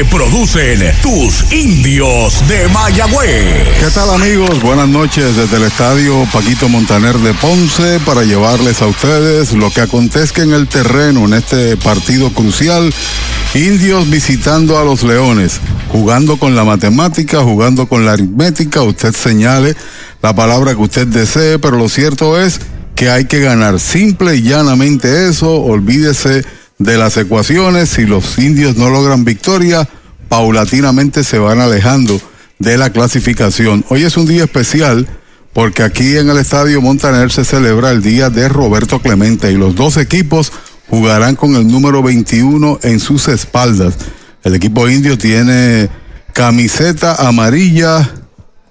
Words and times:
producen 0.00 0.80
tus 1.02 1.52
indios 1.52 2.42
de 2.48 2.66
Mayagüez. 2.68 3.78
¿Qué 3.78 3.90
tal 3.94 4.08
amigos? 4.08 4.62
Buenas 4.62 4.88
noches 4.88 5.36
desde 5.36 5.56
el 5.58 5.64
estadio 5.64 6.26
Paquito 6.32 6.68
Montaner 6.70 7.18
de 7.18 7.34
Ponce 7.34 8.00
para 8.00 8.24
llevarles 8.24 8.80
a 8.80 8.86
ustedes 8.86 9.52
lo 9.52 9.70
que 9.70 9.82
acontezca 9.82 10.42
en 10.42 10.54
el 10.54 10.66
terreno 10.66 11.26
en 11.26 11.34
este 11.34 11.76
partido 11.76 12.32
crucial. 12.32 12.90
Indios 13.54 14.08
visitando 14.08 14.78
a 14.78 14.84
los 14.84 15.02
Leones, 15.02 15.60
jugando 15.88 16.38
con 16.38 16.56
la 16.56 16.64
matemática, 16.64 17.42
jugando 17.42 17.86
con 17.86 18.06
la 18.06 18.12
aritmética. 18.12 18.80
Usted 18.82 19.14
señale 19.14 19.76
la 20.22 20.34
palabra 20.34 20.74
que 20.74 20.80
usted 20.80 21.06
desee, 21.06 21.58
pero 21.58 21.76
lo 21.76 21.90
cierto 21.90 22.40
es 22.40 22.60
que 22.94 23.10
hay 23.10 23.26
que 23.26 23.40
ganar. 23.40 23.78
Simple 23.78 24.36
y 24.36 24.42
llanamente 24.42 25.28
eso. 25.28 25.52
Olvídese 25.52 26.44
de 26.82 26.98
las 26.98 27.16
ecuaciones. 27.16 27.90
Si 27.90 28.06
los 28.06 28.38
indios 28.38 28.76
no 28.76 28.90
logran 28.90 29.24
victoria, 29.24 29.88
paulatinamente 30.28 31.24
se 31.24 31.38
van 31.38 31.60
alejando 31.60 32.20
de 32.58 32.78
la 32.78 32.90
clasificación. 32.90 33.84
Hoy 33.88 34.04
es 34.04 34.16
un 34.16 34.26
día 34.26 34.44
especial 34.44 35.06
porque 35.52 35.82
aquí 35.82 36.16
en 36.16 36.30
el 36.30 36.38
Estadio 36.38 36.80
Montaner 36.80 37.30
se 37.30 37.44
celebra 37.44 37.90
el 37.90 38.02
día 38.02 38.30
de 38.30 38.48
Roberto 38.48 39.00
Clemente 39.00 39.52
y 39.52 39.56
los 39.56 39.74
dos 39.74 39.96
equipos 39.96 40.52
jugarán 40.88 41.36
con 41.36 41.56
el 41.56 41.66
número 41.66 42.02
21 42.02 42.80
en 42.82 43.00
sus 43.00 43.28
espaldas. 43.28 43.94
El 44.42 44.54
equipo 44.54 44.88
indio 44.88 45.18
tiene 45.18 45.88
camiseta 46.32 47.26
amarilla 47.26 48.10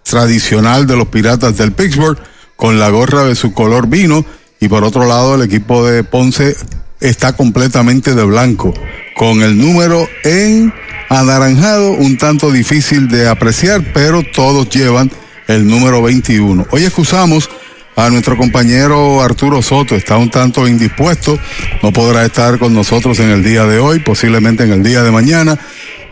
tradicional 0.04 0.88
de 0.88 0.98
los 0.98 1.08
Piratas 1.08 1.58
del 1.58 1.72
Pittsburgh 1.72 2.18
con 2.56 2.80
la 2.80 2.90
gorra 2.90 3.24
de 3.24 3.36
su 3.36 3.54
color 3.54 3.88
vino 3.88 4.26
y 4.60 4.68
por 4.68 4.84
otro 4.84 5.06
lado 5.06 5.36
el 5.36 5.44
equipo 5.44 5.86
de 5.86 6.04
Ponce 6.04 6.56
está 7.02 7.34
completamente 7.34 8.16
de 8.16 8.24
blanco 8.24 8.74
con 9.16 9.42
el 9.42 9.58
número 9.58 10.08
en 10.24 10.74
anaranjado, 11.10 11.92
un 11.92 12.18
tanto 12.18 12.52
difícil 12.52 13.10
de 13.10 13.28
apreciar, 13.28 13.84
pero 13.94 14.24
todos 14.24 14.70
llevan 14.70 15.12
el 15.48 15.68
número 15.68 16.02
21. 16.02 16.68
Hoy 16.72 16.86
excusamos 16.86 17.50
a 17.96 18.10
nuestro 18.10 18.38
compañero 18.38 19.22
Arturo 19.22 19.62
Soto, 19.62 19.96
está 19.96 20.18
un 20.18 20.30
tanto 20.30 20.68
indispuesto, 20.68 21.38
no 21.84 21.92
podrá 21.92 22.26
estar 22.26 22.58
con 22.58 22.74
nosotros 22.74 23.20
en 23.20 23.30
el 23.30 23.44
día 23.44 23.66
de 23.66 23.80
hoy, 23.80 24.00
posiblemente 24.00 24.64
en 24.64 24.72
el 24.72 24.84
día 24.84 25.04
de 25.04 25.12
mañana. 25.12 25.60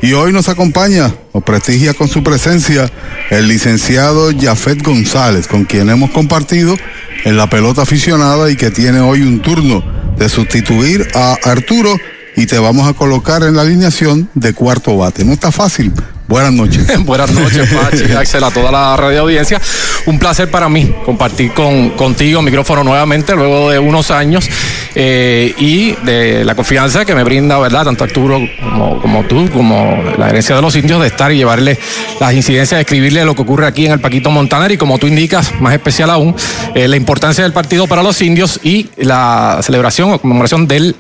Y 0.02 0.14
hoy 0.14 0.32
nos 0.32 0.48
acompaña, 0.48 1.14
o 1.34 1.42
prestigia 1.42 1.94
con 1.94 2.08
su 2.08 2.24
presencia, 2.24 2.90
el 3.30 3.48
licenciado 3.50 4.30
Jafet 4.40 4.82
González, 4.82 5.48
con 5.48 5.66
quien 5.66 5.90
hemos 5.90 6.12
compartido 6.12 6.78
en 7.26 7.36
la 7.36 7.50
pelota 7.50 7.82
aficionada 7.82 8.50
y 8.50 8.56
que 8.56 8.72
tiene 8.72 9.02
hoy 9.02 9.24
un 9.24 9.42
turno 9.42 9.84
de 10.18 10.30
sustituir 10.30 11.08
a 11.16 11.38
Arturo 11.44 11.98
y 12.38 12.46
te 12.46 12.60
vamos 12.60 12.88
a 12.88 12.94
colocar 12.94 13.44
en 13.44 13.56
la 13.56 13.64
alineación 13.64 14.30
de 14.36 14.54
cuarto 14.54 14.96
bate. 14.96 15.26
No 15.26 15.34
está 15.34 15.52
fácil. 15.52 15.92
Buenas 16.29 16.53
noches. 16.53 16.85
Buenas 17.06 17.31
noches, 17.31 17.67
Pachi, 17.73 18.12
Axel, 18.13 18.44
a 18.44 18.51
toda 18.51 18.72
la 18.72 18.95
radio 18.95 19.22
audiencia. 19.22 19.59
Un 20.06 20.19
placer 20.19 20.51
para 20.51 20.69
mí 20.69 20.94
compartir 21.03 21.53
con, 21.53 21.90
contigo 21.91 22.44
micrófono 22.44 22.84
nuevamente 22.84 23.34
luego 23.34 23.72
de 23.72 23.79
unos 23.79 24.12
años 24.12 24.47
eh, 24.94 25.56
y 25.57 25.94
de 26.06 26.45
la 26.45 26.53
confianza 26.53 27.03
que 27.03 27.16
me 27.16 27.23
brinda, 27.23 27.57
¿verdad? 27.57 27.85
Tanto 27.85 28.03
Arturo 28.03 28.39
como, 28.62 29.01
como 29.01 29.23
tú, 29.23 29.50
como 29.50 30.03
la 30.19 30.29
herencia 30.29 30.56
de 30.56 30.62
los 30.62 30.75
indios, 30.75 31.01
de 31.01 31.07
estar 31.07 31.31
y 31.31 31.38
llevarle 31.38 31.79
las 32.19 32.31
incidencias, 32.35 32.78
de 32.78 32.81
escribirle 32.81 33.25
lo 33.25 33.34
que 33.34 33.41
ocurre 33.41 33.66
aquí 33.66 33.88
en 33.88 33.94
el 33.94 34.00
Paquito 34.00 34.29
Montaner 34.29 34.72
y 34.72 34.78
como 34.78 35.00
tú 35.00 35.07
indicas, 35.07 35.59
más 35.59 35.73
especial 35.73 36.12
aún, 36.12 36.35
eh, 36.75 36.88
la 36.88 36.95
importancia 36.95 37.44
del 37.44 37.53
partido 37.53 37.88
para 37.88 38.03
los 38.03 38.22
indios 38.22 38.59
y 38.62 38.91
la 38.97 39.62
celebración 39.63 40.13
o 40.13 40.22
conmemoración 40.22 40.68
del 40.68 40.95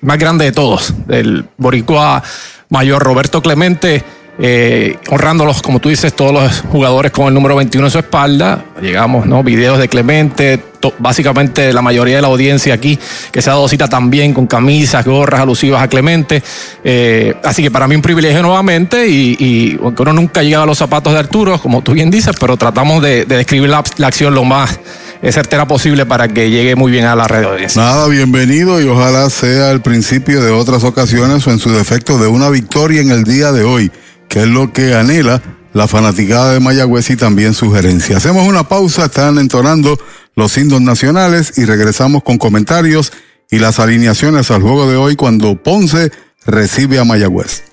más 0.00 0.16
grande 0.16 0.46
de 0.46 0.52
todos, 0.52 0.94
del 1.06 1.44
boricua 1.58 2.22
mayor 2.70 3.02
Roberto 3.02 3.42
Clemente, 3.42 4.02
eh, 4.42 4.96
honrándolos, 5.10 5.60
como 5.60 5.80
tú 5.80 5.90
dices, 5.90 6.14
todos 6.14 6.32
los 6.32 6.60
jugadores 6.62 7.12
con 7.12 7.28
el 7.28 7.34
número 7.34 7.56
21 7.56 7.86
en 7.86 7.90
su 7.90 7.98
espalda. 7.98 8.64
Llegamos, 8.80 9.26
¿no? 9.26 9.42
Videos 9.42 9.78
de 9.78 9.86
Clemente, 9.86 10.64
básicamente 10.98 11.74
la 11.74 11.82
mayoría 11.82 12.16
de 12.16 12.22
la 12.22 12.28
audiencia 12.28 12.72
aquí, 12.72 12.98
que 13.30 13.42
se 13.42 13.50
ha 13.50 13.52
dado 13.52 13.68
cita 13.68 13.88
también 13.88 14.32
con 14.32 14.46
camisas, 14.46 15.04
gorras 15.04 15.42
alusivas 15.42 15.82
a 15.82 15.88
Clemente. 15.88 16.42
Eh, 16.82 17.34
así 17.44 17.62
que 17.62 17.70
para 17.70 17.86
mí 17.86 17.94
un 17.94 18.00
privilegio 18.00 18.40
nuevamente 18.40 19.06
y, 19.08 19.36
y 19.38 19.78
aunque 19.82 20.00
uno 20.00 20.14
nunca 20.14 20.42
llega 20.42 20.62
a 20.62 20.66
los 20.66 20.78
zapatos 20.78 21.12
de 21.12 21.18
Arturo, 21.18 21.58
como 21.58 21.82
tú 21.82 21.92
bien 21.92 22.10
dices, 22.10 22.34
pero 22.40 22.56
tratamos 22.56 23.02
de, 23.02 23.26
de 23.26 23.36
describir 23.36 23.68
la, 23.68 23.84
acción 24.06 24.34
lo 24.34 24.44
más 24.44 24.80
certera 25.22 25.66
posible 25.66 26.06
para 26.06 26.28
que 26.28 26.48
llegue 26.48 26.74
muy 26.76 26.90
bien 26.90 27.04
a 27.04 27.14
la 27.14 27.28
red 27.28 27.40
de 27.40 27.46
audiencia. 27.46 27.82
Nada, 27.82 28.08
bienvenido 28.08 28.80
y 28.80 28.86
ojalá 28.86 29.28
sea 29.28 29.70
el 29.70 29.82
principio 29.82 30.42
de 30.42 30.50
otras 30.50 30.82
ocasiones 30.82 31.46
o 31.46 31.50
en 31.50 31.58
su 31.58 31.70
defecto 31.70 32.16
de 32.16 32.26
una 32.26 32.48
victoria 32.48 33.02
en 33.02 33.10
el 33.10 33.24
día 33.24 33.52
de 33.52 33.62
hoy, 33.62 33.92
que 34.30 34.42
es 34.42 34.46
lo 34.46 34.72
que 34.72 34.94
anhela 34.94 35.42
la 35.72 35.88
fanaticada 35.88 36.54
de 36.54 36.60
Mayagüez 36.60 37.10
y 37.10 37.16
también 37.16 37.52
sugerencia. 37.52 38.16
Hacemos 38.16 38.46
una 38.46 38.68
pausa, 38.68 39.06
están 39.06 39.38
entonando 39.38 39.98
los 40.36 40.56
himnos 40.56 40.80
nacionales 40.80 41.58
y 41.58 41.64
regresamos 41.64 42.22
con 42.22 42.38
comentarios 42.38 43.12
y 43.50 43.58
las 43.58 43.80
alineaciones 43.80 44.52
al 44.52 44.62
juego 44.62 44.88
de 44.88 44.96
hoy 44.96 45.16
cuando 45.16 45.60
Ponce 45.60 46.12
recibe 46.46 47.00
a 47.00 47.04
Mayagüez. 47.04 47.64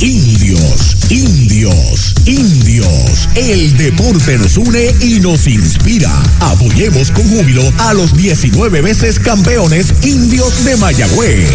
Indios, 0.00 0.96
indios, 1.10 2.14
indios. 2.24 3.28
El 3.34 3.76
deporte 3.76 4.38
nos 4.38 4.56
une 4.56 4.94
y 5.02 5.20
nos 5.20 5.46
inspira. 5.46 6.10
Apoyemos 6.40 7.10
con 7.10 7.28
júbilo 7.28 7.70
a 7.76 7.92
los 7.92 8.16
19 8.16 8.80
veces 8.80 9.18
campeones 9.18 9.92
indios 10.02 10.64
de 10.64 10.78
Mayagüez. 10.78 11.50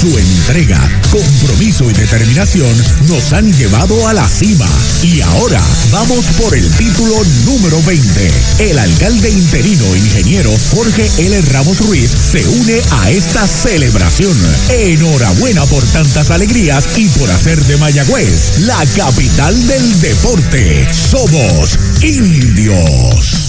Su 0.00 0.16
entrega, 0.16 0.80
compromiso 1.10 1.90
y 1.90 1.94
determinación 1.94 2.72
nos 3.08 3.32
han 3.32 3.52
llevado 3.52 4.06
a 4.06 4.12
la 4.12 4.28
cima. 4.28 4.68
Y 5.02 5.20
ahora 5.20 5.60
vamos 5.90 6.24
por 6.38 6.54
el 6.54 6.70
título 6.76 7.16
número 7.44 7.82
20. 7.82 8.32
El 8.60 8.78
alcalde 8.78 9.30
interino 9.30 9.96
ingeniero 9.96 10.52
Jorge 10.70 11.10
L. 11.18 11.40
Ramos 11.42 11.80
Ruiz 11.80 12.10
se 12.10 12.46
une 12.46 12.80
a 13.02 13.10
esta 13.10 13.44
celebración. 13.48 14.36
Enhorabuena 14.68 15.66
por 15.66 15.82
tantas 15.86 16.30
alegrías 16.30 16.84
y 16.96 17.08
por 17.08 17.28
hacer 17.30 17.58
de 17.64 17.76
Mayagüez, 17.76 17.87
la 18.66 18.84
capital 18.94 19.66
del 19.66 20.00
deporte. 20.02 20.86
Somos 20.92 21.78
indios. 22.02 23.48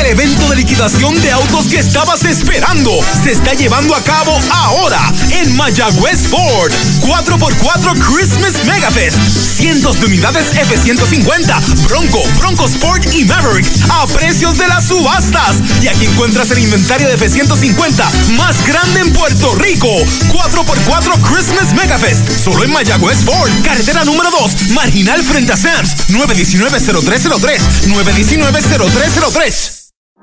El 0.00 0.06
evento 0.06 0.48
de 0.48 0.56
liquidación 0.56 1.20
de 1.20 1.30
autos 1.30 1.66
que 1.66 1.78
estabas 1.78 2.24
esperando 2.24 2.90
se 3.22 3.32
está 3.32 3.52
llevando 3.52 3.94
a 3.94 4.02
cabo 4.02 4.40
ahora 4.50 4.98
en 5.30 5.54
Mayagüez 5.54 6.26
Ford. 6.26 6.72
4x4 7.02 7.98
Christmas 7.98 8.64
Megafest. 8.64 9.18
Cientos 9.58 10.00
de 10.00 10.06
unidades 10.06 10.56
F-150, 10.56 11.84
Bronco, 11.86 12.22
Bronco 12.38 12.66
Sport 12.66 13.12
y 13.12 13.26
Maverick 13.26 13.66
a 13.90 14.06
precios 14.06 14.56
de 14.56 14.68
las 14.68 14.86
subastas. 14.86 15.56
Y 15.82 15.88
aquí 15.88 16.06
encuentras 16.06 16.50
el 16.50 16.60
inventario 16.60 17.06
de 17.06 17.14
F-150 17.14 18.30
más 18.38 18.66
grande 18.66 19.00
en 19.00 19.12
Puerto 19.12 19.54
Rico. 19.56 19.86
4x4 20.32 21.20
Christmas 21.30 21.74
Megafest. 21.74 22.42
Solo 22.42 22.64
en 22.64 22.72
Mayagüez 22.72 23.18
Ford. 23.18 23.50
Carretera 23.62 24.02
número 24.06 24.30
2. 24.30 24.70
Marginal 24.70 25.22
frente 25.22 25.52
a 25.52 25.58
Sams. 25.58 26.08
919-0303. 26.08 27.60
919-0303. 27.86 29.80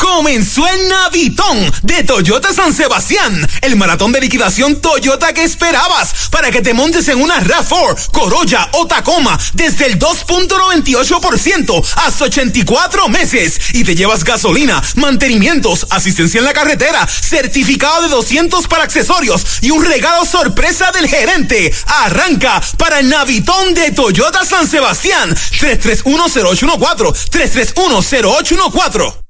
Comenzó 0.00 0.66
el 0.66 0.88
Navitón 0.88 1.70
de 1.82 2.02
Toyota 2.04 2.54
San 2.54 2.72
Sebastián, 2.72 3.46
el 3.60 3.76
maratón 3.76 4.12
de 4.12 4.20
liquidación 4.20 4.80
Toyota 4.80 5.34
que 5.34 5.44
esperabas 5.44 6.28
para 6.30 6.50
que 6.50 6.62
te 6.62 6.72
montes 6.72 7.06
en 7.08 7.20
una 7.20 7.38
RAV4, 7.38 8.10
Corolla 8.10 8.70
o 8.72 8.86
Tacoma 8.86 9.38
desde 9.52 9.84
el 9.86 9.98
2.98% 9.98 11.84
hasta 11.96 12.24
84 12.24 13.08
meses 13.08 13.60
y 13.74 13.84
te 13.84 13.94
llevas 13.94 14.24
gasolina, 14.24 14.82
mantenimientos, 14.94 15.86
asistencia 15.90 16.38
en 16.38 16.46
la 16.46 16.54
carretera, 16.54 17.06
certificado 17.06 18.02
de 18.02 18.08
200 18.08 18.68
para 18.68 18.84
accesorios 18.84 19.44
y 19.60 19.70
un 19.70 19.84
regalo 19.84 20.24
sorpresa 20.24 20.90
del 20.92 21.08
gerente. 21.08 21.74
Arranca 21.86 22.62
para 22.78 23.00
el 23.00 23.08
Navitón 23.10 23.74
de 23.74 23.92
Toyota 23.92 24.46
San 24.46 24.66
Sebastián 24.66 25.34
3310814 25.34 27.28
3310814 27.30 29.29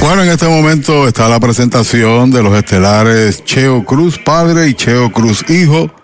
Bueno, 0.00 0.22
en 0.22 0.30
este 0.30 0.48
momento 0.48 1.06
está 1.06 1.28
la 1.28 1.38
presentación 1.38 2.30
de 2.30 2.42
los 2.42 2.56
estelares 2.56 3.44
Cheo 3.44 3.84
Cruz 3.84 4.18
padre 4.18 4.66
y 4.66 4.74
Cheo 4.74 5.12
Cruz 5.12 5.44
hijo. 5.50 5.94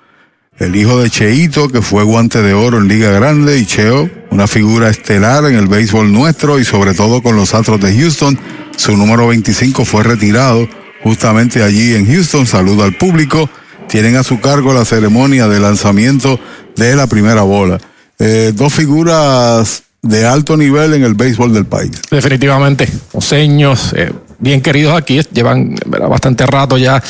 El 0.58 0.76
hijo 0.76 1.00
de 1.00 1.08
Cheito, 1.08 1.68
que 1.68 1.80
fue 1.80 2.04
guante 2.04 2.42
de 2.42 2.52
oro 2.52 2.76
en 2.76 2.88
Liga 2.88 3.10
Grande, 3.10 3.58
y 3.58 3.64
Cheo, 3.64 4.08
una 4.30 4.46
figura 4.46 4.90
estelar 4.90 5.46
en 5.46 5.54
el 5.54 5.66
béisbol 5.66 6.12
nuestro 6.12 6.58
y 6.58 6.64
sobre 6.64 6.92
todo 6.92 7.22
con 7.22 7.36
los 7.36 7.54
Astros 7.54 7.80
de 7.80 7.98
Houston. 7.98 8.38
Su 8.76 8.96
número 8.98 9.28
25 9.28 9.86
fue 9.86 10.02
retirado 10.02 10.68
justamente 11.02 11.62
allí 11.62 11.94
en 11.94 12.06
Houston. 12.06 12.46
Saludo 12.46 12.84
al 12.84 12.94
público. 12.96 13.48
Tienen 13.88 14.16
a 14.16 14.22
su 14.22 14.40
cargo 14.40 14.74
la 14.74 14.84
ceremonia 14.84 15.48
de 15.48 15.58
lanzamiento 15.58 16.38
de 16.76 16.96
la 16.96 17.06
primera 17.06 17.42
bola. 17.42 17.78
Eh, 18.18 18.52
dos 18.54 18.74
figuras 18.74 19.84
de 20.08 20.26
alto 20.26 20.56
nivel 20.56 20.94
en 20.94 21.04
el 21.04 21.14
béisbol 21.14 21.52
del 21.52 21.66
país. 21.66 21.90
Definitivamente, 22.10 22.88
oseños, 23.12 23.92
eh, 23.94 24.12
bien 24.38 24.60
queridos 24.60 24.96
aquí, 24.96 25.20
llevan 25.32 25.74
bastante 25.86 26.46
rato 26.46 26.76
ya 26.78 27.02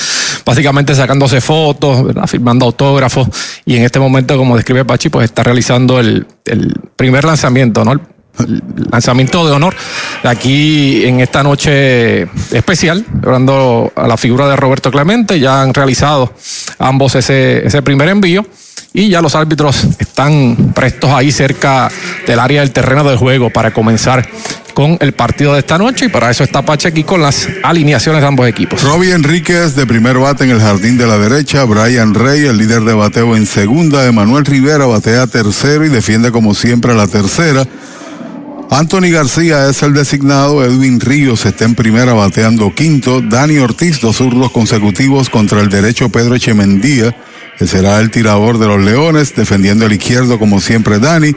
básicamente 0.45 0.95
sacándose 0.95 1.41
fotos, 1.41 2.07
firmando 2.27 2.67
autógrafos. 2.67 3.29
Y 3.65 3.77
en 3.77 3.85
este 3.85 3.99
momento, 3.99 4.37
como 4.37 4.57
describe 4.57 4.85
Pachi, 4.85 5.09
pues 5.09 5.25
está 5.25 5.43
realizando 5.43 5.99
el, 5.99 6.27
el 6.45 6.75
primer 6.95 7.25
lanzamiento, 7.25 7.85
¿no? 7.85 7.93
El 7.93 8.03
lanzamiento 8.93 9.47
de 9.47 9.53
honor 9.53 9.75
aquí 10.23 11.05
en 11.05 11.21
esta 11.21 11.43
noche 11.43 12.23
especial, 12.53 13.05
hablando 13.25 13.93
a 13.97 14.07
la 14.07 14.17
figura 14.17 14.47
de 14.47 14.57
Roberto 14.57 14.91
Clemente, 14.91 15.41
ya 15.41 15.63
han 15.63 15.73
realizado 15.73 16.35
ambos 16.79 17.15
ese, 17.15 17.67
ese 17.67 17.83
primer 17.83 18.09
envío 18.09 18.47
y 18.97 19.11
ya 19.11 19.21
los 19.21 19.35
árbitros 19.35 19.87
están 19.99 20.73
prestos 20.75 21.11
ahí 21.11 21.31
cerca 21.31 21.91
del 22.27 22.41
área 22.41 22.63
del 22.63 22.71
terreno 22.71 23.05
de 23.05 23.15
juego 23.15 23.51
para 23.51 23.71
comenzar 23.71 24.27
con 24.73 24.97
el 25.01 25.13
partido 25.13 25.53
de 25.53 25.59
esta 25.59 25.77
noche. 25.77 26.07
Y 26.07 26.09
para 26.09 26.31
eso 26.31 26.43
está 26.43 26.63
Pache 26.63 26.89
aquí 26.89 27.05
con 27.05 27.21
las 27.21 27.47
alineaciones 27.63 28.23
de 28.23 28.27
ambos 28.27 28.49
equipos. 28.49 28.83
Robbie 28.83 29.13
Enríquez 29.13 29.77
de 29.77 29.85
primer 29.87 30.17
bate 30.17 30.45
en 30.45 30.51
el 30.51 30.61
jardín 30.61 30.97
de 30.97 31.07
la 31.07 31.19
derecha, 31.19 31.65
Brian 31.65 32.15
Rey, 32.15 32.47
el 32.47 32.57
líder 32.57 32.85
de 32.85 32.95
bateo 32.95 33.37
en 33.37 33.45
segunda, 33.45 34.07
Emanuel 34.07 34.47
Rivera 34.47 34.87
batea 34.87 35.27
tercero 35.27 35.85
y 35.85 35.91
defiende 35.91 36.33
como 36.33 36.55
siempre 36.55 36.95
la 36.95 37.07
tercera. 37.07 37.67
Anthony 38.71 39.11
García 39.13 39.69
es 39.69 39.83
el 39.83 39.93
designado, 39.93 40.65
Edwin 40.65 41.01
Ríos 41.01 41.45
está 41.45 41.67
en 41.67 41.75
primera 41.75 42.15
bateando 42.15 42.75
quinto, 42.75 43.21
Dani 43.21 43.59
Ortiz 43.59 44.01
dos 44.01 44.17
zurdos 44.17 44.51
consecutivos 44.51 45.29
contra 45.29 45.61
el 45.61 45.69
derecho 45.69 46.09
Pedro 46.09 46.35
Echemendía, 46.35 47.15
que 47.59 47.67
será 47.67 48.01
el 48.01 48.11
tirador 48.11 48.59
de 48.59 48.67
los 48.67 48.83
Leones, 48.83 49.35
defendiendo 49.35 49.87
el 49.87 49.93
izquierdo 49.93 50.39
como 50.39 50.61
siempre 50.61 50.99
Dani, 50.99 51.35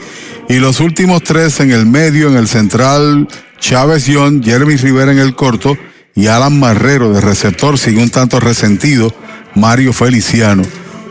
y 0.47 0.55
los 0.55 0.79
últimos 0.79 1.23
tres 1.23 1.59
en 1.59 1.71
el 1.71 1.85
medio, 1.85 2.29
en 2.29 2.37
el 2.37 2.47
central, 2.47 3.27
Chávez 3.59 4.05
John, 4.11 4.43
Jeremy 4.43 4.75
Rivera 4.77 5.11
en 5.11 5.19
el 5.19 5.35
corto 5.35 5.77
y 6.15 6.27
Alan 6.27 6.59
Marrero 6.59 7.13
de 7.13 7.21
receptor, 7.21 7.77
sigue 7.77 8.01
un 8.01 8.09
tanto 8.09 8.39
resentido, 8.39 9.13
Mario 9.55 9.93
Feliciano. 9.93 10.63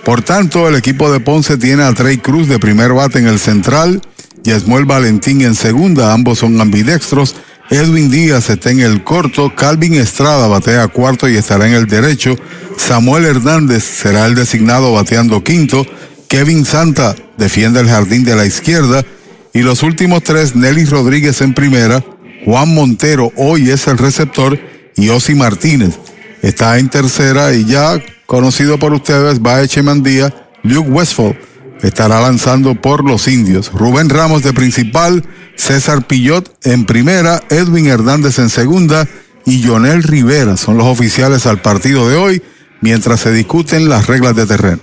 Por 0.05 0.23
tanto, 0.23 0.69
el 0.69 0.75
equipo 0.75 1.13
de 1.13 1.21
Ponce 1.21 1.57
tiene 1.57 1.83
a 1.83 1.93
Trey 1.93 2.19
Cruz 2.19 2.49
de 2.49 2.59
primer 2.59 2.93
bate 2.93 3.19
en 3.19 3.27
el 3.27 3.39
central, 3.39 4.01
Yesmuel 4.43 4.85
Valentín 4.85 5.43
en 5.43 5.55
segunda, 5.55 6.13
ambos 6.13 6.39
son 6.39 6.61
ambidextros. 6.61 7.37
Edwin 7.71 8.11
Díaz 8.11 8.49
está 8.49 8.71
en 8.71 8.81
el 8.81 9.05
corto, 9.05 9.55
Calvin 9.55 9.95
Estrada 9.95 10.47
batea 10.47 10.89
cuarto 10.89 11.29
y 11.29 11.37
estará 11.37 11.69
en 11.69 11.75
el 11.75 11.87
derecho. 11.87 12.35
Samuel 12.79 13.27
Hernández 13.27 13.85
será 13.85 14.25
el 14.27 14.35
designado 14.35 14.93
bateando 14.93 15.45
quinto. 15.45 15.87
Kevin 16.29 16.65
Santa 16.65 17.15
defiende 17.37 17.81
el 17.81 17.89
jardín 17.89 18.25
de 18.25 18.37
la 18.37 18.47
izquierda. 18.47 19.05
Y 19.53 19.61
los 19.61 19.83
últimos 19.83 20.23
tres, 20.23 20.57
Nelly 20.57 20.87
Rodríguez 20.87 21.43
en 21.43 21.53
primera, 21.53 22.03
Juan 22.47 22.73
Montero 22.75 23.33
hoy 23.37 23.71
es 23.71 23.87
el 23.87 23.99
receptor 23.99 24.59
y 24.97 25.11
Osi 25.11 25.35
Martínez 25.35 25.99
está 26.43 26.79
en 26.79 26.89
tercera 26.89 27.53
y 27.53 27.65
ya 27.67 28.01
conocido 28.27 28.79
por 28.79 28.95
ustedes, 28.95 29.41
va 29.41 29.63
Echemandía, 29.63 30.49
Luke 30.63 30.89
Westfall 30.89 31.48
estará 31.83 32.21
lanzando 32.21 32.75
por 32.75 33.05
los 33.05 33.29
indios. 33.29 33.73
Rubén 33.73 34.09
Ramos 34.09 34.43
de 34.43 34.53
principal, 34.53 35.25
César 35.57 36.07
Pillot 36.07 36.53
en 36.65 36.87
primera, 36.87 37.43
Edwin 37.51 37.87
Hernández 37.87 38.39
en 38.39 38.49
segunda 38.49 39.07
y 39.47 39.67
Jonel 39.67 40.03
Rivera 40.03 40.57
son 40.57 40.77
los 40.77 40.87
oficiales 40.87 41.47
al 41.47 41.61
partido 41.63 42.09
de 42.09 42.17
hoy 42.17 42.43
mientras 42.81 43.21
se 43.21 43.33
discuten 43.33 43.89
las 43.89 44.07
reglas 44.07 44.37
de 44.37 44.47
terreno. 44.47 44.83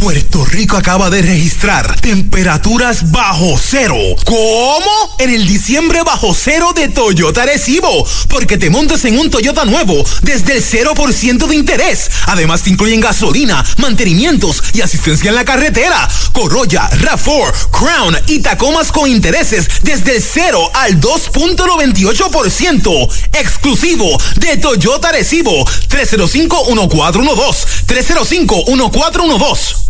Puerto 0.00 0.44
Rico 0.46 0.78
acaba 0.78 1.10
de 1.10 1.20
registrar 1.20 2.00
temperaturas 2.00 3.12
bajo 3.12 3.60
cero. 3.62 3.98
¿Cómo? 4.24 5.16
En 5.18 5.28
el 5.28 5.46
diciembre 5.46 6.02
bajo 6.02 6.34
cero 6.34 6.72
de 6.74 6.88
Toyota 6.88 7.44
Recibo. 7.44 8.08
Porque 8.30 8.56
te 8.56 8.70
montas 8.70 9.04
en 9.04 9.18
un 9.18 9.28
Toyota 9.28 9.66
nuevo 9.66 10.02
desde 10.22 10.56
el 10.56 10.64
0% 10.64 11.46
de 11.46 11.54
interés. 11.54 12.10
Además 12.28 12.62
te 12.62 12.70
incluyen 12.70 13.02
gasolina, 13.02 13.62
mantenimientos 13.76 14.62
y 14.72 14.80
asistencia 14.80 15.28
en 15.28 15.34
la 15.34 15.44
carretera. 15.44 16.08
Corolla, 16.32 16.88
RAV4, 16.92 17.68
Crown 17.70 18.16
y 18.26 18.38
Tacomas 18.38 18.92
con 18.92 19.10
intereses 19.10 19.68
desde 19.82 20.16
el 20.16 20.22
0 20.22 20.70
al 20.72 20.98
2.98%. 20.98 23.06
Exclusivo 23.34 24.16
de 24.36 24.56
Toyota 24.56 25.12
Recibo. 25.12 25.66
305-1412. 25.66 27.66
305-1412. 27.86 29.89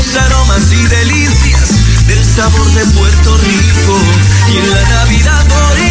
los 0.00 0.16
aromas 0.16 0.72
y 0.72 0.86
delicias 0.86 2.06
del 2.06 2.24
sabor 2.24 2.66
de 2.72 2.86
Puerto 2.98 3.36
Rico. 3.36 3.98
Y 4.48 4.56
en 4.56 4.70
la 4.70 4.82
Navidad 4.88 5.44
boricua 5.48 5.89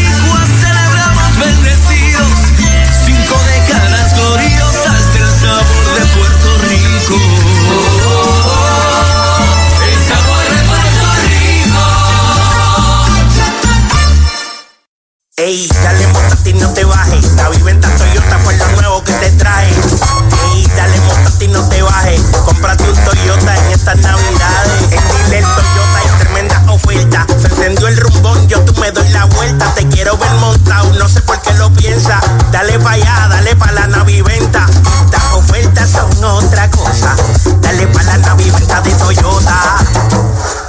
Ey, 15.39 15.69
dale 15.81 16.05
montate 16.07 16.49
y 16.49 16.53
no 16.55 16.67
te 16.73 16.83
bajes. 16.83 17.31
La 17.37 17.47
viventa 17.47 17.87
Toyota 17.95 18.39
fue 18.39 18.57
lo 18.57 18.67
nuevo 18.73 19.01
que 19.05 19.13
te 19.13 19.31
trae. 19.31 19.69
Ey, 19.69 20.67
dale 20.75 20.99
montate 20.99 21.45
y 21.45 21.47
no 21.47 21.63
te 21.69 21.81
bajes. 21.81 22.21
Cómprate 22.43 22.83
un 22.83 22.95
Toyota 23.05 23.57
en 23.57 23.71
estas 23.71 23.95
navidades. 23.99 24.81
En 24.83 24.89
Dile 24.89 25.41
Toyota 25.41 25.97
hay 25.97 26.19
tremenda 26.19 26.61
oferta. 26.67 27.25
Se 27.39 27.47
encendió 27.47 27.87
el 27.87 27.95
rumbón, 27.95 28.49
yo 28.49 28.59
tú 28.65 28.73
me 28.81 28.91
doy 28.91 29.07
la 29.11 29.23
vuelta. 29.27 29.73
Te 29.75 29.87
quiero 29.87 30.17
ver 30.17 30.31
montado, 30.41 30.91
no 30.95 31.07
sé 31.07 31.21
por 31.21 31.41
qué 31.41 31.53
lo 31.53 31.71
piensa. 31.71 32.19
Dale 32.51 32.77
pa' 32.77 32.91
allá, 32.91 33.27
dale 33.29 33.55
pa' 33.55 33.71
la 33.71 33.87
naviventa. 33.87 34.65
Las 35.09 35.23
ofertas 35.35 35.89
son 35.89 36.21
otra 36.21 36.69
cosa. 36.69 37.15
Dale 37.61 37.87
pa' 37.87 38.03
la 38.03 38.17
naviventa 38.17 38.81
de 38.81 38.91
Toyota. 38.91 40.68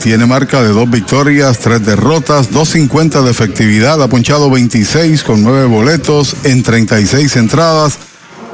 Tiene 0.00 0.24
marca 0.24 0.62
de 0.62 0.68
dos 0.68 0.88
victorias, 0.88 1.58
tres 1.58 1.84
derrotas, 1.84 2.52
2.50 2.52 3.24
de 3.24 3.30
efectividad, 3.32 4.00
ha 4.00 4.08
ponchado 4.08 4.48
26 4.50 5.24
con 5.24 5.42
nueve 5.42 5.64
boletos 5.64 6.36
en 6.44 6.62
36 6.62 7.34
entradas. 7.34 7.98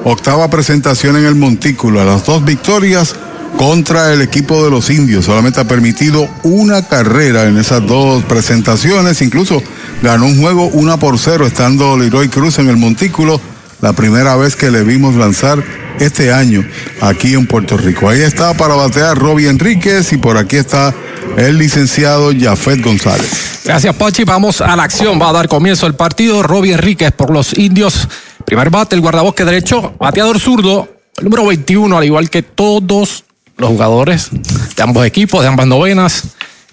Octava 0.03 0.49
presentación 0.49 1.17
en 1.17 1.27
el 1.27 1.35
Montículo, 1.35 2.01
a 2.01 2.07
las 2.07 2.25
dos 2.25 2.43
victorias 2.43 3.15
contra 3.59 4.15
el 4.15 4.23
equipo 4.23 4.65
de 4.65 4.71
los 4.71 4.89
indios. 4.89 5.27
Solamente 5.27 5.61
ha 5.61 5.69
permitido 5.69 6.27
una 6.43 6.89
carrera 6.89 7.45
en 7.45 7.59
esas 7.59 7.87
dos 7.87 8.25
presentaciones. 8.25 9.21
Incluso 9.21 9.63
ganó 10.03 10.25
un 10.25 10.41
juego 10.41 10.69
una 10.69 10.97
por 10.99 11.19
cero 11.19 11.47
estando 11.47 11.99
Leroy 11.99 12.29
Cruz 12.29 12.59
en 12.59 12.71
el 12.71 12.79
Montículo. 12.79 13.39
La 13.85 13.93
primera 13.93 14.35
vez 14.35 14.57
que 14.57 14.71
le 14.71 14.83
vimos 14.83 15.15
lanzar 15.15 15.63
este 16.01 16.33
año 16.33 16.67
aquí 17.03 17.35
en 17.35 17.47
Puerto 17.47 17.77
Rico. 17.77 18.09
Ahí 18.09 18.23
está 18.23 18.55
para 18.55 18.77
batear 18.77 19.15
Robbie 19.15 19.47
Enríquez 19.47 20.11
y 20.15 20.17
por 20.17 20.39
aquí 20.39 20.57
está 20.57 20.95
el 21.37 21.59
licenciado 21.59 22.33
Jafet 22.35 22.83
González. 22.83 23.61
Gracias, 23.63 23.95
Pachi. 23.95 24.25
Vamos 24.25 24.63
a 24.63 24.75
la 24.75 24.85
acción. 24.85 25.21
Va 25.21 25.29
a 25.29 25.33
dar 25.35 25.49
comienzo 25.49 25.87
el 25.87 25.95
partido. 25.95 26.43
Robbie 26.43 26.73
Enríquez 26.73 27.13
por 27.13 27.31
los 27.31 27.59
indios. 27.59 28.09
Primer 28.47 28.71
bate, 28.71 28.97
el 28.97 29.03
guardabosque 29.03 29.45
derecho, 29.45 29.93
bateador 29.99 30.41
zurdo, 30.41 30.89
el 31.19 31.25
número 31.25 31.45
21, 31.45 31.95
al 31.95 32.05
igual 32.05 32.31
que 32.31 32.43
todos 32.43 33.25
los 33.59 33.69
jugadores 33.69 34.31
de 34.31 34.83
ambos 34.83 35.05
equipos, 35.05 35.43
de 35.43 35.49
ambas 35.49 35.67
novenas, 35.67 36.29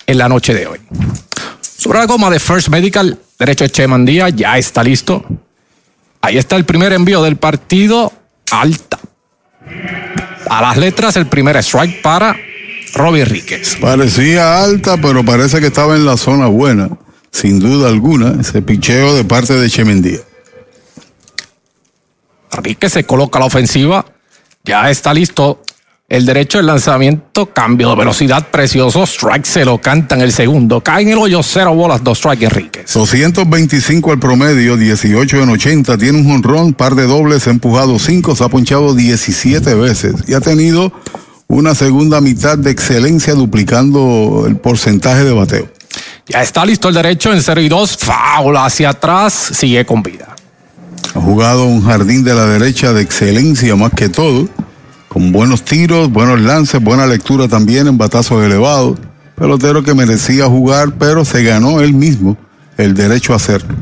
en 0.08 0.18
la 0.18 0.30
noche 0.30 0.54
de 0.54 0.66
hoy. 0.66 0.80
Sobre 1.60 2.00
la 2.00 2.06
goma 2.06 2.30
de 2.30 2.40
First 2.40 2.70
Medical, 2.70 3.20
derecho 3.38 3.66
de 3.66 3.70
Cheman 3.70 4.06
Díaz, 4.06 4.34
ya 4.34 4.58
está 4.58 4.82
listo. 4.82 5.26
Ahí 6.22 6.38
está 6.38 6.56
el 6.56 6.66
primer 6.66 6.94
envío 6.94 7.24
del 7.24 7.38
partido, 7.38 8.14
alta. 8.52 9.00
A 10.50 10.62
las 10.62 10.78
letras, 10.78 11.16
el 11.16 11.28
primer 11.28 11.56
strike 11.58 12.02
para 12.02 12.36
Robbie 12.94 13.26
Ríquez. 13.26 13.78
Parecía 13.80 14.64
alta, 14.64 14.98
pero 14.98 15.24
parece 15.24 15.60
que 15.60 15.68
estaba 15.68 15.96
en 15.96 16.06
la 16.06 16.18
zona 16.18 16.48
buena. 16.48 16.90
Sin 17.32 17.60
duda 17.60 17.90
alguna, 17.90 18.40
ese 18.40 18.62
picheo 18.62 19.16
de 19.16 19.24
parte 19.24 19.54
de 19.54 19.70
Chemendía. 19.70 20.20
Ríquez 22.52 22.94
se 22.94 23.06
coloca 23.06 23.40
a 23.40 23.42
la 23.42 23.46
ofensiva. 23.46 24.06
Ya 24.64 24.90
está 24.92 25.14
listo 25.14 25.62
el 26.12 26.26
derecho 26.26 26.58
del 26.58 26.68
lanzamiento, 26.68 27.54
cambio 27.54 27.92
de 27.92 27.96
velocidad 27.96 28.46
precioso, 28.50 29.04
strike 29.04 29.46
se 29.46 29.64
lo 29.64 29.80
canta 29.80 30.16
en 30.16 30.22
el 30.22 30.34
segundo, 30.34 30.84
cae 30.84 31.04
en 31.04 31.10
el 31.10 31.18
hoyo, 31.18 31.42
cero 31.42 31.74
bolas, 31.74 32.04
dos 32.04 32.18
strike 32.18 32.44
Enríquez. 32.44 32.94
225 32.94 34.12
al 34.12 34.20
promedio, 34.20 34.76
18 34.76 35.42
en 35.42 35.48
80, 35.48 35.98
tiene 35.98 36.18
un 36.18 36.26
jonrón, 36.26 36.74
par 36.74 36.96
de 36.96 37.08
dobles, 37.08 37.48
ha 37.48 37.52
empujado 37.52 37.98
5, 37.98 38.36
se 38.36 38.44
ha 38.44 38.50
ponchado 38.50 38.94
17 38.94 39.74
veces 39.76 40.16
y 40.28 40.34
ha 40.34 40.42
tenido 40.42 40.92
una 41.48 41.76
segunda 41.76 42.20
mitad 42.20 42.58
de 42.58 42.72
excelencia 42.72 43.34
duplicando 43.34 44.44
el 44.46 44.58
porcentaje 44.58 45.24
de 45.24 45.32
bateo. 45.32 45.70
Ya 46.28 46.42
está 46.42 46.66
listo 46.66 46.90
el 46.90 46.96
derecho 46.96 47.32
en 47.32 47.42
0 47.42 47.62
y 47.62 47.70
2, 47.70 47.98
foul 47.98 48.58
hacia 48.58 48.90
atrás, 48.90 49.52
sigue 49.54 49.86
con 49.86 50.04
vida. 50.04 50.36
Ha 51.16 51.22
jugado 51.22 51.64
un 51.64 51.86
jardín 51.86 52.26
de 52.26 52.34
la 52.34 52.48
derecha 52.48 52.92
de 52.92 53.02
excelencia 53.02 53.78
más 53.78 53.94
que 53.94 54.10
todo 54.10 54.50
con 55.12 55.34
buenos 55.34 55.64
tiros, 55.64 56.10
buenos 56.10 56.40
lances, 56.40 56.82
buena 56.82 57.06
lectura 57.06 57.50
también 57.50 57.86
en 57.86 57.98
batazos 57.98 58.46
elevados. 58.46 58.98
Pelotero 59.36 59.84
que 59.84 59.94
merecía 59.94 60.46
jugar, 60.46 60.94
pero 60.98 61.26
se 61.26 61.44
ganó 61.44 61.82
él 61.82 61.94
mismo 61.94 62.38
el 62.78 62.94
derecho 62.94 63.34
a 63.34 63.36
hacerlo. 63.36 63.76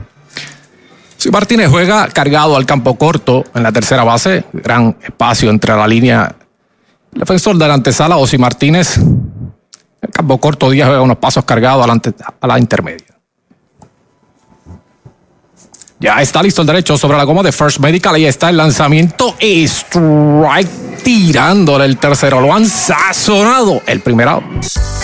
Si 1.18 1.30
Martínez 1.30 1.70
juega 1.70 2.08
cargado 2.08 2.58
al 2.58 2.66
campo 2.66 2.96
corto 2.96 3.44
en 3.54 3.62
la 3.62 3.72
tercera 3.72 4.04
base, 4.04 4.44
gran 4.54 4.98
espacio 5.04 5.52
entre 5.52 5.76
la 5.76 5.88
línea. 5.88 6.36
Defensor 7.12 7.60
de 7.60 7.68
la 7.68 7.76
antesala, 7.76 8.18
Osi 8.18 8.40
Martínez, 8.40 8.98
el 8.98 10.10
campo 10.12 10.40
corto 10.40 10.72
Díaz 10.72 10.88
juega 10.88 11.04
unos 11.04 11.18
pasos 11.18 11.46
cargados 11.46 11.88
a 12.42 12.48
la 12.48 12.58
intermedia. 12.58 13.06
Ya 16.02 16.22
está 16.22 16.42
listo 16.42 16.62
el 16.62 16.68
derecho 16.68 16.98
sobre 16.98 17.18
la 17.18 17.26
goma 17.26 17.44
de 17.44 17.52
First 17.52 17.80
Medical. 17.80 18.16
Ahí 18.16 18.26
está 18.26 18.50
el 18.50 18.56
lanzamiento. 18.56 19.36
Strike 19.38 21.04
tirándole 21.04 21.84
el 21.84 21.98
tercero. 21.98 22.40
Lo 22.40 22.54
han 22.54 22.66
sazonado 22.66 23.82
el 23.86 24.00
primero. 24.00 24.42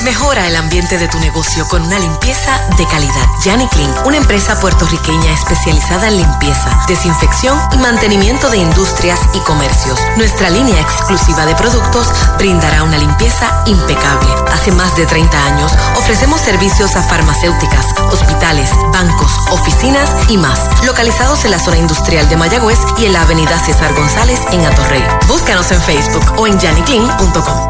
Mejora 0.04 0.48
el 0.48 0.56
ambiente 0.56 0.98
de 0.98 1.08
tu 1.10 1.20
negocio 1.20 1.68
con 1.68 1.82
una 1.82 2.00
limpieza 2.00 2.52
de 2.78 2.86
calidad. 2.86 3.28
Yanni 3.44 3.68
Clean, 3.68 3.92
una 4.06 4.18
empresa 4.18 4.58
puertorriqueña 4.62 5.34
especializada 5.34 6.08
en 6.08 6.18
limpieza, 6.18 6.86
desinfección 6.88 7.60
y 7.74 7.78
mantenimiento 7.78 8.50
de 8.50 8.58
industrias 8.58 9.20
y 9.34 9.40
comercios. 9.40 10.00
Nuestra 10.16 10.50
línea 10.50 10.80
exclusiva 10.80 11.46
de 11.46 11.56
productos 11.56 12.08
brindará 12.38 12.84
una 12.84 12.98
limpieza 12.98 13.64
impecable. 13.66 14.30
Hace 14.54 14.72
más 14.72 14.96
de 14.96 15.06
30 15.06 15.46
años 15.46 15.74
ofrecemos 15.98 16.40
servicios 16.40 16.96
a 16.96 17.04
farmacéuticas, 17.04 17.88
hospitales, 18.12 18.70
bancos, 18.94 19.32
oficinas 19.52 20.10
y 20.30 20.38
más 20.38 20.70
localizados 20.86 21.46
en 21.46 21.52
la 21.52 21.60
zona 21.60 21.78
industrial 21.78 22.30
de 22.30 22.38
Mayagüez 22.38 22.78
y 23.00 23.06
en 23.06 23.14
la 23.14 23.24
avenida 23.24 23.58
César 23.60 23.94
González 23.96 24.40
en 24.52 24.66
Atorrey. 24.66 25.04
Búscanos 25.28 25.72
en 25.72 25.82
Facebook 25.82 26.24
o 26.38 26.48
en 26.48 26.60
janiclean.com. 26.60 27.70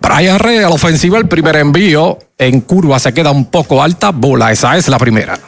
Brian 0.00 0.38
Rey 0.38 0.58
a 0.58 0.62
la 0.62 0.68
ofensiva, 0.70 1.18
el 1.18 1.28
primer 1.28 1.56
envío 1.56 2.18
en 2.36 2.60
curva 2.62 2.98
se 2.98 3.12
queda 3.12 3.30
un 3.30 3.46
poco 3.46 3.82
alta, 3.82 4.10
bola, 4.10 4.50
esa 4.50 4.76
es 4.76 4.88
la 4.88 4.98
primera. 4.98 5.38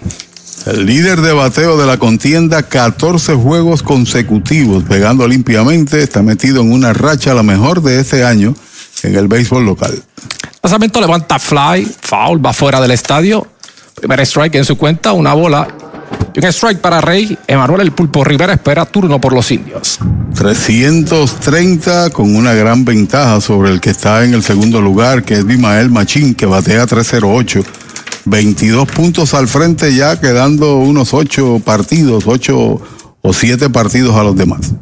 El 0.66 0.86
líder 0.86 1.20
de 1.20 1.32
bateo 1.32 1.78
de 1.78 1.86
la 1.86 1.96
contienda, 1.96 2.62
14 2.62 3.34
juegos 3.34 3.82
consecutivos, 3.82 4.84
pegando 4.84 5.26
limpiamente, 5.26 6.02
está 6.02 6.22
metido 6.22 6.60
en 6.60 6.70
una 6.70 6.92
racha 6.92 7.34
la 7.34 7.42
mejor 7.42 7.82
de 7.82 7.98
este 7.98 8.24
año 8.24 8.54
en 9.02 9.16
el 9.16 9.26
béisbol 9.26 9.64
local. 9.64 10.02
Lanzamiento 10.62 11.00
levanta 11.00 11.38
fly, 11.38 11.90
foul, 12.02 12.44
va 12.44 12.52
fuera 12.52 12.80
del 12.80 12.90
estadio. 12.90 13.46
Primer 13.94 14.20
strike 14.20 14.56
en 14.56 14.64
su 14.64 14.76
cuenta, 14.76 15.12
una 15.12 15.32
bola 15.32 15.66
un 16.36 16.44
strike 16.44 16.80
para 16.80 17.00
Rey. 17.00 17.36
Emanuel 17.46 17.82
El 17.82 17.92
Pulpo 17.92 18.24
Rivera 18.24 18.54
espera 18.54 18.84
turno 18.86 19.20
por 19.20 19.32
los 19.32 19.50
indios. 19.50 19.98
330 20.34 22.10
con 22.10 22.34
una 22.34 22.54
gran 22.54 22.84
ventaja 22.84 23.40
sobre 23.40 23.70
el 23.70 23.80
que 23.80 23.90
está 23.90 24.24
en 24.24 24.34
el 24.34 24.42
segundo 24.42 24.80
lugar, 24.80 25.22
que 25.24 25.34
es 25.34 25.44
Bimael 25.44 25.90
Machín, 25.90 26.34
que 26.34 26.46
batea 26.46 26.86
308. 26.86 27.62
22 28.24 28.88
puntos 28.90 29.34
al 29.34 29.48
frente 29.48 29.94
ya, 29.94 30.20
quedando 30.20 30.76
unos 30.78 31.14
8 31.14 31.62
partidos, 31.64 32.24
8 32.26 32.80
o 33.22 33.32
7 33.32 33.70
partidos 33.70 34.14
a 34.16 34.22
los 34.22 34.36
demás. 34.36 34.72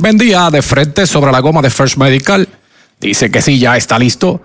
Vendía 0.00 0.50
de 0.50 0.62
frente 0.62 1.06
sobre 1.06 1.32
la 1.32 1.40
goma 1.40 1.62
de 1.62 1.70
First 1.70 1.96
Medical. 1.96 2.48
Dice 3.00 3.30
que 3.30 3.42
sí, 3.42 3.58
ya 3.58 3.76
está 3.76 3.98
listo. 3.98 4.40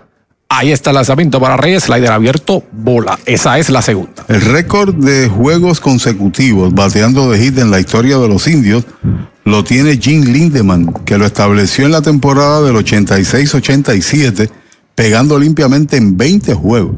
Ahí 0.56 0.70
está 0.70 0.90
el 0.90 0.94
lanzamiento 0.94 1.40
para 1.40 1.56
Reyes, 1.56 1.82
slider 1.82 2.12
abierto, 2.12 2.62
bola. 2.70 3.18
Esa 3.26 3.58
es 3.58 3.70
la 3.70 3.82
segunda. 3.82 4.24
El 4.28 4.40
récord 4.40 4.94
de 4.94 5.28
juegos 5.28 5.80
consecutivos 5.80 6.72
bateando 6.72 7.28
de 7.28 7.40
hit 7.40 7.58
en 7.58 7.72
la 7.72 7.80
historia 7.80 8.18
de 8.18 8.28
los 8.28 8.46
indios 8.46 8.84
lo 9.42 9.64
tiene 9.64 9.96
Jim 9.96 10.22
Lindemann, 10.22 10.92
que 11.04 11.18
lo 11.18 11.26
estableció 11.26 11.86
en 11.86 11.90
la 11.90 12.02
temporada 12.02 12.62
del 12.62 12.76
86-87, 12.76 14.48
pegando 14.94 15.40
limpiamente 15.40 15.96
en 15.96 16.16
20 16.16 16.54
juegos. 16.54 16.94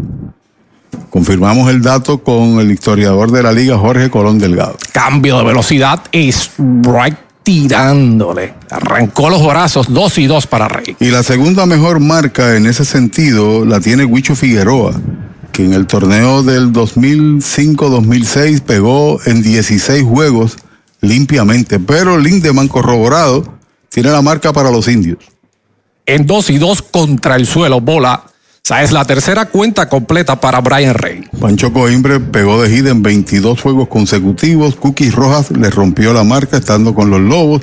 Confirmamos 1.09 1.71
el 1.71 1.81
dato 1.81 2.19
con 2.19 2.61
el 2.61 2.71
historiador 2.71 3.33
de 3.33 3.43
la 3.43 3.53
liga, 3.53 3.79
Jorge 3.79 4.11
Colón 4.11 4.39
Delgado. 4.39 4.77
Cambio 4.93 5.39
de 5.39 5.45
velocidad, 5.45 6.03
strike 6.13 7.26
tirándole. 7.47 8.55
Arrancó 8.71 9.31
los 9.31 9.47
brazos, 9.47 9.87
dos 9.89 10.19
y 10.19 10.27
dos 10.27 10.49
para 10.49 10.67
Rey. 10.67 10.97
Y 10.99 11.13
la 11.13 11.23
segunda 11.23 11.65
mejor 11.65 12.01
marca 12.01 12.57
en 12.57 12.67
ese 12.67 12.85
sentido 12.85 13.65
la 13.65 13.79
tiene 13.79 14.05
Huicho 14.05 14.35
Figueroa, 14.35 15.01
que 15.53 15.65
en 15.65 15.73
el 15.73 15.87
torneo 15.87 16.43
del 16.43 16.73
2005-2006 16.73 18.63
pegó 18.63 19.21
en 19.27 19.43
16 19.43 20.03
juegos 20.03 20.57
limpiamente. 21.01 21.79
Pero 21.79 22.19
Lindemann 22.19 22.67
corroborado 22.67 23.45
tiene 23.91 24.11
la 24.11 24.23
marca 24.23 24.53
para 24.53 24.73
los 24.73 24.89
indios. 24.89 25.19
En 26.05 26.27
dos 26.27 26.51
y 26.51 26.59
dos 26.59 26.83
contra 26.83 27.37
el 27.37 27.47
suelo, 27.47 27.81
bola 27.81 28.25
esa 28.67 28.83
es 28.83 28.91
la 28.91 29.05
tercera 29.05 29.45
cuenta 29.45 29.89
completa 29.89 30.41
para 30.41 30.61
Brian 30.61 30.95
Rey. 30.95 31.23
Pancho 31.39 31.73
Coimbre 31.73 32.19
pegó 32.19 32.61
de 32.61 32.69
hit 32.69 32.85
en 32.89 33.01
22 33.01 33.61
juegos 33.61 33.87
consecutivos. 33.87 34.75
Cookies 34.75 35.15
Rojas 35.15 35.53
le 35.53 35.71
rompió 35.71 36.13
la 36.13 36.25
marca 36.25 36.57
estando 36.57 36.93
con 36.93 37.09
los 37.09 37.21
Lobos. 37.21 37.63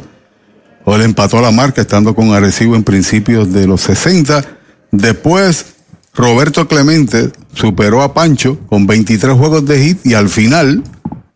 O 0.85 0.97
le 0.97 1.03
empató 1.03 1.41
la 1.41 1.51
marca 1.51 1.81
estando 1.81 2.15
con 2.15 2.31
Arecibo 2.31 2.77
en 2.77 2.85
principios 2.85 3.51
de 3.51 3.67
los 3.67 3.81
60. 3.81 4.45
Después, 4.91 5.65
Roberto 6.13 6.69
Clemente 6.69 7.33
superó 7.53 8.01
a 8.01 8.13
Pancho 8.13 8.57
con 8.67 8.87
23 8.87 9.35
juegos 9.35 9.65
de 9.65 9.83
hit 9.83 10.05
y 10.05 10.13
al 10.13 10.29
final 10.29 10.83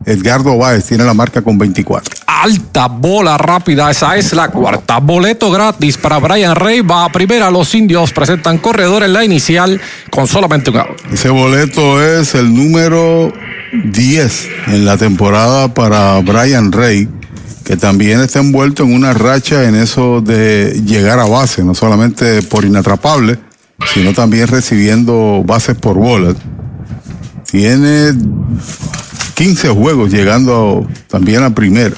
Edgardo 0.04 0.56
Báez 0.56 0.84
tiene 0.84 1.04
la 1.04 1.14
marca 1.14 1.42
con 1.42 1.58
24. 1.58 2.14
Alta 2.26 2.86
bola 2.86 3.36
rápida, 3.36 3.90
esa 3.90 4.16
es 4.16 4.32
la 4.32 4.48
cuarta. 4.48 4.98
Boleto 4.98 5.50
gratis 5.50 5.98
para 5.98 6.18
Brian 6.18 6.54
Rey. 6.54 6.80
Va 6.82 7.04
a 7.04 7.12
primera, 7.12 7.50
los 7.50 7.74
indios 7.74 8.12
presentan 8.12 8.58
corredor 8.58 9.02
en 9.02 9.12
la 9.12 9.24
inicial 9.24 9.80
con 10.10 10.28
solamente 10.28 10.70
un 10.70 10.76
out. 10.78 11.00
Ese 11.12 11.30
boleto 11.30 12.00
es 12.02 12.34
el 12.36 12.54
número 12.54 13.32
10 13.72 14.48
en 14.68 14.84
la 14.84 14.96
temporada 14.96 15.74
para 15.74 16.20
Brian 16.20 16.70
Rey, 16.70 17.08
que 17.64 17.76
también 17.76 18.20
está 18.20 18.38
envuelto 18.38 18.84
en 18.84 18.94
una 18.94 19.12
racha 19.14 19.64
en 19.64 19.74
eso 19.74 20.20
de 20.20 20.80
llegar 20.86 21.18
a 21.18 21.26
base, 21.26 21.64
no 21.64 21.74
solamente 21.74 22.42
por 22.42 22.64
inatrapable, 22.64 23.38
sino 23.92 24.12
también 24.12 24.46
recibiendo 24.46 25.42
bases 25.44 25.76
por 25.76 25.96
bolas. 25.96 26.36
Tiene 27.50 28.12
15 29.38 29.68
juegos 29.68 30.10
llegando 30.10 30.84
también 31.06 31.44
a 31.44 31.54
primera. 31.54 31.94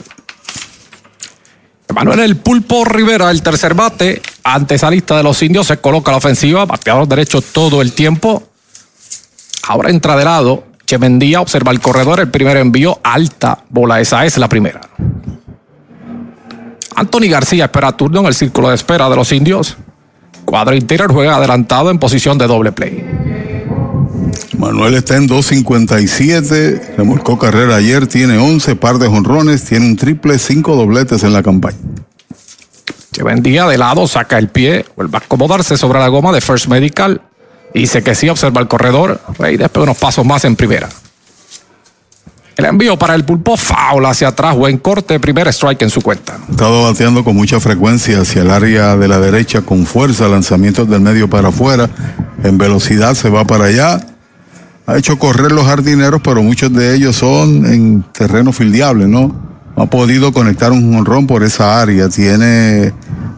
Manuel 1.94 2.20
El 2.20 2.36
Pulpo 2.36 2.84
Rivera, 2.84 3.30
el 3.30 3.40
tercer 3.40 3.72
bate, 3.72 4.20
ante 4.44 4.74
esa 4.74 4.90
lista 4.90 5.16
de 5.16 5.22
los 5.22 5.42
indios, 5.42 5.66
se 5.66 5.78
coloca 5.78 6.10
la 6.10 6.18
ofensiva, 6.18 6.66
bateador 6.66 7.08
derecho 7.08 7.40
todo 7.40 7.80
el 7.80 7.94
tiempo. 7.94 8.42
Ahora 9.66 9.88
entra 9.88 10.16
de 10.16 10.26
lado, 10.26 10.64
Chemendía 10.84 11.40
observa 11.40 11.72
el 11.72 11.80
corredor, 11.80 12.20
el 12.20 12.30
primer 12.30 12.58
envío, 12.58 13.00
alta 13.02 13.64
bola, 13.70 14.02
esa 14.02 14.26
es 14.26 14.36
la 14.36 14.50
primera. 14.50 14.82
Anthony 16.94 17.30
García 17.30 17.64
espera 17.64 17.96
turno 17.96 18.20
en 18.20 18.26
el 18.26 18.34
círculo 18.34 18.68
de 18.68 18.74
espera 18.74 19.08
de 19.08 19.16
los 19.16 19.32
indios. 19.32 19.78
Cuadro 20.44 20.76
interior 20.76 21.10
juega 21.10 21.36
adelantado 21.36 21.90
en 21.90 21.98
posición 21.98 22.36
de 22.36 22.46
doble 22.46 22.72
play. 22.72 23.59
Manuel 24.58 24.94
está 24.94 25.16
en 25.16 25.28
2.57, 25.28 26.96
remolcó 26.96 27.38
carrera 27.38 27.76
ayer, 27.76 28.06
tiene 28.06 28.38
11 28.38 28.76
par 28.76 28.98
de 28.98 29.08
jonrones, 29.08 29.64
tiene 29.64 29.86
un 29.86 29.96
triple, 29.96 30.38
cinco 30.38 30.76
dobletes 30.76 31.22
en 31.22 31.32
la 31.32 31.42
campaña. 31.42 31.78
Que 33.12 33.22
vendía 33.22 33.66
de 33.66 33.78
lado, 33.78 34.06
saca 34.06 34.38
el 34.38 34.48
pie, 34.48 34.84
vuelve 34.96 35.16
a 35.16 35.20
acomodarse 35.20 35.76
sobre 35.76 35.98
la 35.98 36.08
goma 36.08 36.32
de 36.32 36.40
First 36.40 36.68
Medical. 36.68 37.20
Dice 37.74 38.02
que 38.02 38.14
sí, 38.14 38.28
observa 38.28 38.60
el 38.60 38.68
corredor. 38.68 39.20
Y 39.50 39.56
después 39.56 39.82
unos 39.82 39.96
pasos 39.96 40.24
más 40.24 40.44
en 40.44 40.56
primera. 40.56 40.88
El 42.56 42.66
envío 42.66 42.98
para 42.98 43.14
el 43.14 43.24
pulpo, 43.24 43.56
foul 43.56 44.04
hacia 44.04 44.28
atrás, 44.28 44.54
buen 44.54 44.76
corte, 44.76 45.18
primer 45.18 45.48
strike 45.48 45.80
en 45.80 45.88
su 45.88 46.02
cuenta. 46.02 46.38
Ha 46.46 46.50
estado 46.50 46.82
bateando 46.82 47.24
con 47.24 47.34
mucha 47.34 47.58
frecuencia 47.58 48.20
hacia 48.20 48.42
el 48.42 48.50
área 48.50 48.96
de 48.96 49.08
la 49.08 49.18
derecha 49.18 49.62
con 49.62 49.86
fuerza, 49.86 50.28
lanzamientos 50.28 50.86
del 50.88 51.00
medio 51.00 51.30
para 51.30 51.48
afuera, 51.48 51.88
en 52.44 52.58
velocidad 52.58 53.14
se 53.14 53.30
va 53.30 53.46
para 53.46 53.64
allá. 53.64 54.00
Ha 54.90 54.98
hecho 54.98 55.20
correr 55.20 55.52
los 55.52 55.66
jardineros, 55.66 56.20
pero 56.20 56.42
muchos 56.42 56.72
de 56.72 56.96
ellos 56.96 57.14
son 57.14 57.64
en 57.64 58.02
terreno 58.12 58.52
fildeable, 58.52 59.06
¿no? 59.06 59.32
Ha 59.76 59.86
podido 59.86 60.32
conectar 60.32 60.72
un 60.72 60.96
honrón 60.96 61.28
por 61.28 61.44
esa 61.44 61.80
área. 61.80 62.08
Tiene 62.08 62.92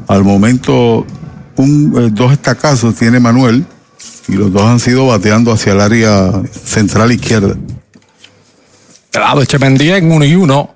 al 0.08 0.24
momento 0.24 1.06
un, 1.56 1.94
eh, 1.98 2.08
dos 2.10 2.32
estacazos, 2.32 2.94
tiene 2.94 3.20
Manuel, 3.20 3.66
y 4.28 4.32
los 4.32 4.50
dos 4.50 4.62
han 4.62 4.80
sido 4.80 5.08
bateando 5.08 5.52
hacia 5.52 5.74
el 5.74 5.82
área 5.82 6.32
central 6.64 7.12
izquierda. 7.12 7.54
De 9.12 9.20
lado 9.20 9.42
Echemendía 9.42 9.98
en 9.98 10.10
uno 10.10 10.24
y 10.24 10.34
uno. 10.34 10.74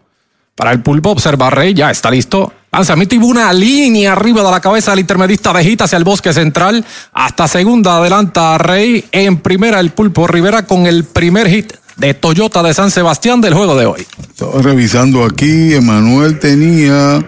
Para 0.54 0.72
el 0.72 0.82
pulpo, 0.82 1.08
observa 1.08 1.48
Rey, 1.48 1.72
ya 1.72 1.90
está 1.90 2.10
listo. 2.10 2.52
Lanzamiento 2.76 3.14
y 3.14 3.18
una 3.18 3.50
línea 3.54 4.12
arriba 4.12 4.42
de 4.42 4.50
la 4.50 4.60
cabeza 4.60 4.90
del 4.90 5.00
intermedista 5.00 5.50
de 5.52 5.64
Gita 5.64 5.84
hacia 5.84 5.96
el 5.96 6.04
bosque 6.04 6.34
central. 6.34 6.84
Hasta 7.12 7.48
segunda 7.48 7.96
adelanta 7.96 8.58
Rey. 8.58 9.04
En 9.12 9.38
primera 9.38 9.80
el 9.80 9.90
pulpo 9.90 10.26
Rivera 10.26 10.66
con 10.66 10.86
el 10.86 11.04
primer 11.04 11.48
hit 11.48 11.72
de 11.96 12.12
Toyota 12.12 12.62
de 12.62 12.74
San 12.74 12.90
Sebastián 12.90 13.40
del 13.40 13.54
juego 13.54 13.76
de 13.76 13.86
hoy. 13.86 14.06
Estaba 14.20 14.60
revisando 14.60 15.24
aquí, 15.24 15.72
Emanuel 15.72 16.38
tenía 16.38 17.24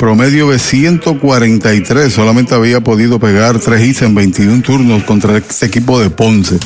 promedio 0.00 0.48
de 0.48 0.58
143, 0.58 2.10
solamente 2.10 2.54
había 2.54 2.80
podido 2.80 3.20
pegar 3.20 3.58
tres 3.58 3.86
hits 3.86 4.00
en 4.00 4.14
21 4.14 4.62
turnos 4.62 5.04
contra 5.04 5.36
este 5.36 5.66
equipo 5.66 6.00
de 6.00 6.08
Ponce. 6.08 6.58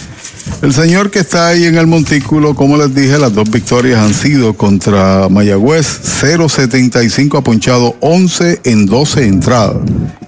El 0.63 0.73
señor 0.73 1.11
que 1.11 1.19
está 1.19 1.49
ahí 1.49 1.65
en 1.65 1.77
el 1.77 1.89
montículo, 1.89 2.55
como 2.55 2.77
les 2.77 2.95
dije, 2.95 3.19
las 3.19 3.35
dos 3.35 3.51
victorias 3.51 3.99
han 3.99 4.15
sido 4.15 4.55
contra 4.55 5.29
Mayagüez, 5.29 6.23
0.75 6.23 7.39
ha 7.39 7.41
ponchado 7.43 7.97
11 7.99 8.61
en 8.63 8.87
12 8.87 9.27
entradas 9.27 9.79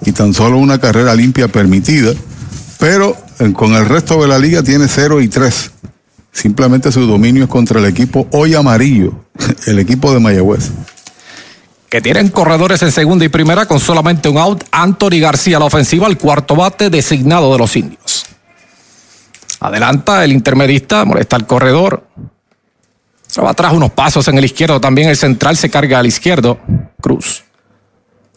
y 0.05 0.11
tan 0.11 0.33
solo 0.33 0.57
una 0.57 0.77
carrera 0.77 1.15
limpia 1.15 1.47
permitida, 1.47 2.11
pero 2.77 3.15
eh, 3.39 3.53
con 3.53 3.73
el 3.75 3.85
resto 3.85 4.21
de 4.21 4.27
la 4.27 4.37
liga 4.37 4.63
tiene 4.63 4.89
0 4.89 5.21
y 5.21 5.29
3. 5.29 5.71
Simplemente 6.33 6.91
su 6.91 7.07
dominio 7.07 7.45
es 7.45 7.49
contra 7.49 7.79
el 7.79 7.85
equipo 7.85 8.27
hoy 8.33 8.53
amarillo, 8.53 9.13
el 9.65 9.79
equipo 9.79 10.13
de 10.13 10.19
Mayagüez 10.19 10.71
que 11.89 12.01
tienen 12.01 12.29
corredores 12.29 12.81
en 12.81 12.91
segunda 12.91 13.25
y 13.25 13.29
primera 13.29 13.65
con 13.65 13.79
solamente 13.79 14.29
un 14.29 14.37
out. 14.37 14.63
Anthony 14.71 15.19
García, 15.21 15.59
la 15.59 15.65
ofensiva, 15.65 16.07
el 16.07 16.17
cuarto 16.17 16.55
bate 16.55 16.89
designado 16.89 17.51
de 17.51 17.57
los 17.59 17.75
indios. 17.75 18.25
Adelanta 19.59 20.23
el 20.23 20.33
intermedista, 20.33 21.05
molesta 21.05 21.35
al 21.35 21.47
corredor. 21.47 22.07
Se 23.25 23.41
va 23.41 23.51
atrás 23.51 23.73
unos 23.73 23.91
pasos 23.91 24.27
en 24.27 24.37
el 24.37 24.45
izquierdo. 24.45 24.79
También 24.79 25.09
el 25.09 25.17
central 25.17 25.57
se 25.57 25.69
carga 25.69 25.99
al 25.99 26.05
izquierdo. 26.05 26.59
Cruz. 27.01 27.43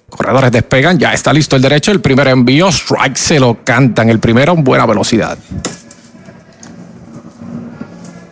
Corredores 0.09 0.51
despegan, 0.51 0.99
ya 0.99 1.13
está 1.13 1.33
listo 1.33 1.57
el 1.57 1.63
derecho. 1.63 1.93
El 1.93 2.01
primer 2.01 2.29
envío, 2.29 2.69
strike 2.69 3.17
se 3.17 3.39
lo 3.39 3.63
cantan. 3.65 4.09
El 4.09 4.19
primero 4.19 4.53
en 4.53 4.65
buena 4.65 4.87
velocidad. 4.87 5.39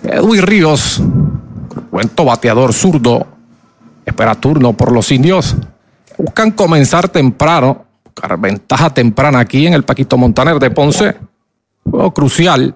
Edwin 0.03 0.43
Ríos, 0.43 1.03
cuento 1.91 2.25
bateador 2.25 2.73
zurdo, 2.73 3.27
espera 4.09 4.35
turno 4.35 4.73
por 4.73 4.92
los 4.92 5.11
indios. 5.12 5.57
Buscan 6.16 6.51
comenzar 6.53 7.09
temprano, 7.09 7.87
buscar 8.05 8.38
ventaja 8.38 8.90
temprana 8.90 9.38
aquí 9.40 9.66
en 9.66 9.75
el 9.75 9.85
Paquito 9.85 10.16
Montaner 10.16 10.59
de 10.59 10.71
Ponce. 10.71 11.16
Juego 11.88 12.12
crucial. 12.12 12.75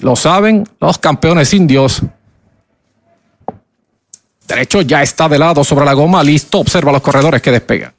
Lo 0.00 0.16
saben 0.16 0.64
los 0.80 0.98
campeones 0.98 1.52
indios. 1.52 2.02
Derecho 4.48 4.82
ya 4.82 5.02
está 5.02 5.28
de 5.28 5.38
lado 5.38 5.64
sobre 5.64 5.84
la 5.84 5.92
goma, 5.92 6.22
listo. 6.22 6.58
Observa 6.58 6.92
los 6.92 7.02
corredores 7.02 7.42
que 7.42 7.50
despegan. 7.50 7.92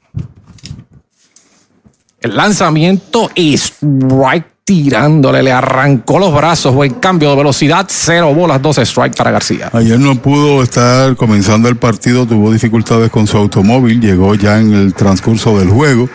El 2.20 2.36
lanzamiento 2.36 3.30
y 3.34 3.54
strike 3.54 4.55
tirándole, 4.66 5.44
le 5.44 5.52
arrancó 5.52 6.18
los 6.18 6.34
brazos, 6.34 6.74
buen 6.74 6.94
cambio 6.94 7.30
de 7.30 7.36
velocidad, 7.36 7.86
cero 7.88 8.34
bolas, 8.34 8.60
12 8.60 8.82
strike 8.82 9.14
para 9.16 9.30
García. 9.30 9.70
Ayer 9.72 9.96
no 10.00 10.16
pudo 10.20 10.60
estar 10.60 11.14
comenzando 11.14 11.68
el 11.68 11.76
partido, 11.76 12.26
tuvo 12.26 12.50
dificultades 12.50 13.08
con 13.12 13.28
su 13.28 13.36
automóvil, 13.36 14.00
llegó 14.00 14.34
ya 14.34 14.58
en 14.58 14.74
el 14.74 14.92
transcurso 14.92 15.56
del 15.56 15.70
juego 15.70 16.08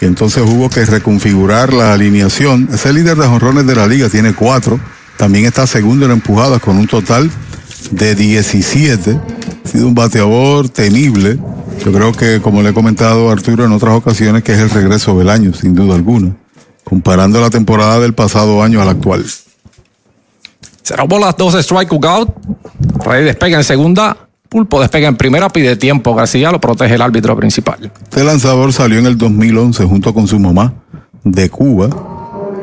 y 0.00 0.06
entonces 0.06 0.42
hubo 0.46 0.70
que 0.70 0.86
reconfigurar 0.86 1.74
la 1.74 1.92
alineación. 1.92 2.70
Es 2.72 2.86
el 2.86 2.94
líder 2.94 3.18
de 3.18 3.26
jonrones 3.26 3.66
de 3.66 3.76
la 3.76 3.86
liga, 3.86 4.08
tiene 4.08 4.32
cuatro, 4.32 4.80
también 5.18 5.44
está 5.44 5.66
segundo 5.66 6.06
en 6.06 6.12
empujadas 6.12 6.62
con 6.62 6.78
un 6.78 6.86
total 6.86 7.30
de 7.90 8.14
17. 8.14 9.20
Ha 9.62 9.68
sido 9.68 9.86
un 9.86 9.94
bateador 9.94 10.70
temible. 10.70 11.38
Yo 11.84 11.92
creo 11.92 12.12
que, 12.12 12.40
como 12.40 12.62
le 12.62 12.70
he 12.70 12.72
comentado 12.72 13.28
a 13.28 13.32
Arturo 13.34 13.66
en 13.66 13.72
otras 13.72 13.94
ocasiones, 13.94 14.42
que 14.42 14.52
es 14.52 14.58
el 14.58 14.70
regreso 14.70 15.18
del 15.18 15.28
año, 15.28 15.52
sin 15.52 15.74
duda 15.74 15.96
alguna 15.96 16.34
comparando 16.90 17.40
la 17.40 17.50
temporada 17.50 18.00
del 18.00 18.14
pasado 18.14 18.64
año 18.64 18.82
a 18.82 18.84
la 18.84 18.90
actual. 18.90 19.24
Cero 20.82 21.04
bolas, 21.08 21.36
12 21.36 21.60
strike 21.60 21.92
out. 22.04 22.30
Rey 23.04 23.24
despega 23.24 23.58
en 23.58 23.64
segunda. 23.64 24.16
Pulpo 24.48 24.80
despega 24.80 25.06
en 25.06 25.14
primera, 25.16 25.48
pide 25.48 25.76
tiempo. 25.76 26.16
García 26.16 26.50
lo 26.50 26.60
protege 26.60 26.96
el 26.96 27.02
árbitro 27.02 27.36
principal. 27.36 27.92
Este 28.02 28.24
lanzador 28.24 28.72
salió 28.72 28.98
en 28.98 29.06
el 29.06 29.16
2011 29.16 29.84
junto 29.84 30.12
con 30.12 30.26
su 30.26 30.40
mamá 30.40 30.74
de 31.22 31.48
Cuba. 31.48 31.90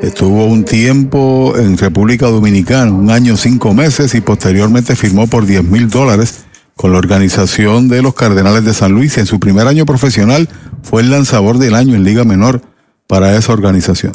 Estuvo 0.02 0.44
un 0.44 0.66
tiempo 0.66 1.54
en 1.58 1.78
República 1.78 2.28
Dominicana, 2.28 2.92
un 2.92 3.10
año, 3.10 3.38
cinco 3.38 3.74
meses, 3.74 4.14
y 4.14 4.20
posteriormente 4.20 4.98
firmó 4.98 5.28
por 5.28 5.46
10 5.46 5.64
mil 5.64 5.90
dólares 5.90 6.44
con 6.76 6.92
la 6.92 6.98
organización 6.98 7.88
de 7.88 8.02
los 8.02 8.14
Cardenales 8.14 8.66
de 8.66 8.74
San 8.74 8.92
Luis. 8.92 9.18
En 9.18 9.26
su 9.26 9.40
primer 9.40 9.68
año 9.68 9.86
profesional 9.86 10.50
fue 10.84 11.02
el 11.02 11.12
lanzador 11.12 11.60
del 11.60 11.76
año 11.76 11.96
en 11.96 12.04
Liga 12.04 12.26
Menor 12.26 12.62
para 13.08 13.36
esa 13.36 13.54
organización. 13.54 14.14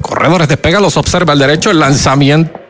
Corredores 0.00 0.48
despega, 0.48 0.80
los 0.80 0.96
observa 0.96 1.32
el 1.34 1.38
derecho, 1.38 1.70
el 1.70 1.78
lanzamiento 1.78 2.60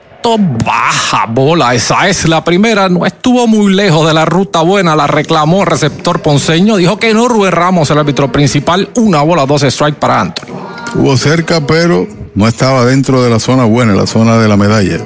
baja 0.64 1.26
bola, 1.26 1.74
esa 1.74 2.08
es 2.08 2.28
la 2.28 2.42
primera, 2.42 2.88
no 2.88 3.06
estuvo 3.06 3.46
muy 3.46 3.72
lejos 3.72 4.06
de 4.06 4.12
la 4.12 4.24
ruta 4.24 4.60
buena, 4.62 4.96
la 4.96 5.06
reclamó 5.06 5.60
el 5.60 5.68
receptor 5.68 6.20
ponceño, 6.20 6.76
dijo 6.76 6.98
que 6.98 7.14
no 7.14 7.28
Rubén 7.28 7.52
Ramos, 7.52 7.90
el 7.90 7.98
árbitro 7.98 8.32
principal, 8.32 8.88
una 8.96 9.22
bola, 9.22 9.46
dos 9.46 9.62
strike 9.62 9.96
para 9.96 10.20
Anthony. 10.20 10.48
Estuvo 10.86 11.16
cerca, 11.16 11.64
pero 11.64 12.08
no 12.34 12.48
estaba 12.48 12.84
dentro 12.84 13.22
de 13.22 13.30
la 13.30 13.38
zona 13.38 13.64
buena, 13.64 13.94
la 13.94 14.06
zona 14.06 14.36
de 14.38 14.48
la 14.48 14.56
medalla. 14.56 14.98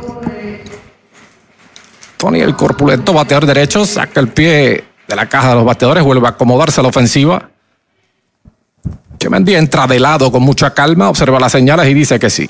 Tony, 2.17 2.41
el 2.41 2.55
corpulento 2.55 3.13
bateador 3.13 3.47
derecho, 3.47 3.85
saca 3.85 4.21
el 4.21 4.29
pie 4.29 4.85
de 5.07 5.17
la 5.17 5.29
caja 5.29 5.51
de 5.51 5.55
los 5.57 5.65
bateadores, 5.65 6.03
vuelve 6.03 6.27
a 6.27 6.31
acomodarse 6.31 6.81
a 6.81 6.83
la 6.83 6.89
ofensiva. 6.89 7.51
Chemendi 9.21 9.55
entra 9.55 9.87
de 9.87 10.01
lado 10.01 10.33
con 10.33 10.43
mucha 10.43 10.73
calma, 10.73 11.11
observa 11.11 11.39
las 11.39 11.53
señales 11.53 11.87
y 11.89 11.95
dice 11.95 12.19
que 12.19 12.31
sí. 12.31 12.49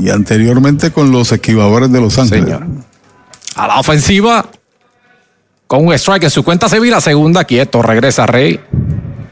Y 0.00 0.10
anteriormente 0.10 0.90
con 0.90 1.10
los 1.10 1.32
esquivadores 1.32 1.90
de 1.92 2.00
Los 2.00 2.18
Ángeles. 2.18 2.44
Señor. 2.44 2.66
A 3.56 3.66
la 3.68 3.78
ofensiva, 3.78 4.46
con 5.66 5.86
un 5.86 5.92
strike 5.94 6.24
en 6.24 6.30
su 6.30 6.42
cuenta 6.42 6.68
se 6.68 6.80
vira 6.80 7.00
segunda, 7.00 7.44
quieto, 7.44 7.82
regresa 7.82 8.26
Rey. 8.26 8.60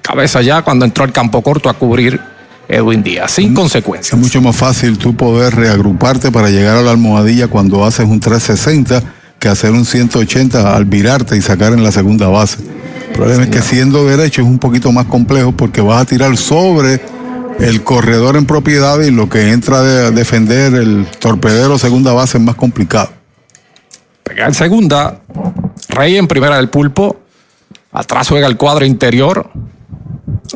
Cabeza 0.01 0.43
ya 0.43 0.63
cuando 0.63 0.85
entró 0.85 1.05
al 1.05 1.13
campo 1.13 1.43
corto 1.43 1.69
a 1.69 1.75
cubrir 1.75 2.21
Edwin 2.69 3.03
Díaz, 3.03 3.33
sin 3.33 3.55
consecuencias. 3.55 4.15
Es 4.15 4.19
mucho 4.19 4.41
más 4.41 4.57
fácil 4.57 4.99
tú 4.99 5.15
poder 5.15 5.55
reagruparte 5.55 6.31
para 6.31 6.51
llegar 6.51 6.77
a 6.77 6.83
la 6.83 6.93
almohadilla 6.93 7.49
cuando 7.49 7.85
haces 7.85 8.07
un 8.07 8.21
360 8.21 9.03
que 9.39 9.49
hacer 9.49 9.73
un 9.73 9.85
180 9.85 10.75
al 10.75 10.85
virarte 10.85 11.37
y 11.37 11.43
sacar 11.43 11.73
en 11.73 11.83
la 11.83 11.93
segunda 11.93 12.29
base. 12.29 12.59
El 13.09 13.13
problema 13.13 13.43
es 13.43 13.51
que 13.51 13.61
siendo 13.61 14.07
derecho 14.07 14.43
es 14.43 14.49
un 14.49 14.59
poquito 14.59 14.91
más 14.93 15.07
complejo 15.07 15.53
porque 15.53 15.81
vas 15.81 16.03
a 16.03 16.05
tirar 16.07 16.37
sobre 16.37 17.01
el 17.61 17.83
corredor 17.85 18.37
en 18.37 18.47
propiedad 18.47 19.01
y 19.01 19.11
lo 19.11 19.29
que 19.29 19.51
entra 19.51 19.79
a 19.79 20.11
defender 20.11 20.75
el 20.75 21.07
torpedero 21.19 21.79
segunda 21.79 22.13
base 22.13 22.39
es 22.39 22.45
más 22.45 22.57
complicado. 22.57 23.11
Pega 24.23 24.47
en 24.47 24.55
segunda, 24.55 25.21
Rey 25.89 26.17
en 26.17 26.27
primera 26.27 26.57
del 26.57 26.69
pulpo, 26.69 27.21
atrás 27.93 28.29
juega 28.29 28.47
el 28.47 28.57
cuadro 28.57 28.85
interior, 28.85 29.51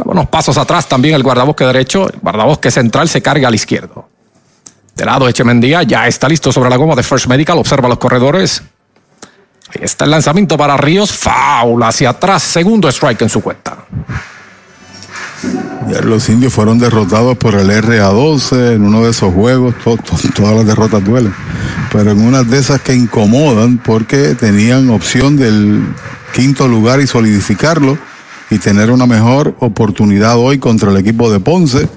unos 0.05 0.29
pasos 0.29 0.57
atrás 0.59 0.89
también 0.89 1.15
el 1.15 1.23
guardabosque 1.23 1.65
derecho, 1.65 2.09
el 2.09 2.21
guardabosque 2.21 2.71
central 2.71 3.09
se 3.09 3.23
carga 3.23 3.49
al 3.49 3.55
izquierdo. 3.55 4.09
De 4.95 5.05
lado 5.05 5.29
Echemendía 5.29 5.83
ya 5.83 6.07
está 6.07 6.29
listo 6.29 6.51
sobre 6.53 6.71
la 6.71 6.77
goma 6.77 6.95
de 6.95 7.03
First 7.03 7.27
Medical, 7.27 7.59
observa 7.59 7.89
los 7.89 7.99
corredores. 7.99 8.63
Ahí 9.69 9.83
está 9.83 10.05
el 10.05 10.11
lanzamiento 10.11 10.57
para 10.57 10.77
Ríos, 10.77 11.13
foul 11.13 11.83
hacia 11.83 12.11
atrás, 12.11 12.43
segundo 12.43 12.89
strike 12.89 13.23
en 13.23 13.29
su 13.29 13.43
cuenta. 13.43 13.77
Los 16.05 16.29
indios 16.29 16.53
fueron 16.53 16.79
derrotados 16.79 17.37
por 17.37 17.55
el 17.55 17.69
RA12 17.71 18.75
en 18.75 18.83
uno 18.83 19.05
de 19.05 19.11
esos 19.11 19.33
juegos. 19.33 19.75
to- 19.85 19.97
to- 19.97 20.17
todas 20.35 20.55
las 20.57 20.67
derrotas 20.67 21.05
duelen. 21.05 21.33
Pero 21.93 22.11
en 22.11 22.21
una 22.23 22.43
de 22.43 22.59
esas 22.59 22.81
que 22.81 22.95
incomodan 22.95 23.79
porque 23.79 24.35
tenían 24.35 24.91
opción 24.91 25.37
del 25.37 25.83
quinto 26.35 26.67
lugar 26.69 27.01
y 27.01 27.07
solidificarlo 27.07 27.97
y 28.51 28.59
tener 28.59 28.91
una 28.91 29.07
mejor 29.07 29.55
oportunidad 29.61 30.37
hoy 30.37 30.59
contra 30.59 30.91
el 30.91 30.97
equipo 30.97 31.31
de 31.33 31.41
Ponce. 31.41 31.89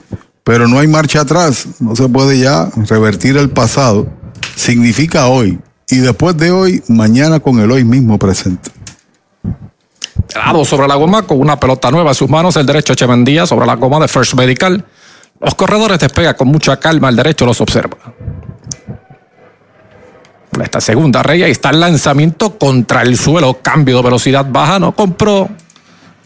Pero 0.44 0.68
no 0.68 0.80
hay 0.80 0.88
marcha 0.88 1.22
atrás. 1.22 1.68
No 1.80 1.96
se 1.96 2.08
puede 2.10 2.40
ya 2.40 2.70
revertir 2.88 3.38
el 3.38 3.50
pasado. 3.50 4.10
Significa 4.56 5.28
hoy. 5.28 5.60
Y 5.90 5.98
después 5.98 6.38
de 6.38 6.52
hoy, 6.52 6.84
mañana 6.88 7.40
con 7.40 7.60
el 7.60 7.72
hoy 7.72 7.84
mismo 7.84 8.18
presente. 8.20 8.70
Lado 10.36 10.64
sobre 10.64 10.88
la 10.88 10.96
goma 10.96 11.24
con 11.24 11.40
una 11.40 11.60
pelota 11.60 11.90
nueva 11.90 12.12
en 12.12 12.16
sus 12.16 12.30
manos, 12.30 12.56
el 12.56 12.66
derecho 12.66 12.94
Echemendía 12.94 13.48
sobre 13.48 13.66
la 13.66 13.76
goma 13.76 14.00
de 14.00 14.08
First 14.08 14.36
Medical. 14.36 14.86
Los 15.40 15.56
corredores 15.56 16.00
despegan 16.00 16.36
con 16.36 16.50
mucha 16.50 16.78
calma, 16.78 17.10
el 17.10 17.16
derecho 17.16 17.46
los 17.46 17.60
observa. 17.62 17.98
Esta 20.62 20.82
segunda 20.82 21.24
rey, 21.24 21.42
ahí 21.42 21.52
está 21.52 21.70
el 21.70 21.80
lanzamiento 21.80 22.58
contra 22.60 23.02
el 23.02 23.18
suelo, 23.18 23.60
cambio 23.62 23.98
de 23.98 24.04
velocidad 24.04 24.46
baja, 24.48 24.78
no 24.78 24.92
compró. 24.92 25.50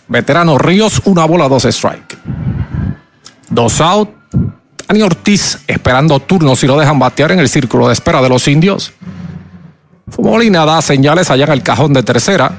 Veterano 0.07 0.57
Ríos, 0.57 1.01
una 1.05 1.25
bola, 1.25 1.47
dos 1.47 1.65
strike. 1.65 2.17
Dos 3.49 3.79
out. 3.79 4.09
Dani 4.87 5.01
Ortiz 5.01 5.59
esperando 5.67 6.19
turno 6.19 6.55
si 6.55 6.67
lo 6.67 6.77
dejan 6.77 6.99
batear 6.99 7.31
en 7.31 7.39
el 7.39 7.47
círculo 7.47 7.87
de 7.87 7.93
espera 7.93 8.21
de 8.21 8.29
los 8.29 8.47
indios. 8.47 8.91
Molina 10.17 10.65
da 10.65 10.81
señales 10.81 11.31
allá 11.31 11.45
en 11.45 11.51
el 11.51 11.63
cajón 11.63 11.93
de 11.93 12.03
tercera 12.03 12.51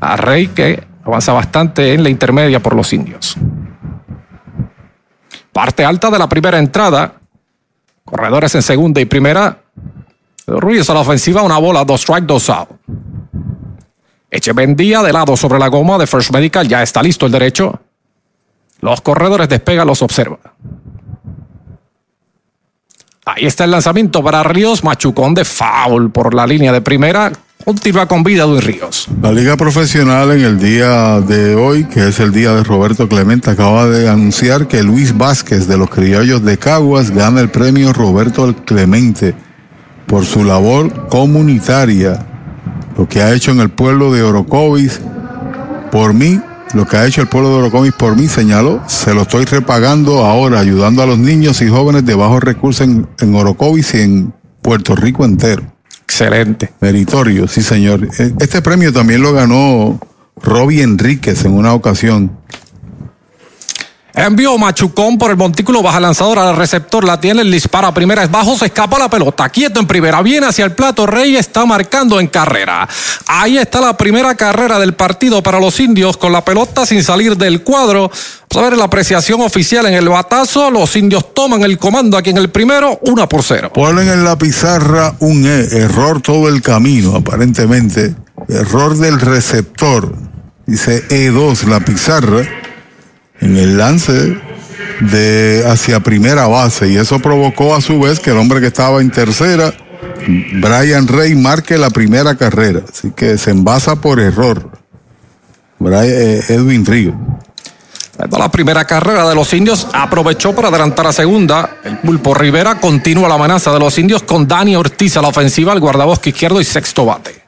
a 0.00 0.16
que 0.54 0.82
avanza 1.04 1.32
bastante 1.32 1.94
en 1.94 2.02
la 2.02 2.08
intermedia 2.08 2.60
por 2.60 2.74
los 2.74 2.92
indios. 2.92 3.36
Parte 5.52 5.84
alta 5.84 6.10
de 6.10 6.18
la 6.18 6.28
primera 6.28 6.58
entrada. 6.58 7.14
Corredores 8.04 8.54
en 8.54 8.62
segunda 8.62 9.00
y 9.00 9.04
primera. 9.06 9.58
Ruiz 10.46 10.88
a 10.90 10.94
la 10.94 11.00
ofensiva, 11.00 11.42
una 11.42 11.58
bola, 11.58 11.84
dos 11.84 12.02
strike, 12.02 12.26
dos 12.26 12.50
out. 12.50 12.68
Echevendía 14.30 15.02
de 15.02 15.12
lado 15.12 15.36
sobre 15.36 15.58
la 15.58 15.68
goma 15.68 15.98
de 15.98 16.06
First 16.06 16.30
Medical, 16.32 16.68
ya 16.68 16.82
está 16.82 17.02
listo 17.02 17.26
el 17.26 17.32
derecho. 17.32 17.80
Los 18.80 19.00
corredores 19.00 19.48
despegan, 19.48 19.86
los 19.86 20.02
observa. 20.02 20.38
Ahí 23.24 23.46
está 23.46 23.64
el 23.64 23.72
lanzamiento 23.72 24.22
para 24.22 24.42
Ríos, 24.42 24.84
machucón 24.84 25.34
de 25.34 25.44
foul 25.44 26.12
por 26.12 26.32
la 26.32 26.46
línea 26.46 26.70
de 26.70 26.80
primera. 26.80 27.32
Continúa 27.66 28.06
con 28.06 28.22
vida 28.22 28.46
Ríos. 28.60 29.08
La 29.20 29.32
Liga 29.32 29.56
Profesional 29.56 30.30
en 30.30 30.44
el 30.44 30.60
día 30.60 31.20
de 31.20 31.56
hoy, 31.56 31.82
que 31.82 32.06
es 32.06 32.20
el 32.20 32.30
día 32.30 32.52
de 32.52 32.62
Roberto 32.62 33.08
Clemente, 33.08 33.50
acaba 33.50 33.88
de 33.88 34.08
anunciar 34.08 34.68
que 34.68 34.84
Luis 34.84 35.18
Vázquez 35.18 35.66
de 35.66 35.76
los 35.76 35.90
Criollos 35.90 36.44
de 36.44 36.58
Caguas 36.58 37.10
gana 37.10 37.40
el 37.40 37.48
premio 37.48 37.92
Roberto 37.92 38.54
Clemente 38.64 39.34
por 40.06 40.24
su 40.24 40.44
labor 40.44 41.08
comunitaria, 41.08 42.24
lo 42.96 43.08
que 43.08 43.20
ha 43.20 43.34
hecho 43.34 43.50
en 43.50 43.58
el 43.58 43.70
pueblo 43.70 44.12
de 44.12 44.22
Orocovis 44.22 45.00
por 45.90 46.14
mí, 46.14 46.40
lo 46.72 46.86
que 46.86 46.98
ha 46.98 47.04
hecho 47.04 47.20
el 47.20 47.26
pueblo 47.26 47.48
de 47.48 47.54
Orocovis 47.56 47.94
por 47.94 48.14
mí, 48.14 48.28
señaló, 48.28 48.80
se 48.86 49.12
lo 49.12 49.22
estoy 49.22 49.44
repagando 49.44 50.24
ahora, 50.24 50.60
ayudando 50.60 51.02
a 51.02 51.06
los 51.06 51.18
niños 51.18 51.60
y 51.62 51.68
jóvenes 51.68 52.06
de 52.06 52.14
bajos 52.14 52.44
recursos 52.44 52.86
en, 52.86 53.08
en 53.18 53.34
Orocovis 53.34 53.92
y 53.94 54.02
en 54.02 54.32
Puerto 54.62 54.94
Rico 54.94 55.24
entero. 55.24 55.75
Excelente. 56.08 56.72
Meritorio, 56.80 57.48
sí, 57.48 57.62
señor. 57.62 58.08
Eh, 58.18 58.32
Este 58.40 58.62
premio 58.62 58.92
también 58.92 59.22
lo 59.22 59.32
ganó 59.32 59.98
Robbie 60.42 60.82
Enríquez 60.82 61.44
en 61.44 61.52
una 61.52 61.74
ocasión. 61.74 62.30
Envío 64.16 64.56
Machucón 64.56 65.18
por 65.18 65.30
el 65.30 65.36
montículo, 65.36 65.82
baja 65.82 66.00
lanzador 66.00 66.38
al 66.38 66.56
receptor, 66.56 67.04
la 67.04 67.20
tiene, 67.20 67.42
el 67.42 67.50
dispara 67.50 67.92
primera, 67.92 68.22
es 68.22 68.30
bajo, 68.30 68.56
se 68.56 68.64
escapa 68.64 68.98
la 68.98 69.10
pelota, 69.10 69.50
quieto 69.50 69.78
en 69.78 69.86
primera, 69.86 70.22
viene 70.22 70.46
hacia 70.46 70.64
el 70.64 70.72
plato, 70.72 71.06
Rey 71.06 71.36
está 71.36 71.66
marcando 71.66 72.18
en 72.18 72.28
carrera. 72.28 72.88
Ahí 73.26 73.58
está 73.58 73.78
la 73.82 73.94
primera 73.94 74.34
carrera 74.34 74.78
del 74.78 74.94
partido 74.94 75.42
para 75.42 75.60
los 75.60 75.78
indios 75.80 76.16
con 76.16 76.32
la 76.32 76.42
pelota 76.42 76.86
sin 76.86 77.04
salir 77.04 77.36
del 77.36 77.62
cuadro. 77.62 78.10
Vamos 78.50 78.66
a 78.66 78.70
ver 78.70 78.78
la 78.78 78.86
apreciación 78.86 79.42
oficial 79.42 79.84
en 79.84 79.92
el 79.92 80.08
batazo, 80.08 80.70
los 80.70 80.96
indios 80.96 81.34
toman 81.34 81.62
el 81.62 81.76
comando 81.76 82.16
aquí 82.16 82.30
en 82.30 82.38
el 82.38 82.48
primero, 82.48 82.98
una 83.02 83.28
por 83.28 83.42
cero. 83.42 83.70
Ponen 83.74 84.08
en 84.08 84.24
la 84.24 84.38
pizarra 84.38 85.14
un 85.20 85.44
E, 85.44 85.82
error 85.82 86.22
todo 86.22 86.48
el 86.48 86.62
camino, 86.62 87.16
aparentemente. 87.16 88.14
Error 88.48 88.96
del 88.96 89.20
receptor. 89.20 90.16
Dice 90.64 91.06
E2 91.08 91.64
la 91.64 91.80
pizarra 91.80 92.46
en 93.40 93.56
el 93.56 93.76
lance 93.76 94.38
de 95.00 95.64
hacia 95.68 96.00
primera 96.00 96.46
base 96.46 96.88
y 96.88 96.96
eso 96.96 97.18
provocó 97.20 97.74
a 97.74 97.80
su 97.80 98.00
vez 98.00 98.20
que 98.20 98.30
el 98.30 98.38
hombre 98.38 98.60
que 98.60 98.68
estaba 98.68 99.00
en 99.00 99.10
tercera, 99.10 99.72
Brian 100.26 101.06
Rey, 101.06 101.34
marque 101.34 101.76
la 101.78 101.90
primera 101.90 102.34
carrera. 102.36 102.82
Así 102.88 103.12
que 103.14 103.38
se 103.38 103.50
envasa 103.50 103.96
por 103.96 104.20
error. 104.20 104.70
Eh, 105.80 106.42
Edwin 106.48 106.84
Río. 106.84 107.14
La 108.30 108.50
primera 108.50 108.86
carrera 108.86 109.28
de 109.28 109.34
los 109.34 109.52
indios 109.52 109.88
aprovechó 109.92 110.54
para 110.54 110.68
adelantar 110.68 111.06
a 111.06 111.12
segunda. 111.12 111.76
El 111.84 111.98
pulpo 111.98 112.32
Rivera 112.32 112.80
continúa 112.80 113.28
la 113.28 113.34
amenaza 113.34 113.72
de 113.72 113.78
los 113.78 113.98
indios 113.98 114.22
con 114.22 114.48
Dani 114.48 114.74
Ortiz 114.74 115.18
a 115.18 115.22
la 115.22 115.28
ofensiva, 115.28 115.74
el 115.74 115.80
guardabosque 115.80 116.30
izquierdo 116.30 116.60
y 116.60 116.64
sexto 116.64 117.04
bate. 117.04 117.45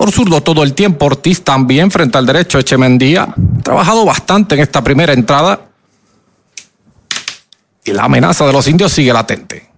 Por 0.00 0.12
zurdo 0.12 0.42
todo 0.42 0.62
el 0.62 0.72
tiempo, 0.72 1.04
Ortiz 1.04 1.44
también 1.44 1.90
frente 1.90 2.16
al 2.16 2.24
derecho 2.24 2.58
Echemendía. 2.58 3.34
Trabajado 3.62 4.06
bastante 4.06 4.54
en 4.54 4.62
esta 4.62 4.82
primera 4.82 5.12
entrada. 5.12 5.60
Y 7.84 7.92
la 7.92 8.04
amenaza 8.04 8.46
de 8.46 8.52
los 8.54 8.66
indios 8.66 8.92
sigue 8.92 9.12
latente. 9.12 9.68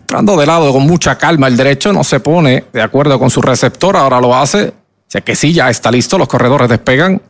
entrando 0.00 0.36
de 0.36 0.44
lado 0.44 0.72
con 0.72 0.82
mucha 0.82 1.16
calma. 1.16 1.46
El 1.46 1.56
derecho 1.56 1.92
no 1.92 2.02
se 2.02 2.18
pone 2.18 2.64
de 2.72 2.82
acuerdo 2.82 3.16
con 3.20 3.30
su 3.30 3.40
receptor, 3.40 3.96
ahora 3.96 4.20
lo 4.20 4.34
hace. 4.34 4.74
Sea 5.06 5.20
que 5.20 5.36
sí, 5.36 5.52
ya 5.52 5.70
está 5.70 5.92
listo, 5.92 6.18
los 6.18 6.26
corredores 6.26 6.68
despegan. 6.68 7.22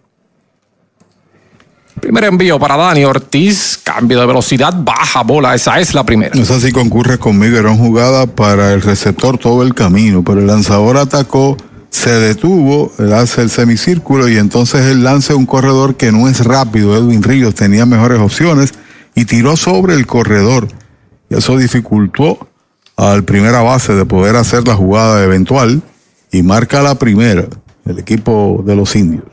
Primer 2.00 2.24
envío 2.24 2.58
para 2.58 2.76
Dani 2.76 3.04
Ortiz, 3.04 3.78
cambio 3.82 4.20
de 4.20 4.26
velocidad, 4.26 4.74
baja 4.76 5.22
bola, 5.22 5.54
esa 5.54 5.80
es 5.80 5.94
la 5.94 6.04
primera. 6.04 6.38
Esa 6.38 6.60
sí 6.60 6.72
concurre 6.72 7.18
conmigo, 7.18 7.58
era 7.58 7.70
una 7.70 7.78
jugada 7.78 8.26
para 8.26 8.72
el 8.72 8.82
receptor 8.82 9.38
todo 9.38 9.62
el 9.62 9.74
camino, 9.74 10.22
pero 10.22 10.40
el 10.40 10.46
lanzador 10.46 10.96
atacó, 10.96 11.56
se 11.90 12.12
detuvo, 12.12 12.92
hace 13.14 13.42
el 13.42 13.50
semicírculo 13.50 14.28
y 14.28 14.36
entonces 14.36 14.86
él 14.86 15.04
lanza 15.04 15.34
un 15.34 15.46
corredor 15.46 15.96
que 15.96 16.12
no 16.12 16.28
es 16.28 16.44
rápido, 16.44 16.96
Edwin 16.96 17.22
Ríos 17.22 17.54
tenía 17.54 17.86
mejores 17.86 18.20
opciones 18.20 18.74
y 19.14 19.24
tiró 19.24 19.56
sobre 19.56 19.94
el 19.94 20.06
corredor. 20.06 20.68
Y 21.30 21.36
eso 21.36 21.56
dificultó 21.56 22.48
al 22.96 23.24
primera 23.24 23.62
base 23.62 23.94
de 23.94 24.04
poder 24.04 24.36
hacer 24.36 24.66
la 24.66 24.74
jugada 24.74 25.22
eventual 25.24 25.82
y 26.30 26.42
marca 26.42 26.82
la 26.82 26.96
primera 26.96 27.46
el 27.86 27.98
equipo 27.98 28.62
de 28.66 28.76
los 28.76 28.94
indios. 28.94 29.24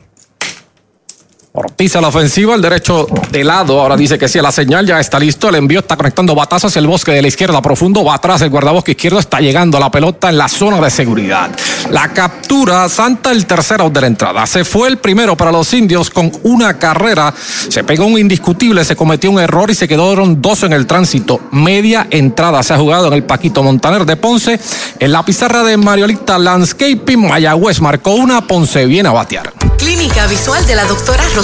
Ortiz 1.58 1.96
a 1.96 2.02
la 2.02 2.08
ofensiva, 2.08 2.54
el 2.54 2.60
derecho 2.60 3.06
de 3.30 3.42
lado. 3.42 3.80
Ahora 3.80 3.96
dice 3.96 4.18
que 4.18 4.28
sí, 4.28 4.38
la 4.42 4.52
señal 4.52 4.86
ya 4.86 5.00
está 5.00 5.18
listo. 5.18 5.48
El 5.48 5.54
envío 5.54 5.80
está 5.80 5.96
conectando 5.96 6.34
batazos. 6.34 6.76
El 6.76 6.86
bosque 6.86 7.12
de 7.12 7.22
la 7.22 7.28
izquierda 7.28 7.62
profundo 7.62 8.04
va 8.04 8.16
atrás. 8.16 8.42
El 8.42 8.50
guardabosque 8.50 8.90
izquierdo 8.90 9.18
está 9.18 9.40
llegando 9.40 9.78
a 9.78 9.80
la 9.80 9.90
pelota 9.90 10.28
en 10.28 10.36
la 10.36 10.48
zona 10.48 10.82
de 10.82 10.90
seguridad. 10.90 11.50
La 11.90 12.12
captura 12.12 12.86
Santa, 12.90 13.32
el 13.32 13.46
tercero 13.46 13.88
de 13.88 14.02
la 14.02 14.06
entrada. 14.06 14.46
Se 14.46 14.66
fue 14.66 14.88
el 14.88 14.98
primero 14.98 15.34
para 15.34 15.50
los 15.50 15.72
indios 15.72 16.10
con 16.10 16.30
una 16.42 16.78
carrera. 16.78 17.32
Se 17.36 17.82
pegó 17.84 18.04
un 18.04 18.18
indiscutible, 18.18 18.84
se 18.84 18.94
cometió 18.94 19.30
un 19.30 19.40
error 19.40 19.70
y 19.70 19.74
se 19.74 19.88
quedaron 19.88 20.42
dos 20.42 20.62
en 20.62 20.74
el 20.74 20.86
tránsito. 20.86 21.40
Media 21.52 22.06
entrada 22.10 22.62
se 22.62 22.74
ha 22.74 22.78
jugado 22.78 23.06
en 23.08 23.14
el 23.14 23.24
Paquito 23.24 23.62
Montaner 23.62 24.04
de 24.04 24.16
Ponce. 24.16 24.60
En 24.98 25.10
la 25.10 25.24
pizarra 25.24 25.62
de 25.62 25.78
Mariolita 25.78 26.38
Landscaping, 26.38 27.28
Mayagüez 27.28 27.80
marcó 27.80 28.10
una. 28.10 28.46
Ponce 28.46 28.84
viene 28.84 29.08
a 29.08 29.12
batear. 29.12 29.54
Clínica 29.78 30.26
Visual 30.26 30.66
de 30.66 30.74
la 30.74 30.84
doctora 30.84 31.24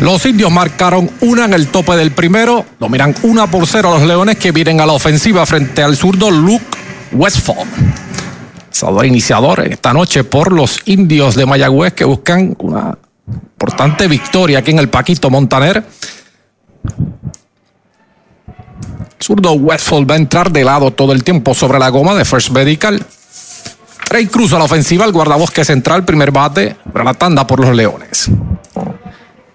Los 0.00 0.24
indios 0.26 0.52
marcaron 0.52 1.10
una 1.22 1.44
en 1.44 1.54
el 1.54 1.68
tope 1.68 1.96
del 1.96 2.12
primero, 2.12 2.64
dominan 2.78 3.14
una 3.22 3.50
por 3.50 3.66
cero 3.66 3.92
a 3.92 3.98
los 3.98 4.06
leones 4.06 4.36
que 4.38 4.52
vienen 4.52 4.80
a 4.80 4.86
la 4.86 4.92
ofensiva 4.92 5.44
frente 5.44 5.82
al 5.82 5.96
zurdo 5.96 6.30
Luke 6.30 6.64
Westfall. 7.12 7.66
Salvador 8.70 9.06
iniciador 9.06 9.60
esta 9.60 9.92
noche 9.92 10.22
por 10.22 10.52
los 10.52 10.78
indios 10.84 11.34
de 11.34 11.46
Mayagüez 11.46 11.94
que 11.94 12.04
buscan 12.04 12.54
una 12.60 12.96
importante 13.26 14.06
victoria 14.06 14.60
aquí 14.60 14.70
en 14.70 14.78
el 14.78 14.88
Paquito 14.88 15.30
Montaner. 15.30 15.84
Zurdo 19.20 19.54
Westfall 19.54 20.08
va 20.08 20.14
a 20.14 20.18
entrar 20.18 20.52
de 20.52 20.62
lado 20.62 20.92
todo 20.92 21.12
el 21.12 21.24
tiempo 21.24 21.54
sobre 21.54 21.80
la 21.80 21.88
goma 21.88 22.14
de 22.14 22.24
First 22.24 22.50
Medical. 22.50 23.04
Trey 24.04 24.26
Cruz 24.26 24.52
a 24.52 24.58
la 24.58 24.64
ofensiva, 24.64 25.04
el 25.04 25.12
guardabosque 25.12 25.64
central, 25.64 26.04
primer 26.04 26.30
bate 26.30 26.76
para 26.92 27.04
la 27.04 27.14
tanda 27.14 27.46
por 27.46 27.58
los 27.58 27.74
Leones. 27.74 28.30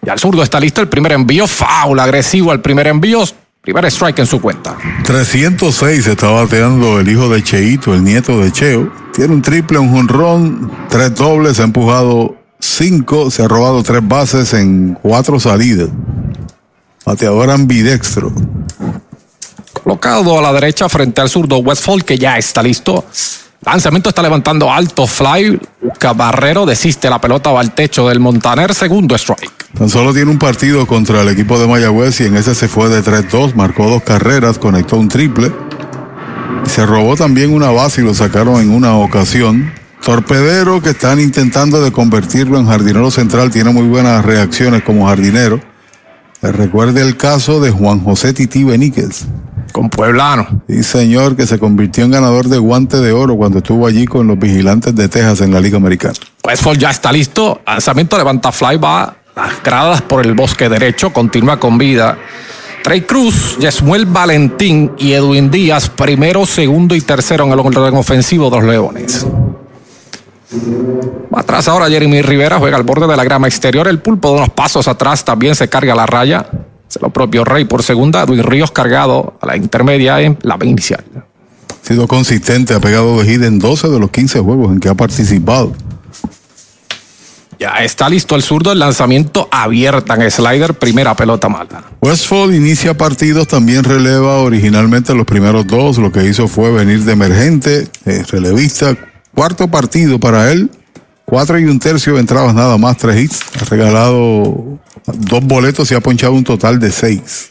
Y 0.05 0.09
al 0.09 0.19
zurdo 0.19 0.43
está 0.43 0.59
listo 0.59 0.81
el 0.81 0.89
primer 0.89 1.13
envío, 1.13 1.47
foul 1.47 1.99
agresivo 1.99 2.51
al 2.51 2.61
primer 2.61 2.87
envío, 2.87 3.23
primer 3.61 3.85
strike 3.85 4.19
en 4.19 4.25
su 4.25 4.41
cuenta. 4.41 4.75
306 5.05 6.07
está 6.07 6.29
bateando 6.29 6.99
el 6.99 7.09
hijo 7.09 7.29
de 7.29 7.41
Cheito, 7.41 7.93
el 7.93 8.03
nieto 8.03 8.39
de 8.39 8.51
Cheo. 8.51 8.91
Tiene 9.13 9.33
un 9.33 9.41
triple, 9.41 9.79
un 9.79 9.91
jonrón, 9.91 10.71
tres 10.89 11.15
dobles, 11.15 11.59
ha 11.59 11.63
empujado 11.63 12.35
cinco, 12.59 13.31
se 13.31 13.43
ha 13.43 13.47
robado 13.47 13.81
tres 13.83 14.05
bases 14.05 14.53
en 14.53 14.97
cuatro 15.01 15.39
salidas. 15.39 15.89
Bateador 17.05 17.49
ambidextro. 17.51 18.31
Colocado 19.83 20.39
a 20.39 20.41
la 20.41 20.53
derecha 20.53 20.87
frente 20.89 21.21
al 21.21 21.29
zurdo 21.29 21.57
Westfall, 21.57 22.03
que 22.03 22.17
ya 22.17 22.37
está 22.37 22.61
listo. 22.63 23.05
Lanzamiento 23.65 24.09
está 24.09 24.21
levantando 24.21 24.71
alto, 24.71 25.07
fly, 25.07 25.59
busca 25.81 26.13
Barrero, 26.13 26.65
desiste 26.65 27.09
la 27.09 27.19
pelota, 27.19 27.51
va 27.51 27.61
al 27.61 27.73
techo 27.73 28.09
del 28.09 28.19
Montaner, 28.19 28.73
segundo 28.73 29.15
strike. 29.15 29.71
Tan 29.77 29.89
solo 29.89 30.13
tiene 30.13 30.31
un 30.31 30.37
partido 30.37 30.85
contra 30.85 31.21
el 31.21 31.29
equipo 31.29 31.57
de 31.57 31.67
Mayagüez 31.67 32.19
y 32.21 32.25
en 32.25 32.35
ese 32.35 32.55
se 32.55 32.67
fue 32.67 32.89
de 32.89 33.01
3-2, 33.01 33.55
marcó 33.55 33.89
dos 33.89 34.03
carreras, 34.03 34.59
conectó 34.59 34.97
un 34.97 35.07
triple. 35.07 35.51
Se 36.65 36.85
robó 36.85 37.15
también 37.15 37.53
una 37.53 37.71
base 37.71 38.01
y 38.01 38.03
lo 38.03 38.13
sacaron 38.13 38.61
en 38.61 38.69
una 38.69 38.95
ocasión. 38.97 39.71
Torpedero 40.03 40.81
que 40.81 40.89
están 40.89 41.19
intentando 41.19 41.81
de 41.81 41.91
convertirlo 41.91 42.59
en 42.59 42.67
jardinero 42.67 43.09
central, 43.11 43.49
tiene 43.49 43.71
muy 43.71 43.87
buenas 43.87 44.25
reacciones 44.25 44.83
como 44.83 45.07
jardinero. 45.07 45.61
Recuerde 46.41 47.01
el 47.01 47.15
caso 47.15 47.61
de 47.61 47.71
Juan 47.71 48.01
José 48.01 48.33
Tití 48.33 48.65
Beníquez. 48.65 49.25
Con 49.73 49.89
Pueblano. 49.89 50.63
Sí, 50.69 50.83
señor, 50.83 51.35
que 51.35 51.45
se 51.45 51.59
convirtió 51.59 52.05
en 52.05 52.11
ganador 52.11 52.47
de 52.47 52.59
guante 52.59 53.01
de 53.01 53.11
oro 53.11 53.35
cuando 53.35 53.57
estuvo 53.57 53.87
allí 53.87 54.05
con 54.05 54.27
los 54.27 54.39
vigilantes 54.39 54.95
de 54.95 55.09
Texas 55.09 55.41
en 55.41 55.51
la 55.51 55.59
Liga 55.59 55.77
Americana. 55.77 56.13
Westfall 56.45 56.77
ya 56.77 56.91
está 56.91 57.11
listo. 57.11 57.59
Lanzamiento 57.65 58.17
levanta 58.17 58.51
fly, 58.51 58.77
va 58.77 59.17
las 59.35 59.63
gradas 59.63 60.01
por 60.03 60.25
el 60.25 60.33
bosque 60.33 60.69
derecho, 60.69 61.11
continúa 61.11 61.59
con 61.59 61.77
vida. 61.77 62.17
Trey 62.83 63.01
Cruz, 63.01 63.57
Yesmuel 63.57 64.05
Valentín 64.05 64.91
y 64.97 65.13
Edwin 65.13 65.49
Díaz, 65.49 65.89
primero, 65.89 66.45
segundo 66.45 66.95
y 66.95 67.01
tercero 67.01 67.45
en 67.45 67.53
el 67.53 67.59
orden 67.59 67.95
ofensivo 67.95 68.49
de 68.49 68.57
los 68.57 68.65
Leones. 68.65 69.25
Atrás 71.33 71.67
ahora 71.67 71.89
Jeremy 71.89 72.21
Rivera 72.21 72.59
juega 72.59 72.77
al 72.77 72.83
borde 72.83 73.07
de 73.07 73.17
la 73.17 73.23
grama 73.23 73.47
exterior. 73.47 73.87
El 73.87 73.99
pulpo 73.99 74.29
de 74.29 74.35
unos 74.35 74.49
pasos 74.49 74.87
atrás 74.87 75.25
también 75.25 75.55
se 75.55 75.67
carga 75.67 75.95
la 75.95 76.05
raya. 76.05 76.45
Lo 77.01 77.09
propio 77.09 77.43
Rey 77.43 77.65
por 77.65 77.83
segunda. 77.83 78.23
Edwin 78.23 78.43
Ríos 78.43 78.71
cargado 78.71 79.37
a 79.41 79.47
la 79.47 79.57
intermedia 79.57 80.21
en 80.21 80.37
la 80.41 80.57
inicial. 80.63 81.03
Ha 81.69 81.87
sido 81.87 82.07
consistente, 82.07 82.73
ha 82.73 82.79
pegado 82.79 83.21
de 83.21 83.25
hit 83.25 83.43
en 83.43 83.59
12 83.59 83.89
de 83.89 83.99
los 83.99 84.09
15 84.09 84.39
juegos 84.39 84.71
en 84.71 84.79
que 84.79 84.89
ha 84.89 84.95
participado. 84.95 85.73
Ya 87.59 87.75
está 87.83 88.09
listo 88.09 88.35
el 88.35 88.41
zurdo, 88.41 88.71
el 88.71 88.79
lanzamiento 88.79 89.47
abierta 89.51 90.15
en 90.15 90.29
slider, 90.29 90.73
primera 90.73 91.15
pelota 91.15 91.47
mala. 91.47 91.83
Westfall 92.01 92.53
inicia 92.53 92.97
partidos, 92.97 93.47
también 93.47 93.83
releva 93.83 94.39
originalmente 94.39 95.13
los 95.13 95.25
primeros 95.25 95.65
dos. 95.67 95.97
Lo 95.97 96.11
que 96.11 96.25
hizo 96.25 96.47
fue 96.47 96.71
venir 96.71 97.05
de 97.05 97.13
emergente, 97.13 97.87
eh, 98.05 98.23
relevista. 98.29 98.97
Cuarto 99.33 99.69
partido 99.69 100.19
para 100.19 100.51
él, 100.51 100.69
cuatro 101.25 101.57
y 101.57 101.65
un 101.65 101.79
tercio 101.79 102.15
de 102.15 102.19
entradas 102.19 102.53
nada 102.53 102.77
más, 102.77 102.97
tres 102.97 103.21
hits. 103.21 103.39
Ha 103.61 103.65
regalado 103.65 104.79
dos 105.05 105.43
boletos 105.43 105.91
y 105.91 105.95
ha 105.95 105.99
ponchado 105.99 106.33
un 106.33 106.43
total 106.43 106.79
de 106.79 106.91
seis. 106.91 107.49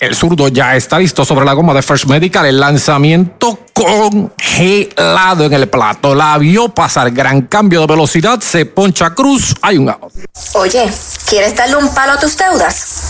El 0.00 0.14
zurdo 0.14 0.48
ya 0.48 0.76
está 0.76 0.98
listo 0.98 1.24
sobre 1.24 1.46
la 1.46 1.52
goma 1.52 1.72
de 1.72 1.80
First 1.80 2.06
Medical. 2.06 2.44
El 2.44 2.60
lanzamiento 2.60 3.60
congelado 3.72 5.44
en 5.44 5.52
el 5.52 5.68
plato. 5.68 6.14
La 6.14 6.36
vio 6.36 6.68
pasar. 6.68 7.10
Gran 7.10 7.42
cambio 7.42 7.80
de 7.80 7.86
velocidad. 7.86 8.40
Se 8.40 8.66
poncha 8.66 9.14
Cruz. 9.14 9.54
Hay 9.62 9.78
un 9.78 9.88
out. 9.88 10.12
Oye, 10.54 10.92
¿quieres 11.26 11.56
darle 11.56 11.76
un 11.76 11.94
palo 11.94 12.12
a 12.12 12.18
tus 12.18 12.36
deudas? 12.36 13.03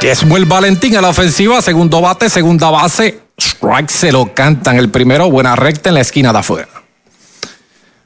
Yesmuel 0.00 0.44
Valentín 0.44 0.96
a 0.96 1.00
la 1.00 1.08
ofensiva, 1.08 1.62
segundo 1.62 2.00
bate, 2.00 2.28
segunda 2.28 2.70
base. 2.70 3.20
Strike 3.38 3.90
se 3.90 4.12
lo 4.12 4.34
cantan 4.34 4.76
el 4.76 4.90
primero, 4.90 5.30
buena 5.30 5.56
recta 5.56 5.88
en 5.88 5.94
la 5.94 6.00
esquina 6.02 6.32
de 6.32 6.38
afuera. 6.38 6.68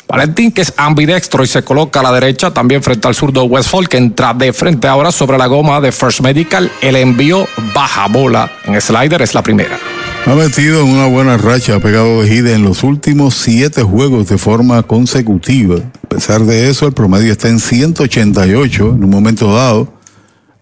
Valentín, 0.08 0.52
que 0.52 0.62
es 0.62 0.72
ambidextro 0.76 1.44
y 1.44 1.46
se 1.46 1.62
coloca 1.62 2.00
a 2.00 2.02
la 2.02 2.12
derecha, 2.12 2.50
también 2.50 2.82
frente 2.82 3.06
al 3.06 3.14
zurdo 3.14 3.44
Westfall, 3.44 3.88
que 3.88 3.98
entra 3.98 4.32
de 4.32 4.54
frente 4.54 4.88
ahora 4.88 5.12
sobre 5.12 5.36
la 5.36 5.46
goma 5.46 5.82
de 5.82 5.92
First 5.92 6.20
Medical. 6.20 6.70
El 6.80 6.96
envío 6.96 7.46
baja 7.74 8.08
bola 8.08 8.50
en 8.64 8.80
slider 8.80 9.20
es 9.20 9.34
la 9.34 9.42
primera. 9.42 9.78
Ha 10.24 10.34
metido 10.34 10.80
en 10.82 10.88
una 10.88 11.06
buena 11.06 11.36
racha, 11.36 11.76
ha 11.76 11.80
pegado 11.80 12.22
de 12.22 12.52
en 12.54 12.62
los 12.62 12.84
últimos 12.84 13.34
siete 13.34 13.82
juegos 13.82 14.28
de 14.28 14.38
forma 14.38 14.82
consecutiva. 14.82 15.76
A 15.76 16.08
pesar 16.08 16.42
de 16.42 16.70
eso, 16.70 16.86
el 16.86 16.92
promedio 16.92 17.32
está 17.32 17.48
en 17.48 17.60
188 17.60 18.82
en 18.82 19.04
un 19.04 19.10
momento 19.10 19.54
dado. 19.54 19.97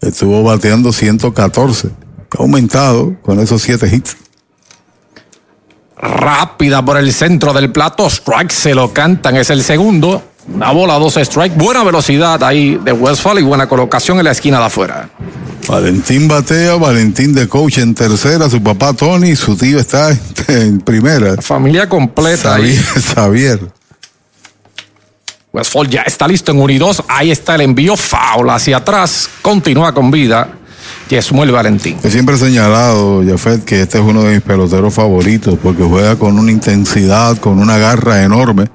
Estuvo 0.00 0.42
bateando 0.42 0.92
114. 0.92 1.88
Ha 1.88 2.42
aumentado 2.42 3.16
con 3.22 3.40
esos 3.40 3.62
siete 3.62 3.88
hits. 3.94 4.16
Rápida 5.96 6.84
por 6.84 6.96
el 6.98 7.12
centro 7.12 7.52
del 7.52 7.72
plato. 7.72 8.06
Strike 8.06 8.50
se 8.50 8.74
lo 8.74 8.92
cantan. 8.92 9.36
Es 9.36 9.50
el 9.50 9.62
segundo. 9.62 10.22
Una 10.52 10.70
bola, 10.72 10.98
dos 10.98 11.16
strike. 11.16 11.56
Buena 11.56 11.82
velocidad 11.82 12.42
ahí 12.44 12.78
de 12.84 12.92
Westfall 12.92 13.38
y 13.38 13.42
buena 13.42 13.68
colocación 13.68 14.18
en 14.18 14.24
la 14.24 14.32
esquina 14.32 14.58
de 14.58 14.66
afuera. 14.66 15.08
Valentín 15.66 16.28
batea, 16.28 16.76
Valentín 16.76 17.34
de 17.34 17.48
coach 17.48 17.78
en 17.78 17.92
tercera, 17.94 18.48
su 18.48 18.62
papá 18.62 18.92
Tony, 18.92 19.34
su 19.34 19.56
tío 19.56 19.80
está 19.80 20.16
en 20.48 20.80
primera. 20.80 21.36
Familia 21.42 21.88
completa 21.88 22.50
Xavier, 22.54 22.78
ahí. 22.78 23.02
Xavier. 23.02 23.60
Westfall 25.56 25.88
ya 25.88 26.02
está 26.02 26.28
listo 26.28 26.52
en 26.52 26.60
1 26.60 26.72
y 26.74 26.78
2. 26.78 27.04
Ahí 27.08 27.30
está 27.30 27.54
el 27.54 27.62
envío. 27.62 27.96
Foul 27.96 28.50
hacia 28.50 28.76
atrás. 28.76 29.30
Continúa 29.40 29.94
con 29.94 30.10
vida. 30.10 30.50
Yesmuel 31.08 31.50
Valentín. 31.50 31.98
He 32.02 32.10
siempre 32.10 32.34
he 32.34 32.38
señalado, 32.38 33.22
Jafet, 33.26 33.64
que 33.64 33.80
este 33.80 33.98
es 33.98 34.04
uno 34.04 34.22
de 34.22 34.34
mis 34.34 34.42
peloteros 34.42 34.92
favoritos 34.92 35.58
porque 35.62 35.82
juega 35.82 36.16
con 36.16 36.38
una 36.38 36.50
intensidad, 36.50 37.38
con 37.38 37.58
una 37.58 37.78
garra 37.78 38.22
enorme, 38.22 38.66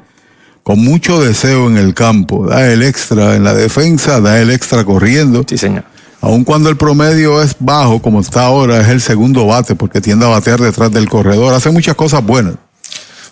con 0.64 0.80
mucho 0.80 1.22
deseo 1.22 1.68
en 1.68 1.78
el 1.78 1.94
campo. 1.94 2.48
Da 2.48 2.68
el 2.68 2.82
extra 2.82 3.36
en 3.36 3.44
la 3.44 3.54
defensa, 3.54 4.20
da 4.20 4.40
el 4.40 4.50
extra 4.50 4.84
corriendo. 4.84 5.46
Sí, 5.48 5.58
señor. 5.58 5.84
Aun 6.22 6.44
cuando 6.44 6.70
el 6.70 6.78
promedio 6.78 7.44
es 7.44 7.56
bajo, 7.60 8.02
como 8.02 8.22
está 8.22 8.46
ahora, 8.46 8.82
es 8.82 8.88
el 8.88 9.02
segundo 9.02 9.46
bate 9.46 9.76
porque 9.76 10.02
tiende 10.02 10.26
a 10.26 10.30
batear 10.30 10.60
detrás 10.60 10.92
del 10.92 11.08
corredor. 11.10 11.54
Hace 11.54 11.70
muchas 11.70 11.96
cosas 11.96 12.24
buenas. 12.24 12.56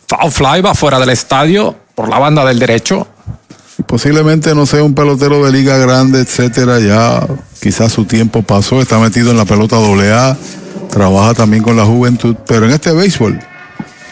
Foul 0.08 0.32
fly 0.32 0.62
va 0.62 0.76
fuera 0.76 1.00
del 1.00 1.10
estadio 1.10 1.76
por 1.96 2.10
la 2.10 2.20
banda 2.20 2.46
del 2.46 2.60
derecho. 2.60 3.08
Posiblemente 3.86 4.54
no 4.54 4.66
sea 4.66 4.84
un 4.84 4.94
pelotero 4.94 5.44
de 5.44 5.52
liga 5.52 5.78
grande, 5.78 6.22
etcétera. 6.22 6.80
Ya 6.80 7.26
quizás 7.62 7.92
su 7.92 8.06
tiempo 8.06 8.42
pasó, 8.44 8.82
está 8.82 9.00
metido 9.00 9.32
en 9.32 9.38
la 9.38 9.46
pelota 9.46 9.78
AA, 9.78 10.38
trabaja 10.90 11.34
también 11.34 11.64
con 11.64 11.76
la 11.76 11.86
juventud, 11.86 12.36
pero 12.46 12.66
en 12.66 12.72
este 12.72 12.92
béisbol 12.92 13.40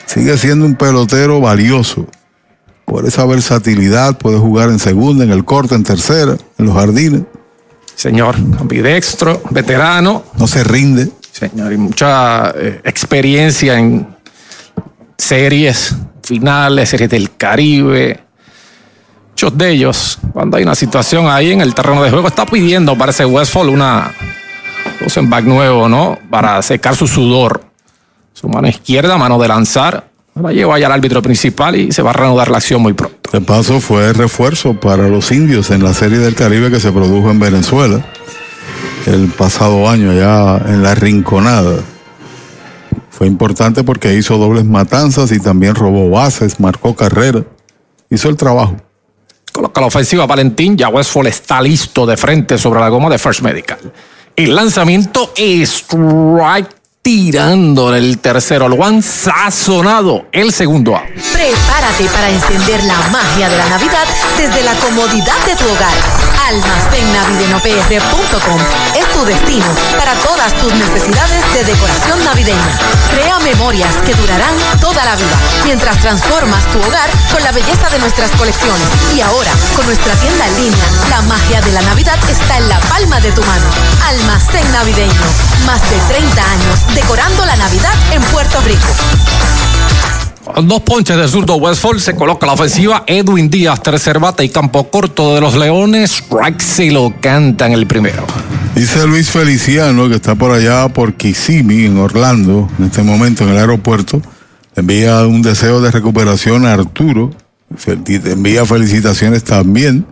sigue 0.06 0.38
siendo 0.38 0.66
un 0.66 0.76
pelotero 0.76 1.40
valioso. 1.40 2.08
Por 2.86 3.06
esa 3.06 3.26
versatilidad 3.26 4.18
puede 4.18 4.38
jugar 4.38 4.70
en 4.70 4.80
segunda, 4.80 5.24
en 5.26 5.32
el 5.32 5.44
corte, 5.44 5.76
en 5.76 5.84
tercera, 5.84 6.38
en 6.58 6.66
los 6.66 6.74
jardines. 6.74 7.24
Señor, 7.96 8.36
ambidextro, 8.36 9.42
veterano. 9.50 10.24
No 10.38 10.48
se 10.48 10.64
rinde. 10.64 11.10
Señor, 11.32 11.74
y 11.74 11.78
mucha 11.78 12.52
eh, 12.52 12.80
experiencia 12.84 13.78
en 13.78 14.08
series 15.18 15.96
finales, 16.24 16.90
series 16.90 17.10
del 17.10 17.36
Caribe. 17.36 18.27
Muchos 19.38 19.56
de 19.56 19.70
ellos, 19.70 20.18
cuando 20.34 20.58
hay 20.58 20.64
una 20.64 20.74
situación 20.74 21.28
ahí 21.30 21.52
en 21.52 21.62
el 21.62 21.76
terreno 21.76 22.02
de 22.02 22.10
juego, 22.10 22.28
está 22.28 22.44
pidiendo, 22.48 22.98
parece 22.98 23.24
Westfall, 23.24 23.70
una 23.70 24.12
back 25.30 25.46
nuevo, 25.46 25.88
¿no? 25.88 26.18
Para 26.28 26.60
secar 26.64 26.96
su 26.96 27.06
sudor. 27.06 27.62
Su 28.34 28.50
mano 28.50 28.68
izquierda, 28.68 29.16
mano 29.16 29.38
de 29.38 29.48
lanzar. 29.48 30.10
La 30.42 30.52
lleva 30.52 30.80
ya 30.80 30.88
al 30.88 30.94
árbitro 30.94 31.22
principal 31.22 31.76
y 31.76 31.92
se 31.92 32.02
va 32.02 32.10
a 32.10 32.14
reanudar 32.14 32.50
la 32.50 32.58
acción 32.58 32.82
muy 32.82 32.94
pronto. 32.94 33.30
De 33.32 33.40
paso 33.40 33.80
fue 33.80 34.12
refuerzo 34.12 34.74
para 34.80 35.08
los 35.08 35.32
indios 35.32 35.70
en 35.70 35.84
la 35.84 35.94
serie 35.94 36.18
del 36.18 36.34
Caribe 36.34 36.72
que 36.72 36.80
se 36.80 36.92
produjo 36.92 37.30
en 37.30 37.40
Venezuela 37.40 38.04
el 39.06 39.28
pasado 39.28 39.88
año 39.88 40.10
allá 40.10 40.64
en 40.66 40.82
la 40.82 40.96
Rinconada. 40.96 41.76
Fue 43.12 43.28
importante 43.28 43.84
porque 43.84 44.16
hizo 44.16 44.40
dobles 44.40 44.66
matanzas 44.66 45.32
y 45.32 45.40
también 45.40 45.76
robó 45.76 46.10
bases, 46.10 46.60
marcó 46.60 46.96
carrera, 46.96 47.44
hizo 48.10 48.30
el 48.30 48.36
trabajo. 48.36 48.78
Coloca 49.58 49.82
la 49.82 49.88
ofensiva 49.88 50.28
Valentín, 50.28 50.78
ya 50.78 50.88
Westfall 50.88 51.26
está 51.26 51.60
listo 51.64 52.06
de 52.06 52.16
frente 52.16 52.60
sobre 52.60 52.80
la 52.80 52.90
goma 52.90 53.10
de 53.10 53.18
First 53.18 53.42
Medical. 53.42 53.92
El 54.36 54.54
lanzamiento 54.54 55.34
strike 55.36 56.70
tirando 57.02 57.96
el 57.96 58.20
tercero. 58.20 58.70
Lo 58.70 58.86
han 58.86 59.02
sazonado 59.02 60.28
el 60.32 60.54
segundo 60.54 60.96
out. 60.96 61.08
Prepárate 61.34 62.06
para 62.14 62.30
encender 62.30 62.84
la 62.84 63.00
magia 63.10 63.50
de 63.50 63.58
la 63.58 63.68
Navidad 63.68 64.06
desde 64.38 64.62
la 64.62 64.76
comodidad 64.76 65.44
de 65.48 65.56
tu 65.56 65.66
hogar. 65.66 66.37
Almacén 66.48 67.12
navideñopr.com 67.12 68.62
es 68.96 69.12
tu 69.12 69.26
destino 69.26 69.66
para 69.98 70.14
todas 70.16 70.54
tus 70.54 70.74
necesidades 70.76 71.44
de 71.54 71.66
decoración 71.66 72.24
navideña. 72.24 72.80
Crea 73.12 73.38
memorias 73.40 73.94
que 74.06 74.16
durarán 74.16 74.56
toda 74.80 75.04
la 75.04 75.18
vida 75.18 75.38
mientras 75.66 76.00
transformas 76.00 76.64
tu 76.72 76.80
hogar 76.80 77.10
con 77.34 77.44
la 77.44 77.52
belleza 77.52 77.90
de 77.90 78.00
nuestras 78.00 78.32
colecciones. 78.32 78.88
Y 79.14 79.20
ahora, 79.20 79.52
con 79.76 79.86
nuestra 79.88 80.14
tienda 80.16 80.48
en 80.48 80.56
línea, 80.56 80.86
la 81.10 81.22
magia 81.24 81.60
de 81.60 81.74
la 81.74 81.82
Navidad 81.82 82.18
está 82.30 82.58
en 82.58 82.70
la 82.70 82.80
palma 82.80 83.20
de 83.20 83.34
tu 83.34 83.44
mano. 83.44 83.66
Almacén 84.08 84.72
navideño. 84.72 85.28
Más 85.66 85.82
de 85.90 86.00
30 86.08 86.42
años 86.42 86.80
decorando 86.96 87.46
la 87.46 87.58
Navidad 87.58 87.94
en 88.14 88.22
Puerto 88.24 88.62
Rico. 88.62 88.88
Dos 90.64 90.82
ponches 90.82 91.18
del 91.18 91.30
zurdo 91.30 91.56
Westfall 91.58 92.00
se 92.00 92.16
coloca 92.16 92.46
la 92.46 92.54
ofensiva. 92.54 93.04
Edwin 93.06 93.50
Díaz, 93.50 93.82
tercer 93.84 94.20
bate 94.20 94.44
y 94.44 94.50
campo 94.50 94.90
corto 94.90 95.36
de 95.36 95.42
los 95.42 95.56
Leones. 95.56 96.24
Se 96.58 96.92
lo 96.92 97.14
canta 97.22 97.68
en 97.68 97.74
el 97.74 97.86
primero. 97.86 98.26
Dice 98.76 99.06
Luis 99.08 99.30
Feliciano, 99.30 100.10
que 100.10 100.16
está 100.16 100.36
por 100.36 100.52
allá 100.52 100.88
por 100.90 101.14
Kissimmee, 101.14 101.86
en 101.86 101.98
Orlando, 101.98 102.70
en 102.80 102.86
este 102.86 103.04
momento 103.04 103.44
en 103.44 103.52
el 103.52 103.58
aeropuerto. 103.58 104.22
Envía 104.76 105.26
un 105.26 105.42
deseo 105.42 105.82
de 105.82 105.92
recuperación 105.92 106.66
a 106.66 106.74
Arturo. 106.74 107.32
Envía 108.08 108.66
felicitaciones 108.66 109.44
también. 109.44 110.06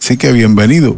Así 0.00 0.16
que 0.16 0.32
bienvenido. 0.32 0.96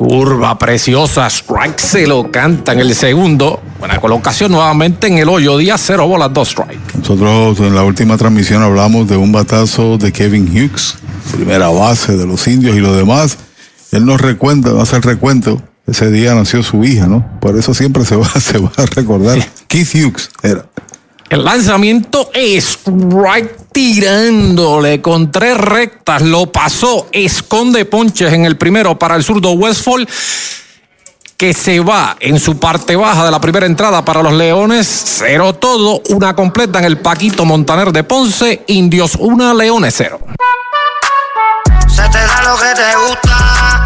Curva 0.00 0.56
preciosa. 0.56 1.26
Strike 1.26 1.78
se 1.78 2.06
lo 2.06 2.30
canta 2.30 2.72
en 2.72 2.80
el 2.80 2.94
segundo. 2.94 3.60
Buena 3.78 4.00
colocación 4.00 4.50
nuevamente 4.50 5.08
en 5.08 5.18
el 5.18 5.28
hoyo. 5.28 5.58
Día 5.58 5.76
cero 5.76 6.08
bolas, 6.08 6.32
dos 6.32 6.48
strike. 6.48 6.94
Nosotros 6.94 7.60
en 7.60 7.74
la 7.74 7.82
última 7.82 8.16
transmisión 8.16 8.62
hablamos 8.62 9.06
de 9.06 9.18
un 9.18 9.30
batazo 9.30 9.98
de 9.98 10.10
Kevin 10.10 10.48
Hughes, 10.48 10.96
primera 11.32 11.68
base 11.68 12.16
de 12.16 12.26
los 12.26 12.48
indios 12.48 12.76
y 12.76 12.80
lo 12.80 12.96
demás. 12.96 13.36
Él 13.92 14.06
nos 14.06 14.22
recuenta, 14.22 14.70
hace 14.80 14.96
el 14.96 15.02
recuento. 15.02 15.62
Ese 15.86 16.10
día 16.10 16.34
nació 16.34 16.62
su 16.62 16.82
hija, 16.82 17.06
¿no? 17.06 17.38
Por 17.38 17.58
eso 17.58 17.74
siempre 17.74 18.06
se 18.06 18.16
va, 18.16 18.26
se 18.40 18.56
va 18.56 18.72
a 18.78 18.86
recordar. 18.86 19.38
Keith 19.68 19.94
Hughes 19.94 20.30
era. 20.42 20.64
El 21.30 21.44
lanzamiento 21.44 22.30
es 22.34 22.80
right 22.84 23.48
tirándole 23.72 25.00
con 25.00 25.30
tres 25.30 25.56
rectas. 25.56 26.22
Lo 26.22 26.50
pasó. 26.50 27.06
Esconde 27.12 27.84
ponches 27.84 28.32
en 28.32 28.44
el 28.44 28.56
primero 28.56 28.98
para 28.98 29.14
el 29.14 29.22
zurdo 29.22 29.52
Westfall 29.52 30.08
que 31.40 31.54
se 31.54 31.80
va 31.80 32.16
en 32.20 32.38
su 32.38 32.58
parte 32.58 32.96
baja 32.96 33.24
de 33.24 33.30
la 33.30 33.40
primera 33.40 33.64
entrada 33.64 34.04
para 34.04 34.22
los 34.22 34.34
Leones. 34.34 34.86
Cero 34.86 35.54
todo, 35.54 36.02
una 36.10 36.34
completa 36.34 36.80
en 36.80 36.84
el 36.84 36.98
Paquito 36.98 37.46
Montaner 37.46 37.92
de 37.92 38.04
Ponce. 38.04 38.62
Indios 38.66 39.14
una, 39.18 39.54
Leones 39.54 39.94
cero. 39.96 40.20
Se 41.88 42.02
te 42.10 42.18
da 42.18 42.42
lo 42.42 42.58
que 42.58 42.74
te 42.74 42.96
gusta, 43.06 43.84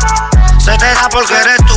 se 0.58 0.78
te 0.78 0.84
da 0.84 1.08
porque 1.12 1.34
eres 1.34 1.58
tú, 1.58 1.74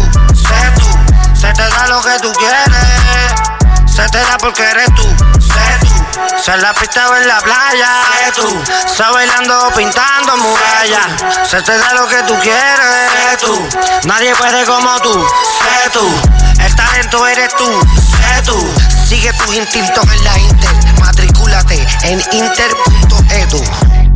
tú. 0.79 1.35
Se 1.39 1.53
te 1.53 1.61
da 1.61 1.87
lo 1.89 2.01
que 2.01 2.19
tú 2.23 2.31
quieres, 2.39 3.93
se 3.93 4.09
te 4.09 4.17
da 4.17 4.37
porque 4.39 4.63
eres 4.63 4.87
tú, 4.95 5.36
sé 5.57 5.79
tú. 5.81 6.41
Se 6.43 6.57
la 6.57 6.73
pista 6.73 7.09
o 7.09 7.15
en 7.15 7.27
la 7.27 7.39
playa, 7.39 7.89
sé 8.19 8.31
tú. 8.41 8.63
Está 8.85 9.11
bailando 9.11 9.71
pintando 9.75 10.37
murallas, 10.37 11.49
se 11.49 11.61
te 11.61 11.77
da 11.77 11.93
lo 11.93 12.07
que 12.07 12.23
tú 12.23 12.37
quieres, 12.39 13.11
sé 13.29 13.37
tú. 13.45 13.69
Nadie 14.07 14.35
puede 14.35 14.65
como 14.65 14.99
tú, 15.01 15.13
sé 15.13 15.89
tú. 15.91 16.07
El 16.59 16.75
talento 16.75 17.27
eres 17.27 17.55
tú, 17.55 17.81
sé 18.17 18.41
tú. 18.43 18.73
Sigue 19.07 19.31
tus 19.33 19.55
instintos 19.55 20.03
en 20.11 20.23
la 20.23 20.37
Inter, 20.39 20.75
matricúlate 20.99 21.87
en 22.03 22.21
inter.edu. 22.31 24.06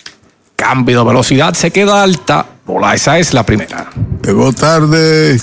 Cambio 0.57 1.01
de 1.01 1.05
velocidad, 1.05 1.55
se 1.55 1.71
queda 1.71 2.03
alta. 2.03 2.47
Bola, 2.65 2.95
esa 2.95 3.19
es 3.19 3.35
la 3.35 3.45
primera. 3.45 3.91
Llegó 4.23 4.53
tarde, 4.53 5.39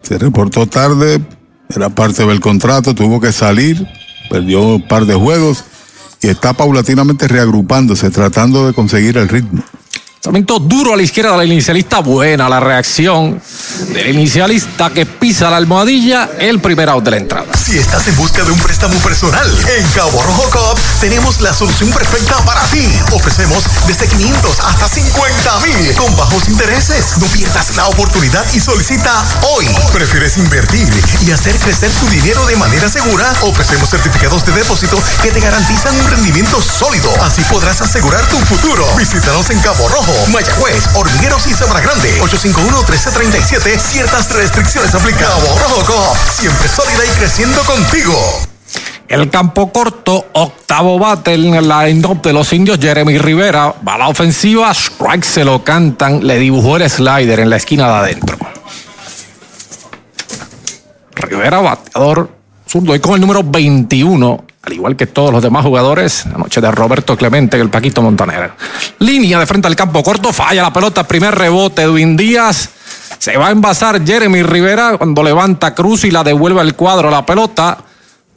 se 0.00 0.18
reportó 0.18 0.66
tarde, 0.66 1.20
era 1.68 1.90
parte 1.90 2.24
del 2.24 2.40
contrato, 2.40 2.94
tuvo 2.94 3.20
que 3.20 3.32
salir, 3.32 3.86
perdió 4.30 4.62
un 4.62 4.88
par 4.88 5.04
de 5.04 5.14
juegos 5.14 5.64
y 6.22 6.28
está 6.28 6.52
paulatinamente 6.52 7.28
reagrupándose, 7.28 8.10
tratando 8.10 8.66
de 8.66 8.72
conseguir 8.72 9.18
el 9.18 9.28
ritmo. 9.28 9.62
Lanzamiento 10.24 10.60
duro 10.60 10.94
a 10.94 10.96
la 10.96 11.02
izquierda 11.02 11.36
del 11.36 11.50
inicialista. 11.50 11.98
Buena 11.98 12.48
la 12.48 12.60
reacción 12.60 13.42
del 13.92 14.06
inicialista 14.10 14.90
que 14.90 15.04
pisa 15.04 15.50
la 15.50 15.56
almohadilla. 15.56 16.30
El 16.38 16.60
primer 16.60 16.88
out 16.90 17.02
de 17.02 17.10
la 17.10 17.16
entrada. 17.16 17.52
Si 17.58 17.76
estás 17.76 18.06
en 18.06 18.14
busca 18.14 18.44
de 18.44 18.52
un 18.52 18.58
préstamo 18.60 18.96
personal, 19.00 19.50
en 19.76 19.84
Cabo 19.88 20.22
Rojo 20.22 20.48
Coop 20.48 20.78
tenemos 21.00 21.40
la 21.40 21.52
solución 21.52 21.90
perfecta 21.90 22.36
para 22.44 22.62
ti. 22.66 22.86
Ofrecemos 23.10 23.64
desde 23.88 24.06
500 24.06 24.60
hasta 24.60 24.88
50 24.88 25.58
mil 25.66 25.94
con 25.96 26.16
bajos 26.16 26.48
intereses. 26.48 27.18
No 27.18 27.26
pierdas 27.26 27.74
la 27.74 27.88
oportunidad 27.88 28.46
y 28.54 28.60
solicita 28.60 29.24
hoy. 29.56 29.66
¿Prefieres 29.92 30.36
invertir 30.36 30.88
y 31.26 31.32
hacer 31.32 31.58
crecer 31.58 31.90
tu 31.98 32.06
dinero 32.10 32.46
de 32.46 32.54
manera 32.54 32.88
segura? 32.88 33.32
Ofrecemos 33.40 33.90
certificados 33.90 34.46
de 34.46 34.52
depósito 34.52 35.02
que 35.20 35.32
te 35.32 35.40
garantizan 35.40 35.98
un 35.98 36.08
rendimiento 36.08 36.62
sólido. 36.62 37.10
Así 37.24 37.42
podrás 37.50 37.80
asegurar 37.80 38.24
tu 38.28 38.38
futuro. 38.38 38.86
Visítanos 38.96 39.50
en 39.50 39.58
Cabo 39.58 39.88
Rojo. 39.88 40.11
Mayagüez, 40.32 40.88
Hormigueros 40.94 41.46
y 41.46 41.54
Sabra 41.54 41.80
Grande. 41.80 42.20
851-1337. 42.20 43.78
Ciertas 43.78 44.30
restricciones 44.32 44.94
aplican. 44.94 45.22
Cabo 45.22 45.58
Rojo 45.58 45.84
Coop, 45.86 46.16
siempre 46.38 46.68
sólida 46.68 47.04
y 47.04 47.08
creciendo 47.18 47.62
contigo. 47.62 48.14
El 49.08 49.28
campo 49.30 49.70
corto, 49.72 50.26
octavo 50.32 50.98
bate 50.98 51.34
en 51.34 51.54
el 51.54 51.68
line-up 51.68 52.22
de 52.22 52.32
los 52.32 52.52
indios, 52.52 52.78
Jeremy 52.80 53.18
Rivera. 53.18 53.74
Va 53.86 53.94
a 53.94 53.98
la 53.98 54.08
ofensiva, 54.08 54.70
strike 54.72 55.24
se 55.24 55.44
lo 55.44 55.62
cantan. 55.62 56.26
Le 56.26 56.38
dibujó 56.38 56.76
el 56.76 56.88
slider 56.88 57.40
en 57.40 57.50
la 57.50 57.56
esquina 57.56 57.88
de 57.88 57.94
adentro. 57.94 58.38
Rivera, 61.14 61.60
bateador 61.60 62.30
zurdo 62.66 62.94
y 62.94 63.00
con 63.00 63.14
el 63.14 63.20
número 63.20 63.42
21 63.44 64.44
al 64.62 64.72
igual 64.72 64.94
que 64.96 65.06
todos 65.06 65.32
los 65.32 65.42
demás 65.42 65.64
jugadores, 65.64 66.24
la 66.26 66.38
noche 66.38 66.60
de 66.60 66.70
Roberto 66.70 67.16
Clemente 67.16 67.56
en 67.56 67.62
el 67.62 67.70
Paquito 67.70 68.00
Montaner. 68.00 68.52
Línea 69.00 69.38
de 69.38 69.46
frente 69.46 69.66
al 69.66 69.74
campo 69.74 70.02
corto, 70.04 70.32
falla 70.32 70.62
la 70.62 70.72
pelota, 70.72 71.06
primer 71.06 71.34
rebote, 71.34 71.82
Edwin 71.82 72.16
Díaz. 72.16 72.70
Se 73.18 73.36
va 73.36 73.48
a 73.48 73.50
envasar 73.50 74.04
Jeremy 74.04 74.42
Rivera 74.42 74.96
cuando 74.98 75.22
levanta 75.22 75.74
Cruz 75.74 76.04
y 76.04 76.10
la 76.10 76.22
devuelve 76.22 76.60
al 76.60 76.76
cuadro 76.76 77.10
la 77.10 77.26
pelota. 77.26 77.78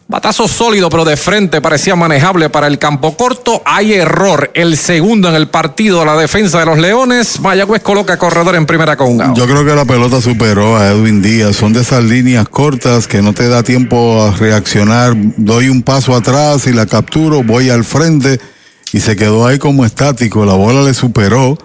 Batazo 0.08 0.48
sólido, 0.48 0.88
pero 0.92 1.04
de 1.04 1.18
frente 1.18 1.62
parecía 1.62 1.96
manejable 1.96 2.52
para 2.52 2.68
el 2.68 2.78
campo 2.78 3.18
corto. 3.18 3.64
Hay 3.66 3.94
error. 3.94 4.52
El 4.54 4.78
segundo 4.78 5.30
en 5.30 5.36
el 5.36 5.48
partido 5.48 6.02
de 6.02 6.06
la 6.06 6.16
defensa 6.16 6.60
de 6.60 6.68
los 6.68 6.78
Leones. 6.78 7.40
Mayagüez 7.40 7.82
coloca 7.82 8.16
corredor 8.20 8.54
en 8.54 8.68
primera 8.68 8.96
con 8.96 9.20
un. 9.20 9.34
Yo 9.34 9.48
creo 9.48 9.66
que 9.66 9.74
la 9.74 9.84
pelota 9.84 10.22
superó 10.22 10.78
a 10.78 10.90
Edwin 10.90 11.24
Díaz. 11.24 11.56
Son 11.56 11.74
de 11.74 11.82
esas 11.82 12.04
líneas 12.04 12.48
cortas 12.48 13.08
que 13.08 13.24
no 13.24 13.34
te 13.34 13.50
da 13.50 13.64
tiempo 13.64 14.22
a 14.22 14.30
reaccionar. 14.30 15.16
Doy 15.38 15.70
un 15.70 15.82
paso 15.82 16.16
atrás 16.16 16.68
y 16.68 16.74
la 16.74 16.86
capturo, 16.86 17.42
voy 17.42 17.72
al 17.72 17.84
frente 17.84 18.40
y 18.94 19.00
se 19.00 19.16
quedó 19.16 19.48
ahí 19.48 19.58
como 19.58 19.86
estático. 19.86 20.46
La 20.46 20.54
bola 20.54 20.84
le 20.84 20.94
superó 20.94 21.58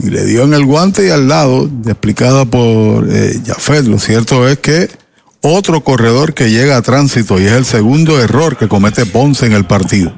y 0.00 0.10
le 0.10 0.26
dio 0.26 0.42
en 0.42 0.52
el 0.52 0.66
guante 0.66 1.06
y 1.06 1.10
al 1.10 1.28
lado, 1.28 1.66
explicada 1.86 2.44
por 2.44 3.08
eh. 3.10 3.40
Lo 3.84 3.98
cierto 3.98 4.46
es 4.46 4.58
que 4.58 5.03
otro 5.46 5.82
corredor 5.84 6.32
que 6.32 6.50
llega 6.50 6.76
a 6.78 6.82
tránsito 6.82 7.38
y 7.38 7.44
es 7.44 7.52
el 7.52 7.64
segundo 7.66 8.18
error 8.20 8.56
que 8.56 8.66
comete 8.66 9.04
Ponce 9.04 9.44
en 9.46 9.52
el 9.52 9.64
partido. 9.66 10.12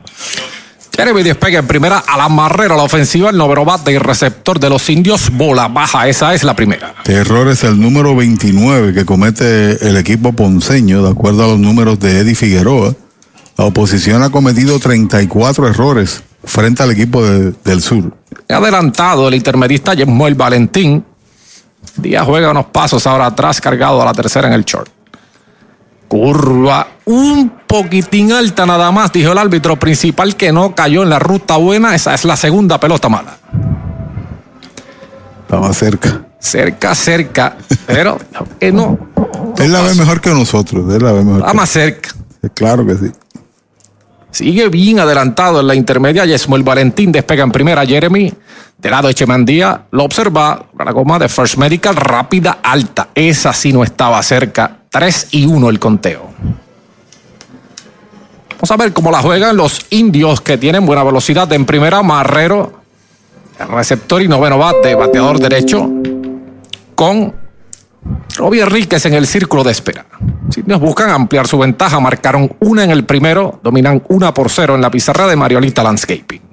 Jeremy 0.97 1.23
despega 1.25 1.59
en 1.59 1.67
primera 1.67 1.99
a 1.99 2.17
la 2.17 2.29
marrera 2.29 2.75
la 2.77 2.85
ofensiva, 2.85 3.29
el 3.29 3.37
noveno 3.37 3.65
bate 3.67 3.93
y 3.93 3.99
receptor 3.99 4.59
de 4.59 4.71
los 4.71 4.89
indios, 4.89 5.31
bola 5.31 5.69
baja, 5.69 6.09
esa 6.09 6.33
es 6.33 6.43
la 6.45 6.55
primera. 6.57 6.95
Este 6.99 7.15
error 7.15 7.49
es 7.49 7.65
el 7.65 7.79
número 7.79 8.15
29 8.17 8.95
que 8.95 9.05
comete 9.05 9.87
el 9.87 9.97
equipo 9.99 10.33
ponceño, 10.33 11.03
de 11.03 11.11
acuerdo 11.11 11.45
a 11.45 11.49
los 11.49 11.59
números 11.59 11.99
de 11.99 12.21
Eddie 12.21 12.35
Figueroa. 12.35 12.95
La 13.59 13.65
oposición 13.67 14.23
ha 14.23 14.31
cometido 14.31 14.79
34 14.79 15.67
errores 15.69 16.23
frente 16.45 16.83
al 16.83 16.93
equipo 16.93 17.23
de- 17.27 17.53
del 17.65 17.83
sur. 17.83 18.17
Adelantado 18.49 19.29
el 19.29 19.35
intermedista 19.35 19.93
Yemuel 19.93 20.35
Valentín. 20.35 21.05
Díaz 21.97 22.25
juega 22.25 22.51
unos 22.51 22.67
pasos 22.67 23.07
ahora 23.07 23.27
atrás, 23.27 23.61
cargado 23.61 24.01
a 24.01 24.05
la 24.05 24.13
tercera 24.15 24.49
en 24.49 24.55
el 24.55 24.65
short. 24.65 24.91
Curva 26.09 26.87
un 27.05 27.53
poquitín 27.67 28.33
alta 28.33 28.67
nada 28.67 28.91
más, 28.91 29.13
dijo 29.13 29.33
el 29.33 29.39
árbitro 29.39 29.77
principal 29.77 30.37
que 30.37 30.53
no 30.53 30.75
cayó 30.75 31.03
en 31.03 31.11
la 31.11 31.19
ruta 31.19 31.57
buena. 31.57 31.95
Esa 31.95 32.15
es 32.15 32.25
la 32.25 32.37
segunda 32.37 32.79
pelota 32.79 33.09
mala. 33.09 33.37
Estaba 35.43 35.73
cerca. 35.73 36.23
Cerca, 36.39 36.95
cerca, 36.95 37.57
pero 37.87 38.19
que 38.61 38.73
no. 38.73 38.99
Él 39.59 39.73
la 39.73 39.83
ve 39.83 39.95
mejor 39.95 40.21
que 40.21 40.31
nosotros. 40.31 40.93
Él 40.95 41.03
la 41.03 41.13
ve 41.13 41.25
mejor. 41.25 41.41
Está 41.41 41.55
más 41.55 41.71
cerca. 41.71 42.11
Claro 42.55 42.87
que 42.87 42.95
sí. 42.95 43.13
Sigue 44.31 44.69
bien 44.69 45.01
adelantado 45.01 45.61
en 45.61 45.67
la 45.67 45.75
intermedia. 45.75 46.25
Yesmuel 46.25 46.63
Valentín 46.63 47.13
despega 47.13 47.45
en 47.45 47.53
primera. 47.53 47.87
Jeremy, 47.87 48.33
del 48.79 48.91
lado 48.91 49.09
de 49.09 49.15
Chemandía, 49.15 49.87
lo 49.91 50.05
observa. 50.05 50.67
La 50.79 50.93
goma 50.93 51.19
de 51.19 51.29
First 51.29 51.57
Medical 51.57 51.97
rápida, 51.97 52.59
alta. 52.63 53.09
Esa 53.15 53.53
sí 53.53 53.73
no 53.73 53.83
estaba 53.83 54.23
cerca. 54.23 54.79
3 54.91 55.29
y 55.33 55.47
1 55.47 55.71
el 55.71 55.79
conteo. 55.79 56.31
Vamos 58.57 58.71
a 58.71 58.77
ver 58.77 58.93
cómo 58.93 59.11
la 59.11 59.21
juegan 59.21 59.57
los 59.57 59.87
indios 59.91 60.41
que 60.41 60.57
tienen 60.57 60.87
buena 60.87 61.05
velocidad. 61.05 61.53
En 61.53 61.67
primera, 61.67 62.03
Marrero, 62.03 62.81
el 63.59 63.69
receptor 63.69 64.23
y 64.23 64.29
noveno 64.29 64.59
bate, 64.59 64.95
bateador 64.95 65.39
derecho, 65.39 65.91
con 66.95 67.35
Robbie 68.37 68.63
Enríquez 68.63 69.05
en 69.07 69.15
el 69.15 69.27
círculo 69.27 69.63
de 69.63 69.73
espera. 69.73 70.07
Si 70.51 70.63
nos 70.65 70.81
buscan 70.81 71.11
ampliar 71.11 71.47
su 71.47 71.59
ventaja, 71.59 71.99
marcaron 72.01 72.55
una 72.61 72.85
en 72.85 72.91
el 72.91 73.05
primero, 73.05 73.61
dominan 73.63 74.03
una 74.09 74.33
por 74.33 74.51
cero 74.51 74.75
en 74.75 74.81
la 74.81 74.91
pizarra 74.91 75.27
de 75.27 75.37
Mariolita 75.37 75.83
Landscaping. 75.83 76.47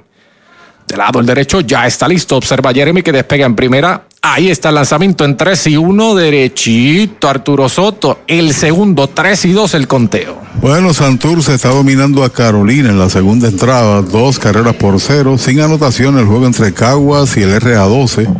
Del 0.87 0.97
lado 0.97 1.19
el 1.19 1.25
derecho 1.25 1.61
ya 1.61 1.87
está 1.87 2.07
listo. 2.07 2.37
Observa 2.37 2.73
Jeremy 2.73 3.01
que 3.01 3.11
despega 3.11 3.45
en 3.45 3.55
primera. 3.55 4.03
Ahí 4.21 4.49
está 4.49 4.69
el 4.69 4.75
lanzamiento 4.75 5.25
en 5.25 5.35
3 5.35 5.67
y 5.67 5.77
1, 5.77 6.15
derechito. 6.15 7.29
Arturo 7.29 7.67
Soto. 7.69 8.21
El 8.27 8.53
segundo, 8.53 9.07
3 9.07 9.45
y 9.45 9.51
2 9.51 9.73
el 9.75 9.87
conteo. 9.87 10.37
Bueno, 10.61 10.93
Santurce 10.93 11.55
está 11.55 11.69
dominando 11.69 12.23
a 12.23 12.31
Carolina 12.31 12.89
en 12.89 12.99
la 12.99 13.09
segunda 13.09 13.47
entrada, 13.47 14.01
dos 14.01 14.39
carreras 14.39 14.75
por 14.75 14.99
cero, 14.99 15.37
sin 15.37 15.59
anotación 15.59 16.17
el 16.17 16.25
juego 16.25 16.45
entre 16.45 16.73
Caguas 16.73 17.35
y 17.35 17.41
el 17.41 17.59
RA12. 17.59 18.33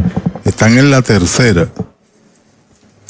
Están 0.46 0.78
en 0.78 0.90
la 0.90 1.02
tercera. 1.02 1.68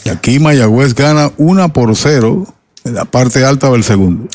Y 0.06 0.10
aquí 0.10 0.40
Mayagüez 0.40 0.94
gana 0.94 1.32
una 1.38 1.70
por 1.70 1.96
cero 1.96 2.46
en 2.84 2.96
la 2.96 3.06
parte 3.06 3.46
alta 3.46 3.70
del 3.70 3.84
segundo. 3.84 4.28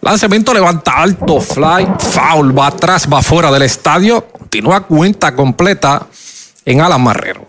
Lanzamiento 0.00 0.54
levanta 0.54 0.92
alto, 0.92 1.40
fly, 1.40 1.88
foul, 1.98 2.56
va 2.56 2.68
atrás, 2.68 3.08
va 3.12 3.22
fuera 3.22 3.50
del 3.50 3.62
estadio. 3.62 4.26
Continúa 4.28 4.82
cuenta 4.82 5.34
completa 5.34 6.06
en 6.64 6.80
Alan 6.80 7.02
Marrero. 7.02 7.46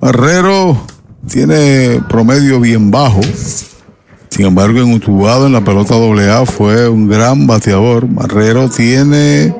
Marrero 0.00 0.86
tiene 1.28 2.00
promedio 2.08 2.58
bien 2.60 2.90
bajo. 2.90 3.20
Sin 4.30 4.46
embargo, 4.46 4.78
en 4.78 4.94
Utubado, 4.94 5.46
en 5.46 5.52
la 5.52 5.62
pelota 5.62 5.94
AA, 5.96 6.46
fue 6.46 6.88
un 6.88 7.08
gran 7.08 7.46
bateador. 7.46 8.08
Marrero 8.08 8.70
tiene 8.70 9.54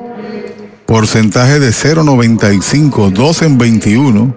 porcentaje 0.87 1.59
de 1.59 1.69
0.95, 1.69 3.11
2 3.11 3.41
en 3.43 3.57
21. 3.57 4.35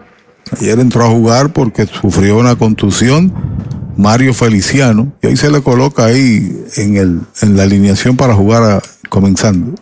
Ayer 0.61 0.79
entró 0.79 1.05
a 1.05 1.09
jugar 1.11 1.53
porque 1.53 1.87
sufrió 1.87 2.39
una 2.39 2.57
contusión. 2.57 3.33
Mario 3.97 4.35
Feliciano, 4.35 5.13
y 5.23 5.29
ahí 5.29 5.37
se 5.37 5.51
le 5.53 5.63
coloca 5.63 6.07
ahí 6.07 6.65
en, 6.77 6.97
el, 6.97 7.21
en 7.43 7.57
la 7.57 7.63
alineación 7.63 8.17
para 8.17 8.35
jugar 8.35 8.63
a- 8.65 8.83
comenzando. 9.09 9.77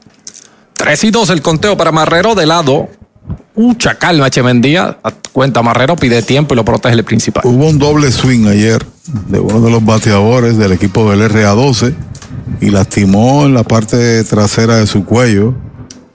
3 0.75 1.05
y 1.05 1.11
2 1.11 1.31
el 1.31 1.41
conteo 1.41 1.79
para 1.79 1.93
Marrero 1.93 2.35
de 2.35 2.45
lado. 2.45 2.89
Mucha 3.57 3.95
calma, 3.95 4.29
Chemendía. 4.29 4.99
Cuenta 5.33 5.63
Marrero, 5.63 5.97
pide 5.97 6.21
tiempo 6.21 6.53
y 6.53 6.57
lo 6.59 6.65
protege 6.65 6.95
el 6.95 7.05
principal. 7.05 7.43
Hubo 7.47 7.67
un 7.69 7.79
doble 7.79 8.13
swing 8.13 8.47
ayer 8.49 8.85
de 9.29 9.41
uno 9.41 9.61
de 9.63 9.71
los 9.71 9.83
bateadores 9.83 10.59
del 10.59 10.73
equipo 10.73 11.11
del 11.11 11.23
RA12 11.31 11.95
y 12.61 12.69
lastimó 12.71 13.47
en 13.47 13.55
la 13.55 13.63
parte 13.63 14.23
trasera 14.25 14.77
de 14.77 14.87
su 14.87 15.07
cuello 15.07 15.55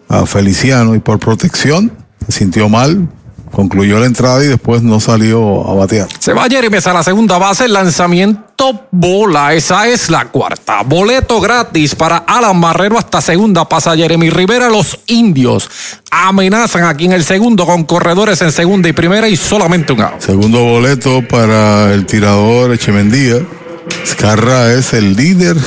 a 0.07 0.27
Feliciano 0.27 0.93
y 0.93 0.99
por 0.99 1.17
protección 1.19 1.91
se 2.27 2.31
sintió 2.31 2.69
mal, 2.69 3.09
concluyó 3.57 3.97
la 3.97 4.05
entrada 4.05 4.43
y 4.43 4.47
después 4.47 4.83
no 4.83 4.99
salió 4.99 5.67
a 5.67 5.73
batear. 5.73 6.07
Se 6.19 6.31
va 6.31 6.43
Jeremy 6.43 6.77
a 6.85 6.93
la 6.93 7.01
segunda 7.01 7.39
base, 7.39 7.67
lanzamiento 7.67 8.83
bola, 8.91 9.55
esa 9.55 9.87
es 9.87 10.11
la 10.11 10.25
cuarta. 10.25 10.83
Boleto 10.83 11.41
gratis 11.41 11.95
para 11.95 12.17
Alan 12.17 12.55
Marrero 12.59 12.99
hasta 12.99 13.19
segunda 13.19 13.67
pasa 13.67 13.97
Jeremy 13.97 14.29
Rivera. 14.29 14.69
Los 14.69 14.99
indios 15.07 15.71
amenazan 16.11 16.83
aquí 16.83 17.05
en 17.05 17.13
el 17.13 17.23
segundo 17.23 17.65
con 17.65 17.83
corredores 17.85 18.43
en 18.43 18.51
segunda 18.51 18.89
y 18.89 18.93
primera 18.93 19.27
y 19.27 19.35
solamente 19.35 19.91
un 19.91 20.01
out. 20.01 20.19
Segundo 20.21 20.63
boleto 20.63 21.27
para 21.27 21.91
el 21.95 22.05
tirador 22.05 22.71
Echemendía. 22.75 23.37
Scarra 24.05 24.71
es 24.71 24.93
el 24.93 25.15
líder 25.15 25.57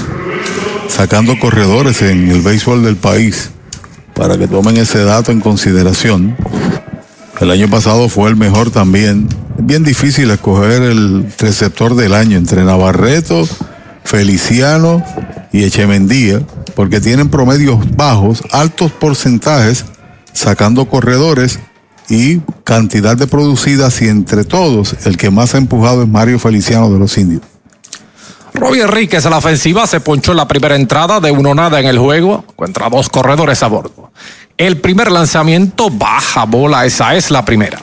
sacando 0.87 1.37
corredores 1.41 2.03
en 2.03 2.31
el 2.31 2.41
béisbol 2.41 2.85
del 2.85 2.95
país. 2.95 3.51
Para 4.15 4.39
que 4.39 4.47
tomen 4.47 4.77
ese 4.77 5.03
dato 5.03 5.33
en 5.33 5.41
consideración. 5.41 6.37
El 7.41 7.51
año 7.51 7.71
pasado 7.71 8.11
fue 8.11 8.29
el 8.29 8.37
mejor 8.37 8.71
también. 8.71 9.27
Es 9.59 9.65
bien 9.65 9.83
difícil 9.83 10.31
escoger 10.31 10.83
el 10.83 11.33
receptor 11.39 11.95
del 11.95 12.13
año 12.13 12.37
entre 12.37 12.65
Navarreto, 12.65 13.49
Feliciano 14.05 15.03
y 15.51 15.65
Echemendía, 15.65 16.43
porque 16.75 17.01
tienen 17.01 17.31
promedios 17.31 17.79
bajos, 17.97 18.43
altos 18.53 18.93
porcentajes, 18.93 19.87
sacando 20.35 20.85
corredores 20.85 21.61
y 22.11 22.41
cantidad 22.65 23.17
de 23.17 23.27
producidas 23.27 24.03
y 24.03 24.09
entre 24.09 24.45
todos 24.45 24.95
el 25.07 25.17
que 25.17 25.31
más 25.31 25.55
ha 25.55 25.59
empujado 25.59 26.03
es 26.03 26.09
Mario 26.09 26.39
Feliciano 26.39 26.93
de 26.93 26.99
los 26.99 27.17
indios. 27.17 27.41
Robbie 28.53 28.83
Enríquez 28.83 29.25
a 29.25 29.31
la 29.31 29.39
ofensiva 29.39 29.87
se 29.87 30.01
ponchó 30.01 30.33
en 30.33 30.37
la 30.37 30.49
primera 30.49 30.77
entrada 30.77 31.21
de 31.21 31.31
uno 31.31 31.55
nada 31.55 31.81
en 31.81 31.87
el 31.87 31.99
juego. 31.99 32.45
Encuentra 32.51 32.91
dos 32.91 33.09
corredores 33.09 33.63
a 33.63 33.69
bordo. 33.69 34.11
El 34.61 34.77
primer 34.77 35.11
lanzamiento 35.11 35.89
baja 35.89 36.45
bola, 36.45 36.85
esa 36.85 37.15
es 37.15 37.31
la 37.31 37.47
primera. 37.47 37.81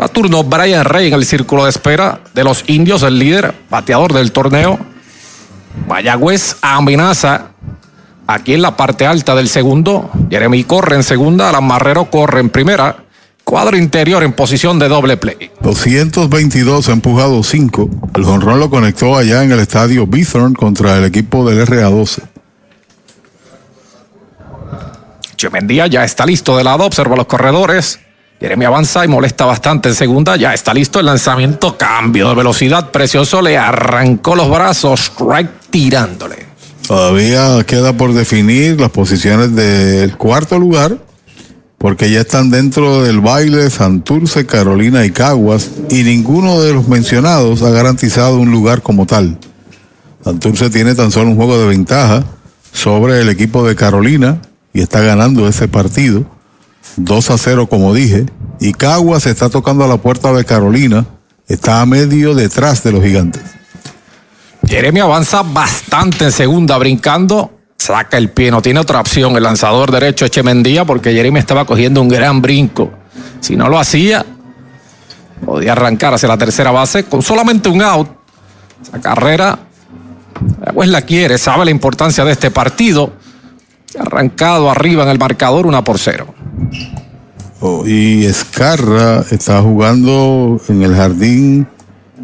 A 0.00 0.08
turno 0.08 0.42
Brian 0.44 0.86
Rey 0.86 1.08
en 1.08 1.12
el 1.12 1.26
círculo 1.26 1.64
de 1.64 1.68
espera 1.68 2.20
de 2.32 2.42
los 2.42 2.64
indios, 2.66 3.02
el 3.02 3.18
líder, 3.18 3.54
bateador 3.68 4.14
del 4.14 4.32
torneo. 4.32 4.78
Mayagüez 5.86 6.56
amenaza 6.62 7.48
aquí 8.26 8.54
en 8.54 8.62
la 8.62 8.78
parte 8.78 9.06
alta 9.06 9.34
del 9.34 9.46
segundo. 9.46 10.10
Jeremy 10.30 10.64
corre 10.64 10.96
en 10.96 11.02
segunda, 11.02 11.50
Alan 11.50 11.66
Marrero 11.66 12.06
corre 12.10 12.40
en 12.40 12.48
primera. 12.48 12.96
Cuadro 13.44 13.76
interior 13.76 14.22
en 14.22 14.32
posición 14.32 14.78
de 14.78 14.88
doble 14.88 15.18
play. 15.18 15.50
222 15.60 16.88
ha 16.88 16.92
empujado 16.92 17.42
5. 17.42 17.90
El 18.14 18.24
jonrón 18.24 18.58
lo 18.58 18.70
conectó 18.70 19.18
allá 19.18 19.44
en 19.44 19.52
el 19.52 19.60
estadio 19.60 20.06
Bithorn 20.06 20.54
contra 20.54 20.96
el 20.96 21.04
equipo 21.04 21.46
del 21.46 21.66
RA12. 21.66 22.29
Chemendía 25.40 25.86
ya 25.86 26.04
está 26.04 26.26
listo 26.26 26.54
de 26.58 26.64
lado, 26.64 26.84
observa 26.84 27.16
los 27.16 27.24
corredores. 27.24 27.98
Jeremy 28.40 28.66
avanza 28.66 29.06
y 29.06 29.08
molesta 29.08 29.46
bastante 29.46 29.88
en 29.88 29.94
segunda. 29.94 30.36
Ya 30.36 30.52
está 30.52 30.74
listo 30.74 31.00
el 31.00 31.06
lanzamiento. 31.06 31.78
Cambio 31.78 32.28
de 32.28 32.34
velocidad. 32.34 32.90
Precioso 32.90 33.40
le 33.40 33.56
arrancó 33.56 34.36
los 34.36 34.50
brazos. 34.50 35.00
Strike 35.00 35.48
tirándole. 35.70 36.44
Todavía 36.86 37.64
queda 37.64 37.94
por 37.94 38.12
definir 38.12 38.78
las 38.78 38.90
posiciones 38.90 39.54
del 39.56 40.14
cuarto 40.18 40.58
lugar, 40.58 40.98
porque 41.78 42.10
ya 42.10 42.20
están 42.20 42.50
dentro 42.50 43.02
del 43.02 43.20
baile 43.20 43.70
Santurce, 43.70 44.44
Carolina 44.44 45.06
y 45.06 45.10
Caguas, 45.10 45.70
y 45.88 46.02
ninguno 46.02 46.60
de 46.60 46.74
los 46.74 46.86
mencionados 46.86 47.62
ha 47.62 47.70
garantizado 47.70 48.38
un 48.38 48.50
lugar 48.50 48.82
como 48.82 49.06
tal. 49.06 49.38
Santurce 50.22 50.68
tiene 50.68 50.94
tan 50.94 51.10
solo 51.10 51.30
un 51.30 51.36
juego 51.36 51.58
de 51.58 51.66
ventaja 51.66 52.24
sobre 52.74 53.22
el 53.22 53.30
equipo 53.30 53.66
de 53.66 53.74
Carolina 53.74 54.42
y 54.72 54.80
está 54.80 55.00
ganando 55.00 55.48
ese 55.48 55.68
partido. 55.68 56.24
2 56.96 57.30
a 57.30 57.38
0, 57.38 57.68
como 57.68 57.94
dije. 57.94 58.26
Y 58.60 58.72
Caguas 58.72 59.26
está 59.26 59.48
tocando 59.48 59.84
a 59.84 59.88
la 59.88 59.96
puerta 59.96 60.32
de 60.32 60.44
Carolina. 60.44 61.06
Está 61.48 61.80
a 61.80 61.86
medio 61.86 62.34
detrás 62.34 62.82
de 62.82 62.92
los 62.92 63.02
gigantes. 63.02 63.42
Jeremy 64.66 65.00
avanza 65.00 65.42
bastante 65.42 66.24
en 66.24 66.32
segunda, 66.32 66.78
brincando. 66.78 67.58
Saca 67.76 68.18
el 68.18 68.30
pie, 68.30 68.50
no 68.50 68.62
tiene 68.62 68.80
otra 68.80 69.00
opción. 69.00 69.36
El 69.36 69.42
lanzador 69.42 69.90
derecho 69.90 70.26
Echemendía, 70.26 70.84
porque 70.84 71.12
Jeremy 71.12 71.38
estaba 71.38 71.64
cogiendo 71.64 72.02
un 72.02 72.08
gran 72.08 72.42
brinco. 72.42 72.92
Si 73.40 73.56
no 73.56 73.68
lo 73.68 73.78
hacía, 73.78 74.24
podía 75.44 75.72
arrancar 75.72 76.14
hacia 76.14 76.28
la 76.28 76.38
tercera 76.38 76.70
base 76.70 77.04
con 77.04 77.22
solamente 77.22 77.68
un 77.68 77.82
out. 77.82 78.08
Esa 78.82 79.00
carrera, 79.00 79.58
pues 80.74 80.88
la 80.88 81.02
quiere, 81.02 81.38
sabe 81.38 81.64
la 81.64 81.70
importancia 81.70 82.24
de 82.24 82.32
este 82.32 82.50
partido. 82.50 83.12
Arrancado 83.98 84.70
arriba 84.70 85.02
en 85.04 85.10
el 85.10 85.18
marcador, 85.18 85.66
una 85.66 85.84
por 85.84 85.98
cero. 85.98 86.34
Oh, 87.60 87.86
y 87.86 88.24
Escarra 88.24 89.24
está 89.30 89.60
jugando 89.60 90.60
en 90.68 90.82
el 90.82 90.94
jardín. 90.94 91.68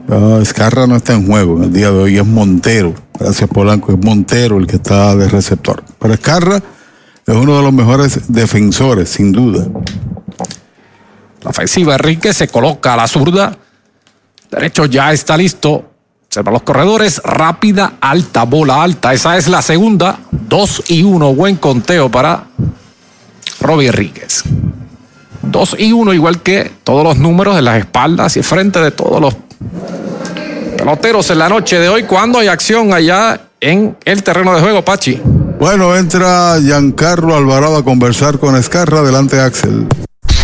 Ah, 0.08 0.38
Escarra 0.40 0.86
no 0.86 0.96
está 0.96 1.14
en 1.14 1.26
juego 1.26 1.58
en 1.58 1.64
el 1.64 1.72
día 1.72 1.90
de 1.90 1.98
hoy, 1.98 2.18
es 2.18 2.26
Montero. 2.26 2.94
Gracias 3.18 3.48
Polanco, 3.50 3.92
es 3.92 3.98
Montero 3.98 4.58
el 4.58 4.66
que 4.66 4.76
está 4.76 5.14
de 5.16 5.28
receptor. 5.28 5.82
Pero 5.98 6.14
Escarra 6.14 6.56
es 7.26 7.34
uno 7.34 7.56
de 7.56 7.62
los 7.62 7.72
mejores 7.72 8.32
defensores, 8.32 9.10
sin 9.10 9.32
duda. 9.32 9.66
La 11.42 11.50
ofensiva 11.50 11.94
Enrique 11.94 12.32
se 12.32 12.48
coloca 12.48 12.94
a 12.94 12.96
la 12.96 13.06
zurda. 13.06 13.56
Derecho 14.50 14.86
ya 14.86 15.12
está 15.12 15.36
listo. 15.36 15.95
Observa 16.36 16.52
los 16.52 16.64
corredores. 16.64 17.22
Rápida, 17.24 17.94
alta, 17.98 18.42
bola 18.42 18.82
alta. 18.82 19.14
Esa 19.14 19.38
es 19.38 19.48
la 19.48 19.62
segunda. 19.62 20.18
Dos 20.30 20.82
y 20.88 21.02
uno. 21.02 21.34
Buen 21.34 21.56
conteo 21.56 22.10
para 22.10 22.44
Robbie 23.58 23.86
Enríquez. 23.86 24.42
Dos 25.40 25.74
y 25.78 25.92
uno, 25.92 26.12
igual 26.12 26.42
que 26.42 26.70
todos 26.84 27.04
los 27.04 27.16
números 27.16 27.56
de 27.56 27.62
las 27.62 27.78
espaldas 27.78 28.36
y 28.36 28.42
frente 28.42 28.80
de 28.80 28.90
todos 28.90 29.18
los 29.18 29.34
peloteros 30.76 31.30
en 31.30 31.38
la 31.38 31.48
noche 31.48 31.78
de 31.78 31.88
hoy. 31.88 32.02
Cuando 32.02 32.38
hay 32.38 32.48
acción 32.48 32.92
allá 32.92 33.40
en 33.58 33.96
el 34.04 34.22
terreno 34.22 34.54
de 34.54 34.60
juego, 34.60 34.84
Pachi? 34.84 35.18
Bueno, 35.58 35.96
entra 35.96 36.58
Giancarlo 36.60 37.34
Alvarado 37.34 37.78
a 37.78 37.82
conversar 37.82 38.38
con 38.38 38.56
Escarra. 38.56 38.98
Adelante, 38.98 39.40
Axel. 39.40 39.86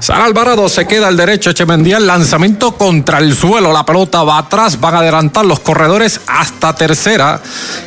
San 0.00 0.20
Alvarado 0.20 0.68
se 0.68 0.86
queda 0.86 1.08
al 1.08 1.16
derecho, 1.16 1.50
Echemendía, 1.50 1.96
el 1.96 2.06
lanzamiento 2.06 2.72
contra 2.72 3.18
el 3.18 3.34
suelo, 3.34 3.72
la 3.72 3.84
pelota 3.84 4.22
va 4.22 4.38
atrás, 4.38 4.78
van 4.80 4.94
a 4.94 4.98
adelantar 5.00 5.44
los 5.44 5.58
corredores 5.58 6.20
hasta 6.28 6.72
tercera 6.72 7.40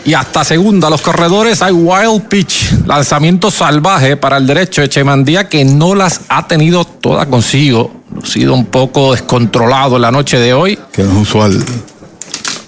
y 0.04 0.14
hasta 0.14 0.44
segunda. 0.44 0.90
Los 0.90 1.02
corredores 1.02 1.62
hay 1.62 1.72
wild 1.72 2.24
pitch, 2.28 2.86
lanzamiento 2.86 3.50
salvaje 3.50 4.18
para 4.18 4.38
el 4.38 4.46
derecho, 4.46 4.82
Echemandía, 4.82 5.48
que 5.48 5.64
no 5.64 5.96
las 5.96 6.22
ha 6.28 6.48
tenido 6.48 6.84
todas 6.84 7.28
consigo, 7.28 7.92
ha 8.22 8.26
sido 8.26 8.56
un 8.56 8.66
poco 8.66 9.14
descontrolado 9.14 9.96
en 9.96 10.02
la 10.02 10.12
noche 10.12 10.38
de 10.38 10.54
hoy. 10.54 10.78
Que 10.92 11.04
no 11.04 11.12
es 11.14 11.18
usual. 11.30 11.64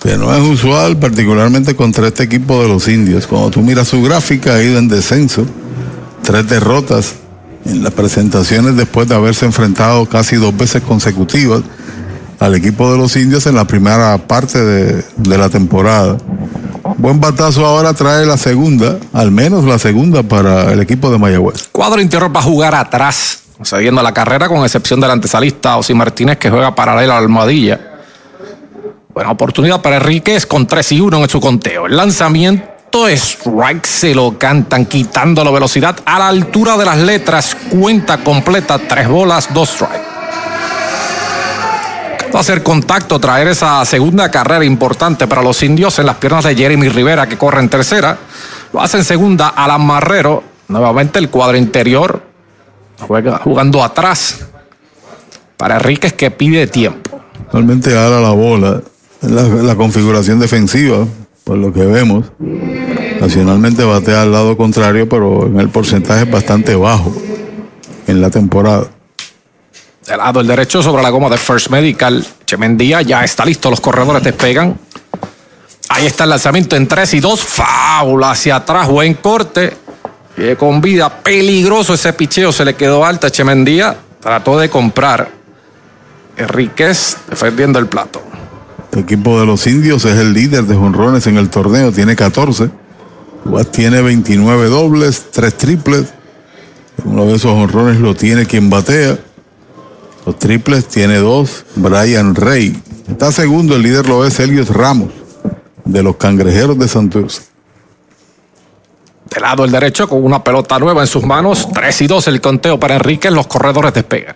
Que 0.02 0.18
no 0.18 0.34
es 0.34 0.42
usual, 0.42 0.98
particularmente 0.98 1.76
contra 1.76 2.08
este 2.08 2.24
equipo 2.24 2.62
de 2.62 2.70
los 2.70 2.88
indios. 2.88 3.28
Cuando 3.28 3.52
tú 3.52 3.62
miras 3.62 3.90
su 3.90 4.02
gráfica, 4.02 4.56
ha 4.56 4.64
ido 4.64 4.78
en 4.80 4.88
descenso, 4.88 5.46
tres 6.24 6.48
derrotas 6.48 7.16
en 7.66 7.84
las 7.84 7.94
presentaciones 7.94 8.76
después 8.76 9.08
de 9.08 9.16
haberse 9.16 9.46
enfrentado 9.46 10.06
casi 10.06 10.36
dos 10.36 10.56
veces 10.56 10.82
consecutivas 10.84 11.62
al 12.40 12.56
equipo 12.56 12.92
de 12.92 12.98
los 12.98 13.16
indios 13.16 13.46
en 13.48 13.56
la 13.56 13.66
primera 13.66 14.18
parte 14.18 14.60
de, 14.60 15.04
la 15.38 15.50
temporada. 15.50 16.18
Buen 16.98 17.20
batazo 17.20 17.66
ahora 17.66 17.94
trae 17.94 18.26
la 18.26 18.38
segunda, 18.38 18.98
al 19.14 19.32
menos 19.32 19.64
la 19.64 19.80
segunda 19.80 20.24
para 20.24 20.74
el 20.74 20.82
equipo 20.82 21.10
de 21.10 21.18
Mayagüez. 21.18 21.70
Cuadro 21.72 22.02
interior 22.02 22.36
va 22.36 22.42
a 22.42 22.44
jugar 22.44 22.76
atrás, 22.76 23.44
cediendo 23.64 24.04
la 24.04 24.14
carrera 24.14 24.50
con 24.50 24.64
excepción 24.64 25.00
del 25.00 25.12
antesalista 25.12 25.78
Osi 25.78 25.94
Martínez 25.94 26.38
que 26.38 26.50
juega 26.50 26.76
paralela 26.76 27.14
a 27.14 27.16
la 27.18 27.24
almohadilla. 27.24 27.80
Buena 29.14 29.32
oportunidad 29.32 29.82
para 29.82 29.98
Enríquez 29.98 30.46
con 30.46 30.68
3 30.68 30.92
y 30.92 31.00
1 31.00 31.18
en 31.24 31.30
su 31.30 31.40
conteo. 31.40 31.86
El 31.86 31.96
lanzamiento 31.96 32.73
strike 32.94 33.86
se 33.86 34.14
lo 34.14 34.38
cantan, 34.38 34.86
quitando 34.86 35.44
la 35.44 35.52
velocidad 35.52 35.98
a 36.06 36.20
la 36.20 36.28
altura 36.28 36.78
de 36.78 36.86
las 36.86 36.98
letras. 36.98 37.58
Cuenta 37.70 38.24
completa, 38.24 38.78
tres 38.78 39.08
bolas, 39.08 39.54
dos 39.54 39.70
strikes. 39.70 40.14
Hacer 42.34 42.64
contacto, 42.64 43.20
traer 43.20 43.48
esa 43.48 43.84
segunda 43.86 44.32
carrera 44.32 44.66
importante 44.66 45.28
para 45.28 45.42
los 45.42 45.62
indios 45.62 46.00
en 46.00 46.08
las 46.08 46.16
piernas 46.18 46.44
de 46.46 46.56
Jeremy 46.56 46.90
Rivera, 46.90 47.28
que 47.28 47.38
corre 47.38 47.60
en 47.60 47.70
tercera. 47.70 48.18
Lo 48.72 48.82
hace 48.82 48.98
en 48.98 49.04
segunda 49.04 49.50
al 49.50 49.72
Amarrero. 49.72 50.44
Nuevamente 50.68 51.20
el 51.20 51.30
cuadro 51.30 51.58
interior 51.58 52.24
juega 53.08 53.38
jugando 53.38 53.84
atrás 53.84 54.40
para 55.58 55.76
Enríquez 55.76 56.14
que 56.14 56.32
pide 56.32 56.66
tiempo. 56.68 57.22
Realmente 57.52 57.96
ahora 57.96 58.20
la 58.20 58.32
bola, 58.32 58.82
la, 59.22 59.44
la 59.44 59.76
configuración 59.76 60.40
defensiva, 60.40 61.06
por 61.44 61.58
lo 61.58 61.74
que 61.74 61.86
vemos. 61.86 62.26
Nacionalmente 63.20 63.84
batea 63.84 64.22
al 64.22 64.32
lado 64.32 64.58
contrario, 64.58 65.08
pero 65.08 65.46
en 65.46 65.60
el 65.60 65.70
porcentaje 65.70 66.24
es 66.24 66.32
bastante 66.32 66.76
bajo 66.76 67.14
en 68.08 68.22
la 68.22 68.30
temporada. 68.30 68.88
De 70.06 70.18
lado 70.18 70.42
el 70.42 70.48
derecho 70.48 70.84
sobre 70.84 71.02
la 71.02 71.10
goma 71.10 71.30
de 71.30 71.38
First 71.38 71.70
Medical. 71.70 72.26
Chemendía 72.46 73.02
ya 73.02 73.24
está 73.24 73.46
listo, 73.46 73.70
los 73.70 73.80
corredores 73.80 74.24
despegan. 74.24 74.78
Ahí 75.90 76.06
está 76.06 76.26
el 76.26 76.32
lanzamiento 76.32 76.76
en 76.76 76.88
3 76.88 77.14
y 77.14 77.20
2. 77.20 77.40
Faula 77.42 78.32
hacia 78.32 78.58
atrás, 78.58 78.88
buen 78.88 79.14
corte. 79.16 79.78
Y 80.36 80.56
con 80.56 80.82
vida, 80.82 81.22
peligroso 81.22 81.94
ese 81.94 82.12
picheo, 82.14 82.52
se 82.52 82.66
le 82.66 82.76
quedó 82.76 83.06
alta. 83.06 83.30
Chemendía 83.30 83.96
trató 84.20 84.58
de 84.58 84.70
comprar. 84.70 85.30
Enríquez 86.36 87.18
defendiendo 87.30 87.80
el 87.80 87.88
plato. 87.88 88.22
El 88.94 89.00
equipo 89.00 89.40
de 89.40 89.48
los 89.48 89.66
indios 89.66 90.06
es 90.06 90.20
el 90.20 90.34
líder 90.34 90.66
de 90.66 90.76
jonrones 90.76 91.26
en 91.26 91.38
el 91.38 91.50
torneo, 91.50 91.92
tiene 91.92 92.16
14. 92.16 92.70
tiene 93.72 94.02
29 94.04 94.70
dobles, 94.70 95.32
3 95.32 95.58
triples. 95.58 96.14
Uno 97.04 97.26
de 97.26 97.34
esos 97.34 97.52
honrones 97.52 98.00
lo 98.00 98.14
tiene 98.14 98.46
quien 98.46 98.70
batea. 98.70 99.18
Los 100.28 100.38
triples 100.38 100.88
tiene 100.88 101.18
dos, 101.18 101.66
Brian 101.76 102.36
Rey. 102.36 102.80
Está 103.10 103.32
segundo, 103.32 103.76
el 103.76 103.82
líder 103.82 104.08
lo 104.08 104.26
es 104.26 104.40
Elios 104.40 104.70
Ramos, 104.70 105.10
de 105.84 106.04
los 106.04 106.16
Cangrejeros 106.18 106.78
de 106.78 106.88
Santurce. 106.88 107.42
De 109.28 109.42
lado 109.42 109.66
el 109.66 109.72
derecho, 109.72 110.08
con 110.08 110.24
una 110.24 110.44
pelota 110.44 110.78
nueva 110.78 111.02
en 111.02 111.08
sus 111.08 111.26
manos, 111.26 111.68
3 111.74 112.02
y 112.02 112.08
2 112.08 112.28
el 112.28 112.42
conteo 112.42 112.80
para 112.80 112.96
Enrique, 112.96 113.32
los 113.32 113.48
corredores 113.48 113.92
despegan. 113.92 114.36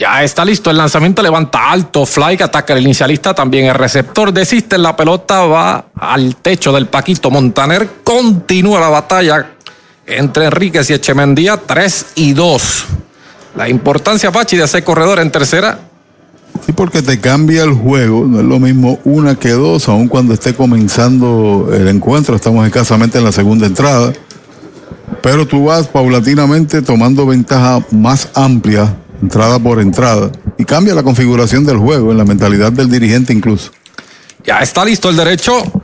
Ya 0.00 0.24
está 0.24 0.46
listo 0.46 0.70
el 0.70 0.78
lanzamiento, 0.78 1.22
levanta 1.22 1.70
alto, 1.70 2.06
fly 2.06 2.34
que 2.38 2.44
ataca 2.44 2.72
el 2.72 2.82
inicialista, 2.82 3.34
también 3.34 3.66
el 3.66 3.74
receptor 3.74 4.32
desiste, 4.32 4.78
la 4.78 4.96
pelota 4.96 5.44
va 5.44 5.88
al 5.94 6.36
techo 6.36 6.72
del 6.72 6.86
Paquito 6.86 7.30
Montaner, 7.30 7.86
continúa 8.02 8.80
la 8.80 8.88
batalla 8.88 9.50
entre 10.06 10.46
Enríquez 10.46 10.88
y 10.88 10.94
Echemendía, 10.94 11.58
3 11.58 12.06
y 12.14 12.32
2. 12.32 12.84
La 13.56 13.68
importancia, 13.68 14.32
Pachi, 14.32 14.56
de 14.56 14.62
hacer 14.62 14.84
corredor 14.84 15.18
en 15.18 15.30
tercera. 15.30 15.78
Sí, 16.64 16.72
porque 16.72 17.02
te 17.02 17.20
cambia 17.20 17.62
el 17.64 17.74
juego, 17.74 18.24
no 18.26 18.40
es 18.40 18.46
lo 18.46 18.58
mismo 18.58 18.98
una 19.04 19.34
que 19.34 19.50
dos, 19.50 19.86
aun 19.86 20.08
cuando 20.08 20.32
esté 20.32 20.54
comenzando 20.54 21.68
el 21.74 21.88
encuentro, 21.88 22.36
estamos 22.36 22.64
escasamente 22.64 23.18
en 23.18 23.24
la 23.24 23.32
segunda 23.32 23.66
entrada, 23.66 24.14
pero 25.20 25.46
tú 25.46 25.66
vas 25.66 25.88
paulatinamente 25.88 26.80
tomando 26.80 27.26
ventaja 27.26 27.84
más 27.90 28.30
amplia 28.32 28.96
entrada 29.22 29.58
por 29.58 29.80
entrada, 29.80 30.30
y 30.58 30.64
cambia 30.64 30.94
la 30.94 31.02
configuración 31.02 31.64
del 31.64 31.78
juego, 31.78 32.12
en 32.12 32.18
la 32.18 32.24
mentalidad 32.24 32.72
del 32.72 32.90
dirigente 32.90 33.32
incluso. 33.32 33.70
Ya 34.44 34.60
está 34.60 34.84
listo 34.84 35.10
el 35.10 35.16
derecho. 35.16 35.79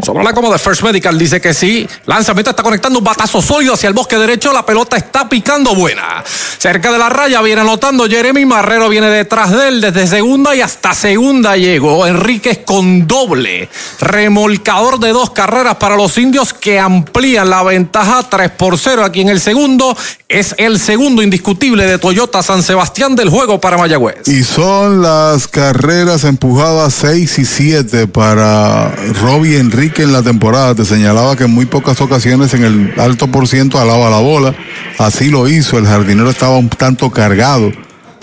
Sobre 0.00 0.24
la 0.24 0.32
de 0.32 0.58
First 0.58 0.82
Medical 0.82 1.18
dice 1.18 1.40
que 1.40 1.52
sí. 1.52 1.86
Lanzamiento 2.06 2.50
está 2.50 2.62
conectando 2.62 2.98
un 2.98 3.04
batazo 3.04 3.42
sólido 3.42 3.74
hacia 3.74 3.88
el 3.88 3.94
bosque 3.94 4.16
derecho. 4.16 4.50
La 4.50 4.64
pelota 4.64 4.96
está 4.96 5.28
picando 5.28 5.74
buena. 5.74 6.24
Cerca 6.58 6.90
de 6.90 6.98
la 6.98 7.10
raya 7.10 7.42
viene 7.42 7.60
anotando 7.60 8.08
Jeremy 8.08 8.46
Marrero. 8.46 8.88
Viene 8.88 9.08
detrás 9.08 9.50
de 9.50 9.68
él 9.68 9.80
desde 9.82 10.06
segunda 10.06 10.56
y 10.56 10.62
hasta 10.62 10.94
segunda 10.94 11.56
llegó. 11.58 12.06
Enríquez 12.06 12.60
con 12.64 13.06
doble. 13.06 13.68
Remolcador 14.00 14.98
de 14.98 15.10
dos 15.10 15.30
carreras 15.30 15.76
para 15.76 15.94
los 15.94 16.16
indios 16.16 16.54
que 16.54 16.80
amplían 16.80 17.50
la 17.50 17.62
ventaja 17.62 18.22
3 18.28 18.50
por 18.52 18.78
0 18.78 19.04
aquí 19.04 19.20
en 19.20 19.28
el 19.28 19.40
segundo. 19.40 19.96
Es 20.26 20.54
el 20.56 20.80
segundo 20.80 21.22
indiscutible 21.22 21.84
de 21.86 21.98
Toyota 21.98 22.42
San 22.42 22.62
Sebastián 22.62 23.14
del 23.14 23.28
juego 23.28 23.60
para 23.60 23.76
Mayagüez. 23.76 24.26
Y 24.26 24.42
son 24.42 25.02
las 25.02 25.46
carreras 25.46 26.24
empujadas 26.24 26.94
6 26.94 27.38
y 27.38 27.44
7 27.44 28.06
para 28.06 28.90
Robbie 29.20 29.58
Enrique 29.82 30.04
en 30.04 30.12
la 30.12 30.22
temporada. 30.22 30.76
Te 30.76 30.84
señalaba 30.84 31.34
que 31.34 31.42
en 31.42 31.50
muy 31.50 31.66
pocas 31.66 32.00
ocasiones 32.00 32.54
en 32.54 32.62
el 32.62 33.00
alto 33.00 33.26
por 33.26 33.48
ciento 33.48 33.80
alaba 33.80 34.10
la 34.10 34.20
bola. 34.20 34.54
Así 34.96 35.28
lo 35.28 35.48
hizo. 35.48 35.76
El 35.76 35.86
jardinero 35.86 36.30
estaba 36.30 36.56
un 36.56 36.68
tanto 36.68 37.10
cargado 37.10 37.72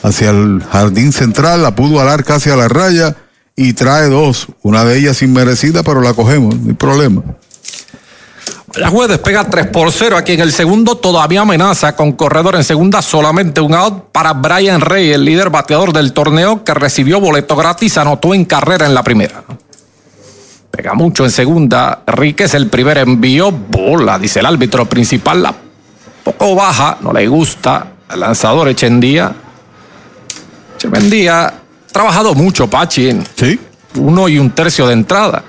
hacia 0.01 0.29
el 0.29 0.63
jardín 0.71 1.11
central. 1.11 1.61
La 1.61 1.75
pudo 1.75 1.99
alar 1.99 2.23
casi 2.23 2.49
a 2.49 2.55
la 2.55 2.69
raya 2.69 3.17
y 3.57 3.73
trae 3.73 4.07
dos. 4.07 4.47
Una 4.61 4.85
de 4.85 4.99
ellas 4.99 5.21
inmerecida, 5.21 5.83
pero 5.83 5.99
la 5.99 6.13
cogemos. 6.13 6.55
No 6.55 6.69
hay 6.69 6.75
problema. 6.75 7.23
Mayagüez 8.73 9.09
despega 9.09 9.49
3 9.49 9.67
por 9.67 9.91
0 9.91 10.15
aquí 10.15 10.33
en 10.33 10.39
el 10.39 10.53
segundo, 10.53 10.95
todavía 10.95 11.41
amenaza 11.41 11.93
con 11.93 12.13
corredor 12.13 12.55
en 12.55 12.63
segunda, 12.63 13.01
solamente 13.01 13.59
un 13.59 13.73
out 13.73 14.11
para 14.13 14.31
Brian 14.31 14.79
Rey, 14.79 15.11
el 15.11 15.25
líder 15.25 15.49
bateador 15.49 15.91
del 15.91 16.13
torneo 16.13 16.63
que 16.63 16.73
recibió 16.73 17.19
boleto 17.19 17.55
gratis, 17.57 17.97
anotó 17.97 18.33
en 18.33 18.45
carrera 18.45 18.85
en 18.85 18.93
la 18.93 19.03
primera. 19.03 19.43
Pega 20.79 20.93
mucho 20.93 21.25
en 21.25 21.31
segunda, 21.31 22.03
Ríquez 22.07 22.53
el 22.53 22.67
primer 22.67 22.99
envío, 22.99 23.51
bola, 23.51 24.17
dice 24.17 24.39
el 24.39 24.45
árbitro 24.45 24.85
principal, 24.85 25.43
la 25.43 25.53
poco 26.23 26.55
baja, 26.55 26.97
no 27.01 27.11
le 27.11 27.27
gusta 27.27 27.95
al 28.07 28.21
lanzador 28.21 28.69
Echendía. 28.69 29.35
Echendía 30.77 31.47
ha 31.47 31.53
trabajado 31.91 32.33
mucho, 32.33 32.69
Pachi, 32.69 33.09
en 33.09 33.25
¿Sí? 33.35 33.59
uno 33.95 34.29
y 34.29 34.39
un 34.39 34.51
tercio 34.51 34.87
de 34.87 34.93
entrada. 34.93 35.43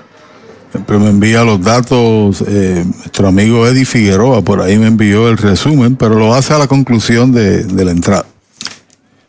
Siempre 0.69 0.99
me 0.99 1.07
envía 1.07 1.45
los 1.45 1.61
datos 1.61 2.43
eh, 2.45 2.83
nuestro 2.85 3.29
amigo 3.29 3.65
Eddie 3.65 3.85
Figueroa, 3.85 4.41
por 4.41 4.59
ahí 4.59 4.77
me 4.77 4.87
envió 4.87 5.29
el 5.29 5.37
resumen, 5.37 5.95
pero 5.95 6.15
lo 6.15 6.33
hace 6.33 6.55
a 6.55 6.57
la 6.57 6.67
conclusión 6.67 7.31
de, 7.31 7.63
de 7.63 7.85
la 7.85 7.91
entrada. 7.91 8.25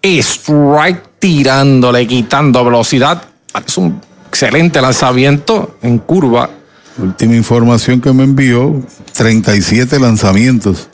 strike 0.02 1.20
tirándole, 1.20 2.08
quitando 2.08 2.64
velocidad. 2.64 3.22
Es 3.64 3.78
un 3.78 4.00
excelente 4.32 4.80
lanzamiento 4.80 5.76
en 5.82 5.98
curva. 5.98 6.48
Última 6.96 7.36
información 7.36 8.00
que 8.00 8.14
me 8.14 8.24
envió, 8.24 8.80
37 9.12 10.00
lanzamientos, 10.00 10.88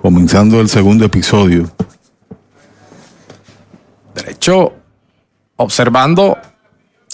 comenzando 0.00 0.62
el 0.62 0.70
segundo 0.70 1.04
episodio. 1.04 1.70
Derecho, 4.14 4.72
observando 5.56 6.38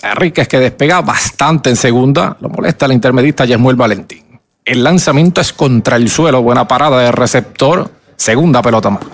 a 0.04 0.12
Enríquez 0.12 0.46
que 0.46 0.60
despega 0.60 1.00
bastante 1.00 1.68
en 1.68 1.74
segunda. 1.74 2.36
Lo 2.40 2.48
molesta 2.48 2.86
el 2.86 2.92
intermedista 2.92 3.44
Yesmuel 3.44 3.74
Valentín. 3.74 4.22
El 4.64 4.84
lanzamiento 4.84 5.40
es 5.40 5.52
contra 5.52 5.96
el 5.96 6.08
suelo, 6.08 6.42
buena 6.42 6.68
parada 6.68 7.00
de 7.00 7.10
receptor, 7.10 7.90
segunda 8.14 8.62
pelota 8.62 8.90
mala. 8.90 9.06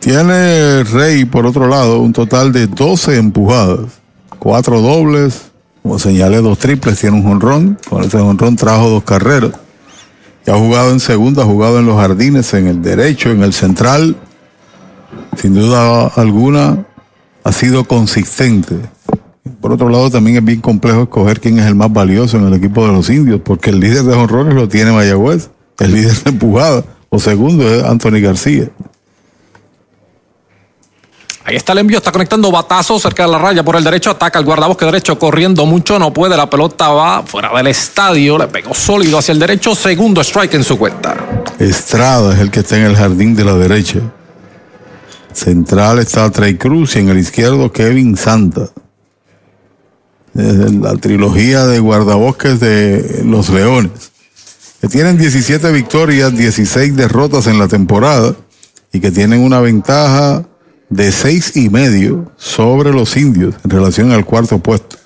Tiene 0.00 0.82
Rey, 0.82 1.26
por 1.26 1.46
otro 1.46 1.68
lado, 1.68 2.00
un 2.00 2.12
total 2.12 2.52
de 2.52 2.66
12 2.66 3.18
empujadas, 3.18 4.00
cuatro 4.40 4.80
dobles, 4.80 5.51
como 5.82 5.98
señalé, 5.98 6.40
dos 6.40 6.58
triples, 6.58 7.00
tiene 7.00 7.16
un 7.16 7.24
jonrón. 7.24 7.78
Con 7.88 8.04
ese 8.04 8.18
jonrón 8.18 8.56
trajo 8.56 8.88
dos 8.88 9.02
carreras. 9.02 9.52
Y 10.46 10.50
ha 10.50 10.56
jugado 10.56 10.92
en 10.92 11.00
segunda, 11.00 11.42
ha 11.42 11.46
jugado 11.46 11.78
en 11.78 11.86
los 11.86 11.96
jardines, 11.96 12.52
en 12.54 12.66
el 12.68 12.82
derecho, 12.82 13.30
en 13.30 13.42
el 13.42 13.52
central. 13.52 14.16
Sin 15.36 15.54
duda 15.54 16.06
alguna, 16.08 16.84
ha 17.44 17.52
sido 17.52 17.84
consistente. 17.84 18.76
Por 19.60 19.72
otro 19.72 19.88
lado, 19.88 20.10
también 20.10 20.36
es 20.36 20.44
bien 20.44 20.60
complejo 20.60 21.02
escoger 21.02 21.40
quién 21.40 21.58
es 21.58 21.66
el 21.66 21.74
más 21.74 21.92
valioso 21.92 22.36
en 22.36 22.46
el 22.46 22.54
equipo 22.54 22.86
de 22.86 22.92
los 22.92 23.10
indios, 23.10 23.40
porque 23.44 23.70
el 23.70 23.80
líder 23.80 24.04
de 24.04 24.14
jonrones 24.14 24.54
lo 24.54 24.68
tiene 24.68 24.92
Mayagüez, 24.92 25.50
el 25.78 25.94
líder 25.94 26.16
de 26.22 26.30
empujada, 26.30 26.84
o 27.08 27.18
segundo 27.18 27.68
es 27.68 27.82
Anthony 27.84 28.20
García. 28.20 28.70
Ahí 31.44 31.56
está 31.56 31.72
el 31.72 31.78
envío, 31.78 31.98
está 31.98 32.12
conectando 32.12 32.52
batazo 32.52 33.00
cerca 33.00 33.24
de 33.24 33.32
la 33.32 33.38
raya 33.38 33.64
por 33.64 33.74
el 33.74 33.82
derecho, 33.82 34.10
ataca 34.10 34.38
el 34.38 34.44
guardabosque 34.44 34.84
derecho 34.84 35.18
corriendo 35.18 35.66
mucho, 35.66 35.98
no 35.98 36.12
puede, 36.12 36.36
la 36.36 36.48
pelota 36.48 36.90
va 36.90 37.24
fuera 37.24 37.50
del 37.56 37.66
estadio, 37.66 38.38
le 38.38 38.46
pegó 38.46 38.72
sólido 38.74 39.18
hacia 39.18 39.32
el 39.32 39.40
derecho, 39.40 39.74
segundo 39.74 40.20
strike 40.20 40.54
en 40.54 40.62
su 40.62 40.78
cuenta. 40.78 41.16
Estrada 41.58 42.34
es 42.34 42.40
el 42.40 42.50
que 42.50 42.60
está 42.60 42.76
en 42.76 42.84
el 42.84 42.96
jardín 42.96 43.34
de 43.34 43.44
la 43.44 43.54
derecha. 43.54 43.98
Central 45.32 45.98
está 45.98 46.30
Trey 46.30 46.56
Cruz 46.56 46.94
y 46.94 47.00
en 47.00 47.08
el 47.08 47.18
izquierdo 47.18 47.72
Kevin 47.72 48.16
Santa. 48.16 48.68
Es 50.34 50.72
la 50.72 50.94
trilogía 50.96 51.66
de 51.66 51.80
guardabosques 51.80 52.60
de 52.60 53.22
los 53.24 53.48
Leones, 53.48 54.12
que 54.80 54.86
tienen 54.86 55.18
17 55.18 55.72
victorias, 55.72 56.36
16 56.36 56.94
derrotas 56.94 57.48
en 57.48 57.58
la 57.58 57.66
temporada 57.66 58.36
y 58.92 59.00
que 59.00 59.10
tienen 59.10 59.40
una 59.40 59.60
ventaja 59.60 60.44
de 60.92 61.10
seis 61.10 61.56
y 61.56 61.70
medio 61.70 62.30
sobre 62.36 62.92
los 62.92 63.16
indios 63.16 63.54
en 63.64 63.70
relación 63.70 64.12
al 64.12 64.26
cuarto 64.26 64.58
puesto. 64.58 64.96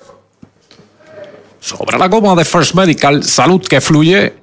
Sobre 1.61 1.97
la 1.97 2.07
goma 2.07 2.35
de 2.35 2.43
First 2.43 2.75
Medical, 2.75 3.23
salud 3.23 3.61
que 3.61 3.79
fluye. 3.79 4.33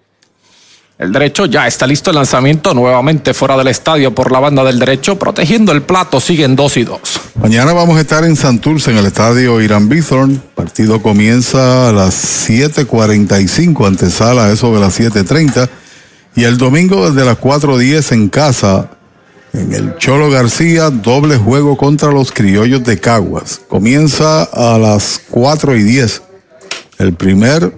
El 0.99 1.13
derecho 1.13 1.45
ya 1.47 1.67
está 1.67 1.87
listo 1.87 2.11
el 2.11 2.17
lanzamiento 2.17 2.73
nuevamente 2.73 3.35
fuera 3.35 3.59
del 3.59 3.69
estadio 3.69 4.15
por 4.15 4.33
la 4.33 4.41
banda 4.41 4.65
del 4.65 4.79
derecho, 4.79 5.19
protegiendo 5.19 5.73
el 5.73 5.83
plato, 5.83 6.19
siguen 6.19 6.57
2 6.57 6.77
y 6.79 6.85
2. 6.85 7.01
Mañana 7.43 7.73
vamos 7.73 7.99
a 7.99 8.01
estar 8.01 8.25
en 8.25 8.37
Santurce, 8.37 8.93
en 8.93 8.99
el 8.99 9.07
estadio 9.07 9.61
Irán 9.61 9.89
Bithorn. 9.89 10.43
Partido 10.55 11.03
comienza 11.03 11.91
a 11.91 11.93
las 11.93 12.49
7.45, 12.49 13.87
antesala 13.87 14.51
eso 14.51 14.73
de 14.73 14.81
las 14.81 14.99
7.30. 14.99 15.69
Y 16.37 16.45
el 16.45 16.57
domingo 16.57 17.11
desde 17.11 17.27
las 17.27 17.39
4.10 17.39 18.13
en 18.13 18.29
casa, 18.29 18.91
en 19.55 19.73
el 19.73 19.97
Cholo 19.99 20.31
García, 20.31 20.91
doble 20.91 21.37
juego 21.37 21.77
contra 21.77 22.11
los 22.11 22.33
criollos 22.33 22.85
de 22.85 22.99
Caguas. 22.99 23.61
Comienza 23.69 24.43
a 24.43 24.79
las 24.79 25.21
4 25.31 25.77
y 25.77 25.83
10. 25.83 26.23
El 26.99 27.15
primer 27.15 27.73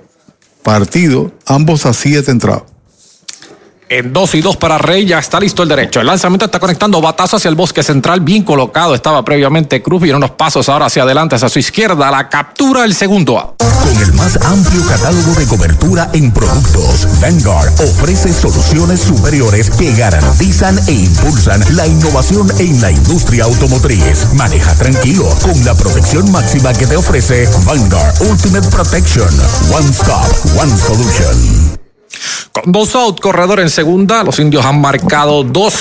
partido, 0.62 1.32
ambos 1.44 1.86
a 1.86 1.92
7 1.92 2.30
entradas. 2.30 2.75
En 3.88 4.12
2 4.12 4.34
y 4.34 4.40
2 4.40 4.56
para 4.56 4.78
Rey, 4.78 5.06
ya 5.06 5.20
está 5.20 5.38
listo 5.38 5.62
el 5.62 5.68
derecho. 5.68 6.00
El 6.00 6.08
lanzamiento 6.08 6.46
está 6.46 6.58
conectando 6.58 7.00
batazo 7.00 7.36
hacia 7.36 7.48
el 7.48 7.54
bosque 7.54 7.84
central, 7.84 8.18
bien 8.20 8.42
colocado. 8.42 8.96
Estaba 8.96 9.24
previamente 9.24 9.80
Cruz, 9.80 10.02
viene 10.02 10.16
unos 10.16 10.32
pasos 10.32 10.68
ahora 10.68 10.86
hacia 10.86 11.04
adelante, 11.04 11.36
hacia 11.36 11.48
su 11.48 11.60
izquierda. 11.60 12.10
La 12.10 12.28
captura, 12.28 12.84
el 12.84 12.94
segundo 12.94 13.38
out. 13.38 13.62
Con 13.62 14.02
el 14.02 14.12
más 14.14 14.36
amplio 14.44 14.84
catálogo 14.88 15.34
de 15.34 15.46
cobertura 15.46 16.10
en 16.14 16.32
productos, 16.32 17.06
Vanguard 17.20 17.72
ofrece 17.80 18.32
soluciones 18.32 19.00
superiores 19.02 19.70
que 19.70 19.94
garantizan 19.94 20.80
e 20.88 20.92
impulsan 20.92 21.62
la 21.76 21.86
innovación 21.86 22.50
en 22.58 22.80
la 22.80 22.90
industria 22.90 23.44
automotriz. 23.44 24.34
Maneja 24.34 24.74
tranquilo 24.74 25.28
con 25.42 25.64
la 25.64 25.74
protección 25.76 26.32
máxima 26.32 26.72
que 26.72 26.88
te 26.88 26.96
ofrece 26.96 27.48
Vanguard 27.64 28.20
Ultimate 28.22 28.68
Protection. 28.68 29.28
One 29.72 29.88
Stop, 29.92 30.58
One 30.60 30.76
Solution. 30.76 31.85
Con 32.52 32.72
dos 32.72 32.94
out, 32.94 33.20
corredor 33.20 33.60
en 33.60 33.70
segunda, 33.70 34.22
los 34.24 34.38
indios 34.38 34.64
han 34.64 34.80
marcado 34.80 35.44
dos. 35.44 35.74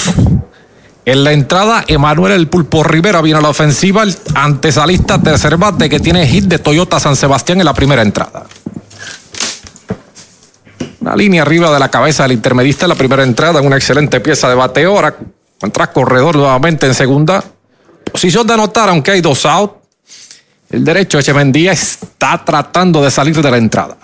En 1.06 1.24
la 1.24 1.32
entrada, 1.32 1.86
Emanuel 1.88 2.34
El 2.34 2.48
Pulpo 2.48 2.84
Rivera 2.84 3.22
viene 3.22 3.40
a 3.40 3.42
la 3.42 3.50
ofensiva, 3.50 4.02
el 4.04 4.16
antesalista 4.34 5.22
tercer 5.22 5.56
bate 5.56 5.88
que 5.88 6.00
tiene 6.00 6.28
hit 6.28 6.46
de 6.46 6.58
Toyota 6.58 7.00
San 7.00 7.16
Sebastián 7.16 7.60
en 7.60 7.66
la 7.66 7.74
primera 7.74 8.02
entrada. 8.02 8.46
Una 11.00 11.16
línea 11.16 11.44
arriba 11.44 11.72
de 11.72 11.80
la 11.80 11.92
cabeza 11.92 12.24
del 12.24 12.32
intermedista 12.32 12.86
en 12.86 12.90
la 12.90 12.96
primera 12.96 13.22
entrada, 13.22 13.62
una 13.62 13.76
excelente 13.76 14.20
pieza 14.20 14.50
de 14.50 14.56
bateo. 14.56 14.96
Ahora 14.96 15.16
entra 15.62 15.92
corredor 15.92 16.36
nuevamente 16.36 16.88
en 16.88 16.96
segunda. 16.96 17.44
Posición 18.12 18.48
de 18.48 18.56
anotar, 18.56 18.90
aunque 18.90 19.12
hay 19.12 19.22
dos 19.22 19.46
out. 19.46 19.74
El 20.72 20.84
derecho 20.84 21.20
Echemendía 21.20 21.74
está 21.74 22.44
tratando 22.44 23.04
de 23.04 23.12
salir 23.12 23.40
de 23.40 23.52
la 23.52 23.58
entrada. 23.58 23.98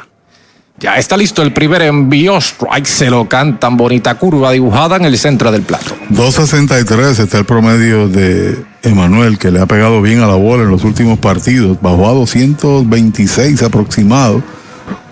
Ya 0.81 0.97
está 0.97 1.15
listo 1.15 1.43
el 1.43 1.53
primer 1.53 1.83
envío. 1.83 2.37
Strike 2.37 2.87
se 2.87 3.11
lo 3.11 3.29
cantan. 3.29 3.77
Bonita 3.77 4.15
curva 4.15 4.51
dibujada 4.51 4.95
en 4.95 5.05
el 5.05 5.15
centro 5.15 5.51
del 5.51 5.61
plato. 5.61 5.95
2.63 6.09 7.19
está 7.19 7.37
el 7.37 7.45
promedio 7.45 8.07
de 8.07 8.65
Emanuel, 8.81 9.37
que 9.37 9.51
le 9.51 9.61
ha 9.61 9.67
pegado 9.67 10.01
bien 10.01 10.21
a 10.21 10.27
la 10.27 10.33
bola 10.33 10.63
en 10.63 10.71
los 10.71 10.83
últimos 10.83 11.19
partidos. 11.19 11.79
Bajó 11.79 12.09
a 12.09 12.13
226 12.13 13.61
aproximado. 13.61 14.41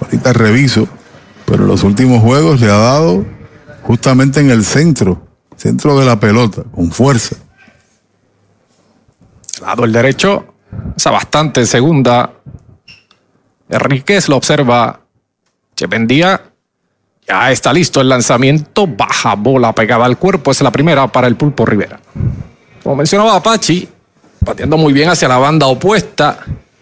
Ahorita 0.02 0.34
reviso. 0.34 0.88
Pero 1.46 1.62
en 1.62 1.68
los 1.68 1.84
últimos 1.84 2.24
juegos 2.24 2.60
le 2.62 2.72
ha 2.72 2.78
dado 2.78 3.24
justamente 3.84 4.40
en 4.40 4.50
el 4.50 4.66
centro, 4.66 5.28
centro 5.56 6.00
de 6.00 6.06
la 6.06 6.20
pelota, 6.20 6.64
con 6.74 6.92
fuerza. 6.92 7.36
Lado 9.62 9.86
el 9.86 9.92
derecho. 9.92 10.56
Esa 10.98 11.12
bastante 11.12 11.60
en 11.60 11.68
segunda. 11.68 12.34
Enríquez 13.70 14.30
lo 14.30 14.38
observa. 14.38 15.02
Chependía. 15.80 16.42
Ya 17.26 17.52
está 17.52 17.72
listo 17.72 18.02
el 18.02 18.10
lanzamiento. 18.10 18.86
Baja 18.86 19.36
bola 19.36 19.74
pegada 19.74 20.04
al 20.04 20.18
cuerpo. 20.18 20.52
Es 20.52 20.60
la 20.60 20.74
primera 20.74 21.08
para 21.08 21.26
el 21.28 21.38
Pulpo 21.38 21.66
Rivera. 21.66 21.98
Como 22.84 22.98
mencionaba 22.98 23.36
Apache, 23.36 23.88
pateando 24.44 24.76
muy 24.76 24.92
bien 24.92 25.08
hacia 25.08 25.30
la 25.30 25.38
banda 25.38 25.68
opuesta. 25.68 26.40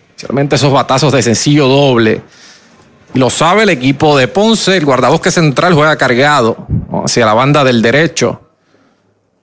Especialmente 0.10 0.56
esos 0.56 0.74
batazos 0.74 1.14
de 1.14 1.22
sencillo 1.22 1.68
doble. 1.68 2.24
Y 3.14 3.20
lo 3.20 3.30
sabe 3.30 3.64
el 3.64 3.70
equipo 3.70 4.18
de 4.18 4.28
Ponce. 4.28 4.78
El 4.78 4.86
guardabosque 4.86 5.30
central 5.30 5.76
juega 5.76 5.96
cargado 5.96 6.66
hacia 7.06 7.24
la 7.28 7.36
banda 7.36 7.64
del 7.64 7.84
derecho. 7.84 8.42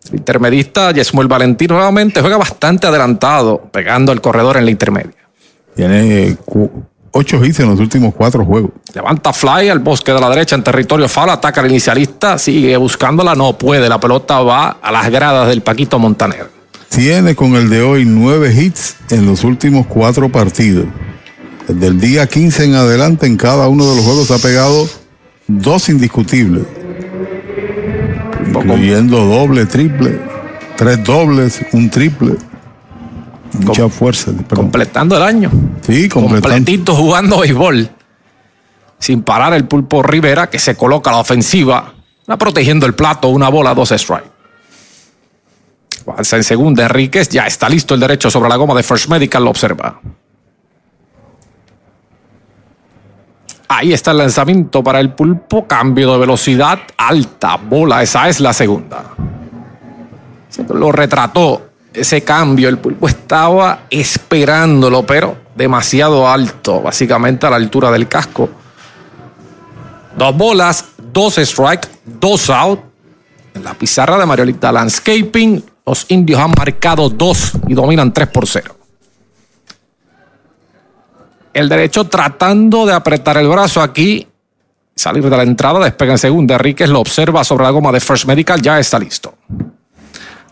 El 0.09 0.16
intermedista 0.16 0.90
Yesmuel 0.90 1.28
Valentín 1.28 1.68
nuevamente 1.68 2.20
juega 2.20 2.38
bastante 2.38 2.88
adelantado, 2.88 3.61
pegando 3.70 4.11
el 4.11 4.20
corredor 4.20 4.57
en 4.57 4.64
la 4.64 4.72
intermedia. 4.72 5.28
Tiene 5.76 6.36
ocho 7.16 7.42
hits 7.44 7.60
en 7.60 7.70
los 7.70 7.80
últimos 7.80 8.12
cuatro 8.14 8.44
juegos. 8.44 8.72
Levanta 8.92 9.32
fly 9.32 9.68
al 9.68 9.78
bosque 9.78 10.12
de 10.12 10.20
la 10.20 10.28
derecha 10.28 10.56
en 10.56 10.64
territorio 10.64 11.08
foul, 11.08 11.30
ataca 11.30 11.60
al 11.60 11.70
inicialista, 11.70 12.38
sigue 12.38 12.76
buscándola, 12.76 13.34
no 13.34 13.56
puede. 13.56 13.88
La 13.88 14.00
pelota 14.00 14.40
va 14.40 14.78
a 14.82 14.92
las 14.92 15.10
gradas 15.10 15.48
del 15.48 15.62
Paquito 15.62 15.98
Montaner. 15.98 16.50
Tiene 16.88 17.34
con 17.34 17.54
el 17.54 17.70
de 17.70 17.82
hoy 17.82 18.04
nueve 18.04 18.52
hits 18.52 18.96
en 19.10 19.26
los 19.26 19.44
últimos 19.44 19.86
cuatro 19.86 20.28
partidos. 20.30 20.86
Desde 21.68 21.86
el 21.86 22.00
día 22.00 22.26
15 22.26 22.64
en 22.64 22.74
adelante, 22.74 23.26
en 23.26 23.36
cada 23.36 23.68
uno 23.68 23.88
de 23.88 23.96
los 23.96 24.04
juegos 24.04 24.30
ha 24.30 24.38
pegado 24.38 24.88
dos 25.46 25.88
indiscutibles. 25.88 26.64
Incluyendo 28.46 29.24
doble, 29.24 29.66
triple, 29.66 30.18
tres 30.76 31.02
dobles, 31.04 31.60
un 31.72 31.90
triple. 31.90 32.34
Mucha 33.61 33.88
fuerza. 33.88 34.32
Completando 34.55 35.16
el 35.16 35.22
año. 35.22 35.50
Sí, 35.82 36.09
completando. 36.09 36.48
Completito 36.48 36.94
jugando 36.94 37.40
béisbol. 37.40 37.90
Sin 38.98 39.22
parar 39.22 39.55
el 39.55 39.66
pulpo 39.66 40.02
Rivera, 40.02 40.48
que 40.48 40.59
se 40.59 40.76
coloca 40.76 41.11
a 41.11 41.14
la 41.14 41.18
ofensiva. 41.20 41.94
Va 42.30 42.36
protegiendo 42.38 42.86
el 42.86 42.94
plato, 42.94 43.28
una 43.28 43.48
bola, 43.48 43.74
dos 43.74 43.90
strikes. 43.90 44.30
Avanza 46.07 46.36
en 46.36 46.44
segunda, 46.44 46.84
Enríquez. 46.84 47.28
Ya 47.28 47.46
está 47.46 47.68
listo 47.68 47.94
el 47.94 48.00
derecho 48.00 48.30
sobre 48.30 48.48
la 48.48 48.57
goma 48.57 48.74
de 48.74 48.82
First 48.82 49.09
Medical, 49.09 49.44
lo 49.44 49.50
observa. 49.50 50.00
Ahí 53.68 53.92
está 53.92 54.12
el 54.12 54.18
lanzamiento 54.18 54.82
para 54.82 55.00
el 55.00 55.12
pulpo. 55.12 55.66
Cambio 55.66 56.12
de 56.12 56.18
velocidad 56.18 56.78
alta. 56.96 57.57
Bola. 57.57 58.02
Esa 58.02 58.28
es 58.28 58.40
la 58.40 58.52
segunda. 58.52 59.05
Lo 60.72 60.92
retrató 60.92 61.74
ese 61.95 62.22
cambio. 62.22 62.68
El 62.68 62.78
pulpo 62.78 63.09
estaba 63.09 63.84
esperándolo, 63.88 65.07
pero 65.07 65.36
demasiado 65.55 66.28
alto. 66.28 66.82
Básicamente 66.82 67.47
a 67.47 67.51
la 67.51 67.57
altura 67.57 67.90
del 67.90 68.09
casco. 68.09 68.51
Dos 70.16 70.36
bolas, 70.36 70.84
dos 71.12 71.36
strikes, 71.36 71.88
dos 72.05 72.51
out. 72.51 72.80
En 73.55 73.64
la 73.64 73.74
pizarra 73.74 74.18
de 74.18 74.26
Mariolita 74.26 74.72
Landscaping, 74.72 75.64
los 75.86 76.07
indios 76.09 76.40
han 76.40 76.53
marcado 76.57 77.09
dos 77.09 77.53
y 77.68 77.74
dominan 77.74 78.12
tres 78.12 78.28
por 78.28 78.47
cero. 78.47 78.76
El 81.53 81.68
derecho 81.68 82.05
tratando 82.05 82.84
de 82.84 82.95
apretar 82.95 83.36
el 83.36 83.49
brazo 83.49 83.80
aquí. 83.80 84.26
Salir 84.97 85.28
de 85.28 85.36
la 85.36 85.42
entrada, 85.45 85.84
despega 85.84 86.12
en 86.12 86.18
segunda. 86.18 86.55
Enríquez 86.55 86.88
lo 86.88 87.01
observa 87.01 87.45
sobre 87.45 87.64
la 87.64 87.70
goma 87.70 87.92
de 87.92 88.01
First 88.01 88.26
Medical. 88.26 88.61
Ya 88.61 88.78
está 88.78 88.99
listo. 88.99 89.34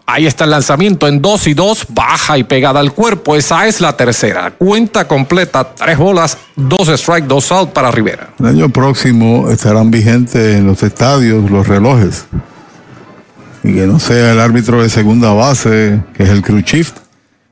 Ahí 0.04 0.26
está 0.26 0.44
el 0.44 0.50
lanzamiento 0.50 1.06
en 1.06 1.22
2 1.22 1.46
y 1.46 1.54
2, 1.54 1.86
baja 1.90 2.36
y 2.36 2.44
pegada 2.44 2.80
al 2.80 2.92
cuerpo. 2.92 3.36
Esa 3.36 3.66
es 3.66 3.80
la 3.80 3.96
tercera. 3.96 4.50
Cuenta 4.50 5.06
completa, 5.06 5.74
tres 5.74 5.96
bolas, 5.96 6.38
dos 6.56 6.88
strike, 6.88 7.26
dos 7.26 7.50
out 7.52 7.70
para 7.70 7.90
Rivera. 7.90 8.30
El 8.40 8.46
año 8.46 8.68
próximo 8.68 9.48
estarán 9.50 9.90
vigentes 9.90 10.56
en 10.56 10.66
los 10.66 10.82
estadios 10.82 11.50
los 11.50 11.66
relojes. 11.68 12.26
Y 13.62 13.74
que 13.74 13.86
no 13.86 14.00
sea 14.00 14.32
el 14.32 14.40
árbitro 14.40 14.82
de 14.82 14.90
segunda 14.90 15.32
base, 15.32 16.02
que 16.14 16.24
es 16.24 16.30
el 16.30 16.42
crew 16.42 16.60
shift, 16.60 16.96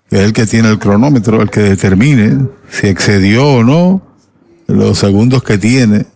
que 0.08 0.16
es 0.16 0.22
el 0.22 0.32
que 0.32 0.44
tiene 0.44 0.68
el 0.68 0.78
cronómetro, 0.80 1.40
el 1.40 1.50
que 1.50 1.60
determine 1.60 2.48
si 2.68 2.88
excedió 2.88 3.46
o 3.46 3.62
no 3.62 4.02
los 4.66 4.98
segundos 4.98 5.42
que 5.42 5.56
tiene 5.56 6.06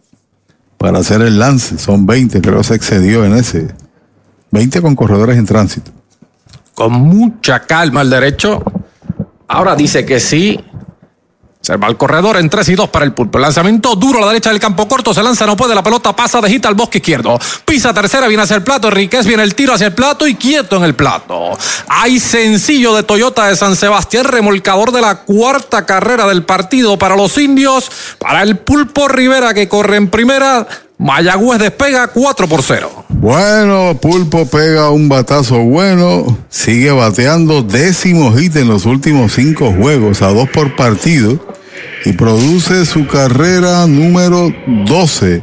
para 0.78 0.98
hacer 0.98 1.22
el 1.22 1.38
lance. 1.38 1.78
Son 1.78 2.06
20, 2.06 2.40
creo 2.40 2.58
que 2.58 2.64
se 2.64 2.74
excedió 2.74 3.24
en 3.24 3.34
ese. 3.34 3.68
20 4.50 4.82
con 4.82 4.96
corredores 4.96 5.38
en 5.38 5.46
tránsito. 5.46 5.92
Con 6.74 6.92
mucha 6.92 7.60
calma 7.60 8.02
el 8.02 8.10
derecho. 8.10 8.62
Ahora 9.48 9.76
dice 9.76 10.04
que 10.04 10.20
sí. 10.20 10.60
Se 11.64 11.78
va 11.78 11.88
el 11.88 11.96
corredor 11.96 12.36
en 12.36 12.50
3 12.50 12.68
y 12.68 12.74
2 12.74 12.90
para 12.90 13.06
el 13.06 13.14
pulpo. 13.14 13.38
Lanzamiento 13.38 13.96
duro 13.96 14.18
a 14.18 14.20
la 14.20 14.26
derecha 14.26 14.50
del 14.50 14.60
campo 14.60 14.86
corto. 14.86 15.14
Se 15.14 15.22
lanza, 15.22 15.46
no 15.46 15.56
puede. 15.56 15.74
La 15.74 15.82
pelota 15.82 16.14
pasa 16.14 16.42
de 16.42 16.50
hit 16.50 16.66
al 16.66 16.74
bosque 16.74 16.98
izquierdo. 16.98 17.38
Pisa 17.64 17.94
tercera, 17.94 18.28
viene 18.28 18.42
hacia 18.42 18.56
el 18.56 18.62
plato. 18.62 18.88
Enriquez 18.88 19.24
viene 19.24 19.42
el 19.42 19.54
tiro 19.54 19.72
hacia 19.72 19.86
el 19.86 19.94
plato 19.94 20.26
y 20.26 20.34
quieto 20.34 20.76
en 20.76 20.84
el 20.84 20.94
plato. 20.94 21.56
Hay 21.88 22.20
sencillo 22.20 22.94
de 22.94 23.02
Toyota 23.02 23.46
de 23.46 23.56
San 23.56 23.76
Sebastián, 23.76 24.26
remolcador 24.26 24.92
de 24.92 25.00
la 25.00 25.22
cuarta 25.22 25.86
carrera 25.86 26.26
del 26.26 26.44
partido 26.44 26.98
para 26.98 27.16
los 27.16 27.38
indios. 27.38 27.90
Para 28.18 28.42
el 28.42 28.58
pulpo 28.58 29.08
Rivera 29.08 29.54
que 29.54 29.66
corre 29.66 29.96
en 29.96 30.10
primera. 30.10 30.66
Mayagüez 30.98 31.58
despega 31.58 32.06
4 32.08 32.48
por 32.48 32.62
0. 32.62 33.04
Bueno, 33.08 33.98
Pulpo 34.00 34.46
pega 34.46 34.90
un 34.90 35.08
batazo 35.08 35.58
bueno, 35.58 36.38
sigue 36.48 36.90
bateando 36.92 37.62
décimo 37.62 38.32
hit 38.32 38.56
en 38.56 38.68
los 38.68 38.86
últimos 38.86 39.32
cinco 39.32 39.72
juegos, 39.72 40.22
a 40.22 40.28
dos 40.28 40.48
por 40.50 40.76
partido, 40.76 41.38
y 42.04 42.12
produce 42.12 42.86
su 42.86 43.06
carrera 43.06 43.86
número 43.86 44.52
12 44.86 45.42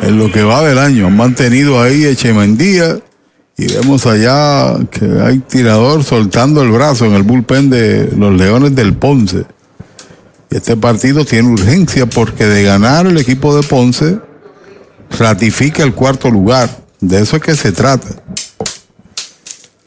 en 0.00 0.18
lo 0.18 0.32
que 0.32 0.42
va 0.42 0.62
del 0.62 0.78
año. 0.78 1.06
Han 1.06 1.16
mantenido 1.16 1.82
ahí 1.82 2.04
Echemendía 2.04 2.98
y 3.56 3.66
vemos 3.66 4.06
allá 4.06 4.76
que 4.90 5.04
hay 5.20 5.38
tirador 5.38 6.04
soltando 6.04 6.62
el 6.62 6.70
brazo 6.70 7.04
en 7.06 7.14
el 7.14 7.24
bullpen 7.24 7.68
de 7.68 8.10
los 8.16 8.32
Leones 8.32 8.74
del 8.74 8.94
Ponce. 8.94 9.44
Y 10.50 10.56
este 10.56 10.76
partido 10.76 11.24
tiene 11.24 11.48
urgencia 11.48 12.06
porque 12.06 12.46
de 12.46 12.62
ganar 12.62 13.06
el 13.06 13.18
equipo 13.18 13.54
de 13.54 13.66
Ponce 13.66 14.27
ratifica 15.10 15.82
el 15.82 15.94
cuarto 15.94 16.30
lugar. 16.30 16.68
De 17.00 17.20
eso 17.20 17.36
es 17.36 17.42
que 17.42 17.54
se 17.54 17.72
trata. 17.72 18.08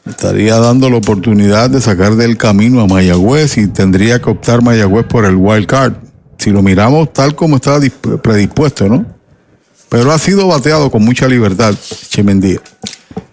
Estaría 0.06 0.58
dando 0.58 0.90
la 0.90 0.96
oportunidad 0.96 1.70
de 1.70 1.80
sacar 1.80 2.16
del 2.16 2.36
camino 2.36 2.80
a 2.80 2.86
Mayagüez 2.86 3.56
y 3.58 3.68
tendría 3.68 4.20
que 4.20 4.30
optar 4.30 4.62
Mayagüez 4.62 5.06
por 5.06 5.24
el 5.24 5.36
wild 5.36 5.66
card. 5.66 5.94
Si 6.38 6.50
lo 6.50 6.62
miramos 6.62 7.12
tal 7.12 7.36
como 7.36 7.56
estaba 7.56 7.78
predispuesto, 8.22 8.88
¿no? 8.88 9.06
Pero 9.88 10.10
ha 10.10 10.18
sido 10.18 10.48
bateado 10.48 10.90
con 10.90 11.04
mucha 11.04 11.28
libertad, 11.28 11.74
Chemendía. 12.08 12.60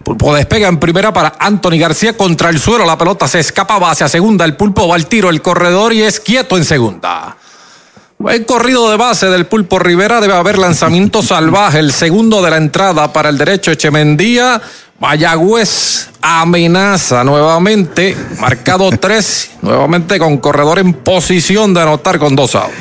Pulpo 0.04 0.34
despega 0.34 0.68
en 0.68 0.78
primera 0.78 1.12
para 1.12 1.34
Anthony 1.38 1.78
García 1.78 2.16
contra 2.16 2.50
el 2.50 2.60
suelo. 2.60 2.84
La 2.84 2.98
pelota 2.98 3.26
se 3.26 3.40
escapa, 3.40 3.78
va 3.78 3.90
hacia 3.90 4.08
segunda. 4.08 4.44
El 4.44 4.56
pulpo 4.56 4.86
va 4.86 4.94
al 4.94 5.06
tiro, 5.06 5.30
el 5.30 5.42
corredor 5.42 5.92
y 5.92 6.02
es 6.02 6.20
quieto 6.20 6.56
en 6.56 6.64
segunda. 6.64 7.36
Buen 8.20 8.44
corrido 8.44 8.90
de 8.90 8.98
base 8.98 9.28
del 9.28 9.46
Pulpo 9.46 9.78
Rivera. 9.78 10.20
Debe 10.20 10.34
haber 10.34 10.58
lanzamiento 10.58 11.22
salvaje. 11.22 11.78
El 11.78 11.90
segundo 11.90 12.42
de 12.42 12.50
la 12.50 12.58
entrada 12.58 13.10
para 13.14 13.30
el 13.30 13.38
derecho 13.38 13.70
Echemendía. 13.70 14.60
Mayagüez 14.98 16.10
amenaza 16.20 17.24
nuevamente. 17.24 18.14
Marcado 18.38 18.90
tres. 19.00 19.52
nuevamente 19.62 20.18
con 20.18 20.36
corredor 20.36 20.80
en 20.80 20.92
posición 20.92 21.72
de 21.72 21.80
anotar 21.80 22.18
con 22.18 22.36
dos 22.36 22.56
outs. 22.56 22.74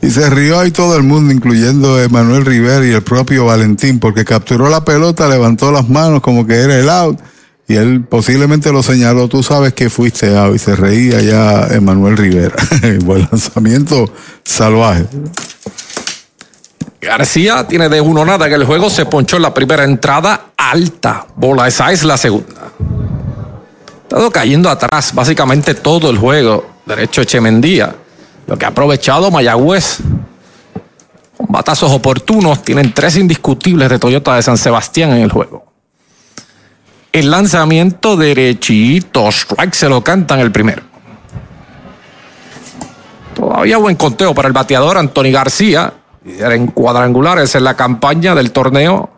Y 0.00 0.08
se 0.08 0.30
rió 0.30 0.58
ahí 0.58 0.70
todo 0.70 0.96
el 0.96 1.02
mundo, 1.02 1.34
incluyendo 1.34 2.00
Emanuel 2.00 2.46
Rivera 2.46 2.86
y 2.86 2.92
el 2.92 3.02
propio 3.02 3.44
Valentín, 3.44 4.00
porque 4.00 4.24
capturó 4.24 4.70
la 4.70 4.86
pelota, 4.86 5.28
levantó 5.28 5.70
las 5.70 5.86
manos 5.90 6.22
como 6.22 6.46
que 6.46 6.54
era 6.54 6.78
el 6.78 6.88
out. 6.88 7.20
Y 7.68 7.76
él 7.76 8.02
posiblemente 8.02 8.72
lo 8.72 8.82
señaló, 8.82 9.28
tú 9.28 9.42
sabes 9.42 9.74
que 9.74 9.90
fuiste 9.90 10.34
out. 10.36 10.56
Y 10.56 10.58
se 10.58 10.74
reía 10.74 11.20
ya 11.20 11.66
Emanuel 11.66 12.16
Rivera. 12.16 12.56
Buen 13.04 13.28
lanzamiento 13.30 14.10
salvaje. 14.42 15.04
García 16.98 17.68
tiene 17.68 17.90
de 17.90 18.00
uno 18.00 18.24
nada 18.24 18.48
que 18.48 18.54
el 18.54 18.64
juego 18.64 18.88
se 18.88 19.04
ponchó 19.04 19.36
en 19.36 19.42
la 19.42 19.52
primera 19.52 19.84
entrada 19.84 20.52
alta. 20.56 21.26
Bola, 21.36 21.68
esa 21.68 21.92
es 21.92 22.04
la 22.04 22.16
segunda. 22.16 22.72
Estado 24.04 24.30
cayendo 24.30 24.70
atrás 24.70 25.14
básicamente 25.14 25.74
todo 25.74 26.08
el 26.08 26.16
juego. 26.16 26.66
Derecho 26.86 27.20
Echemendía. 27.20 27.94
Lo 28.46 28.56
que 28.56 28.64
ha 28.64 28.68
aprovechado 28.68 29.30
Mayagüez. 29.30 29.98
Con 31.36 31.46
batazos 31.50 31.92
oportunos. 31.92 32.62
Tienen 32.62 32.94
tres 32.94 33.16
indiscutibles 33.16 33.90
de 33.90 33.98
Toyota 33.98 34.36
de 34.36 34.42
San 34.42 34.56
Sebastián 34.56 35.10
en 35.10 35.18
el 35.18 35.30
juego. 35.30 35.67
El 37.12 37.30
lanzamiento 37.30 38.16
derechito. 38.16 39.28
Strike 39.28 39.74
se 39.74 39.88
lo 39.88 40.02
cantan 40.02 40.40
el 40.40 40.52
primero. 40.52 40.82
Todavía 43.34 43.78
buen 43.78 43.96
conteo 43.96 44.34
para 44.34 44.48
el 44.48 44.54
bateador 44.54 44.98
Anthony 44.98 45.30
García. 45.32 45.94
En 46.24 46.66
cuadrangulares 46.68 47.54
en 47.54 47.64
la 47.64 47.74
campaña 47.74 48.34
del 48.34 48.52
torneo. 48.52 49.10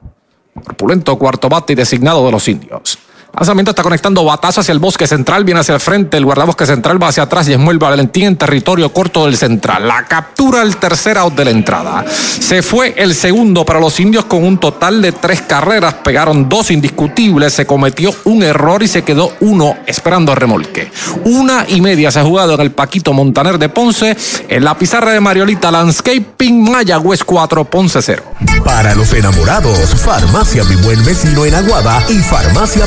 Corpulento 0.65 1.19
cuarto 1.19 1.49
bate 1.49 1.73
y 1.73 1.77
designado 1.77 2.25
de 2.27 2.33
los 2.33 2.47
indios. 2.49 2.99
Lanzamiento 3.33 3.71
está 3.71 3.83
conectando 3.83 4.25
batazo 4.25 4.61
hacia 4.61 4.73
el 4.73 4.81
bosque 4.81 5.07
central, 5.07 5.45
viene 5.45 5.61
hacia 5.61 5.75
el 5.75 5.81
frente, 5.81 6.17
el 6.17 6.25
guardabosque 6.25 6.67
central 6.67 7.03
va 7.03 7.09
hacia 7.09 7.23
atrás 7.23 7.49
y 7.49 7.53
es 7.53 7.59
muy 7.59 7.77
Valentín 7.77 8.25
en 8.25 8.37
territorio 8.37 8.93
corto 8.93 9.25
del 9.25 9.37
central. 9.37 9.87
La 9.87 10.05
captura 10.05 10.63
el 10.63 10.77
tercer 10.77 11.17
out 11.17 11.35
de 11.35 11.45
la 11.45 11.51
entrada. 11.51 12.05
Se 12.11 12.63
fue 12.63 12.93
el 12.97 13.15
segundo 13.15 13.65
para 13.65 13.81
los 13.81 13.99
indios 14.01 14.25
con 14.27 14.45
un 14.45 14.59
total 14.59 15.01
de 15.01 15.13
tres 15.13 15.43
carreras, 15.43 15.95
pegaron 15.95 16.49
dos 16.49 16.71
indiscutibles, 16.71 17.55
se 17.55 17.67
cometió 17.67 18.13
un 18.25 18.43
error 18.43 18.83
y 18.83 18.89
se 18.89 19.03
quedó 19.03 19.33
uno 19.41 19.77
esperando 19.87 20.33
a 20.33 20.35
remolque. 20.35 20.91
Una 21.25 21.65
y 21.69 21.81
media 21.81 22.11
se 22.11 22.21
ha 22.21 22.25
jugado 22.25 22.55
en 22.55 22.61
el 22.61 22.73
Paquito 22.73 23.13
Montaner 23.13 23.59
de 23.59 23.69
Ponce, 23.69 24.17
en 24.49 24.65
la 24.65 24.77
pizarra 24.77 25.13
de 25.13 25.21
Mariolita 25.21 25.71
Landscaping 25.71 26.71
Mayagüez 26.71 27.25
4, 27.25 27.65
Ponce 27.65 28.03
0. 28.03 28.23
Para 28.65 28.95
los 28.95 29.13
enamorados, 29.15 29.79
Farmacia 30.05 30.65
Mi 30.65 30.77
Buen 30.77 31.03
Vecino 31.05 31.45
en 31.47 31.55
Aguada 31.55 32.03
y 32.09 32.19
Farmacia 32.19 32.87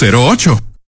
408-8808 0.01 0.70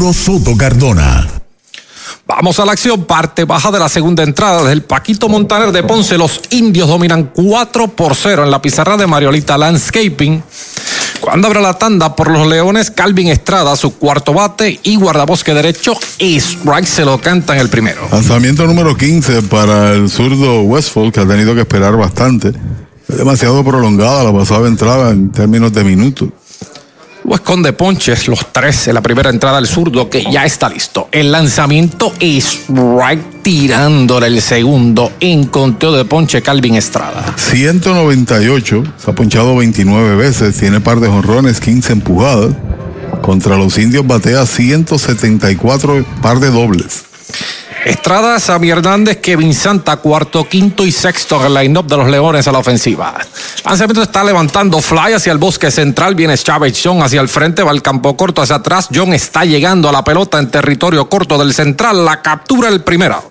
Soto 0.00 0.56
Cardona. 0.56 1.26
Vamos 2.26 2.58
a 2.60 2.66
la 2.66 2.72
acción, 2.72 3.04
parte 3.04 3.44
baja 3.44 3.70
de 3.70 3.78
la 3.78 3.88
segunda 3.88 4.22
entrada 4.22 4.58
desde 4.58 4.72
el 4.72 4.82
Paquito 4.82 5.28
Montaner 5.28 5.72
de 5.72 5.82
Ponce. 5.82 6.18
Los 6.18 6.40
indios 6.50 6.88
dominan 6.88 7.30
4 7.34 7.88
por 7.88 8.14
0 8.14 8.44
en 8.44 8.50
la 8.50 8.60
pizarra 8.60 8.96
de 8.96 9.06
Mariolita 9.06 9.56
Landscaping. 9.56 10.42
Cuando 11.20 11.46
abre 11.46 11.62
la 11.62 11.74
tanda 11.74 12.14
por 12.14 12.30
los 12.30 12.46
Leones, 12.46 12.90
Calvin 12.90 13.28
Estrada, 13.28 13.74
su 13.74 13.96
cuarto 13.96 14.34
bate 14.34 14.78
y 14.82 14.96
guardabosque 14.96 15.54
derecho, 15.54 15.94
y 16.18 16.36
strike 16.36 16.86
se 16.86 17.04
lo 17.04 17.20
canta 17.20 17.54
en 17.54 17.60
el 17.60 17.68
primero. 17.70 18.06
Lanzamiento 18.12 18.66
número 18.66 18.96
15 18.96 19.42
para 19.42 19.92
el 19.92 20.10
zurdo 20.10 20.62
Westfall, 20.62 21.12
que 21.12 21.20
ha 21.20 21.26
tenido 21.26 21.54
que 21.54 21.60
esperar 21.62 21.96
bastante. 21.96 22.52
Es 23.08 23.16
demasiado 23.16 23.64
prolongada 23.64 24.24
la 24.24 24.32
pasada 24.32 24.68
entrada 24.68 25.10
en 25.10 25.32
términos 25.32 25.72
de 25.72 25.84
minutos. 25.84 26.28
O 27.28 27.34
esconde 27.34 27.72
ponches, 27.72 28.28
los 28.28 28.52
tres 28.52 28.86
en 28.86 28.94
la 28.94 29.02
primera 29.02 29.30
entrada 29.30 29.58
al 29.58 29.66
zurdo, 29.66 30.08
que 30.08 30.24
ya 30.30 30.44
está 30.44 30.68
listo. 30.68 31.08
El 31.10 31.32
lanzamiento 31.32 32.12
es 32.20 32.66
right 32.68 33.42
tirándole 33.42 34.28
el 34.28 34.40
segundo 34.40 35.12
en 35.18 35.46
conteo 35.46 35.92
de 35.92 36.04
ponche 36.04 36.40
Calvin 36.40 36.76
Estrada. 36.76 37.34
198, 37.36 38.84
se 38.96 39.10
ha 39.10 39.14
ponchado 39.14 39.56
29 39.56 40.14
veces, 40.14 40.56
tiene 40.56 40.80
par 40.80 41.00
de 41.00 41.08
jonrones, 41.08 41.60
15 41.60 41.94
empujadas. 41.94 42.54
Contra 43.22 43.56
los 43.56 43.76
indios 43.78 44.06
batea 44.06 44.46
174 44.46 46.04
par 46.22 46.38
de 46.38 46.50
dobles. 46.50 47.06
Estrada, 47.86 48.40
Sammy 48.40 48.70
Hernández, 48.70 49.18
Kevin 49.18 49.54
Santa, 49.54 49.98
cuarto, 49.98 50.48
quinto 50.48 50.84
y 50.84 50.90
sexto 50.90 51.38
en 51.38 51.46
el 51.46 51.54
line-up 51.54 51.86
de 51.86 51.96
los 51.96 52.10
Leones 52.10 52.48
a 52.48 52.50
la 52.50 52.58
ofensiva. 52.58 53.14
Lanzamiento 53.64 54.02
está 54.02 54.24
levantando 54.24 54.80
fly 54.80 55.12
hacia 55.12 55.30
el 55.30 55.38
bosque 55.38 55.70
central, 55.70 56.16
viene 56.16 56.36
Chávez 56.36 56.80
John 56.82 57.00
hacia 57.00 57.20
el 57.20 57.28
frente, 57.28 57.62
va 57.62 57.70
el 57.70 57.82
campo 57.82 58.16
corto 58.16 58.42
hacia 58.42 58.56
atrás. 58.56 58.88
John 58.92 59.12
está 59.12 59.44
llegando 59.44 59.88
a 59.88 59.92
la 59.92 60.02
pelota 60.02 60.40
en 60.40 60.50
territorio 60.50 61.08
corto 61.08 61.38
del 61.38 61.54
central, 61.54 62.04
la 62.04 62.22
captura 62.22 62.68
el 62.68 62.82
primero. 62.82 63.30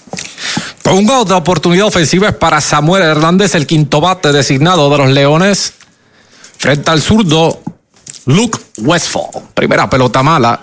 Con 0.83 1.09
otra 1.09 1.37
oportunidad 1.37 1.87
ofensiva 1.87 2.27
es 2.27 2.35
para 2.35 2.59
Samuel 2.59 3.03
Hernández, 3.03 3.55
el 3.55 3.65
quinto 3.65 4.01
bate 4.01 4.31
designado 4.31 4.89
de 4.89 4.97
los 4.97 5.09
Leones, 5.09 5.73
frente 6.57 6.91
al 6.91 7.01
zurdo 7.01 7.61
Luke 8.25 8.59
Westfall. 8.79 9.43
Primera 9.53 9.89
pelota 9.89 10.21
mala, 10.21 10.59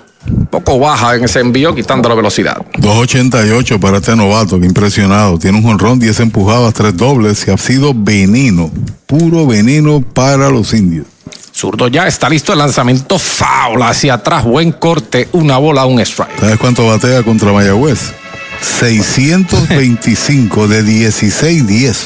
poco 0.50 0.78
baja 0.78 1.14
en 1.14 1.24
ese 1.24 1.40
envío, 1.40 1.74
quitando 1.74 2.08
la 2.08 2.14
velocidad. 2.14 2.58
2.88 2.74 3.80
para 3.80 3.98
este 3.98 4.14
novato, 4.16 4.60
que 4.60 4.66
impresionado. 4.66 5.38
Tiene 5.38 5.58
un 5.58 5.64
jonrón, 5.64 5.98
10 5.98 6.20
empujadas, 6.20 6.74
3 6.74 6.96
dobles 6.96 7.46
y 7.46 7.50
ha 7.50 7.56
sido 7.56 7.92
veneno, 7.94 8.70
puro 9.06 9.46
veneno 9.46 10.02
para 10.02 10.50
los 10.50 10.74
indios. 10.74 11.06
Zurdo 11.54 11.88
ya 11.88 12.06
está 12.06 12.28
listo 12.28 12.52
el 12.52 12.58
lanzamiento 12.58 13.18
foul 13.18 13.82
hacia 13.82 14.14
atrás, 14.14 14.44
buen 14.44 14.72
corte, 14.72 15.28
una 15.32 15.58
bola, 15.58 15.86
un 15.86 15.98
strike. 16.00 16.38
¿Sabes 16.38 16.58
cuánto 16.58 16.86
batea 16.86 17.22
contra 17.22 17.52
Mayagüez? 17.52 18.12
625 18.60 20.68
de 20.68 20.84
16-10. 20.84 21.96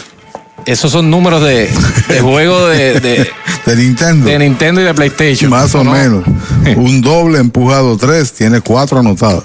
Esos 0.64 0.92
son 0.92 1.10
números 1.10 1.42
de, 1.42 1.68
de 2.08 2.20
juego 2.20 2.68
de, 2.68 3.00
de, 3.00 3.28
de, 3.66 3.76
Nintendo. 3.76 4.26
De 4.26 4.38
Nintendo 4.38 4.80
y 4.80 4.84
de 4.84 4.94
PlayStation. 4.94 5.50
Más 5.50 5.74
o, 5.74 5.82
menos. 5.82 6.22
un 6.76 7.00
doble 7.00 7.38
empujado 7.38 7.96
3, 7.96 8.32
tiene 8.32 8.60
4 8.60 9.00
anotados. 9.00 9.42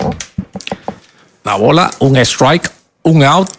La 1.44 1.56
bola, 1.56 1.90
un 2.00 2.18
strike, 2.18 2.70
un 3.04 3.24
out. 3.24 3.50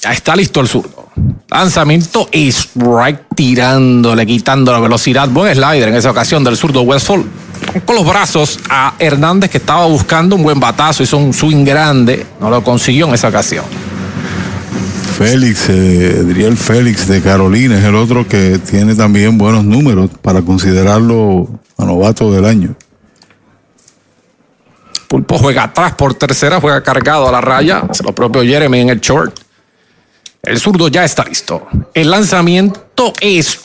Ya 0.00 0.12
está 0.12 0.36
listo 0.36 0.60
el 0.60 0.68
zurdo. 0.68 1.08
Lanzamiento 1.48 2.28
strike 2.32 3.20
tirándole, 3.34 4.26
quitando 4.26 4.72
la 4.72 4.80
velocidad. 4.80 5.28
Buen 5.28 5.54
slider 5.54 5.88
en 5.88 5.96
esa 5.96 6.10
ocasión 6.10 6.44
del 6.44 6.56
zurdo 6.56 6.82
Westfall. 6.82 7.24
Con 7.84 7.96
los 7.96 8.06
brazos 8.06 8.60
a 8.68 8.94
Hernández 8.98 9.50
que 9.50 9.58
estaba 9.58 9.86
buscando 9.86 10.36
un 10.36 10.42
buen 10.42 10.60
batazo, 10.60 11.02
hizo 11.02 11.18
un 11.18 11.32
swing 11.32 11.64
grande. 11.64 12.26
No 12.40 12.50
lo 12.50 12.62
consiguió 12.62 13.06
en 13.08 13.14
esa 13.14 13.28
ocasión. 13.28 13.64
Félix, 15.18 15.68
eh, 15.68 16.18
Adriel 16.20 16.56
Félix 16.56 17.06
de 17.06 17.22
Carolina 17.22 17.78
es 17.78 17.84
el 17.84 17.94
otro 17.94 18.26
que 18.26 18.58
tiene 18.58 18.96
también 18.96 19.38
buenos 19.38 19.64
números 19.64 20.10
para 20.20 20.42
considerarlo 20.42 21.48
a 21.78 21.84
novato 21.84 22.32
del 22.32 22.44
año. 22.44 22.74
Pulpo 25.06 25.38
juega 25.38 25.64
atrás 25.64 25.92
por 25.94 26.14
tercera, 26.14 26.60
juega 26.60 26.82
cargado 26.82 27.28
a 27.28 27.32
la 27.32 27.40
raya. 27.40 27.84
Es 27.90 28.02
lo 28.02 28.12
propio 28.12 28.42
Jeremy 28.42 28.80
en 28.80 28.88
el 28.88 29.00
short. 29.00 29.38
El 30.42 30.58
zurdo 30.58 30.88
ya 30.88 31.04
está 31.04 31.24
listo. 31.24 31.66
El 31.94 32.10
lanzamiento 32.10 32.84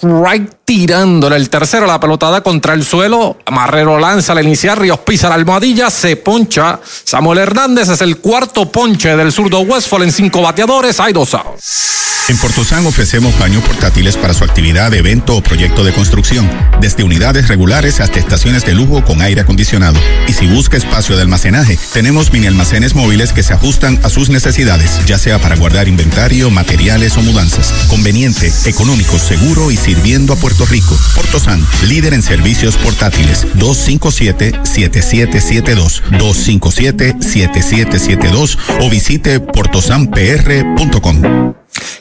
right 0.02 0.60
tirándole 0.70 1.36
el 1.36 1.50
tercero. 1.50 1.88
La 1.88 2.00
pelotada 2.00 2.42
contra 2.42 2.74
el 2.76 2.86
suelo. 2.86 3.38
Marrero 3.52 4.00
lanza 4.00 4.34
al 4.34 4.46
iniciar. 4.46 4.80
Ríos 4.80 5.00
pisa 5.00 5.28
la 5.28 5.36
almohadilla. 5.36 5.90
Se 5.90 6.16
poncha. 6.16 6.80
Samuel 6.84 7.40
Hernández 7.40 7.90
es 7.90 8.02
el 8.02 8.18
cuarto 8.18 8.72
ponche 8.72 9.16
del 9.16 9.32
zurdo 9.32 9.62
Westfall 9.62 10.04
en 10.04 10.12
cinco 10.12 10.42
bateadores. 10.42 11.00
Hay 11.00 11.14
dos 11.14 11.34
outs. 11.34 11.90
En 12.30 12.38
Portosan 12.38 12.86
ofrecemos 12.86 13.38
baños 13.40 13.64
portátiles 13.64 14.16
para 14.16 14.36
su 14.36 14.44
actividad, 14.44 14.94
evento 14.94 15.36
o 15.36 15.42
proyecto 15.42 15.84
de 15.84 15.92
construcción, 15.92 16.48
desde 16.80 17.04
unidades 17.04 17.48
regulares 17.48 18.00
hasta 18.02 18.20
estaciones 18.20 18.64
de 18.66 18.76
lujo 18.76 19.04
con 19.04 19.24
aire 19.24 19.42
acondicionado. 19.42 20.00
Y 20.28 20.34
si 20.34 20.46
busca 20.46 20.78
espacio 20.78 21.16
de 21.16 21.24
almacenaje, 21.24 21.80
tenemos 21.92 22.32
mini 22.32 22.46
almacenes 22.46 22.94
móviles 22.94 23.34
que 23.34 23.42
se 23.42 23.54
ajustan 23.54 24.00
a 24.04 24.10
sus 24.10 24.30
necesidades, 24.30 25.04
ya 25.08 25.18
sea 25.18 25.40
para 25.40 25.56
guardar 25.56 25.88
inventario, 25.88 26.52
materiales 26.52 27.18
o 27.18 27.24
mudanzas. 27.24 27.74
Conveniente, 27.88 28.54
económico, 28.66 29.18
seguro 29.20 29.72
y 29.72 29.78
sirviendo 29.78 30.34
a 30.34 30.36
Puerto 30.36 30.66
Rico. 30.66 30.94
Portosan, 31.16 31.66
líder 31.88 32.14
en 32.14 32.22
servicios 32.22 32.76
portátiles. 32.78 33.48
257-7772. 33.56 36.04
257-7772 36.12 38.58
o 38.82 38.90
visite 38.90 39.40
portosanpr.com. 39.40 41.54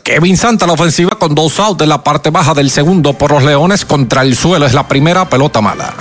Kevin 0.02 0.36
Santa 0.36 0.66
la 0.66 0.72
ofensiva 0.72 1.12
con 1.18 1.34
dos 1.34 1.58
outs 1.60 1.78
de 1.78 1.86
la 1.86 2.02
parte 2.02 2.30
baja 2.30 2.54
del 2.54 2.70
segundo 2.70 3.12
por 3.12 3.32
los 3.32 3.44
Leones 3.44 3.84
contra 3.84 4.22
el 4.22 4.36
suelo. 4.36 4.66
Es 4.66 4.74
la 4.74 4.88
primera 4.88 5.28
pelota 5.28 5.60
mala. 5.60 5.94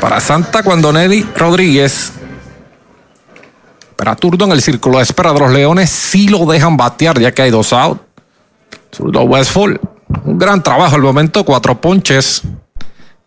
Para 0.00 0.20
Santa 0.20 0.62
cuando 0.62 0.92
Nelly 0.92 1.26
Rodríguez 1.36 2.12
para 3.96 4.16
Turdo 4.16 4.46
en 4.46 4.52
el 4.52 4.62
círculo 4.62 4.98
de 4.98 5.04
espera 5.04 5.32
de 5.32 5.38
los 5.38 5.52
Leones 5.52 5.88
sí 5.88 6.26
lo 6.26 6.44
dejan 6.46 6.76
batear 6.76 7.20
ya 7.20 7.32
que 7.32 7.42
hay 7.42 7.50
dos 7.50 7.72
outs. 7.72 8.00
Zurdo 8.94 9.22
Westfall. 9.22 9.80
Un 10.24 10.38
gran 10.38 10.62
trabajo 10.62 10.96
al 10.96 11.02
momento, 11.02 11.44
cuatro 11.44 11.80
ponches 11.80 12.42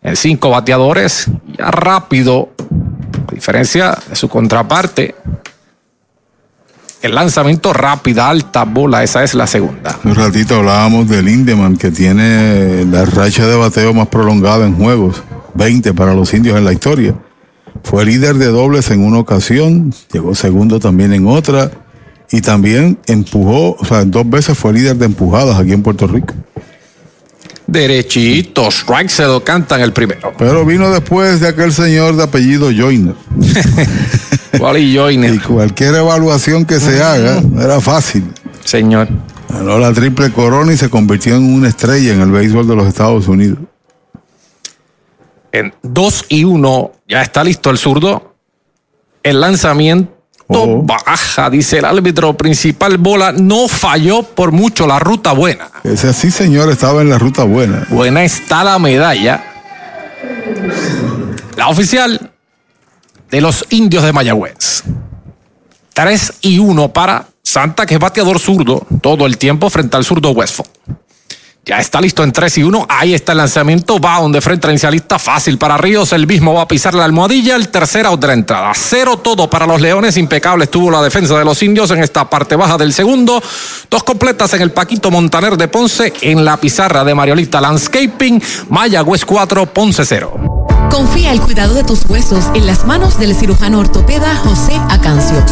en 0.02 0.16
cinco 0.16 0.50
bateadores. 0.50 1.28
Ya 1.58 1.70
rápido, 1.70 2.50
a 3.28 3.34
diferencia 3.34 3.98
de 4.08 4.16
su 4.16 4.28
contraparte, 4.28 5.14
el 7.02 7.14
lanzamiento 7.14 7.72
rápida, 7.72 8.28
alta 8.28 8.64
bola, 8.64 9.02
esa 9.02 9.22
es 9.22 9.34
la 9.34 9.46
segunda. 9.46 9.98
Un 10.04 10.14
ratito 10.14 10.56
hablábamos 10.56 11.08
de 11.08 11.22
Lindemann, 11.22 11.76
que 11.76 11.90
tiene 11.90 12.84
la 12.86 13.04
racha 13.04 13.46
de 13.46 13.56
bateo 13.56 13.92
más 13.94 14.08
prolongada 14.08 14.66
en 14.66 14.76
juegos, 14.76 15.22
20 15.54 15.94
para 15.94 16.14
los 16.14 16.32
indios 16.34 16.56
en 16.56 16.64
la 16.64 16.72
historia. 16.72 17.14
Fue 17.84 18.04
líder 18.04 18.36
de 18.36 18.46
dobles 18.46 18.90
en 18.90 19.04
una 19.04 19.18
ocasión, 19.18 19.92
llegó 20.12 20.34
segundo 20.34 20.80
también 20.80 21.12
en 21.12 21.26
otra, 21.28 21.70
y 22.30 22.40
también 22.40 22.98
empujó, 23.06 23.76
o 23.78 23.84
sea, 23.84 24.04
dos 24.04 24.28
veces 24.28 24.58
fue 24.58 24.72
líder 24.72 24.96
de 24.96 25.06
empujadas 25.06 25.58
aquí 25.58 25.72
en 25.72 25.82
Puerto 25.82 26.06
Rico. 26.06 26.34
Derechito, 27.66 28.68
strike 28.68 29.08
se 29.08 29.24
lo 29.24 29.42
cantan 29.42 29.80
el 29.80 29.92
primero. 29.92 30.32
Pero 30.38 30.64
vino 30.64 30.90
después 30.90 31.40
de 31.40 31.48
aquel 31.48 31.72
señor 31.72 32.14
de 32.16 32.22
apellido 32.22 32.70
Joyner. 32.70 33.14
Wally 34.60 34.96
Joyner. 34.96 35.34
Y 35.34 35.38
cualquier 35.38 35.96
evaluación 35.96 36.64
que 36.64 36.78
se 36.78 37.02
haga 37.02 37.42
era 37.60 37.80
fácil. 37.80 38.24
Señor. 38.64 39.08
Ganó 39.48 39.78
la 39.78 39.92
triple 39.92 40.30
corona 40.32 40.72
y 40.72 40.76
se 40.76 40.88
convirtió 40.88 41.36
en 41.36 41.54
una 41.54 41.68
estrella 41.68 42.12
en 42.12 42.20
el 42.20 42.30
béisbol 42.30 42.66
de 42.68 42.76
los 42.76 42.86
Estados 42.86 43.26
Unidos. 43.26 43.58
En 45.50 45.74
2 45.82 46.26
y 46.28 46.44
1 46.44 46.92
ya 47.08 47.22
está 47.22 47.42
listo 47.42 47.70
el 47.70 47.78
zurdo. 47.78 48.34
El 49.22 49.40
lanzamiento 49.40 50.15
Oh. 50.48 50.82
baja, 50.82 51.50
dice 51.50 51.78
el 51.78 51.84
árbitro 51.84 52.36
principal. 52.36 52.98
Bola 52.98 53.32
no 53.32 53.68
falló 53.68 54.22
por 54.22 54.52
mucho 54.52 54.86
la 54.86 54.98
ruta 54.98 55.32
buena. 55.32 55.70
Ese 55.82 56.12
sí, 56.12 56.30
señor, 56.30 56.70
estaba 56.70 57.02
en 57.02 57.10
la 57.10 57.18
ruta 57.18 57.44
buena. 57.44 57.86
Buena 57.90 58.22
está 58.22 58.62
la 58.62 58.78
medalla. 58.78 59.44
La 61.56 61.68
oficial 61.68 62.30
de 63.30 63.40
los 63.40 63.64
indios 63.70 64.04
de 64.04 64.12
Mayagüez. 64.12 64.84
3 65.94 66.32
y 66.42 66.58
1 66.58 66.92
para 66.92 67.26
Santa, 67.42 67.86
que 67.86 67.94
es 67.94 68.00
bateador 68.00 68.38
zurdo 68.38 68.86
todo 69.00 69.26
el 69.26 69.38
tiempo 69.38 69.70
frente 69.70 69.96
al 69.96 70.04
zurdo 70.04 70.30
Westfall. 70.30 70.66
Ya 71.68 71.80
está 71.80 72.00
listo 72.00 72.22
en 72.22 72.30
3 72.30 72.58
y 72.58 72.62
1. 72.62 72.86
Ahí 72.88 73.12
está 73.12 73.32
el 73.32 73.38
lanzamiento. 73.38 73.98
Va 73.98 74.20
donde 74.20 74.40
frente 74.40 74.68
al 74.68 74.74
inicialista. 74.74 75.18
Fácil 75.18 75.58
para 75.58 75.76
Ríos. 75.76 76.12
El 76.12 76.24
mismo 76.24 76.54
va 76.54 76.62
a 76.62 76.68
pisar 76.68 76.94
la 76.94 77.04
almohadilla. 77.04 77.56
El 77.56 77.70
tercer 77.70 78.06
out 78.06 78.20
de 78.20 78.28
la 78.28 78.34
entrada. 78.34 78.70
Cero 78.72 79.16
todo 79.16 79.50
para 79.50 79.66
los 79.66 79.80
Leones. 79.80 80.16
Impecable 80.16 80.66
estuvo 80.66 80.92
la 80.92 81.02
defensa 81.02 81.36
de 81.36 81.44
los 81.44 81.60
indios 81.64 81.90
en 81.90 82.04
esta 82.04 82.30
parte 82.30 82.54
baja 82.54 82.78
del 82.78 82.92
segundo. 82.92 83.42
Dos 83.90 84.04
completas 84.04 84.54
en 84.54 84.62
el 84.62 84.70
Paquito 84.70 85.10
Montaner 85.10 85.56
de 85.56 85.66
Ponce. 85.66 86.12
En 86.20 86.44
la 86.44 86.56
pizarra 86.56 87.02
de 87.02 87.16
Mariolita 87.16 87.60
Landscaping. 87.60 88.40
Mayagüez 88.68 89.24
4, 89.24 89.66
Ponce 89.66 90.04
0. 90.04 90.45
Confía 90.90 91.32
el 91.32 91.40
cuidado 91.40 91.74
de 91.74 91.84
tus 91.84 92.08
huesos 92.08 92.46
en 92.54 92.66
las 92.66 92.86
manos 92.86 93.18
del 93.18 93.34
cirujano 93.34 93.80
ortopeda 93.80 94.34
José 94.36 94.80
Acancio, 94.88 95.44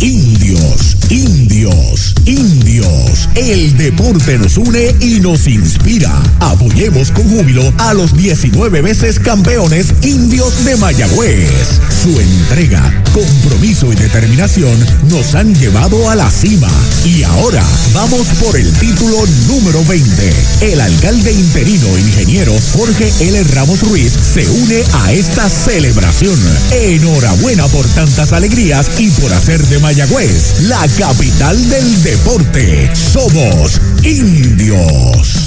Indios, 0.00 0.96
indios, 1.08 2.14
indios. 2.26 3.28
El 3.34 3.76
deporte 3.78 4.38
nos 4.38 4.58
une 4.58 4.94
y 5.00 5.20
nos 5.20 5.46
inspira. 5.46 6.12
Apoyemos 6.40 7.10
con 7.10 7.24
júbilo 7.28 7.72
a 7.78 7.94
los 7.94 8.14
19 8.14 8.82
veces 8.82 9.18
campeones 9.18 9.94
indios 10.02 10.64
de 10.66 10.76
Mayagüez. 10.76 11.80
Su 12.02 12.20
entrega, 12.20 13.04
compromiso 13.14 13.90
y 13.90 13.96
determinación 13.96 14.76
nos 15.08 15.34
han 15.34 15.54
llevado 15.54 16.10
a 16.10 16.14
la 16.14 16.30
cima. 16.30 16.68
Y 17.04 17.22
ahora 17.22 17.64
vamos 17.94 18.26
por 18.40 18.56
el 18.56 18.70
título 18.74 19.24
número 19.46 19.82
20. 19.84 20.32
El 20.60 20.80
alcalde 20.80 21.32
interino 21.32 21.98
ingeniero 21.98 22.52
Jorge 22.74 23.10
L. 23.20 23.44
Ramos 23.44 23.80
Ruiz 23.80 24.12
se 24.12 24.46
une 24.46 24.84
a 25.04 25.12
esta 25.12 25.48
celebración. 25.48 26.38
Enhorabuena 26.70 27.66
por 27.68 27.86
tantas 27.88 28.32
alegrías 28.32 28.90
y 28.98 29.10
por 29.10 29.32
hacer 29.32 29.64
de 29.66 29.85
Mayagüez 29.86 30.62
la 30.62 30.84
capital 30.98 31.68
del 31.68 32.02
deporte. 32.02 32.90
Somos 32.92 33.80
indios. 34.02 35.46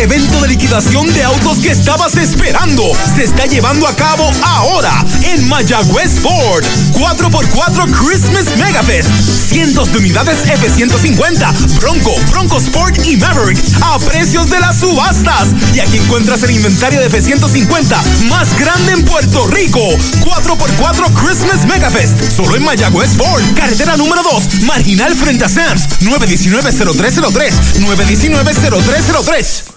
Evento 0.00 0.40
de 0.40 0.48
liquidación 0.48 1.12
de 1.12 1.22
autos 1.24 1.58
que 1.58 1.70
estabas 1.72 2.16
esperando 2.16 2.90
se 3.14 3.24
está 3.24 3.44
llevando 3.44 3.86
a 3.86 3.94
cabo 3.94 4.30
ahora 4.42 5.04
en 5.24 5.46
Mayagüez 5.46 6.20
Ford. 6.20 6.64
4x4 6.94 7.90
Christmas 7.92 8.46
Megafest. 8.56 9.10
Cientos 9.50 9.92
de 9.92 9.98
unidades 9.98 10.38
F-150, 10.48 11.78
Bronco, 11.80 12.14
Bronco 12.30 12.56
Sport 12.56 12.98
y 13.04 13.18
Maverick 13.18 13.58
a 13.82 13.98
precios 13.98 14.48
de 14.48 14.58
las 14.60 14.80
subastas. 14.80 15.48
Y 15.74 15.80
aquí 15.80 15.98
encuentras 15.98 16.42
el 16.44 16.52
inventario 16.52 16.98
de 16.98 17.08
F-150 17.08 18.02
más 18.30 18.58
grande 18.58 18.92
en 18.92 19.04
Puerto 19.04 19.48
Rico. 19.48 19.80
4x4 19.80 21.12
Christmas 21.12 21.66
Megafest. 21.66 22.34
Solo 22.34 22.56
en 22.56 22.64
Mayagüez 22.64 23.10
Ford. 23.18 23.42
Carretera 23.54 23.98
número 23.98 24.22
2. 24.22 24.62
Marginal 24.62 25.14
frente 25.14 25.44
a 25.44 25.48
Sams. 25.50 26.00
919-0303. 26.00 27.52
919-0303. 27.80 29.70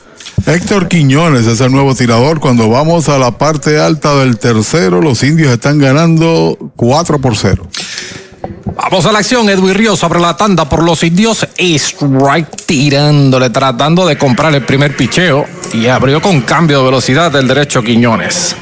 Héctor 0.45 0.89
Quiñones 0.89 1.47
es 1.47 1.61
el 1.61 1.71
nuevo 1.71 1.95
tirador. 1.95 2.41
Cuando 2.41 2.67
vamos 2.69 3.07
a 3.07 3.17
la 3.17 3.37
parte 3.37 3.79
alta 3.79 4.13
del 4.15 4.37
tercero, 4.37 5.01
los 5.01 5.23
indios 5.23 5.53
están 5.53 5.79
ganando 5.79 6.57
4 6.75 7.19
por 7.19 7.37
0. 7.37 7.65
Vamos 8.75 9.05
a 9.05 9.13
la 9.13 9.19
acción, 9.19 9.49
Edwin 9.49 9.73
Ríos 9.73 9.99
sobre 9.99 10.19
la 10.19 10.35
tanda 10.35 10.67
por 10.67 10.83
los 10.83 11.01
indios. 11.03 11.47
Strike 11.57 12.65
tirándole, 12.65 13.51
tratando 13.51 14.05
de 14.05 14.17
comprar 14.17 14.53
el 14.53 14.63
primer 14.63 14.97
picheo. 14.97 15.45
Y 15.73 15.87
abrió 15.87 16.21
con 16.21 16.41
cambio 16.41 16.79
de 16.79 16.85
velocidad 16.85 17.31
del 17.31 17.47
derecho 17.47 17.81
Quiñones. 17.81 18.55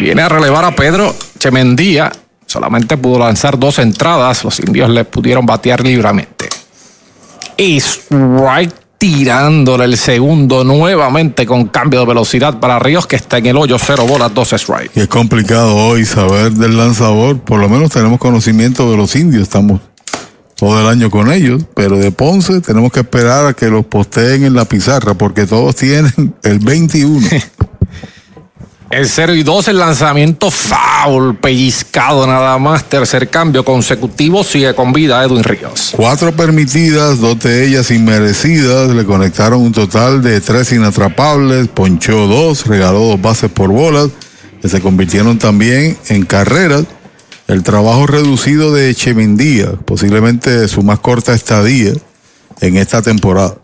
Viene 0.00 0.22
a 0.22 0.28
relevar 0.28 0.64
a 0.64 0.74
Pedro 0.74 1.14
Chemendía. 1.38 2.10
Solamente 2.46 2.96
pudo 2.96 3.20
lanzar 3.20 3.58
dos 3.58 3.78
entradas. 3.78 4.42
Los 4.42 4.58
indios 4.58 4.90
le 4.90 5.04
pudieron 5.04 5.46
batear 5.46 5.84
libremente. 5.84 6.48
Strike 7.56 8.83
tirándole 8.98 9.84
el 9.84 9.96
segundo 9.96 10.64
nuevamente 10.64 11.46
con 11.46 11.66
cambio 11.66 12.00
de 12.00 12.06
velocidad 12.06 12.58
para 12.58 12.78
Ríos 12.78 13.06
que 13.06 13.16
está 13.16 13.38
en 13.38 13.46
el 13.46 13.56
hoyo, 13.56 13.76
cero 13.78 14.06
bolas, 14.06 14.32
dos 14.34 14.50
strikes. 14.50 14.92
Y 14.94 15.00
es 15.00 15.08
complicado 15.08 15.76
hoy 15.76 16.04
saber 16.04 16.52
del 16.52 16.76
lanzador, 16.76 17.40
por 17.40 17.60
lo 17.60 17.68
menos 17.68 17.90
tenemos 17.90 18.18
conocimiento 18.18 18.90
de 18.90 18.96
los 18.96 19.14
indios, 19.16 19.42
estamos 19.42 19.80
todo 20.56 20.80
el 20.80 20.86
año 20.86 21.10
con 21.10 21.30
ellos, 21.30 21.62
pero 21.74 21.98
de 21.98 22.10
Ponce 22.12 22.60
tenemos 22.60 22.92
que 22.92 23.00
esperar 23.00 23.46
a 23.46 23.54
que 23.54 23.68
los 23.68 23.84
posteen 23.84 24.44
en 24.44 24.54
la 24.54 24.64
pizarra 24.64 25.14
porque 25.14 25.46
todos 25.46 25.76
tienen 25.76 26.34
el 26.42 26.58
21. 26.60 27.26
El 28.94 29.08
0 29.08 29.34
y 29.34 29.42
2, 29.42 29.68
el 29.68 29.78
lanzamiento 29.80 30.52
foul, 30.52 31.36
pellizcado 31.38 32.28
nada 32.28 32.56
más. 32.58 32.84
Tercer 32.84 33.28
cambio 33.28 33.64
consecutivo, 33.64 34.44
sigue 34.44 34.72
con 34.72 34.92
vida 34.92 35.20
Edwin 35.24 35.42
Ríos. 35.42 35.90
Cuatro 35.96 36.30
permitidas, 36.30 37.18
dos 37.18 37.40
de 37.40 37.66
ellas 37.66 37.90
inmerecidas. 37.90 38.90
Le 38.90 39.04
conectaron 39.04 39.62
un 39.62 39.72
total 39.72 40.22
de 40.22 40.40
tres 40.40 40.70
inatrapables. 40.70 41.66
Ponchó 41.66 42.28
dos, 42.28 42.68
regaló 42.68 43.00
dos 43.00 43.20
bases 43.20 43.50
por 43.50 43.70
bolas, 43.70 44.10
que 44.62 44.68
se 44.68 44.80
convirtieron 44.80 45.40
también 45.40 45.98
en 46.08 46.24
carreras. 46.24 46.84
El 47.48 47.64
trabajo 47.64 48.06
reducido 48.06 48.72
de 48.72 48.90
Echemendía, 48.90 49.72
posiblemente 49.72 50.68
su 50.68 50.84
más 50.84 51.00
corta 51.00 51.34
estadía 51.34 51.94
en 52.60 52.76
esta 52.76 53.02
temporada. 53.02 53.56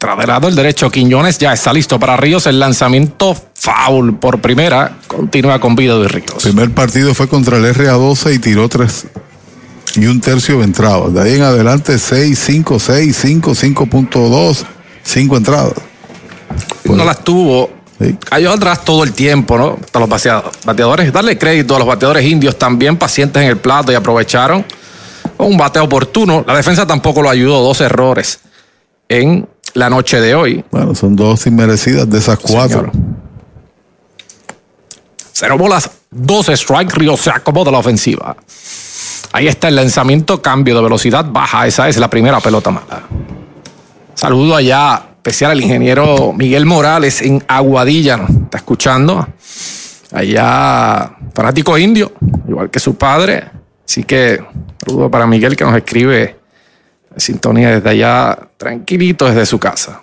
Tras 0.00 0.16
de 0.16 0.26
lado 0.26 0.48
el 0.48 0.54
derecho, 0.54 0.90
Quiñones 0.90 1.36
ya 1.36 1.52
está 1.52 1.74
listo 1.74 2.00
para 2.00 2.16
Ríos. 2.16 2.46
El 2.46 2.58
lanzamiento 2.58 3.36
foul 3.52 4.18
por 4.18 4.40
primera. 4.40 4.96
Continúa 5.06 5.60
con 5.60 5.76
vida 5.76 5.98
de 5.98 6.08
Ríos. 6.08 6.46
El 6.46 6.54
primer 6.54 6.70
partido 6.70 7.12
fue 7.12 7.28
contra 7.28 7.58
el 7.58 7.66
RA12 7.66 8.34
y 8.34 8.38
tiró 8.38 8.66
tres 8.70 9.06
y 9.96 10.06
un 10.06 10.22
tercio 10.22 10.56
de 10.56 10.64
entradas. 10.64 11.12
De 11.12 11.20
ahí 11.20 11.34
en 11.34 11.42
adelante 11.42 11.98
6, 11.98 12.38
5, 12.38 12.78
6, 12.78 13.18
5, 13.20 13.50
5.2, 13.50 14.64
5 15.02 15.36
entradas. 15.36 15.74
Pues, 16.82 16.96
no 16.96 17.04
las 17.04 17.22
tuvo. 17.22 17.68
¿sí? 18.00 18.16
Cayó 18.24 18.52
atrás 18.52 18.82
todo 18.82 19.04
el 19.04 19.12
tiempo, 19.12 19.58
¿no? 19.58 19.78
Hasta 19.84 20.00
los 20.00 20.08
bateadores. 20.64 21.12
Darle 21.12 21.36
crédito 21.36 21.76
a 21.76 21.78
los 21.78 21.86
bateadores 21.86 22.24
indios 22.24 22.58
también 22.58 22.96
pacientes 22.96 23.42
en 23.42 23.50
el 23.50 23.58
plato 23.58 23.92
y 23.92 23.96
aprovecharon 23.96 24.64
un 25.36 25.58
bateo 25.58 25.84
oportuno. 25.84 26.42
La 26.46 26.56
defensa 26.56 26.86
tampoco 26.86 27.20
lo 27.20 27.28
ayudó. 27.28 27.62
Dos 27.62 27.82
errores 27.82 28.40
en 29.10 29.46
la 29.74 29.90
noche 29.90 30.20
de 30.20 30.34
hoy. 30.34 30.64
Bueno, 30.70 30.94
son 30.94 31.16
dos 31.16 31.46
inmerecidas 31.46 32.08
de 32.08 32.18
esas 32.18 32.38
cuatro. 32.38 32.90
Señor. 32.90 33.20
Cero 35.32 35.56
bolas, 35.56 35.90
dos 36.10 36.48
strike, 36.48 36.92
Río 36.92 37.16
se 37.16 37.30
acomoda 37.30 37.70
la 37.70 37.78
ofensiva. 37.78 38.36
Ahí 39.32 39.48
está 39.48 39.68
el 39.68 39.76
lanzamiento, 39.76 40.42
cambio 40.42 40.74
de 40.76 40.82
velocidad 40.82 41.24
baja. 41.24 41.66
Esa 41.66 41.88
es 41.88 41.96
la 41.96 42.10
primera 42.10 42.40
pelota 42.40 42.70
mala. 42.70 43.04
Saludo 44.14 44.56
allá, 44.56 45.02
especial 45.16 45.52
al 45.52 45.60
ingeniero 45.60 46.32
Miguel 46.32 46.66
Morales 46.66 47.22
en 47.22 47.42
Aguadilla. 47.46 48.26
Está 48.44 48.58
escuchando. 48.58 49.26
Allá, 50.12 51.16
fanático 51.32 51.78
indio, 51.78 52.12
igual 52.48 52.68
que 52.68 52.80
su 52.80 52.96
padre. 52.96 53.44
Así 53.86 54.02
que 54.02 54.44
saludo 54.84 55.10
para 55.10 55.26
Miguel 55.26 55.56
que 55.56 55.64
nos 55.64 55.76
escribe 55.76 56.39
sintonía 57.20 57.70
desde 57.70 57.90
allá, 57.90 58.38
tranquilito 58.56 59.26
desde 59.26 59.46
su 59.46 59.58
casa. 59.58 60.02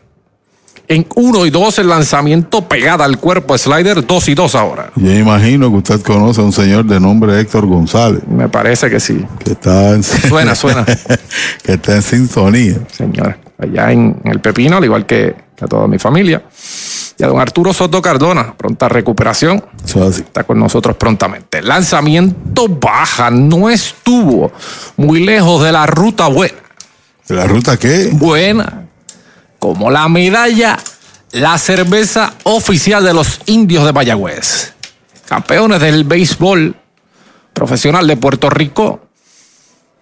En 0.89 1.05
1 1.13 1.45
y 1.45 1.49
2 1.49 1.79
el 1.79 1.89
lanzamiento 1.89 2.61
pegada 2.61 3.03
al 3.03 3.19
cuerpo 3.19 3.57
slider, 3.57 4.07
2 4.07 4.29
y 4.29 4.35
2 4.35 4.55
ahora. 4.55 4.91
Yo 4.95 5.11
imagino 5.11 5.69
que 5.69 5.77
usted 5.77 6.01
conoce 6.01 6.39
a 6.39 6.45
un 6.45 6.53
señor 6.53 6.85
de 6.85 6.97
nombre 6.97 7.37
Héctor 7.41 7.65
González. 7.65 8.21
Me 8.25 8.47
parece 8.47 8.89
que 8.89 9.01
sí. 9.01 9.25
Que 9.43 9.51
está 9.51 9.91
en, 9.91 10.03
Suena, 10.03 10.55
suena. 10.55 10.85
que 11.63 11.73
está 11.73 11.95
en 11.95 12.01
sintonía. 12.01 12.77
Señor, 12.89 13.37
allá 13.57 13.91
en, 13.91 14.21
el 14.23 14.39
Pepino, 14.39 14.77
al 14.77 14.85
igual 14.85 15.05
que 15.05 15.35
a 15.59 15.67
toda 15.67 15.87
mi 15.87 15.99
familia. 15.99 16.43
Y 17.19 17.23
a 17.23 17.27
don 17.27 17.39
Arturo 17.39 17.73
Soto 17.73 18.01
Cardona, 18.01 18.53
pronta 18.55 18.87
recuperación. 18.87 19.61
Eso. 19.83 20.07
Está 20.07 20.45
con 20.45 20.57
nosotros 20.57 20.95
prontamente. 20.95 21.61
Lanzamiento 21.61 22.69
baja, 22.69 23.29
no 23.29 23.69
estuvo 23.69 24.53
muy 24.95 25.19
lejos 25.19 25.63
de 25.63 25.71
la 25.73 25.85
ruta 25.85 26.27
buena. 26.27 26.66
¿De 27.27 27.35
la 27.35 27.45
ruta 27.45 27.77
qué? 27.77 28.09
Buena. 28.13 28.87
Como 29.59 29.91
la 29.91 30.07
medalla, 30.07 30.77
la 31.31 31.57
cerveza 31.57 32.33
oficial 32.43 33.03
de 33.03 33.13
los 33.13 33.41
indios 33.47 33.85
de 33.85 33.93
Mayagüez. 33.93 34.73
Campeones 35.27 35.81
del 35.81 36.05
béisbol 36.05 36.75
profesional 37.53 38.07
de 38.07 38.17
Puerto 38.17 38.49
Rico. 38.49 39.09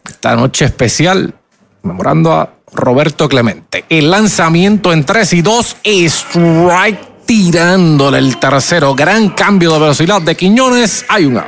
Esta 0.07 0.35
noche 0.35 0.65
especial, 0.65 1.33
memorando 1.81 2.33
a 2.33 2.53
Roberto 2.73 3.27
Clemente. 3.27 3.85
El 3.89 4.11
lanzamiento 4.11 4.93
en 4.93 5.03
3 5.03 5.33
y 5.33 5.41
2, 5.41 5.77
strike 5.83 7.25
tirándole 7.25 8.19
el 8.19 8.37
tercero. 8.37 8.93
Gran 8.93 9.29
cambio 9.29 9.73
de 9.73 9.79
velocidad 9.79 10.21
de 10.21 10.35
Quiñones. 10.35 11.05
Hay 11.09 11.25
un. 11.25 11.41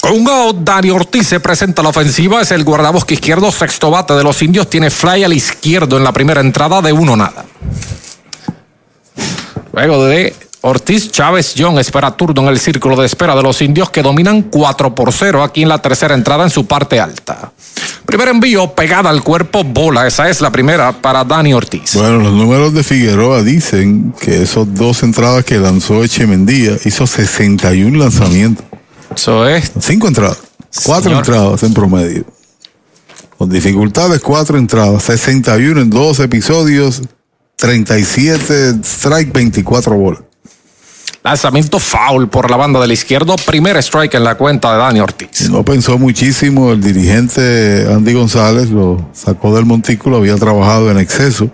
Con 0.00 0.12
un 0.12 0.28
out, 0.28 0.56
Dani 0.60 0.90
Ortiz 0.90 1.26
se 1.28 1.40
presenta 1.40 1.82
la 1.82 1.90
ofensiva. 1.90 2.40
Es 2.40 2.52
el 2.52 2.64
guardabosque 2.64 3.12
izquierdo, 3.14 3.52
sexto 3.52 3.90
bate 3.90 4.14
de 4.14 4.24
los 4.24 4.40
indios. 4.42 4.70
Tiene 4.70 4.88
fly 4.90 5.24
al 5.24 5.34
izquierdo 5.34 5.98
en 5.98 6.04
la 6.04 6.12
primera 6.12 6.40
entrada 6.40 6.80
de 6.80 6.92
uno 6.92 7.16
nada. 7.16 7.44
Luego 9.72 10.04
de 10.04 10.34
Ortiz, 10.62 11.10
Chávez, 11.10 11.54
John 11.56 11.78
espera 11.78 12.10
turno 12.16 12.42
en 12.42 12.48
el 12.48 12.58
círculo 12.58 12.94
de 12.94 13.06
espera 13.06 13.34
de 13.34 13.42
los 13.42 13.62
indios 13.62 13.88
que 13.88 14.02
dominan 14.02 14.42
4 14.42 14.94
por 14.94 15.12
0 15.12 15.42
aquí 15.42 15.62
en 15.62 15.70
la 15.70 15.80
tercera 15.80 16.14
entrada 16.14 16.44
en 16.44 16.50
su 16.50 16.66
parte 16.66 17.00
alta. 17.00 17.52
Primer 18.04 18.28
envío, 18.28 18.74
pegada 18.74 19.08
al 19.08 19.22
cuerpo, 19.22 19.64
bola. 19.64 20.06
Esa 20.06 20.28
es 20.28 20.40
la 20.40 20.50
primera 20.50 20.92
para 21.00 21.24
Dani 21.24 21.54
Ortiz. 21.54 21.94
Bueno, 21.94 22.18
los 22.18 22.32
números 22.32 22.74
de 22.74 22.82
Figueroa 22.82 23.42
dicen 23.42 24.12
que 24.20 24.42
esos 24.42 24.74
dos 24.74 25.02
entradas 25.02 25.44
que 25.44 25.58
lanzó 25.58 26.04
Echemendía 26.04 26.76
hizo 26.84 27.06
61 27.06 27.96
lanzamientos. 27.96 28.66
Eso 29.14 29.48
es. 29.48 29.72
Cinco 29.80 30.08
entradas. 30.08 30.38
Cuatro 30.84 31.04
Señor. 31.04 31.18
entradas 31.18 31.62
en 31.62 31.72
promedio. 31.72 32.24
Con 33.38 33.48
dificultades, 33.48 34.20
cuatro 34.20 34.58
entradas. 34.58 35.04
61 35.04 35.80
en 35.80 35.88
dos 35.88 36.20
episodios. 36.20 37.02
37 37.60 38.80
strike, 38.82 39.32
24 39.32 39.94
bolas. 39.94 40.22
Lanzamiento 41.22 41.78
foul 41.78 42.28
por 42.28 42.50
la 42.50 42.56
banda 42.56 42.80
del 42.80 42.92
izquierdo. 42.92 43.36
Primer 43.46 43.76
strike 43.76 44.14
en 44.14 44.24
la 44.24 44.36
cuenta 44.36 44.72
de 44.72 44.78
Dani 44.78 45.00
Ortiz. 45.00 45.50
No 45.50 45.62
pensó 45.62 45.98
muchísimo 45.98 46.72
el 46.72 46.80
dirigente 46.80 47.86
Andy 47.92 48.14
González, 48.14 48.70
lo 48.70 49.10
sacó 49.12 49.54
del 49.54 49.66
montículo, 49.66 50.16
había 50.16 50.36
trabajado 50.36 50.90
en 50.90 50.98
exceso, 50.98 51.50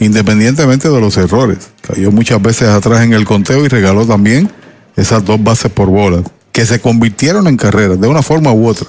independientemente 0.00 0.88
de 0.88 0.98
los 0.98 1.18
errores. 1.18 1.70
Cayó 1.82 2.10
muchas 2.10 2.40
veces 2.40 2.68
atrás 2.68 3.02
en 3.02 3.12
el 3.12 3.26
conteo 3.26 3.66
y 3.66 3.68
regaló 3.68 4.06
también 4.06 4.50
esas 4.96 5.22
dos 5.22 5.42
bases 5.42 5.70
por 5.70 5.88
bolas, 5.90 6.22
que 6.50 6.64
se 6.64 6.80
convirtieron 6.80 7.46
en 7.48 7.58
carreras, 7.58 8.00
de 8.00 8.08
una 8.08 8.22
forma 8.22 8.50
u 8.52 8.66
otra. 8.66 8.86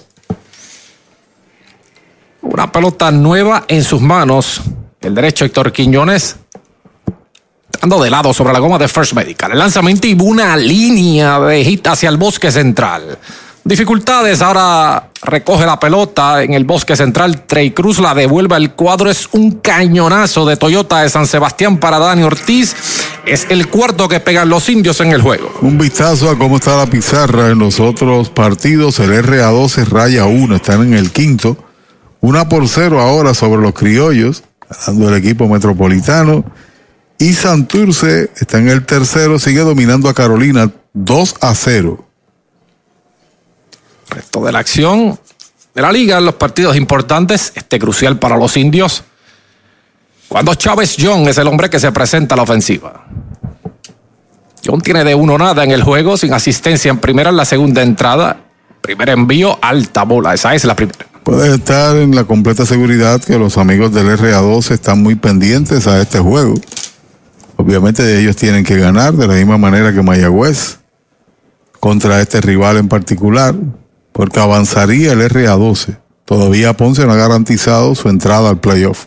Una 2.41 2.71
pelota 2.71 3.11
nueva 3.11 3.65
en 3.67 3.83
sus 3.83 4.01
manos. 4.01 4.61
El 5.03 5.13
derecho 5.13 5.45
Héctor 5.45 5.71
Quiñones 5.71 6.37
Ando 7.81 8.01
de 8.01 8.09
lado 8.09 8.33
sobre 8.33 8.53
la 8.53 8.59
goma 8.59 8.77
de 8.77 8.87
First 8.87 9.11
Medical. 9.11 9.51
El 9.51 9.59
lanzamiento 9.59 10.07
y 10.07 10.13
una 10.13 10.55
línea 10.55 11.37
de 11.41 11.65
hit 11.65 11.85
hacia 11.87 12.07
el 12.07 12.15
bosque 12.15 12.49
central. 12.49 13.19
Dificultades, 13.65 14.41
ahora 14.41 15.09
recoge 15.21 15.65
la 15.65 15.77
pelota 15.77 16.43
en 16.43 16.53
el 16.53 16.63
bosque 16.63 16.95
central. 16.95 17.41
Trey 17.45 17.71
Cruz 17.71 17.99
la 17.99 18.13
devuelve 18.13 18.55
al 18.55 18.73
cuadro. 18.75 19.09
Es 19.09 19.27
un 19.33 19.59
cañonazo 19.59 20.45
de 20.45 20.55
Toyota 20.55 21.01
de 21.01 21.09
San 21.09 21.27
Sebastián 21.27 21.77
para 21.77 21.99
Dani 21.99 22.23
Ortiz. 22.23 22.73
Es 23.25 23.47
el 23.49 23.67
cuarto 23.67 24.07
que 24.07 24.21
pegan 24.21 24.47
los 24.47 24.69
indios 24.69 25.01
en 25.01 25.11
el 25.11 25.21
juego. 25.21 25.51
Un 25.61 25.77
vistazo 25.77 26.29
a 26.29 26.37
cómo 26.37 26.55
está 26.55 26.77
la 26.77 26.85
pizarra 26.85 27.49
en 27.49 27.59
los 27.59 27.81
otros 27.81 28.29
partidos. 28.29 28.99
El 28.99 29.11
RA12 29.11 29.85
raya 29.87 30.23
1, 30.23 30.55
están 30.55 30.83
en 30.83 30.93
el 30.93 31.11
quinto. 31.11 31.57
Una 32.21 32.47
por 32.47 32.65
cero 32.69 33.01
ahora 33.01 33.33
sobre 33.33 33.61
los 33.61 33.73
criollos, 33.73 34.43
ganando 34.79 35.09
el 35.09 35.15
equipo 35.15 35.47
metropolitano. 35.47 36.43
Y 37.17 37.33
Santurce 37.33 38.31
está 38.35 38.57
en 38.57 38.69
el 38.69 38.85
tercero, 38.85 39.39
sigue 39.39 39.61
dominando 39.61 40.09
a 40.09 40.13
Carolina 40.13 40.71
2 40.93 41.35
a 41.41 41.55
0. 41.55 42.05
Resto 44.09 44.43
de 44.43 44.51
la 44.51 44.59
acción 44.59 45.19
de 45.73 45.81
la 45.81 45.91
liga, 45.91 46.19
los 46.21 46.35
partidos 46.35 46.75
importantes, 46.75 47.51
este 47.55 47.79
crucial 47.79 48.19
para 48.19 48.37
los 48.37 48.57
indios. 48.57 49.03
Cuando 50.27 50.55
Chávez 50.55 50.95
John 50.99 51.27
es 51.27 51.37
el 51.37 51.47
hombre 51.47 51.69
que 51.69 51.79
se 51.79 51.91
presenta 51.91 52.35
a 52.35 52.37
la 52.37 52.43
ofensiva. 52.43 53.05
John 54.65 54.81
tiene 54.81 55.03
de 55.03 55.13
uno 55.15 55.37
nada 55.37 55.63
en 55.63 55.71
el 55.71 55.83
juego, 55.83 56.17
sin 56.17 56.33
asistencia 56.33 56.89
en 56.89 56.99
primera 56.99 57.29
en 57.29 57.37
la 57.37 57.45
segunda 57.45 57.81
entrada. 57.81 58.39
Primer 58.81 59.09
envío, 59.09 59.57
alta 59.61 60.03
bola, 60.03 60.33
esa 60.33 60.55
es 60.55 60.65
la 60.65 60.75
primera. 60.75 61.12
Puedes 61.23 61.53
estar 61.53 61.95
en 61.95 62.13
la 62.13 62.25
completa 62.25 62.65
seguridad 62.65 63.21
que 63.23 63.39
los 63.39 63.57
amigos 63.57 63.93
del 63.93 64.07
RA2 64.07 64.71
están 64.71 65.01
muy 65.01 65.15
pendientes 65.15 65.87
a 65.87 66.01
este 66.01 66.19
juego. 66.19 66.53
Obviamente 67.55 68.19
ellos 68.19 68.35
tienen 68.35 68.65
que 68.65 68.77
ganar 68.77 69.13
de 69.13 69.27
la 69.27 69.35
misma 69.35 69.57
manera 69.57 69.93
que 69.93 70.01
Mayagüez 70.01 70.79
contra 71.79 72.19
este 72.19 72.41
rival 72.41 72.75
en 72.75 72.89
particular, 72.89 73.55
porque 74.11 74.39
avanzaría 74.39 75.13
el 75.13 75.21
RA12. 75.21 75.97
Todavía 76.25 76.75
Ponce 76.75 77.05
no 77.05 77.13
ha 77.13 77.17
garantizado 77.17 77.95
su 77.95 78.09
entrada 78.09 78.49
al 78.49 78.59
playoff. 78.59 79.05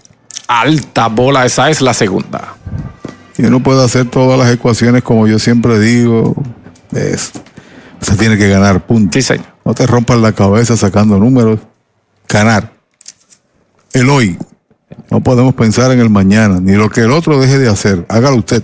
Alta 0.49 1.09
bola, 1.09 1.45
esa 1.45 1.69
es 1.69 1.83
la 1.83 1.93
segunda. 1.93 2.55
Y 3.37 3.45
uno 3.45 3.63
puede 3.63 3.85
hacer 3.85 4.09
todas 4.09 4.39
las 4.39 4.51
ecuaciones 4.51 5.03
como 5.03 5.27
yo 5.27 5.39
siempre 5.39 5.79
digo. 5.79 6.35
Es, 6.93 7.33
se 8.01 8.17
tiene 8.17 8.39
que 8.39 8.49
ganar, 8.49 8.87
punto. 8.87 9.13
Sí, 9.13 9.23
señor. 9.23 9.47
No 9.67 9.75
te 9.75 9.87
rompan 9.87 10.23
la 10.23 10.33
cabeza 10.33 10.77
sacando 10.77 11.19
números. 11.19 11.59
Ganar. 12.29 12.73
El 13.93 14.11
hoy. 14.11 14.39
No 15.11 15.21
podemos 15.21 15.55
pensar 15.55 15.91
en 15.93 16.01
el 16.01 16.11
mañana, 16.11 16.59
ni 16.61 16.73
lo 16.73 16.91
que 16.91 17.03
el 17.03 17.13
otro 17.13 17.41
deje 17.41 17.59
de 17.59 17.69
hacer. 17.69 18.05
Hágalo 18.09 18.37
usted. 18.37 18.63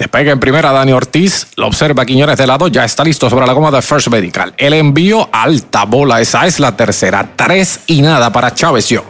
Despega 0.00 0.32
en 0.32 0.40
primera 0.40 0.72
Dani 0.72 0.92
Ortiz, 0.92 1.48
lo 1.56 1.66
observa 1.66 2.06
Quiñones 2.06 2.38
de 2.38 2.46
lado, 2.46 2.68
ya 2.68 2.86
está 2.86 3.04
listo 3.04 3.28
sobre 3.28 3.46
la 3.46 3.52
goma 3.52 3.70
de 3.70 3.82
First 3.82 4.08
Medical. 4.08 4.54
El 4.56 4.72
envío 4.72 5.28
alta 5.30 5.84
bola, 5.84 6.22
esa 6.22 6.46
es 6.46 6.58
la 6.58 6.74
tercera. 6.74 7.32
Tres 7.36 7.80
y 7.86 8.00
nada 8.00 8.32
para 8.32 8.54
Chávez 8.54 8.88
yo. 8.88 9.04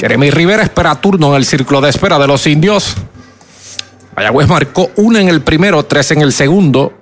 Jeremy 0.00 0.30
Rivera 0.30 0.62
espera 0.62 0.94
turno 0.94 1.28
en 1.28 1.34
el 1.34 1.44
círculo 1.44 1.82
de 1.82 1.90
espera 1.90 2.18
de 2.18 2.26
los 2.26 2.46
indios. 2.46 2.96
Mayagüez 4.16 4.48
marcó 4.48 4.90
una 4.96 5.20
en 5.20 5.28
el 5.28 5.42
primero, 5.42 5.84
tres 5.84 6.10
en 6.10 6.22
el 6.22 6.32
segundo. 6.32 6.94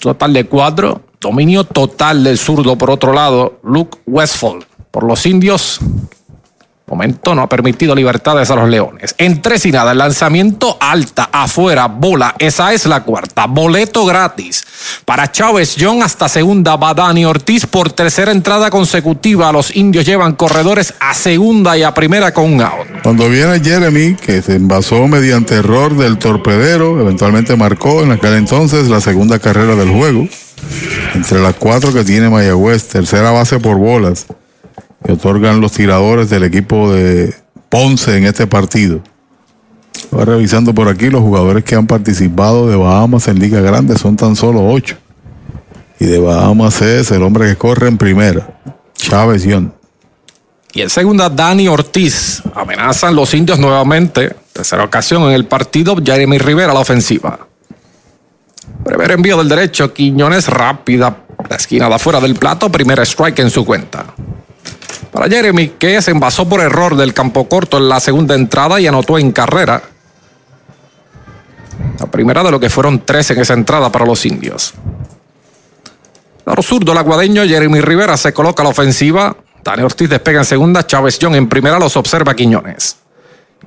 Total 0.00 0.32
de 0.32 0.46
cuatro. 0.46 1.03
Dominio 1.24 1.64
total 1.64 2.22
del 2.22 2.36
zurdo 2.36 2.76
por 2.76 2.90
otro 2.90 3.14
lado, 3.14 3.58
Luke 3.62 3.96
Westfall 4.06 4.66
por 4.90 5.04
los 5.04 5.24
indios. 5.24 5.80
Momento 6.86 7.34
no 7.34 7.40
ha 7.40 7.48
permitido 7.48 7.94
libertades 7.94 8.50
a 8.50 8.56
los 8.56 8.68
leones. 8.68 9.14
En 9.16 9.40
tres 9.40 9.64
nada, 9.72 9.92
el 9.92 9.98
lanzamiento 9.98 10.76
alta, 10.78 11.30
afuera, 11.32 11.86
bola. 11.86 12.34
Esa 12.38 12.74
es 12.74 12.84
la 12.84 13.04
cuarta. 13.04 13.46
Boleto 13.46 14.04
gratis. 14.04 14.66
Para 15.06 15.32
Chávez 15.32 15.76
John 15.80 16.02
hasta 16.02 16.28
segunda 16.28 16.76
va 16.76 16.92
Dani 16.92 17.24
Ortiz 17.24 17.64
por 17.64 17.90
tercera 17.90 18.30
entrada 18.30 18.68
consecutiva. 18.68 19.50
Los 19.50 19.74
indios 19.74 20.04
llevan 20.04 20.34
corredores 20.34 20.92
a 21.00 21.14
segunda 21.14 21.78
y 21.78 21.84
a 21.84 21.94
primera 21.94 22.34
con 22.34 22.52
un 22.52 22.60
out. 22.60 22.86
Cuando 23.02 23.30
viene 23.30 23.60
Jeremy, 23.60 24.16
que 24.16 24.42
se 24.42 24.56
envasó 24.56 25.08
mediante 25.08 25.54
error 25.54 25.96
del 25.96 26.18
torpedero, 26.18 27.00
eventualmente 27.00 27.56
marcó 27.56 28.02
en 28.02 28.12
aquel 28.12 28.34
entonces 28.34 28.88
la 28.88 29.00
segunda 29.00 29.38
carrera 29.38 29.74
del 29.74 29.90
juego. 29.90 30.28
Entre 31.14 31.40
las 31.40 31.54
cuatro 31.54 31.92
que 31.92 32.04
tiene 32.04 32.28
Mayagüez, 32.28 32.88
tercera 32.88 33.30
base 33.30 33.58
por 33.58 33.76
bolas 33.76 34.26
que 35.04 35.12
otorgan 35.12 35.60
los 35.60 35.72
tiradores 35.72 36.30
del 36.30 36.44
equipo 36.44 36.92
de 36.92 37.34
Ponce 37.68 38.16
en 38.16 38.24
este 38.24 38.46
partido. 38.46 39.00
Voy 40.10 40.24
revisando 40.24 40.74
por 40.74 40.88
aquí 40.88 41.10
los 41.10 41.20
jugadores 41.20 41.64
que 41.64 41.74
han 41.74 41.86
participado 41.86 42.68
de 42.68 42.76
Bahamas 42.76 43.28
en 43.28 43.38
Liga 43.38 43.60
Grande, 43.60 43.98
son 43.98 44.16
tan 44.16 44.36
solo 44.36 44.66
ocho. 44.66 44.96
Y 46.00 46.06
de 46.06 46.18
Bahamas 46.18 46.80
es 46.82 47.10
el 47.10 47.22
hombre 47.22 47.48
que 47.48 47.56
corre 47.56 47.88
en 47.88 47.98
primera, 47.98 48.60
Chávez 48.94 49.44
John. 49.48 49.74
Y 50.72 50.82
en 50.82 50.90
segunda, 50.90 51.28
Dani 51.28 51.68
Ortiz. 51.68 52.42
Amenazan 52.54 53.14
los 53.14 53.32
indios 53.34 53.58
nuevamente. 53.58 54.34
Tercera 54.52 54.84
ocasión 54.84 55.22
en 55.22 55.30
el 55.30 55.46
partido, 55.46 55.96
Jeremy 56.04 56.38
Rivera 56.38 56.72
a 56.72 56.74
la 56.74 56.80
ofensiva. 56.80 57.46
Primer 58.84 59.12
envío 59.12 59.38
del 59.38 59.48
derecho, 59.48 59.92
Quiñones 59.92 60.48
rápida. 60.48 61.16
La 61.48 61.56
esquina 61.56 61.88
de 61.88 61.94
afuera 61.94 62.20
del 62.20 62.34
plato, 62.34 62.70
primer 62.70 63.00
strike 63.00 63.40
en 63.40 63.50
su 63.50 63.64
cuenta. 63.64 64.06
Para 65.12 65.28
Jeremy, 65.28 65.68
que 65.70 66.00
se 66.02 66.10
envasó 66.10 66.48
por 66.48 66.60
error 66.60 66.96
del 66.96 67.14
campo 67.14 67.48
corto 67.48 67.78
en 67.78 67.88
la 67.88 68.00
segunda 68.00 68.34
entrada 68.34 68.80
y 68.80 68.86
anotó 68.86 69.18
en 69.18 69.32
carrera. 69.32 69.82
La 72.00 72.06
primera 72.06 72.42
de 72.42 72.50
lo 72.50 72.58
que 72.58 72.70
fueron 72.70 73.04
tres 73.04 73.30
en 73.30 73.40
esa 73.40 73.54
entrada 73.54 73.92
para 73.92 74.06
los 74.06 74.24
indios. 74.26 74.74
Lado 76.44 76.62
zurdo, 76.62 76.92
el 76.92 76.98
aguadeño 76.98 77.44
Jeremy 77.44 77.80
Rivera 77.80 78.16
se 78.16 78.32
coloca 78.32 78.62
a 78.62 78.64
la 78.64 78.70
ofensiva. 78.70 79.36
Dani 79.62 79.82
Ortiz 79.82 80.08
despega 80.08 80.40
en 80.40 80.44
segunda. 80.44 80.86
Chávez 80.86 81.18
John 81.20 81.34
en 81.34 81.48
primera 81.48 81.78
los 81.78 81.96
observa 81.96 82.34
Quiñones. 82.34 82.96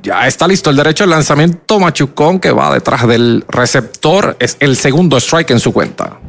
Ya 0.03 0.27
está 0.27 0.47
listo 0.47 0.69
el 0.69 0.75
derecho 0.75 1.03
al 1.03 1.09
lanzamiento. 1.09 1.79
Machucón 1.79 2.39
que 2.39 2.51
va 2.51 2.73
detrás 2.73 3.07
del 3.07 3.45
receptor. 3.47 4.35
Es 4.39 4.57
el 4.59 4.75
segundo 4.75 5.17
strike 5.17 5.51
en 5.51 5.59
su 5.59 5.73
cuenta. 5.73 6.19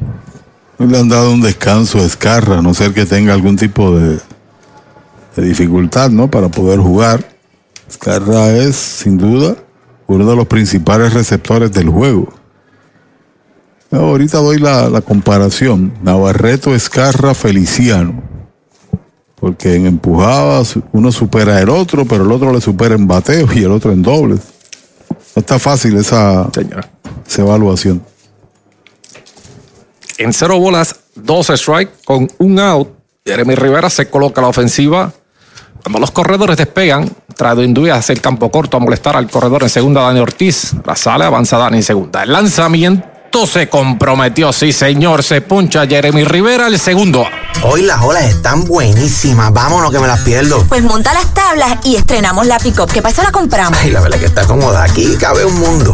Le 0.77 0.97
han 0.97 1.09
dado 1.09 1.33
un 1.33 1.41
descanso 1.41 1.99
a 1.99 2.03
Escarra, 2.03 2.59
a 2.59 2.61
no 2.61 2.73
ser 2.73 2.93
que 2.93 3.05
tenga 3.05 3.33
algún 3.33 3.57
tipo 3.57 3.97
de, 3.97 4.19
dificultad, 5.35 6.09
¿no? 6.09 6.29
Para 6.31 6.49
poder 6.49 6.79
jugar. 6.79 7.23
Escarra 7.87 8.49
es, 8.49 8.75
sin 8.75 9.17
duda, 9.17 9.55
uno 10.07 10.25
de 10.25 10.35
los 10.35 10.47
principales 10.47 11.13
receptores 11.13 11.71
del 11.73 11.89
juego. 11.89 12.33
Ahorita 13.91 14.37
doy 14.37 14.59
la, 14.59 14.89
la 14.89 15.01
comparación. 15.01 15.93
Navarreto, 16.01 16.73
Escarra, 16.73 17.33
Feliciano. 17.33 18.28
Porque 19.39 19.75
en 19.75 19.85
empujadas 19.85 20.75
uno 20.91 21.11
supera 21.11 21.61
el 21.61 21.69
otro, 21.69 22.05
pero 22.05 22.23
el 22.23 22.31
otro 22.31 22.51
le 22.51 22.59
supera 22.59 22.95
en 22.95 23.07
bateo 23.07 23.47
y 23.53 23.59
el 23.59 23.71
otro 23.71 23.91
en 23.91 24.01
dobles. 24.01 24.41
No 25.35 25.39
está 25.39 25.59
fácil 25.59 25.95
esa, 25.97 26.49
esa 27.27 27.41
evaluación. 27.41 28.03
En 30.17 30.33
cero 30.33 30.59
bolas, 30.59 30.95
dos 31.15 31.49
strike 31.49 32.03
con 32.03 32.29
un 32.39 32.59
out. 32.59 32.89
Jeremy 33.25 33.55
Rivera 33.55 33.89
se 33.89 34.09
coloca 34.09 34.41
a 34.41 34.43
la 34.43 34.49
ofensiva. 34.49 35.13
Cuando 35.81 35.99
los 35.99 36.11
corredores 36.11 36.57
despegan, 36.57 37.09
trae 37.35 37.55
de 37.55 37.91
hacia 37.91 38.11
el 38.11 38.19
campo 38.19 38.51
corto 38.51 38.75
a 38.75 38.79
molestar 38.81 39.15
al 39.15 39.29
corredor 39.29 39.63
en 39.63 39.69
segunda, 39.69 40.01
Dani 40.01 40.19
Ortiz. 40.19 40.73
La 40.85 40.95
sale, 40.95 41.23
avanza 41.23 41.57
Dani 41.57 41.77
en 41.77 41.83
segunda. 41.83 42.23
El 42.23 42.33
lanzamiento 42.33 43.08
se 43.45 43.69
comprometió, 43.69 44.51
sí 44.51 44.73
señor, 44.73 45.23
se 45.23 45.41
puncha 45.41 45.85
Jeremy 45.87 46.23
Rivera 46.23 46.67
el 46.67 46.79
segundo. 46.79 47.25
Hoy 47.63 47.83
las 47.83 48.01
olas 48.01 48.23
están 48.23 48.65
buenísimas. 48.65 49.53
Vámonos 49.53 49.91
que 49.91 49.99
me 49.99 50.07
las 50.07 50.21
pierdo. 50.21 50.65
Pues 50.67 50.83
monta 50.83 51.13
las 51.13 51.33
tablas 51.33 51.77
y 51.83 51.95
estrenamos 51.95 52.47
la 52.47 52.59
pick-up. 52.59 52.91
¿Qué 52.91 53.01
pasa? 53.01 53.23
La 53.23 53.31
compramos. 53.31 53.77
Ay, 53.81 53.91
la 53.91 54.01
verdad 54.01 54.19
que 54.19 54.25
está 54.25 54.45
cómoda. 54.45 54.83
Aquí 54.83 55.15
cabe 55.17 55.45
un 55.45 55.59
mundo. 55.59 55.93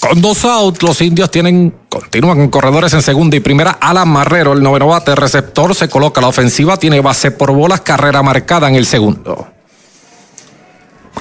Con 0.00 0.22
dos 0.22 0.46
out, 0.46 0.82
los 0.82 0.98
indios 1.02 1.30
tienen, 1.30 1.74
continúan 1.90 2.38
con 2.38 2.48
corredores 2.48 2.94
en 2.94 3.02
segunda 3.02 3.36
y 3.36 3.40
primera. 3.40 3.72
Alan 3.72 4.08
Marrero, 4.08 4.54
el 4.54 4.62
noveno 4.62 4.86
bate 4.86 5.14
receptor, 5.14 5.74
se 5.74 5.90
coloca 5.90 6.22
la 6.22 6.28
ofensiva, 6.28 6.78
tiene 6.78 7.00
base 7.00 7.30
por 7.30 7.52
bolas, 7.52 7.82
carrera 7.82 8.22
marcada 8.22 8.66
en 8.68 8.76
el 8.76 8.86
segundo. 8.86 9.46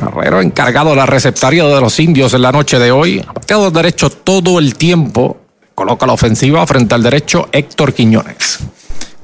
Marrero 0.02 0.40
encargado 0.40 0.92
de 0.92 0.96
la 0.96 1.06
receptaría 1.06 1.66
de 1.66 1.82
los 1.82 2.00
indios 2.00 2.34
en 2.34 2.42
la 2.42 2.54
noche 2.54 2.80
de 2.80 2.90
hoy. 2.90 3.20
Bateado 3.20 3.70
derecho 3.70 4.10
todo 4.10 4.60
el 4.60 4.76
tiempo. 4.76 5.38
Coloca 5.76 6.06
la 6.06 6.14
ofensiva 6.14 6.66
frente 6.66 6.96
al 6.96 7.04
derecho 7.04 7.50
Héctor 7.52 7.94
Quiñones. 7.94 8.60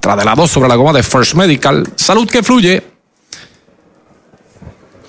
Tras 0.02 0.24
la 0.24 0.48
sobre 0.48 0.68
la 0.68 0.76
goma 0.76 0.92
de 0.92 1.02
First 1.02 1.36
Medical. 1.36 1.88
Salud 1.96 2.30
que 2.30 2.44
fluye. 2.44 2.84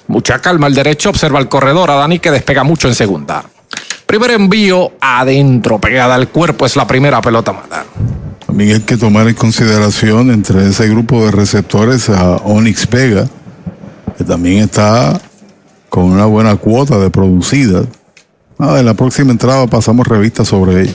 Mucha 0.07 0.41
calma 0.41 0.69
el 0.69 0.75
derecho. 0.75 1.11
Observa 1.11 1.41
el 1.41 1.49
corredor 1.49 1.91
a 1.91 1.95
Dani 1.95 2.21
que 2.21 2.31
despega 2.31 2.63
mucho 2.63 2.87
en 2.87 2.95
segunda. 2.95 3.45
Primer 4.07 4.31
envío 4.31 4.93
adentro, 5.01 5.81
pegada 5.81 6.15
al 6.15 6.29
cuerpo, 6.29 6.65
es 6.65 6.77
la 6.77 6.87
primera 6.87 7.21
pelota 7.21 7.53
mala. 7.53 7.85
También 8.47 8.77
hay 8.77 8.81
que 8.81 8.97
tomar 8.97 9.27
en 9.27 9.35
consideración 9.35 10.31
entre 10.31 10.69
ese 10.69 10.89
grupo 10.89 11.25
de 11.25 11.33
receptores 11.33 12.09
a 12.09 12.37
Onyx 12.37 12.89
Vega, 12.89 13.27
que 14.17 14.23
también 14.23 14.59
está 14.63 15.21
con 15.89 16.05
una 16.05 16.25
buena 16.27 16.55
cuota 16.55 16.99
de 16.99 17.11
producida. 17.11 17.83
Ah, 18.59 18.79
en 18.79 18.87
la 18.87 18.95
próxima 18.95 19.33
entrada 19.33 19.67
pasamos 19.67 20.07
revista 20.07 20.45
sobre 20.45 20.83
ella. 20.83 20.95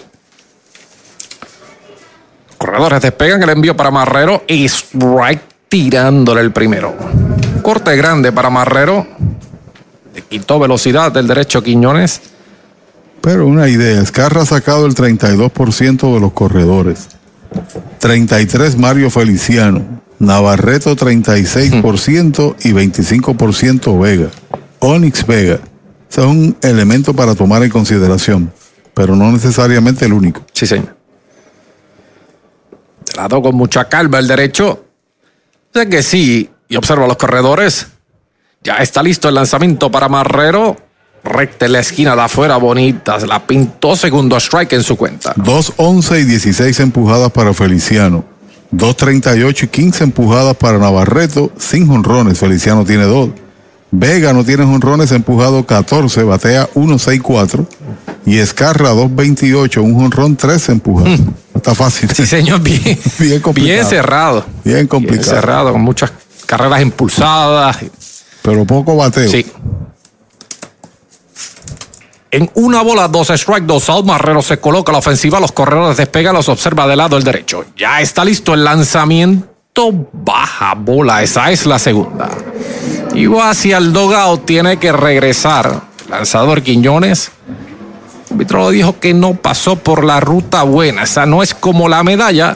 Corredores 2.57 3.01
despegan 3.01 3.43
el 3.43 3.49
envío 3.49 3.75
para 3.75 3.91
Marrero 3.91 4.43
y 4.47 4.65
strike 4.65 5.41
tirándole 5.67 6.41
el 6.41 6.51
primero. 6.51 6.95
Corte 7.61 7.95
grande 7.97 8.31
para 8.31 8.49
Marrero. 8.49 9.05
Le 10.15 10.21
quitó 10.21 10.59
velocidad 10.59 11.11
del 11.11 11.27
derecho 11.27 11.61
Quiñones. 11.61 12.21
Pero 13.21 13.45
una 13.45 13.69
idea, 13.69 14.01
Escarra 14.01 14.41
ha 14.41 14.45
sacado 14.45 14.85
el 14.85 14.95
32% 14.95 16.13
de 16.13 16.19
los 16.19 16.33
corredores. 16.33 17.07
33 17.99 18.77
Mario 18.77 19.09
Feliciano, 19.09 20.01
Navarreto 20.19 20.95
36% 20.95 22.55
y 22.63 22.71
25% 22.71 23.99
Vega. 23.99 24.29
Onyx 24.79 25.25
Vega. 25.27 25.59
Un 26.17 26.57
elemento 26.61 27.13
para 27.13 27.35
tomar 27.35 27.63
en 27.63 27.69
consideración, 27.69 28.51
pero 28.93 29.15
no 29.15 29.31
necesariamente 29.31 30.05
el 30.05 30.13
único. 30.13 30.45
Sí, 30.53 30.67
señor. 30.67 30.95
Lado 33.15 33.41
con 33.41 33.55
mucha 33.55 33.87
calma 33.87 34.19
el 34.19 34.27
derecho. 34.27 34.85
Sé 35.73 35.87
que 35.87 36.03
sí, 36.03 36.49
y 36.67 36.75
observa 36.75 37.07
los 37.07 37.17
corredores. 37.17 37.87
Ya 38.63 38.77
está 38.77 39.01
listo 39.01 39.29
el 39.29 39.35
lanzamiento 39.35 39.89
para 39.89 40.09
Marrero. 40.09 40.77
Recta 41.23 41.67
en 41.67 41.73
la 41.73 41.79
esquina 41.79 42.15
de 42.15 42.21
afuera, 42.21 42.57
bonita. 42.57 43.19
Se 43.19 43.27
la 43.27 43.45
pintó 43.45 43.95
segundo 43.95 44.37
strike 44.37 44.73
en 44.73 44.83
su 44.83 44.97
cuenta. 44.97 45.33
2, 45.35 45.73
11 45.77 46.19
y 46.19 46.23
16 46.25 46.79
empujadas 46.79 47.31
para 47.31 47.53
Feliciano. 47.53 48.23
2.38 48.73 49.63
y 49.63 49.67
15 49.67 50.03
empujadas 50.05 50.55
para 50.55 50.77
Navarreto, 50.77 51.51
sin 51.57 51.87
jonrones. 51.87 52.39
Feliciano 52.39 52.85
tiene 52.85 53.03
2. 53.03 53.29
Vega 53.91 54.31
no 54.31 54.45
tiene 54.45 54.63
jonrones, 54.63 55.11
empujado 55.11 55.65
14, 55.65 56.23
batea 56.23 56.69
1.64. 56.73 57.67
Y 58.25 58.37
Escarra 58.37 58.93
2.28, 58.93 59.81
un 59.81 59.95
jonrón 59.95 60.37
13 60.37 60.71
empujados. 60.71 61.19
Está 61.53 61.75
fácil. 61.75 62.09
Sí, 62.11 62.25
señor, 62.25 62.61
bien, 62.63 62.97
bien 63.19 63.41
complicado. 63.41 63.75
bien 63.75 63.85
cerrado. 63.85 64.45
Bien 64.63 64.87
complicado. 64.87 65.23
Bien 65.23 65.35
cerrado, 65.35 65.71
con 65.73 65.81
muchas 65.81 66.11
carreras 66.45 66.81
impulsadas. 66.81 67.77
Pero 68.41 68.65
poco 68.65 68.95
bateo. 68.95 69.29
Sí. 69.29 69.45
En 72.31 72.49
una 72.53 72.81
bola, 72.81 73.09
dos 73.09 73.29
strike, 73.29 73.65
dos 73.65 73.89
out. 73.89 74.05
Marrero 74.05 74.41
se 74.41 74.57
coloca 74.57 74.91
la 74.91 74.99
ofensiva. 74.99 75.39
Los 75.39 75.51
corredores 75.51 75.97
despegan, 75.97 76.33
los 76.33 76.47
observa 76.47 76.87
del 76.87 76.97
lado 76.97 77.17
el 77.17 77.23
derecho. 77.23 77.65
Ya 77.77 77.99
está 77.99 78.23
listo 78.23 78.53
el 78.53 78.63
lanzamiento. 78.63 79.49
Baja 80.13 80.73
bola. 80.75 81.21
Esa 81.21 81.51
es 81.51 81.65
la 81.65 81.77
segunda. 81.77 82.29
Y 83.13 83.25
va 83.25 83.49
hacia 83.49 83.77
el 83.77 83.91
dogout. 83.91 84.45
Tiene 84.45 84.77
que 84.77 84.93
regresar. 84.93 85.81
Lanzador 86.09 86.61
Quiñones. 86.61 87.31
El 88.29 88.35
árbitro 88.35 88.69
dijo 88.69 88.97
que 88.97 89.13
no 89.13 89.33
pasó 89.33 89.75
por 89.75 90.05
la 90.05 90.21
ruta 90.21 90.63
buena. 90.63 91.03
Esa 91.03 91.25
no 91.25 91.43
es 91.43 91.53
como 91.53 91.89
la 91.89 92.01
medalla 92.01 92.55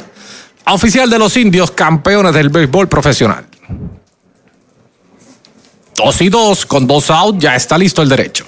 oficial 0.68 1.10
de 1.10 1.20
los 1.20 1.36
indios, 1.36 1.72
campeones 1.72 2.34
del 2.34 2.48
béisbol 2.50 2.88
profesional. 2.88 3.46
Dos 5.96 6.22
y 6.22 6.30
dos, 6.30 6.66
con 6.66 6.88
dos 6.88 7.10
out, 7.10 7.38
ya 7.38 7.56
está 7.56 7.78
listo 7.78 8.02
el 8.02 8.10
derecho. 8.10 8.46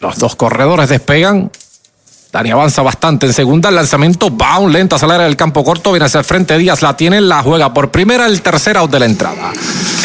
Los 0.00 0.18
dos 0.18 0.36
corredores 0.36 0.88
despegan. 0.88 1.50
Dani 2.32 2.50
avanza 2.50 2.82
bastante 2.82 3.26
en 3.26 3.32
segunda. 3.32 3.70
El 3.70 3.74
lanzamiento 3.74 4.34
va 4.36 4.58
un 4.58 4.72
lento 4.72 4.96
a 4.96 4.98
salir 4.98 5.18
del 5.18 5.36
campo 5.36 5.64
corto. 5.64 5.92
Viene 5.92 6.06
hacia 6.06 6.18
el 6.18 6.24
frente. 6.24 6.58
Díaz 6.58 6.82
la 6.82 6.96
tiene. 6.96 7.20
La 7.20 7.42
juega 7.42 7.72
por 7.72 7.90
primera. 7.90 8.26
El 8.26 8.42
tercer 8.42 8.76
out 8.76 8.90
de 8.90 8.98
la 9.00 9.06
entrada. 9.06 9.52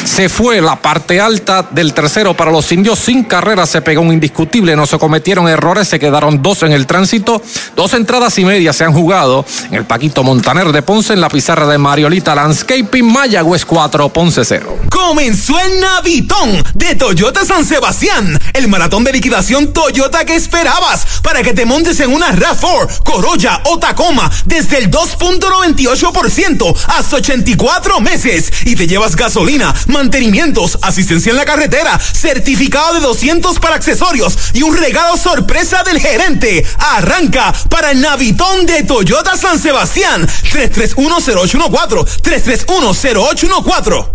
Se 0.06 0.30
fue 0.30 0.62
la 0.62 0.82
parte 0.82 1.20
alta 1.20 1.68
del 1.72 1.94
tercero 1.94 2.36
para 2.36 2.52
los 2.52 2.72
indios. 2.72 3.00
Sin 3.00 3.24
carrera 3.24 3.66
se 3.66 3.82
pegó 3.82 4.02
un 4.02 4.14
indiscutible. 4.14 4.76
No 4.76 4.86
se 4.86 5.00
cometieron 5.00 5.48
errores. 5.48 5.88
Se 5.88 6.00
quedaron 6.00 6.42
dos 6.42 6.64
en 6.64 6.72
el 6.72 6.86
tránsito. 6.86 7.42
Dos 7.76 7.94
entradas 7.94 8.38
y 8.38 8.46
media 8.46 8.74
se 8.74 8.84
han 8.84 8.94
jugado 8.94 9.46
en 9.70 9.76
el 9.76 9.86
Paquito 9.86 10.24
Montaner 10.24 10.72
de 10.72 10.82
Ponce. 10.82 11.14
En 11.14 11.22
la 11.22 11.30
pizarra 11.30 11.68
de 11.68 11.78
Mariolita 11.78 12.36
Landscaping. 12.36 13.12
Mayagüez 13.12 13.66
4, 13.66 14.10
Ponce 14.10 14.44
0. 14.46 14.78
Comenzó 14.90 15.60
el 15.60 15.80
Navitón 15.80 16.64
de 16.74 16.96
Toyota 16.96 17.46
San 17.46 17.66
Sebastián. 17.66 18.38
El 18.54 18.68
maratón 18.68 19.04
de 19.04 19.14
liquidación 19.14 19.74
Toyota 19.74 20.26
que 20.26 20.36
esperabas 20.36 21.06
para 21.24 21.42
que 21.42 21.54
te 21.54 21.66
montes 21.66 22.00
en 22.00 22.14
una 22.14 22.32
RAV4, 22.32 23.04
Corolla 23.04 23.62
o 23.66 23.80
Tacoma 23.80 24.30
desde 24.46 24.78
el 24.78 24.92
2.98% 24.92 26.76
hasta 26.88 27.16
84 27.16 28.00
meses 28.00 28.52
y 28.66 28.76
te 28.76 28.88
llevas 28.88 29.16
gasolina, 29.16 29.74
mantenimientos, 29.94 30.78
asistencia 30.82 31.30
en 31.30 31.38
la 31.38 31.46
carretera, 31.46 31.98
certificado 32.00 32.96
de 32.96 33.00
200 33.00 33.60
para 33.60 33.76
accesorios 33.76 34.38
y 34.54 34.64
un 34.64 34.76
regalo 34.76 35.16
sorpresa 35.16 35.84
del 35.84 36.00
gerente. 36.00 36.66
Arranca 36.78 37.54
para 37.70 37.92
el 37.92 38.02
Navitón 38.02 38.66
de 38.66 38.84
Toyota 38.84 39.38
San 39.38 39.60
Sebastián 39.60 40.28
3310814 40.52 42.22
3310814. 42.22 44.10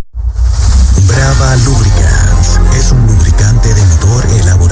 Brava 1.06 1.56
Lubricants 1.56 2.60
es 2.76 2.92
un 2.92 3.07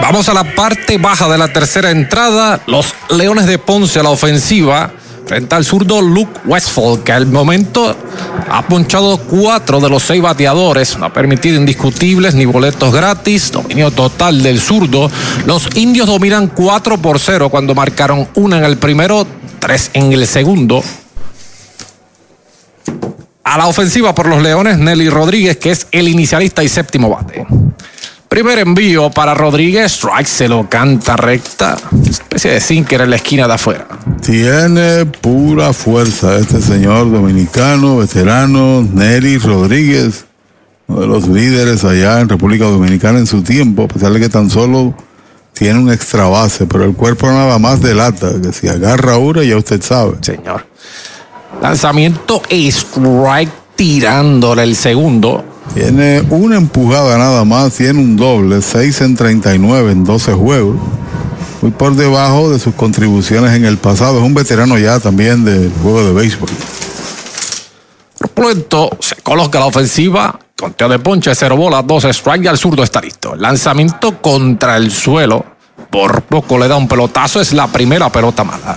Vamos 0.00 0.28
a 0.28 0.34
la 0.34 0.54
parte 0.54 0.98
baja 0.98 1.28
de 1.28 1.38
la 1.38 1.52
tercera 1.52 1.90
entrada. 1.90 2.60
Los 2.66 2.94
Leones 3.10 3.46
de 3.46 3.58
Ponce 3.58 3.98
a 3.98 4.02
la 4.02 4.10
ofensiva 4.10 4.92
frente 5.26 5.54
al 5.54 5.64
zurdo 5.64 6.00
Luke 6.00 6.40
Westfall, 6.44 7.02
que 7.02 7.12
al 7.12 7.26
momento 7.26 7.96
ha 8.48 8.66
ponchado 8.68 9.18
cuatro 9.18 9.80
de 9.80 9.88
los 9.88 10.04
seis 10.04 10.22
bateadores, 10.22 10.96
no 10.96 11.06
ha 11.06 11.12
permitido 11.12 11.56
indiscutibles 11.56 12.34
ni 12.34 12.44
boletos 12.44 12.94
gratis, 12.94 13.50
dominio 13.50 13.90
total 13.90 14.42
del 14.42 14.60
zurdo. 14.60 15.10
Los 15.44 15.68
indios 15.76 16.06
dominan 16.06 16.48
4 16.48 16.98
por 16.98 17.18
0 17.18 17.48
cuando 17.48 17.74
marcaron 17.74 18.28
una 18.34 18.58
en 18.58 18.64
el 18.64 18.76
primero, 18.76 19.26
tres 19.58 19.90
en 19.94 20.12
el 20.12 20.26
segundo. 20.26 20.82
A 23.42 23.58
la 23.58 23.66
ofensiva 23.66 24.14
por 24.14 24.26
los 24.26 24.42
Leones, 24.42 24.78
Nelly 24.78 25.08
Rodríguez, 25.08 25.56
que 25.56 25.70
es 25.70 25.88
el 25.90 26.08
inicialista 26.08 26.62
y 26.62 26.68
séptimo 26.68 27.10
bate. 27.10 27.46
Primer 28.28 28.58
envío 28.58 29.10
para 29.10 29.34
Rodríguez, 29.34 29.92
strike 29.92 30.26
se 30.26 30.48
lo 30.48 30.68
canta 30.68 31.16
recta, 31.16 31.76
especie 32.08 32.50
de 32.50 32.60
sinker 32.60 33.02
en 33.02 33.10
la 33.10 33.16
esquina 33.16 33.46
de 33.46 33.54
afuera. 33.54 33.86
Tiene 34.20 35.06
pura 35.06 35.72
fuerza 35.72 36.36
este 36.36 36.60
señor 36.60 37.10
dominicano, 37.10 37.98
veterano, 37.98 38.82
Nelly 38.82 39.38
Rodríguez, 39.38 40.24
uno 40.88 41.00
de 41.00 41.06
los 41.06 41.28
líderes 41.28 41.84
allá 41.84 42.20
en 42.20 42.28
República 42.28 42.64
Dominicana 42.64 43.20
en 43.20 43.26
su 43.26 43.42
tiempo, 43.42 43.84
a 43.84 43.88
pesar 43.88 44.12
de 44.12 44.18
que 44.18 44.28
tan 44.28 44.50
solo 44.50 44.92
tiene 45.52 45.78
un 45.78 45.90
extra 45.92 46.26
base, 46.26 46.66
pero 46.66 46.84
el 46.84 46.94
cuerpo 46.94 47.28
nada 47.28 47.58
más 47.60 47.80
delata, 47.80 48.32
que 48.42 48.52
si 48.52 48.68
agarra 48.68 49.18
una 49.18 49.44
ya 49.44 49.56
usted 49.56 49.80
sabe. 49.80 50.16
Señor. 50.20 50.66
Lanzamiento 51.62 52.42
strike 52.50 53.52
tirándole 53.76 54.64
el 54.64 54.74
segundo. 54.74 55.44
Tiene 55.74 56.22
una 56.30 56.56
empujada 56.56 57.18
nada 57.18 57.44
más, 57.44 57.74
tiene 57.74 58.00
un 58.00 58.16
doble, 58.16 58.62
6 58.62 59.00
en 59.02 59.16
39 59.16 59.92
en 59.92 60.04
12 60.04 60.32
juegos. 60.32 60.76
Muy 61.62 61.70
por 61.70 61.94
debajo 61.94 62.50
de 62.50 62.58
sus 62.58 62.74
contribuciones 62.74 63.52
en 63.54 63.64
el 63.64 63.78
pasado. 63.78 64.18
Es 64.18 64.24
un 64.24 64.34
veterano 64.34 64.78
ya 64.78 65.00
también 65.00 65.44
del 65.44 65.72
juego 65.82 66.04
de 66.04 66.12
béisbol. 66.12 66.48
Pronto 68.34 68.90
se 69.00 69.16
coloca 69.16 69.58
la 69.58 69.66
ofensiva. 69.66 70.38
Conteo 70.58 70.88
de 70.88 70.98
ponche, 70.98 71.34
cero 71.34 71.56
bolas, 71.56 71.86
dos 71.86 72.04
strike 72.04 72.44
y 72.44 72.46
al 72.48 72.58
zurdo 72.58 72.82
está 72.82 73.00
listo. 73.00 73.34
Lanzamiento 73.34 74.20
contra 74.20 74.76
el 74.76 74.90
suelo. 74.90 75.44
Por 75.90 76.22
poco 76.22 76.58
le 76.58 76.68
da 76.68 76.76
un 76.76 76.88
pelotazo. 76.88 77.40
Es 77.40 77.52
la 77.52 77.66
primera 77.66 78.10
pelota 78.10 78.44
mala. 78.44 78.76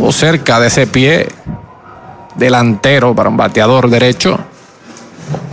O 0.00 0.12
cerca 0.12 0.60
de 0.60 0.68
ese 0.68 0.86
pie 0.86 1.28
delantero 2.36 3.14
para 3.14 3.28
un 3.28 3.36
bateador 3.36 3.88
derecho. 3.88 4.38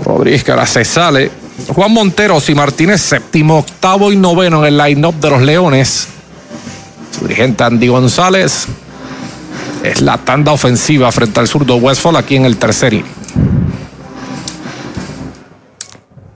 Rodríguez 0.04 0.44
que 0.44 0.52
ahora 0.52 0.66
se 0.66 0.86
sale. 0.86 1.32
Juan 1.68 1.92
Monteros 1.92 2.50
y 2.50 2.56
Martínez, 2.56 3.02
séptimo, 3.02 3.60
octavo 3.60 4.12
y 4.12 4.16
noveno 4.16 4.66
en 4.66 4.74
el 4.74 4.78
line-up 4.78 5.16
de 5.16 5.30
los 5.30 5.42
Leones. 5.42 6.08
Su 7.12 7.28
dirigente 7.28 7.64
Andy 7.64 7.88
González. 7.88 8.68
Es 9.84 10.02
la 10.02 10.18
tanda 10.18 10.52
ofensiva 10.52 11.12
frente 11.12 11.40
al 11.40 11.48
zurdo 11.48 11.76
Westfall 11.76 12.16
aquí 12.16 12.36
en 12.36 12.46
el 12.46 12.58
tercer 12.58 12.94
inning. 12.94 13.12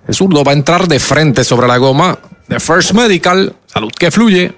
El 0.07 0.13
zurdo 0.13 0.43
va 0.43 0.51
a 0.51 0.55
entrar 0.55 0.87
de 0.87 0.99
frente 0.99 1.43
sobre 1.43 1.67
la 1.67 1.77
goma 1.77 2.17
de 2.47 2.59
First 2.59 2.93
Medical. 2.93 3.55
Salud 3.65 3.91
que 3.91 4.11
fluye. 4.11 4.53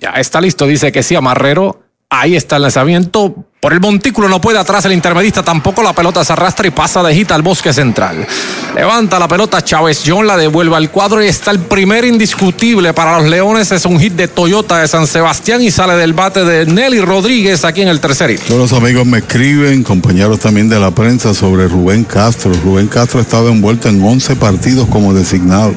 Ya 0.00 0.10
está 0.12 0.40
listo, 0.40 0.66
dice 0.66 0.90
que 0.90 1.02
sí, 1.02 1.14
Amarrero. 1.14 1.82
Ahí 2.08 2.34
está 2.34 2.56
el 2.56 2.62
lanzamiento. 2.62 3.34
Por 3.60 3.74
el 3.74 3.80
montículo 3.80 4.26
no 4.26 4.40
puede 4.40 4.58
atrás 4.58 4.86
el 4.86 4.92
intermedista. 4.92 5.42
Tampoco 5.42 5.82
la 5.82 5.92
pelota 5.92 6.24
se 6.24 6.32
arrastra 6.32 6.66
y 6.66 6.70
pasa 6.70 7.02
de 7.02 7.14
gita 7.14 7.34
al 7.34 7.42
bosque 7.42 7.74
central. 7.74 8.26
Levanta 8.74 9.18
la 9.18 9.28
pelota 9.28 9.62
Chávez 9.62 10.02
John, 10.06 10.26
la 10.26 10.38
devuelve 10.38 10.76
al 10.76 10.90
cuadro 10.90 11.22
y 11.22 11.26
está 11.26 11.50
el 11.50 11.58
primer 11.58 12.06
indiscutible 12.06 12.94
para 12.94 13.18
los 13.18 13.28
Leones. 13.28 13.70
Es 13.70 13.84
un 13.84 14.00
hit 14.00 14.14
de 14.14 14.28
Toyota 14.28 14.78
de 14.78 14.88
San 14.88 15.06
Sebastián 15.06 15.60
y 15.60 15.70
sale 15.70 15.94
del 15.96 16.14
bate 16.14 16.42
de 16.42 16.64
Nelly 16.64 17.02
Rodríguez 17.02 17.66
aquí 17.66 17.82
en 17.82 17.88
el 17.88 18.00
tercer 18.00 18.30
inning. 18.30 18.46
Todos 18.46 18.70
los 18.70 18.72
amigos 18.72 19.04
me 19.04 19.18
escriben, 19.18 19.82
compañeros 19.82 20.40
también 20.40 20.70
de 20.70 20.80
la 20.80 20.92
prensa, 20.92 21.34
sobre 21.34 21.68
Rubén 21.68 22.04
Castro. 22.04 22.52
Rubén 22.64 22.88
Castro 22.88 23.18
ha 23.18 23.22
estado 23.22 23.50
envuelto 23.50 23.90
en 23.90 24.02
11 24.02 24.36
partidos 24.36 24.88
como 24.88 25.12
designado. 25.12 25.74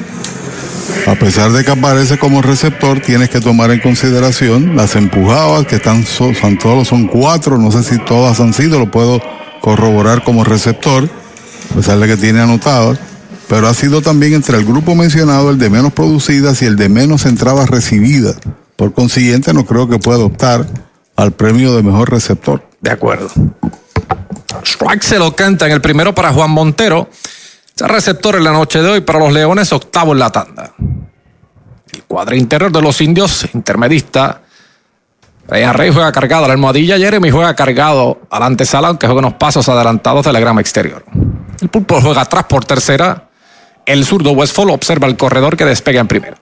A 1.06 1.14
pesar 1.14 1.52
de 1.52 1.64
que 1.64 1.70
aparece 1.70 2.18
como 2.18 2.42
receptor, 2.42 3.00
tienes 3.00 3.28
que 3.28 3.40
tomar 3.40 3.70
en 3.70 3.80
consideración 3.80 4.76
las 4.76 4.96
empujadas, 4.96 5.66
que 5.66 5.76
están 5.76 6.04
son, 6.04 6.34
todos 6.58 6.88
son 6.88 7.06
cuatro, 7.06 7.58
no 7.58 7.70
sé 7.70 7.82
si 7.82 7.98
todas 7.98 8.40
han 8.40 8.52
sido, 8.52 8.78
lo 8.78 8.90
puedo 8.90 9.20
corroborar 9.60 10.24
como 10.24 10.44
receptor, 10.44 11.08
a 11.72 11.74
pesar 11.76 11.98
de 11.98 12.06
que 12.06 12.16
tiene 12.16 12.40
anotadas, 12.40 12.98
pero 13.48 13.68
ha 13.68 13.74
sido 13.74 14.02
también 14.02 14.34
entre 14.34 14.56
el 14.56 14.64
grupo 14.64 14.94
mencionado 14.94 15.50
el 15.50 15.58
de 15.58 15.70
menos 15.70 15.92
producidas 15.92 16.62
y 16.62 16.66
el 16.66 16.76
de 16.76 16.88
menos 16.88 17.26
entradas 17.26 17.68
recibidas. 17.68 18.36
Por 18.76 18.92
consiguiente, 18.92 19.52
no 19.52 19.64
creo 19.64 19.88
que 19.88 19.98
pueda 19.98 20.24
optar 20.24 20.66
al 21.16 21.32
premio 21.32 21.76
de 21.76 21.82
mejor 21.82 22.10
receptor. 22.10 22.66
De 22.80 22.90
acuerdo. 22.90 23.30
Strike 24.64 25.02
se 25.02 25.18
lo 25.18 25.36
canta 25.36 25.66
en 25.66 25.72
el 25.72 25.80
primero 25.80 26.14
para 26.14 26.32
Juan 26.32 26.50
Montero. 26.50 27.08
Receptor 27.76 28.36
en 28.36 28.44
la 28.44 28.52
noche 28.52 28.80
de 28.80 28.88
hoy 28.88 29.00
para 29.00 29.18
los 29.18 29.32
Leones, 29.32 29.72
octavo 29.72 30.12
en 30.12 30.18
la 30.20 30.30
tanda. 30.30 30.72
El 31.92 32.04
cuadro 32.04 32.36
interior 32.36 32.70
de 32.70 32.80
los 32.80 33.00
indios, 33.00 33.46
intermedista. 33.52 34.42
Brian 35.48 35.74
Rey 35.74 35.92
juega 35.92 36.12
cargado 36.12 36.44
a 36.44 36.48
la 36.48 36.54
almohadilla. 36.54 36.96
Jeremy 36.96 37.30
juega 37.30 37.54
cargado 37.54 38.22
al 38.30 38.42
antesala, 38.44 38.88
aunque 38.88 39.06
juega 39.06 39.18
unos 39.18 39.34
pasos 39.34 39.68
adelantados 39.68 40.24
de 40.24 40.32
la 40.32 40.40
grama 40.40 40.60
exterior. 40.60 41.04
El 41.60 41.68
pulpo 41.68 42.00
juega 42.00 42.22
atrás 42.22 42.44
por 42.44 42.64
tercera. 42.64 43.28
El 43.84 44.04
zurdo 44.04 44.32
Westfall 44.32 44.70
observa 44.70 45.06
el 45.06 45.16
corredor 45.16 45.56
que 45.56 45.64
despega 45.64 46.00
en 46.00 46.08
primera. 46.08 46.36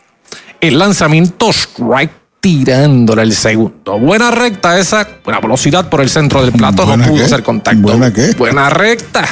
El 0.60 0.78
lanzamiento 0.78 1.50
strike 1.50 2.21
tirándole 2.42 3.22
el 3.22 3.32
segundo. 3.32 4.00
Buena 4.00 4.32
recta 4.32 4.76
esa, 4.76 5.06
buena 5.24 5.38
velocidad 5.38 5.88
por 5.88 6.00
el 6.00 6.10
centro 6.10 6.42
del 6.42 6.50
plato, 6.50 6.84
no 6.84 7.04
pudo 7.04 7.18
qué? 7.18 7.22
hacer 7.22 7.42
contacto. 7.44 7.80
¿Buena 7.82 8.12
qué? 8.12 8.32
Buena 8.32 8.68
recta. 8.68 9.24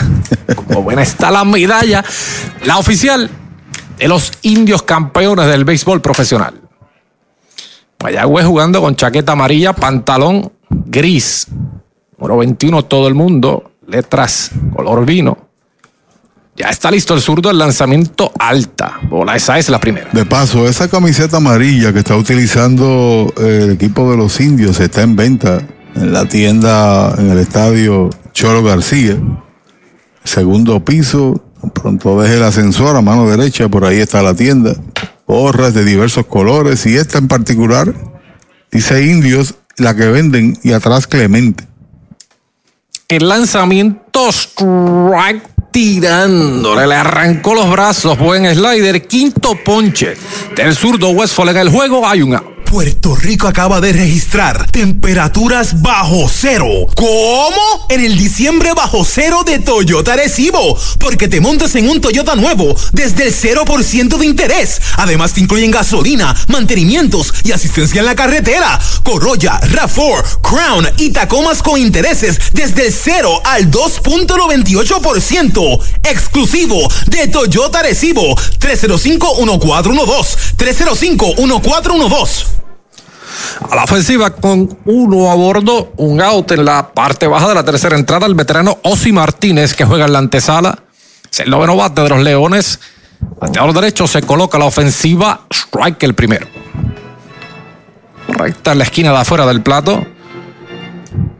Como 0.54 0.84
buena 0.84 1.02
está 1.02 1.28
la 1.30 1.44
medalla. 1.44 2.04
La 2.64 2.78
oficial 2.78 3.28
de 3.98 4.08
los 4.08 4.30
indios 4.42 4.84
campeones 4.84 5.48
del 5.48 5.64
béisbol 5.64 6.00
profesional. 6.00 6.54
Mayagüez 8.00 8.46
jugando 8.46 8.80
con 8.80 8.94
chaqueta 8.94 9.32
amarilla, 9.32 9.72
pantalón 9.72 10.52
gris. 10.70 11.48
Número 12.16 12.38
21 12.38 12.84
todo 12.84 13.08
el 13.08 13.14
mundo, 13.14 13.72
letras 13.88 14.52
color 14.72 15.04
vino. 15.04 15.49
Ya 16.60 16.68
está 16.68 16.90
listo 16.90 17.14
el 17.14 17.22
zurdo, 17.22 17.50
el 17.50 17.56
lanzamiento 17.56 18.32
alta. 18.38 19.00
Bola, 19.08 19.34
esa 19.34 19.58
es 19.58 19.70
la 19.70 19.80
primera. 19.80 20.10
De 20.12 20.26
paso, 20.26 20.68
esa 20.68 20.88
camiseta 20.88 21.38
amarilla 21.38 21.90
que 21.90 22.00
está 22.00 22.14
utilizando 22.16 23.32
eh, 23.38 23.60
el 23.62 23.70
equipo 23.70 24.10
de 24.10 24.18
los 24.18 24.38
indios 24.42 24.78
está 24.78 25.00
en 25.00 25.16
venta 25.16 25.62
en 25.94 26.12
la 26.12 26.26
tienda, 26.26 27.14
en 27.16 27.30
el 27.30 27.38
estadio 27.38 28.10
Cholo 28.34 28.62
García. 28.62 29.16
Segundo 30.22 30.84
piso, 30.84 31.42
pronto 31.72 32.20
deje 32.20 32.36
el 32.36 32.42
ascensor 32.42 32.94
a 32.94 33.00
mano 33.00 33.26
derecha, 33.30 33.70
por 33.70 33.86
ahí 33.86 33.96
está 33.96 34.20
la 34.20 34.34
tienda. 34.34 34.74
Gorras 35.26 35.72
de 35.72 35.82
diversos 35.82 36.26
colores 36.26 36.84
y 36.84 36.94
esta 36.94 37.16
en 37.16 37.28
particular 37.28 37.94
dice 38.70 39.02
indios, 39.02 39.54
la 39.78 39.96
que 39.96 40.08
venden 40.08 40.58
y 40.62 40.72
atrás 40.72 41.06
Clemente. 41.06 41.70
El 43.08 43.28
lanzamiento 43.28 44.28
strike 44.28 45.49
tirándole, 45.70 46.86
le 46.86 46.94
arrancó 46.94 47.54
los 47.54 47.70
brazos, 47.70 48.18
buen 48.18 48.46
slider, 48.54 49.06
quinto 49.06 49.56
ponche 49.64 50.16
del 50.56 50.74
zurdo 50.74 51.10
Westfall 51.10 51.50
en 51.50 51.56
el 51.58 51.68
juego, 51.68 52.06
hay 52.06 52.22
un. 52.22 52.49
Puerto 52.70 53.14
Rico 53.16 53.48
acaba 53.48 53.80
de 53.80 53.92
registrar 53.92 54.70
temperaturas 54.70 55.82
bajo 55.82 56.30
cero. 56.32 56.86
¿Cómo? 56.94 57.86
En 57.88 58.04
el 58.04 58.16
diciembre 58.16 58.74
bajo 58.74 59.04
cero 59.04 59.42
de 59.44 59.58
Toyota 59.58 60.14
Recibo. 60.14 60.78
Porque 61.00 61.26
te 61.26 61.40
montas 61.40 61.74
en 61.74 61.88
un 61.88 62.00
Toyota 62.00 62.36
nuevo 62.36 62.76
desde 62.92 63.26
el 63.26 63.34
0% 63.34 64.18
de 64.18 64.24
interés. 64.24 64.80
Además 64.98 65.32
te 65.32 65.40
incluyen 65.40 65.72
gasolina, 65.72 66.32
mantenimientos 66.46 67.34
y 67.42 67.50
asistencia 67.50 67.98
en 67.98 68.06
la 68.06 68.14
carretera. 68.14 68.78
Corolla, 69.02 69.60
RAV4, 69.62 70.40
Crown 70.40 70.86
y 70.98 71.10
Tacomas 71.10 71.64
con 71.64 71.80
intereses 71.80 72.38
desde 72.52 72.86
el 72.86 72.92
0 72.92 73.42
al 73.46 73.68
2.98%. 73.68 75.80
Exclusivo 76.04 76.88
de 77.08 77.26
Toyota 77.26 77.82
Recibo. 77.82 78.36
305-1412. 78.36 80.36
305-1412. 80.56 82.59
A 83.70 83.74
la 83.74 83.84
ofensiva 83.84 84.30
con 84.30 84.78
uno 84.84 85.30
a 85.30 85.34
bordo, 85.34 85.92
un 85.96 86.20
out 86.20 86.52
en 86.52 86.64
la 86.64 86.92
parte 86.92 87.26
baja 87.26 87.48
de 87.48 87.54
la 87.54 87.64
tercera 87.64 87.96
entrada, 87.96 88.26
el 88.26 88.34
veterano 88.34 88.78
Osi 88.82 89.12
Martínez 89.12 89.74
que 89.74 89.84
juega 89.84 90.06
en 90.06 90.12
la 90.12 90.18
antesala. 90.18 90.82
Es 91.30 91.40
el 91.40 91.50
noveno 91.50 91.76
bate 91.76 92.02
de 92.02 92.08
los 92.08 92.20
Leones. 92.20 92.80
Bateador 93.40 93.72
derecho 93.74 94.06
se 94.06 94.22
coloca 94.22 94.58
la 94.58 94.64
ofensiva, 94.64 95.42
strike 95.50 96.02
el 96.04 96.14
primero. 96.14 96.46
Recta 98.28 98.72
en 98.72 98.78
la 98.78 98.84
esquina 98.84 99.10
de 99.10 99.18
afuera 99.18 99.46
del 99.46 99.62
plato. 99.62 100.04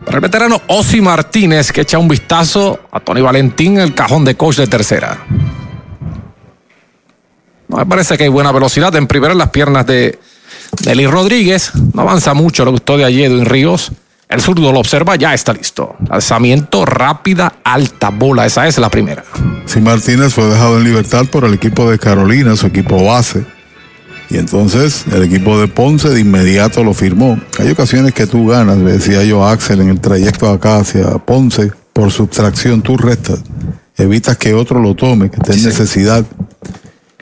Para 0.04 0.16
el 0.16 0.20
veterano 0.22 0.60
Osi 0.68 1.00
Martínez 1.00 1.72
que 1.72 1.82
echa 1.82 1.98
un 1.98 2.08
vistazo 2.08 2.80
a 2.90 3.00
Tony 3.00 3.20
Valentín 3.20 3.76
en 3.76 3.82
el 3.82 3.94
cajón 3.94 4.24
de 4.24 4.36
coach 4.36 4.56
de 4.56 4.66
tercera. 4.66 5.18
Me 7.68 7.86
parece 7.86 8.16
que 8.16 8.24
hay 8.24 8.28
buena 8.28 8.50
velocidad 8.50 8.94
en 8.96 9.06
primera 9.06 9.32
en 9.32 9.38
las 9.38 9.50
piernas 9.50 9.86
de 9.86 10.18
Nelly 10.86 11.06
Rodríguez. 11.06 11.72
No 11.94 12.02
avanza 12.02 12.34
mucho 12.34 12.64
lo 12.64 12.72
gustó 12.72 12.96
de 12.96 13.04
ayer 13.04 13.30
en 13.30 13.44
Ríos. 13.44 13.92
El 14.28 14.40
zurdo 14.40 14.72
lo 14.72 14.78
observa, 14.78 15.16
ya 15.16 15.34
está 15.34 15.52
listo. 15.52 15.96
Lanzamiento 16.08 16.86
rápida, 16.86 17.54
alta 17.64 18.10
bola. 18.10 18.46
Esa 18.46 18.68
es 18.68 18.78
la 18.78 18.88
primera. 18.88 19.24
Si 19.66 19.80
Martínez 19.80 20.34
fue 20.34 20.44
dejado 20.44 20.78
en 20.78 20.84
libertad 20.84 21.26
por 21.26 21.44
el 21.44 21.54
equipo 21.54 21.90
de 21.90 21.98
Carolina, 21.98 22.54
su 22.56 22.66
equipo 22.66 23.04
base. 23.04 23.44
Y 24.30 24.38
entonces 24.38 25.04
el 25.12 25.24
equipo 25.24 25.60
de 25.60 25.66
Ponce 25.66 26.08
de 26.10 26.20
inmediato 26.20 26.84
lo 26.84 26.94
firmó. 26.94 27.40
Hay 27.58 27.70
ocasiones 27.70 28.14
que 28.14 28.28
tú 28.28 28.46
ganas, 28.46 28.78
le 28.78 28.92
decía 28.92 29.24
yo 29.24 29.44
a 29.44 29.50
Axel 29.50 29.80
en 29.80 29.88
el 29.88 30.00
trayecto 30.00 30.48
acá 30.48 30.76
hacia 30.76 31.18
Ponce, 31.18 31.72
por 31.92 32.12
subtracción 32.12 32.82
tú 32.82 32.96
restas. 32.96 33.40
Evitas 33.96 34.38
que 34.38 34.54
otro 34.54 34.80
lo 34.80 34.94
tome, 34.94 35.30
que 35.30 35.38
esté 35.38 35.54
en 35.54 35.64
necesidad. 35.64 36.24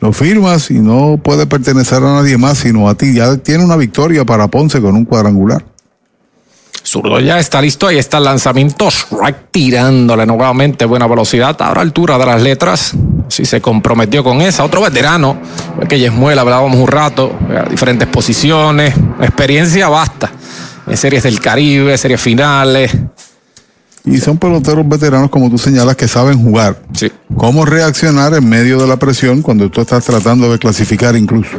Lo 0.00 0.12
firmas 0.12 0.70
y 0.70 0.78
no 0.78 1.18
puede 1.22 1.46
pertenecer 1.46 1.98
a 1.98 2.14
nadie 2.14 2.38
más 2.38 2.58
sino 2.58 2.88
a 2.88 2.94
ti. 2.94 3.14
Ya 3.14 3.36
tiene 3.36 3.64
una 3.64 3.76
victoria 3.76 4.24
para 4.24 4.48
Ponce 4.48 4.80
con 4.80 4.94
un 4.94 5.04
cuadrangular. 5.04 5.64
Zurdo 6.84 7.20
ya 7.20 7.38
está 7.38 7.60
listo, 7.60 7.86
ahí 7.86 7.98
está 7.98 8.16
el 8.16 8.24
lanzamiento, 8.24 8.88
strike 8.88 9.50
tirándole 9.50 10.24
nuevamente 10.24 10.86
buena 10.86 11.06
velocidad, 11.06 11.54
ahora 11.60 11.82
altura 11.82 12.16
de 12.16 12.24
las 12.24 12.40
letras, 12.40 12.94
si 13.28 13.44
se 13.44 13.60
comprometió 13.60 14.24
con 14.24 14.40
esa, 14.40 14.64
otro 14.64 14.80
veterano, 14.80 15.36
que 15.86 15.98
Yesmuela 15.98 16.40
hablábamos 16.40 16.78
un 16.78 16.86
rato, 16.86 17.36
diferentes 17.68 18.08
posiciones, 18.08 18.94
experiencia 19.20 19.90
basta, 19.90 20.30
en 20.86 20.96
series 20.96 21.24
del 21.24 21.40
Caribe, 21.40 21.98
series 21.98 22.20
finales. 22.20 22.90
Y 24.10 24.18
son 24.18 24.38
peloteros 24.38 24.88
veteranos, 24.88 25.30
como 25.30 25.50
tú 25.50 25.58
señalas, 25.58 25.96
que 25.96 26.08
saben 26.08 26.42
jugar. 26.42 26.80
Sí. 26.92 27.10
Cómo 27.36 27.64
reaccionar 27.64 28.34
en 28.34 28.48
medio 28.48 28.78
de 28.78 28.86
la 28.86 28.96
presión 28.96 29.42
cuando 29.42 29.70
tú 29.70 29.80
estás 29.80 30.04
tratando 30.04 30.50
de 30.50 30.58
clasificar 30.58 31.14
incluso. 31.14 31.58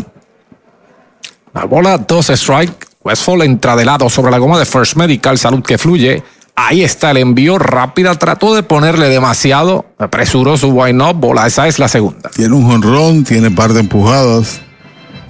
La 1.53 1.65
bola, 1.65 1.97
dos 1.97 2.29
strike, 2.29 2.87
Westfall 3.03 3.43
entra 3.43 3.75
de 3.75 3.85
lado 3.85 4.09
sobre 4.09 4.31
la 4.31 4.37
goma 4.37 4.59
de 4.59 4.65
First 4.65 4.95
Medical, 4.95 5.37
salud 5.37 5.63
que 5.63 5.77
fluye. 5.77 6.23
Ahí 6.55 6.83
está 6.83 7.11
el 7.11 7.17
envío 7.17 7.57
rápida, 7.57 8.15
trató 8.15 8.53
de 8.53 8.63
ponerle 8.63 9.07
demasiado, 9.07 9.85
apresuró 9.97 10.57
su 10.57 10.67
wine 10.69 11.01
up, 11.03 11.15
bola, 11.15 11.47
esa 11.47 11.67
es 11.67 11.79
la 11.79 11.87
segunda. 11.87 12.29
Tiene 12.31 12.53
un 12.53 12.65
jonrón, 12.65 13.23
tiene 13.23 13.49
par 13.49 13.71
de 13.71 13.79
empujadas 13.79 14.59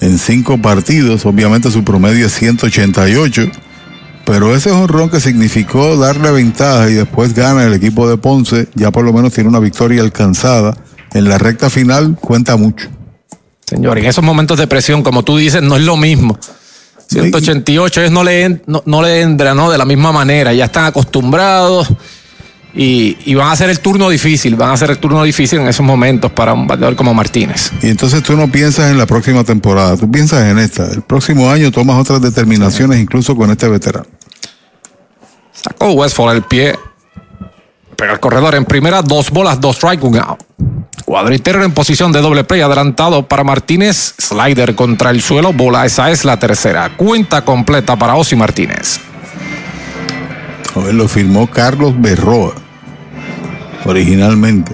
en 0.01 0.17
cinco 0.17 0.57
partidos, 0.57 1.25
obviamente 1.25 1.69
su 1.69 1.83
promedio 1.83 2.25
es 2.25 2.33
188, 2.33 3.51
pero 4.29 4.55
ese 4.55 4.69
jonrón 4.69 5.09
que 5.09 5.19
significó 5.19 5.97
darle 5.97 6.29
ventaja 6.29 6.87
y 6.87 6.93
después 6.93 7.33
gana 7.33 7.63
el 7.63 7.73
equipo 7.73 8.07
de 8.07 8.15
Ponce, 8.15 8.67
ya 8.75 8.91
por 8.91 9.03
lo 9.03 9.11
menos 9.11 9.33
tiene 9.33 9.49
una 9.49 9.57
victoria 9.57 10.03
alcanzada 10.03 10.77
en 11.13 11.27
la 11.27 11.39
recta 11.39 11.67
final, 11.71 12.15
cuenta 12.21 12.55
mucho. 12.55 12.89
Señor, 13.65 13.97
en 13.97 14.05
esos 14.05 14.23
momentos 14.23 14.59
de 14.59 14.67
presión, 14.67 15.01
como 15.01 15.23
tú 15.23 15.35
dices, 15.37 15.63
no 15.63 15.77
es 15.77 15.81
lo 15.81 15.97
mismo. 15.97 16.37
188 17.07 18.01
ellos 18.01 18.11
no 18.11 18.23
le, 18.23 18.61
no, 18.67 18.83
no 18.85 19.01
le 19.01 19.21
entran 19.21 19.57
¿no? 19.57 19.71
de 19.71 19.79
la 19.79 19.85
misma 19.85 20.11
manera, 20.11 20.53
ya 20.53 20.65
están 20.65 20.85
acostumbrados 20.85 21.87
y, 22.75 23.17
y, 23.25 23.33
van 23.33 23.47
a 23.47 23.53
hacer 23.53 23.71
el 23.71 23.79
turno 23.79 24.11
difícil, 24.11 24.55
van 24.55 24.69
a 24.69 24.73
hacer 24.73 24.91
el 24.91 24.99
turno 24.99 25.23
difícil 25.23 25.59
en 25.59 25.69
esos 25.69 25.83
momentos 25.83 26.31
para 26.31 26.53
un 26.53 26.67
bateador 26.67 26.95
como 26.95 27.15
Martínez. 27.15 27.71
Y 27.81 27.87
entonces 27.87 28.21
tú 28.21 28.37
no 28.37 28.51
piensas 28.51 28.91
en 28.91 28.99
la 28.99 29.07
próxima 29.07 29.43
temporada, 29.43 29.97
tú 29.97 30.11
piensas 30.11 30.47
en 30.51 30.59
esta. 30.59 30.85
El 30.85 31.01
próximo 31.01 31.49
año 31.49 31.71
tomas 31.71 31.99
otras 31.99 32.21
determinaciones 32.21 32.97
sí. 32.97 33.01
incluso 33.01 33.35
con 33.35 33.49
este 33.49 33.67
veterano. 33.67 34.05
Sacó 35.61 35.91
Westfall 35.91 36.35
el 36.35 36.43
pie, 36.43 36.77
pega 37.95 38.13
el 38.13 38.19
corredor 38.19 38.55
en 38.55 38.65
primera, 38.65 39.01
dos 39.01 39.29
bolas, 39.29 39.59
dos 39.59 39.75
strike, 39.75 40.03
un 40.03 40.17
out. 40.17 40.39
Cuadritero 41.05 41.63
en 41.63 41.71
posición 41.71 42.11
de 42.11 42.21
doble 42.21 42.43
play 42.43 42.61
adelantado 42.61 43.27
para 43.27 43.43
Martínez. 43.43 44.13
Slider 44.19 44.75
contra 44.75 45.09
el 45.09 45.21
suelo. 45.21 45.53
Bola, 45.53 45.85
esa 45.85 46.11
es 46.11 46.23
la 46.23 46.37
tercera. 46.37 46.95
Cuenta 46.95 47.43
completa 47.43 47.95
para 47.95 48.15
Osi 48.15 48.35
Martínez. 48.35 48.99
Ver, 50.75 50.93
lo 50.93 51.07
firmó 51.07 51.49
Carlos 51.49 51.99
Berroa. 51.99 52.53
Originalmente. 53.85 54.71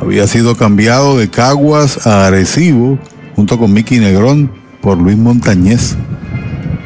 Había 0.00 0.28
sido 0.28 0.56
cambiado 0.56 1.18
de 1.18 1.28
Caguas 1.28 2.06
a 2.06 2.28
Arecibo 2.28 2.98
junto 3.34 3.58
con 3.58 3.72
Mickey 3.72 3.98
Negrón 3.98 4.52
por 4.80 4.98
Luis 4.98 5.16
Montañez. 5.16 5.96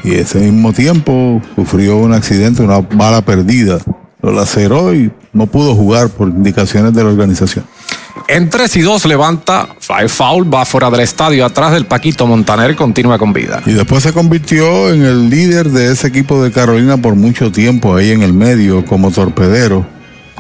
Y 0.05 0.15
ese 0.15 0.39
mismo 0.39 0.73
tiempo 0.73 1.43
sufrió 1.55 1.99
un 1.99 2.13
accidente, 2.13 2.63
una 2.63 2.81
bala 2.81 3.21
perdida. 3.23 3.79
Lo 4.23 4.33
laceró 4.33 4.95
y 4.95 5.11
no 5.33 5.47
pudo 5.47 5.75
jugar 5.75 6.09
por 6.11 6.29
indicaciones 6.29 6.95
de 6.95 7.05
la 7.05 7.11
organización. 7.11 7.65
En 8.29 8.49
3 8.49 8.77
y 8.77 8.81
2 8.83 9.07
levanta, 9.07 9.69
fly 9.81 10.09
foul, 10.09 10.53
va 10.53 10.65
fuera 10.65 10.91
del 10.91 11.01
estadio 11.01 11.45
atrás 11.45 11.73
del 11.73 11.87
Paquito 11.87 12.27
Montaner, 12.27 12.77
continúa 12.77 13.19
con 13.19 13.33
vida. 13.33 13.63
Y 13.67 13.73
después 13.73 14.03
se 14.03 14.13
convirtió 14.13 14.93
en 14.93 15.03
el 15.03 15.31
líder 15.31 15.71
de 15.71 15.93
ese 15.93 16.09
equipo 16.09 16.43
de 16.43 16.53
Carolina 16.53 16.97
por 16.97 17.17
mucho 17.17 17.51
tiempo 17.51 17.97
ahí 17.97 18.11
en 18.13 18.23
el 18.23 18.33
medio 18.33 18.85
como 18.85 19.11
torpedero, 19.11 19.87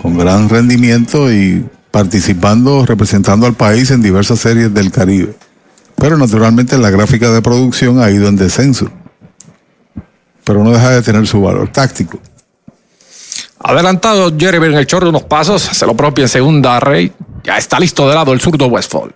con 0.01 0.17
gran 0.17 0.49
rendimiento 0.49 1.33
y 1.33 1.65
participando, 1.91 2.87
representando 2.87 3.47
al 3.47 3.55
país 3.55 3.91
en 3.91 4.03
diversas 4.03 4.39
series 4.39 4.73
del 4.73 4.91
Caribe. 4.91 5.35
Pero 5.97 6.17
naturalmente 6.17 6.79
la 6.79 6.91
gráfica 6.91 7.31
de 7.31 7.43
producción 7.43 8.01
ha 8.01 8.11
ido 8.11 8.29
en 8.29 8.37
descenso. 8.37 8.91
Pero 10.51 10.65
no 10.65 10.73
deja 10.73 10.91
de 10.91 11.01
tener 11.01 11.25
su 11.29 11.41
valor 11.41 11.69
táctico. 11.69 12.19
Adelantado 13.61 14.37
Jeremy 14.37 14.67
en 14.67 14.75
el 14.75 14.85
de 14.85 15.09
unos 15.09 15.23
pasos, 15.23 15.63
se 15.63 15.87
lo 15.87 15.95
propio 15.97 16.25
en 16.25 16.29
segunda 16.29 16.81
Rey. 16.81 17.13
Ya 17.45 17.57
está 17.57 17.79
listo 17.79 18.09
de 18.09 18.17
lado 18.17 18.33
el 18.33 18.41
zurdo 18.41 18.67
Westfall. 18.67 19.15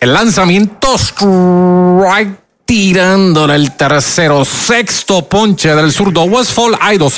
El 0.00 0.12
lanzamiento 0.12 0.98
strike 0.98 2.40
tirándole 2.68 3.54
el 3.54 3.72
tercero, 3.72 4.44
sexto 4.44 5.26
ponche 5.26 5.74
del 5.74 5.90
zurdo 5.90 6.24
Westfall. 6.24 6.74
Out. 6.78 7.14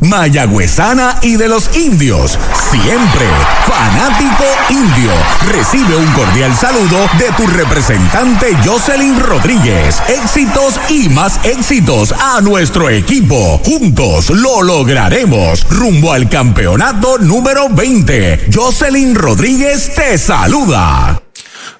Mayagüezana 0.00 1.18
y 1.20 1.36
de 1.36 1.46
los 1.46 1.76
indios. 1.76 2.38
Siempre 2.70 3.26
fanático 3.66 4.44
indio. 4.70 5.10
Recibe 5.52 5.94
un 5.94 6.10
cordial 6.12 6.56
saludo 6.56 7.06
de 7.18 7.30
tu 7.36 7.46
representante 7.46 8.56
Jocelyn 8.64 9.20
Rodríguez. 9.20 10.02
Éxitos 10.08 10.80
y 10.88 11.10
más 11.10 11.38
éxitos 11.44 12.12
a 12.12 12.40
nuestro 12.40 12.88
equipo. 12.88 13.60
Juntos 13.62 14.30
lo 14.30 14.62
lograremos. 14.62 15.68
Rumbo 15.68 16.14
al 16.14 16.30
campeonato 16.30 17.18
número 17.18 17.68
20. 17.68 18.48
Jocelyn 18.54 19.14
Rodríguez 19.14 19.94
te 19.94 20.16
saluda. 20.16 21.20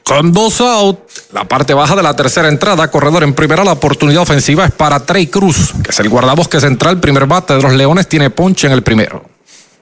Con 0.05 0.35
dos 0.35 0.61
out, 0.61 1.04
la 1.35 1.45
parte 1.47 1.75
baja 1.75 1.97
de 1.97 2.03
la 2.05 2.15
tercera 2.15 2.49
entrada, 2.49 2.93
corredor 2.93 3.25
en 3.25 3.35
primera, 3.35 3.65
la 3.65 3.73
oportunidad 3.73 4.23
ofensiva 4.23 4.67
es 4.67 4.71
para 4.71 5.01
Trey 5.01 5.27
Cruz, 5.27 5.73
que 5.83 5.91
es 5.91 5.99
el 5.99 6.09
guardabosque 6.09 6.61
central, 6.61 7.01
primer 7.01 7.27
bate 7.27 7.55
de 7.55 7.63
los 7.63 7.73
Leones, 7.73 8.09
tiene 8.09 8.31
ponche 8.31 8.69
en 8.69 8.73
el 8.73 8.85
primero. 8.85 9.25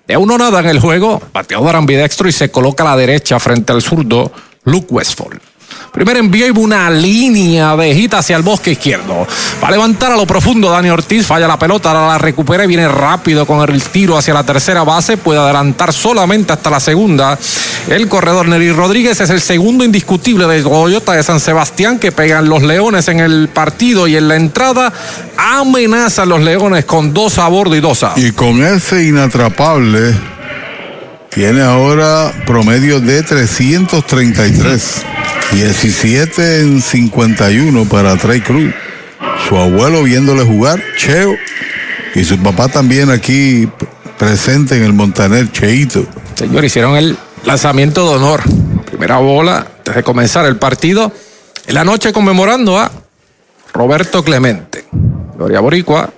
De 0.09 0.17
uno 0.17 0.39
nada 0.39 0.61
en 0.61 0.69
el 0.69 0.81
juego, 0.81 1.21
bateador 1.31 1.77
ambidextro 1.77 2.27
y 2.27 2.33
se 2.33 2.51
coloca 2.51 2.85
a 2.85 2.87
la 2.87 2.97
derecha 2.97 3.39
frente 3.39 3.71
al 3.71 3.83
zurdo 3.83 4.33
Luke 4.65 4.87
Westfall. 4.89 5.43
Primer 5.93 6.17
envío 6.17 6.47
y 6.47 6.51
una 6.51 6.89
línea 6.89 7.77
de 7.77 7.95
hit 7.95 8.15
hacia 8.15 8.35
el 8.35 8.43
bosque 8.43 8.73
izquierdo. 8.73 9.27
Va 9.63 9.69
a 9.69 9.71
levantar 9.71 10.11
a 10.11 10.17
lo 10.17 10.27
profundo 10.27 10.71
Dani 10.71 10.89
Ortiz, 10.89 11.27
falla 11.27 11.47
la 11.47 11.59
pelota, 11.59 11.91
ahora 11.91 12.09
la 12.09 12.19
recupera 12.19 12.65
y 12.65 12.67
viene 12.67 12.89
rápido 12.89 13.47
con 13.47 13.69
el 13.69 13.83
tiro 13.83 14.17
hacia 14.17 14.33
la 14.33 14.43
tercera 14.43 14.85
base. 14.85 15.19
Puede 15.19 15.41
adelantar 15.41 15.93
solamente 15.93 16.55
hasta 16.55 16.71
la 16.71 16.81
segunda. 16.81 17.39
El 17.89 18.09
corredor 18.09 18.49
Neri 18.49 18.73
Rodríguez 18.73 19.21
es 19.21 19.29
el 19.29 19.43
segundo 19.43 19.85
indiscutible 19.85 20.47
de 20.47 20.63
Toyota 20.63 21.13
de 21.13 21.23
San 21.23 21.41
Sebastián 21.41 21.99
que 21.99 22.11
pegan 22.11 22.49
los 22.49 22.63
Leones 22.63 23.09
en 23.09 23.21
el 23.21 23.51
partido 23.51 24.07
y 24.07 24.17
en 24.17 24.29
la 24.29 24.37
entrada 24.37 24.91
amenazan 25.37 26.31
los 26.31 26.41
Leones 26.41 26.87
con 26.87 27.13
dos 27.13 27.37
a 27.37 27.49
bordo 27.49 27.77
y 27.77 27.81
dos 27.81 28.03
a. 28.03 28.15
Y 28.17 28.33
con 28.33 28.65
ese 28.65 29.05
inatrapable 29.05 30.15
tiene 31.29 31.61
ahora 31.61 32.33
promedio 32.47 32.99
de 32.99 33.23
333. 33.23 35.12
17 35.53 36.61
en 36.61 36.81
51 36.81 37.85
para 37.85 38.17
Trey 38.17 38.41
Cruz. 38.41 38.73
Su 39.47 39.57
abuelo 39.57 40.03
viéndole 40.03 40.45
jugar, 40.45 40.83
Cheo. 40.97 41.37
Y 42.15 42.25
su 42.25 42.39
papá 42.39 42.69
también 42.69 43.11
aquí 43.11 43.69
presente 44.19 44.77
en 44.77 44.83
el 44.83 44.93
Montaner, 44.95 45.53
Cheito. 45.53 46.07
Señor, 46.35 46.65
hicieron 46.65 46.97
el 46.97 47.17
lanzamiento 47.45 48.09
de 48.09 48.17
honor. 48.17 48.41
Primera 48.87 49.19
bola 49.19 49.67
antes 49.79 49.95
de 49.95 50.03
comenzar 50.03 50.47
el 50.47 50.57
partido. 50.57 51.13
En 51.67 51.75
la 51.75 51.85
noche 51.85 52.13
conmemorando 52.13 52.79
a 52.79 52.91
Roberto 53.75 54.25
Clemente. 54.25 54.87
Gloria 55.37 55.61
Boricua. 55.61 56.11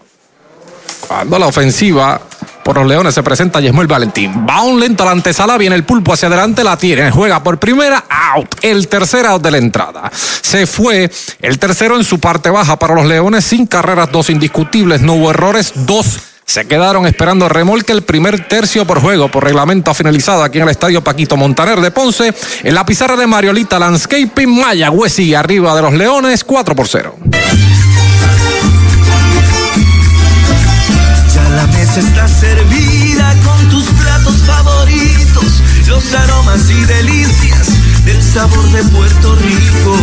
Cuando 1.08 1.38
la 1.38 1.46
ofensiva 1.46 2.20
por 2.64 2.76
los 2.76 2.86
Leones 2.86 3.14
se 3.14 3.22
presenta 3.22 3.60
Yesmuel 3.60 3.86
Valentín. 3.86 4.46
Va 4.48 4.62
un 4.62 4.80
lento 4.80 5.02
a 5.02 5.06
la 5.06 5.12
antesala, 5.12 5.58
viene 5.58 5.76
el 5.76 5.84
pulpo 5.84 6.14
hacia 6.14 6.28
adelante, 6.28 6.64
la 6.64 6.76
tiene, 6.76 7.10
juega 7.10 7.42
por 7.42 7.58
primera, 7.58 8.04
out. 8.08 8.56
El 8.62 8.88
tercer 8.88 9.26
out 9.26 9.42
de 9.42 9.50
la 9.50 9.58
entrada. 9.58 10.10
Se 10.12 10.66
fue 10.66 11.10
el 11.40 11.58
tercero 11.58 11.96
en 11.96 12.04
su 12.04 12.18
parte 12.18 12.50
baja 12.50 12.78
para 12.78 12.94
los 12.94 13.06
Leones, 13.06 13.44
sin 13.44 13.66
carreras, 13.66 14.10
dos 14.10 14.30
indiscutibles, 14.30 15.02
no 15.02 15.14
hubo 15.14 15.30
errores, 15.30 15.72
dos 15.74 16.18
se 16.46 16.66
quedaron 16.66 17.06
esperando 17.06 17.48
remolque 17.48 17.92
el 17.92 18.02
primer 18.02 18.46
tercio 18.46 18.86
por 18.86 19.00
juego 19.00 19.30
por 19.30 19.44
reglamento 19.44 19.90
ha 19.90 19.94
finalizado 19.94 20.42
aquí 20.42 20.58
en 20.58 20.64
el 20.64 20.70
estadio 20.70 21.02
Paquito 21.02 21.38
Montaner 21.38 21.80
de 21.80 21.90
Ponce. 21.90 22.34
En 22.62 22.74
la 22.74 22.84
pizarra 22.84 23.16
de 23.16 23.26
Mariolita 23.26 23.78
Landscaping, 23.78 24.60
Mayagüez 24.60 25.18
y 25.20 25.34
arriba 25.34 25.74
de 25.74 25.82
los 25.82 25.94
Leones, 25.94 26.44
4 26.44 26.76
por 26.76 26.86
0. 26.86 27.16
Los 36.04 36.14
aromas 36.14 36.68
y 36.70 36.84
delicias 36.84 38.04
del 38.04 38.22
sabor 38.22 38.64
de 38.72 38.82
Puerto 38.84 39.36
Rico. 39.36 39.96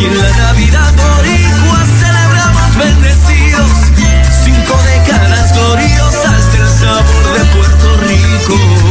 Y 0.00 0.04
en 0.06 0.18
la 0.18 0.36
Navidad 0.36 0.92
boricua 0.94 1.86
celebramos 2.00 2.76
bendecidos 2.76 3.70
cinco 4.44 4.78
décadas 4.84 5.52
gloriosas 5.54 6.52
del 6.52 6.68
sabor 6.68 7.38
de 7.38 7.44
Puerto 7.56 7.96
Rico. 7.98 8.83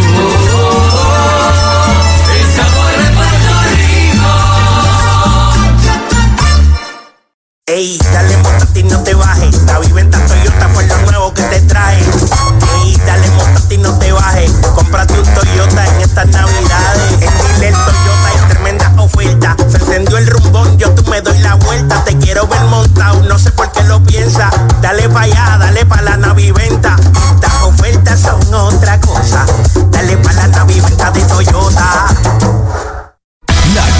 Ey, 7.75 7.97
dale 8.13 8.37
montate 8.37 8.81
y 8.81 8.83
no 8.83 9.01
te 9.01 9.15
bajes. 9.15 9.63
La 9.63 9.79
viventa 9.79 10.23
Toyota 10.27 10.69
fue 10.75 10.85
lo 10.85 10.95
nuevo 11.09 11.33
que 11.33 11.41
te 11.41 11.59
trae. 11.61 11.97
Ey, 11.97 12.95
dale 13.03 13.27
montate 13.31 13.73
y 13.73 13.77
no 13.79 13.97
te 13.97 14.11
bajes. 14.11 14.51
Cómprate 14.75 15.19
un 15.19 15.25
Toyota 15.33 15.87
en 15.87 16.01
estas 16.01 16.27
navidades. 16.27 17.13
En 17.13 17.19
Dile 17.19 17.71
Toyota 17.71 18.27
hay 18.27 18.49
tremenda 18.49 18.93
oferta. 18.99 19.55
Se 19.71 19.77
encendió 19.77 20.19
el 20.19 20.27
rumbón, 20.27 20.77
yo 20.77 20.91
tú 20.91 21.03
me 21.09 21.19
doy 21.21 21.39
la 21.39 21.55
vuelta. 21.55 22.03
Te 22.03 22.15
quiero 22.19 22.45
ver 22.45 22.61
montado, 22.65 23.23
no 23.23 23.39
sé 23.39 23.49
por 23.49 23.71
qué 23.71 23.81
lo 23.85 24.03
piensa. 24.03 24.51
Dale 24.79 25.09
pa' 25.09 25.21
allá, 25.21 25.57
dale 25.57 25.83
pa' 25.83 26.03
la 26.03 26.15
naviventa. 26.15 26.95
Las 27.41 27.63
ofertas 27.63 28.19
son 28.19 28.53
otra 28.53 28.99
cosa. 29.01 29.47
Dale 29.89 30.15
pa' 30.17 30.33
la 30.33 30.47
naviventa 30.49 31.09
de 31.09 31.21
Toyota. 31.23 32.92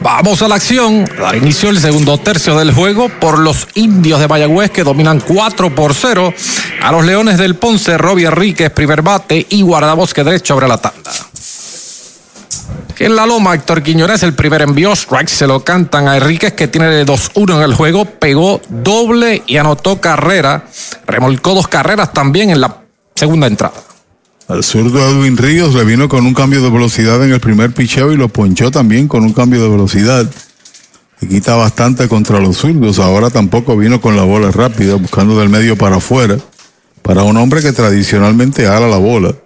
Vamos 0.00 0.40
a 0.40 0.48
la 0.48 0.54
acción. 0.54 1.04
Dar 1.18 1.36
inicio 1.36 1.68
el 1.68 1.78
segundo 1.78 2.16
tercio 2.18 2.58
del 2.58 2.72
juego 2.72 3.08
por 3.08 3.38
los 3.38 3.68
indios 3.74 4.18
de 4.18 4.28
Mayagüez 4.28 4.70
que 4.70 4.82
dominan 4.82 5.20
4 5.20 5.74
por 5.74 5.94
0 5.94 6.32
a 6.82 6.92
los 6.92 7.04
Leones 7.04 7.36
del 7.36 7.56
Ponce. 7.56 7.98
Robbie 7.98 8.26
Enríquez, 8.26 8.70
primer 8.70 9.02
bate 9.02 9.46
y 9.50 9.60
guardabosque 9.62 10.24
derecho 10.24 10.54
abre 10.54 10.68
la 10.68 10.78
tanda. 10.78 11.10
En 12.98 13.16
la 13.16 13.24
loma, 13.24 13.54
Héctor 13.54 13.82
Quiñones, 13.82 14.22
el 14.22 14.34
primer 14.34 14.60
envío, 14.60 14.92
strike, 14.92 15.28
se 15.28 15.46
lo 15.46 15.64
cantan 15.64 16.06
a 16.06 16.16
Enríquez 16.18 16.52
que 16.52 16.68
tiene 16.68 17.06
2-1 17.06 17.56
en 17.56 17.62
el 17.62 17.74
juego, 17.74 18.04
pegó 18.04 18.60
doble 18.68 19.42
y 19.46 19.56
anotó 19.56 20.00
carrera, 20.00 20.64
remolcó 21.06 21.54
dos 21.54 21.66
carreras 21.66 22.12
también 22.12 22.50
en 22.50 22.60
la 22.60 22.76
segunda 23.14 23.46
entrada. 23.46 23.89
Al 24.50 24.64
zurdo 24.64 24.98
Edwin 25.08 25.36
Ríos 25.36 25.76
le 25.76 25.84
vino 25.84 26.08
con 26.08 26.26
un 26.26 26.34
cambio 26.34 26.60
de 26.60 26.70
velocidad 26.70 27.22
en 27.24 27.30
el 27.30 27.38
primer 27.38 27.70
picheo 27.72 28.10
y 28.10 28.16
lo 28.16 28.28
ponchó 28.28 28.72
también 28.72 29.06
con 29.06 29.22
un 29.22 29.32
cambio 29.32 29.62
de 29.62 29.68
velocidad. 29.68 30.28
Y 31.20 31.28
quita 31.28 31.54
bastante 31.54 32.08
contra 32.08 32.40
los 32.40 32.56
zurdos. 32.56 32.98
Ahora 32.98 33.30
tampoco 33.30 33.76
vino 33.76 34.00
con 34.00 34.16
la 34.16 34.24
bola 34.24 34.50
rápida, 34.50 34.96
buscando 34.96 35.38
del 35.38 35.50
medio 35.50 35.78
para 35.78 35.98
afuera. 35.98 36.36
Para 37.00 37.22
un 37.22 37.36
hombre 37.36 37.62
que 37.62 37.70
tradicionalmente 37.70 38.66
ala 38.66 38.88
la 38.88 38.96
bola. 38.96 39.36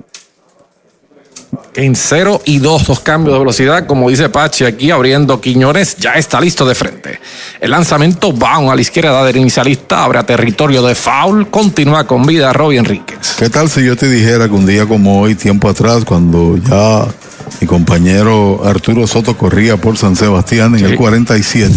En 1.76 1.96
0 1.96 2.42
y 2.44 2.58
2, 2.58 2.86
dos 2.86 3.00
cambios 3.00 3.34
de 3.34 3.40
velocidad, 3.40 3.86
como 3.86 4.08
dice 4.08 4.28
Pachi 4.28 4.64
aquí, 4.64 4.92
abriendo 4.92 5.40
Quiñones, 5.40 5.96
ya 5.96 6.12
está 6.12 6.40
listo 6.40 6.64
de 6.64 6.76
frente. 6.76 7.18
El 7.60 7.72
lanzamiento 7.72 8.36
va 8.36 8.56
a 8.56 8.76
la 8.76 8.80
izquierda 8.80 9.24
del 9.24 9.38
inicialista, 9.38 10.04
abre 10.04 10.20
a 10.20 10.22
territorio 10.24 10.82
de 10.82 10.94
foul, 10.94 11.50
continúa 11.50 12.06
con 12.06 12.24
vida 12.24 12.52
Robbie 12.52 12.78
Enríquez. 12.78 13.34
¿Qué 13.36 13.50
tal 13.50 13.68
si 13.68 13.84
yo 13.84 13.96
te 13.96 14.08
dijera 14.08 14.46
que 14.46 14.54
un 14.54 14.66
día 14.66 14.86
como 14.86 15.20
hoy, 15.20 15.34
tiempo 15.34 15.68
atrás, 15.68 16.04
cuando 16.04 16.56
ya 16.58 17.06
mi 17.60 17.66
compañero 17.66 18.62
Arturo 18.64 19.08
Soto 19.08 19.36
corría 19.36 19.76
por 19.76 19.96
San 19.96 20.14
Sebastián 20.14 20.78
en 20.78 20.84
el 20.84 20.96
47, 20.96 21.74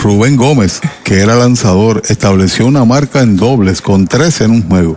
Rubén 0.00 0.36
Gómez, 0.36 0.80
que 1.02 1.18
era 1.18 1.34
lanzador, 1.34 2.02
estableció 2.08 2.66
una 2.66 2.84
marca 2.84 3.20
en 3.20 3.36
dobles 3.36 3.80
con 3.80 4.06
13 4.06 4.44
en 4.44 4.50
un 4.52 4.68
juego. 4.68 4.96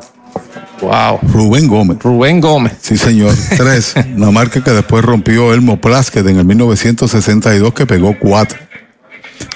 Wow. 0.81 1.19
Rubén 1.31 1.67
Gómez. 1.67 1.97
Rubén 2.01 2.41
Gómez. 2.41 2.73
Sí, 2.81 2.97
señor. 2.97 3.33
Tres. 3.57 3.93
Una 4.15 4.31
marca 4.31 4.63
que 4.63 4.71
después 4.71 5.03
rompió 5.05 5.53
Elmo 5.53 5.79
Plasquet 5.79 6.25
en 6.27 6.37
el 6.39 6.45
1962 6.45 7.73
que 7.73 7.85
pegó 7.85 8.15
cuatro. 8.19 8.57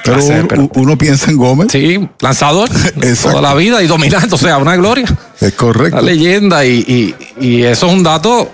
Pero, 0.03 0.17
Placer, 0.17 0.47
pero- 0.47 0.69
uno 0.75 0.97
piensa 0.97 1.29
en 1.31 1.37
Gómez. 1.37 1.67
Sí, 1.71 2.07
lanzador 2.19 2.69
toda 3.21 3.41
la 3.41 3.53
vida 3.53 3.81
y 3.83 3.87
dominante, 3.87 4.33
o 4.33 4.37
sea, 4.37 4.57
una 4.57 4.75
gloria. 4.75 5.05
Es 5.39 5.53
correcto. 5.53 5.97
Una 5.97 6.05
leyenda 6.05 6.65
y, 6.65 7.15
y- 7.39 7.45
y 7.45 7.63
eso 7.63 7.87
es 7.87 7.93
un 7.93 8.01
dato, 8.03 8.51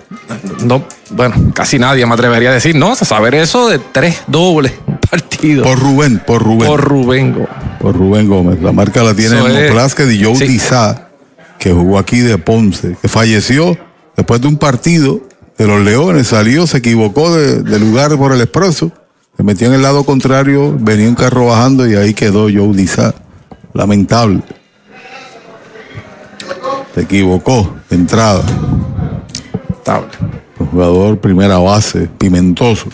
no, 0.65 0.83
bueno, 1.11 1.51
casi 1.53 1.77
nadie 1.79 2.05
me 2.05 2.13
atrevería 2.13 2.49
a 2.49 2.53
decir, 2.53 2.75
no, 2.75 2.95
saber 2.95 3.35
eso 3.35 3.69
de 3.69 3.79
tres 3.79 4.21
dobles 4.27 4.73
partidos. 5.09 5.65
Por 5.67 5.79
Rubén, 5.79 6.21
por 6.25 6.41
Rubén. 6.43 6.67
Por 6.67 6.81
Rubén 6.81 7.33
Gómez. 7.33 7.49
Por 7.79 7.95
Rubén 7.97 8.27
Gómez. 8.27 8.61
La 8.61 8.71
marca 8.73 9.01
la 9.03 9.13
tiene 9.13 9.37
Elmo 9.37 9.47
es. 9.49 9.71
Plasquet 9.71 10.09
y 10.11 10.23
Joe 10.23 10.35
Sí. 10.35 10.47
Dizá, 10.47 11.09
que 11.61 11.71
jugó 11.71 11.99
aquí 11.99 12.21
de 12.21 12.39
Ponce, 12.39 12.97
que 12.99 13.07
falleció 13.07 13.77
después 14.17 14.41
de 14.41 14.47
un 14.47 14.57
partido 14.57 15.21
de 15.59 15.67
los 15.67 15.79
Leones. 15.81 16.29
Salió, 16.29 16.65
se 16.65 16.79
equivocó 16.79 17.35
de, 17.35 17.61
de 17.61 17.79
lugar 17.79 18.17
por 18.17 18.33
el 18.33 18.41
expreso. 18.41 18.91
Se 19.37 19.43
metió 19.43 19.67
en 19.67 19.73
el 19.73 19.83
lado 19.83 20.03
contrario, 20.03 20.75
venía 20.79 21.07
un 21.07 21.13
carro 21.13 21.45
bajando 21.45 21.87
y 21.87 21.95
ahí 21.95 22.15
quedó 22.15 22.49
Joe 22.51 22.75
Dizá. 22.75 23.13
Lamentable. 23.73 24.41
Se 26.95 27.01
equivocó 27.01 27.75
de 27.91 27.95
entrada. 27.95 28.43
Un 30.57 30.67
jugador 30.67 31.19
primera 31.19 31.59
base, 31.59 32.09
pimentoso. 32.17 32.87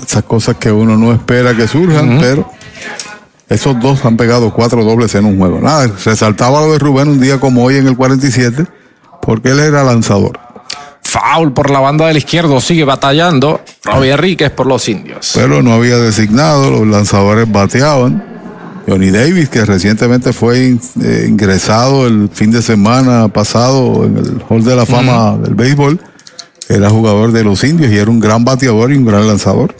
Esas 0.00 0.22
cosas 0.22 0.56
que 0.58 0.70
uno 0.70 0.96
no 0.96 1.12
espera 1.12 1.56
que 1.56 1.66
surjan, 1.66 2.18
pero 2.20 2.48
esos 3.48 3.78
dos 3.80 4.04
han 4.04 4.16
pegado 4.16 4.52
cuatro 4.52 4.84
dobles 4.84 5.14
en 5.14 5.26
un 5.26 5.38
juego. 5.38 5.60
Nada, 5.60 5.90
resaltaba 6.04 6.60
lo 6.60 6.72
de 6.72 6.78
Rubén 6.78 7.08
un 7.08 7.20
día 7.20 7.38
como 7.38 7.64
hoy 7.64 7.76
en 7.76 7.86
el 7.86 7.96
47, 7.96 8.66
porque 9.20 9.50
él 9.50 9.60
era 9.60 9.84
lanzador. 9.84 10.38
Foul 11.02 11.52
por 11.52 11.70
la 11.70 11.80
banda 11.80 12.06
del 12.08 12.16
izquierdo, 12.16 12.60
sigue 12.60 12.84
batallando. 12.84 13.60
Robbie 13.84 14.10
Enríquez 14.10 14.50
por 14.50 14.66
los 14.66 14.88
indios. 14.88 15.32
Pero 15.34 15.62
no 15.62 15.72
había 15.72 15.96
designado, 15.98 16.70
los 16.70 16.86
lanzadores 16.86 17.50
bateaban. 17.50 18.34
Johnny 18.86 19.10
Davis, 19.10 19.48
que 19.48 19.64
recientemente 19.64 20.32
fue 20.32 20.76
eh, 21.02 21.26
ingresado 21.28 22.06
el 22.06 22.28
fin 22.32 22.50
de 22.50 22.60
semana 22.62 23.28
pasado 23.28 24.04
en 24.04 24.18
el 24.18 24.42
Hall 24.48 24.64
de 24.64 24.76
la 24.76 24.84
Fama 24.84 25.38
del 25.38 25.54
béisbol, 25.54 26.00
era 26.68 26.90
jugador 26.90 27.32
de 27.32 27.44
los 27.44 27.62
indios 27.64 27.92
y 27.92 27.96
era 27.96 28.10
un 28.10 28.20
gran 28.20 28.44
bateador 28.44 28.92
y 28.92 28.96
un 28.96 29.04
gran 29.04 29.26
lanzador. 29.26 29.74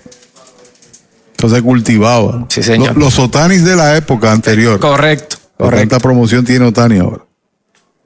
Entonces 1.36 1.62
cultivaba. 1.62 2.46
Sí, 2.48 2.62
señor. 2.62 2.96
Los, 2.96 3.16
los 3.16 3.18
Otanis 3.18 3.64
de 3.64 3.76
la 3.76 3.96
época 3.96 4.32
anterior. 4.32 4.80
Correcto, 4.80 5.36
correcto. 5.56 5.88
¿Cuánta 5.88 6.00
promoción 6.00 6.44
tiene 6.44 6.66
Otani 6.66 6.98
ahora? 6.98 7.24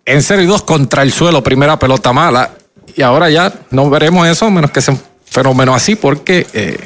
En 0.05 0.23
0 0.23 0.43
y 0.43 0.47
2 0.47 0.63
contra 0.63 1.03
el 1.03 1.13
suelo, 1.13 1.43
primera 1.43 1.79
pelota 1.79 2.13
mala. 2.13 2.51
Y 2.97 3.03
ahora 3.03 3.31
ya 3.31 3.53
no 3.71 3.91
veremos 3.91 4.27
eso, 4.27 4.51
menos 4.51 4.71
que 4.71 4.81
se 4.81 4.93
fenómeno 5.31 5.75
así 5.75 5.95
porque 5.95 6.47
eh, 6.53 6.79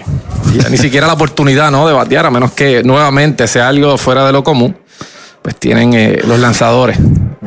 ya 0.55 0.69
ni 0.69 0.77
siquiera 0.77 1.07
la 1.07 1.13
oportunidad 1.15 1.71
¿no? 1.71 1.87
de 1.87 1.93
batear, 1.93 2.27
a 2.27 2.31
menos 2.31 2.53
que 2.53 2.83
nuevamente 2.83 3.47
sea 3.47 3.69
algo 3.69 3.97
fuera 3.97 4.27
de 4.27 4.33
lo 4.33 4.43
común, 4.43 4.77
pues 5.41 5.57
tienen 5.57 5.95
eh, 5.95 6.21
los 6.27 6.39
lanzadores. 6.39 6.99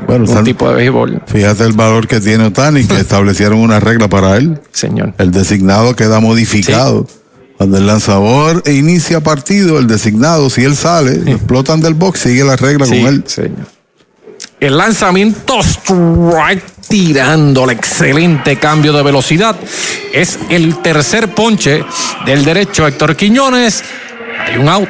Bueno, 0.08 0.30
un 0.30 0.44
tipo 0.44 0.70
de 0.70 0.76
béisbol. 0.76 1.22
Fíjate 1.26 1.64
el 1.64 1.74
valor 1.74 2.08
que 2.08 2.20
tiene 2.20 2.46
Otani, 2.46 2.86
que 2.86 2.96
establecieron 3.00 3.60
una 3.60 3.80
regla 3.80 4.08
para 4.08 4.38
él. 4.38 4.60
Señor. 4.72 5.14
El 5.18 5.32
designado 5.32 5.96
queda 5.96 6.20
modificado. 6.20 7.08
Cuando 7.58 7.78
el 7.78 7.88
lanzador 7.88 8.62
inicia 8.68 9.22
partido, 9.22 9.80
el 9.80 9.88
designado, 9.88 10.50
si 10.50 10.64
él 10.64 10.76
sale, 10.76 11.16
lo 11.18 11.32
explotan 11.32 11.80
del 11.80 11.94
box, 11.94 12.20
sigue 12.22 12.44
la 12.44 12.56
regla 12.58 12.86
Sí, 12.86 13.02
con 13.02 13.14
él. 13.14 13.24
señor. 13.26 13.68
El 14.60 14.78
lanzamiento 14.78 15.60
strike 15.62 16.64
tirando 16.88 17.64
el 17.66 17.72
excelente 17.72 18.58
cambio 18.58 18.94
de 18.94 19.04
velocidad. 19.04 19.56
Es 20.14 20.38
el 20.50 20.78
tercer 20.82 21.34
ponche 21.34 21.84
del 22.26 22.44
derecho 22.46 22.86
Héctor 22.88 23.16
Quiñones. 23.16 23.84
Hay 24.48 24.58
un 24.58 24.68
out. 24.70 24.90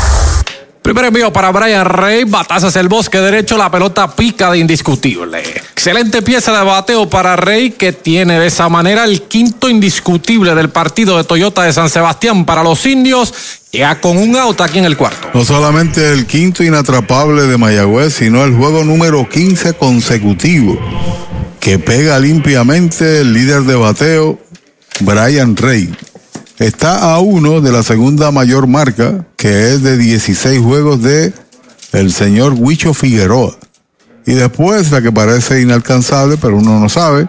Primer 0.81 1.05
envío 1.05 1.31
para 1.31 1.51
Brian 1.51 1.85
Rey, 1.85 2.23
batazas 2.23 2.75
el 2.75 2.87
bosque 2.87 3.19
derecho, 3.19 3.55
la 3.55 3.69
pelota 3.69 4.15
pica 4.15 4.49
de 4.49 4.57
indiscutible. 4.57 5.39
Excelente 5.73 6.23
pieza 6.23 6.57
de 6.57 6.65
bateo 6.65 7.07
para 7.07 7.35
Rey 7.35 7.71
que 7.71 7.93
tiene 7.93 8.39
de 8.39 8.47
esa 8.47 8.67
manera 8.67 9.03
el 9.03 9.21
quinto 9.23 9.69
indiscutible 9.69 10.55
del 10.55 10.69
partido 10.69 11.17
de 11.17 11.23
Toyota 11.23 11.63
de 11.63 11.73
San 11.73 11.87
Sebastián 11.87 12.45
para 12.45 12.63
los 12.63 12.83
indios, 12.87 13.31
ya 13.71 14.01
con 14.01 14.17
un 14.17 14.35
out 14.35 14.59
aquí 14.61 14.79
en 14.79 14.85
el 14.85 14.97
cuarto. 14.97 15.29
No 15.35 15.45
solamente 15.45 16.13
el 16.13 16.25
quinto 16.25 16.63
inatrapable 16.63 17.43
de 17.43 17.57
Mayagüez, 17.57 18.15
sino 18.15 18.43
el 18.43 18.55
juego 18.55 18.83
número 18.83 19.29
15 19.29 19.73
consecutivo, 19.73 20.79
que 21.59 21.77
pega 21.77 22.17
limpiamente 22.17 23.21
el 23.21 23.33
líder 23.33 23.61
de 23.63 23.75
bateo, 23.75 24.39
Brian 25.01 25.55
Rey. 25.55 25.93
Está 26.61 27.11
a 27.11 27.17
uno 27.17 27.59
de 27.59 27.71
la 27.71 27.81
segunda 27.81 28.29
mayor 28.29 28.67
marca, 28.67 29.25
que 29.35 29.73
es 29.73 29.81
de 29.81 29.97
16 29.97 30.61
juegos 30.61 31.01
de 31.01 31.33
el 31.91 32.13
señor 32.13 32.53
Huicho 32.55 32.93
Figueroa. 32.93 33.57
Y 34.27 34.33
después 34.33 34.91
la 34.91 35.01
que 35.01 35.11
parece 35.11 35.59
inalcanzable, 35.59 36.37
pero 36.37 36.57
uno 36.57 36.79
no 36.79 36.87
sabe, 36.87 37.27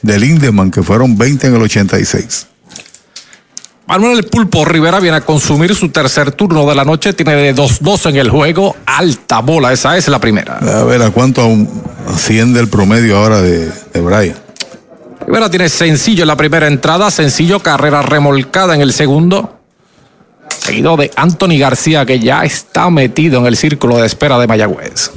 de 0.00 0.18
Lindemann, 0.18 0.70
que 0.70 0.82
fueron 0.82 1.18
20 1.18 1.48
en 1.48 1.54
el 1.56 1.60
86. 1.60 2.46
Manuel 3.88 4.16
El 4.16 4.24
Pulpo 4.24 4.64
Rivera 4.64 5.00
viene 5.00 5.18
a 5.18 5.20
consumir 5.20 5.74
su 5.74 5.90
tercer 5.90 6.32
turno 6.32 6.66
de 6.66 6.74
la 6.74 6.86
noche, 6.86 7.12
tiene 7.12 7.34
de 7.34 7.54
2-2 7.54 8.08
en 8.08 8.16
el 8.16 8.30
juego, 8.30 8.74
alta 8.86 9.40
bola, 9.40 9.74
esa 9.74 9.98
es 9.98 10.08
la 10.08 10.18
primera. 10.18 10.56
A 10.56 10.84
ver 10.84 11.02
a 11.02 11.10
cuánto 11.10 11.42
aún 11.42 11.68
asciende 12.08 12.58
el 12.58 12.68
promedio 12.68 13.18
ahora 13.18 13.42
de, 13.42 13.70
de 13.92 14.00
Brian. 14.00 14.36
Rivera 15.32 15.48
tiene 15.48 15.70
sencillo 15.70 16.24
en 16.24 16.28
la 16.28 16.36
primera 16.36 16.66
entrada, 16.66 17.10
sencillo 17.10 17.60
carrera 17.60 18.02
remolcada 18.02 18.74
en 18.74 18.82
el 18.82 18.92
segundo. 18.92 19.60
Seguido 20.58 20.98
de 20.98 21.10
Anthony 21.16 21.58
García, 21.58 22.04
que 22.04 22.20
ya 22.20 22.44
está 22.44 22.90
metido 22.90 23.40
en 23.40 23.46
el 23.46 23.56
círculo 23.56 23.96
de 23.96 24.04
espera 24.04 24.38
de 24.38 24.46
Mayagüez. 24.46 25.10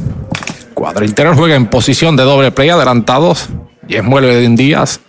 Cuadro 0.74 1.04
interior 1.04 1.36
juega 1.36 1.56
en 1.56 1.68
posición 1.68 2.16
de 2.16 2.24
doble 2.24 2.52
play 2.52 2.70
adelantados. 2.70 3.50
Y 3.90 3.98
es 3.98 4.06
muele 4.06 4.34
de 4.34 4.48
Díaz. 4.56 5.02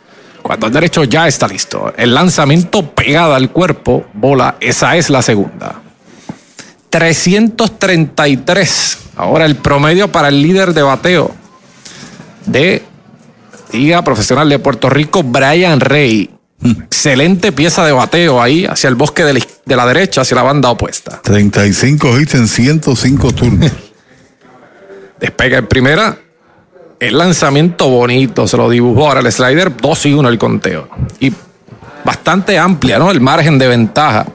Cuando 0.43 0.67
el 0.67 0.73
derecho 0.73 1.05
ya 1.05 1.29
está 1.29 1.47
listo. 1.47 1.95
El 1.97 2.13
lanzamiento 2.13 2.91
pegada 2.91 3.37
al 3.37 3.51
cuerpo, 3.51 4.07
bola, 4.13 4.57
esa 4.59 4.97
es 4.97 5.09
la 5.09 5.23
segunda. 5.23 5.83
333. 6.91 8.99
Ahora 9.15 9.45
el 9.45 9.55
promedio 9.55 10.11
para 10.11 10.27
el 10.27 10.43
líder 10.43 10.75
de 10.75 10.83
bateo 10.83 11.33
de 12.47 12.83
Liga 13.73 14.03
Profesional 14.03 14.49
de 14.49 14.59
Puerto 14.59 14.89
Rico, 14.91 15.23
Brian 15.23 15.81
Rey. 15.81 16.31
Excelente 16.65 17.53
pieza 17.53 17.85
de 17.85 17.93
bateo 17.93 18.41
ahí, 18.41 18.65
hacia 18.65 18.89
el 18.89 18.95
bosque 18.95 19.25
de 19.25 19.35
la, 19.35 19.39
iz- 19.41 19.61
de 19.65 19.77
la 19.77 19.87
derecha, 19.87 20.23
hacia 20.23 20.37
la 20.37 20.43
banda 20.43 20.71
opuesta. 20.71 21.21
35 21.23 22.19
hits 22.21 22.35
en 22.35 22.49
105 22.49 23.33
turnos. 23.33 23.71
Despega 25.21 25.59
en 25.59 25.67
primera. 25.67 26.19
El 26.99 27.19
lanzamiento 27.19 27.89
bonito, 27.91 28.49
se 28.49 28.57
lo 28.57 28.71
dibujó 28.71 29.09
ahora 29.09 29.21
el 29.21 29.31
slider, 29.31 29.77
2 29.77 30.07
y 30.07 30.15
1 30.15 30.29
el 30.31 30.39
conteo. 30.39 30.89
Y 31.21 31.31
bastante 32.05 32.59
amplia, 32.59 32.99
¿no? 32.99 33.11
El 33.11 33.21
margen 33.21 33.59
de 33.59 33.69
ventaja 33.69 34.27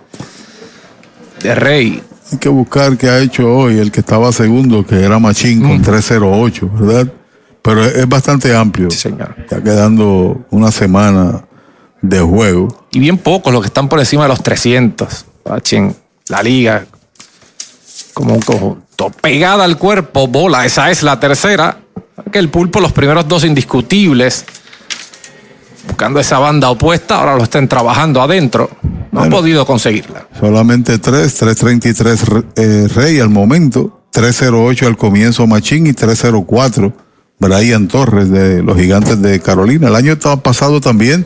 de 1.41 1.55
Rey. 1.55 2.03
Hay 2.31 2.37
que 2.37 2.49
buscar 2.49 2.95
qué 2.97 3.09
ha 3.09 3.19
hecho 3.19 3.47
hoy 3.51 3.79
el 3.79 3.91
que 3.91 4.01
estaba 4.01 4.31
segundo, 4.31 4.85
que 4.85 5.03
era 5.03 5.17
Machín 5.17 5.63
con 5.63 5.81
308, 5.81 6.69
¿verdad? 6.79 7.11
Pero 7.61 7.83
es, 7.85 8.07
bastante 8.09 8.55
amplio. 8.55 8.89
Sí, 8.91 8.97
señor. 8.97 9.35
Está 9.37 9.61
quedando 9.61 10.45
una 10.49 10.71
semana 10.71 11.45
de 12.01 12.19
juego. 12.19 12.85
Y 12.91 12.99
bien 12.99 13.17
pocos 13.17 13.53
los 13.53 13.61
que 13.61 13.67
están 13.67 13.87
por 13.87 13.99
encima 13.99 14.23
de 14.23 14.29
los 14.29 14.41
300. 14.41 15.25
Pachen, 15.43 15.95
la 16.27 16.41
liga, 16.41 16.85
como 18.13 18.33
un 18.33 18.41
conjunto. 18.41 19.11
Pegada 19.21 19.63
al 19.63 19.77
cuerpo, 19.77 20.27
bola, 20.27 20.65
esa 20.65 20.89
es 20.91 21.03
la 21.03 21.19
tercera. 21.19 21.77
Que 22.31 22.39
el 22.39 22.49
pulpo, 22.49 22.79
los 22.79 22.91
primeros 22.91 23.27
dos 23.27 23.43
indiscutibles, 23.43 24.45
buscando 25.87 26.19
esa 26.19 26.39
banda 26.39 26.69
opuesta, 26.69 27.15
ahora 27.19 27.35
lo 27.35 27.43
están 27.43 27.67
trabajando 27.67 28.21
adentro. 28.21 28.69
No 29.11 29.21
han 29.23 29.29
podido 29.29 29.65
conseguirla. 29.65 30.27
Solamente 30.39 30.97
3, 30.97 31.33
333 31.35 32.29
Re- 32.29 32.43
eh, 32.55 32.87
Rey 32.93 33.19
al 33.19 33.29
momento, 33.29 34.01
308 34.11 34.87
al 34.87 34.95
comienzo 34.97 35.45
Machín 35.47 35.85
y 35.87 35.93
304 35.93 36.93
Brian 37.41 37.87
Torres 37.87 38.29
de 38.29 38.61
los 38.61 38.77
Gigantes 38.77 39.19
de 39.21 39.39
Carolina. 39.41 39.87
El 39.87 39.95
año 39.95 40.13
estaba 40.13 40.37
pasado 40.37 40.79
también, 40.79 41.25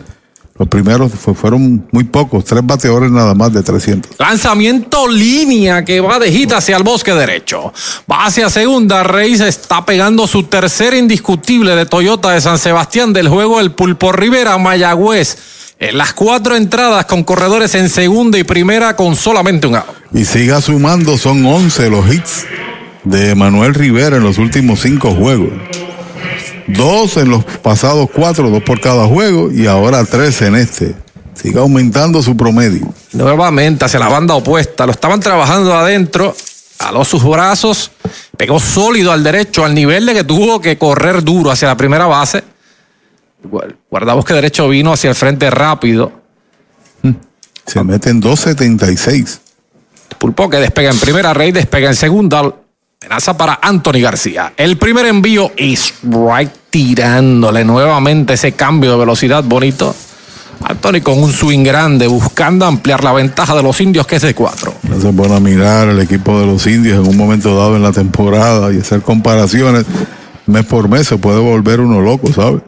los 0.58 0.70
primeros 0.70 1.12
fue- 1.12 1.36
fueron 1.36 1.86
muy 1.92 2.06
pocos, 2.06 2.46
tres 2.46 2.66
bateadores 2.66 3.12
nada 3.12 3.36
más 3.36 3.52
de 3.52 3.62
300. 3.62 4.14
Lanzamiento 4.18 5.10
línea 5.10 5.84
que 5.84 6.00
va 6.00 6.18
de 6.18 6.32
hit 6.32 6.54
hacia 6.54 6.78
el 6.78 6.84
bosque 6.84 7.14
derecho. 7.14 7.74
Va 8.10 8.26
hacia 8.26 8.50
segunda. 8.50 9.04
Rey 9.04 9.38
se 9.38 9.50
está 9.50 9.86
pegando 9.86 10.26
su 10.26 10.44
tercer 10.44 10.94
indiscutible 10.94 11.76
de 11.76 11.86
Toyota 11.86 12.32
de 12.32 12.40
San 12.40 12.58
Sebastián 12.58 13.12
del 13.12 13.28
juego 13.28 13.60
El 13.60 13.74
Pulpo 13.74 14.14
Rivera 14.14 14.58
Mayagüez. 14.58 15.38
En 15.78 15.98
las 15.98 16.14
cuatro 16.14 16.56
entradas 16.56 17.04
con 17.06 17.26
corredores 17.26 17.76
en 17.76 17.90
segunda 17.90 18.38
y 18.40 18.46
primera 18.46 18.96
con 18.96 19.18
solamente 19.18 19.68
un 19.68 19.76
out. 19.76 19.84
Y 20.14 20.24
siga 20.24 20.62
sumando, 20.62 21.18
son 21.18 21.46
11 21.46 21.90
los 21.90 22.14
hits 22.14 22.46
de 23.04 23.36
Manuel 23.36 23.74
Rivera 23.74 24.16
en 24.16 24.24
los 24.24 24.38
últimos 24.38 24.80
cinco 24.80 25.12
juegos. 25.12 25.50
Dos 26.68 27.18
en 27.18 27.30
los 27.30 27.44
pasados 27.44 28.10
cuatro, 28.14 28.50
dos 28.50 28.64
por 28.64 28.80
cada 28.82 29.06
juego, 29.06 29.52
y 29.52 29.68
ahora 29.68 30.04
tres 30.06 30.42
en 30.42 30.56
este. 30.56 30.96
Siga 31.34 31.62
aumentando 31.62 32.22
su 32.24 32.36
promedio. 32.36 32.92
Nuevamente 33.14 33.86
hacia 33.86 34.00
la 34.00 34.08
banda 34.08 34.34
opuesta. 34.36 34.86
Lo 34.86 34.92
estaban 34.94 35.20
trabajando 35.20 35.74
adentro. 35.76 36.36
Aló 36.80 37.04
sus 37.06 37.24
brazos. 37.24 37.92
Pegó 38.38 38.60
sólido 38.60 39.12
al 39.12 39.24
derecho 39.24 39.64
al 39.64 39.74
nivel 39.76 40.06
de 40.06 40.14
que 40.14 40.24
tuvo 40.24 40.60
que 40.60 40.78
correr 40.78 41.24
duro 41.24 41.52
hacia 41.52 41.68
la 41.68 41.78
primera 41.78 42.06
base. 42.08 42.44
Guar- 43.44 43.76
Guardabosque 43.90 44.34
derecho 44.34 44.68
vino 44.70 44.92
hacia 44.94 45.10
el 45.10 45.16
frente 45.16 45.50
rápido. 45.50 46.12
Se 47.66 47.84
mete 47.84 48.10
en 48.10 48.22
2.76. 48.22 49.40
Pulpo 50.18 50.50
que 50.50 50.58
despega 50.58 50.92
en 50.92 51.00
primera, 51.00 51.34
Rey 51.34 51.52
despega 51.52 51.90
en 51.90 51.96
segunda. 51.96 52.54
Amenaza 53.06 53.38
para 53.38 53.60
Anthony 53.62 54.02
García. 54.02 54.54
El 54.58 54.78
primer 54.78 55.06
envío 55.06 55.52
es 55.56 55.94
right 56.02 56.50
tirándole 56.72 57.64
nuevamente 57.64 58.34
ese 58.34 58.54
cambio 58.54 58.94
de 58.94 58.98
velocidad 58.98 59.44
bonito. 59.44 59.96
Anthony 60.64 61.02
con 61.04 61.22
un 61.22 61.32
swing 61.32 61.64
grande 61.64 62.08
buscando 62.08 62.66
ampliar 62.66 63.04
la 63.04 63.14
ventaja 63.14 63.54
de 63.54 63.62
los 63.62 63.80
indios 63.80 64.08
que 64.08 64.16
es 64.16 64.24
de 64.24 64.34
cuatro. 64.34 64.74
No 64.90 65.00
se 65.00 65.14
pone 65.14 65.36
a 65.36 65.40
mirar 65.40 65.90
el 65.90 66.00
equipo 66.00 66.40
de 66.40 66.48
los 66.48 66.66
indios 66.66 67.00
en 67.00 67.08
un 67.08 67.16
momento 67.16 67.56
dado 67.56 67.76
en 67.76 67.84
la 67.84 67.92
temporada 67.92 68.74
y 68.74 68.80
hacer 68.80 69.04
comparaciones 69.04 69.86
mes 70.48 70.66
por 70.66 70.90
mes 70.90 71.08
se 71.08 71.18
puede 71.18 71.40
volver 71.40 71.82
uno 71.82 72.02
loco, 72.02 72.34
¿sabes? 72.34 72.64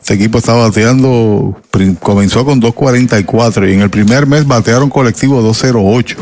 Este 0.00 0.14
equipo 0.14 0.38
está 0.38 0.54
bateando, 0.54 1.60
comenzó 2.00 2.44
con 2.44 2.60
2.44 2.60 3.70
y 3.70 3.74
en 3.74 3.82
el 3.82 3.90
primer 3.90 4.26
mes 4.26 4.48
batearon 4.48 4.90
colectivo 4.90 5.40
2.08. 5.42 6.16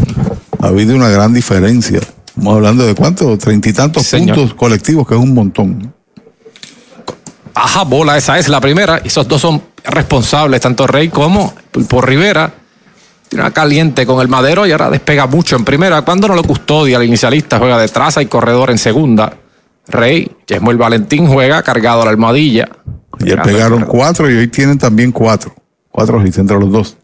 Ha 0.61 0.66
habido 0.66 0.95
una 0.95 1.09
gran 1.09 1.32
diferencia. 1.32 2.01
Estamos 2.36 2.56
hablando 2.56 2.85
de 2.85 2.94
cuántos, 2.97 3.39
treinta 3.39 3.69
y 3.69 3.73
tantos 3.73 4.06
Señor. 4.06 4.36
puntos 4.36 4.55
colectivos, 4.55 5.06
que 5.06 5.15
es 5.15 5.20
un 5.20 5.32
montón. 5.32 5.94
Baja 7.55 7.85
bola, 7.85 8.16
esa 8.16 8.39
es 8.39 8.48
la 8.48 8.61
primera. 8.61 9.01
Y 9.05 9.06
esos 9.06 9.28
dos 9.28 9.40
son 9.40 9.62
responsables, 9.85 10.61
tanto 10.61 10.89
Rey 10.89 11.09
como 11.11 11.55
por 11.89 12.09
Rivera. 12.09 12.52
Tiene 13.28 13.44
una 13.44 13.52
caliente 13.52 14.05
con 14.05 14.20
el 14.20 14.27
madero 14.27 14.66
y 14.66 14.73
ahora 14.73 14.90
despega 14.90 15.28
mucho 15.28 15.55
en 15.55 15.65
primera. 15.65 16.02
Cuando 16.02 16.27
no 16.27 16.35
lo 16.35 16.43
custodia, 16.43 16.97
el 16.97 17.05
inicialista 17.05 17.59
juega 17.59 17.78
detrás, 17.78 18.16
hay 18.16 18.27
corredor 18.27 18.70
en 18.70 18.78
segunda. 18.78 19.32
Rey, 19.86 20.28
Yesmuel 20.47 20.77
Valentín 20.77 21.28
juega 21.28 21.62
cargado 21.62 22.02
a 22.02 22.06
la 22.06 22.11
almohadilla. 22.11 22.69
Ya 23.20 23.43
pegaron 23.43 23.85
cuatro 23.85 24.28
y 24.28 24.35
hoy 24.35 24.48
tienen 24.48 24.78
también 24.78 25.12
cuatro. 25.12 25.55
Cuatro 25.90 26.24
hits 26.27 26.39
entre 26.39 26.59
los 26.59 26.73
dos. 26.73 26.97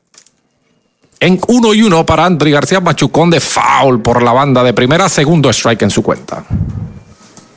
En 1.22 1.38
uno 1.48 1.74
y 1.74 1.82
uno 1.82 2.06
para 2.06 2.24
Andri 2.24 2.50
García 2.50 2.80
Machucón 2.80 3.28
de 3.28 3.40
foul 3.40 4.00
por 4.00 4.22
la 4.22 4.32
banda 4.32 4.64
de 4.64 4.72
primera, 4.72 5.06
segundo 5.10 5.50
strike 5.50 5.82
en 5.82 5.90
su 5.90 6.02
cuenta. 6.02 6.42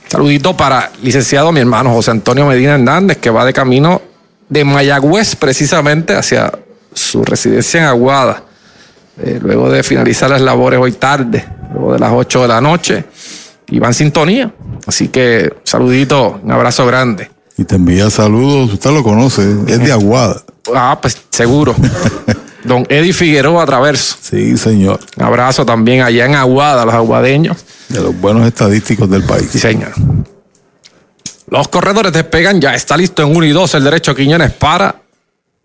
Saludito 0.10 0.56
para 0.58 0.92
licenciado 1.02 1.50
mi 1.54 1.62
hermano 1.62 1.94
José 1.94 2.12
Antonio 2.12 2.46
Medina 2.46 2.74
Hernández, 2.74 3.20
que 3.20 3.30
va 3.30 3.46
de 3.46 3.54
camino 3.54 4.02
de 4.50 4.66
Mayagüez 4.66 5.38
precisamente 5.38 6.14
hacia 6.14 6.52
su 6.94 7.24
residencia 7.24 7.80
en 7.80 7.86
Aguada. 7.88 8.44
Eh, 9.24 9.40
luego 9.42 9.70
de 9.70 9.82
finalizar 9.82 10.30
las 10.30 10.42
labores 10.42 10.80
hoy 10.82 10.92
tarde, 10.92 11.48
luego 11.72 11.94
de 11.94 12.00
las 12.00 12.12
8 12.12 12.42
de 12.42 12.48
la 12.50 12.60
noche, 12.60 13.06
y 13.70 13.80
va 13.80 13.88
en 13.88 13.94
sintonía. 13.94 14.54
Así 14.86 15.08
que 15.08 15.54
saludito, 15.64 16.42
un 16.44 16.52
abrazo 16.52 16.86
grande. 16.86 17.32
Y 17.58 17.64
te 17.64 17.76
envía 17.76 18.10
saludos, 18.10 18.74
usted 18.74 18.92
lo 18.92 19.04
conoce, 19.04 19.56
es 19.68 19.80
de 19.80 19.92
Aguada. 19.94 20.44
Ah, 20.76 21.00
pues 21.02 21.18
seguro. 21.30 21.74
Don 22.64 22.86
Eddie 22.90 23.14
Figueroa 23.14 23.66
Traverso. 23.66 24.18
Sí, 24.22 24.58
señor. 24.58 25.00
Un 25.18 25.24
abrazo 25.24 25.66
también 25.66 26.02
allá 26.02 26.26
en 26.26 26.36
Aguada, 26.36 26.86
los 26.86 26.94
aguadeños. 26.94 27.58
De 27.90 28.02
los 28.02 28.20
buenos 28.20 28.48
estadísticos 28.48 29.10
del 29.10 29.24
país. 29.24 29.50
Sí, 29.52 29.60
señor. 29.60 29.92
Los 31.48 31.68
corredores 31.68 32.12
despegan, 32.14 32.60
ya 32.60 32.74
está 32.74 32.98
listo 32.98 33.22
en 33.22 33.36
1 33.36 33.46
y 33.46 33.52
2 33.52 33.76
el 33.76 33.84
derecho 33.84 34.16
Quiñones 34.16 34.52
para 34.54 34.96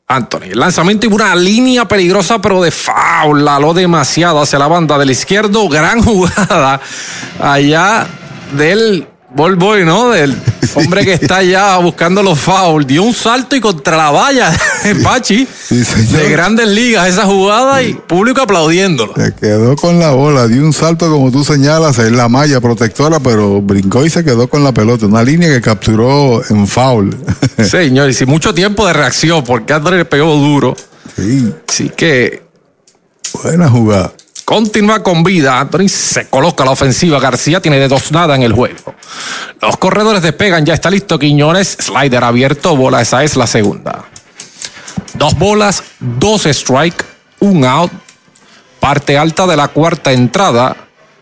Anthony. 0.07 0.51
El 0.51 0.59
lanzamiento 0.59 1.07
y 1.07 1.13
una 1.13 1.35
línea 1.37 1.87
peligrosa, 1.87 2.41
pero 2.41 2.63
de 2.63 2.71
foul. 2.71 3.45
lo 3.45 3.75
demasiado 3.75 4.43
hacia 4.43 4.59
la 4.59 4.69
banda 4.69 4.99
del 4.99 5.11
izquierdo. 5.11 5.69
Gran 5.69 6.03
jugada 6.03 6.81
allá 7.41 8.07
del 8.57 9.07
ball 9.39 9.55
boy, 9.55 9.85
¿no? 9.85 10.11
Del 10.11 10.37
hombre 10.75 11.05
que 11.05 11.13
está 11.13 11.37
allá 11.37 11.77
buscando 11.79 12.23
los 12.25 12.39
fouls. 12.39 12.87
Dio 12.87 13.05
un 13.05 13.15
salto 13.15 13.55
y 13.55 13.61
contra 13.61 13.97
la 13.97 14.11
valla 14.11 14.51
de 14.83 14.97
Pachi 14.97 15.47
de 15.71 16.31
grandes 16.31 16.69
ligas 16.69 17.09
esa 17.09 17.25
jugada 17.25 17.81
y 17.83 17.95
público 17.95 18.43
aplaudiéndolo. 18.43 19.15
Se 19.15 19.33
quedó 19.35 19.77
con 19.77 20.01
la 20.01 20.11
bola, 20.11 20.49
dio 20.49 20.63
un 20.63 20.73
salto 20.73 21.09
como 21.09 21.31
tú 21.31 21.45
señalas 21.45 21.99
en 22.01 22.17
la 22.17 22.29
malla 22.29 22.61
protectora, 22.61 23.21
pero 23.21 23.63
brincó 23.63 24.05
y 24.05 24.11
se 24.11 24.25
quedó 24.25 24.49
con 24.49 24.65
la 24.65 24.73
pelota. 24.73 25.07
Una 25.07 25.23
línea 25.23 25.49
que 25.49 25.61
capturó 25.61 26.43
en 26.51 26.67
foul. 26.67 27.17
Señor, 27.65 28.11
y 28.11 28.15
sin 28.15 28.29
mucho 28.29 28.53
tiempo 28.53 28.87
de 28.89 28.93
reacción, 28.93 29.45
porque 29.45 29.73
André 29.73 29.99
le 29.99 30.05
pegó 30.05 30.35
duro. 30.35 30.77
Sí. 31.17 31.55
Así 31.69 31.91
que. 31.91 32.43
Buena 33.45 33.69
jugada. 33.69 34.13
Continúa 34.49 35.03
con 35.03 35.23
vida. 35.23 35.61
Anthony 35.61 35.89
se 35.89 36.29
coloca 36.29 36.65
la 36.65 36.71
ofensiva. 36.71 37.21
García 37.21 37.61
tiene 37.61 37.79
de 37.79 37.87
dos 37.87 38.13
nada 38.13 38.35
en 38.35 38.43
el 38.43 38.55
juego. 38.55 38.95
Los 39.61 39.77
corredores 39.77 40.23
despegan. 40.23 40.65
Ya 40.65 40.73
está 40.73 40.89
listo 40.89 41.19
Quiñones. 41.19 41.77
Slider 41.79 42.25
abierto. 42.25 42.75
Bola. 42.75 43.03
Esa 43.03 43.23
es 43.23 43.37
la 43.37 43.47
segunda. 43.47 44.07
Dos 45.13 45.39
bolas, 45.39 45.83
dos 46.01 46.47
strike, 46.47 47.05
un 47.41 47.67
out. 47.67 47.93
Parte 48.81 49.19
alta 49.19 49.47
de 49.47 49.55
la 49.55 49.69
cuarta 49.69 50.13
entrada. 50.13 50.75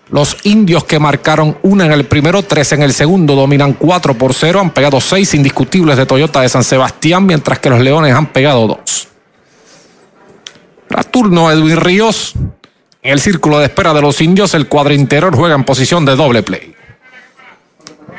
Los 0.08 0.36
indios 0.44 0.84
que 0.84 1.00
marcaron 1.00 1.58
una 1.62 1.84
en 1.84 1.90
el 1.90 2.04
primero, 2.06 2.44
tres 2.44 2.70
en 2.70 2.82
el 2.82 2.94
segundo, 2.94 3.34
dominan 3.34 3.72
cuatro 3.72 4.14
por 4.14 4.34
cero. 4.34 4.60
Han 4.60 4.70
pegado 4.70 5.00
seis 5.00 5.34
indiscutibles 5.34 5.96
de 5.96 6.06
Toyota 6.06 6.42
de 6.42 6.48
San 6.48 6.62
Sebastián, 6.62 7.26
mientras 7.26 7.58
que 7.58 7.70
los 7.70 7.80
Leones 7.80 8.14
han 8.14 8.26
pegado 8.26 8.68
dos. 8.68 9.08
Turno 11.16 11.50
Edwin 11.50 11.78
Ríos. 11.78 12.34
En 13.06 13.12
el 13.12 13.20
círculo 13.20 13.60
de 13.60 13.66
espera 13.66 13.94
de 13.94 14.02
los 14.02 14.20
indios, 14.20 14.52
el 14.54 14.66
cuadro 14.66 14.92
interior 14.92 15.32
juega 15.32 15.54
en 15.54 15.62
posición 15.62 16.04
de 16.04 16.16
doble 16.16 16.42
play. 16.42 16.74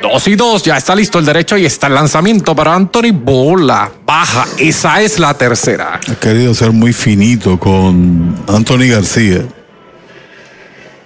Dos 0.01 0.25
y 0.29 0.37
dos, 0.37 0.63
ya 0.63 0.77
está 0.77 0.95
listo 0.95 1.19
el 1.19 1.25
derecho 1.25 1.57
y 1.57 1.65
está 1.65 1.87
el 1.87 1.95
lanzamiento 1.95 2.55
para 2.55 2.73
Anthony. 2.73 3.11
Bola, 3.11 3.91
baja, 4.05 4.45
esa 4.57 5.01
es 5.01 5.19
la 5.19 5.33
tercera. 5.33 5.99
Ha 6.09 6.15
querido 6.15 6.53
ser 6.53 6.71
muy 6.71 6.93
finito 6.93 7.59
con 7.59 8.33
Anthony 8.47 8.89
García. 8.89 9.41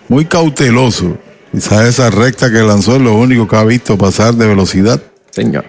Muy 0.07 0.25
cauteloso. 0.25 1.17
Quizás 1.51 1.87
esa 1.87 2.11
recta 2.11 2.51
que 2.51 2.59
lanzó 2.59 2.97
es 2.97 3.01
lo 3.01 3.15
único 3.15 3.47
que 3.47 3.55
ha 3.55 3.63
visto 3.63 3.97
pasar 3.97 4.35
de 4.35 4.45
velocidad. 4.45 5.01
Señor. 5.31 5.65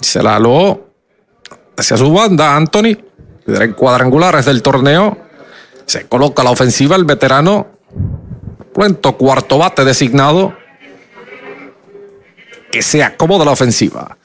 Se 0.00 0.20
la 0.20 0.34
aló 0.34 0.90
hacia 1.76 1.96
su 1.96 2.12
banda, 2.12 2.56
Anthony. 2.56 2.98
En 3.46 3.72
cuadrangulares 3.74 4.46
del 4.46 4.62
torneo. 4.62 5.29
Se 5.90 6.06
coloca 6.06 6.44
la 6.44 6.52
ofensiva 6.52 6.94
el 6.94 7.04
veterano. 7.04 7.66
Cuento 8.72 9.16
cuarto 9.16 9.58
bate 9.58 9.84
designado. 9.84 10.56
Que 12.70 12.80
se 12.80 13.02
acomoda 13.02 13.44
la 13.44 13.50
ofensiva. 13.50 14.16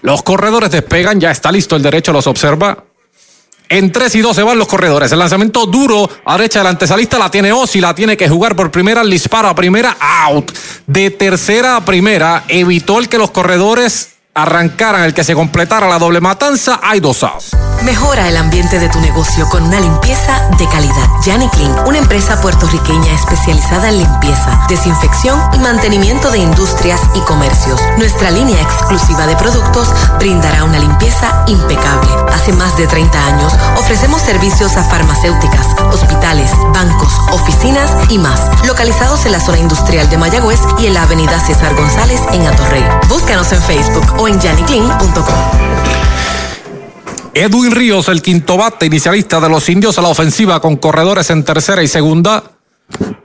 Los 0.00 0.22
corredores 0.22 0.70
despegan, 0.70 1.20
ya 1.20 1.30
está 1.30 1.52
listo 1.52 1.76
el 1.76 1.82
derecho, 1.82 2.14
los 2.14 2.26
observa. 2.26 2.84
En 3.68 3.92
3 3.92 4.14
y 4.14 4.20
2 4.22 4.34
se 4.34 4.42
van 4.42 4.58
los 4.58 4.66
corredores. 4.66 5.12
El 5.12 5.18
lanzamiento 5.18 5.66
duro 5.66 6.08
a 6.24 6.38
derecha 6.38 6.60
del 6.60 6.68
antesalista 6.68 7.18
la 7.18 7.30
tiene 7.30 7.52
Osi, 7.52 7.82
la 7.82 7.94
tiene 7.94 8.16
que 8.16 8.26
jugar 8.26 8.56
por 8.56 8.70
primera, 8.70 9.02
el 9.02 9.10
disparo 9.10 9.48
a 9.48 9.54
primera, 9.54 9.98
out. 10.00 10.50
De 10.86 11.10
tercera 11.10 11.76
a 11.76 11.84
primera, 11.84 12.44
evitó 12.48 12.98
el 12.98 13.10
que 13.10 13.18
los 13.18 13.30
corredores 13.30 14.09
arrancaran 14.34 15.02
el 15.02 15.14
que 15.14 15.24
se 15.24 15.34
completara 15.34 15.88
la 15.88 15.98
doble 15.98 16.20
matanza, 16.20 16.80
hay 16.82 17.00
dos 17.00 17.22
outs. 17.22 17.56
Mejora 17.82 18.28
el 18.28 18.36
ambiente 18.36 18.78
de 18.78 18.90
tu 18.90 19.00
negocio 19.00 19.48
con 19.48 19.64
una 19.64 19.80
limpieza 19.80 20.48
de 20.58 20.68
calidad. 20.68 21.08
Yanni 21.24 21.48
Clean, 21.48 21.74
una 21.86 21.96
empresa 21.96 22.38
puertorriqueña 22.40 23.12
especializada 23.14 23.88
en 23.88 23.98
limpieza, 23.98 24.66
desinfección 24.68 25.40
y 25.54 25.58
mantenimiento 25.58 26.30
de 26.30 26.38
industrias 26.38 27.00
y 27.14 27.20
comercios. 27.20 27.80
Nuestra 27.96 28.30
línea 28.30 28.60
exclusiva 28.60 29.26
de 29.26 29.34
productos 29.36 29.88
brindará 30.18 30.64
una 30.64 30.78
limpieza 30.78 31.42
impecable. 31.46 32.10
Hace 32.34 32.52
más 32.52 32.76
de 32.76 32.86
30 32.86 33.26
años 33.26 33.54
ofrecemos 33.78 34.20
servicios 34.20 34.76
a 34.76 34.84
farmacéuticas, 34.84 35.66
hospitales, 35.90 36.50
bancos, 36.74 37.14
oficinas 37.32 37.90
y 38.10 38.18
más, 38.18 38.42
localizados 38.66 39.24
en 39.24 39.32
la 39.32 39.40
zona 39.40 39.58
industrial 39.58 40.08
de 40.10 40.18
Mayagüez 40.18 40.60
y 40.78 40.86
en 40.86 40.94
la 40.94 41.04
avenida 41.04 41.40
César 41.40 41.74
González 41.74 42.20
en 42.32 42.46
Atorrey. 42.46 42.84
Búscanos 43.08 43.50
en 43.52 43.62
Facebook 43.62 44.19
o 44.20 44.28
en 44.28 44.38
janiclean.com. 44.38 45.24
Edwin 47.32 47.70
Ríos, 47.70 48.08
el 48.08 48.20
quinto 48.20 48.58
bate 48.58 48.86
inicialista 48.86 49.40
de 49.40 49.48
los 49.48 49.66
indios 49.68 49.98
a 49.98 50.02
la 50.02 50.08
ofensiva 50.08 50.60
con 50.60 50.76
corredores 50.76 51.30
en 51.30 51.42
tercera 51.42 51.82
y 51.82 51.88
segunda. 51.88 52.42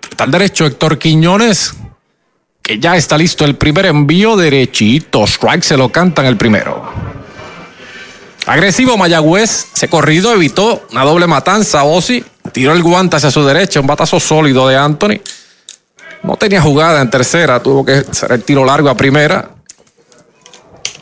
Está 0.09 0.23
al 0.23 0.31
derecho 0.31 0.65
Héctor 0.65 0.97
Quiñones, 0.97 1.73
que 2.61 2.80
ya 2.80 2.95
está 2.95 3.17
listo 3.17 3.43
el 3.43 3.55
primer 3.55 3.88
envío 3.88 4.38
derechito. 4.38 5.26
Strike 5.26 5.63
se 5.63 5.76
lo 5.76 5.89
cantan 5.89 6.27
el 6.27 6.38
primero. 6.38 6.89
Agresivo 8.45 8.95
Mayagüez, 8.95 9.67
se 9.73 9.89
corrido, 9.89 10.31
evitó 10.31 10.85
una 10.91 11.03
doble 11.03 11.27
matanza. 11.27 11.84
Osi 11.84 12.23
tiró 12.53 12.72
el 12.72 12.84
guante 12.84 13.17
hacia 13.17 13.31
su 13.31 13.43
derecha, 13.43 13.81
un 13.81 13.88
batazo 13.88 14.19
sólido 14.19 14.67
de 14.67 14.77
Anthony. 14.77 15.19
No 16.23 16.38
tenía 16.38 16.61
jugada 16.61 17.01
en 17.01 17.09
tercera, 17.09 17.61
tuvo 17.61 17.84
que 17.84 18.05
hacer 18.09 18.31
el 18.31 18.43
tiro 18.43 18.63
largo 18.63 18.89
a 18.89 18.95
primera. 18.95 19.55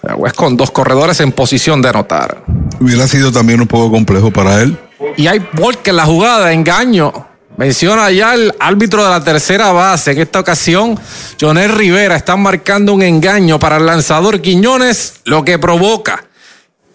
Mayagüez 0.03 0.33
con 0.33 0.57
dos 0.57 0.71
corredores 0.71 1.19
en 1.21 1.31
posición 1.31 1.81
de 1.81 1.89
anotar. 1.89 2.43
Hubiera 2.79 3.07
sido 3.07 3.31
también 3.31 3.61
un 3.61 3.67
poco 3.67 3.89
complejo 3.89 4.31
para 4.31 4.61
él. 4.61 4.77
Y 5.17 5.27
hay 5.27 5.39
porque 5.39 5.91
en 5.91 5.95
la 5.95 6.05
jugada, 6.05 6.51
engaño. 6.51 7.27
Menciona 7.55 8.09
ya 8.11 8.33
el 8.33 8.53
árbitro 8.59 9.03
de 9.03 9.11
la 9.11 9.23
tercera 9.23 9.71
base. 9.71 10.11
En 10.11 10.21
esta 10.21 10.39
ocasión, 10.39 10.99
Jonel 11.39 11.71
Rivera 11.71 12.15
está 12.15 12.35
marcando 12.35 12.93
un 12.93 13.03
engaño 13.03 13.59
para 13.59 13.77
el 13.77 13.85
lanzador 13.85 14.41
Quiñones, 14.41 15.21
lo 15.25 15.45
que 15.45 15.59
provoca 15.59 16.25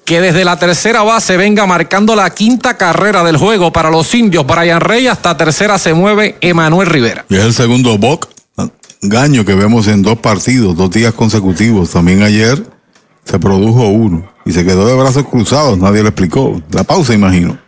que 0.05 0.23
desde 0.23 0.43
la 0.43 0.59
tercera 0.59 1.03
base 1.03 1.37
venga 1.37 1.67
marcando 1.67 2.17
la 2.17 2.31
quinta 2.31 2.79
carrera 2.79 3.23
del 3.23 3.37
juego 3.37 3.71
para 3.73 3.91
los 3.91 4.15
indios. 4.15 4.47
Brian 4.47 4.81
Rey 4.81 5.07
hasta 5.07 5.37
tercera 5.37 5.77
se 5.77 5.93
mueve 5.93 6.37
Emanuel 6.41 6.89
Rivera. 6.89 7.27
Y 7.29 7.37
es 7.37 7.45
el 7.45 7.53
segundo 7.53 7.99
boc, 7.99 8.27
engaño 9.03 9.45
que 9.45 9.55
vemos 9.55 9.87
en 9.87 10.03
dos 10.03 10.19
partidos, 10.19 10.75
dos 10.77 10.91
días 10.91 11.13
consecutivos. 11.13 11.91
También 11.91 12.23
ayer 12.23 12.78
se 13.29 13.39
produjo 13.39 13.89
uno 13.89 14.25
y 14.47 14.53
se 14.53 14.65
quedó 14.65 14.87
de 14.87 14.95
brazos 14.95 15.27
cruzados, 15.27 15.79
nadie 15.79 16.03
le 16.03 16.09
explicó. 16.09 16.61
La 16.71 16.85
pausa, 16.85 17.13
imagino. 17.13 17.59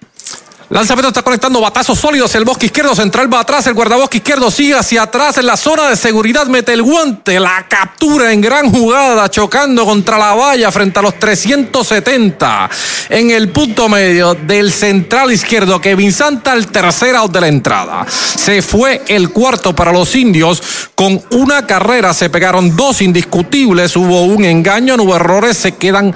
Lanzamiento 0.71 1.09
está 1.09 1.23
conectando 1.23 1.61
batazos 1.61 1.99
sólidos. 1.99 2.33
El 2.37 2.45
bosque 2.45 2.67
izquierdo 2.67 2.95
central 2.95 3.33
va 3.33 3.41
atrás. 3.41 3.67
El 3.67 3.75
guardabosque 3.75 4.19
izquierdo 4.19 4.53
sigue 4.53 4.77
hacia 4.77 5.03
atrás 5.03 5.37
en 5.39 5.47
la 5.47 5.57
zona 5.57 5.89
de 5.89 5.97
seguridad. 5.97 6.47
Mete 6.47 6.73
el 6.73 6.85
guante. 6.85 7.41
La 7.41 7.67
captura 7.69 8.33
en 8.33 8.41
gran 8.41 8.71
jugada. 8.71 9.29
Chocando 9.29 9.85
contra 9.85 10.17
la 10.17 10.33
valla 10.33 10.71
frente 10.71 11.01
a 11.01 11.03
los 11.03 11.19
370. 11.19 12.71
En 13.09 13.33
el 13.33 13.49
punto 13.49 13.89
medio 13.89 14.35
del 14.35 14.71
central 14.71 15.33
izquierdo. 15.33 15.81
Kevin 15.81 16.13
Santa 16.13 16.53
al 16.53 16.69
tercer 16.69 17.17
out 17.17 17.33
de 17.33 17.41
la 17.41 17.49
entrada. 17.49 18.07
Se 18.09 18.63
fue 18.63 19.03
el 19.09 19.31
cuarto 19.31 19.75
para 19.75 19.93
los 19.93 20.15
indios. 20.15 20.63
Con 20.95 21.21
una 21.33 21.67
carrera 21.67 22.15
se 22.15 22.31
pegaron 22.31 22.77
dos 22.77 23.03
indiscutibles. 23.03 23.97
Hubo 23.97 24.23
un 24.23 24.45
engaño. 24.45 24.97
No 24.97 25.03
hubo 25.03 25.17
errores. 25.17 25.57
Se 25.57 25.73
quedan 25.73 26.15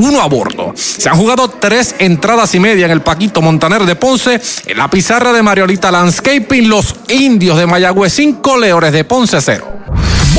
uno 0.00 0.20
a 0.20 0.26
bordo. 0.26 0.72
Se 0.74 1.08
han 1.08 1.16
jugado 1.16 1.48
tres 1.48 1.94
entradas 1.98 2.54
y 2.54 2.60
media 2.60 2.86
en 2.86 2.92
el 2.92 3.02
Paquito 3.02 3.42
Montaner 3.42 3.84
de 3.84 3.96
Ponce. 3.96 4.40
En 4.66 4.78
la 4.78 4.88
pizarra 4.88 5.32
de 5.32 5.42
Mariolita 5.42 5.90
Landscaping, 5.90 6.68
los 6.68 6.96
indios 7.08 7.58
de 7.58 7.66
Mayagüez 7.66 8.12
5, 8.12 8.58
Leones 8.58 8.92
de 8.92 9.04
Ponce 9.04 9.40
0. 9.40 9.66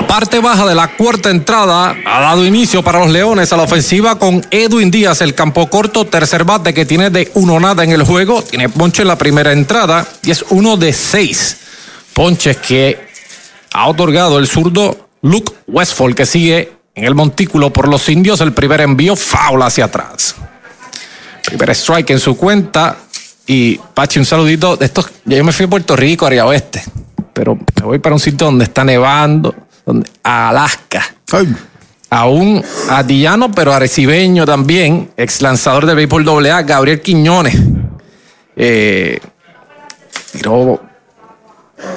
La 0.00 0.06
parte 0.06 0.38
baja 0.38 0.64
de 0.64 0.76
la 0.76 0.94
cuarta 0.96 1.28
entrada 1.28 1.96
ha 2.06 2.20
dado 2.20 2.46
inicio 2.46 2.84
para 2.84 3.00
los 3.00 3.10
Leones 3.10 3.52
a 3.52 3.56
la 3.56 3.64
ofensiva 3.64 4.16
con 4.16 4.46
Edwin 4.48 4.92
Díaz, 4.92 5.22
el 5.22 5.34
campo 5.34 5.68
corto, 5.68 6.04
tercer 6.04 6.44
bate 6.44 6.72
que 6.72 6.86
tiene 6.86 7.10
de 7.10 7.32
uno 7.34 7.58
nada 7.58 7.82
en 7.82 7.90
el 7.90 8.04
juego. 8.04 8.40
Tiene 8.42 8.68
ponche 8.68 9.02
en 9.02 9.08
la 9.08 9.18
primera 9.18 9.52
entrada 9.52 10.06
y 10.22 10.30
es 10.30 10.44
uno 10.50 10.76
de 10.76 10.92
seis 10.92 11.56
ponches 12.12 12.58
que 12.58 13.08
ha 13.72 13.88
otorgado 13.88 14.38
el 14.38 14.46
zurdo 14.46 15.08
Luke 15.22 15.52
Westfall, 15.66 16.14
que 16.14 16.26
sigue 16.26 16.74
en 16.94 17.04
el 17.04 17.16
montículo 17.16 17.72
por 17.72 17.88
los 17.88 18.08
indios. 18.08 18.40
El 18.40 18.52
primer 18.52 18.82
envío, 18.82 19.16
foul 19.16 19.60
hacia 19.62 19.86
atrás. 19.86 20.36
Primer 21.44 21.70
strike 21.70 22.10
en 22.10 22.20
su 22.20 22.36
cuenta. 22.36 22.98
Y 23.48 23.80
Pachi, 23.94 24.20
un 24.20 24.26
saludito 24.26 24.76
de 24.76 24.86
estos. 24.86 25.10
Yo 25.24 25.42
me 25.42 25.50
fui 25.50 25.66
a 25.66 25.70
Puerto 25.70 25.96
Rico, 25.96 26.24
área 26.24 26.46
oeste, 26.46 26.84
pero 27.32 27.56
me 27.56 27.82
voy 27.82 27.98
para 27.98 28.14
un 28.14 28.20
sitio 28.20 28.46
donde 28.46 28.62
está 28.62 28.84
nevando 28.84 29.67
donde, 29.88 30.10
a 30.22 30.50
Alaska. 30.50 31.02
A 32.10 32.26
un 32.26 32.62
atillano, 32.90 33.50
pero 33.50 33.72
arecibeño 33.72 34.44
también, 34.44 35.10
ex 35.16 35.40
lanzador 35.40 35.86
de 35.86 35.94
béisbol 35.94 36.46
AA, 36.46 36.62
Gabriel 36.62 37.00
Quiñones. 37.00 37.56
Eh, 38.54 39.18
tiró 40.32 40.80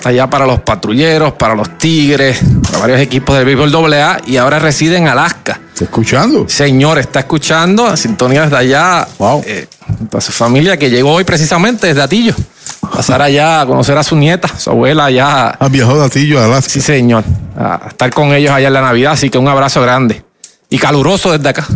allá 0.05 0.29
para 0.29 0.45
los 0.45 0.61
patrulleros, 0.61 1.33
para 1.33 1.53
los 1.53 1.77
tigres, 1.77 2.39
para 2.63 2.79
varios 2.79 3.01
equipos 3.01 3.35
del 3.35 3.45
béisbol 3.45 3.93
AA 3.93 4.21
y 4.25 4.37
ahora 4.37 4.59
reside 4.59 4.95
en 4.95 5.09
Alaska. 5.09 5.59
¿Está 5.73 5.83
escuchando? 5.83 6.47
Señor, 6.47 6.97
está 6.97 7.19
escuchando, 7.19 7.87
a 7.87 7.97
sintonía 7.97 8.43
desde 8.43 8.57
allá. 8.57 9.07
Wow. 9.17 9.43
Eh, 9.45 9.67
para 10.09 10.21
su 10.21 10.31
familia 10.31 10.77
que 10.77 10.89
llegó 10.89 11.11
hoy 11.11 11.25
precisamente 11.25 11.87
desde 11.87 12.01
Atillo. 12.01 12.35
Pasar 12.81 13.21
allá 13.21 13.61
a 13.61 13.65
conocer 13.65 13.97
a 13.97 14.03
su 14.03 14.15
nieta, 14.15 14.47
su 14.57 14.69
abuela 14.69 15.05
allá. 15.05 15.49
¿Ha 15.49 15.69
viajado 15.69 15.99
de 15.99 16.05
Atillo 16.05 16.39
a 16.39 16.45
Alaska? 16.45 16.69
Sí, 16.69 16.81
señor. 16.81 17.23
A 17.55 17.89
estar 17.89 18.11
con 18.11 18.33
ellos 18.33 18.51
allá 18.51 18.67
en 18.67 18.73
la 18.73 18.81
Navidad, 18.81 19.13
así 19.13 19.29
que 19.29 19.37
un 19.37 19.47
abrazo 19.47 19.81
grande. 19.81 20.23
Y 20.69 20.77
caluroso 20.77 21.31
desde 21.31 21.49
acá. 21.49 21.67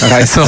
Para 0.00 0.20
eso 0.20 0.44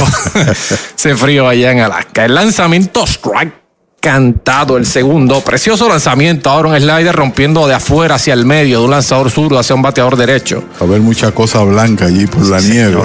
se 0.95 1.15
frío 1.15 1.47
allá 1.47 1.71
en 1.71 1.79
Alaska. 1.79 2.25
El 2.25 2.35
lanzamiento 2.35 3.05
strike 3.05 3.63
cantado 4.03 4.75
el 4.75 4.85
segundo. 4.85 5.39
Precioso 5.39 5.87
lanzamiento. 5.87 6.49
Ahora 6.49 6.69
un 6.69 6.75
slider 6.75 7.15
rompiendo 7.15 7.65
de 7.67 7.73
afuera 7.73 8.15
hacia 8.15 8.33
el 8.33 8.45
medio, 8.45 8.79
de 8.79 8.85
un 8.85 8.91
lanzador 8.91 9.31
zurdo 9.31 9.57
hacia 9.57 9.75
un 9.75 9.81
bateador 9.81 10.17
derecho. 10.17 10.61
A 10.81 10.83
ver 10.83 10.99
mucha 10.99 11.31
cosa 11.31 11.63
blanca 11.63 12.07
allí 12.07 12.27
por 12.27 12.45
la 12.45 12.59
nieve. 12.59 13.01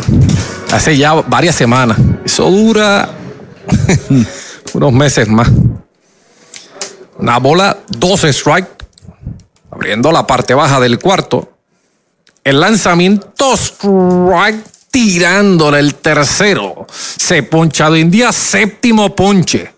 Hace 0.72 0.96
ya 0.96 1.14
varias 1.14 1.54
semanas. 1.54 1.96
Eso 2.24 2.50
dura 2.50 3.10
unos 4.74 4.92
meses 4.92 5.28
más. 5.28 5.48
Una 7.18 7.38
bola, 7.38 7.76
12 7.88 8.28
strike, 8.32 8.68
abriendo 9.70 10.12
la 10.12 10.26
parte 10.26 10.54
baja 10.54 10.80
del 10.80 10.98
cuarto. 10.98 11.52
El 12.44 12.60
lanzamiento 12.60 13.54
strike 13.54 14.64
tirándole 14.90 15.80
el 15.80 15.96
tercero. 15.96 16.86
Se 16.90 17.42
poncha 17.42 17.90
de 17.90 18.00
India, 18.00 18.32
séptimo 18.32 19.14
ponche. 19.14 19.77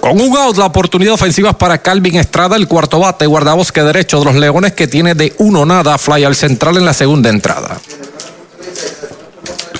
Con 0.00 0.20
un 0.20 0.36
out, 0.36 0.56
la 0.56 0.66
oportunidad 0.66 1.14
ofensiva 1.14 1.56
para 1.56 1.78
Calvin 1.78 2.16
Estrada, 2.16 2.56
el 2.56 2.68
cuarto 2.68 2.98
bate, 2.98 3.26
guardabosque 3.26 3.82
derecho 3.82 4.18
de 4.18 4.26
los 4.26 4.34
Leones, 4.34 4.72
que 4.72 4.86
tiene 4.86 5.14
de 5.14 5.34
uno 5.38 5.64
nada, 5.66 5.98
fly 5.98 6.24
al 6.24 6.36
central 6.36 6.76
en 6.76 6.84
la 6.84 6.94
segunda 6.94 7.30
entrada. 7.30 7.78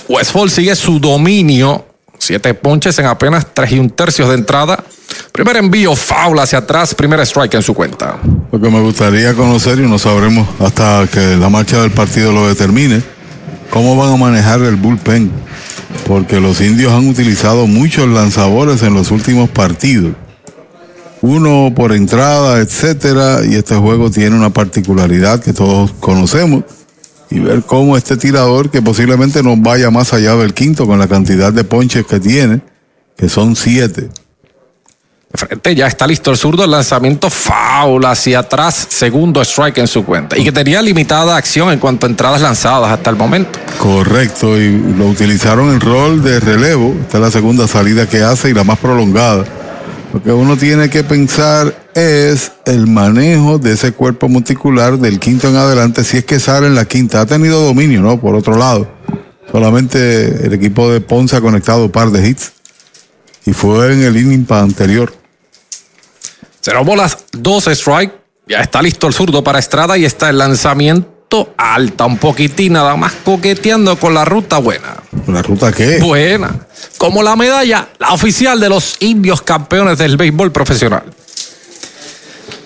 Westfall 0.08 0.50
sigue 0.50 0.74
su 0.76 0.98
dominio, 1.00 1.84
siete 2.18 2.54
ponches 2.54 2.98
en 2.98 3.06
apenas 3.06 3.46
tres 3.52 3.72
y 3.72 3.78
un 3.78 3.90
tercios 3.90 4.28
de 4.28 4.34
entrada. 4.34 4.82
Primer 5.32 5.56
envío, 5.56 5.94
foul 5.94 6.38
hacia 6.38 6.58
atrás, 6.58 6.94
primer 6.94 7.20
strike 7.20 7.54
en 7.54 7.62
su 7.62 7.74
cuenta. 7.74 8.18
Lo 8.50 8.60
que 8.60 8.70
me 8.70 8.80
gustaría 8.80 9.34
conocer, 9.34 9.78
y 9.78 9.82
no 9.82 9.98
sabremos 9.98 10.48
hasta 10.60 11.06
que 11.12 11.36
la 11.36 11.48
marcha 11.48 11.80
del 11.80 11.90
partido 11.90 12.32
lo 12.32 12.48
determine, 12.48 13.02
cómo 13.70 13.96
van 13.96 14.14
a 14.14 14.16
manejar 14.16 14.62
el 14.62 14.76
bullpen 14.76 15.30
porque 16.06 16.40
los 16.40 16.60
indios 16.60 16.92
han 16.92 17.08
utilizado 17.08 17.66
muchos 17.66 18.08
lanzadores 18.08 18.82
en 18.82 18.94
los 18.94 19.10
últimos 19.10 19.48
partidos. 19.50 20.14
Uno 21.22 21.72
por 21.74 21.92
entrada, 21.92 22.60
etcétera, 22.60 23.40
y 23.44 23.54
este 23.54 23.74
juego 23.76 24.10
tiene 24.10 24.36
una 24.36 24.50
particularidad 24.50 25.40
que 25.40 25.52
todos 25.52 25.92
conocemos. 25.98 26.64
Y 27.30 27.40
ver 27.40 27.62
cómo 27.62 27.96
este 27.96 28.16
tirador, 28.16 28.70
que 28.70 28.82
posiblemente 28.82 29.42
no 29.42 29.56
vaya 29.56 29.90
más 29.90 30.12
allá 30.12 30.36
del 30.36 30.54
quinto 30.54 30.86
con 30.86 30.98
la 30.98 31.08
cantidad 31.08 31.52
de 31.52 31.64
ponches 31.64 32.06
que 32.06 32.20
tiene, 32.20 32.60
que 33.16 33.28
son 33.28 33.56
siete. 33.56 34.08
Frente 35.36 35.74
ya 35.74 35.86
está 35.86 36.06
listo 36.06 36.30
el 36.30 36.36
zurdo, 36.36 36.64
el 36.64 36.70
lanzamiento 36.70 37.30
foul 37.30 38.04
hacia 38.04 38.40
atrás, 38.40 38.86
segundo 38.88 39.40
strike 39.42 39.78
en 39.78 39.86
su 39.86 40.04
cuenta. 40.04 40.38
Y 40.38 40.44
que 40.44 40.52
tenía 40.52 40.82
limitada 40.82 41.36
acción 41.36 41.72
en 41.72 41.78
cuanto 41.78 42.06
a 42.06 42.10
entradas 42.10 42.40
lanzadas 42.40 42.90
hasta 42.90 43.10
el 43.10 43.16
momento. 43.16 43.58
Correcto, 43.78 44.58
y 44.58 44.78
lo 44.96 45.06
utilizaron 45.06 45.70
en 45.70 45.80
rol 45.80 46.22
de 46.22 46.40
relevo. 46.40 46.94
Esta 47.00 47.18
es 47.18 47.22
la 47.22 47.30
segunda 47.30 47.68
salida 47.68 48.08
que 48.08 48.22
hace 48.22 48.50
y 48.50 48.54
la 48.54 48.64
más 48.64 48.78
prolongada. 48.78 49.44
Porque 50.12 50.32
uno 50.32 50.56
tiene 50.56 50.88
que 50.88 51.04
pensar 51.04 51.74
es 51.94 52.52
el 52.66 52.86
manejo 52.86 53.58
de 53.58 53.72
ese 53.72 53.92
cuerpo 53.92 54.28
muscular 54.28 54.98
del 54.98 55.18
quinto 55.18 55.48
en 55.48 55.56
adelante, 55.56 56.04
si 56.04 56.18
es 56.18 56.24
que 56.24 56.38
sale 56.38 56.66
en 56.66 56.74
la 56.74 56.84
quinta. 56.84 57.22
Ha 57.22 57.26
tenido 57.26 57.64
dominio, 57.64 58.02
¿no? 58.02 58.20
Por 58.20 58.34
otro 58.34 58.56
lado. 58.56 58.86
Solamente 59.50 60.46
el 60.46 60.52
equipo 60.52 60.90
de 60.90 61.00
Ponce 61.00 61.36
ha 61.36 61.40
conectado 61.40 61.86
un 61.86 61.90
par 61.90 62.10
de 62.10 62.28
hits. 62.28 62.52
Y 63.46 63.52
fue 63.52 63.92
en 63.92 64.02
el 64.02 64.16
inning 64.16 64.46
anterior. 64.50 65.12
Cero 66.68 66.82
bolas, 66.84 67.18
dos 67.30 67.68
strike. 67.68 68.12
Ya 68.48 68.60
está 68.60 68.82
listo 68.82 69.06
el 69.06 69.12
zurdo 69.12 69.44
para 69.44 69.60
Estrada 69.60 69.96
y 69.96 70.04
está 70.04 70.30
el 70.30 70.38
lanzamiento 70.38 71.54
alta, 71.56 72.06
un 72.06 72.18
poquitín 72.18 72.72
nada 72.72 72.96
más 72.96 73.12
coqueteando 73.24 73.96
con 74.00 74.12
la 74.12 74.24
ruta 74.24 74.58
buena. 74.58 74.96
¿La 75.28 75.42
ruta 75.42 75.70
qué? 75.70 76.00
Buena. 76.00 76.66
Como 76.98 77.22
la 77.22 77.36
medalla, 77.36 77.90
la 78.00 78.12
oficial 78.12 78.58
de 78.58 78.68
los 78.68 78.96
indios 78.98 79.42
campeones 79.42 79.96
del 79.98 80.16
béisbol 80.16 80.50
profesional. 80.50 81.04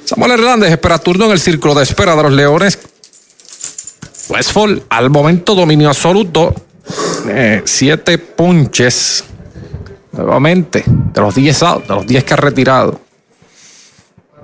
Samuel 0.07 0.31
Hernández 0.31 0.71
espera 0.71 0.97
turno 0.97 1.27
en 1.27 1.33
el 1.33 1.41
círculo 1.41 1.75
de 1.75 1.83
espera 1.83 2.17
de 2.17 2.23
los 2.23 2.33
Leones. 2.33 2.79
Westfall 4.31 4.83
al 4.89 5.11
momento 5.11 5.55
dominio 5.55 5.89
absoluto. 5.89 6.55
Eh, 7.29 7.61
siete 7.67 8.17
punches. 8.17 9.25
Nuevamente, 10.13 10.85
de 10.87 11.21
los 11.21 11.35
10 11.35 11.61
de 11.87 11.95
los 11.95 12.07
10 12.07 12.25
que 12.25 12.33
ha 12.33 12.39
retirado. 12.39 13.10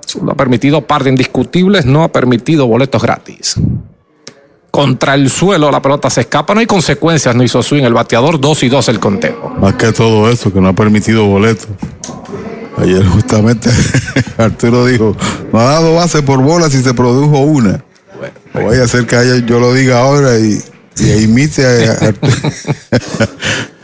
Solo 0.07 0.31
ha 0.31 0.35
permitido 0.35 0.87
par 0.87 1.03
de 1.03 1.09
indiscutibles, 1.09 1.85
no 1.85 2.01
ha 2.01 2.07
permitido 2.13 2.65
boletos 2.65 3.01
gratis. 3.01 3.55
Contra 4.71 5.15
el 5.15 5.29
suelo 5.29 5.69
la 5.69 5.81
pelota 5.81 6.09
se 6.09 6.21
escapa, 6.21 6.53
no 6.53 6.61
hay 6.61 6.65
consecuencias, 6.65 7.35
no 7.35 7.43
hizo 7.43 7.61
swing 7.61 7.83
el 7.83 7.93
bateador, 7.93 8.39
2 8.39 8.63
y 8.63 8.69
2 8.69 8.87
el 8.87 8.99
conteo. 9.01 9.53
Más 9.59 9.73
que 9.73 9.91
todo 9.91 10.29
eso, 10.29 10.53
que 10.53 10.61
no 10.61 10.69
ha 10.69 10.73
permitido 10.73 11.25
boletos. 11.25 11.67
Ayer 12.77 13.05
justamente 13.05 13.69
Arturo 14.37 14.85
dijo, 14.85 15.13
no 15.51 15.59
ha 15.59 15.65
dado 15.65 15.95
base 15.95 16.23
por 16.23 16.41
bola 16.41 16.69
si 16.69 16.81
se 16.81 16.93
produjo 16.93 17.39
una. 17.39 17.83
Bueno, 18.17 18.67
Voy 18.69 18.77
a 18.77 18.83
hacer 18.83 19.05
que 19.07 19.43
yo 19.45 19.59
lo 19.59 19.73
diga 19.73 19.99
ahora 19.99 20.39
y, 20.39 20.63
y 20.99 21.23
imite 21.23 21.65
a 21.65 21.91
Arturo. 22.07 22.31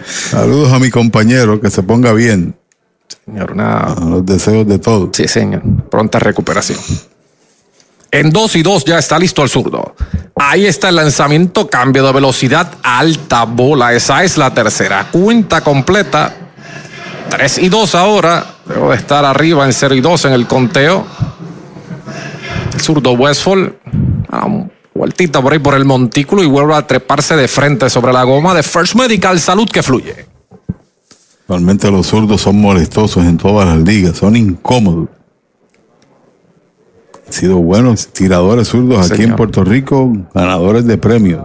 Saludos 0.05 0.71
a 0.71 0.79
mi 0.79 0.89
compañero, 0.89 1.59
que 1.59 1.69
se 1.69 1.83
ponga 1.83 2.13
bien. 2.13 2.55
Señor, 3.25 3.53
una... 3.53 3.95
Los 4.05 4.25
deseos 4.25 4.67
de 4.67 4.79
todos. 4.79 5.09
Sí, 5.13 5.27
señor. 5.27 5.61
Pronta 5.89 6.19
recuperación. 6.19 6.79
En 8.11 8.29
2 8.29 8.55
y 8.57 8.63
2 8.63 8.85
ya 8.85 8.99
está 8.99 9.17
listo 9.17 9.41
el 9.41 9.49
zurdo. 9.49 9.95
Ahí 10.35 10.65
está 10.65 10.89
el 10.89 10.97
lanzamiento, 10.97 11.67
cambio 11.67 12.05
de 12.05 12.11
velocidad, 12.11 12.69
alta 12.83 13.45
bola. 13.45 13.93
Esa 13.93 14.23
es 14.23 14.37
la 14.37 14.53
tercera. 14.53 15.09
Cuenta 15.11 15.61
completa. 15.61 16.31
3 17.29 17.57
y 17.59 17.69
2 17.69 17.95
ahora. 17.95 18.45
Debo 18.67 18.91
de 18.91 18.97
estar 18.97 19.25
arriba 19.25 19.65
en 19.65 19.73
0 19.73 19.95
y 19.95 20.01
2 20.01 20.25
en 20.25 20.33
el 20.33 20.45
conteo. 20.45 21.05
El 22.73 22.81
zurdo 22.81 23.13
Westfall. 23.13 23.77
Ah, 24.29 24.47
vueltita 24.93 25.41
por 25.41 25.53
ahí 25.53 25.59
por 25.59 25.75
el 25.75 25.85
montículo 25.85 26.43
y 26.43 26.47
vuelve 26.47 26.75
a 26.75 26.85
treparse 26.85 27.35
de 27.35 27.47
frente 27.47 27.89
sobre 27.89 28.13
la 28.13 28.23
goma 28.23 28.53
de 28.53 28.63
First 28.63 28.95
Medical. 28.95 29.39
Salud 29.39 29.69
que 29.69 29.81
fluye. 29.81 30.32
Realmente 31.47 31.91
los 31.91 32.07
zurdos 32.07 32.41
son 32.41 32.59
molestosos 32.59 33.25
en 33.25 33.37
todas 33.37 33.67
las 33.67 33.77
ligas, 33.85 34.17
son 34.17 34.35
incómodos. 34.35 35.09
Han 37.27 37.33
sido 37.33 37.57
buenos 37.57 38.07
tiradores 38.07 38.69
zurdos 38.69 39.11
aquí 39.11 39.23
en 39.23 39.35
Puerto 39.35 39.63
Rico, 39.63 40.13
ganadores 40.33 40.85
de 40.85 40.97
premios. 40.97 41.43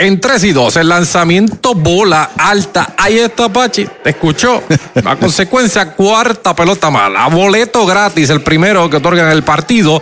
En 0.00 0.18
3 0.18 0.44
y 0.44 0.52
2, 0.52 0.76
el 0.76 0.88
lanzamiento 0.88 1.74
bola 1.74 2.30
alta. 2.38 2.94
Ahí 2.96 3.18
está 3.18 3.52
Pachi, 3.52 3.86
te 4.02 4.10
escuchó. 4.10 4.62
La 4.94 5.16
consecuencia, 5.16 5.92
cuarta 5.92 6.56
pelota 6.56 6.88
mala. 6.88 7.26
Boleto 7.28 7.84
gratis, 7.84 8.30
el 8.30 8.40
primero 8.40 8.88
que 8.88 8.96
otorgan 8.96 9.30
el 9.30 9.42
partido. 9.42 10.00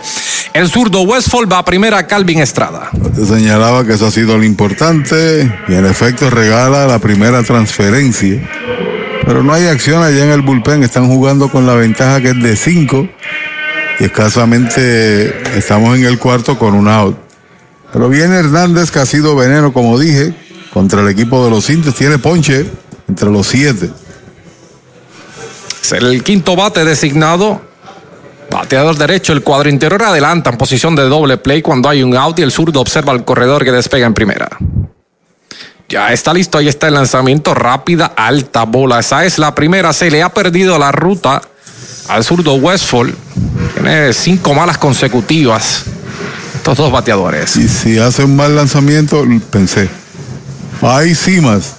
El 0.53 0.69
zurdo 0.69 1.01
Westfall 1.01 1.51
va 1.51 1.57
a 1.57 1.65
primera 1.65 2.07
Calvin 2.07 2.39
Estrada. 2.39 2.89
Te 3.13 3.25
señalaba 3.25 3.85
que 3.85 3.95
eso 3.95 4.07
ha 4.07 4.11
sido 4.11 4.37
lo 4.37 4.45
importante 4.45 5.51
y 5.67 5.73
en 5.73 5.85
efecto 5.85 6.29
regala 6.29 6.87
la 6.87 6.99
primera 6.99 7.43
transferencia. 7.43 8.41
Pero 9.29 9.43
no 9.43 9.53
hay 9.53 9.67
acción 9.67 10.01
allá 10.01 10.23
en 10.23 10.31
el 10.31 10.41
bullpen. 10.41 10.81
Están 10.81 11.07
jugando 11.07 11.51
con 11.51 11.67
la 11.67 11.75
ventaja 11.75 12.19
que 12.19 12.31
es 12.31 12.41
de 12.41 12.55
5. 12.55 13.07
Y 13.99 14.05
escasamente 14.05 15.55
estamos 15.55 15.95
en 15.99 16.05
el 16.05 16.17
cuarto 16.17 16.57
con 16.57 16.73
un 16.73 16.87
out. 16.87 17.15
Pero 17.93 18.09
viene 18.09 18.37
Hernández, 18.37 18.89
que 18.89 18.97
ha 18.97 19.05
sido 19.05 19.35
veneno, 19.35 19.71
como 19.71 19.99
dije, 19.99 20.33
contra 20.73 21.01
el 21.01 21.09
equipo 21.09 21.45
de 21.45 21.51
los 21.51 21.69
indios. 21.69 21.93
Tiene 21.93 22.17
ponche 22.17 22.65
entre 23.07 23.29
los 23.29 23.45
siete. 23.45 23.91
Es 25.83 25.91
el 25.91 26.23
quinto 26.23 26.55
bate 26.55 26.83
designado. 26.83 27.61
Bateador 28.49 28.97
derecho, 28.97 29.33
el 29.33 29.43
cuadro 29.43 29.69
interior 29.69 30.01
adelanta 30.01 30.49
en 30.49 30.57
posición 30.57 30.95
de 30.95 31.03
doble 31.03 31.37
play 31.37 31.61
cuando 31.61 31.87
hay 31.87 32.01
un 32.01 32.17
out 32.17 32.39
y 32.39 32.41
el 32.41 32.51
zurdo 32.51 32.81
observa 32.81 33.13
al 33.13 33.23
corredor 33.25 33.63
que 33.63 33.71
despega 33.71 34.07
en 34.07 34.15
primera. 34.15 34.49
Ya 35.89 36.13
está 36.13 36.35
listo, 36.35 36.59
ahí 36.59 36.67
está 36.67 36.87
el 36.87 36.93
lanzamiento 36.93 37.55
rápida, 37.55 38.13
alta 38.15 38.63
bola. 38.63 38.99
Esa 38.99 39.25
es 39.25 39.39
la 39.39 39.55
primera, 39.55 39.91
se 39.91 40.11
le 40.11 40.21
ha 40.21 40.29
perdido 40.29 40.77
la 40.77 40.91
ruta 40.91 41.41
al 42.07 42.23
zurdo 42.23 42.53
Westfall. 42.53 43.15
Tiene 43.73 44.13
cinco 44.13 44.53
malas 44.53 44.77
consecutivas. 44.77 45.85
Estos 46.53 46.77
dos 46.77 46.91
bateadores. 46.91 47.55
Y 47.55 47.67
si 47.67 47.97
hace 47.97 48.23
un 48.23 48.35
mal 48.35 48.55
lanzamiento, 48.55 49.25
pensé, 49.49 49.89
hay 50.83 51.15
cimas. 51.15 51.78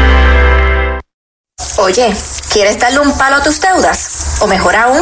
Oye, 1.81 2.13
¿quieres 2.53 2.77
darle 2.77 2.99
un 2.99 3.17
palo 3.17 3.37
a 3.37 3.43
tus 3.43 3.59
deudas? 3.59 4.37
O 4.41 4.47
mejor 4.47 4.75
aún, 4.75 5.01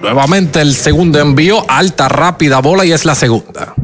Nuevamente 0.00 0.60
el 0.60 0.74
segundo 0.74 1.18
envío, 1.18 1.64
alta, 1.68 2.08
rápida 2.08 2.60
bola 2.60 2.84
y 2.84 2.92
es 2.92 3.04
la 3.04 3.14
segunda. 3.14 3.74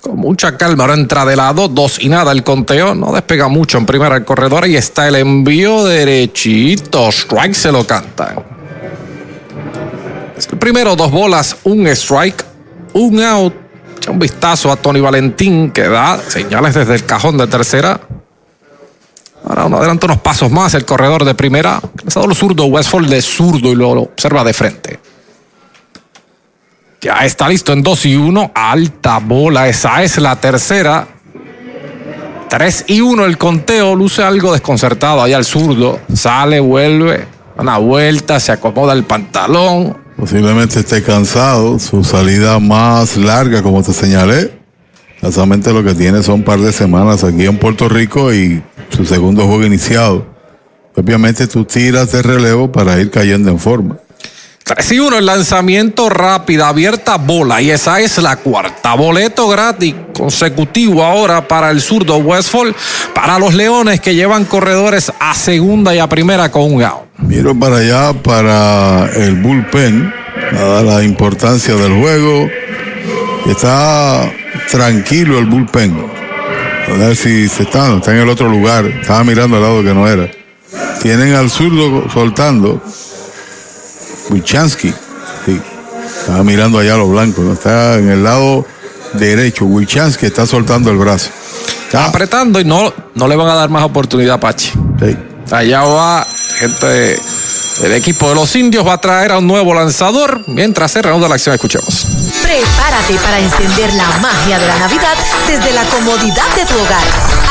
Con 0.00 0.16
mucha 0.16 0.56
calma, 0.56 0.84
ahora 0.84 0.94
entra 0.94 1.26
de 1.26 1.36
lado, 1.36 1.68
dos 1.68 1.98
y 2.00 2.08
nada 2.08 2.32
el 2.32 2.42
conteo, 2.42 2.94
no 2.94 3.12
despega 3.12 3.48
mucho 3.48 3.76
en 3.76 3.84
primera 3.84 4.16
el 4.16 4.24
corredor 4.24 4.66
y 4.66 4.76
está 4.76 5.08
el 5.08 5.16
envío 5.16 5.84
derechito, 5.84 7.10
strike 7.10 7.54
se 7.54 7.70
lo 7.70 7.86
cantan. 7.86 8.42
Es 10.36 10.48
el 10.50 10.58
primero, 10.58 10.96
dos 10.96 11.10
bolas, 11.10 11.58
un 11.64 11.86
strike, 11.88 12.42
un 12.94 13.22
out. 13.22 13.54
Echa 13.98 14.10
un 14.10 14.18
vistazo 14.18 14.72
a 14.72 14.76
Tony 14.76 15.00
Valentín 15.00 15.70
que 15.70 15.86
da 15.86 16.18
señales 16.18 16.74
desde 16.74 16.94
el 16.94 17.04
cajón 17.04 17.36
de 17.36 17.46
tercera. 17.46 18.00
Ahora 19.44 19.66
uno 19.66 19.78
adelanta 19.78 20.06
unos 20.06 20.18
pasos 20.18 20.50
más 20.50 20.74
el 20.74 20.84
corredor 20.84 21.24
de 21.24 21.34
primera. 21.34 21.80
Lanzador 22.02 22.34
zurdo, 22.34 22.66
Westfall 22.66 23.08
de 23.08 23.22
zurdo 23.22 23.72
y 23.72 23.74
lo 23.74 23.90
observa 23.90 24.44
de 24.44 24.52
frente. 24.52 25.00
Ya 27.00 27.24
está 27.24 27.48
listo 27.48 27.72
en 27.72 27.82
2 27.82 28.06
y 28.06 28.16
1. 28.16 28.52
Alta 28.54 29.18
bola. 29.18 29.68
Esa 29.68 30.02
es 30.02 30.18
la 30.18 30.36
tercera. 30.36 31.08
3 32.50 32.84
y 32.88 33.00
1 33.00 33.24
el 33.24 33.38
conteo. 33.38 33.94
Luce 33.94 34.22
algo 34.22 34.52
desconcertado 34.52 35.22
allá 35.22 35.38
al 35.38 35.46
zurdo. 35.46 35.98
Sale, 36.14 36.60
vuelve. 36.60 37.26
Una 37.56 37.78
vuelta, 37.78 38.38
se 38.38 38.52
acomoda 38.52 38.92
el 38.92 39.04
pantalón. 39.04 39.96
Posiblemente 40.16 40.80
esté 40.80 41.02
cansado. 41.02 41.78
Su 41.78 42.04
salida 42.04 42.58
más 42.58 43.16
larga, 43.16 43.62
como 43.62 43.82
te 43.82 43.94
señalé. 43.94 44.60
Básicamente 45.22 45.72
lo 45.72 45.82
que 45.82 45.94
tiene 45.94 46.22
son 46.22 46.36
un 46.36 46.42
par 46.44 46.60
de 46.60 46.72
semanas 46.72 47.24
aquí 47.24 47.46
en 47.46 47.58
Puerto 47.58 47.88
Rico 47.88 48.32
y 48.32 48.62
su 48.90 49.04
segundo 49.04 49.46
juego 49.46 49.64
iniciado. 49.64 50.26
Obviamente 50.96 51.46
tú 51.46 51.64
tiras 51.64 52.12
de 52.12 52.22
relevo 52.22 52.70
para 52.70 53.00
ir 53.00 53.10
cayendo 53.10 53.50
en 53.50 53.58
forma. 53.58 53.96
3 54.64 54.92
y 54.92 55.00
1, 55.00 55.18
el 55.18 55.26
lanzamiento 55.26 56.08
rápido, 56.08 56.64
abierta 56.64 57.16
bola. 57.16 57.60
Y 57.60 57.70
esa 57.70 58.00
es 58.00 58.18
la 58.18 58.36
cuarta. 58.36 58.94
Boleto 58.94 59.48
gratis 59.48 59.94
consecutivo 60.14 61.02
ahora 61.02 61.48
para 61.48 61.70
el 61.70 61.80
zurdo 61.80 62.18
Westfall. 62.18 62.74
Para 63.14 63.38
los 63.38 63.54
Leones 63.54 64.00
que 64.00 64.14
llevan 64.14 64.44
corredores 64.44 65.12
a 65.18 65.34
segunda 65.34 65.94
y 65.94 65.98
a 65.98 66.08
primera 66.08 66.50
con 66.50 66.72
un 66.72 66.82
out. 66.82 67.02
Miro 67.18 67.58
para 67.58 67.78
allá 67.78 68.12
para 68.12 69.10
el 69.16 69.36
bullpen. 69.42 70.12
Dada 70.52 70.82
la 70.82 71.02
importancia 71.02 71.74
del 71.74 72.00
juego. 72.00 72.48
Está 73.46 74.30
tranquilo 74.70 75.38
el 75.38 75.46
bullpen. 75.46 76.19
A 76.90 76.96
ver 76.96 77.16
si 77.16 77.48
se 77.48 77.62
está, 77.62 77.96
está 77.96 78.12
en 78.12 78.18
el 78.18 78.28
otro 78.28 78.48
lugar. 78.48 78.84
Estaba 78.86 79.24
mirando 79.24 79.56
al 79.56 79.62
lado 79.62 79.82
que 79.82 79.94
no 79.94 80.08
era. 80.08 80.30
Tienen 81.02 81.34
al 81.34 81.50
zurdo 81.50 82.10
soltando. 82.10 82.82
Wichansky. 84.30 84.92
Sí. 85.46 85.60
Estaba 86.20 86.44
mirando 86.44 86.78
allá 86.78 86.94
a 86.94 86.98
los 86.98 87.10
blancos. 87.10 87.44
¿no? 87.44 87.52
Está 87.52 87.94
en 87.94 88.10
el 88.10 88.22
lado 88.22 88.66
derecho. 89.14 89.64
Wichansky 89.64 90.26
está 90.26 90.46
soltando 90.46 90.90
el 90.90 90.96
brazo. 90.96 91.30
Está 91.84 92.06
apretando 92.06 92.60
y 92.60 92.64
no, 92.64 92.92
no 93.14 93.28
le 93.28 93.36
van 93.36 93.48
a 93.48 93.54
dar 93.54 93.70
más 93.70 93.84
oportunidad 93.84 94.34
a 94.34 94.40
Pachi. 94.40 94.72
Sí. 95.00 95.16
Allá 95.50 95.82
va 95.82 96.26
gente 96.56 97.18
del 97.80 97.92
equipo 97.92 98.28
de 98.28 98.34
los 98.34 98.54
indios. 98.56 98.84
Va 98.86 98.94
a 98.94 99.00
traer 99.00 99.30
a 99.32 99.38
un 99.38 99.46
nuevo 99.46 99.72
lanzador. 99.74 100.42
Mientras 100.46 100.92
se 100.92 101.02
reanuda 101.02 101.28
la 101.28 101.34
acción, 101.34 101.54
escuchemos. 101.54 102.06
Prepárate 102.42 103.14
para 103.14 103.38
encender 103.38 103.92
la 103.94 104.06
magia 104.20 104.58
de 104.58 104.66
la 104.66 104.76
Navidad 104.78 105.16
desde 105.46 105.72
la 105.72 105.84
comodidad 105.84 106.48
de 106.56 106.66
tu 106.66 106.78
hogar. 106.78 107.02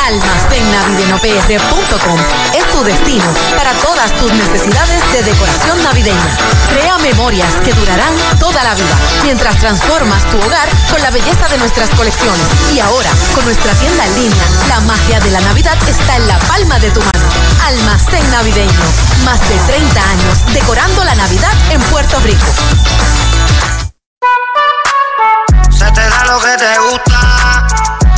Almacennavidenopr.com 0.07 2.19
es 2.53 2.65
tu 2.71 2.83
destino 2.83 3.25
para 3.55 3.71
todas 3.73 4.11
tus 4.17 4.31
necesidades 4.33 4.99
de 5.13 5.23
decoración 5.23 5.81
navideña. 5.83 6.37
Crea 6.69 6.97
memorias 6.97 7.53
que 7.63 7.73
durarán 7.73 8.13
toda 8.39 8.63
la 8.63 8.73
vida 8.75 8.97
mientras 9.23 9.57
transformas 9.57 10.23
tu 10.31 10.37
hogar 10.37 10.67
con 10.89 11.01
la 11.01 11.11
belleza 11.11 11.47
de 11.49 11.57
nuestras 11.57 11.89
colecciones. 11.91 12.45
Y 12.73 12.79
ahora, 12.79 13.09
con 13.35 13.45
nuestra 13.45 13.73
tienda 13.73 14.05
en 14.05 14.15
línea, 14.15 14.43
la 14.67 14.79
magia 14.81 15.19
de 15.19 15.29
la 15.31 15.41
Navidad 15.41 15.77
está 15.87 16.17
en 16.17 16.27
la 16.27 16.37
palma 16.39 16.79
de 16.79 16.89
tu 16.91 17.01
mano. 17.01 17.29
Almacén 17.67 18.29
Navideño. 18.31 18.79
Más 19.25 19.39
de 19.49 19.57
30 19.67 20.01
años 20.01 20.18
decorando 20.53 21.03
la 21.03 21.15
Navidad 21.15 21.51
en 21.69 21.81
Puerto 21.83 22.19
Rico. 22.21 22.47
Se 25.71 25.91
te 25.91 26.09
da 26.09 26.25
lo 26.25 26.39
que 26.39 26.57
te 26.57 26.77
gusta, 26.79 27.67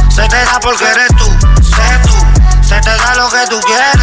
se 0.10 0.28
te 0.28 0.46
da 0.46 0.60
porque 0.62 0.86
eres 0.86 1.10
tú, 1.18 1.26
sé 1.64 2.00
tú. 2.04 2.32
Se 2.72 2.80
te 2.80 2.96
da 2.96 3.16
lo 3.16 3.30
que 3.30 3.46
tú 3.48 3.60
quieres, 3.60 3.98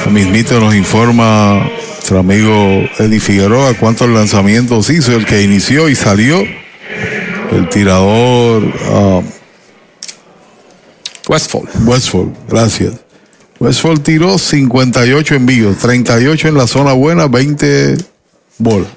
Mismito 0.09 0.59
nos 0.59 0.75
informa 0.75 1.69
nuestro 1.95 2.19
amigo 2.19 2.87
Eddie 2.99 3.19
Figueroa 3.19 3.73
cuántos 3.73 4.07
lanzamientos 4.07 4.89
hizo, 4.91 5.15
el 5.15 5.25
que 5.25 5.41
inició 5.41 5.89
y 5.89 5.95
salió. 5.95 6.43
El 7.51 7.67
tirador 7.69 8.63
ah, 8.91 9.21
Westfall. 11.27 11.67
Westfall, 11.85 12.31
gracias. 12.47 13.04
Westfall 13.59 14.01
tiró 14.01 14.37
58 14.37 15.35
envíos, 15.35 15.77
38 15.77 16.49
en 16.49 16.55
la 16.55 16.67
zona 16.67 16.93
buena, 16.93 17.27
20 17.27 17.97
bolas. 18.57 18.89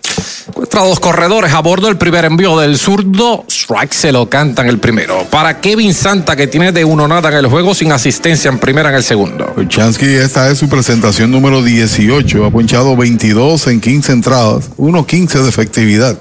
Encuentra 0.48 0.82
dos 0.82 0.98
corredores 0.98 1.52
a 1.52 1.60
bordo. 1.60 1.88
El 1.88 1.98
primer 1.98 2.24
envío 2.24 2.58
del 2.58 2.78
zurdo. 2.78 3.44
Strike 3.48 3.92
se 3.92 4.12
lo 4.12 4.28
cantan 4.28 4.66
el 4.66 4.78
primero. 4.78 5.24
Para 5.30 5.60
Kevin 5.60 5.92
Santa, 5.92 6.36
que 6.36 6.46
tiene 6.46 6.72
de 6.72 6.84
uno 6.84 7.06
nada 7.06 7.28
en 7.28 7.36
el 7.36 7.46
juego, 7.46 7.74
sin 7.74 7.92
asistencia 7.92 8.50
en 8.50 8.58
primera 8.58 8.88
en 8.88 8.96
el 8.96 9.04
segundo. 9.04 9.54
Chansky, 9.68 10.06
esta 10.06 10.50
es 10.50 10.58
su 10.58 10.68
presentación 10.68 11.30
número 11.30 11.62
18. 11.62 12.44
Ha 12.44 12.50
ponchado 12.50 12.96
22 12.96 13.66
en 13.68 13.80
15 13.80 14.12
entradas, 14.12 14.70
1.15 14.78 15.42
de 15.42 15.48
efectividad. 15.48 16.18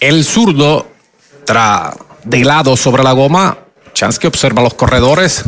El 0.00 0.24
zurdo 0.24 0.88
tra 1.44 1.94
de 2.24 2.44
lado 2.44 2.76
sobre 2.76 3.02
la 3.02 3.12
goma. 3.12 3.58
Chansky 3.92 4.26
observa 4.26 4.62
los 4.62 4.74
corredores. 4.74 5.44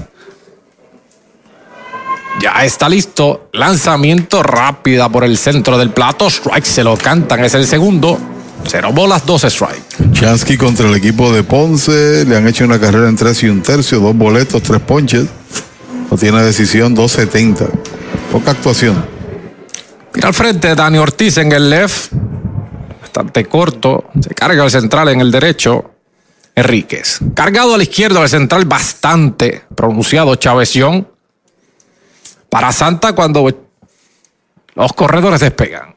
Ya 2.41 2.65
está 2.65 2.89
listo. 2.89 3.49
Lanzamiento 3.53 4.43
rápida 4.43 5.09
por 5.09 5.25
el 5.25 5.39
centro 5.39 5.79
del 5.79 5.91
plato. 5.91 6.29
Strike 6.29 6.65
se 6.65 6.85
lo 6.85 6.97
cantan. 6.97 7.45
Es 7.45 7.55
el 7.55 7.67
segundo. 7.67 8.19
Cero 8.67 8.91
bolas, 8.93 9.25
dos 9.25 9.45
strike. 9.45 10.13
Chansky 10.13 10.57
contra 10.57 10.89
el 10.89 10.95
equipo 10.95 11.33
de 11.33 11.43
Ponce. 11.43 12.25
Le 12.25 12.37
han 12.37 12.47
hecho 12.47 12.65
una 12.65 12.81
carrera 12.81 13.09
en 13.09 13.17
tres 13.17 13.43
y 13.43 13.49
un 13.49 13.63
tercio, 13.63 14.01
dos 14.01 14.17
boletos, 14.17 14.63
tres 14.63 14.81
ponches. 14.81 15.27
No 16.11 16.17
tiene 16.17 16.43
decisión, 16.43 16.95
2.70. 16.95 17.69
Poca 18.31 18.53
actuación. 18.53 19.05
Mira 20.15 20.29
al 20.29 20.35
frente 20.35 20.75
Dani 20.75 20.99
Ortiz 20.99 21.39
en 21.39 21.53
el 21.53 21.69
left. 21.69 22.13
Bastante 23.01 23.45
corto. 23.47 24.05
Se 24.21 24.35
carga 24.35 24.65
el 24.65 24.71
central 24.71 25.09
en 25.09 25.21
el 25.21 25.31
derecho. 25.31 25.91
Enríquez. 26.55 27.21
Cargado 27.35 27.75
a 27.75 27.77
la 27.77 27.83
izquierda 27.83 28.23
el 28.23 28.29
central 28.29 28.65
bastante 28.65 29.63
pronunciado 29.75 30.35
Chaveción. 30.37 31.07
Para 32.49 32.73
Santa 32.73 33.15
cuando 33.15 33.49
los 34.75 34.93
corredores 34.93 35.41
despegan. 35.41 35.95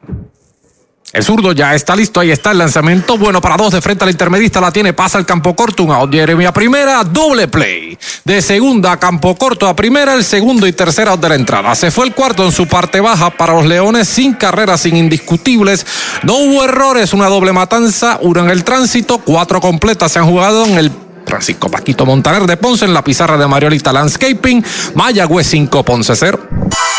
El 1.12 1.24
zurdo 1.24 1.50
ya 1.50 1.74
está 1.74 1.96
listo, 1.96 2.20
ahí 2.20 2.30
está 2.30 2.52
el 2.52 2.58
lanzamiento. 2.58 3.18
Bueno, 3.18 3.40
para 3.40 3.56
dos 3.56 3.72
de 3.72 3.80
frente 3.80 4.04
al 4.04 4.10
intermedista 4.10 4.60
la 4.60 4.70
tiene, 4.70 4.92
pasa 4.92 5.18
el 5.18 5.26
campo 5.26 5.56
corto, 5.56 5.82
un 5.82 5.90
out. 5.90 6.12
Jeremy 6.12 6.44
a 6.44 6.52
primera, 6.52 7.02
doble 7.02 7.48
play. 7.48 7.98
De 8.24 8.40
segunda 8.40 8.92
a 8.92 9.00
campo 9.00 9.34
corto 9.34 9.66
a 9.66 9.74
primera, 9.74 10.14
el 10.14 10.22
segundo 10.22 10.68
y 10.68 10.72
tercer 10.72 11.08
out 11.08 11.20
de 11.20 11.30
la 11.30 11.34
entrada. 11.34 11.74
Se 11.74 11.90
fue 11.90 12.06
el 12.06 12.14
cuarto 12.14 12.44
en 12.44 12.52
su 12.52 12.68
parte 12.68 13.00
baja 13.00 13.30
para 13.30 13.54
los 13.54 13.66
Leones, 13.66 14.06
sin 14.06 14.34
carreras, 14.34 14.82
sin 14.82 14.96
indiscutibles. 14.96 15.84
No 16.22 16.36
hubo 16.36 16.62
errores, 16.62 17.12
una 17.12 17.26
doble 17.26 17.52
matanza, 17.52 18.20
uno 18.22 18.44
en 18.44 18.50
el 18.50 18.62
tránsito, 18.62 19.18
cuatro 19.18 19.60
completas 19.60 20.12
se 20.12 20.20
han 20.20 20.26
jugado 20.26 20.64
en 20.64 20.78
el 20.78 20.92
Francisco 21.30 21.70
Paquito 21.70 22.04
Montaner 22.04 22.42
de 22.42 22.56
Ponce 22.56 22.84
en 22.84 22.92
la 22.92 23.02
pizarra 23.02 23.36
de 23.36 23.46
Mariolita 23.46 23.92
Landscaping. 23.92 24.64
Mayagüez 24.94 25.46
5, 25.46 25.84
Ponce 25.84 26.14
0. 26.16 26.40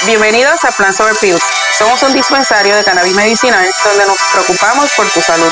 Bienvenidos 0.05 0.63
a 0.63 0.71
Plan 0.71 0.93
Sober 0.93 1.15
Pills. 1.19 1.43
Somos 1.77 2.01
un 2.03 2.13
dispensario 2.13 2.75
de 2.75 2.83
cannabis 2.83 3.13
medicinal 3.13 3.67
donde 3.83 4.05
nos 4.05 4.17
preocupamos 4.31 4.89
por 4.95 5.09
tu 5.09 5.21
salud. 5.21 5.51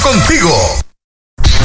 contigo. 0.00 0.95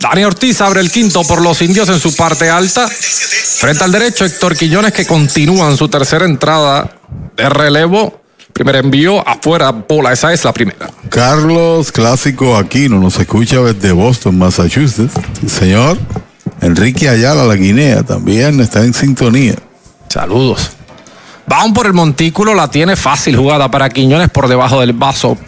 Dani 0.00 0.24
Ortiz 0.24 0.60
abre 0.60 0.80
el 0.80 0.90
quinto 0.90 1.22
por 1.24 1.42
los 1.42 1.60
indios 1.62 1.88
en 1.88 2.00
su 2.00 2.14
parte 2.14 2.48
alta. 2.48 2.88
Frente 2.88 3.84
al 3.84 3.92
derecho, 3.92 4.24
Héctor 4.24 4.56
Quiñones 4.56 4.92
que 4.92 5.06
continúa 5.06 5.70
en 5.70 5.76
su 5.76 5.88
tercera 5.88 6.24
entrada 6.24 6.96
de 7.36 7.48
relevo. 7.48 8.20
Primer 8.52 8.76
envío 8.76 9.26
afuera, 9.28 9.70
bola, 9.70 10.12
esa 10.12 10.32
es 10.32 10.44
la 10.44 10.52
primera. 10.52 10.90
Carlos 11.10 11.92
Clásico 11.92 12.56
Aquino 12.56 12.98
nos 12.98 13.18
escucha 13.18 13.60
desde 13.60 13.92
Boston, 13.92 14.38
Massachusetts. 14.38 15.12
Señor 15.46 15.98
Enrique 16.62 17.08
Ayala, 17.08 17.44
la 17.44 17.54
Guinea, 17.54 18.02
también 18.02 18.60
está 18.60 18.82
en 18.82 18.94
sintonía. 18.94 19.56
Saludos. 20.08 20.70
Van 21.46 21.72
por 21.72 21.86
el 21.86 21.92
montículo, 21.92 22.54
la 22.54 22.70
tiene 22.70 22.96
fácil 22.96 23.36
jugada 23.36 23.70
para 23.70 23.88
Quiñones 23.88 24.30
por 24.30 24.48
debajo 24.48 24.80
del 24.80 24.94
vaso. 24.94 25.36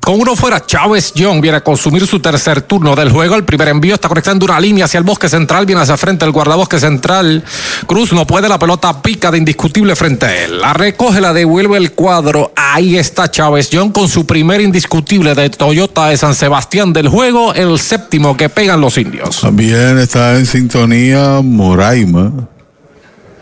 Con 0.00 0.18
uno 0.18 0.34
fuera, 0.34 0.64
Chávez 0.64 1.12
Young 1.14 1.40
viene 1.42 1.58
a 1.58 1.60
consumir 1.64 2.06
su 2.06 2.20
tercer 2.20 2.62
turno 2.62 2.96
del 2.96 3.12
juego. 3.12 3.36
El 3.36 3.44
primer 3.44 3.68
envío 3.68 3.94
está 3.94 4.08
conectando 4.08 4.46
una 4.46 4.58
línea 4.58 4.86
hacia 4.86 4.98
el 4.98 5.04
bosque 5.04 5.28
central, 5.28 5.66
viene 5.66 5.82
hacia 5.82 5.96
frente 5.96 6.24
el 6.24 6.32
guardabosque 6.32 6.80
central. 6.80 7.44
Cruz 7.86 8.12
no 8.12 8.26
puede, 8.26 8.48
la 8.48 8.58
pelota 8.58 9.02
pica 9.02 9.30
de 9.30 9.38
indiscutible 9.38 9.94
frente 9.94 10.26
a 10.26 10.44
él. 10.44 10.60
La 10.60 10.72
recoge, 10.72 11.20
la 11.20 11.34
devuelve 11.34 11.76
el 11.76 11.92
cuadro. 11.92 12.52
Ahí 12.56 12.96
está 12.96 13.30
Chávez 13.30 13.70
Young 13.70 13.92
con 13.92 14.08
su 14.08 14.26
primer 14.26 14.60
indiscutible 14.62 15.34
de 15.34 15.50
Toyota 15.50 16.08
de 16.08 16.16
San 16.16 16.34
Sebastián 16.34 16.92
del 16.92 17.08
juego, 17.08 17.52
el 17.52 17.78
séptimo 17.78 18.36
que 18.36 18.48
pegan 18.48 18.80
los 18.80 18.96
indios. 18.96 19.42
También 19.42 19.98
está 19.98 20.36
en 20.36 20.46
sintonía 20.46 21.40
Moraima. 21.42 22.48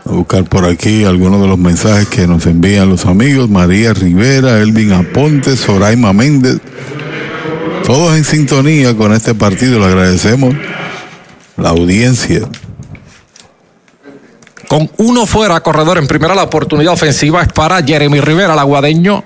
Buscar 0.09 0.43
por 0.43 0.65
aquí 0.65 1.05
algunos 1.05 1.39
de 1.39 1.47
los 1.47 1.59
mensajes 1.59 2.07
que 2.07 2.25
nos 2.25 2.45
envían 2.47 2.89
los 2.89 3.05
amigos. 3.05 3.47
María 3.47 3.93
Rivera, 3.93 4.59
Elvin 4.59 4.91
Aponte, 4.91 5.55
Soraima 5.55 6.13
Méndez. 6.13 6.59
Todos 7.85 8.17
en 8.17 8.23
sintonía 8.23 8.95
con 8.97 9.13
este 9.13 9.35
partido. 9.35 9.79
Le 9.79 9.85
agradecemos 9.85 10.55
la 11.57 11.69
audiencia. 11.69 12.41
Con 14.67 14.89
uno 14.97 15.25
fuera, 15.25 15.59
corredor 15.61 15.97
en 15.99 16.07
primera, 16.07 16.33
la 16.33 16.43
oportunidad 16.43 16.93
ofensiva 16.93 17.41
es 17.41 17.51
para 17.51 17.83
Jeremy 17.83 18.19
Rivera, 18.19 18.53
el 18.53 18.59
aguadeño. 18.59 19.23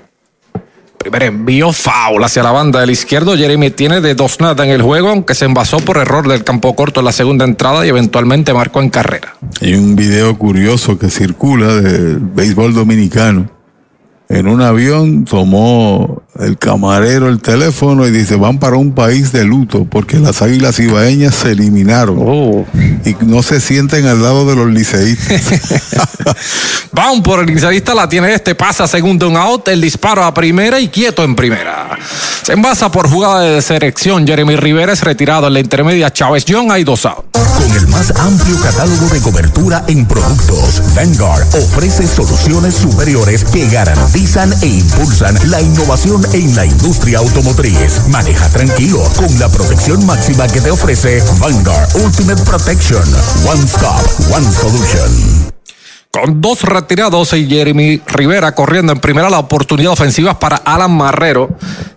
Primer 1.04 1.24
envío 1.24 1.74
foul 1.74 2.24
hacia 2.24 2.44
la 2.44 2.52
banda 2.52 2.80
del 2.80 2.90
izquierdo. 2.90 3.36
Jeremy 3.36 3.72
tiene 3.72 4.00
de 4.00 4.16
dos 4.16 4.40
nada 4.40 4.64
en 4.64 4.72
el 4.72 4.82
juego, 4.82 5.10
aunque 5.10 5.36
se 5.36 5.44
envasó 5.44 5.78
por 5.80 5.98
error 5.98 6.30
del 6.30 6.46
campo 6.46 6.78
corto 6.78 7.02
en 7.02 7.06
la 7.06 7.12
segunda 7.12 7.44
entrada 7.44 7.86
y 7.86 7.90
eventualmente 7.90 8.54
marcó 8.54 8.82
en 8.82 8.90
carrera. 8.90 9.36
Hay 9.62 9.74
un 9.74 9.98
video 9.98 10.38
curioso 10.38 10.98
que 10.98 11.10
circula 11.10 11.76
del 11.76 12.20
béisbol 12.20 12.74
dominicano. 12.74 13.52
En 14.30 14.48
un 14.48 14.62
avión 14.62 15.26
tomó 15.26 16.23
el 16.40 16.58
camarero 16.58 17.30
el 17.30 17.42
teléfono 17.42 18.08
y 18.08 18.12
dice, 18.12 18.36
van 18.36 18.58
para 18.58 18.76
un 18.76 18.94
país 18.94 19.32
de 19.32 19.44
luto 19.44 19.86
porque 19.90 20.18
las 20.18 20.42
águilas 20.42 20.80
ibaeñas 20.80 21.36
se 21.36 21.52
eliminaron 21.52 22.66
y 23.06 23.16
no 23.26 23.44
se 23.44 23.60
sienten 23.60 24.08
al 24.08 24.22
lado 24.22 24.46
de 24.46 24.56
los 24.56 24.68
liceístas. 24.68 25.42
Van 26.92 27.24
por 27.24 27.40
el 27.40 27.48
liceísta, 27.48 27.96
la 27.96 28.08
tiene 28.08 28.34
este, 28.36 28.54
pasa 28.54 28.88
segundo 28.88 29.28
un 29.28 29.36
out, 29.36 29.68
el 29.68 29.82
disparo 29.82 30.24
a 30.24 30.32
primera 30.34 30.80
y 30.80 30.90
quieto 30.90 31.24
en 31.24 31.36
primera. 31.36 31.98
Se 32.44 32.54
envasa 32.54 32.92
por 32.92 33.10
jugada 33.10 33.42
de 33.42 33.62
selección, 33.64 34.28
Jeremy 34.28 34.56
Rivera 34.56 34.94
es 34.94 35.02
retirado 35.02 35.48
en 35.48 35.54
la 35.54 35.60
intermedia, 35.60 36.14
Chávez 36.14 36.46
John 36.48 36.72
hay 36.72 36.84
dos 36.84 37.06
out. 37.08 37.26
Con 37.34 37.72
el 37.76 37.88
más 37.88 38.12
amplio 38.18 38.60
catálogo 38.60 39.08
de 39.10 39.22
cobertura 39.22 39.84
en 39.88 40.06
productos, 40.06 40.82
Vanguard 40.96 41.48
ofrece 41.56 42.06
soluciones 42.08 42.76
superiores 42.76 43.44
que 43.46 43.68
garantizan 43.70 44.54
e 44.62 44.68
impulsan 44.68 45.38
la 45.50 45.62
innovación 45.62 46.23
en 46.34 46.56
la 46.56 46.66
industria 46.66 47.20
automotriz. 47.20 48.08
Maneja 48.10 48.50
tranquilo 48.50 49.04
con 49.16 49.40
la 49.40 49.50
protección 49.50 50.06
máxima 50.06 50.48
que 50.48 50.62
te 50.62 50.72
ofrece 50.72 51.22
Vanguard 51.40 51.90
Ultimate 51.96 52.42
Protection. 52.44 53.04
One 53.46 53.64
Stop, 53.66 54.32
One 54.32 54.52
Solution. 54.52 55.54
Con 56.12 56.42
dos 56.42 56.62
retirados 56.62 57.34
y 57.34 57.48
Jeremy 57.48 58.00
Rivera 58.06 58.54
corriendo 58.54 58.94
en 58.94 59.00
primera 59.00 59.32
la 59.32 59.40
oportunidad 59.40 59.94
ofensiva 59.94 60.38
para 60.38 60.58
Alan 60.58 60.96
Marrero, 60.96 61.50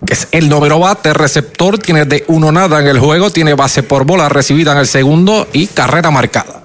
que 0.06 0.14
es 0.14 0.28
el 0.32 0.48
noveno 0.48 0.78
bate, 0.78 1.12
receptor, 1.12 1.78
tiene 1.78 2.06
de 2.06 2.24
uno 2.28 2.50
nada 2.50 2.80
en 2.80 2.86
el 2.86 2.98
juego, 2.98 3.30
tiene 3.30 3.52
base 3.52 3.82
por 3.82 4.06
bola 4.06 4.30
recibida 4.30 4.72
en 4.72 4.78
el 4.78 4.86
segundo 4.86 5.46
y 5.52 5.66
carrera 5.66 6.10
marcada. 6.10 6.64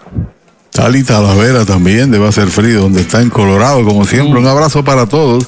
Tali 0.71 1.03
Talavera 1.03 1.65
también 1.65 2.09
debe 2.09 2.27
hacer 2.29 2.47
frío, 2.47 2.83
donde 2.83 3.01
está 3.01 3.21
en 3.21 3.29
Colorado, 3.29 3.83
como 3.83 4.05
siempre. 4.05 4.39
Un 4.39 4.47
abrazo 4.47 4.85
para 4.85 5.05
todos 5.05 5.45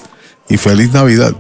y 0.50 0.58
feliz 0.58 0.92
Navidad. 0.92 1.34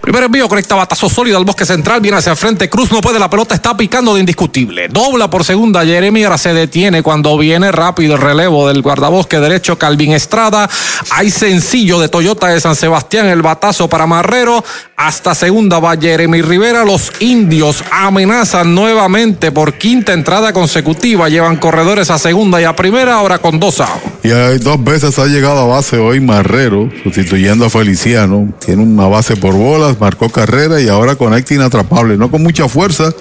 Primer 0.00 0.24
envío 0.24 0.48
conecta 0.48 0.74
batazo 0.74 1.08
sólido 1.08 1.36
al 1.36 1.44
bosque 1.44 1.66
central, 1.66 2.00
viene 2.00 2.16
hacia 2.16 2.32
el 2.32 2.38
frente, 2.38 2.70
Cruz 2.70 2.90
no 2.90 3.00
puede, 3.00 3.18
la 3.18 3.28
pelota 3.28 3.54
está 3.54 3.76
picando 3.76 4.14
de 4.14 4.20
indiscutible. 4.20 4.88
Dobla 4.88 5.28
por 5.28 5.44
segunda, 5.44 5.84
Jeremy 5.84 6.24
ahora 6.24 6.38
se 6.38 6.54
detiene 6.54 7.02
cuando 7.02 7.36
viene 7.36 7.70
rápido 7.72 8.14
el 8.14 8.20
relevo 8.20 8.68
del 8.68 8.82
guardabosque 8.82 9.38
derecho 9.38 9.78
Calvin 9.78 10.12
Estrada. 10.12 10.68
Hay 11.10 11.30
sencillo 11.30 11.98
de 12.00 12.08
Toyota 12.08 12.48
de 12.48 12.60
San 12.60 12.76
Sebastián, 12.76 13.26
el 13.26 13.42
batazo 13.42 13.88
para 13.88 14.06
Marrero. 14.06 14.64
Hasta 14.96 15.34
segunda 15.34 15.78
va 15.78 15.96
Jeremy 15.96 16.42
Rivera. 16.42 16.84
Los 16.84 17.12
indios 17.20 17.84
amenazan 17.90 18.74
nuevamente 18.74 19.52
por 19.52 19.74
quinta 19.74 20.12
entrada 20.12 20.52
consecutiva. 20.52 21.28
Llevan 21.28 21.56
corredores 21.56 22.10
a 22.10 22.18
segunda 22.18 22.60
y 22.60 22.64
a 22.64 22.74
primera, 22.74 23.14
ahora 23.14 23.38
con 23.38 23.60
dos 23.60 23.80
outs. 23.80 24.02
Y 24.24 24.30
hay 24.32 24.58
dos 24.58 24.82
veces 24.82 25.18
ha 25.18 25.26
llegado 25.26 25.60
a 25.60 25.66
base 25.66 25.98
hoy 25.98 26.20
Marrero, 26.20 26.90
sustituyendo 27.04 27.66
a 27.66 27.70
Feliciano. 27.70 28.52
Tiene 28.64 28.82
una 28.82 29.06
base 29.06 29.36
por 29.36 29.54
marcó 29.98 30.28
carrera 30.30 30.80
y 30.80 30.88
ahora 30.88 31.16
conecta 31.16 31.54
inatrapable. 31.54 32.16
No 32.16 32.30
con 32.30 32.42
mucha 32.42 32.68
fuerza, 32.68 33.12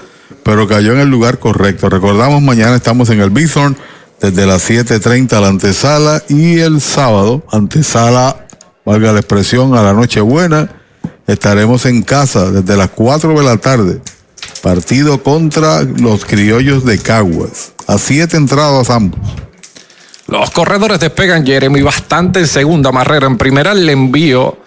pero 0.43 0.67
cayó 0.67 0.93
en 0.93 0.99
el 0.99 1.09
lugar 1.09 1.39
correcto. 1.39 1.89
Recordamos, 1.89 2.41
mañana 2.41 2.75
estamos 2.75 3.09
en 3.09 3.21
el 3.21 3.29
Bithorn 3.29 3.75
desde 4.19 4.45
las 4.45 4.69
7.30 4.69 5.33
a 5.33 5.41
la 5.41 5.47
antesala 5.47 6.23
y 6.27 6.59
el 6.59 6.81
sábado, 6.81 7.43
antesala, 7.51 8.47
valga 8.85 9.11
la 9.11 9.19
expresión, 9.19 9.75
a 9.75 9.83
la 9.83 9.93
Nochebuena, 9.93 10.69
estaremos 11.27 11.85
en 11.85 12.01
casa 12.01 12.51
desde 12.51 12.77
las 12.77 12.89
4 12.89 13.37
de 13.37 13.43
la 13.43 13.57
tarde. 13.57 14.01
Partido 14.61 15.21
contra 15.21 15.83
los 15.83 16.25
criollos 16.25 16.85
de 16.85 16.97
Caguas. 16.97 17.73
A 17.87 17.97
siete 17.97 18.37
entradas 18.37 18.89
ambos. 18.89 19.19
Los 20.27 20.51
corredores 20.51 20.99
despegan 20.99 21.45
Jeremy 21.45 21.81
bastante 21.81 22.39
en 22.39 22.47
segunda, 22.47 22.91
Marrero 22.91 23.27
en 23.27 23.37
primera, 23.37 23.71
el 23.71 23.87
envío 23.87 24.57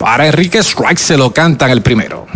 para 0.00 0.26
Enrique 0.26 0.62
Strike 0.62 0.98
se 0.98 1.18
lo 1.18 1.30
cantan 1.30 1.70
el 1.70 1.82
primero. 1.82 2.26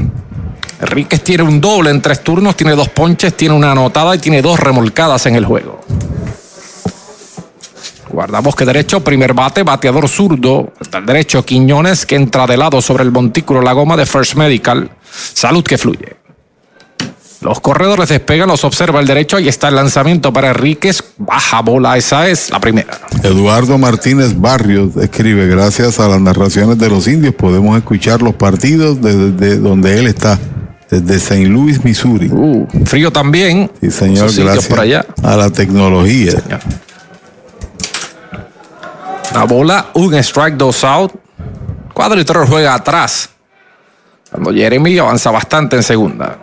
Enríquez 0.81 1.25
tiene 1.25 1.45
un 1.45 1.63
doble 1.63 1.89
en 1.89 2.03
tres 2.03 2.23
turnos, 2.23 2.55
tiene 2.57 2.75
dos 2.75 2.91
ponches, 2.91 3.35
tiene 3.35 3.55
una 3.55 3.73
anotada 3.73 4.15
y 4.15 4.19
tiene 4.19 4.43
dos 4.43 4.61
remolcadas 4.61 5.25
en 5.25 5.35
el 5.35 5.47
juego. 5.47 5.81
Guardabosque 8.11 8.67
derecho, 8.67 9.03
primer 9.03 9.33
bate, 9.33 9.63
bateador 9.63 10.11
zurdo. 10.11 10.75
Está 10.79 10.99
el 10.99 11.07
derecho 11.07 11.43
Quiñones 11.43 12.05
que 12.05 12.17
entra 12.17 12.47
de 12.47 12.59
lado 12.59 12.83
sobre 12.83 13.03
el 13.03 13.11
montículo, 13.11 13.63
la 13.63 13.73
goma 13.73 13.97
de 13.97 14.05
First 14.05 14.35
Medical. 14.35 14.91
Salud 15.11 15.65
que 15.65 15.79
fluye. 15.79 16.24
Los 17.45 17.61
corredores 17.61 18.09
despegan, 18.09 18.49
los 18.49 18.65
observa 18.65 19.01
el 19.01 19.07
derecho. 19.07 19.37
Ahí 19.37 19.49
está 19.49 19.69
el 19.69 19.75
lanzamiento 19.75 20.33
para 20.33 20.49
Enríquez. 20.49 21.05
Baja 21.19 21.61
bola, 21.61 21.99
esa 21.99 22.27
es 22.27 22.49
la 22.49 22.59
primera. 22.59 22.99
Eduardo 23.23 23.77
Martínez 23.77 24.41
Barrios 24.41 24.97
escribe, 24.97 25.47
gracias 25.47 26.01
a 26.01 26.09
las 26.09 26.23
narraciones 26.23 26.79
de 26.79 26.89
los 26.89 27.07
indios 27.07 27.35
podemos 27.35 27.77
escuchar 27.77 28.23
los 28.23 28.35
partidos 28.35 29.03
desde 29.03 29.59
donde 29.59 29.99
él 29.99 30.07
está, 30.07 30.39
desde 30.89 31.17
St. 31.17 31.45
Louis, 31.45 31.85
Missouri. 31.85 32.31
Uh, 32.33 32.67
frío 32.87 33.13
también. 33.13 33.71
Sí, 33.79 33.91
señor, 33.91 34.35
gracias 34.35 34.67
por 34.67 34.81
allá. 34.81 35.05
a 35.23 35.37
la 35.37 35.51
tecnología. 35.51 36.33
La 39.35 39.45
bola, 39.45 39.91
un 39.93 40.15
strike, 40.15 40.57
dos 40.57 40.83
out. 40.83 41.13
Cuadritero 41.93 42.47
juega 42.47 42.73
atrás. 42.73 43.29
Cuando 44.31 44.51
Jeremy 44.51 44.97
avanza 44.99 45.31
bastante 45.31 45.77
en 45.77 45.83
segunda. 45.83 46.39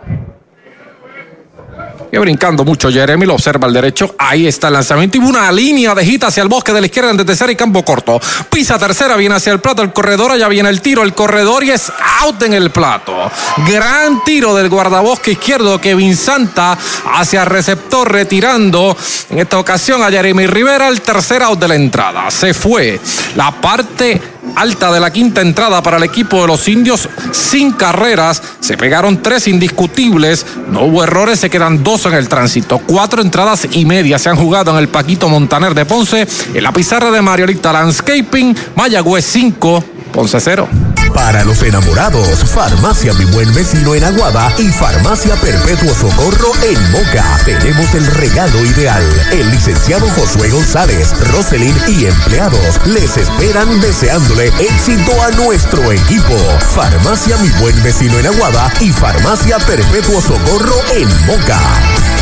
Y 2.14 2.18
brincando 2.18 2.62
mucho 2.62 2.90
Jeremy, 2.90 3.24
lo 3.24 3.32
observa 3.32 3.66
al 3.66 3.72
derecho. 3.72 4.14
Ahí 4.18 4.46
está 4.46 4.66
el 4.66 4.74
lanzamiento. 4.74 5.16
Y 5.16 5.20
una 5.22 5.50
línea 5.50 5.94
de 5.94 6.04
hit 6.04 6.24
hacia 6.24 6.42
el 6.42 6.48
bosque 6.50 6.70
de 6.70 6.80
la 6.82 6.86
izquierda 6.86 7.10
de 7.14 7.24
tercera 7.24 7.50
y 7.50 7.56
campo 7.56 7.82
corto. 7.82 8.20
Pisa 8.50 8.78
tercera, 8.78 9.16
viene 9.16 9.36
hacia 9.36 9.50
el 9.50 9.60
plato 9.60 9.80
el 9.80 9.94
corredor. 9.94 10.30
Allá 10.30 10.46
viene 10.48 10.68
el 10.68 10.82
tiro, 10.82 11.02
el 11.04 11.14
corredor 11.14 11.64
y 11.64 11.70
es 11.70 11.90
out 12.20 12.42
en 12.42 12.52
el 12.52 12.70
plato. 12.70 13.30
Gran 13.66 14.22
tiro 14.24 14.54
del 14.54 14.68
guardabosque 14.68 15.32
izquierdo 15.32 15.80
Kevin 15.80 16.14
Santa 16.14 16.76
hacia 17.14 17.46
receptor, 17.46 18.12
retirando 18.12 18.94
en 19.30 19.38
esta 19.38 19.58
ocasión 19.58 20.02
a 20.02 20.10
Jeremy 20.10 20.46
Rivera, 20.46 20.88
el 20.88 21.00
tercer 21.00 21.42
out 21.42 21.58
de 21.60 21.68
la 21.68 21.76
entrada. 21.76 22.30
Se 22.30 22.52
fue 22.52 23.00
la 23.36 23.52
parte 23.52 24.20
alta 24.56 24.92
de 24.92 25.00
la 25.00 25.10
quinta 25.10 25.40
entrada 25.40 25.82
para 25.82 25.96
el 25.96 26.02
equipo 26.02 26.40
de 26.40 26.46
los 26.46 26.68
indios 26.68 27.08
sin 27.30 27.72
carreras. 27.72 28.42
Se 28.60 28.76
pegaron 28.76 29.22
tres 29.22 29.48
indiscutibles. 29.48 30.46
No 30.68 30.82
hubo 30.82 31.04
errores, 31.04 31.40
se 31.40 31.50
quedan 31.50 31.82
dos 31.82 32.06
en 32.06 32.14
el 32.14 32.28
tránsito. 32.28 32.78
Cuatro 32.78 33.22
entradas 33.22 33.66
y 33.70 33.84
media 33.84 34.18
se 34.18 34.28
han 34.28 34.36
jugado 34.36 34.72
en 34.72 34.78
el 34.78 34.88
Paquito 34.88 35.28
Montaner 35.28 35.74
de 35.74 35.84
Ponce. 35.84 36.26
En 36.54 36.62
la 36.62 36.72
pizarra 36.72 37.10
de 37.10 37.22
Mariolita 37.22 37.72
Landscaping, 37.72 38.56
Mayagüez 38.76 39.24
5, 39.24 39.84
Ponce 40.12 40.38
0. 40.40 40.68
Para 41.14 41.44
los 41.44 41.62
enamorados, 41.62 42.44
Farmacia 42.44 43.12
Mi 43.14 43.24
Buen 43.26 43.52
Vecino 43.54 43.94
en 43.94 44.04
Aguada 44.04 44.52
y 44.58 44.68
Farmacia 44.68 45.34
Perpetuo 45.36 45.94
Socorro 45.94 46.52
en 46.62 46.90
Moca. 46.90 47.24
Tenemos 47.44 47.94
el 47.94 48.06
regalo 48.06 48.64
ideal. 48.64 49.02
El 49.32 49.50
licenciado 49.50 50.08
Josué 50.10 50.50
González, 50.50 51.12
Roselyn 51.32 51.76
y 51.88 52.06
empleados 52.06 52.86
les 52.86 53.16
esperan 53.16 53.80
deseándole 53.80 54.48
éxito 54.58 55.12
a 55.22 55.30
nuestro 55.32 55.92
equipo. 55.92 56.36
Farmacia 56.74 57.36
Mi 57.38 57.48
Buen 57.60 57.82
Vecino 57.82 58.18
en 58.18 58.26
Aguada 58.26 58.72
y 58.80 58.90
Farmacia 58.90 59.58
Perpetuo 59.58 60.20
Socorro 60.20 60.76
en 60.94 61.08
Moca. 61.26 62.21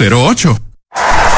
408-8808 0.00 1.29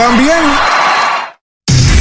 también. 0.00 0.38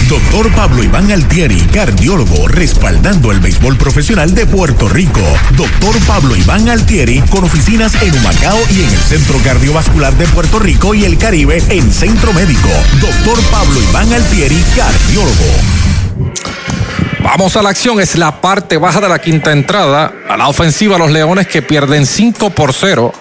Doctor 0.07 0.49
Pablo 0.55 0.83
Iván 0.83 1.11
Altieri, 1.11 1.59
cardiólogo, 1.73 2.47
respaldando 2.47 3.31
el 3.31 3.39
béisbol 3.41 3.77
profesional 3.77 4.33
de 4.33 4.45
Puerto 4.45 4.87
Rico. 4.87 5.21
Doctor 5.51 5.95
Pablo 6.07 6.35
Iván 6.35 6.69
Altieri, 6.69 7.21
con 7.29 7.43
oficinas 7.43 8.01
en 8.01 8.15
Humacao 8.15 8.57
y 8.71 8.83
en 8.83 8.89
el 8.89 8.99
Centro 8.99 9.37
Cardiovascular 9.43 10.13
de 10.13 10.25
Puerto 10.27 10.59
Rico 10.59 10.93
y 10.95 11.03
el 11.03 11.17
Caribe 11.17 11.61
en 11.69 11.91
Centro 11.91 12.31
Médico. 12.33 12.69
Doctor 13.01 13.37
Pablo 13.51 13.81
Iván 13.89 14.13
Altieri, 14.13 14.63
cardiólogo. 14.75 16.31
Vamos 17.21 17.57
a 17.57 17.61
la 17.61 17.69
acción, 17.69 17.99
es 17.99 18.17
la 18.17 18.39
parte 18.39 18.77
baja 18.77 19.01
de 19.01 19.09
la 19.09 19.19
quinta 19.19 19.51
entrada. 19.51 20.13
A 20.29 20.37
la 20.37 20.47
ofensiva 20.47 20.97
los 20.97 21.11
Leones 21.11 21.47
que 21.47 21.61
pierden 21.61 22.05
5 22.05 22.51
por 22.51 22.71
0. 22.73 23.13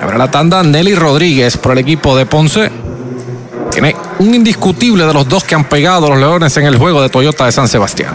Habrá 0.00 0.18
la 0.18 0.30
tanda 0.30 0.62
Nelly 0.62 0.94
Rodríguez 0.94 1.56
por 1.56 1.72
el 1.72 1.78
equipo 1.78 2.16
de 2.16 2.26
Ponce. 2.26 2.70
Tiene 3.80 3.94
un 4.18 4.34
indiscutible 4.34 5.06
de 5.06 5.14
los 5.14 5.28
dos 5.28 5.44
que 5.44 5.54
han 5.54 5.68
pegado 5.68 6.08
los 6.08 6.18
Leones 6.18 6.56
en 6.56 6.66
el 6.66 6.76
juego 6.76 7.00
de 7.00 7.10
Toyota 7.10 7.46
de 7.46 7.52
San 7.52 7.68
Sebastián. 7.68 8.12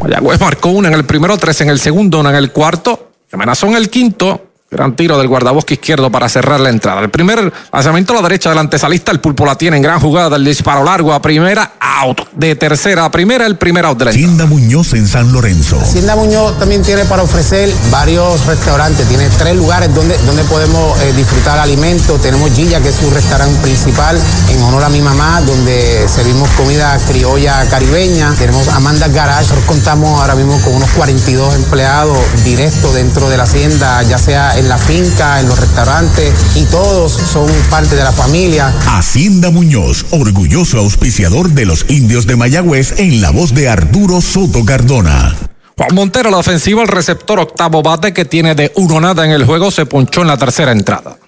Mayagüez 0.00 0.40
marcó 0.40 0.70
una 0.70 0.88
en 0.88 0.94
el 0.94 1.04
primero, 1.04 1.36
tres 1.36 1.60
en 1.60 1.68
el 1.68 1.78
segundo, 1.80 2.20
una 2.20 2.30
en 2.30 2.36
el 2.36 2.50
cuarto. 2.50 3.10
Amenazó 3.30 3.66
en 3.66 3.76
el 3.76 3.90
quinto. 3.90 4.45
Gran 4.68 4.96
tiro 4.96 5.16
del 5.16 5.28
guardabosque 5.28 5.74
izquierdo 5.74 6.10
para 6.10 6.28
cerrar 6.28 6.58
la 6.58 6.70
entrada. 6.70 7.00
El 7.00 7.08
primer 7.08 7.52
lanzamiento 7.72 8.12
a 8.12 8.16
la 8.16 8.22
derecha 8.22 8.48
del 8.48 8.58
antesalista. 8.58 9.12
El 9.12 9.20
pulpo 9.20 9.46
la 9.46 9.56
tiene 9.56 9.76
en 9.76 9.82
gran 9.84 10.00
jugada. 10.00 10.34
El 10.34 10.44
disparo 10.44 10.82
largo 10.82 11.12
a 11.12 11.22
primera. 11.22 11.74
Out. 11.78 12.22
De 12.32 12.56
tercera 12.56 13.04
a 13.04 13.10
primera. 13.12 13.46
El 13.46 13.58
primer 13.58 13.86
out 13.86 13.96
de 13.96 14.06
la 14.06 14.10
Hacienda 14.10 14.44
Muñoz 14.44 14.92
en 14.94 15.06
San 15.06 15.32
Lorenzo. 15.32 15.78
Hacienda 15.80 16.16
Muñoz 16.16 16.58
también 16.58 16.82
tiene 16.82 17.04
para 17.04 17.22
ofrecer 17.22 17.72
varios 17.92 18.44
restaurantes. 18.44 19.06
Tiene 19.06 19.28
tres 19.38 19.54
lugares 19.54 19.94
donde, 19.94 20.18
donde 20.26 20.42
podemos 20.44 21.00
eh, 21.00 21.12
disfrutar 21.12 21.60
alimentos. 21.60 22.20
Tenemos 22.20 22.50
Gilla, 22.50 22.80
que 22.80 22.88
es 22.88 22.96
su 22.96 23.08
restaurante 23.10 23.60
principal 23.62 24.20
en 24.50 24.60
honor 24.62 24.82
a 24.82 24.88
mi 24.88 25.00
mamá, 25.00 25.42
donde 25.42 26.08
servimos 26.08 26.48
comida 26.50 26.98
criolla 27.06 27.64
caribeña. 27.70 28.34
Tenemos 28.36 28.66
Amanda 28.66 29.06
Garage. 29.06 29.42
Nosotros 29.42 29.64
contamos 29.66 30.20
ahora 30.20 30.34
mismo 30.34 30.60
con 30.62 30.74
unos 30.74 30.90
42 30.90 31.54
empleados 31.54 32.18
directos 32.42 32.94
dentro 32.94 33.30
de 33.30 33.36
la 33.36 33.44
hacienda, 33.44 34.02
ya 34.02 34.18
sea 34.18 34.55
en 34.56 34.68
la 34.68 34.78
finca, 34.78 35.40
en 35.40 35.48
los 35.48 35.58
restaurantes, 35.58 36.34
y 36.54 36.64
todos 36.64 37.12
son 37.12 37.50
parte 37.70 37.94
de 37.94 38.02
la 38.02 38.12
familia. 38.12 38.74
Hacienda 38.86 39.50
Muñoz, 39.50 40.06
orgulloso 40.10 40.78
auspiciador 40.78 41.50
de 41.50 41.66
los 41.66 41.86
indios 41.88 42.26
de 42.26 42.36
Mayagüez 42.36 42.98
en 42.98 43.20
la 43.20 43.30
voz 43.30 43.54
de 43.54 43.68
Arturo 43.68 44.20
Soto 44.20 44.64
Cardona. 44.64 45.36
Juan 45.76 45.94
Montero, 45.94 46.30
la 46.30 46.38
ofensiva, 46.38 46.82
el 46.82 46.88
receptor 46.88 47.38
octavo 47.38 47.82
bate 47.82 48.14
que 48.14 48.24
tiene 48.24 48.54
de 48.54 48.72
uno 48.76 48.98
nada 49.00 49.26
en 49.26 49.32
el 49.32 49.44
juego, 49.44 49.70
se 49.70 49.84
ponchó 49.84 50.22
en 50.22 50.28
la 50.28 50.38
tercera 50.38 50.72
entrada. 50.72 51.18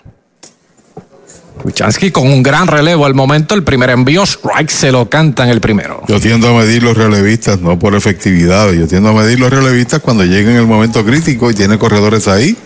Wichansky 1.65 2.11
con 2.11 2.29
un 2.29 2.43
gran 2.43 2.67
relevo 2.67 3.05
al 3.05 3.15
momento, 3.15 3.55
el 3.55 3.65
primer 3.65 3.91
envío, 3.91 4.23
strike 4.23 4.71
se 4.71 4.93
lo 4.93 5.11
canta 5.11 5.45
en 5.45 5.51
el 5.51 5.61
primero. 5.61 6.03
Yo 6.09 6.21
tiendo 6.21 6.49
a 6.49 6.61
medir 6.61 6.83
los 6.83 6.97
relevistas, 6.97 7.61
no 7.61 7.79
por 7.79 7.95
efectividad, 7.95 8.73
yo 8.73 8.87
tiendo 8.87 9.11
a 9.11 9.13
medir 9.13 9.41
los 9.41 9.51
relevistas 9.51 10.01
cuando 10.01 10.25
lleguen 10.25 10.57
el 10.57 10.67
momento 10.67 11.05
crítico 11.05 11.51
y 11.51 11.55
tiene 11.55 11.79
corredores 11.79 12.29
ahí, 12.29 12.57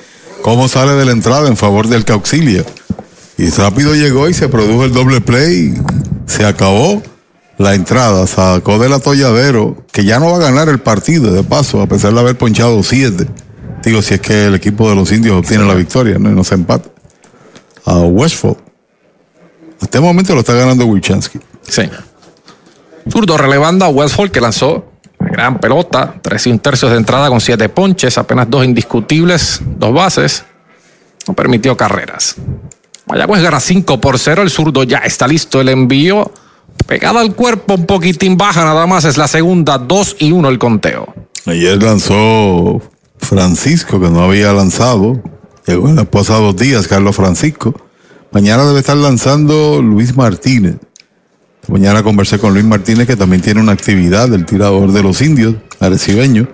cómo 0.43 0.69
sale 0.69 0.93
de 0.93 1.05
la 1.05 1.13
entrada 1.13 1.49
en 1.49 1.57
favor 1.57 1.89
del 1.89 2.05
que 2.05 2.13
auxilia. 2.13 2.65
Y 3.39 3.49
rápido 3.51 3.95
llegó 3.95 4.29
y 4.29 4.35
se 4.35 4.49
produjo 4.49 4.85
el 4.85 4.93
doble 4.93 5.21
play, 5.21 5.75
se 6.27 6.45
acabó 6.45 7.03
la 7.59 7.75
entrada, 7.75 8.27
sacó 8.27 8.79
del 8.79 8.93
atolladero, 8.93 9.85
que 9.93 10.05
ya 10.05 10.19
no 10.19 10.31
va 10.31 10.37
a 10.37 10.41
ganar 10.41 10.69
el 10.69 10.81
partido 10.81 11.33
de 11.33 11.43
paso, 11.43 11.81
a 11.81 11.87
pesar 11.87 12.13
de 12.13 12.21
haber 12.21 12.37
ponchado 12.37 12.83
siete. 12.83 13.27
Digo, 13.85 14.03
si 14.03 14.15
es 14.15 14.21
que 14.21 14.47
el 14.47 14.55
equipo 14.55 14.89
de 14.89 14.95
los 14.95 15.11
indios 15.13 15.37
obtiene 15.37 15.65
la 15.65 15.75
victoria, 15.75 16.19
¿no? 16.19 16.31
Y 16.31 16.35
no 16.35 16.45
se 16.45 16.55
empata. 16.55 16.91
A 17.85 17.99
Westford. 17.99 18.59
Hasta 19.81 19.99
el 19.99 20.05
momento 20.05 20.35
lo 20.35 20.41
está 20.41 20.53
ganando 20.53 20.87
Wilchansky. 20.87 21.41
Sí. 21.69 21.83
Zurdo 23.11 23.37
relevando 23.37 23.85
a 23.85 23.89
Westford 23.89 24.31
que 24.31 24.41
lanzó 24.41 24.92
gran 25.33 25.59
pelota, 25.59 26.15
tres 26.23 26.47
y 26.47 26.51
un 26.51 26.59
tercio 26.59 26.89
de 26.89 26.99
entrada 26.99 27.29
con 27.29 27.41
siete 27.41 27.69
ponches, 27.69 28.19
apenas 28.19 28.49
dos 28.49 28.65
indiscutibles, 28.65 29.61
dos 29.79 29.93
bases. 29.93 30.45
No 31.27 31.35
permitió 31.35 31.77
carreras. 31.77 32.37
Mayagüez 33.07 33.43
gana 33.43 33.61
5 33.61 34.01
por 34.01 34.19
0. 34.19 34.43
El 34.43 34.51
zurdo 34.51 34.83
ya 34.85 34.99
está 34.99 35.27
listo. 35.27 35.61
El 35.61 35.69
envío 35.69 36.31
pegado 36.87 37.19
al 37.19 37.35
cuerpo, 37.35 37.75
un 37.75 37.87
poquitín 37.87 38.37
baja, 38.37 38.65
nada 38.65 38.87
más. 38.87 39.05
Es 39.05 39.17
la 39.17 39.29
segunda, 39.29 39.79
2 39.79 40.17
y 40.21 40.33
1 40.33 40.49
el 40.49 40.59
conteo. 40.59 41.15
Ayer 41.47 41.83
lanzó 41.83 42.81
Francisco, 43.19 44.01
que 44.01 44.09
no 44.09 44.23
había 44.23 44.53
lanzado. 44.53 45.23
Llegó 45.67 45.89
en 45.89 45.97
los 45.97 46.07
pasados 46.07 46.57
días, 46.57 46.89
Carlos 46.89 47.17
Francisco. 47.17 47.75
Mañana 48.33 48.65
debe 48.65 48.81
estar 48.81 48.97
lanzando 48.97 49.81
Luis 49.83 50.17
Martínez. 50.17 50.77
Mañana 51.69 52.03
conversé 52.03 52.39
con 52.39 52.53
Luis 52.53 52.65
Martínez, 52.65 53.07
que 53.07 53.17
también 53.17 53.41
tiene 53.41 53.61
una 53.61 53.73
actividad 53.73 54.29
del 54.29 54.45
tirador 54.45 54.93
de 54.93 55.03
los 55.03 55.21
indios, 55.23 55.55
arecibeño. 55.81 56.49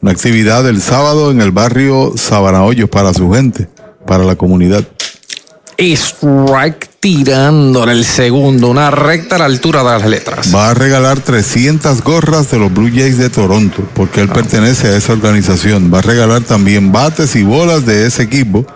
Una 0.00 0.12
actividad 0.12 0.68
el 0.68 0.80
sábado 0.80 1.30
en 1.30 1.40
el 1.40 1.50
barrio 1.50 2.12
Sabanahoyos 2.16 2.88
para 2.88 3.14
su 3.14 3.30
gente, 3.32 3.68
para 4.06 4.24
la 4.24 4.36
comunidad. 4.36 4.84
Strike 5.78 6.88
tirando 6.98 7.84
en 7.84 7.90
el 7.90 8.04
segundo, 8.04 8.68
una 8.68 8.90
recta 8.90 9.36
a 9.36 9.38
la 9.38 9.44
altura 9.44 9.84
de 9.84 9.90
las 9.90 10.06
letras. 10.06 10.52
Va 10.52 10.70
a 10.70 10.74
regalar 10.74 11.20
300 11.20 12.02
gorras 12.02 12.50
de 12.50 12.58
los 12.58 12.72
Blue 12.72 12.90
Jays 12.92 13.18
de 13.18 13.30
Toronto, 13.30 13.84
porque 13.94 14.20
él 14.20 14.28
pertenece 14.28 14.88
a 14.88 14.96
esa 14.96 15.12
organización. 15.12 15.92
Va 15.94 16.00
a 16.00 16.02
regalar 16.02 16.42
también 16.42 16.90
bates 16.90 17.36
y 17.36 17.44
bolas 17.44 17.86
de 17.86 18.06
ese 18.06 18.24
equipo. 18.24 18.66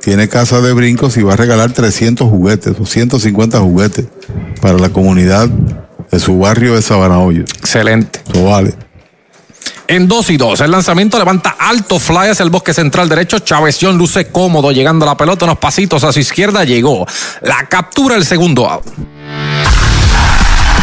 Tiene 0.00 0.28
casa 0.28 0.60
de 0.60 0.72
brincos 0.72 1.16
y 1.16 1.22
va 1.22 1.34
a 1.34 1.36
regalar 1.36 1.72
300 1.72 2.28
juguetes, 2.28 2.76
250 2.76 3.60
juguetes 3.60 4.06
para 4.60 4.78
la 4.78 4.88
comunidad 4.88 5.48
de 5.48 6.18
su 6.18 6.38
barrio 6.38 6.74
de 6.74 6.82
Sabanahoyo. 6.82 7.42
Excelente. 7.42 8.20
Eso 8.32 8.44
vale. 8.44 8.74
En 9.86 10.06
2 10.06 10.30
y 10.30 10.36
2, 10.36 10.60
el 10.60 10.70
lanzamiento 10.70 11.18
levanta 11.18 11.56
alto 11.58 11.98
fly 11.98 12.28
hacia 12.28 12.44
el 12.44 12.50
bosque 12.50 12.72
central 12.72 13.08
derecho. 13.08 13.40
Chávez 13.40 13.76
John 13.80 13.98
luce 13.98 14.28
cómodo 14.28 14.70
llegando 14.70 15.04
a 15.04 15.08
la 15.08 15.16
pelota, 15.16 15.46
unos 15.46 15.58
pasitos 15.58 16.04
a 16.04 16.12
su 16.12 16.20
izquierda. 16.20 16.64
Llegó. 16.64 17.06
La 17.42 17.66
captura 17.68 18.14
el 18.14 18.24
segundo 18.24 18.70
out. 18.70 18.86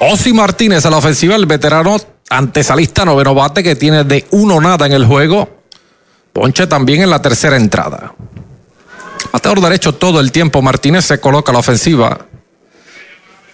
Osi 0.00 0.32
Martínez 0.32 0.86
a 0.86 0.90
la 0.90 0.98
ofensiva, 0.98 1.34
el 1.34 1.46
veterano 1.46 1.96
antesalista 2.30 3.04
noveno 3.04 3.34
bate 3.34 3.62
que 3.62 3.76
tiene 3.76 4.04
de 4.04 4.26
uno 4.30 4.60
nada 4.60 4.86
en 4.86 4.92
el 4.92 5.04
juego. 5.04 5.48
Ponche 6.32 6.66
también 6.66 7.02
en 7.02 7.10
la 7.10 7.20
tercera 7.20 7.56
entrada. 7.56 8.14
Bateador 9.32 9.60
derecho 9.60 9.94
todo 9.94 10.20
el 10.20 10.30
tiempo. 10.30 10.62
Martínez 10.62 11.04
se 11.04 11.18
coloca 11.18 11.50
a 11.50 11.54
la 11.54 11.58
ofensiva. 11.58 12.26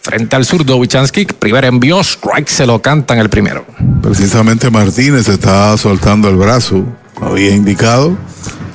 Frente 0.02 0.36
al 0.36 0.44
zurdo 0.44 0.76
Wichansky, 0.76 1.24
primer 1.24 1.64
envío, 1.64 2.00
strike 2.00 2.48
se 2.48 2.66
lo 2.66 2.82
canta 2.82 3.14
en 3.14 3.20
el 3.20 3.30
primero. 3.30 3.64
Precisamente 4.02 4.68
Martínez 4.68 5.28
está 5.28 5.74
soltando 5.78 6.28
el 6.28 6.36
brazo. 6.36 6.84
Había 7.22 7.54
indicado, 7.54 8.14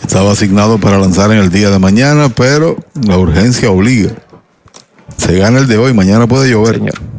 estaba 0.01 0.32
asignado 0.32 0.80
para 0.80 0.98
lanzar 0.98 1.32
en 1.32 1.38
el 1.38 1.51
día 1.51 1.69
de 1.69 1.77
mañana, 1.77 2.30
pero 2.30 2.77
la 3.06 3.17
urgencia 3.17 3.69
obliga. 3.69 4.11
Se 5.17 5.38
gana 5.38 5.59
el 5.59 5.67
de 5.67 5.77
hoy, 5.77 5.93
mañana 5.93 6.25
puede 6.25 6.49
llover. 6.49 6.77
Señor. 6.77 7.18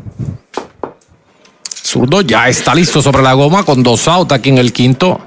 Zurdo 1.90 2.20
ya 2.20 2.48
está 2.48 2.72
listo 2.72 3.02
sobre 3.02 3.20
la 3.20 3.32
goma 3.32 3.64
con 3.64 3.82
dos 3.82 4.06
outs 4.06 4.32
aquí 4.32 4.50
en 4.50 4.58
el 4.58 4.72
quinto. 4.72 5.20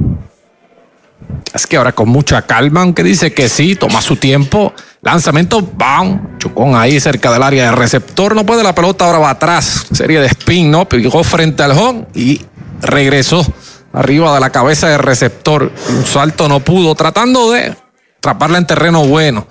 Es 1.53 1.67
que 1.67 1.75
ahora 1.75 1.91
con 1.91 2.07
mucha 2.07 2.43
calma, 2.43 2.83
aunque 2.83 3.03
dice 3.03 3.33
que 3.33 3.49
sí, 3.49 3.75
toma 3.75 4.01
su 4.01 4.15
tiempo. 4.15 4.73
Lanzamiento, 5.01 5.61
¡bam! 5.61 6.37
Chocón 6.37 6.73
ahí 6.77 7.01
cerca 7.01 7.33
del 7.33 7.43
área 7.43 7.65
de 7.65 7.71
receptor. 7.75 8.33
No 8.33 8.45
puede 8.45 8.63
la 8.63 8.73
pelota, 8.73 9.03
ahora 9.03 9.19
va 9.19 9.31
atrás. 9.31 9.87
Serie 9.91 10.21
de 10.21 10.27
spin, 10.27 10.71
¿no? 10.71 10.87
Pegó 10.87 11.21
frente 11.25 11.63
al 11.63 11.71
home 11.71 12.05
y 12.15 12.41
regresó 12.79 13.45
arriba 13.91 14.33
de 14.33 14.39
la 14.39 14.49
cabeza 14.49 14.87
del 14.87 14.99
receptor. 14.99 15.69
Un 15.89 16.05
salto 16.05 16.47
no 16.47 16.61
pudo, 16.61 16.95
tratando 16.95 17.51
de 17.51 17.75
atraparla 18.19 18.57
en 18.57 18.67
terreno 18.67 19.05
bueno. 19.05 19.47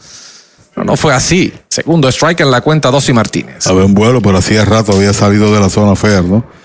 Pero 0.75 0.87
no 0.87 0.97
fue 0.97 1.13
así. 1.13 1.53
Segundo 1.69 2.09
strike 2.09 2.41
en 2.41 2.51
la 2.51 2.63
cuenta, 2.63 2.91
Dossi 2.91 3.13
Martínez. 3.13 3.67
Había 3.67 3.85
un 3.85 3.93
vuelo, 3.93 4.23
pero 4.23 4.39
hacía 4.39 4.65
rato 4.65 4.93
había 4.93 5.13
salido 5.13 5.53
de 5.53 5.61
la 5.61 5.69
zona 5.69 5.95
fair, 5.95 6.25
¿no? 6.25 6.62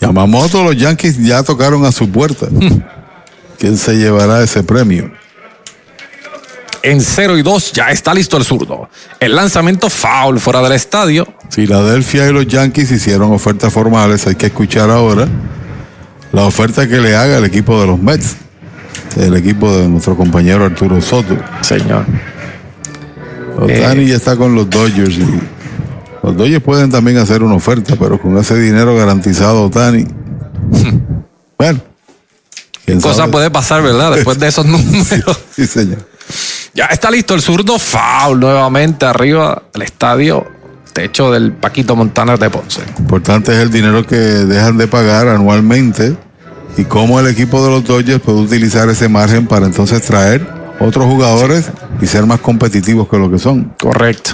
Yamamoto, 0.00 0.64
los 0.64 0.76
Yankees 0.76 1.18
ya 1.18 1.42
tocaron 1.42 1.84
a 1.84 1.92
su 1.92 2.08
puerta. 2.10 2.46
¿Quién 3.58 3.76
se 3.76 3.94
llevará 3.96 4.42
ese 4.42 4.62
premio? 4.62 5.10
En 6.82 7.02
0 7.02 7.36
y 7.36 7.42
2 7.42 7.72
ya 7.72 7.90
está 7.90 8.14
listo 8.14 8.38
el 8.38 8.44
zurdo. 8.44 8.88
El 9.20 9.36
lanzamiento 9.36 9.90
foul 9.90 10.40
fuera 10.40 10.62
del 10.62 10.72
estadio. 10.72 11.28
Filadelfia 11.50 12.26
y 12.28 12.32
los 12.32 12.46
Yankees 12.46 12.90
hicieron 12.90 13.32
ofertas 13.32 13.70
formales. 13.72 14.26
Hay 14.26 14.36
que 14.36 14.46
escuchar 14.46 14.88
ahora 14.88 15.28
la 16.32 16.44
oferta 16.44 16.88
que 16.88 16.98
le 16.98 17.14
haga 17.14 17.36
el 17.36 17.44
equipo 17.44 17.78
de 17.80 17.86
los 17.86 17.98
Mets. 17.98 18.36
El 19.16 19.36
equipo 19.36 19.76
de 19.76 19.88
nuestro 19.88 20.16
compañero 20.16 20.64
Arturo 20.64 21.02
Soto. 21.02 21.36
Señor. 21.60 22.06
Otani 23.58 24.06
ya 24.06 24.16
está 24.16 24.36
con 24.36 24.54
los 24.54 24.70
Dodgers. 24.70 25.18
Y 25.18 25.40
los 26.22 26.36
Dodgers 26.36 26.62
pueden 26.62 26.90
también 26.90 27.18
hacer 27.18 27.42
una 27.42 27.54
oferta, 27.54 27.96
pero 27.98 28.20
con 28.20 28.36
ese 28.38 28.58
dinero 28.58 28.94
garantizado, 28.96 29.64
Otani. 29.64 30.06
bueno. 31.58 31.80
¿quién 32.84 33.00
Cosa 33.00 33.14
sabe? 33.14 33.32
puede 33.32 33.50
pasar, 33.50 33.82
¿verdad? 33.82 34.12
Después 34.12 34.38
de 34.38 34.48
esos 34.48 34.66
números. 34.66 35.40
Sí, 35.54 35.66
señor. 35.66 35.98
Ya 36.74 36.86
está 36.86 37.10
listo 37.10 37.34
el 37.34 37.40
zurdo. 37.40 37.78
Foul 37.78 38.40
nuevamente 38.40 39.06
arriba 39.06 39.62
del 39.72 39.82
estadio. 39.82 40.46
Techo 40.92 41.30
del 41.30 41.52
Paquito 41.52 41.94
Montaner 41.94 42.38
de 42.38 42.50
Ponce. 42.50 42.82
Importante 42.98 43.52
es 43.52 43.58
el 43.58 43.70
dinero 43.70 44.04
que 44.04 44.16
dejan 44.16 44.76
de 44.76 44.88
pagar 44.88 45.28
anualmente 45.28 46.16
y 46.76 46.84
cómo 46.84 47.20
el 47.20 47.28
equipo 47.28 47.64
de 47.64 47.70
los 47.70 47.84
Dodgers 47.84 48.20
puede 48.20 48.38
utilizar 48.40 48.88
ese 48.88 49.08
margen 49.08 49.46
para 49.46 49.66
entonces 49.66 50.02
traer 50.02 50.46
otros 50.80 51.04
jugadores 51.06 51.70
y 52.00 52.06
ser 52.06 52.26
más 52.26 52.40
competitivos 52.40 53.08
que 53.08 53.18
lo 53.18 53.30
que 53.30 53.38
son. 53.38 53.72
Correcto. 53.80 54.32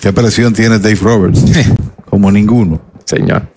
¿Qué 0.00 0.12
presión 0.12 0.52
tiene 0.52 0.78
Dave 0.78 0.98
Roberts? 1.00 1.42
Como 2.10 2.30
ninguno. 2.30 2.80
Señor. 3.04 3.48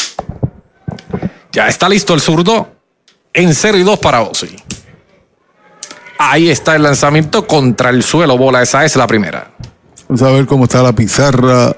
Ya 1.51 1.67
está 1.67 1.89
listo 1.89 2.14
el 2.14 2.22
zurdo 2.22 2.69
en 3.33 3.53
0 3.53 3.77
y 3.77 3.83
2 3.83 3.99
para 3.99 4.22
Ozzy. 4.22 4.56
Ahí 6.19 6.49
está 6.49 6.75
el 6.75 6.83
lanzamiento 6.83 7.45
contra 7.45 7.89
el 7.89 8.03
suelo. 8.03 8.38
Bola, 8.38 8.61
esa 8.61 8.85
es 8.85 8.95
la 8.95 9.07
primera. 9.07 9.51
Vamos 10.07 10.22
a 10.23 10.31
ver 10.31 10.45
cómo 10.45 10.64
está 10.65 10.81
la 10.81 10.93
pizarra 10.93 11.75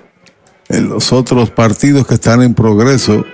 en 0.69 0.89
los 0.89 1.11
otros 1.11 1.49
partidos 1.49 2.07
que 2.07 2.15
están 2.15 2.41
en 2.41 2.53
progreso. 2.53 3.25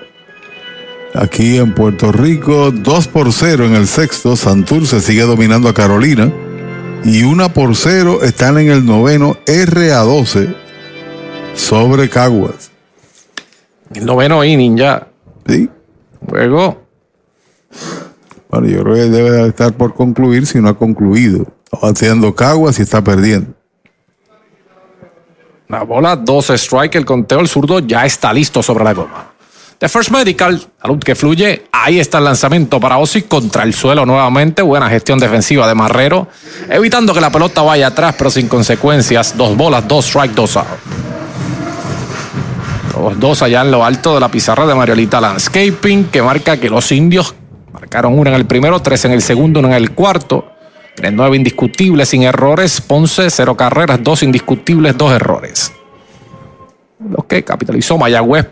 Aquí 1.13 1.57
en 1.57 1.73
Puerto 1.73 2.11
Rico, 2.11 2.71
2 2.71 3.07
por 3.07 3.31
0 3.31 3.65
en 3.65 3.75
el 3.75 3.87
sexto. 3.87 4.35
Santurce 4.35 5.01
sigue 5.01 5.21
dominando 5.21 5.69
a 5.69 5.73
Carolina. 5.73 6.31
Y 7.03 7.23
1 7.23 7.53
por 7.53 7.75
0 7.75 8.23
están 8.23 8.57
en 8.57 8.69
el 8.69 8.85
noveno 8.85 9.37
R 9.45 9.91
a 9.93 9.99
12 9.99 10.64
sobre 11.55 12.09
Caguas. 12.09 12.71
El 13.93 14.05
noveno 14.05 14.43
inning 14.43 14.77
ya. 14.77 15.07
Sí. 15.47 15.69
Luego. 16.31 16.81
Bueno, 18.49 18.67
yo 18.67 18.83
creo 18.83 18.95
que 18.95 19.01
debe 19.09 19.47
estar 19.47 19.73
por 19.73 19.93
concluir 19.93 20.45
si 20.45 20.59
no 20.59 20.69
ha 20.69 20.77
concluido. 20.77 21.45
Está 21.71 21.87
haciendo 21.87 22.33
Caguas 22.35 22.79
y 22.79 22.83
está 22.83 23.03
perdiendo. 23.03 23.53
La 25.67 25.83
bola, 25.83 26.15
12 26.15 26.53
strike, 26.53 26.95
el 26.95 27.05
conteo, 27.05 27.39
el 27.39 27.47
zurdo 27.47 27.79
ya 27.79 28.05
está 28.05 28.31
listo 28.31 28.61
sobre 28.61 28.83
la 28.83 28.93
goma. 28.93 29.31
The 29.79 29.89
First 29.89 30.11
Medical, 30.11 30.61
salud 30.81 30.99
que 30.99 31.15
fluye. 31.15 31.65
Ahí 31.71 31.99
está 31.99 32.19
el 32.19 32.23
lanzamiento 32.23 32.79
para 32.79 32.97
Ozzy 32.97 33.23
contra 33.23 33.63
el 33.63 33.73
suelo 33.73 34.05
nuevamente. 34.05 34.61
Buena 34.61 34.89
gestión 34.89 35.19
defensiva 35.19 35.67
de 35.67 35.75
Marrero, 35.75 36.27
evitando 36.69 37.13
que 37.13 37.19
la 37.19 37.31
pelota 37.31 37.61
vaya 37.61 37.87
atrás, 37.87 38.15
pero 38.17 38.29
sin 38.29 38.47
consecuencias. 38.47 39.35
Dos 39.35 39.57
bolas, 39.57 39.85
dos 39.87 40.05
strike, 40.05 40.33
dos 40.33 40.55
out. 40.55 41.14
Los 42.95 43.19
dos 43.19 43.41
allá 43.41 43.61
en 43.61 43.71
lo 43.71 43.83
alto 43.83 44.13
de 44.13 44.19
la 44.19 44.29
pizarra 44.29 44.65
de 44.65 44.75
Mariolita 44.75 45.19
Landscaping, 45.19 46.05
que 46.05 46.21
marca 46.21 46.57
que 46.57 46.69
los 46.69 46.91
indios 46.91 47.35
marcaron 47.73 48.17
una 48.17 48.29
en 48.29 48.35
el 48.37 48.45
primero, 48.45 48.81
tres 48.81 49.05
en 49.05 49.11
el 49.11 49.21
segundo, 49.21 49.59
una 49.59 49.69
en 49.69 49.75
el 49.75 49.91
cuarto. 49.91 50.45
Tienen 50.95 51.15
nueve 51.15 51.35
indiscutibles 51.35 52.09
sin 52.09 52.23
errores. 52.23 52.79
Ponce, 52.79 53.29
cero 53.29 53.57
carreras, 53.57 54.01
dos 54.01 54.23
indiscutibles, 54.23 54.97
dos 54.97 55.11
errores. 55.11 55.73
Lo 57.09 57.27
que 57.27 57.43
capitalizó 57.43 57.97
Mayagüez 57.97 58.47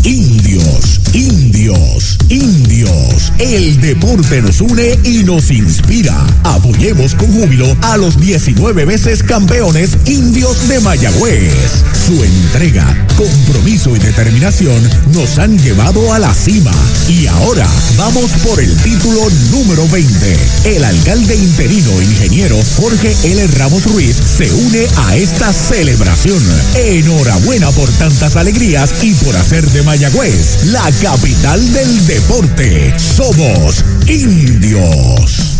Indios, 0.04 1.00
indios, 1.14 2.18
indios. 2.30 3.32
El 3.38 3.80
deporte 3.80 4.42
nos 4.42 4.60
une 4.60 4.98
y 5.04 5.24
nos 5.24 5.52
inspira. 5.52 6.26
Apoyemos 6.44 7.14
con 7.14 7.32
júbilo 7.32 7.78
a 7.84 7.98
los 7.98 8.20
19 8.20 8.86
veces 8.86 9.22
campeones 9.22 9.98
indios 10.06 10.68
de 10.68 10.80
Mayagüez. 10.80 11.84
Su 12.08 12.24
entrega, 12.24 13.08
compromiso 13.16 13.96
y 13.96 14.00
determinación 14.00 14.82
nos 15.14 15.38
han 15.38 15.60
llevado 15.60 16.12
a 16.14 16.18
la 16.18 16.34
cima. 16.34 16.74
Y 17.08 17.28
ahora 17.28 17.68
vamos 17.96 18.32
por 18.44 18.60
el 18.60 18.76
título 18.78 19.22
número 19.52 19.88
20. 19.88 20.38
El 20.66 20.84
alcalde 20.84 21.36
interino 21.36 22.02
ingeniero 22.02 22.58
Jorge 22.76 23.16
L. 23.24 23.48
Ramos 23.48 23.86
Ruiz 23.86 24.16
se 24.16 24.52
une 24.52 24.88
a 25.08 25.16
esta 25.16 25.54
celebración. 25.54 26.42
Enhorabuena 26.76 27.70
por 27.72 27.90
tantas 27.92 28.36
alegrías 28.36 29.04
y 29.04 29.14
por 29.14 29.36
hacer 29.36 29.70
de 29.70 29.91
Mayagüez, 29.92 30.68
la 30.68 30.90
capital 31.02 31.74
del 31.74 32.08
deporte. 32.08 32.94
Somos 32.98 33.84
indios. 34.08 35.60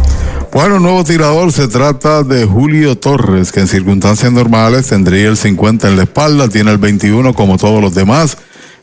Bueno, 0.53 0.81
nuevo 0.81 1.01
tirador 1.05 1.53
se 1.53 1.69
trata 1.69 2.23
de 2.23 2.45
Julio 2.45 2.97
Torres, 2.97 3.53
que 3.53 3.61
en 3.61 3.67
circunstancias 3.67 4.33
normales 4.33 4.87
tendría 4.87 5.29
el 5.29 5.37
50 5.37 5.87
en 5.87 5.95
la 5.95 6.03
espalda, 6.03 6.49
tiene 6.49 6.71
el 6.71 6.77
21 6.77 7.33
como 7.33 7.57
todos 7.57 7.81
los 7.81 7.95
demás. 7.95 8.37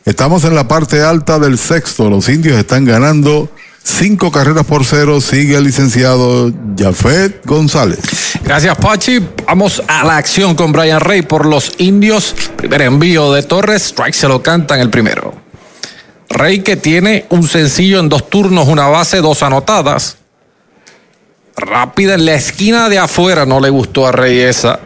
Estamos 0.06 0.44
en 0.44 0.54
la 0.54 0.66
parte 0.66 1.02
alta 1.02 1.38
del 1.38 1.58
sexto, 1.58 2.08
los 2.08 2.26
indios 2.30 2.56
están 2.56 2.86
ganando 2.86 3.50
cinco 3.82 4.32
carreras 4.32 4.64
por 4.64 4.86
cero, 4.86 5.20
sigue 5.20 5.56
el 5.56 5.64
licenciado 5.64 6.50
Jafet 6.78 7.44
González. 7.44 7.98
Gracias, 8.42 8.74
Pachi. 8.78 9.20
Vamos 9.46 9.82
a 9.88 10.06
la 10.06 10.16
acción 10.16 10.54
con 10.54 10.72
Brian 10.72 11.00
Rey 11.00 11.20
por 11.20 11.44
los 11.44 11.74
indios. 11.76 12.34
Primer 12.56 12.80
envío 12.80 13.30
de 13.34 13.42
Torres, 13.42 13.82
strike 13.82 14.14
se 14.14 14.26
lo 14.26 14.42
canta 14.42 14.74
en 14.74 14.80
el 14.80 14.88
primero. 14.88 15.34
Rey 16.30 16.60
que 16.60 16.76
tiene 16.76 17.26
un 17.28 17.46
sencillo 17.46 18.00
en 18.00 18.08
dos 18.08 18.30
turnos, 18.30 18.68
una 18.68 18.86
base, 18.86 19.18
dos 19.18 19.42
anotadas 19.42 20.16
rápida 21.58 22.14
en 22.14 22.24
la 22.24 22.34
esquina 22.34 22.88
de 22.88 22.98
afuera, 22.98 23.44
no 23.44 23.60
le 23.60 23.70
gustó 23.70 24.06
a 24.06 24.12
Rey 24.12 24.38
esa. 24.40 24.80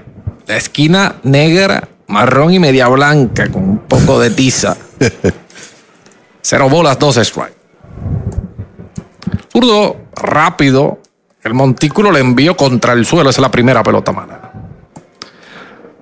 La 0.46 0.56
esquina 0.56 1.16
negra, 1.22 1.88
marrón 2.08 2.52
y 2.52 2.58
media 2.58 2.88
blanca 2.88 3.50
con 3.50 3.62
un 3.62 3.78
poco 3.78 4.18
de 4.18 4.30
tiza. 4.30 4.76
Cero 6.42 6.68
bolas, 6.68 6.98
dos 6.98 7.16
strike. 7.16 7.54
Zurdo, 9.52 9.96
rápido. 10.16 10.98
El 11.42 11.54
montículo 11.54 12.10
le 12.10 12.20
envió 12.20 12.56
contra 12.56 12.92
el 12.92 13.04
suelo. 13.06 13.30
Esa 13.30 13.40
es 13.40 13.42
la 13.42 13.50
primera 13.50 13.82
pelota 13.82 14.12
mala. 14.12 14.52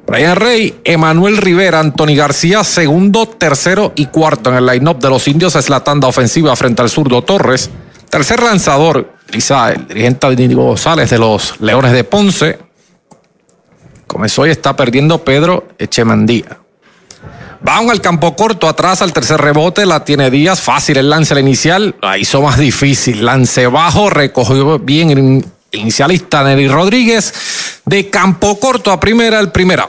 Brian 0.07 0.36
Rey, 0.36 0.81
Emanuel 0.84 1.36
Rivera, 1.36 1.78
Anthony 1.78 2.16
García, 2.16 2.65
segundo, 2.65 3.28
tercero 3.28 3.92
y 3.94 4.07
cuarto 4.07 4.50
en 4.50 4.57
el 4.57 4.66
line-up 4.66 4.99
de 4.99 5.08
los 5.08 5.28
indios. 5.28 5.55
Es 5.55 5.68
la 5.68 5.84
tanda 5.84 6.08
ofensiva 6.08 6.57
frente 6.57 6.82
al 6.82 6.90
zurdo 6.90 7.23
Torres. 7.23 7.70
Tercer 8.10 8.42
lanzador, 8.42 9.14
Lisa, 9.28 9.70
el 9.70 9.86
dirigente 9.86 10.34
Diego 10.34 10.64
González 10.64 11.10
de 11.10 11.18
los 11.18 11.60
Leones 11.60 11.92
de 11.92 12.02
Ponce. 12.02 12.58
Comenzó 14.08 14.44
y 14.48 14.50
está 14.50 14.74
perdiendo 14.74 15.24
Pedro 15.24 15.68
Echemandía. 15.78 16.58
Va 17.66 17.76
al 17.78 18.00
campo 18.00 18.34
corto, 18.34 18.68
atrás 18.68 19.00
al 19.00 19.12
tercer 19.12 19.40
rebote, 19.40 19.86
la 19.86 20.05
tiene 20.05 20.30
Díaz, 20.30 20.60
fácil 20.60 20.97
el 20.97 21.08
lance 21.08 21.34
la 21.34 21.40
inicial, 21.40 21.94
la 22.02 22.18
hizo 22.18 22.42
más 22.42 22.58
difícil, 22.58 23.24
lance 23.24 23.66
bajo, 23.68 24.10
recogió 24.10 24.78
bien 24.78 25.10
el 25.10 25.44
inicialista 25.70 26.42
Nelly 26.42 26.66
Rodríguez, 26.66 27.32
de 27.84 28.10
campo 28.10 28.58
corto 28.58 28.90
a 28.90 28.98
primera, 28.98 29.39
el 29.39 29.52
primera. 29.52 29.89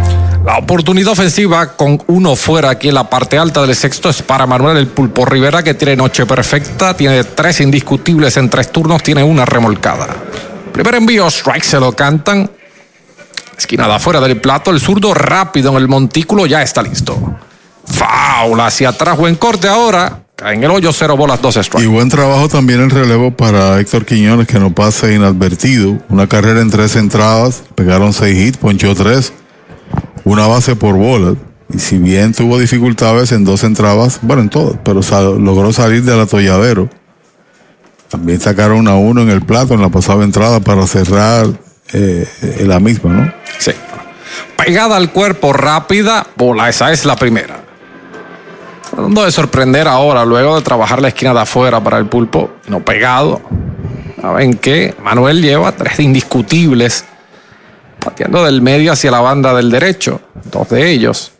La 0.45 0.57
oportunidad 0.57 1.11
ofensiva 1.11 1.73
con 1.77 2.01
uno 2.07 2.35
fuera 2.35 2.71
aquí 2.71 2.89
en 2.89 2.95
la 2.95 3.07
parte 3.07 3.37
alta 3.37 3.61
del 3.61 3.75
sexto 3.75 4.09
es 4.09 4.23
para 4.23 4.47
Manuel 4.47 4.75
el 4.77 4.87
Pulpo 4.87 5.23
Rivera 5.23 5.61
que 5.61 5.75
tiene 5.75 5.95
noche 5.95 6.25
perfecta, 6.25 6.95
tiene 6.95 7.23
tres 7.23 7.61
indiscutibles 7.61 8.37
en 8.37 8.49
tres 8.49 8.71
turnos, 8.71 9.03
tiene 9.03 9.23
una 9.23 9.45
remolcada. 9.45 10.07
Primer 10.73 10.95
envío, 10.95 11.27
strike 11.27 11.63
se 11.63 11.79
lo 11.79 11.91
cantan. 11.93 12.49
Esquinada 13.55 13.99
fuera 13.99 14.19
del 14.19 14.41
plato, 14.41 14.71
el 14.71 14.79
zurdo 14.79 15.13
rápido 15.13 15.69
en 15.71 15.77
el 15.77 15.87
montículo 15.87 16.47
ya 16.47 16.63
está 16.63 16.81
listo. 16.81 17.19
Foul 17.85 18.59
hacia 18.61 18.89
atrás, 18.89 19.17
buen 19.17 19.35
corte 19.35 19.67
ahora. 19.67 20.23
En 20.43 20.63
el 20.63 20.71
hoyo, 20.71 20.91
cero 20.91 21.15
bolas, 21.15 21.39
dos 21.39 21.53
strikes. 21.53 21.83
Y 21.83 21.85
buen 21.85 22.09
trabajo 22.09 22.49
también 22.49 22.81
en 22.81 22.89
relevo 22.89 23.29
para 23.29 23.79
Héctor 23.79 24.05
Quiñones, 24.05 24.47
que 24.47 24.59
no 24.59 24.73
pase 24.73 25.13
inadvertido. 25.13 25.99
Una 26.09 26.25
carrera 26.25 26.61
en 26.61 26.71
tres 26.71 26.95
entradas, 26.95 27.61
pegaron 27.75 28.11
seis 28.11 28.35
hits, 28.39 28.57
ponchó 28.57 28.95
tres 28.95 29.33
una 30.23 30.47
base 30.47 30.75
por 30.75 30.95
bola. 30.95 31.35
Y 31.73 31.79
si 31.79 31.97
bien 31.97 32.33
tuvo 32.33 32.59
dificultades 32.59 33.31
en 33.31 33.45
dos 33.45 33.63
entradas, 33.63 34.19
bueno, 34.21 34.41
en 34.41 34.49
todas, 34.49 34.77
pero 34.83 35.01
logró 35.39 35.71
salir 35.71 36.03
del 36.03 36.19
atolladero. 36.19 36.89
También 38.09 38.41
sacaron 38.41 38.87
a 38.89 38.95
uno 38.95 39.21
en 39.21 39.29
el 39.29 39.41
plato 39.41 39.73
en 39.73 39.81
la 39.81 39.89
pasada 39.89 40.23
entrada 40.25 40.59
para 40.59 40.85
cerrar 40.85 41.47
eh, 41.93 42.27
la 42.65 42.79
misma, 42.79 43.13
¿no? 43.13 43.33
Sí. 43.57 43.71
Pegada 44.57 44.97
al 44.97 45.11
cuerpo, 45.11 45.53
rápida, 45.53 46.27
bola, 46.35 46.67
esa 46.67 46.91
es 46.91 47.05
la 47.05 47.15
primera. 47.15 47.61
Tratando 48.89 49.23
de 49.23 49.31
sorprender 49.31 49.87
ahora, 49.87 50.25
luego 50.25 50.57
de 50.57 50.61
trabajar 50.61 51.01
la 51.01 51.07
esquina 51.07 51.33
de 51.33 51.39
afuera 51.39 51.81
para 51.81 51.97
el 51.97 52.07
pulpo, 52.07 52.51
no 52.67 52.81
pegado. 52.81 53.41
¿Saben 54.19 54.55
qué? 54.55 54.93
Manuel 55.01 55.41
lleva 55.41 55.71
tres 55.71 55.99
indiscutibles 56.01 57.05
pateando 58.03 58.43
del 58.43 58.61
medio 58.61 58.91
hacia 58.91 59.11
la 59.11 59.21
banda 59.21 59.53
del 59.53 59.71
derecho, 59.71 60.19
dos 60.51 60.69
de 60.69 60.91
ellos. 60.91 61.31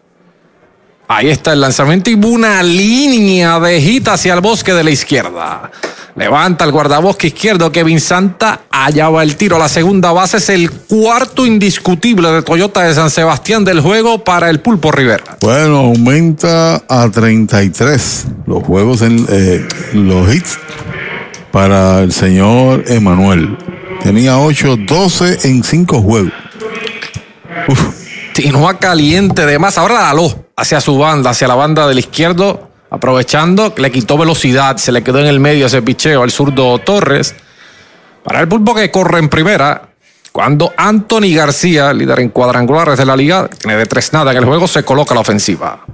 Ahí 1.07 1.29
está 1.29 1.51
el 1.51 1.59
lanzamiento 1.59 2.09
y 2.09 2.13
una 2.13 2.63
línea 2.63 3.59
de 3.59 3.81
hit 3.81 4.07
hacia 4.07 4.33
el 4.33 4.39
bosque 4.39 4.73
de 4.73 4.83
la 4.83 4.91
izquierda. 4.91 5.69
Levanta 6.15 6.63
el 6.63 6.71
guardabosque 6.71 7.27
izquierdo 7.27 7.69
Kevin 7.71 7.99
Santa. 7.99 8.61
Allá 8.69 9.09
va 9.09 9.23
el 9.23 9.35
tiro. 9.35 9.57
La 9.57 9.67
segunda 9.67 10.13
base 10.13 10.37
es 10.37 10.49
el 10.49 10.71
cuarto 10.71 11.45
indiscutible 11.45 12.31
de 12.31 12.41
Toyota 12.43 12.83
de 12.83 12.93
San 12.93 13.09
Sebastián 13.09 13.65
del 13.65 13.81
juego 13.81 14.23
para 14.23 14.49
el 14.49 14.61
Pulpo 14.61 14.91
Rivera. 14.91 15.37
Bueno, 15.41 15.79
aumenta 15.79 16.81
a 16.87 17.09
33 17.09 18.27
los 18.45 18.63
juegos 18.63 19.01
en 19.01 19.25
eh, 19.29 19.67
los 19.93 20.33
hits 20.33 20.59
para 21.51 21.99
el 21.99 22.13
señor 22.13 22.85
Emanuel. 22.87 23.57
Tenía 24.01 24.37
8, 24.39 24.77
12 24.87 25.49
en 25.49 25.63
5 25.63 26.01
juegos. 26.01 26.31
Continúa 28.33 28.79
caliente 28.79 29.45
de 29.45 29.59
más. 29.59 29.77
Ahora 29.77 29.95
la 29.95 30.09
aló 30.09 30.45
hacia 30.55 30.79
su 30.79 30.97
banda, 30.97 31.31
hacia 31.31 31.47
la 31.47 31.55
banda 31.55 31.87
del 31.87 31.99
izquierdo, 31.99 32.69
aprovechando 32.89 33.75
que 33.75 33.81
le 33.81 33.91
quitó 33.91 34.17
velocidad, 34.17 34.77
se 34.77 34.91
le 34.91 35.03
quedó 35.03 35.19
en 35.19 35.27
el 35.27 35.39
medio 35.39 35.65
ese 35.65 35.81
picheo 35.81 36.23
al 36.23 36.31
zurdo 36.31 36.77
Torres. 36.79 37.35
Para 38.23 38.39
el 38.39 38.47
pulpo 38.47 38.73
que 38.73 38.89
corre 38.89 39.19
en 39.19 39.29
primera, 39.29 39.89
cuando 40.31 40.73
Anthony 40.77 41.35
García, 41.35 41.91
líder 41.93 42.21
en 42.21 42.29
cuadrangulares 42.29 42.97
de 42.97 43.05
la 43.05 43.15
liga, 43.17 43.49
tiene 43.49 43.77
de 43.77 43.85
tres 43.85 44.13
nada 44.13 44.31
en 44.31 44.37
el 44.37 44.45
juego, 44.45 44.67
se 44.67 44.83
coloca 44.83 45.13
la 45.13 45.21
ofensiva. 45.21 45.85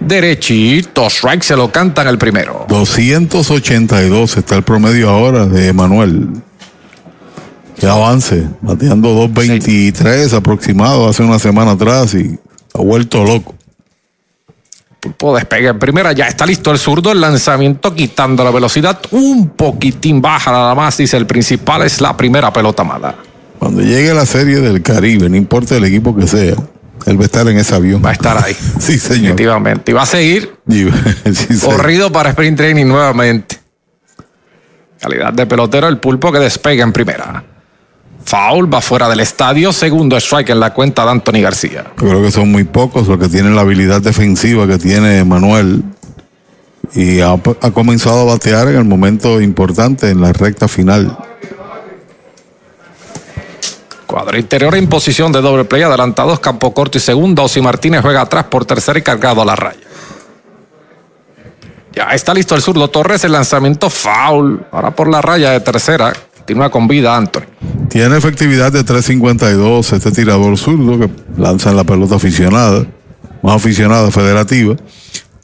Derechito, 0.00 1.06
strike 1.06 1.42
se 1.42 1.56
lo 1.56 1.70
cantan 1.70 2.08
el 2.08 2.18
primero. 2.18 2.66
282 2.68 4.36
está 4.36 4.56
el 4.56 4.62
promedio 4.62 5.10
ahora 5.10 5.46
de 5.46 5.72
Manuel. 5.72 6.28
Qué 7.78 7.86
avance, 7.86 8.48
bateando 8.60 9.28
2.23 9.28 10.32
aproximado 10.32 11.08
hace 11.08 11.22
una 11.22 11.38
semana 11.38 11.72
atrás 11.72 12.14
y 12.14 12.38
ha 12.74 12.80
vuelto 12.80 13.22
loco. 13.24 13.54
Pulpo 15.00 15.36
despegue 15.36 15.68
en 15.68 15.78
primera, 15.78 16.10
ya 16.12 16.26
está 16.26 16.44
listo 16.44 16.72
el 16.72 16.78
zurdo, 16.78 17.12
el 17.12 17.20
lanzamiento 17.20 17.94
quitando 17.94 18.42
la 18.42 18.50
velocidad 18.50 18.98
un 19.12 19.50
poquitín 19.50 20.20
baja 20.20 20.50
nada 20.50 20.74
más, 20.74 20.96
dice 20.96 21.16
el 21.16 21.26
principal, 21.26 21.82
es 21.82 22.00
la 22.00 22.16
primera 22.16 22.52
pelota 22.52 22.82
mala. 22.82 23.14
Cuando 23.60 23.80
llegue 23.80 24.12
la 24.12 24.26
serie 24.26 24.56
del 24.60 24.82
Caribe, 24.82 25.28
no 25.28 25.36
importa 25.36 25.76
el 25.76 25.84
equipo 25.84 26.16
que 26.16 26.26
sea, 26.26 26.56
él 27.06 27.16
va 27.16 27.22
a 27.22 27.26
estar 27.26 27.46
en 27.46 27.58
ese 27.58 27.74
avión. 27.76 28.02
Va 28.04 28.10
a 28.10 28.12
estar 28.12 28.44
ahí. 28.44 28.54
sí, 28.80 28.98
señor. 28.98 29.36
Definitivamente. 29.36 29.92
Y 29.92 29.94
va 29.94 30.02
a 30.02 30.06
seguir 30.06 30.52
corrido 31.64 32.10
para 32.10 32.30
sprint 32.30 32.56
training 32.56 32.86
nuevamente. 32.86 33.56
Calidad 35.00 35.32
de 35.32 35.46
pelotero, 35.46 35.86
el 35.86 35.98
pulpo 35.98 36.32
que 36.32 36.40
despega 36.40 36.82
en 36.82 36.92
primera. 36.92 37.44
Foul 38.28 38.72
va 38.72 38.82
fuera 38.82 39.08
del 39.08 39.20
estadio. 39.20 39.72
Segundo 39.72 40.14
strike 40.18 40.50
en 40.50 40.60
la 40.60 40.74
cuenta 40.74 41.02
de 41.02 41.12
Anthony 41.12 41.40
García. 41.40 41.84
Yo 41.98 42.08
creo 42.08 42.22
que 42.22 42.30
son 42.30 42.52
muy 42.52 42.64
pocos 42.64 43.08
los 43.08 43.18
que 43.18 43.26
tienen 43.28 43.56
la 43.56 43.62
habilidad 43.62 44.02
defensiva 44.02 44.66
que 44.66 44.76
tiene 44.76 45.24
Manuel. 45.24 45.82
Y 46.94 47.20
ha, 47.20 47.38
comenzado 47.72 48.20
a 48.20 48.24
batear 48.24 48.68
en 48.68 48.76
el 48.76 48.84
momento 48.84 49.40
importante, 49.40 50.10
en 50.10 50.20
la 50.20 50.34
recta 50.34 50.68
final. 50.68 51.16
Cuadro 54.06 54.38
interior 54.38 54.74
en 54.74 54.88
posición 54.88 55.32
de 55.32 55.40
doble 55.40 55.64
play, 55.64 55.82
adelantados, 55.82 56.38
campo 56.38 56.74
corto 56.74 56.98
y 56.98 57.00
segundo. 57.00 57.44
Osi 57.44 57.62
Martínez 57.62 58.02
juega 58.02 58.20
atrás 58.20 58.44
por 58.44 58.66
tercera 58.66 58.98
y 58.98 59.02
cargado 59.02 59.40
a 59.40 59.46
la 59.46 59.56
raya. 59.56 59.80
Ya 61.94 62.10
está 62.10 62.34
listo 62.34 62.54
el 62.54 62.60
zurdo 62.60 62.88
Torres, 62.90 63.24
el 63.24 63.32
lanzamiento 63.32 63.88
foul. 63.88 64.66
Ahora 64.70 64.90
por 64.90 65.08
la 65.08 65.22
raya 65.22 65.52
de 65.52 65.60
tercera. 65.60 66.12
Continúa 66.48 66.70
con 66.70 66.88
vida 66.88 67.14
Anthony. 67.14 67.42
Tiene 67.90 68.16
efectividad 68.16 68.72
de 68.72 68.82
3.52 68.82 69.92
este 69.92 70.10
tirador 70.10 70.56
zurdo 70.56 70.98
que 70.98 71.10
lanza 71.36 71.68
en 71.68 71.76
la 71.76 71.84
pelota 71.84 72.14
aficionada, 72.14 72.86
más 73.42 73.56
aficionada 73.56 74.10
federativa. 74.10 74.74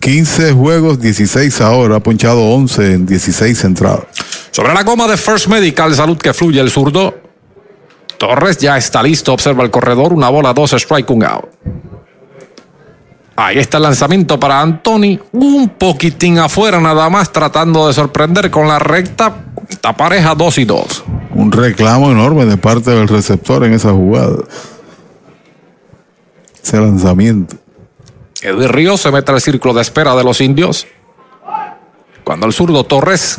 15 0.01 0.53
juegos, 0.53 0.99
16 0.99 1.61
ahora, 1.61 1.97
ha 1.97 2.01
ponchado 2.01 2.41
11 2.41 2.95
en 2.95 3.05
16 3.05 3.65
entradas. 3.65 4.05
Sobre 4.51 4.73
la 4.73 4.83
goma 4.83 5.07
de 5.07 5.19
First 5.19 5.49
Medical, 5.49 5.95
salud 5.95 6.17
que 6.17 6.33
fluye 6.33 6.59
el 6.59 6.71
zurdo. 6.71 7.15
Torres 8.17 8.57
ya 8.57 8.79
está 8.79 9.03
listo, 9.03 9.35
observa 9.35 9.63
el 9.63 9.71
corredor, 9.71 10.15
una 10.15 10.31
bola, 10.31 10.55
dos 10.55 10.73
strike, 10.73 11.11
un 11.11 11.23
out. 11.23 11.45
Ahí 13.37 13.59
está 13.59 13.79
el 13.79 13.83
lanzamiento 13.83 14.39
para 14.39 14.61
Anthony, 14.61 15.19
un 15.33 15.71
poquitín 15.77 16.39
afuera 16.39 16.81
nada 16.81 17.11
más, 17.11 17.33
tratando 17.33 17.89
de 17.89 17.93
sorprender 17.93 18.51
con 18.51 18.69
la 18.69 18.79
recta 18.79 19.35
esta 19.69 19.97
pareja 19.97 20.35
2 20.35 20.59
y 20.59 20.65
2. 20.65 21.05
Un 21.35 21.51
reclamo 21.51 22.13
enorme 22.13 22.47
de 22.47 22.57
parte 22.57 22.93
del 22.93 23.09
receptor 23.09 23.65
en 23.65 23.73
esa 23.73 23.91
jugada. 23.91 24.37
Ese 26.63 26.81
lanzamiento. 26.81 27.57
Edwin 28.41 28.69
Ríos 28.69 29.01
se 29.01 29.11
mete 29.11 29.33
al 29.33 29.41
círculo 29.41 29.75
de 29.75 29.83
espera 29.83 30.15
de 30.15 30.23
los 30.23 30.41
indios. 30.41 30.87
Cuando 32.23 32.47
el 32.47 32.53
zurdo 32.53 32.85
Torres, 32.85 33.39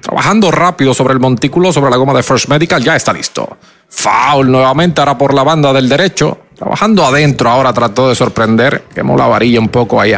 trabajando 0.00 0.50
rápido 0.50 0.94
sobre 0.94 1.14
el 1.14 1.20
montículo, 1.20 1.72
sobre 1.72 1.90
la 1.90 1.96
goma 1.96 2.14
de 2.14 2.22
First 2.22 2.48
Medical, 2.48 2.82
ya 2.82 2.94
está 2.94 3.12
listo. 3.12 3.56
Foul 3.88 4.50
nuevamente 4.50 5.00
ahora 5.00 5.18
por 5.18 5.34
la 5.34 5.42
banda 5.42 5.72
del 5.72 5.88
derecho. 5.88 6.38
Trabajando 6.62 7.04
adentro 7.04 7.50
ahora 7.50 7.72
trató 7.72 8.08
de 8.08 8.14
sorprender. 8.14 8.84
Quemó 8.94 9.16
la 9.16 9.26
varilla 9.26 9.58
un 9.58 9.68
poco 9.68 10.00
ahí. 10.00 10.12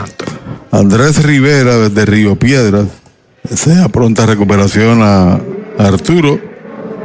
Andrés 0.70 1.23
Rivera 1.23 1.78
desde 1.78 2.05
Río 2.05 2.36
Piedras 2.36 2.89
Desea 3.48 3.89
pronta 3.89 4.26
recuperación 4.26 5.00
a, 5.02 5.40
Arturo. 5.78 6.39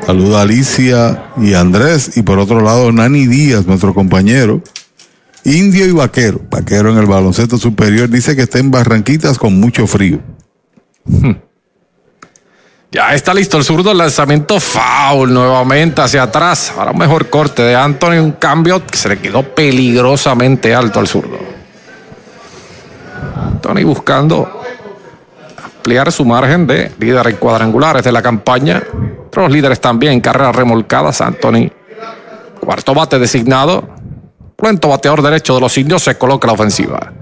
Saluda 0.06 0.40
a 0.40 0.42
Alicia 0.42 1.32
y 1.38 1.54
Andrés. 1.54 2.18
Y 2.18 2.24
por 2.24 2.38
otro 2.38 2.60
lado, 2.60 2.92
Nani 2.92 3.28
Díaz, 3.28 3.66
nuestro 3.66 3.94
compañero. 3.94 4.62
Indio 5.46 5.86
y 5.86 5.92
vaquero. 5.94 6.42
Vaquero 6.52 6.92
en 6.92 6.98
el 6.98 7.06
baloncesto 7.06 7.58
superior. 7.58 8.10
Dice 8.10 8.36
que 8.36 8.42
está 8.42 8.60
en 8.60 8.72
Barranquitas 8.72 9.38
con 9.38 9.58
mucho 9.58 9.88
frío. 9.88 10.20
Ya 12.92 13.14
está 13.14 13.36
listo 13.36 13.56
el 13.58 13.64
zurdo, 13.64 13.94
lanzamiento 13.94 14.60
foul 14.60 15.32
nuevamente 15.32 16.02
hacia 16.02 16.24
atrás. 16.24 16.74
Ahora 16.76 16.90
un 16.90 16.98
mejor 16.98 17.30
corte 17.30 17.62
de 17.62 17.76
Anthony, 17.76 18.18
un 18.20 18.32
cambio 18.32 18.84
que 18.84 18.98
se 18.98 19.10
le 19.10 19.20
quedó 19.20 19.44
peligrosamente 19.44 20.74
alto 20.74 21.00
al 21.00 21.08
zurdo. 21.08 21.38
Anthony 23.36 23.84
buscando 23.86 24.64
ampliar 25.64 26.12
su 26.12 26.26
margen 26.26 26.66
de 26.66 26.92
líderes 26.98 27.36
cuadrangulares 27.36 28.04
de 28.04 28.12
la 28.12 28.24
campaña. 28.24 28.82
Otros 29.28 29.52
líderes 29.52 29.80
también, 29.80 30.20
carreras 30.20 30.56
remolcadas. 30.56 31.22
Anthony, 31.22 31.70
cuarto 32.60 32.96
bate 32.96 33.20
designado. 33.20 33.88
Lento 34.64 34.90
bateador 34.90 35.22
derecho 35.22 35.54
de 35.54 35.62
los 35.62 35.78
indios 35.78 36.02
se 36.02 36.18
coloca 36.18 36.48
la 36.48 36.54
ofensiva. 36.54 37.14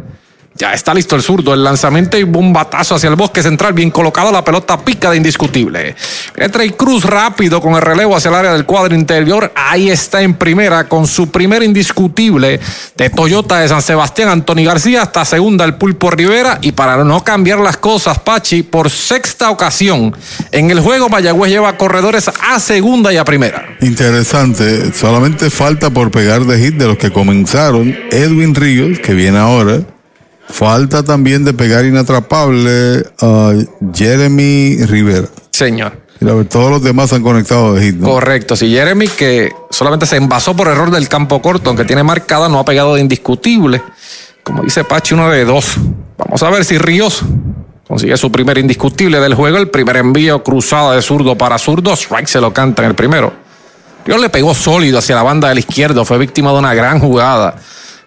Ya 0.58 0.74
está 0.74 0.92
listo 0.92 1.16
el 1.16 1.22
zurdo, 1.22 1.54
el 1.54 1.64
lanzamiento 1.64 2.18
y 2.18 2.24
un 2.24 2.52
batazo 2.52 2.96
hacia 2.96 3.10
el 3.10 3.16
bosque 3.16 3.44
central, 3.44 3.74
bien 3.74 3.92
colocado, 3.92 4.32
la 4.32 4.44
pelota 4.44 4.84
pica 4.84 5.12
de 5.12 5.18
indiscutible. 5.18 5.96
Entra 6.36 6.66
y 6.66 6.72
Cruz 6.72 7.04
rápido 7.04 7.62
con 7.62 7.76
el 7.76 7.82
relevo 7.82 8.16
hacia 8.16 8.30
el 8.30 8.36
área 8.36 8.54
del 8.54 8.66
cuadro 8.66 8.96
interior. 8.96 9.52
Ahí 9.56 9.92
está 9.92 10.24
en 10.24 10.34
primera 10.34 10.88
con 10.90 11.06
su 11.06 11.30
primer 11.30 11.62
indiscutible 11.62 12.60
de 12.96 13.10
Toyota 13.12 13.60
de 13.60 13.68
San 13.68 13.84
Sebastián, 13.84 14.30
Anthony 14.30 14.64
García, 14.66 15.04
hasta 15.04 15.26
segunda 15.26 15.64
el 15.64 15.76
Pulpo 15.76 16.10
Rivera. 16.10 16.58
Y 16.64 16.72
para 16.72 17.04
no 17.04 17.24
cambiar 17.24 17.60
las 17.60 17.78
cosas, 17.78 18.18
Pachi, 18.18 18.64
por 18.64 18.90
sexta 18.90 19.52
ocasión 19.52 20.16
en 20.52 20.72
el 20.72 20.80
juego, 20.80 21.08
Mayagüez 21.08 21.52
lleva 21.52 21.78
corredores 21.78 22.30
a 22.30 22.60
segunda 22.60 23.14
y 23.14 23.18
a 23.18 23.26
primera. 23.26 23.78
Interesante, 23.82 24.92
solamente 24.92 25.52
falta 25.52 25.92
por 25.92 26.10
pegar 26.10 26.46
de 26.46 26.58
hit 26.58 26.76
de 26.76 26.88
los 26.88 26.98
que 26.98 27.12
comenzaron 27.12 27.96
Edwin 28.10 28.56
Ríos, 28.56 28.98
que 29.00 29.14
viene 29.14 29.38
ahora 29.38 29.82
Falta 30.50 31.04
también 31.04 31.44
de 31.44 31.54
pegar 31.54 31.86
inatrapable 31.86 33.06
a 33.20 33.54
Jeremy 33.94 34.78
Rivera. 34.86 35.28
Señor. 35.52 36.08
Y 36.20 36.26
todos 36.46 36.72
los 36.72 36.82
demás 36.82 37.14
han 37.14 37.22
conectado 37.22 37.74
de 37.74 37.84
hit. 37.84 37.96
¿no? 37.96 38.08
Correcto. 38.08 38.56
Si 38.56 38.72
Jeremy, 38.72 39.08
que 39.08 39.52
solamente 39.70 40.06
se 40.06 40.16
envasó 40.16 40.56
por 40.56 40.68
error 40.68 40.90
del 40.90 41.08
campo 41.08 41.42
corto, 41.42 41.70
aunque 41.70 41.86
tiene 41.86 42.04
marcada, 42.04 42.50
no 42.50 42.60
ha 42.60 42.66
pegado 42.66 42.96
de 42.96 43.02
indiscutible. 43.02 43.82
Como 44.44 44.64
dice 44.64 44.84
Pachi, 44.84 45.14
uno 45.14 45.30
de 45.30 45.46
dos. 45.46 45.76
Vamos 46.18 46.42
a 46.42 46.50
ver 46.50 46.66
si 46.66 46.78
Ríos 46.78 47.22
consigue 47.88 48.18
su 48.18 48.32
primer 48.32 48.58
indiscutible 48.58 49.20
del 49.20 49.36
juego. 49.36 49.58
El 49.58 49.70
primer 49.70 49.98
envío 49.98 50.44
cruzada 50.44 50.96
de 50.96 51.02
zurdo 51.02 51.38
para 51.38 51.58
zurdo. 51.60 51.94
Strike 51.94 52.28
se 52.28 52.42
lo 52.42 52.52
canta 52.52 52.82
en 52.82 52.90
el 52.90 52.96
primero. 52.96 53.34
Ríos 54.06 54.20
le 54.20 54.30
pegó 54.30 54.56
sólido 54.56 54.98
hacia 54.98 55.16
la 55.16 55.24
banda 55.24 55.50
del 55.50 55.60
izquierdo. 55.60 56.04
Fue 56.04 56.18
víctima 56.18 56.52
de 56.52 56.60
una 56.60 56.74
gran 56.74 57.00
jugada. 57.00 57.56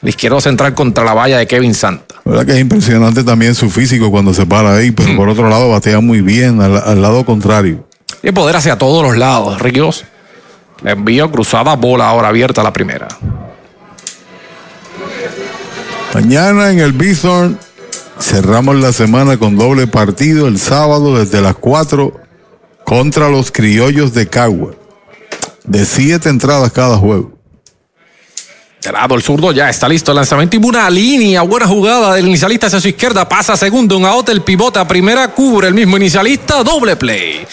El 0.02 0.08
izquierdo 0.08 0.40
central 0.40 0.74
contra 0.74 1.04
la 1.04 1.14
valla 1.14 1.38
de 1.38 1.46
Kevin 1.46 1.74
Santa. 1.74 2.09
La 2.24 2.32
verdad 2.32 2.46
que 2.46 2.52
es 2.52 2.60
impresionante 2.60 3.24
también 3.24 3.54
su 3.54 3.70
físico 3.70 4.10
cuando 4.10 4.34
se 4.34 4.46
para 4.46 4.74
ahí, 4.74 4.90
pero 4.90 5.16
por 5.16 5.28
otro 5.28 5.48
lado 5.48 5.70
batea 5.70 6.00
muy 6.00 6.20
bien 6.20 6.60
al, 6.60 6.76
al 6.76 7.02
lado 7.02 7.24
contrario. 7.24 7.86
Y 8.22 8.32
poder 8.32 8.56
hacia 8.56 8.76
todos 8.76 9.02
los 9.02 9.16
lados. 9.16 9.60
Ríos 9.60 10.04
le 10.82 10.92
envío 10.92 11.30
cruzada, 11.30 11.76
bola 11.76 12.08
ahora 12.08 12.28
abierta 12.28 12.62
la 12.62 12.72
primera. 12.72 13.08
Mañana 16.14 16.70
en 16.70 16.80
el 16.80 16.92
Bison 16.92 17.58
cerramos 18.18 18.76
la 18.76 18.92
semana 18.92 19.36
con 19.36 19.56
doble 19.56 19.86
partido 19.86 20.48
el 20.48 20.58
sábado 20.58 21.18
desde 21.18 21.40
las 21.40 21.54
4 21.56 22.12
contra 22.84 23.28
los 23.28 23.52
criollos 23.52 24.12
de 24.12 24.26
Cagua. 24.26 24.72
De 25.64 25.84
siete 25.84 26.28
entradas 26.28 26.72
cada 26.72 26.96
juego. 26.96 27.39
De 28.82 28.90
lado 28.90 29.14
el 29.14 29.22
zurdo 29.22 29.52
ya 29.52 29.68
está 29.68 29.86
listo 29.86 30.10
el 30.10 30.16
lanzamiento 30.16 30.56
y 30.56 30.60
una 30.64 30.88
línea, 30.88 31.42
buena 31.42 31.66
jugada 31.66 32.14
del 32.14 32.26
inicialista 32.26 32.68
hacia 32.68 32.80
su 32.80 32.88
izquierda, 32.88 33.28
pasa 33.28 33.54
segundo, 33.54 33.98
un 33.98 34.06
out, 34.06 34.30
el 34.30 34.40
pivote 34.40 34.78
a 34.78 34.88
primera, 34.88 35.28
cubre 35.28 35.68
el 35.68 35.74
mismo 35.74 35.98
inicialista, 35.98 36.64
doble 36.64 36.96
play. 36.96 37.46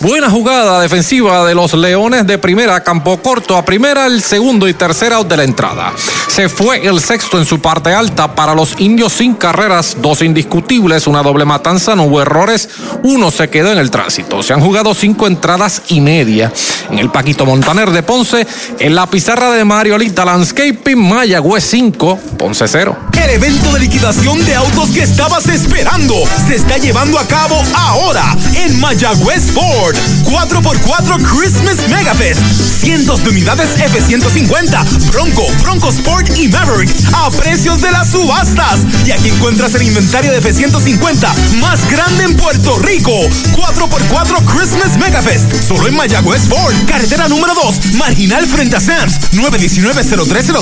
Buena 0.00 0.28
jugada 0.28 0.80
defensiva 0.80 1.46
de 1.46 1.54
los 1.54 1.72
Leones 1.74 2.26
de 2.26 2.36
primera, 2.36 2.82
campo 2.82 3.22
corto 3.22 3.56
a 3.56 3.64
primera, 3.64 4.06
el 4.06 4.22
segundo 4.22 4.66
y 4.66 4.74
tercer 4.74 5.12
out 5.12 5.28
de 5.28 5.36
la 5.36 5.44
entrada. 5.44 5.92
Se 6.26 6.48
fue 6.48 6.84
el 6.84 7.00
sexto 7.00 7.38
en 7.38 7.44
su 7.44 7.60
parte 7.60 7.94
alta 7.94 8.34
para 8.34 8.52
los 8.52 8.80
indios 8.80 9.12
sin 9.12 9.34
carreras, 9.34 9.98
dos 10.00 10.20
indiscutibles, 10.20 11.06
una 11.06 11.22
doble 11.22 11.44
matanza, 11.44 11.94
no 11.94 12.04
hubo 12.04 12.22
errores, 12.22 12.68
uno 13.04 13.30
se 13.30 13.48
quedó 13.48 13.70
en 13.70 13.78
el 13.78 13.92
tránsito. 13.92 14.42
Se 14.42 14.52
han 14.52 14.60
jugado 14.60 14.94
cinco 14.94 15.28
entradas 15.28 15.82
y 15.86 16.00
media 16.00 16.52
en 16.90 16.98
el 16.98 17.10
Paquito 17.10 17.46
Montaner 17.46 17.90
de 17.90 18.02
Ponce, 18.02 18.44
en 18.80 18.96
la 18.96 19.06
pizarra 19.06 19.52
de 19.52 19.64
Mariolita 19.64 20.24
Landscape 20.24 20.71
Mayagüez 20.96 21.64
5, 21.64 22.18
Ponce 22.38 22.66
0. 22.68 22.96
El 23.22 23.30
evento 23.30 23.72
de 23.72 23.80
liquidación 23.80 24.44
de 24.44 24.54
autos 24.56 24.90
que 24.90 25.02
estabas 25.02 25.46
esperando 25.46 26.14
se 26.46 26.56
está 26.56 26.76
llevando 26.76 27.18
a 27.18 27.26
cabo 27.26 27.62
ahora 27.72 28.36
en 28.56 28.80
Mayagüez 28.80 29.52
Ford. 29.52 29.94
4x4 30.24 31.22
Christmas 31.22 31.88
Megafest. 31.88 32.40
Cientos 32.80 33.22
de 33.22 33.30
unidades 33.30 33.68
F-150, 33.78 35.10
Bronco, 35.12 35.46
Bronco 35.62 35.90
Sport 35.90 36.36
y 36.36 36.48
Maverick 36.48 36.90
a 37.12 37.30
precios 37.30 37.80
de 37.80 37.92
las 37.92 38.10
subastas. 38.10 38.80
Y 39.06 39.12
aquí 39.12 39.28
encuentras 39.28 39.74
el 39.76 39.82
inventario 39.82 40.32
de 40.32 40.38
F-150 40.38 41.60
más 41.60 41.88
grande 41.90 42.24
en 42.24 42.36
Puerto 42.36 42.78
Rico. 42.80 43.12
4x4 43.54 44.44
Christmas 44.46 44.98
Megafest. 44.98 45.62
Solo 45.68 45.86
en 45.86 45.94
Mayagüez 45.94 46.48
Ford. 46.48 46.74
Carretera 46.88 47.28
número 47.28 47.54
2, 47.54 47.94
marginal 47.94 48.46
frente 48.46 48.76
a 48.76 48.80
Sams. 48.80 49.20
919-0303. 49.32 50.61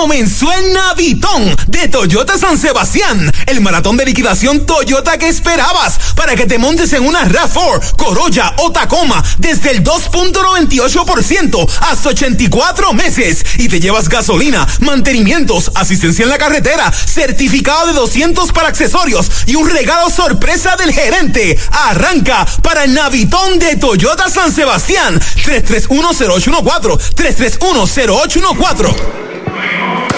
Comenzó 0.00 0.50
el 0.50 0.72
Navitón 0.72 1.54
de 1.68 1.86
Toyota 1.86 2.38
San 2.38 2.58
Sebastián, 2.58 3.30
el 3.46 3.60
maratón 3.60 3.96
de 3.96 4.06
liquidación 4.06 4.66
Toyota 4.66 5.16
que 5.18 5.28
esperabas 5.28 5.98
para 6.16 6.34
que 6.34 6.46
te 6.46 6.58
montes 6.58 6.92
en 6.94 7.06
una 7.06 7.24
RAV4, 7.24 7.96
Corolla 7.96 8.54
o 8.56 8.72
Tacoma 8.72 9.22
desde 9.38 9.70
el 9.70 9.84
2.98% 9.84 11.68
hasta 11.82 12.08
84 12.08 12.92
meses 12.94 13.44
y 13.58 13.68
te 13.68 13.78
llevas 13.80 14.08
gasolina, 14.08 14.66
mantenimientos, 14.80 15.70
asistencia 15.74 16.24
en 16.24 16.30
la 16.30 16.38
carretera, 16.38 16.90
certificado 16.90 17.88
de 17.88 17.92
200 17.92 18.50
para 18.50 18.68
accesorios 18.68 19.30
y 19.46 19.56
un 19.56 19.68
regalo 19.68 20.08
sorpresa 20.10 20.74
del 20.76 20.92
gerente. 20.92 21.58
Arranca 21.70 22.46
para 22.62 22.84
el 22.84 22.94
Navitón 22.94 23.58
de 23.58 23.76
Toyota 23.76 24.30
San 24.30 24.52
Sebastián 24.52 25.20
3310814 25.44 26.98
3310814 27.14 29.22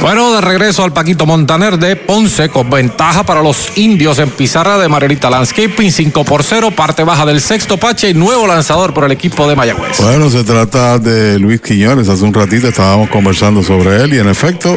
Bueno, 0.04 0.34
de 0.34 0.42
regreso 0.42 0.84
al 0.84 0.92
Paquito 0.92 1.24
Montaner 1.24 1.78
de 1.78 1.96
Ponce 1.96 2.50
con 2.50 2.68
ventaja 2.68 3.22
para 3.22 3.42
los 3.42 3.78
indios 3.78 4.18
en 4.18 4.28
pizarra 4.28 4.76
de 4.76 4.86
Margarita 4.86 5.30
Landscaping 5.30 5.90
5 5.90 6.24
por 6.24 6.42
0, 6.42 6.72
parte 6.72 7.04
baja 7.04 7.24
del 7.24 7.40
sexto 7.40 7.78
Pache 7.78 8.10
y 8.10 8.14
nuevo 8.14 8.46
lanzador 8.46 8.92
por 8.92 9.04
el 9.04 9.12
equipo 9.12 9.48
de 9.48 9.56
Mayagüez. 9.56 9.98
Bueno, 10.00 10.28
se 10.28 10.44
trata 10.44 10.98
de 10.98 11.38
Luis 11.38 11.62
Quiñones. 11.62 12.08
Hace 12.10 12.22
un 12.22 12.34
ratito 12.34 12.68
estábamos 12.68 13.08
conversando 13.08 13.62
sobre 13.62 14.02
él 14.02 14.12
y 14.12 14.18
en 14.18 14.28
efecto, 14.28 14.76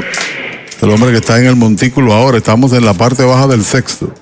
el 0.82 0.90
hombre 0.90 1.12
que 1.12 1.18
está 1.18 1.38
en 1.38 1.48
el 1.48 1.58
montículo 1.58 2.14
ahora, 2.14 2.38
estamos 2.38 2.72
en 2.72 2.86
la 2.86 2.94
parte 2.94 3.26
baja 3.26 3.48
del 3.48 3.66
sexto. 3.66 4.14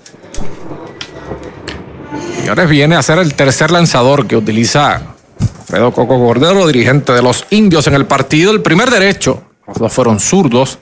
Quiñones 2.42 2.68
viene 2.68 2.96
a 2.96 3.04
ser 3.04 3.20
el 3.20 3.36
tercer 3.36 3.70
lanzador 3.70 4.26
que 4.26 4.36
utiliza 4.36 5.04
Fredo 5.68 5.92
Coco 5.92 6.18
Cordero, 6.18 6.66
dirigente 6.66 7.14
de 7.14 7.22
los 7.22 7.46
indios 7.52 7.86
en 7.86 7.94
el 7.94 8.08
partido. 8.08 8.52
El 8.52 8.64
primer 8.64 8.90
derecho, 8.90 9.44
los 9.68 9.78
dos 9.78 9.94
fueron 9.94 10.20
zurdos. 10.20 10.80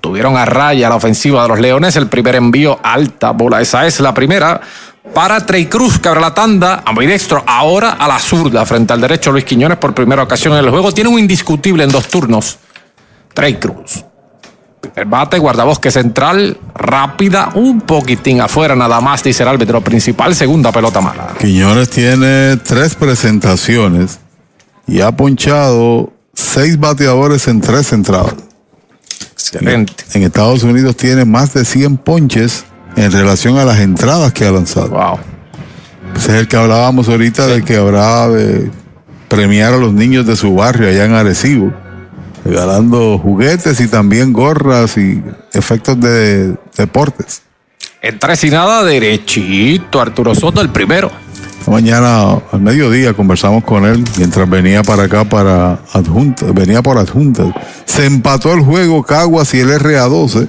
Tuvieron 0.00 0.36
a 0.36 0.44
raya 0.44 0.88
la 0.88 0.96
ofensiva 0.96 1.42
de 1.42 1.48
los 1.48 1.60
Leones. 1.60 1.96
El 1.96 2.08
primer 2.08 2.36
envío, 2.36 2.78
alta 2.82 3.32
bola. 3.32 3.60
Esa 3.60 3.86
es 3.86 4.00
la 4.00 4.14
primera 4.14 4.60
para 5.12 5.44
Trey 5.44 5.66
Cruz, 5.66 5.98
que 5.98 6.08
abre 6.08 6.20
la 6.20 6.32
tanda, 6.32 6.82
ambidextro, 6.86 7.44
ahora 7.46 7.90
a 7.90 8.08
la 8.08 8.18
zurda, 8.18 8.64
frente 8.64 8.94
al 8.94 9.00
derecho 9.00 9.30
Luis 9.30 9.44
Quiñones 9.44 9.76
por 9.76 9.94
primera 9.94 10.22
ocasión 10.22 10.54
en 10.54 10.60
el 10.60 10.70
juego. 10.70 10.92
Tiene 10.92 11.10
un 11.10 11.18
indiscutible 11.18 11.84
en 11.84 11.90
dos 11.90 12.08
turnos. 12.08 12.58
Trey 13.34 13.54
Cruz. 13.56 14.04
El 14.96 15.06
bate, 15.06 15.38
guardabosque 15.38 15.90
central, 15.90 16.56
rápida, 16.74 17.50
un 17.54 17.80
poquitín 17.82 18.40
afuera, 18.40 18.76
nada 18.76 19.00
más, 19.00 19.22
dice 19.22 19.42
el 19.42 19.48
árbitro 19.48 19.80
principal, 19.80 20.34
segunda 20.34 20.72
pelota 20.72 21.00
mala. 21.00 21.34
Quiñones 21.38 21.90
tiene 21.90 22.56
tres 22.58 22.94
presentaciones 22.94 24.20
y 24.86 25.00
ha 25.00 25.10
ponchado 25.10 26.13
seis 26.34 26.78
bateadores 26.78 27.48
en 27.48 27.60
tres 27.60 27.92
entradas. 27.92 28.34
Excelente. 29.32 30.04
En 30.14 30.22
Estados 30.22 30.62
Unidos 30.62 30.96
tiene 30.96 31.24
más 31.24 31.54
de 31.54 31.64
100 31.64 31.98
ponches 31.98 32.64
en 32.96 33.12
relación 33.12 33.58
a 33.58 33.64
las 33.64 33.78
entradas 33.80 34.32
que 34.32 34.44
ha 34.44 34.50
lanzado. 34.50 34.90
Wow. 34.90 35.18
Ese 36.16 36.32
es 36.32 36.40
el 36.40 36.48
que 36.48 36.56
hablábamos 36.56 37.08
ahorita 37.08 37.46
de 37.46 37.62
que 37.62 37.76
habrá 37.76 38.28
de 38.28 38.70
premiar 39.28 39.74
a 39.74 39.78
los 39.78 39.92
niños 39.92 40.26
de 40.26 40.36
su 40.36 40.54
barrio 40.54 40.88
allá 40.88 41.04
en 41.04 41.12
Arecibo, 41.12 41.72
regalando 42.44 43.18
juguetes 43.18 43.80
y 43.80 43.88
también 43.88 44.32
gorras 44.32 44.96
y 44.96 45.22
efectos 45.52 46.00
de 46.00 46.56
deportes. 46.76 47.42
En 48.00 48.18
tres 48.18 48.44
y 48.44 48.50
nada, 48.50 48.84
derechito, 48.84 50.00
Arturo 50.00 50.34
Soto, 50.34 50.60
el 50.60 50.68
primero. 50.68 51.10
Mañana 51.66 52.42
al 52.52 52.60
mediodía 52.60 53.14
conversamos 53.14 53.64
con 53.64 53.86
él 53.86 54.04
mientras 54.18 54.48
venía 54.48 54.82
para 54.82 55.04
acá 55.04 55.24
para 55.24 55.78
adjunta, 55.92 56.46
venía 56.52 56.82
por 56.82 56.98
adjunta. 56.98 57.44
Se 57.86 58.06
empató 58.06 58.52
el 58.52 58.60
juego 58.60 59.02
Caguas 59.02 59.54
y 59.54 59.60
el 59.60 59.70
RA12. 59.70 60.48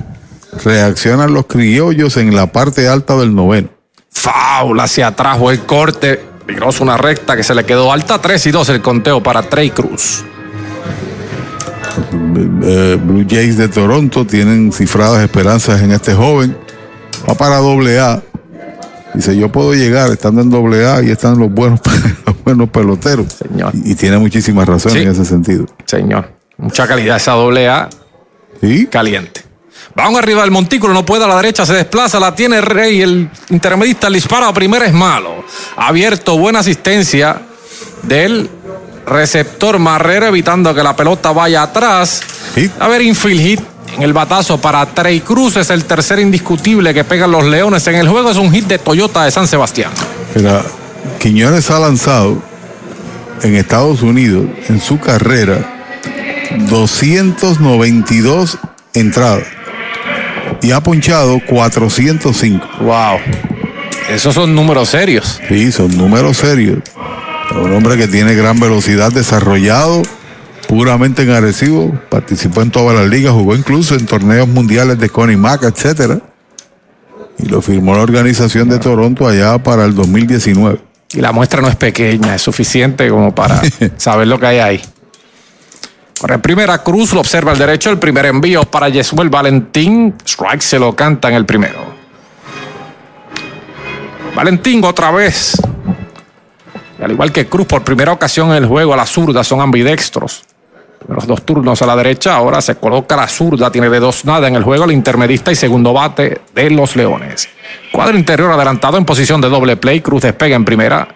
Reaccionan 0.63 1.33
los 1.33 1.45
criollos 1.45 2.17
en 2.17 2.35
la 2.35 2.51
parte 2.51 2.87
alta 2.87 3.15
del 3.15 3.33
noveno. 3.33 3.69
Faula 4.11 4.83
hacia 4.83 5.07
atrás, 5.07 5.39
el 5.49 5.61
corte. 5.61 6.21
Peligroso 6.45 6.83
una 6.83 6.97
recta 6.97 7.35
que 7.35 7.43
se 7.43 7.55
le 7.55 7.65
quedó 7.65 7.91
alta. 7.91 8.21
3 8.21 8.47
y 8.47 8.51
2 8.51 8.69
el 8.69 8.81
conteo 8.81 9.21
para 9.23 9.41
Trey 9.43 9.71
Cruz. 9.71 10.23
Eh, 12.63 12.99
Blue 13.01 13.25
Jays 13.29 13.57
de 13.57 13.67
Toronto 13.67 14.25
tienen 14.25 14.71
cifradas 14.71 15.23
esperanzas 15.23 15.81
en 15.81 15.91
este 15.91 16.13
joven. 16.13 16.57
Va 17.29 17.35
para 17.35 17.57
doble 17.57 17.99
A. 17.99 18.21
Dice, 19.15 19.35
yo 19.37 19.51
puedo 19.51 19.73
llegar 19.73 20.11
estando 20.11 20.41
en 20.41 20.49
doble 20.49 20.85
A 20.87 21.01
y 21.03 21.09
están 21.11 21.37
los 21.39 21.51
buenos, 21.51 21.79
los 22.25 22.43
buenos 22.43 22.69
peloteros. 22.69 23.33
Señor. 23.33 23.73
Y, 23.73 23.91
y 23.91 23.95
tiene 23.95 24.17
muchísima 24.17 24.65
razón 24.65 24.91
Sí. 24.91 24.99
en 24.99 25.09
ese 25.09 25.25
sentido. 25.25 25.65
Señor. 25.85 26.31
Mucha 26.57 26.87
calidad 26.87 27.17
esa 27.17 27.31
doble 27.33 27.67
A. 27.69 27.89
¿Sí? 28.61 28.87
Caliente. 28.87 29.41
Vamos 29.95 30.19
arriba 30.19 30.41
del 30.41 30.51
montículo, 30.51 30.93
no 30.93 31.05
puede 31.05 31.23
a 31.23 31.27
la 31.27 31.35
derecha, 31.37 31.65
se 31.65 31.73
desplaza, 31.73 32.19
la 32.19 32.35
tiene 32.35 32.59
Rey, 32.59 33.01
el 33.01 33.29
intermedista, 33.49 34.07
el 34.07 34.13
disparo 34.13 34.45
a 34.47 34.53
primera 34.53 34.85
es 34.85 34.93
malo. 34.93 35.43
Abierto, 35.77 36.37
buena 36.37 36.59
asistencia 36.59 37.41
del 38.03 38.49
receptor 39.05 39.79
Marrero, 39.79 40.25
evitando 40.27 40.73
que 40.73 40.83
la 40.83 40.95
pelota 40.95 41.31
vaya 41.31 41.61
atrás. 41.63 42.21
A 42.79 42.87
ver, 42.89 43.01
infield 43.03 43.39
hit 43.41 43.61
en 43.95 44.03
el 44.03 44.13
batazo 44.13 44.59
para 44.59 44.85
Trey 44.85 45.21
Cruz, 45.21 45.57
es 45.57 45.69
el 45.69 45.85
tercer 45.85 46.19
indiscutible 46.19 46.93
que 46.93 47.03
pegan 47.03 47.31
los 47.31 47.45
Leones 47.45 47.85
en 47.87 47.95
el 47.95 48.07
juego, 48.07 48.29
es 48.29 48.37
un 48.37 48.51
hit 48.51 48.67
de 48.67 48.77
Toyota 48.77 49.23
de 49.23 49.31
San 49.31 49.47
Sebastián. 49.47 49.91
Mira, 50.35 50.61
Quiñones 51.19 51.69
ha 51.71 51.79
lanzado 51.79 52.41
en 53.41 53.55
Estados 53.55 54.01
Unidos 54.01 54.45
en 54.67 54.81
su 54.81 54.99
carrera 54.99 55.75
292 56.69 58.57
entradas 58.93 59.47
y 60.61 60.71
ha 60.71 60.81
ponchado 60.81 61.39
405. 61.47 62.67
Wow. 62.81 63.19
Esos 64.09 64.35
son 64.35 64.55
números 64.55 64.89
serios. 64.89 65.39
Sí, 65.47 65.71
son 65.71 65.95
números 65.97 66.37
serios. 66.37 66.79
Un 67.51 67.73
hombre 67.73 67.97
que 67.97 68.07
tiene 68.07 68.35
gran 68.35 68.59
velocidad 68.59 69.11
desarrollado, 69.11 70.01
puramente 70.67 71.23
en 71.23 71.31
Arecibo, 71.31 71.91
participó 72.09 72.61
en 72.61 72.71
todas 72.71 72.97
las 72.97 73.07
ligas, 73.07 73.33
jugó 73.33 73.55
incluso 73.55 73.95
en 73.95 74.05
torneos 74.05 74.47
mundiales 74.47 74.99
de 74.99 75.09
Connie 75.09 75.37
Mack, 75.37 75.63
etcétera. 75.63 76.19
Y 77.37 77.47
lo 77.47 77.61
firmó 77.61 77.95
la 77.95 78.01
organización 78.01 78.69
de 78.69 78.79
Toronto 78.79 79.27
allá 79.27 79.57
para 79.57 79.85
el 79.85 79.93
2019. 79.93 80.79
Y 81.11 81.21
la 81.21 81.31
muestra 81.31 81.61
no 81.61 81.67
es 81.67 81.75
pequeña, 81.75 82.35
es 82.35 82.41
suficiente 82.41 83.09
como 83.09 83.33
para 83.33 83.61
saber 83.97 84.27
lo 84.27 84.39
que 84.39 84.45
hay 84.47 84.59
ahí. 84.59 84.81
Corre 86.19 86.39
primera 86.39 86.77
Cruz, 86.81 87.13
lo 87.13 87.19
observa 87.19 87.51
al 87.51 87.57
derecho, 87.57 87.89
el 87.89 87.99
primer 87.99 88.25
envío 88.25 88.63
para 88.63 88.89
Yesuel 88.89 89.29
Valentín. 89.29 90.15
Strike 90.25 90.61
se 90.61 90.79
lo 90.79 90.95
canta 90.95 91.29
en 91.29 91.35
el 91.35 91.45
primero. 91.45 91.93
Valentín 94.33 94.83
otra 94.83 95.11
vez. 95.11 95.57
Y 96.99 97.03
al 97.03 97.11
igual 97.11 97.31
que 97.31 97.47
Cruz 97.47 97.67
por 97.67 97.83
primera 97.83 98.13
ocasión 98.13 98.49
en 98.51 98.57
el 98.57 98.65
juego 98.65 98.93
a 98.93 98.97
la 98.97 99.05
zurda, 99.05 99.43
son 99.43 99.61
ambidextros. 99.61 100.43
Los 101.07 101.27
dos 101.27 101.45
turnos 101.45 101.81
a 101.81 101.85
la 101.85 101.95
derecha, 101.95 102.35
ahora 102.35 102.61
se 102.61 102.75
coloca 102.75 103.15
la 103.15 103.27
zurda, 103.27 103.71
tiene 103.71 103.89
de 103.89 103.99
dos 103.99 104.25
nada 104.25 104.47
en 104.47 104.55
el 104.55 104.63
juego 104.63 104.85
el 104.85 104.91
intermedista 104.91 105.51
y 105.51 105.55
segundo 105.55 105.93
bate 105.93 106.41
de 106.53 106.69
los 106.71 106.95
Leones. 106.95 107.47
Cuadro 107.91 108.17
interior 108.17 108.51
adelantado 108.51 108.97
en 108.97 109.05
posición 109.05 109.39
de 109.39 109.49
doble 109.49 109.77
play, 109.77 110.01
Cruz 110.01 110.23
despega 110.23 110.55
en 110.55 110.65
primera. 110.65 111.07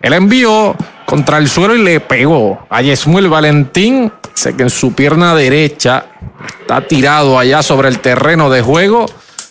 El 0.00 0.12
envío 0.12 0.74
contra 1.04 1.38
el 1.38 1.48
suelo 1.48 1.74
y 1.74 1.82
le 1.82 2.00
pegó 2.00 2.66
a 2.68 2.82
Yesmuel 2.82 3.28
Valentín. 3.28 4.12
Sé 4.34 4.54
que 4.54 4.64
en 4.64 4.70
su 4.70 4.92
pierna 4.94 5.34
derecha 5.34 6.06
está 6.60 6.80
tirado 6.86 7.38
allá 7.38 7.62
sobre 7.62 7.88
el 7.88 8.00
terreno 8.00 8.50
de 8.50 8.62
juego. 8.62 9.06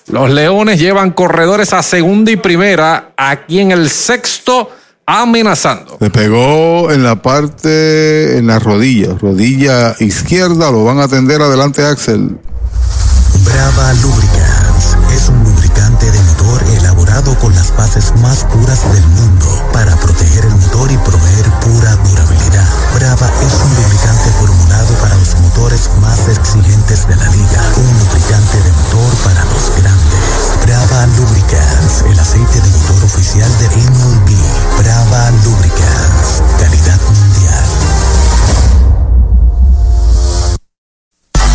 Los 0.08 0.30
Leones 0.30 0.80
llevan 0.80 1.12
corredores 1.12 1.74
a 1.74 1.82
segunda 1.82 2.32
y 2.32 2.36
primera. 2.36 3.12
Aquí 3.18 3.60
en 3.60 3.72
el 3.72 3.90
sexto, 3.90 4.70
amenazando. 5.06 5.98
Le 6.00 6.10
pegó 6.10 6.92
en 6.92 7.04
la 7.04 7.22
parte, 7.22 8.38
en 8.38 8.48
la 8.48 8.60
rodilla, 8.60 9.16
rodilla 9.20 9.96
izquierda, 10.00 10.72
lo 10.72 10.84
van 10.84 11.00
a 11.00 11.04
atender 11.04 11.42
adelante 11.42 11.86
Axel. 11.86 12.38
Brava 13.44 13.94
Lubricants 14.02 14.98
es 15.16 15.30
un 15.30 15.44
lubricante 15.44 16.10
de 16.10 16.20
motor 16.20 16.64
elaborado 16.78 17.38
con 17.40 17.54
las 17.54 17.76
bases 17.76 18.14
más 18.22 18.46
puras 18.46 18.82
del 18.94 19.06
mundo 19.08 19.46
para 19.72 19.96
proteger 19.98 20.46
el 20.46 20.56
motor 20.56 20.92
y 20.92 20.98
proveer 20.98 21.46
pura 21.62 21.96
durabilidad. 21.98 22.68
Brava 22.96 23.28
es 23.46 23.54
un 23.54 23.76
lubricante 23.76 24.30
formulado 24.40 24.94
para 25.02 25.16
los 25.16 25.36
motores 25.42 25.90
más 26.02 26.28
exigentes 26.28 27.08
de 27.08 27.16
la 27.16 27.30
liga. 27.30 27.62
Un 27.78 28.00
lubricante 28.00 28.58
de 28.64 28.72
motor 28.72 29.14
para 29.24 29.44
los 29.46 29.70
grandes. 29.78 30.66
Brava 30.66 31.06
Lubricants, 31.18 32.04
el 32.10 32.20
aceite 32.20 32.62
de 32.62 32.70
motor 32.70 33.04
oficial 33.04 33.52
de 33.60 33.68
MLB. 33.68 34.65
Brava 34.78 35.32
Lubricants, 35.44 36.25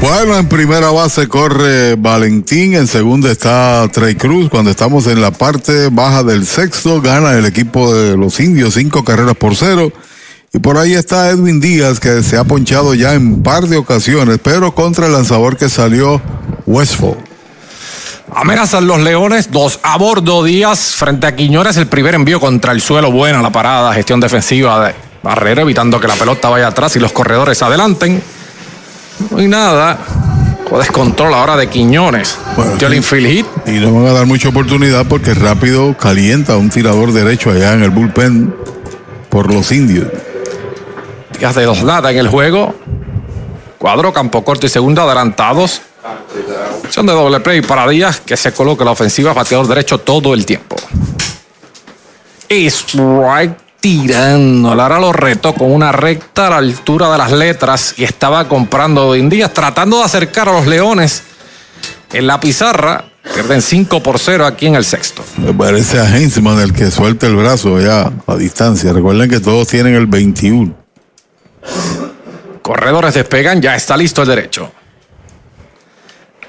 Bueno, 0.00 0.38
en 0.38 0.48
primera 0.48 0.90
base 0.90 1.26
corre 1.26 1.96
Valentín, 1.96 2.74
en 2.74 2.86
segunda 2.86 3.30
está 3.30 3.88
Trey 3.92 4.14
Cruz. 4.14 4.48
Cuando 4.48 4.70
estamos 4.70 5.06
en 5.06 5.20
la 5.20 5.32
parte 5.32 5.88
baja 5.90 6.22
del 6.22 6.46
sexto, 6.46 7.00
gana 7.00 7.32
el 7.32 7.46
equipo 7.46 7.92
de 7.92 8.16
los 8.16 8.38
indios 8.40 8.74
cinco 8.74 9.04
carreras 9.04 9.36
por 9.36 9.56
cero. 9.56 9.92
Y 10.52 10.60
por 10.60 10.78
ahí 10.78 10.94
está 10.94 11.28
Edwin 11.28 11.60
Díaz, 11.60 12.00
que 12.00 12.22
se 12.22 12.36
ha 12.38 12.44
ponchado 12.44 12.94
ya 12.94 13.14
en 13.14 13.42
par 13.42 13.66
de 13.66 13.76
ocasiones, 13.76 14.38
pero 14.42 14.74
contra 14.74 15.06
el 15.06 15.12
lanzador 15.12 15.56
que 15.56 15.68
salió 15.68 16.22
Westfall. 16.64 17.18
Amenazan 18.34 18.86
los 18.86 19.00
Leones, 19.00 19.50
dos 19.50 19.80
a 19.82 19.98
bordo 19.98 20.44
Díaz 20.44 20.94
frente 20.94 21.26
a 21.26 21.34
Quiñones, 21.34 21.76
el 21.76 21.86
primer 21.86 22.14
envío 22.14 22.40
contra 22.40 22.72
el 22.72 22.80
suelo, 22.80 23.10
buena 23.10 23.42
la 23.42 23.50
parada, 23.50 23.92
gestión 23.92 24.20
defensiva 24.20 24.86
de 24.86 24.94
Barrera, 25.22 25.62
evitando 25.62 26.00
que 26.00 26.06
la 26.06 26.14
pelota 26.14 26.48
vaya 26.48 26.68
atrás 26.68 26.94
y 26.96 27.00
los 27.00 27.12
corredores 27.12 27.62
adelanten. 27.62 28.22
No 29.30 29.38
hay 29.38 29.48
nada, 29.48 29.98
o 30.70 30.78
descontrol 30.78 31.34
ahora 31.34 31.56
de 31.56 31.68
Quiñones. 31.68 32.38
Infield 32.94 33.26
hit. 33.26 33.46
Y 33.66 33.80
no 33.80 33.92
van 33.92 34.06
a 34.06 34.12
dar 34.12 34.26
mucha 34.26 34.48
oportunidad 34.48 35.06
porque 35.06 35.34
rápido 35.34 35.96
calienta 35.96 36.56
un 36.56 36.70
tirador 36.70 37.12
derecho 37.12 37.50
allá 37.50 37.72
en 37.72 37.82
el 37.82 37.90
bullpen 37.90 38.54
por 39.28 39.52
los 39.52 39.72
indios. 39.72 40.08
De 41.38 41.64
dos 41.64 41.84
nada 41.84 42.10
en 42.10 42.18
el 42.18 42.28
juego. 42.28 42.74
Cuadro, 43.78 44.12
campo 44.12 44.42
corto 44.44 44.66
y 44.66 44.68
segunda 44.68 45.04
adelantados. 45.04 45.82
Son 46.90 47.06
de 47.06 47.12
doble 47.12 47.40
play 47.40 47.60
para 47.60 47.86
Díaz 47.86 48.20
que 48.20 48.36
se 48.36 48.52
coloca 48.52 48.84
la 48.84 48.90
ofensiva 48.90 49.32
bateador 49.32 49.68
derecho 49.68 49.98
todo 49.98 50.34
el 50.34 50.44
tiempo. 50.44 50.76
Strike 52.50 53.67
tirando. 53.80 54.74
Lara 54.74 54.98
lo 54.98 55.12
retó 55.12 55.54
con 55.54 55.72
una 55.72 55.92
recta 55.92 56.46
a 56.46 56.50
la 56.50 56.56
altura 56.58 57.10
de 57.10 57.18
las 57.18 57.32
letras 57.32 57.94
y 57.96 58.04
estaba 58.04 58.48
comprando 58.48 59.14
Edwin 59.14 59.28
Díaz, 59.28 59.52
tratando 59.52 59.98
de 59.98 60.04
acercar 60.04 60.48
a 60.48 60.52
los 60.52 60.66
Leones 60.66 61.22
en 62.12 62.26
la 62.26 62.40
pizarra. 62.40 63.04
Pierden 63.34 63.60
5 63.60 64.02
por 64.02 64.18
0 64.18 64.46
aquí 64.46 64.66
en 64.66 64.74
el 64.74 64.84
sexto. 64.84 65.22
Me 65.36 65.52
parece 65.52 66.00
a 66.00 66.16
Hensman 66.16 66.58
el 66.60 66.72
que 66.72 66.90
suelta 66.90 67.26
el 67.26 67.36
brazo 67.36 67.78
ya 67.78 68.10
a 68.26 68.36
distancia. 68.36 68.92
Recuerden 68.92 69.28
que 69.28 69.40
todos 69.40 69.68
tienen 69.68 69.94
el 69.94 70.06
21. 70.06 70.74
Corredores 72.62 73.14
despegan, 73.14 73.60
ya 73.60 73.76
está 73.76 73.96
listo 73.96 74.22
el 74.22 74.28
derecho. 74.28 74.72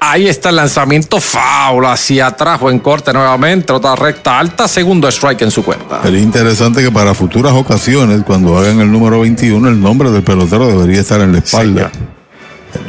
Ahí 0.02 0.28
está 0.28 0.48
el 0.48 0.56
lanzamiento 0.56 1.20
foul 1.20 1.84
hacia 1.84 2.28
atrás, 2.28 2.58
buen 2.58 2.78
corte 2.78 3.12
nuevamente, 3.12 3.70
otra 3.70 3.94
recta 3.94 4.38
alta, 4.38 4.66
segundo 4.66 5.06
strike 5.08 5.42
en 5.42 5.50
su 5.50 5.62
cuenta. 5.62 6.02
Sería 6.02 6.20
interesante 6.20 6.82
que 6.82 6.90
para 6.90 7.12
futuras 7.12 7.52
ocasiones, 7.52 8.22
cuando 8.26 8.56
hagan 8.56 8.80
el 8.80 8.90
número 8.90 9.20
21, 9.20 9.68
el 9.68 9.78
nombre 9.78 10.10
del 10.10 10.22
pelotero 10.22 10.68
debería 10.68 11.02
estar 11.02 11.20
en 11.20 11.32
la 11.32 11.38
espalda. 11.40 11.92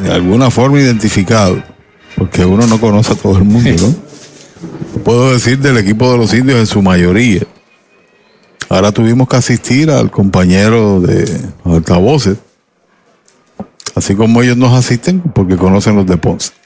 De 0.02 0.10
alguna 0.10 0.50
forma 0.50 0.80
identificado, 0.80 1.62
porque 2.16 2.46
uno 2.46 2.66
no 2.66 2.80
conoce 2.80 3.12
a 3.12 3.16
todo 3.16 3.38
el 3.38 3.44
mundo, 3.44 3.70
¿no? 3.82 5.04
Puedo 5.04 5.34
decir 5.34 5.60
del 5.60 5.78
equipo 5.80 6.10
de 6.14 6.18
los 6.18 6.34
indios 6.34 6.60
en 6.60 6.68
su 6.68 6.82
mayoría. 6.82 7.42
Ahora 8.70 8.94
tuvimos 8.94 9.28
que 9.28 9.36
asistir 9.36 9.92
al 9.92 10.10
compañero 10.10 11.02
de 11.02 11.30
altavoces, 11.66 12.38
así 13.96 14.16
como 14.16 14.42
ellos 14.42 14.56
nos 14.56 14.72
asisten, 14.74 15.20
porque 15.20 15.58
conocen 15.58 15.98
los 15.98 16.06
de 16.06 16.16
Ponce. 16.16 16.61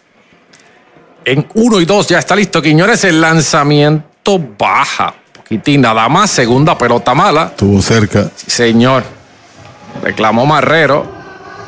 En 1.26 1.48
uno 1.56 1.82
y 1.82 1.86
dos 1.86 2.08
ya 2.08 2.20
está 2.20 2.36
listo 2.36 2.62
Quiñones. 2.62 3.04
El 3.04 3.20
lanzamiento 3.20 4.40
baja. 4.60 5.16
Poquitín 5.34 5.82
nada 5.82 6.08
más. 6.08 6.30
Segunda 6.30 6.78
pelota 6.78 7.16
mala. 7.16 7.48
Estuvo 7.48 7.82
cerca. 7.82 8.30
Sí, 8.36 8.52
señor. 8.52 9.04
Reclamó 10.04 10.46
Marrero. 10.46 11.04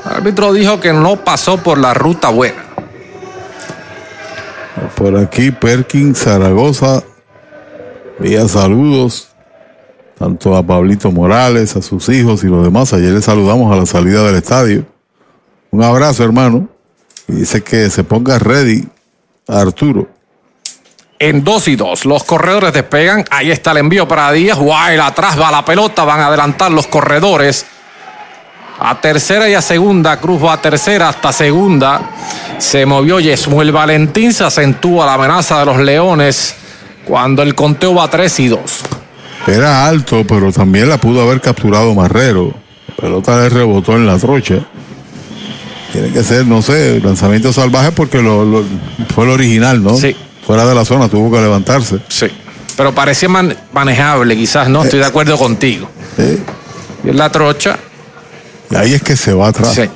El 0.06 0.18
árbitro 0.18 0.54
dijo 0.54 0.80
que 0.80 0.94
no 0.94 1.24
pasó 1.24 1.58
por 1.58 1.80
la 1.80 1.96
ruta 1.96 2.30
buena. 2.30 2.64
Por 4.96 5.18
aquí 5.18 5.50
Perkins 5.50 6.20
Zaragoza. 6.20 7.02
Vía 8.20 8.48
saludos. 8.48 9.30
Tanto 10.20 10.56
a 10.56 10.64
Pablito 10.64 11.12
Morales, 11.12 11.76
a 11.76 11.82
sus 11.82 12.10
hijos 12.10 12.44
y 12.44 12.48
los 12.48 12.64
demás. 12.64 12.94
Ayer 12.94 13.12
le 13.12 13.22
saludamos 13.22 13.74
a 13.74 13.76
la 13.76 13.88
salida 13.88 14.24
del 14.24 14.36
estadio. 14.36 14.86
Un 15.72 15.84
abrazo, 15.84 16.24
hermano. 16.24 16.70
Y 17.28 17.34
dice 17.34 17.62
que 17.62 17.90
se 17.90 18.04
ponga 18.04 18.38
ready 18.38 18.88
Arturo. 19.48 20.08
En 21.20 21.44
dos 21.44 21.68
y 21.68 21.76
dos, 21.76 22.06
los 22.06 22.24
corredores 22.24 22.74
despegan. 22.74 23.26
Ahí 23.32 23.50
está 23.50 23.72
el 23.72 23.78
envío 23.78 24.08
para 24.08 24.32
Díaz. 24.32 24.60
Wild 24.60 25.00
atrás 25.00 25.40
va 25.40 25.50
la 25.50 25.66
pelota. 25.66 26.04
Van 26.04 26.20
a 26.20 26.28
adelantar 26.28 26.72
los 26.72 26.86
corredores. 26.88 27.66
A 28.80 29.02
tercera 29.02 29.50
y 29.50 29.56
a 29.56 29.62
segunda. 29.62 30.18
Cruz 30.18 30.44
va 30.44 30.54
a 30.54 30.62
tercera 30.62 31.10
hasta 31.10 31.32
segunda. 31.32 32.02
Se 32.60 32.86
movió 32.86 33.20
Yesmuel 33.20 33.72
Valentín. 33.72 34.32
Se 34.32 34.44
acentúa 34.44 35.08
la 35.08 35.16
amenaza 35.16 35.60
de 35.60 35.66
los 35.66 35.78
Leones 35.80 36.56
cuando 37.04 37.42
el 37.42 37.56
conteo 37.56 37.96
va 37.96 38.04
a 38.04 38.10
tres 38.10 38.40
y 38.40 38.50
dos. 38.50 38.82
Era 39.48 39.88
alto, 39.88 40.24
pero 40.28 40.52
también 40.52 40.90
la 40.90 40.98
pudo 40.98 41.22
haber 41.22 41.42
capturado 41.42 41.96
Marrero. 41.96 42.54
La 42.90 42.96
pelota 42.96 43.40
le 43.40 43.50
rebotó 43.50 43.94
en 43.94 44.06
la 44.06 44.20
trocha. 44.20 44.60
Tiene 45.92 46.12
que 46.12 46.24
ser, 46.24 46.46
no 46.46 46.62
sé, 46.62 47.00
lanzamiento 47.02 47.54
salvaje 47.54 47.92
porque 47.92 48.22
lo, 48.22 48.46
lo, 48.46 48.64
fue 49.14 49.26
el 49.26 49.32
original, 49.32 49.82
¿no? 49.82 49.96
Sí. 49.98 50.16
Fuera 50.46 50.66
de 50.66 50.76
la 50.76 50.86
zona, 50.86 51.10
tuvo 51.10 51.32
que 51.32 51.42
levantarse. 51.42 52.00
Sí. 52.10 52.28
Pero 52.76 52.94
parecía 52.94 53.30
man, 53.30 53.56
manejable, 53.74 54.36
quizás, 54.36 54.70
¿no? 54.70 54.84
Estoy 54.84 55.00
de 55.00 55.06
acuerdo 55.06 55.38
contigo. 55.38 55.90
Sí. 56.16 56.40
Y 57.04 57.10
en 57.10 57.18
la 57.18 57.32
trocha. 57.32 57.78
Y 58.70 58.76
ahí 58.76 58.94
es 58.94 59.02
que 59.02 59.16
se 59.16 59.34
va 59.34 59.48
atrás. 59.48 59.74
Sí. 59.74 59.90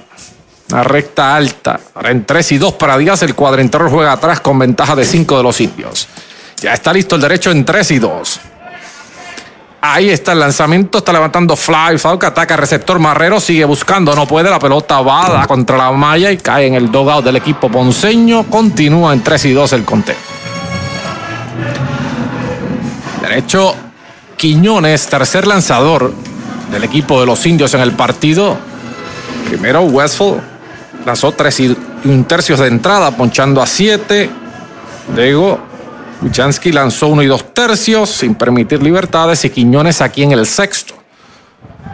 Una 0.71 0.83
recta 0.83 1.35
alta. 1.35 1.79
Ahora 1.93 2.11
en 2.11 2.25
3 2.25 2.53
y 2.53 2.57
2 2.57 2.73
para 2.73 2.97
Díaz, 2.97 3.21
el 3.23 3.35
cuadrenterro 3.35 3.89
juega 3.89 4.13
atrás 4.13 4.39
con 4.39 4.57
ventaja 4.57 4.95
de 4.95 5.05
5 5.05 5.37
de 5.37 5.43
los 5.43 5.59
indios. 5.59 6.07
Ya 6.61 6.73
está 6.73 6.93
listo 6.93 7.15
el 7.15 7.21
derecho 7.21 7.51
en 7.51 7.65
3 7.65 7.91
y 7.91 7.99
2. 7.99 8.39
Ahí 9.83 10.11
está 10.11 10.33
el 10.33 10.39
lanzamiento, 10.39 10.99
está 10.99 11.11
levantando 11.11 11.55
Fly, 11.55 11.97
Falca 11.97 12.27
ataca 12.27 12.55
receptor 12.55 12.99
Marrero, 12.99 13.39
sigue 13.39 13.65
buscando, 13.65 14.13
no 14.13 14.27
puede, 14.27 14.47
la 14.47 14.59
pelota 14.59 15.01
va 15.01 15.47
contra 15.47 15.75
la 15.75 15.91
malla 15.91 16.31
y 16.31 16.37
cae 16.37 16.67
en 16.67 16.75
el 16.75 16.91
dogout 16.91 17.25
del 17.25 17.37
equipo 17.37 17.67
ponceño. 17.67 18.43
Continúa 18.43 19.11
en 19.11 19.23
3 19.23 19.45
y 19.45 19.53
2 19.53 19.73
el 19.73 19.83
conteo. 19.83 20.15
Derecho 23.23 23.75
Quiñones, 24.37 25.07
tercer 25.07 25.47
lanzador 25.47 26.13
del 26.71 26.83
equipo 26.83 27.19
de 27.19 27.25
los 27.25 27.43
indios 27.47 27.73
en 27.73 27.81
el 27.81 27.93
partido. 27.93 28.57
Primero 29.47 29.81
Westfall 29.81 30.41
lanzó 31.05 31.31
3 31.31 31.59
y 31.59 31.77
un 32.05 32.25
tercios 32.25 32.59
de 32.59 32.67
entrada, 32.67 33.09
ponchando 33.11 33.63
a 33.63 33.65
7. 33.65 34.29
Luego 35.15 35.70
Wichansky 36.21 36.71
lanzó 36.71 37.07
uno 37.07 37.23
y 37.23 37.27
dos 37.27 37.53
tercios 37.53 38.09
sin 38.09 38.35
permitir 38.35 38.81
libertades 38.83 39.43
y 39.45 39.49
Quiñones 39.49 40.01
aquí 40.01 40.23
en 40.23 40.31
el 40.31 40.45
sexto. 40.45 40.93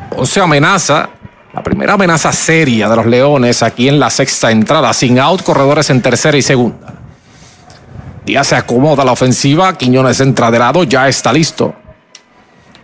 Ponce 0.09 0.41
amenaza, 0.41 1.09
la 1.53 1.64
primera 1.64 1.93
amenaza 1.93 2.31
seria 2.33 2.89
de 2.89 2.95
los 2.95 3.06
Leones 3.06 3.64
aquí 3.64 3.88
en 3.88 3.99
la 3.99 4.09
sexta 4.09 4.51
entrada, 4.51 4.93
sin 4.93 5.17
out, 5.19 5.43
corredores 5.43 5.89
en 5.89 6.01
tercera 6.01 6.38
y 6.38 6.41
segunda. 6.41 6.93
Díaz 8.25 8.47
se 8.47 8.56
acomoda 8.57 9.06
la 9.06 9.14
ofensiva, 9.14 9.77
Quiñones 9.77 10.19
entra 10.19 10.51
de 10.51 10.59
lado, 10.59 10.83
ya 10.83 11.07
está 11.07 11.31
listo. 11.31 11.73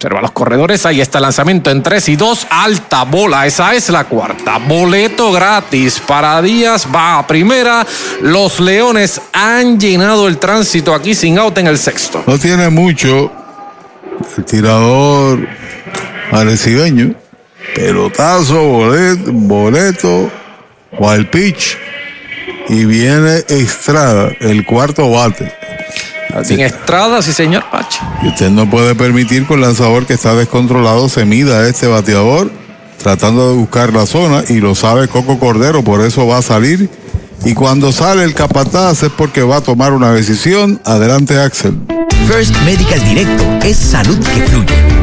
Observa 0.03 0.19
los 0.19 0.31
corredores, 0.31 0.85
ahí 0.85 0.99
está 0.99 1.19
el 1.19 1.21
lanzamiento 1.21 1.71
en 1.71 1.81
3 1.81 2.09
y 2.09 2.15
2, 2.17 2.47
alta 2.49 3.03
bola, 3.03 3.47
esa 3.47 3.73
es 3.73 3.87
la 3.87 4.03
cuarta. 4.03 4.57
Boleto 4.57 5.31
gratis 5.31 6.01
para 6.05 6.41
Díaz, 6.41 6.89
va 6.93 7.19
a 7.19 7.25
primera. 7.25 7.87
Los 8.19 8.59
Leones 8.59 9.21
han 9.31 9.79
llenado 9.79 10.27
el 10.27 10.39
tránsito 10.39 10.93
aquí 10.93 11.15
sin 11.15 11.39
out 11.39 11.57
en 11.57 11.67
el 11.67 11.77
sexto. 11.77 12.21
No 12.27 12.37
tiene 12.37 12.69
mucho 12.69 13.31
el 14.37 14.43
tirador 14.43 15.47
arecibeño. 16.33 17.15
Pelotazo, 17.73 18.61
boleto, 18.61 19.31
boleto, 19.31 20.31
wild 20.99 21.29
pitch. 21.29 21.77
Y 22.67 22.83
viene 22.83 23.45
Estrada, 23.47 24.33
el 24.41 24.65
cuarto 24.65 25.09
bate. 25.09 25.49
Sin 26.43 26.59
Estrada, 26.61 27.21
sí 27.21 27.33
señor 27.33 27.63
Pache. 27.71 27.99
Y 28.23 28.29
usted 28.29 28.49
no 28.49 28.69
puede 28.69 28.95
permitir 28.95 29.45
que 29.45 29.53
un 29.53 29.61
lanzador 29.61 30.05
que 30.05 30.13
está 30.13 30.33
descontrolado 30.35 31.07
se 31.09 31.25
mida 31.25 31.59
a 31.59 31.67
este 31.67 31.87
bateador 31.87 32.51
tratando 33.03 33.49
de 33.49 33.57
buscar 33.57 33.93
la 33.93 34.05
zona 34.05 34.43
y 34.47 34.55
lo 34.55 34.73
sabe 34.73 35.07
Coco 35.07 35.37
Cordero, 35.37 35.83
por 35.83 36.01
eso 36.01 36.25
va 36.25 36.37
a 36.37 36.41
salir. 36.41 36.89
Y 37.45 37.53
cuando 37.53 37.91
sale 37.91 38.23
el 38.23 38.33
capataz 38.33 39.03
es 39.03 39.11
porque 39.11 39.43
va 39.43 39.57
a 39.57 39.61
tomar 39.61 39.91
una 39.91 40.13
decisión. 40.13 40.79
Adelante 40.85 41.37
Axel. 41.39 41.77
First 42.27 42.55
Medical 42.63 43.03
Directo 43.03 43.43
es 43.61 43.75
salud 43.77 44.17
que 44.17 44.41
fluye. 44.43 45.02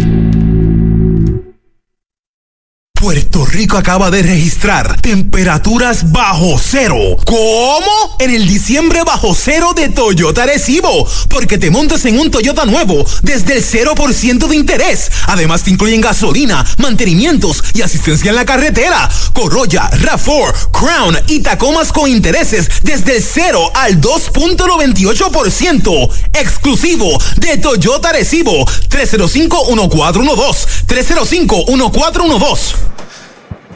Puerto 3.01 3.45
Rico 3.45 3.77
acaba 3.77 4.09
de 4.11 4.21
registrar 4.21 5.01
temperaturas 5.01 6.11
bajo 6.11 6.61
cero. 6.63 7.17
¿Cómo? 7.25 8.15
En 8.19 8.29
el 8.29 8.47
diciembre 8.47 9.01
bajo 9.03 9.33
cero 9.33 9.73
de 9.75 9.89
Toyota 9.89 10.45
Recibo. 10.45 11.09
Porque 11.27 11.57
te 11.57 11.71
montas 11.71 12.05
en 12.05 12.19
un 12.19 12.29
Toyota 12.29 12.63
nuevo 12.65 13.03
desde 13.23 13.57
el 13.57 13.65
0% 13.65 14.47
de 14.47 14.55
interés. 14.55 15.11
Además 15.25 15.63
te 15.63 15.71
incluyen 15.71 15.99
gasolina, 15.99 16.63
mantenimientos 16.77 17.63
y 17.73 17.81
asistencia 17.81 18.29
en 18.29 18.35
la 18.35 18.45
carretera. 18.45 19.09
Corolla, 19.33 19.89
RAV4, 19.89 20.69
Crown 20.71 21.17
y 21.25 21.39
Tacomas 21.39 21.91
con 21.91 22.07
intereses 22.07 22.69
desde 22.83 23.17
el 23.17 23.23
0 23.23 23.71
al 23.73 23.99
2.98%. 23.99 26.07
Exclusivo 26.33 27.19
de 27.37 27.57
Toyota 27.57 28.11
Recibo. 28.11 28.63
305-1412. 28.89 30.67
305-1412. 30.85 32.90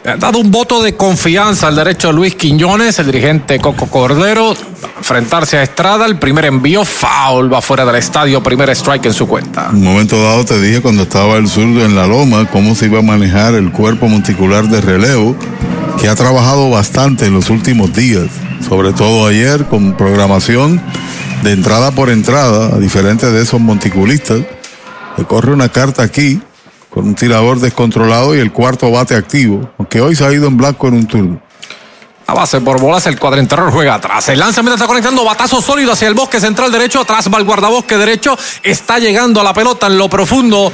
Ha 0.06 0.18
dado 0.18 0.38
un 0.38 0.52
voto 0.52 0.84
de 0.84 0.96
confianza 0.96 1.68
al 1.68 1.76
derecho 1.78 2.12
Luis 2.12 2.36
Quiñones, 2.36 3.00
el 3.00 3.08
dirigente 3.08 3.60
Coco 3.60 3.88
Cordero, 3.88 4.54
enfrentarse 5.00 5.58
a 5.58 5.64
Estrada. 5.64 6.06
El 6.06 6.20
primer 6.20 6.46
envío, 6.46 6.86
foul, 6.86 7.52
va 7.52 7.60
fuera 7.60 7.86
del 7.86 7.96
estadio, 7.96 8.44
primer 8.44 8.70
strike 8.70 9.08
en 9.08 9.14
su 9.14 9.28
cuenta. 9.28 9.70
En 9.72 9.78
un 9.78 9.84
momento 9.84 10.22
dado 10.22 10.46
te 10.46 10.62
dije 10.62 10.80
cuando 10.80 11.04
estaba 11.04 11.38
el 11.38 11.48
zurdo 11.48 11.84
en 11.84 11.96
la 11.96 12.06
loma 12.06 12.48
cómo 12.52 12.76
se 12.76 12.86
iba 12.86 13.00
a 13.00 13.02
manejar 13.02 13.56
el 13.56 13.72
cuerpo 13.72 14.08
monticular 14.08 14.68
de 14.68 14.80
relevo, 14.80 15.36
que 16.00 16.08
ha 16.08 16.14
trabajado 16.14 16.70
bastante 16.70 17.26
en 17.26 17.34
los 17.34 17.50
últimos 17.50 17.92
días, 17.92 18.28
sobre 18.70 18.94
todo 18.94 19.26
ayer 19.26 19.66
con 19.66 19.98
programación 19.98 20.80
de 21.42 21.52
entrada 21.52 21.90
por 21.90 22.12
entrada, 22.12 22.76
a 22.76 22.78
diferente 22.78 23.32
de 23.32 23.42
esos 23.42 23.60
monticulistas. 23.60 24.42
Le 25.18 25.24
corre 25.24 25.52
una 25.52 25.70
carta 25.70 26.04
aquí 26.04 26.40
con 26.96 27.06
un 27.06 27.14
tirador 27.14 27.60
descontrolado 27.60 28.34
y 28.34 28.40
el 28.40 28.54
cuarto 28.54 28.90
bate 28.90 29.16
activo, 29.16 29.70
aunque 29.78 30.00
hoy 30.00 30.16
se 30.16 30.26
ha 30.26 30.32
ido 30.32 30.48
en 30.48 30.56
blanco 30.56 30.88
en 30.88 30.94
un 30.94 31.06
turno. 31.06 31.42
A 32.26 32.34
base 32.34 32.62
por 32.62 32.80
bolas, 32.80 33.06
el 33.06 33.20
cuadrenterror 33.20 33.70
juega 33.70 33.96
atrás. 33.96 34.30
El 34.30 34.40
lanzamiento 34.40 34.76
está 34.76 34.88
conectando 34.88 35.26
batazo 35.26 35.62
sólido 35.62 35.92
hacia 35.92 36.08
el 36.08 36.14
bosque 36.14 36.40
central 36.40 36.72
derecho. 36.72 37.02
Atrás 37.02 37.30
va 37.32 37.38
el 37.38 37.44
guardabosque 37.44 37.98
derecho. 37.98 38.36
Está 38.64 38.98
llegando 38.98 39.42
a 39.42 39.44
la 39.44 39.54
pelota 39.54 39.88
en 39.88 39.98
lo 39.98 40.10
profundo 40.10 40.72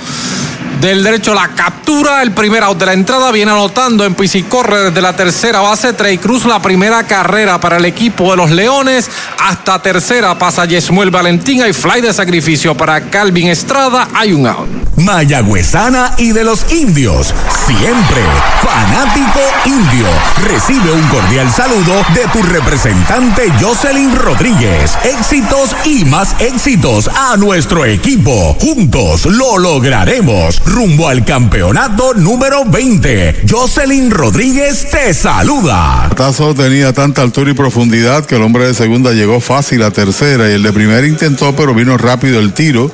del 0.82 1.04
derecho 1.04 1.36
la 1.36 1.50
captura, 1.50 2.24
el 2.24 2.32
primer 2.32 2.64
out 2.64 2.80
de 2.80 2.88
la 2.88 2.94
entrada, 2.94 3.32
viene 3.32 3.52
anotando 3.52 4.04
en 4.04 4.16
corre 4.50 4.86
desde 4.86 5.00
la 5.00 5.16
tercera 5.16 5.62
base, 5.62 5.94
Trey 5.94 6.18
Cruz 6.18 6.46
la 6.46 6.60
primera 6.60 7.04
carrera 7.04 7.60
para 7.60 7.78
el 7.78 7.86
equipo 7.86 8.32
de 8.32 8.38
los 8.38 8.50
Leones, 8.50 9.10
hasta 9.40 9.80
tercera 9.80 10.38
pasa 10.40 10.66
Yesmuel 10.66 11.12
Valentín, 11.12 11.62
hay 11.62 11.74
fly 11.74 12.02
de 12.02 12.12
sacrificio 12.12 12.76
para 12.76 13.10
Calvin 13.10 13.50
Estrada, 13.50 14.08
hay 14.16 14.34
un 14.34 14.48
out. 14.48 14.68
Mayagüezana 14.96 16.16
y 16.18 16.32
de 16.32 16.44
los 16.44 16.72
indios, 16.72 17.34
siempre 17.66 18.22
fanático 18.62 19.40
indio, 19.66 20.08
recibe 20.44 20.92
un 20.92 21.08
cordial 21.08 21.52
saludo 21.52 22.04
de 22.14 22.28
tu 22.34 22.42
representante 22.44 23.52
Jocelyn 23.60 24.16
Rodríguez, 24.16 24.98
éxitos 25.04 25.76
y 25.86 26.06
más 26.06 26.36
éxitos 26.40 27.08
a 27.08 27.38
nuestro 27.38 27.86
equipo, 27.86 28.56
juntos 28.60 29.26
lo 29.26 29.58
lograremos 29.58 30.62
rumbo 30.72 31.10
al 31.10 31.26
campeonato 31.26 32.14
número 32.14 32.64
20. 32.66 33.44
Jocelyn 33.50 34.10
Rodríguez 34.10 34.90
te 34.90 35.14
saluda. 35.14 36.08
El 36.10 36.16
tazo 36.16 36.56
tenía 36.56 36.94
tanta 36.94 37.22
altura 37.22 37.52
y 37.52 37.54
profundidad 37.54 38.26
que 38.26 38.38
el 38.38 38.42
hombre 38.42 38.68
de 38.68 38.74
segunda 38.74 39.12
llegó 39.12 39.42
fácil 39.42 39.84
a 39.84 39.92
tercera 39.92 40.50
y 40.50 40.54
el 40.54 40.64
de 40.64 40.72
primera 40.72 41.06
intentó, 41.06 41.54
pero 41.56 41.74
vino 41.74 41.98
rápido 41.98 42.40
el 42.40 42.54
tiro 42.54 42.90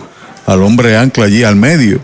al 0.47 0.63
hombre 0.63 0.97
ancla 0.97 1.25
allí 1.25 1.43
al 1.43 1.55
medio, 1.55 1.99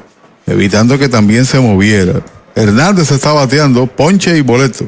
evitando 0.45 0.99
que 0.99 1.09
también 1.09 1.45
se 1.45 1.59
moviera. 1.59 2.21
Hernández 2.53 3.09
está 3.09 3.33
bateando, 3.33 3.87
ponche 3.87 4.37
y 4.37 4.41
boleto. 4.41 4.85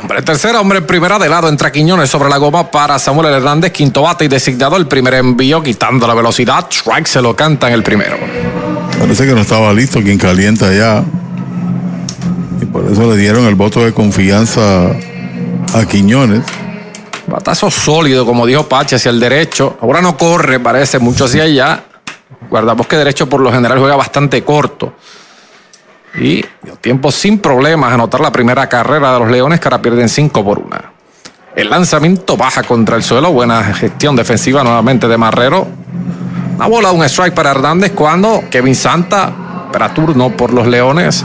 Hombre 0.00 0.22
tercera, 0.22 0.60
hombre 0.60 0.82
primera 0.82 1.18
de 1.18 1.28
lado, 1.28 1.48
entra 1.48 1.72
Quiñones 1.72 2.10
sobre 2.10 2.28
la 2.28 2.36
goma 2.36 2.70
para 2.70 2.98
Samuel 2.98 3.34
Hernández, 3.34 3.72
quinto 3.72 4.02
bate 4.02 4.26
y 4.26 4.28
designado 4.28 4.76
el 4.76 4.86
primer 4.86 5.14
envío, 5.14 5.62
quitando 5.62 6.06
la 6.06 6.14
velocidad. 6.14 6.66
Strike 6.70 7.06
se 7.06 7.22
lo 7.22 7.34
canta 7.34 7.66
en 7.68 7.74
el 7.74 7.82
primero. 7.82 8.16
Parece 8.98 9.26
que 9.26 9.34
no 9.34 9.40
estaba 9.42 9.72
listo 9.72 10.00
quien 10.02 10.18
calienta 10.18 10.72
ya. 10.72 11.04
Y 12.60 12.64
por 12.66 12.90
eso 12.90 13.10
le 13.10 13.16
dieron 13.16 13.44
el 13.46 13.54
voto 13.54 13.84
de 13.84 13.92
confianza 13.92 14.86
a 15.74 15.84
Quiñones. 15.88 16.42
Batazo 17.26 17.70
sólido, 17.70 18.24
como 18.24 18.46
dijo 18.46 18.68
Pache, 18.68 18.96
hacia 18.96 19.10
el 19.10 19.20
derecho. 19.20 19.76
Ahora 19.80 20.00
no 20.00 20.16
corre, 20.16 20.60
parece, 20.60 20.98
mucho 20.98 21.24
hacia 21.24 21.42
allá. 21.42 21.84
Guardamos 22.48 22.86
que 22.86 22.96
derecho 22.96 23.28
por 23.28 23.40
lo 23.40 23.52
general 23.52 23.78
juega 23.78 23.96
bastante 23.96 24.42
corto. 24.44 24.94
Y 26.18 26.42
dio 26.62 26.76
tiempo 26.80 27.10
sin 27.12 27.40
problemas 27.40 27.92
anotar 27.92 28.20
la 28.20 28.32
primera 28.32 28.68
carrera 28.68 29.12
de 29.12 29.18
los 29.18 29.30
Leones, 29.30 29.60
que 29.60 29.68
ahora 29.68 29.82
pierden 29.82 30.08
5 30.08 30.44
por 30.44 30.58
1. 30.60 30.76
El 31.56 31.68
lanzamiento 31.68 32.36
baja 32.36 32.62
contra 32.62 32.96
el 32.96 33.02
suelo. 33.02 33.32
Buena 33.32 33.62
gestión 33.74 34.16
defensiva 34.16 34.62
nuevamente 34.62 35.08
de 35.08 35.18
Marrero. 35.18 35.66
Una 36.56 36.68
bola, 36.68 36.90
un 36.90 37.04
strike 37.04 37.34
para 37.34 37.50
Hernández 37.50 37.92
cuando 37.92 38.44
Kevin 38.50 38.74
Santa, 38.74 39.30
para 39.70 39.92
turno 39.92 40.34
por 40.34 40.54
los 40.54 40.66
Leones. 40.66 41.22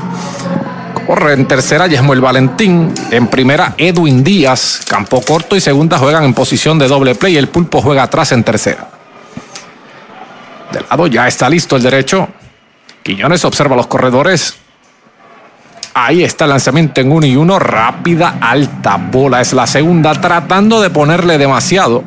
Corre 1.08 1.34
en 1.34 1.48
tercera 1.48 1.88
Yesmuel 1.88 2.20
Valentín. 2.20 2.94
En 3.12 3.28
primera 3.28 3.74
Edwin 3.78 4.26
Díaz. 4.26 4.82
Campo 4.86 5.22
corto 5.22 5.56
y 5.56 5.62
segunda 5.62 5.98
juegan 5.98 6.26
en 6.26 6.34
posición 6.34 6.78
de 6.78 6.90
doble 6.90 7.16
play. 7.16 7.38
El 7.38 7.48
pulpo 7.48 7.82
juega 7.82 8.04
atrás 8.04 8.34
en 8.34 8.44
tercera. 8.44 8.90
Del 10.74 10.86
lado 10.90 11.08
ya 11.08 11.26
está 11.30 11.50
listo 11.50 11.78
el 11.78 11.84
derecho. 11.84 12.28
Quiñones 13.02 13.46
observa 13.46 13.78
los 13.78 13.88
corredores. 13.88 14.58
Ahí 15.94 16.24
está 16.24 16.44
el 16.44 16.52
lanzamiento 16.52 17.00
en 17.00 17.10
uno 17.10 17.26
y 17.26 17.38
uno. 17.38 17.58
Rápida, 17.58 18.38
alta 18.42 18.98
bola. 18.98 19.40
Es 19.40 19.54
la 19.54 19.66
segunda 19.66 20.12
tratando 20.14 20.82
de 20.82 20.90
ponerle 20.90 21.38
demasiado 21.38 22.04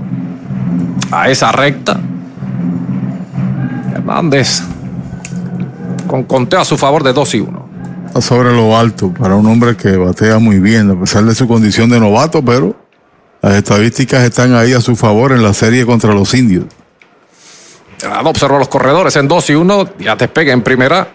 a 1.11 1.31
esa 1.31 1.53
recta. 1.53 1.99
Hernández 4.05 4.61
con 6.07 6.25
conteo 6.25 6.61
a 6.61 6.65
su 6.65 6.77
favor 6.77 7.03
de 7.03 7.13
2 7.13 7.35
y 7.35 7.41
1. 7.41 7.69
Sobre 8.21 8.53
lo 8.53 8.77
alto 8.77 9.13
para 9.13 9.35
un 9.35 9.47
hombre 9.47 9.77
que 9.77 9.97
batea 9.97 10.39
muy 10.39 10.61
bien, 10.61 10.91
a 10.91 11.01
pesar 11.01 11.25
de 11.25 11.35
su 11.35 11.49
condición 11.49 11.89
de 11.91 11.99
novato, 11.99 12.45
pero 12.45 12.77
las 13.43 13.55
estadísticas 13.55 14.23
están 14.23 14.55
ahí 14.55 14.73
a 14.73 14.81
su 14.81 14.95
favor 14.95 15.33
en 15.33 15.43
la 15.43 15.53
serie 15.53 15.85
contra 15.85 16.13
los 16.13 16.33
indios. 16.35 16.67
Observa 18.23 18.59
los 18.59 18.69
corredores 18.69 19.17
en 19.17 19.27
2 19.27 19.51
y 19.51 19.55
1, 19.55 19.89
ya 19.99 20.15
despega 20.15 20.53
en 20.53 20.63
primera. 20.63 21.09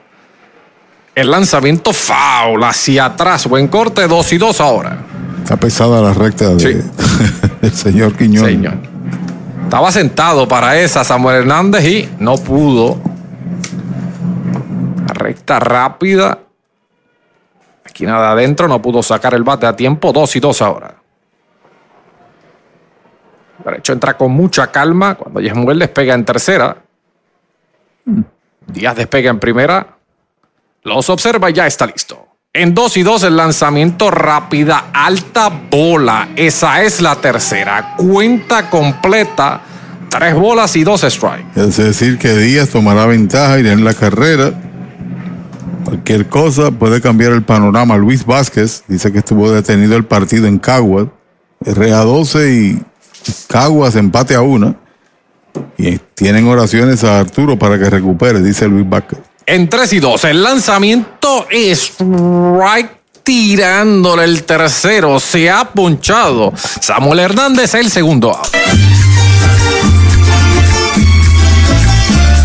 El 1.15 1.29
lanzamiento 1.31 1.93
foul 1.93 2.63
hacia 2.63 3.05
atrás, 3.05 3.47
buen 3.47 3.67
corte, 3.67 4.07
2 4.07 4.33
y 4.33 4.37
2 4.37 4.61
ahora. 4.61 4.97
Está 5.43 5.57
pesada 5.57 6.01
la 6.01 6.13
recta 6.13 6.49
del 7.61 7.73
señor 7.73 8.17
Quiñones. 8.17 8.51
Señor. 8.51 8.88
Estaba 9.69 9.91
sentado 9.91 10.47
para 10.47 10.79
esa 10.79 11.03
Samuel 11.03 11.41
Hernández 11.41 11.85
y 11.85 12.09
no 12.17 12.37
pudo. 12.37 12.97
recta 15.09 15.59
rápida. 15.59 16.39
Aquí 17.85 18.03
nada 18.03 18.31
adentro, 18.31 18.67
no 18.67 18.81
pudo 18.81 19.03
sacar 19.03 19.35
el 19.35 19.43
bate 19.43 19.67
a 19.67 19.75
tiempo. 19.75 20.11
Dos 20.11 20.35
y 20.35 20.39
dos 20.39 20.63
ahora. 20.63 20.95
Derecho 23.63 23.93
entra 23.93 24.17
con 24.17 24.31
mucha 24.31 24.71
calma. 24.71 25.13
Cuando 25.13 25.39
Yesmuel 25.39 25.77
despega 25.77 26.15
en 26.15 26.25
tercera. 26.25 26.77
Díaz 28.65 28.95
despega 28.95 29.29
en 29.29 29.39
primera. 29.39 29.85
Los 30.81 31.07
observa 31.11 31.51
y 31.51 31.53
ya 31.53 31.67
está 31.67 31.85
listo. 31.85 32.28
En 32.51 32.73
2 32.73 32.97
y 32.97 33.03
2 33.03 33.23
el 33.25 33.37
lanzamiento 33.37 34.09
rápida, 34.09 34.89
alta 34.91 35.49
bola. 35.69 36.29
Esa 36.35 36.81
es 36.81 36.99
la 36.99 37.15
tercera. 37.21 37.95
Cuenta 37.95 38.71
completa. 38.71 39.61
Tres 40.09 40.33
bolas 40.33 40.75
y 40.75 40.83
dos 40.83 41.01
strikes. 41.01 41.45
Es 41.55 41.77
decir, 41.77 42.17
que 42.17 42.35
Díaz 42.35 42.69
tomará 42.69 43.05
ventaja, 43.05 43.59
irá 43.59 43.71
en 43.71 43.83
la 43.85 43.93
carrera. 43.93 44.51
Cualquier 45.85 46.27
cosa 46.27 46.71
puede 46.71 46.99
cambiar 47.01 47.33
el 47.33 47.43
panorama. 47.43 47.95
Luis 47.97 48.25
Vázquez 48.25 48.83
dice 48.87 49.11
que 49.11 49.19
estuvo 49.19 49.51
detenido 49.51 49.95
el 49.95 50.05
partido 50.05 50.47
en 50.47 50.57
Caguas. 50.57 51.05
RA12 51.63 52.51
y 52.51 52.83
Caguas 53.47 53.95
empate 53.95 54.33
a 54.33 54.41
una. 54.41 54.75
Y 55.77 55.99
tienen 56.15 56.47
oraciones 56.47 57.03
a 57.03 57.19
Arturo 57.19 57.59
para 57.59 57.77
que 57.77 57.91
recupere, 57.91 58.41
dice 58.41 58.67
Luis 58.67 58.89
Vázquez 58.89 59.19
en 59.49 59.67
3 59.67 59.93
y 59.93 59.99
2. 59.99 60.23
El 60.25 60.43
lanzamiento 60.43 61.47
es 61.49 61.93
right 61.99 62.91
tirándole 63.23 64.23
el 64.23 64.43
tercero. 64.43 65.19
Se 65.19 65.49
ha 65.49 65.65
ponchado. 65.65 66.53
Samuel 66.79 67.19
Hernández 67.19 67.73
el 67.73 67.89
segundo. 67.89 68.39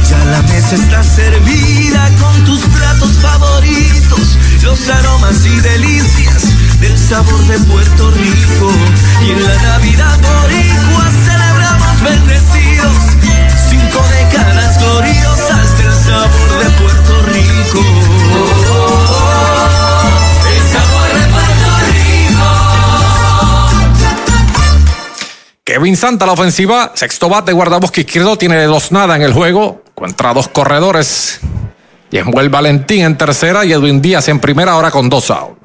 Ya 0.09 0.25
la 0.25 0.43
mesa 0.43 0.75
está 0.75 1.05
servida 1.05 2.11
con 2.21 2.45
tus 2.45 2.61
platos 2.61 3.11
favoritos, 3.21 4.39
los 4.63 4.89
aromas 4.89 5.45
y 5.45 5.61
delicias 5.61 6.81
del 6.81 6.99
sabor 6.99 7.47
de 7.47 7.59
Puerto 7.61 8.11
Rico. 8.13 8.73
Y 9.27 9.31
en 9.31 9.45
la 9.45 9.63
Navidad 9.63 10.19
boricua 10.21 11.11
celebramos 11.25 12.03
bendecidos 12.03 13.15
cinco 13.71 14.05
décadas 14.21 14.79
gloriosas 14.79 15.79
del 15.79 15.93
sabor 15.93 16.65
de 16.65 16.71
Puerto 16.71 16.89
Rico. 16.89 16.94
Kevin 25.65 25.97
Santa, 25.97 26.25
la 26.27 26.33
ofensiva, 26.33 26.93
sexto 26.95 27.29
bate, 27.29 27.53
guardabosque 27.53 28.03
izquierdo, 28.03 28.37
tiene 28.37 28.63
dos 28.65 28.93
nada 28.93 29.17
en 29.17 29.23
el 29.23 29.33
juego, 29.33 29.83
contra 29.95 30.33
dos 30.33 30.47
corredores. 30.49 31.41
Y 32.11 32.19
el 32.19 32.49
Valentín 32.49 33.01
en 33.03 33.17
tercera 33.17 33.65
y 33.65 33.73
Edwin 33.73 34.01
Díaz 34.01 34.29
en 34.29 34.39
primera, 34.39 34.73
ahora 34.73 34.93
con 34.93 35.09
dos 35.11 35.31
outs. 35.31 35.65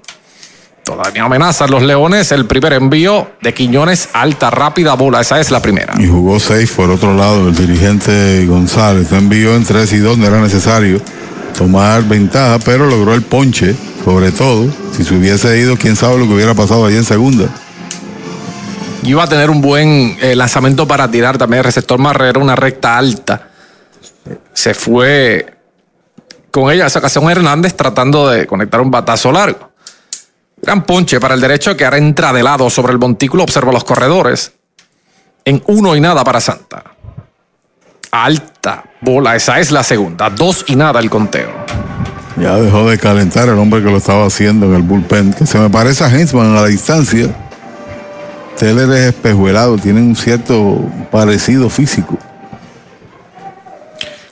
Todavía 0.83 1.25
amenazan 1.25 1.69
los 1.69 1.83
Leones. 1.83 2.31
El 2.31 2.47
primer 2.47 2.73
envío 2.73 3.29
de 3.43 3.53
Quiñones, 3.53 4.09
alta, 4.13 4.49
rápida 4.49 4.95
bola. 4.95 5.21
Esa 5.21 5.39
es 5.39 5.51
la 5.51 5.61
primera. 5.61 5.93
Y 5.99 6.07
jugó 6.07 6.39
seis 6.39 6.71
por 6.71 6.89
otro 6.89 7.13
lado 7.13 7.47
el 7.49 7.55
dirigente 7.55 8.47
González. 8.47 9.11
Envió 9.11 9.55
en 9.55 9.63
tres 9.63 9.93
y 9.93 9.99
dos, 9.99 10.17
no 10.17 10.25
era 10.25 10.41
necesario 10.41 10.99
tomar 11.53 12.03
ventaja, 12.03 12.59
pero 12.59 12.85
logró 12.85 13.13
el 13.13 13.21
ponche, 13.21 13.75
sobre 14.03 14.31
todo. 14.31 14.71
Si 14.95 15.03
se 15.03 15.15
hubiese 15.15 15.59
ido, 15.59 15.77
quién 15.77 15.95
sabe 15.95 16.17
lo 16.17 16.25
que 16.25 16.33
hubiera 16.33 16.53
pasado 16.53 16.85
ahí 16.85 16.95
en 16.95 17.03
segunda. 17.03 17.49
Iba 19.03 19.23
a 19.23 19.27
tener 19.27 19.49
un 19.49 19.61
buen 19.61 20.17
eh, 20.21 20.35
lanzamiento 20.35 20.87
para 20.87 21.09
tirar 21.09 21.37
también 21.37 21.59
el 21.59 21.63
receptor 21.63 21.99
Marrero, 21.99 22.41
una 22.41 22.55
recta 22.55 22.97
alta. 22.97 23.49
Se 24.53 24.73
fue 24.73 25.57
con 26.51 26.71
ella, 26.71 26.87
esa 26.87 26.99
ocasión 26.99 27.29
Hernández, 27.29 27.75
tratando 27.75 28.29
de 28.29 28.45
conectar 28.45 28.81
un 28.81 28.91
batazo 28.91 29.31
largo. 29.31 29.71
Gran 30.61 30.83
ponche 30.83 31.19
para 31.19 31.35
el 31.35 31.41
derecho 31.41 31.77
que 31.77 31.85
ahora 31.85 31.97
entra 31.97 32.33
de 32.33 32.43
lado 32.43 32.69
sobre 32.69 32.91
el 32.91 32.99
montículo, 32.99 33.43
observa 33.43 33.71
los 33.71 33.83
corredores. 33.83 34.53
En 35.45 35.63
uno 35.67 35.95
y 35.95 36.01
nada 36.01 36.23
para 36.23 36.41
Santa. 36.41 36.83
Alta 38.11 38.88
bola, 39.01 39.35
esa 39.35 39.59
es 39.59 39.71
la 39.71 39.83
segunda. 39.83 40.29
Dos 40.29 40.65
y 40.67 40.75
nada 40.75 40.99
el 40.99 41.09
conteo. 41.09 41.49
Ya 42.37 42.55
dejó 42.55 42.89
de 42.89 42.97
calentar 42.97 43.49
el 43.49 43.57
hombre 43.57 43.83
que 43.83 43.89
lo 43.89 43.97
estaba 43.97 44.25
haciendo 44.25 44.65
en 44.67 44.75
el 44.75 44.81
bullpen, 44.81 45.33
que 45.33 45.45
se 45.45 45.57
me 45.59 45.69
parece 45.69 46.03
a 46.05 46.09
Hensman 46.09 46.55
a 46.55 46.61
la 46.61 46.67
distancia. 46.67 47.27
Teller 48.57 48.89
es 48.91 49.13
espejuelado, 49.13 49.77
tiene 49.77 50.01
un 50.01 50.15
cierto 50.15 50.79
parecido 51.11 51.69
físico. 51.69 52.17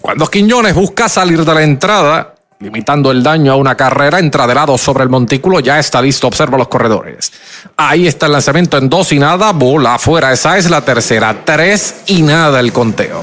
Cuando 0.01 0.27
Quiñones 0.27 0.73
busca 0.73 1.09
salir 1.09 1.43
de 1.43 1.53
la 1.53 1.63
entrada, 1.63 2.33
limitando 2.59 3.11
el 3.11 3.21
daño 3.21 3.51
a 3.51 3.55
una 3.55 3.75
carrera, 3.75 4.19
entra 4.19 4.47
de 4.47 4.55
lado 4.55 4.77
sobre 4.77 5.03
el 5.03 5.09
montículo, 5.09 5.59
ya 5.59 5.79
está 5.79 6.01
listo, 6.01 6.27
observa 6.27 6.57
los 6.57 6.69
corredores. 6.69 7.31
Ahí 7.75 8.07
está 8.07 8.27
el 8.27 8.31
lanzamiento 8.31 8.77
en 8.77 8.87
dos 8.87 9.11
y 9.11 9.19
nada, 9.19 9.51
bola 9.51 9.95
afuera, 9.95 10.31
esa 10.31 10.57
es 10.57 10.69
la 10.69 10.81
tercera, 10.81 11.43
tres 11.43 12.03
y 12.07 12.21
nada 12.21 12.61
el 12.61 12.71
conteo. 12.71 13.21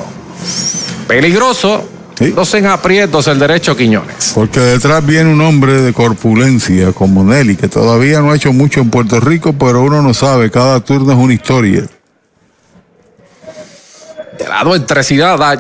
Peligroso, 1.07 1.89
Dos 2.35 2.55
en 2.55 2.67
aprietos 2.67 3.27
el 3.27 3.39
derecho 3.39 3.77
Quiñones. 3.77 4.33
Porque 4.35 4.61
detrás 4.61 5.05
viene 5.05 5.33
un 5.33 5.41
hombre 5.41 5.83
de 5.83 5.93
corpulencia 5.93 6.93
como 6.93 7.25
Nelly, 7.25 7.57
que 7.57 7.69
todavía 7.69 8.21
no 8.21 8.31
ha 8.31 8.37
hecho 8.37 8.53
mucho 8.53 8.81
en 8.81 8.91
Puerto 8.91 9.19
Rico, 9.19 9.53
pero 9.53 9.83
uno 9.83 10.01
no 10.01 10.15
sabe, 10.15 10.51
cada 10.51 10.81
turno 10.81 11.13
es 11.13 11.19
una 11.19 11.35
historia. 11.35 11.83
De 14.39 14.49
lado 14.49 14.77
en 14.77 14.87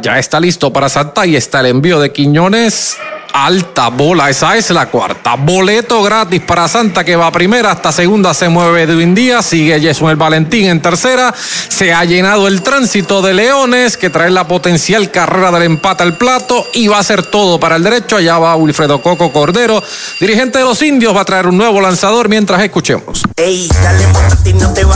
ya 0.02 0.18
está 0.18 0.38
listo 0.38 0.72
para 0.72 0.88
Santa 0.88 1.26
y 1.26 1.36
está 1.36 1.60
el 1.60 1.66
envío 1.66 2.00
de 2.00 2.12
Quiñones 2.12 2.96
alta 3.34 3.88
bola. 3.88 4.30
Esa 4.30 4.56
es 4.56 4.70
la 4.70 4.86
cuarta. 4.86 5.34
Boleto 5.34 6.02
gratis 6.02 6.40
para 6.40 6.68
Santa 6.68 7.04
que 7.04 7.16
va 7.16 7.30
primera. 7.32 7.72
Hasta 7.72 7.92
segunda 7.92 8.32
se 8.32 8.48
mueve 8.48 8.82
Edwin 8.82 9.14
Díaz. 9.14 9.46
Sigue 9.46 9.74
el 9.74 10.16
Valentín 10.16 10.66
en 10.66 10.80
tercera. 10.80 11.34
Se 11.68 11.92
ha 11.92 12.04
llenado 12.04 12.46
el 12.46 12.62
tránsito 12.62 13.20
de 13.20 13.34
Leones 13.34 13.96
que 13.96 14.08
trae 14.08 14.30
la 14.30 14.46
potencial 14.46 15.10
carrera 15.10 15.50
del 15.50 15.64
empate 15.64 16.04
al 16.04 16.16
plato 16.16 16.64
y 16.72 16.86
va 16.86 17.00
a 17.00 17.02
ser 17.02 17.24
todo 17.24 17.58
para 17.58 17.76
el 17.76 17.82
derecho. 17.82 18.16
Allá 18.16 18.38
va 18.38 18.56
Wilfredo 18.56 19.02
Coco 19.02 19.32
Cordero, 19.32 19.82
dirigente 20.20 20.58
de 20.58 20.64
los 20.64 20.80
indios. 20.82 21.14
Va 21.14 21.22
a 21.22 21.24
traer 21.24 21.48
un 21.48 21.58
nuevo 21.58 21.80
lanzador 21.80 22.28
mientras 22.28 22.62
escuchemos. 22.62 23.22
Ey, 23.36 23.68
dale 23.82 24.06
no 24.54 24.72
te. 24.72 24.82
Ey, 24.82 24.86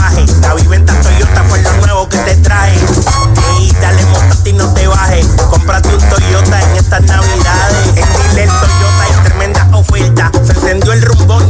dale 3.79 4.05
un 4.05 4.13
Toyota 6.09 6.61
en 6.61 6.77
estas 6.77 7.01
navidades 7.01 8.28
el 8.37 8.47
Toyota 8.47 9.01
hay 9.01 9.23
tremenda 9.23 9.69
oferta. 9.73 10.31
Se 10.43 10.51
encendió 10.53 10.93
el 10.93 11.01
rumbón, 11.01 11.48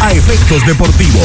a 0.00 0.12
efectos 0.12 0.66
deportivos. 0.66 1.22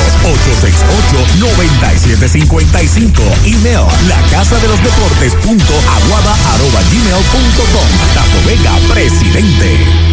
868-9755. 1.40 3.20
Email, 3.46 3.88
la 4.08 4.22
casa 4.30 4.60
de 4.60 4.68
los 4.68 4.82
deportes 4.84 5.34
punto 5.36 5.74
aguada 5.74 6.34
arroba 6.54 6.82
gmail 6.92 7.24
punto 7.32 7.64
com. 7.74 7.88
Tato 8.14 8.40
Vega, 8.46 8.78
presidente. 8.94 10.13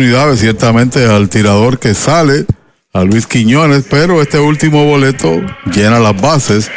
ciertamente 0.35 1.05
al 1.05 1.29
tirador 1.29 1.79
que 1.79 1.93
sale, 1.93 2.45
a 2.93 3.03
Luis 3.03 3.27
Quiñones, 3.27 3.85
pero 3.89 4.21
este 4.21 4.39
último 4.39 4.85
boleto 4.85 5.41
llena 5.73 5.99
las 5.99 6.19
bases. 6.19 6.71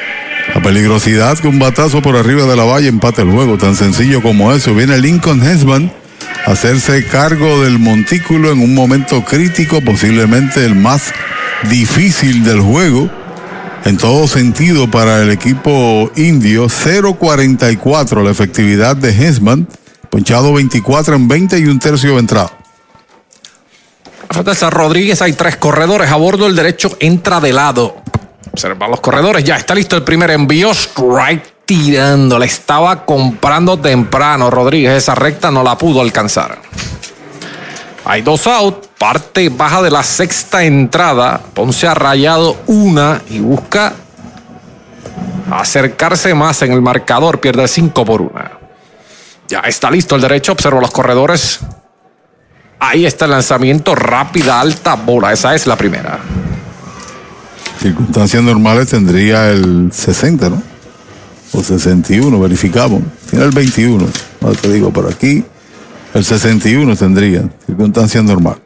La 0.54 0.62
peligrosidad 0.62 1.38
que 1.38 1.48
un 1.48 1.58
batazo 1.58 2.02
por 2.02 2.16
arriba 2.16 2.44
de 2.44 2.54
la 2.54 2.64
valla 2.64 2.88
empate 2.88 3.22
el 3.22 3.30
juego, 3.30 3.56
tan 3.56 3.74
sencillo 3.74 4.22
como 4.22 4.52
eso. 4.52 4.74
Viene 4.74 4.98
Lincoln 4.98 5.42
Hesman 5.42 5.90
a 6.46 6.52
hacerse 6.52 7.04
cargo 7.06 7.62
del 7.62 7.78
montículo 7.78 8.52
en 8.52 8.60
un 8.60 8.74
momento 8.74 9.24
crítico, 9.24 9.80
posiblemente 9.80 10.64
el 10.64 10.74
más 10.74 11.12
difícil 11.70 12.44
del 12.44 12.60
juego. 12.60 13.10
En 13.84 13.96
todo 13.96 14.28
sentido 14.28 14.90
para 14.90 15.22
el 15.22 15.30
equipo 15.30 16.10
indio, 16.16 16.66
0.44 16.66 18.22
la 18.22 18.30
efectividad 18.30 18.96
de 18.96 19.10
Hesman 19.10 19.66
Ponchado 20.14 20.52
24 20.52 21.16
en 21.16 21.26
20 21.26 21.58
y 21.58 21.64
un 21.64 21.80
tercio 21.80 22.10
de 22.10 22.14
San 24.34 24.72
Rodríguez 24.72 25.22
hay 25.22 25.34
tres 25.34 25.56
corredores 25.56 26.10
a 26.10 26.16
bordo. 26.16 26.46
El 26.46 26.56
derecho 26.56 26.96
entra 26.98 27.40
de 27.40 27.52
lado. 27.52 27.96
Observa 28.52 28.88
los 28.88 29.00
corredores. 29.00 29.44
Ya 29.44 29.56
está 29.56 29.74
listo 29.74 29.94
el 29.94 30.02
primer 30.02 30.32
envío. 30.32 30.72
Strike 30.72 31.64
tirando. 31.64 32.38
Le 32.38 32.46
estaba 32.46 33.04
comprando 33.04 33.78
temprano. 33.78 34.50
Rodríguez 34.50 34.94
esa 34.94 35.14
recta 35.14 35.52
no 35.52 35.62
la 35.62 35.78
pudo 35.78 36.00
alcanzar. 36.00 36.58
Hay 38.04 38.22
dos 38.22 38.46
out. 38.48 38.86
Parte 38.98 39.50
baja 39.50 39.82
de 39.82 39.90
la 39.90 40.02
sexta 40.02 40.64
entrada. 40.64 41.40
Ponce 41.54 41.86
ha 41.86 41.94
rayado 41.94 42.56
una 42.66 43.22
y 43.30 43.38
busca 43.38 43.92
acercarse 45.50 46.34
más 46.34 46.60
en 46.62 46.72
el 46.72 46.82
marcador. 46.82 47.40
Pierde 47.40 47.68
5 47.68 48.04
por 48.04 48.20
una. 48.20 48.50
Ya 49.46 49.60
está 49.60 49.90
listo 49.90 50.16
el 50.16 50.22
derecho, 50.22 50.52
observo 50.52 50.80
los 50.80 50.90
corredores. 50.90 51.60
Ahí 52.86 53.06
está 53.06 53.24
el 53.24 53.30
lanzamiento, 53.30 53.94
rápida, 53.94 54.60
alta 54.60 54.94
bola. 54.94 55.32
Esa 55.32 55.54
es 55.54 55.66
la 55.66 55.76
primera. 55.76 56.18
Circunstancias 57.80 58.42
normales 58.42 58.88
tendría 58.88 59.50
el 59.50 59.90
60, 59.90 60.50
¿no? 60.50 60.62
O 61.52 61.62
61, 61.62 62.38
verificamos. 62.38 63.02
Tiene 63.30 63.46
el 63.46 63.52
21, 63.52 64.06
no 64.40 64.52
te 64.52 64.72
digo 64.72 64.90
por 64.92 65.10
aquí. 65.10 65.44
El 66.12 66.24
61 66.24 66.94
tendría, 66.96 67.42
circunstancias 67.66 68.22
normales. 68.22 68.60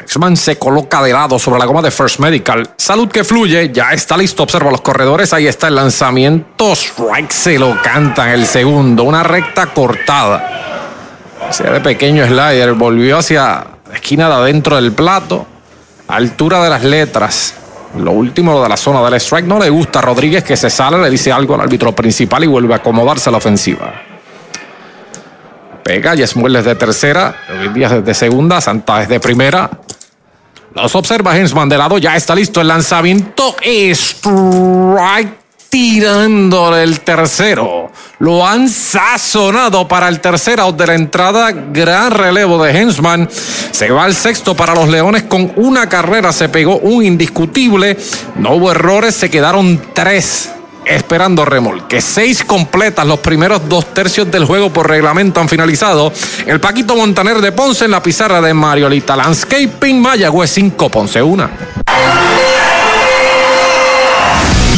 Exman 0.00 0.36
se 0.36 0.58
coloca 0.58 1.02
de 1.02 1.12
lado 1.12 1.38
sobre 1.38 1.58
la 1.58 1.66
goma 1.66 1.82
de 1.82 1.90
First 1.90 2.18
Medical. 2.20 2.70
Salud 2.76 3.08
que 3.08 3.24
fluye, 3.24 3.70
ya 3.72 3.92
está 3.92 4.16
listo. 4.16 4.42
Observa 4.42 4.70
los 4.70 4.80
corredores. 4.80 5.32
Ahí 5.32 5.46
está 5.46 5.68
el 5.68 5.76
lanzamiento. 5.76 6.72
Strike 6.72 7.30
se 7.30 7.58
lo 7.58 7.80
canta 7.82 8.26
en 8.28 8.40
el 8.40 8.46
segundo. 8.46 9.04
Una 9.04 9.22
recta 9.22 9.66
cortada. 9.66 10.83
Sea 11.54 11.70
de 11.70 11.80
pequeño 11.80 12.26
slider. 12.26 12.72
Volvió 12.72 13.18
hacia 13.18 13.64
la 13.88 13.94
esquina 13.94 14.26
de 14.28 14.34
adentro 14.34 14.74
del 14.74 14.90
plato. 14.90 15.46
Altura 16.08 16.64
de 16.64 16.68
las 16.68 16.82
letras. 16.82 17.54
Lo 17.96 18.10
último 18.10 18.60
de 18.60 18.68
la 18.68 18.76
zona 18.76 19.00
del 19.04 19.14
strike 19.20 19.46
no 19.46 19.60
le 19.60 19.70
gusta 19.70 20.00
a 20.00 20.02
Rodríguez 20.02 20.42
que 20.42 20.56
se 20.56 20.68
sale, 20.68 21.00
le 21.00 21.08
dice 21.08 21.30
algo 21.30 21.54
al 21.54 21.60
árbitro 21.60 21.94
principal 21.94 22.42
y 22.42 22.48
vuelve 22.48 22.74
a 22.74 22.78
acomodarse 22.78 23.28
a 23.28 23.32
la 23.32 23.38
ofensiva. 23.38 23.94
Pega, 25.84 26.16
Yesmuel 26.16 26.54
desde 26.54 26.74
tercera, 26.74 27.36
David 27.48 27.70
Díaz 27.70 27.92
desde 27.92 28.14
segunda, 28.14 28.60
Santa 28.60 28.98
desde 28.98 29.20
primera. 29.20 29.70
Los 30.74 30.92
observa 30.96 31.38
Hensman 31.38 31.68
de 31.68 31.78
lado, 31.78 31.98
ya 31.98 32.16
está 32.16 32.34
listo 32.34 32.60
el 32.60 32.66
lanzamiento. 32.66 33.54
Strike 33.62 35.43
tirando 35.74 36.76
el 36.76 37.00
tercero. 37.00 37.90
Lo 38.20 38.46
han 38.46 38.68
sazonado 38.68 39.88
para 39.88 40.06
el 40.06 40.20
tercer 40.20 40.60
out 40.60 40.76
de 40.76 40.86
la 40.86 40.94
entrada. 40.94 41.50
Gran 41.50 42.12
relevo 42.12 42.62
de 42.62 42.70
Hensman. 42.70 43.28
Se 43.72 43.90
va 43.90 44.04
al 44.04 44.14
sexto 44.14 44.54
para 44.54 44.72
los 44.72 44.88
Leones 44.88 45.24
con 45.24 45.50
una 45.56 45.88
carrera. 45.88 46.30
Se 46.30 46.48
pegó 46.48 46.76
un 46.76 47.04
indiscutible. 47.04 47.96
No 48.36 48.52
hubo 48.52 48.70
errores, 48.70 49.16
se 49.16 49.28
quedaron 49.28 49.82
tres 49.92 50.52
esperando 50.84 51.44
remolque. 51.44 52.00
Seis 52.00 52.44
completas, 52.44 53.04
los 53.04 53.18
primeros 53.18 53.68
dos 53.68 53.92
tercios 53.92 54.30
del 54.30 54.44
juego 54.44 54.72
por 54.72 54.88
reglamento 54.88 55.40
han 55.40 55.48
finalizado. 55.48 56.12
El 56.46 56.60
Paquito 56.60 56.94
Montaner 56.94 57.40
de 57.40 57.50
Ponce 57.50 57.86
en 57.86 57.90
la 57.90 58.00
pizarra 58.00 58.40
de 58.40 58.54
Mariolita 58.54 59.16
Landscaping, 59.16 60.00
Mayagüez 60.00 60.50
5, 60.52 60.88
Ponce 60.88 61.20
1. 61.20 61.50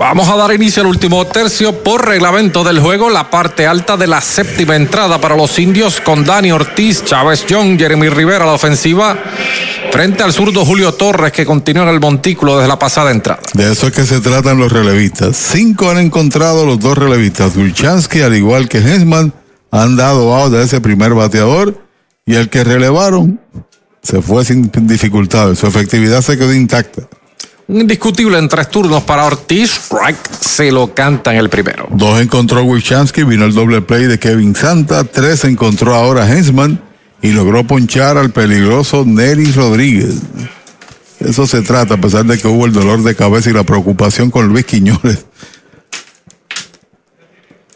Vamos 0.00 0.30
a 0.30 0.36
dar 0.36 0.50
inicio 0.54 0.80
al 0.80 0.86
último 0.86 1.26
tercio 1.26 1.84
por 1.84 2.08
reglamento 2.08 2.64
del 2.64 2.80
juego, 2.80 3.10
la 3.10 3.28
parte 3.28 3.66
alta 3.66 3.98
de 3.98 4.06
la 4.06 4.22
séptima 4.22 4.74
entrada 4.74 5.20
para 5.20 5.36
los 5.36 5.58
indios 5.58 6.00
con 6.00 6.24
Dani 6.24 6.50
Ortiz, 6.52 7.04
Chávez 7.04 7.44
Young, 7.46 7.78
Jeremy 7.78 8.08
Rivera 8.08 8.44
a 8.44 8.46
la 8.46 8.54
ofensiva, 8.54 9.14
frente 9.92 10.22
al 10.22 10.32
zurdo 10.32 10.64
Julio 10.64 10.94
Torres 10.94 11.32
que 11.32 11.44
continúa 11.44 11.82
en 11.82 11.90
el 11.90 12.00
montículo 12.00 12.56
desde 12.56 12.68
la 12.68 12.78
pasada 12.78 13.10
entrada. 13.10 13.42
De 13.52 13.70
eso 13.70 13.88
es 13.88 13.92
que 13.92 14.06
se 14.06 14.20
tratan 14.20 14.56
los 14.56 14.72
relevistas. 14.72 15.36
Cinco 15.36 15.90
han 15.90 15.98
encontrado 15.98 16.64
los 16.64 16.80
dos 16.80 16.96
relevistas. 16.96 17.54
Dulchansky, 17.54 18.22
al 18.22 18.34
igual 18.34 18.70
que 18.70 18.78
Hensman, 18.78 19.34
han 19.70 19.96
dado 19.96 20.34
out 20.34 20.50
de 20.50 20.64
ese 20.64 20.80
primer 20.80 21.12
bateador 21.12 21.78
y 22.24 22.36
el 22.36 22.48
que 22.48 22.64
relevaron 22.64 23.38
se 24.02 24.22
fue 24.22 24.46
sin 24.46 24.70
dificultades. 24.86 25.58
Su 25.58 25.66
efectividad 25.66 26.22
se 26.22 26.38
quedó 26.38 26.54
intacta. 26.54 27.02
Indiscutible 27.70 28.36
en 28.36 28.48
tres 28.48 28.68
turnos 28.68 29.04
para 29.04 29.24
Ortiz. 29.24 29.70
Strike 29.84 30.28
se 30.40 30.72
lo 30.72 30.92
canta 30.92 31.32
en 31.32 31.38
el 31.38 31.48
primero. 31.48 31.86
Dos 31.92 32.20
encontró 32.20 32.64
Wilchansky, 32.64 33.22
vino 33.22 33.44
el 33.44 33.54
doble 33.54 33.80
play 33.80 34.06
de 34.06 34.18
Kevin 34.18 34.56
Santa. 34.56 35.04
Tres 35.04 35.44
encontró 35.44 35.94
ahora 35.94 36.28
Hensman 36.28 36.82
y 37.22 37.30
logró 37.30 37.64
ponchar 37.64 38.18
al 38.18 38.30
peligroso 38.30 39.04
Nery 39.06 39.52
Rodríguez. 39.52 40.16
Eso 41.20 41.46
se 41.46 41.62
trata, 41.62 41.94
a 41.94 42.00
pesar 42.00 42.24
de 42.24 42.38
que 42.38 42.48
hubo 42.48 42.66
el 42.66 42.72
dolor 42.72 43.04
de 43.04 43.14
cabeza 43.14 43.50
y 43.50 43.52
la 43.52 43.62
preocupación 43.62 44.30
con 44.30 44.48
Luis 44.48 44.64
Quiñones. 44.64 45.24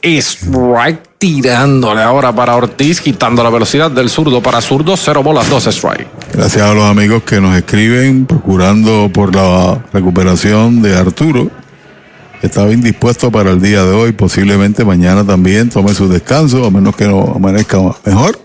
Strike 0.02 1.13
tirándole 1.24 2.02
ahora 2.02 2.34
para 2.34 2.54
Ortiz, 2.54 3.00
quitando 3.00 3.42
la 3.42 3.48
velocidad 3.48 3.90
del 3.90 4.10
zurdo 4.10 4.42
para 4.42 4.60
zurdo. 4.60 4.94
Cero 4.94 5.22
bolas, 5.22 5.48
dos 5.48 5.66
strike. 5.66 6.06
Gracias 6.34 6.62
a 6.62 6.74
los 6.74 6.84
amigos 6.84 7.22
que 7.22 7.40
nos 7.40 7.56
escriben, 7.56 8.26
procurando 8.26 9.10
por 9.10 9.34
la 9.34 9.82
recuperación 9.90 10.82
de 10.82 10.94
Arturo. 10.94 11.50
Estaba 12.42 12.70
indispuesto 12.74 13.32
para 13.32 13.52
el 13.52 13.62
día 13.62 13.82
de 13.84 13.92
hoy, 13.92 14.12
posiblemente 14.12 14.84
mañana 14.84 15.24
también 15.24 15.70
tome 15.70 15.94
su 15.94 16.10
descanso, 16.10 16.66
a 16.66 16.70
menos 16.70 16.94
que 16.94 17.06
no 17.06 17.32
amanezca 17.34 17.78
mejor. 18.04 18.38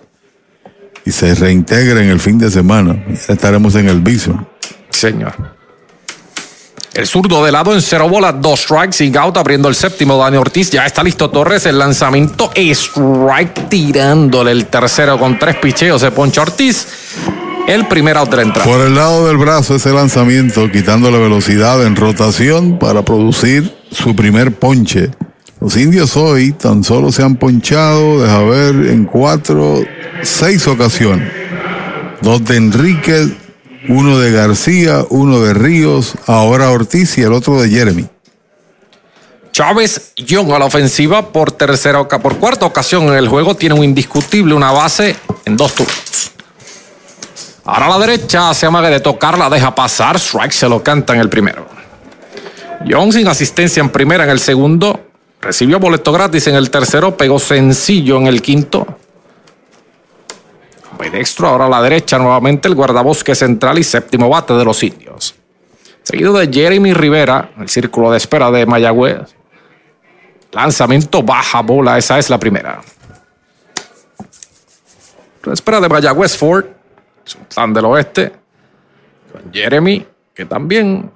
Y 1.03 1.11
se 1.11 1.35
reintegre 1.35 2.05
en 2.05 2.09
el 2.09 2.21
fin 2.21 2.37
de 2.37 2.49
semana. 2.49 3.03
Estaremos 3.27 3.75
en 3.75 3.89
el 3.89 3.99
viso. 3.99 4.47
Señor. 4.89 5.58
El 6.99 7.07
zurdo 7.07 7.45
de 7.45 7.53
lado 7.53 7.73
en 7.73 7.81
cero 7.81 8.09
bolas, 8.09 8.35
dos 8.41 8.59
strikes 8.59 8.91
sin 8.91 9.15
out, 9.15 9.37
abriendo 9.37 9.69
el 9.69 9.75
séptimo. 9.75 10.17
Dani 10.17 10.35
Ortiz 10.35 10.69
ya 10.69 10.85
está 10.85 11.01
listo 11.01 11.29
Torres. 11.29 11.65
El 11.65 11.79
lanzamiento 11.79 12.51
strike 12.53 13.69
tirándole 13.69 14.51
el 14.51 14.65
tercero 14.65 15.17
con 15.17 15.39
tres 15.39 15.55
picheos 15.55 16.01
de 16.01 16.11
Poncho 16.11 16.41
Ortiz. 16.41 16.87
El 17.69 17.87
primer 17.87 18.17
out 18.17 18.35
de 18.35 18.41
entrada. 18.41 18.69
Por 18.69 18.81
el 18.81 18.95
lado 18.95 19.27
del 19.29 19.37
brazo, 19.37 19.75
ese 19.75 19.93
lanzamiento, 19.93 20.69
quitando 20.69 21.09
la 21.09 21.19
velocidad 21.19 21.85
en 21.85 21.95
rotación 21.95 22.77
para 22.77 23.05
producir 23.05 23.73
su 23.89 24.13
primer 24.13 24.53
ponche. 24.55 25.09
Los 25.61 25.77
indios 25.77 26.17
hoy 26.17 26.51
tan 26.51 26.83
solo 26.83 27.13
se 27.13 27.23
han 27.23 27.37
ponchado, 27.37 28.21
deja 28.21 28.41
ver, 28.41 28.75
en 28.87 29.05
cuatro, 29.05 29.81
seis 30.21 30.67
ocasiones. 30.67 31.31
Dos 32.21 32.43
de 32.43 32.57
Enríquez, 32.57 33.29
uno 33.87 34.19
de 34.19 34.31
García, 34.31 35.05
uno 35.09 35.39
de 35.39 35.53
Ríos, 35.53 36.15
ahora 36.25 36.71
Ortiz 36.71 37.17
y 37.17 37.21
el 37.21 37.33
otro 37.33 37.61
de 37.61 37.69
Jeremy. 37.69 38.07
Chávez 39.51 40.13
Young 40.15 40.51
a 40.51 40.59
la 40.59 40.65
ofensiva 40.65 41.31
por 41.31 41.51
tercera 41.51 42.07
por 42.07 42.37
cuarta 42.37 42.65
ocasión 42.65 43.07
en 43.07 43.15
el 43.15 43.27
juego 43.27 43.55
tiene 43.55 43.75
un 43.75 43.83
indiscutible, 43.83 44.53
una 44.53 44.71
base 44.71 45.15
en 45.45 45.57
dos 45.57 45.73
turnos. 45.75 46.31
Ahora 47.65 47.85
a 47.85 47.89
la 47.89 47.99
derecha 47.99 48.53
se 48.53 48.65
amaga 48.65 48.89
de 48.89 48.99
tocar, 48.99 49.37
la 49.37 49.49
deja 49.49 49.73
pasar, 49.75 50.17
strike 50.17 50.51
se 50.51 50.67
lo 50.67 50.81
canta 50.81 51.13
en 51.13 51.19
el 51.19 51.29
primero. 51.29 51.67
Young 52.85 53.11
sin 53.13 53.27
asistencia 53.27 53.81
en 53.81 53.89
primera 53.89 54.23
en 54.23 54.29
el 54.29 54.39
segundo, 54.39 55.07
recibió 55.41 55.79
boleto 55.79 56.11
gratis 56.11 56.47
en 56.47 56.55
el 56.55 56.69
tercero, 56.69 57.17
pegó 57.17 57.39
sencillo 57.39 58.17
en 58.17 58.27
el 58.27 58.41
quinto. 58.41 58.98
Dextro, 61.07 61.47
ahora 61.47 61.67
a 61.67 61.69
la 61.69 61.81
derecha 61.81 62.17
nuevamente 62.17 62.67
el 62.67 62.75
guardabosque 62.75 63.33
central 63.33 63.79
y 63.79 63.83
séptimo 63.83 64.27
bate 64.27 64.53
de 64.53 64.65
los 64.65 64.83
indios. 64.83 65.35
Seguido 66.03 66.33
de 66.33 66.51
Jeremy 66.51 66.93
Rivera, 66.93 67.51
el 67.57 67.69
círculo 67.69 68.11
de 68.11 68.17
espera 68.17 68.51
de 68.51 68.65
Mayagüez. 68.65 69.33
Lanzamiento 70.51 71.23
baja 71.23 71.61
bola, 71.61 71.97
esa 71.97 72.19
es 72.19 72.29
la 72.29 72.37
primera. 72.37 72.81
La 75.43 75.53
espera 75.53 75.79
de 75.79 75.87
Mayagüez 75.87 76.35
Ford, 76.35 76.65
Sultán 77.23 77.73
del 77.73 77.85
Oeste, 77.85 78.33
Jeremy, 79.53 80.05
que 80.33 80.45
también 80.45 81.09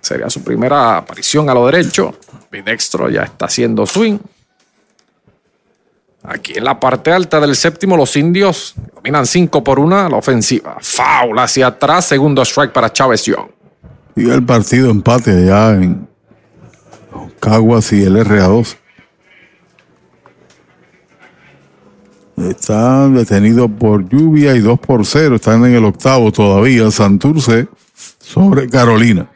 sería 0.00 0.30
su 0.30 0.42
primera 0.42 0.98
aparición 0.98 1.50
a 1.50 1.54
lo 1.54 1.66
derecho. 1.66 2.14
Bidextro 2.50 3.10
ya 3.10 3.22
está 3.22 3.46
haciendo 3.46 3.86
swing. 3.86 4.18
Aquí 6.26 6.54
en 6.56 6.64
la 6.64 6.80
parte 6.80 7.12
alta 7.12 7.38
del 7.38 7.54
séptimo, 7.54 7.98
los 7.98 8.16
indios 8.16 8.74
dominan 8.94 9.26
5 9.26 9.62
por 9.62 9.78
1 9.78 9.98
a 9.98 10.08
la 10.08 10.16
ofensiva. 10.16 10.78
Foul 10.80 11.38
hacia 11.38 11.66
atrás, 11.66 12.06
segundo 12.06 12.40
strike 12.42 12.72
para 12.72 12.90
Chávez 12.90 13.24
Young. 13.24 13.48
Y 14.16 14.30
el 14.30 14.42
partido 14.42 14.90
empate 14.90 15.30
allá 15.30 15.74
en 15.74 16.08
Caguas 17.40 17.92
y 17.92 18.02
el 18.04 18.16
RA2. 18.16 18.76
Están 22.38 23.14
detenidos 23.14 23.70
por 23.78 24.08
lluvia 24.08 24.54
y 24.54 24.60
2 24.60 24.80
por 24.80 25.04
0. 25.04 25.36
Están 25.36 25.64
en 25.66 25.74
el 25.74 25.84
octavo 25.84 26.32
todavía. 26.32 26.90
Santurce 26.90 27.68
sobre 28.18 28.68
Carolina. 28.68 29.28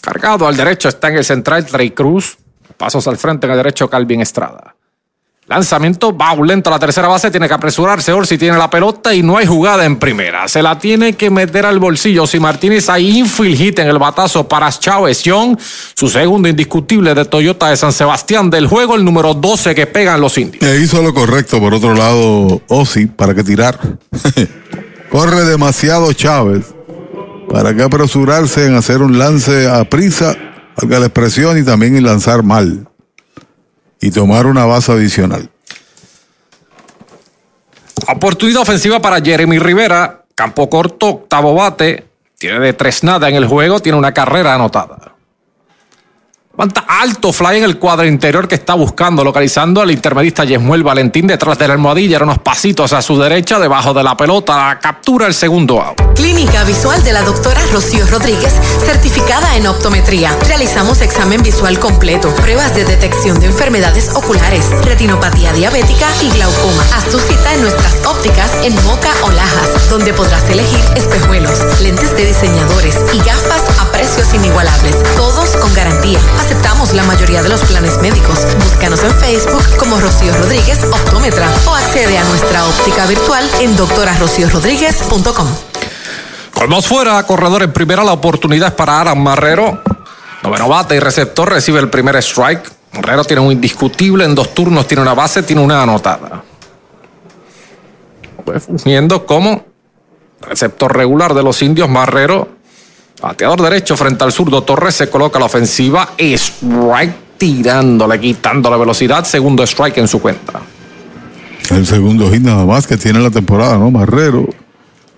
Cargado 0.00 0.46
al 0.46 0.56
derecho 0.56 0.88
está 0.88 1.08
en 1.08 1.16
el 1.16 1.24
central 1.24 1.66
Trey 1.66 1.90
Cruz. 1.90 2.38
Pasos 2.78 3.06
al 3.08 3.18
frente 3.18 3.46
en 3.46 3.52
el 3.52 3.58
derecho 3.58 3.90
Calvin 3.90 4.22
Estrada. 4.22 4.74
Lanzamiento, 5.48 6.14
va 6.14 6.34
lento 6.34 6.68
a 6.68 6.74
la 6.74 6.78
tercera 6.78 7.08
base, 7.08 7.30
tiene 7.30 7.48
que 7.48 7.54
apresurarse. 7.54 8.12
Orsi 8.12 8.36
tiene 8.36 8.58
la 8.58 8.68
pelota 8.68 9.14
y 9.14 9.22
no 9.22 9.38
hay 9.38 9.46
jugada 9.46 9.86
en 9.86 9.96
primera. 9.96 10.46
Se 10.46 10.62
la 10.62 10.78
tiene 10.78 11.14
que 11.14 11.30
meter 11.30 11.64
al 11.64 11.78
bolsillo. 11.78 12.26
Si 12.26 12.38
Martínez 12.38 12.90
hay 12.90 13.18
infield 13.18 13.56
hit 13.56 13.78
en 13.78 13.88
el 13.88 13.98
batazo 13.98 14.46
para 14.46 14.70
Chávez 14.70 15.22
Young, 15.22 15.56
su 15.94 16.10
segundo 16.10 16.50
indiscutible 16.50 17.14
de 17.14 17.24
Toyota 17.24 17.70
de 17.70 17.78
San 17.78 17.94
Sebastián 17.94 18.50
del 18.50 18.66
juego, 18.66 18.94
el 18.94 19.04
número 19.06 19.32
12 19.32 19.74
que 19.74 19.86
pegan 19.86 20.20
los 20.20 20.36
indios. 20.36 20.62
Hizo 20.78 21.00
lo 21.00 21.14
correcto, 21.14 21.58
por 21.60 21.72
otro 21.72 21.94
lado, 21.94 22.60
Osi, 22.68 23.06
para 23.06 23.34
que 23.34 23.42
tirar. 23.42 23.78
Corre 25.10 25.44
demasiado 25.44 26.12
Chávez. 26.12 26.74
¿Para 27.50 27.74
que 27.74 27.82
apresurarse 27.82 28.66
en 28.66 28.74
hacer 28.74 29.00
un 29.00 29.18
lance 29.18 29.66
a 29.66 29.84
prisa, 29.84 30.36
valga 30.80 31.00
la 31.00 31.06
expresión, 31.06 31.58
y 31.58 31.64
también 31.64 31.96
en 31.96 32.04
lanzar 32.04 32.42
mal? 32.42 32.88
y 34.00 34.10
tomar 34.10 34.46
una 34.46 34.64
base 34.64 34.92
adicional. 34.92 35.50
Oportunidad 38.08 38.62
ofensiva 38.62 39.00
para 39.00 39.20
Jeremy 39.20 39.58
Rivera. 39.58 40.24
Campo 40.34 40.70
corto, 40.70 41.08
octavo 41.08 41.54
bate. 41.54 42.06
Tiene 42.38 42.60
de 42.60 42.72
tres 42.72 43.02
nada 43.02 43.28
en 43.28 43.34
el 43.34 43.46
juego. 43.46 43.80
Tiene 43.80 43.98
una 43.98 44.14
carrera 44.14 44.54
anotada. 44.54 45.07
Levanta 46.58 46.86
alto 46.88 47.32
fly 47.32 47.58
en 47.58 47.62
el 47.62 47.78
cuadro 47.78 48.04
interior 48.04 48.48
que 48.48 48.56
está 48.56 48.74
buscando, 48.74 49.22
localizando 49.22 49.80
al 49.80 49.92
intermedista 49.92 50.42
Yesmuel 50.42 50.82
Valentín 50.82 51.28
detrás 51.28 51.56
de 51.56 51.68
la 51.68 51.74
almohadilla, 51.74 52.18
unos 52.20 52.40
pasitos 52.40 52.92
a 52.92 53.00
su 53.00 53.16
derecha, 53.16 53.60
debajo 53.60 53.94
de 53.94 54.02
la 54.02 54.16
pelota, 54.16 54.76
captura 54.82 55.28
el 55.28 55.34
segundo 55.34 55.80
out. 55.80 56.16
Clínica 56.16 56.64
Visual 56.64 57.00
de 57.04 57.12
la 57.12 57.22
doctora 57.22 57.60
Rocío 57.72 58.04
Rodríguez, 58.08 58.52
certificada 58.84 59.56
en 59.56 59.68
optometría. 59.68 60.36
Realizamos 60.48 61.00
examen 61.00 61.44
visual 61.44 61.78
completo, 61.78 62.34
pruebas 62.34 62.74
de 62.74 62.84
detección 62.84 63.38
de 63.38 63.46
enfermedades 63.46 64.10
oculares, 64.16 64.68
retinopatía 64.84 65.52
diabética 65.52 66.08
y 66.22 66.30
glaucoma. 66.30 66.82
Haz 66.96 67.04
tu 67.04 67.20
cita 67.20 67.54
en 67.54 67.60
nuestras 67.60 68.04
ópticas 68.04 68.50
en 68.64 68.74
Moca 68.84 69.12
o 69.22 69.30
Lajas, 69.30 69.88
donde 69.90 70.12
podrás 70.12 70.42
elegir 70.50 70.80
espejuelos, 70.96 71.80
lentes 71.82 72.16
de 72.16 72.26
diseñadores 72.26 72.96
y 73.12 73.18
gafas 73.18 73.62
a 73.78 73.92
precios 73.92 74.34
inigualables, 74.34 74.96
todos 75.14 75.50
con 75.58 75.72
garantía 75.72 76.18
aceptamos 76.48 76.94
la 76.94 77.02
mayoría 77.02 77.42
de 77.42 77.50
los 77.50 77.60
planes 77.60 78.00
médicos. 78.00 78.38
Búscanos 78.64 79.04
en 79.04 79.10
Facebook 79.16 79.62
como 79.78 80.00
Rocío 80.00 80.34
Rodríguez 80.34 80.82
Optómetra 80.82 81.46
o 81.66 81.74
accede 81.74 82.16
a 82.16 82.24
nuestra 82.24 82.64
óptica 82.64 83.04
virtual 83.04 83.46
en 83.60 83.76
doctorarociorodríguez.com. 83.76 85.46
Colmos 86.54 86.86
fuera, 86.86 87.22
corredor 87.24 87.64
en 87.64 87.72
primera, 87.74 88.02
la 88.02 88.12
oportunidad 88.12 88.68
es 88.68 88.74
para 88.74 88.98
Alan 88.98 89.22
Marrero. 89.22 89.82
Noveno 90.42 90.68
bate 90.68 90.96
y 90.96 91.00
receptor 91.00 91.50
recibe 91.50 91.80
el 91.80 91.90
primer 91.90 92.16
strike. 92.16 92.72
Marrero 92.94 93.24
tiene 93.24 93.42
un 93.42 93.52
indiscutible, 93.52 94.24
en 94.24 94.34
dos 94.34 94.54
turnos 94.54 94.86
tiene 94.86 95.02
una 95.02 95.12
base, 95.12 95.42
tiene 95.42 95.60
una 95.60 95.82
anotada. 95.82 96.42
Pues 98.42 98.64
fungiendo 98.64 99.26
como 99.26 99.66
receptor 100.40 100.96
regular 100.96 101.34
de 101.34 101.42
los 101.42 101.60
indios, 101.60 101.90
Marrero 101.90 102.57
Bateador 103.20 103.62
derecho 103.62 103.96
frente 103.96 104.24
al 104.24 104.32
zurdo. 104.32 104.62
Torres 104.62 104.94
se 104.94 105.10
coloca 105.10 105.38
la 105.38 105.46
ofensiva. 105.46 106.10
Strike 106.18 107.36
tirándole, 107.36 108.20
quitando 108.20 108.70
la 108.70 108.76
velocidad. 108.76 109.24
Segundo 109.24 109.62
strike 109.62 109.98
en 109.98 110.08
su 110.08 110.20
cuenta. 110.20 110.60
El 111.70 111.86
segundo 111.86 112.30
hit 112.30 112.42
nada 112.42 112.64
más 112.64 112.86
que 112.86 112.96
tiene 112.96 113.20
la 113.20 113.30
temporada, 113.30 113.78
¿no? 113.78 113.90
Marrero. 113.90 114.46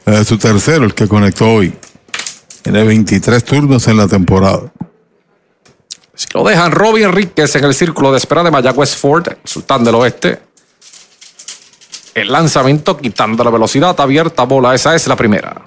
Es 0.06 0.26
su 0.26 0.38
tercero, 0.38 0.84
el 0.84 0.94
que 0.94 1.06
conectó 1.06 1.48
hoy. 1.48 1.74
Tiene 2.62 2.84
23 2.84 3.44
turnos 3.44 3.86
en 3.88 3.96
la 3.96 4.08
temporada. 4.08 4.72
Si 6.14 6.26
lo 6.34 6.44
dejan 6.44 6.72
Robbie 6.72 7.04
Enríquez 7.04 7.54
en 7.56 7.64
el 7.64 7.74
círculo 7.74 8.10
de 8.10 8.18
espera 8.18 8.42
de 8.42 8.50
Mayagüez 8.50 8.96
Ford, 8.96 9.26
Sultán 9.44 9.84
del 9.84 9.94
Oeste. 9.94 10.40
El 12.14 12.32
lanzamiento 12.32 12.96
quitando 12.96 13.44
la 13.44 13.50
velocidad 13.50 13.98
abierta 13.98 14.42
bola. 14.44 14.74
Esa 14.74 14.94
es 14.94 15.06
la 15.06 15.16
primera. 15.16 15.62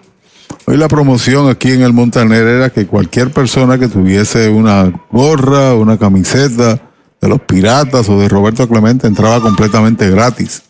Hoy 0.66 0.78
la 0.78 0.88
promoción 0.88 1.50
aquí 1.50 1.72
en 1.72 1.82
el 1.82 1.92
Montaner 1.94 2.48
era 2.48 2.70
que 2.70 2.88
cualquier 2.88 3.32
persona 3.32 3.78
que 3.78 3.88
tuviese 3.88 4.50
una 4.50 4.92
gorra, 5.12 5.74
una 5.74 5.98
camiseta 5.98 6.80
de 7.20 7.28
los 7.28 7.42
Piratas 7.42 8.08
o 8.10 8.20
de 8.20 8.30
Roberto 8.30 8.68
Clemente 8.68 9.08
entraba 9.08 9.42
completamente 9.42 10.10
gratis. 10.10 10.64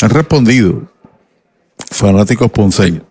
Han 0.00 0.10
respondido 0.10 0.82
fanáticos 1.90 2.50
ponceños. 2.50 3.04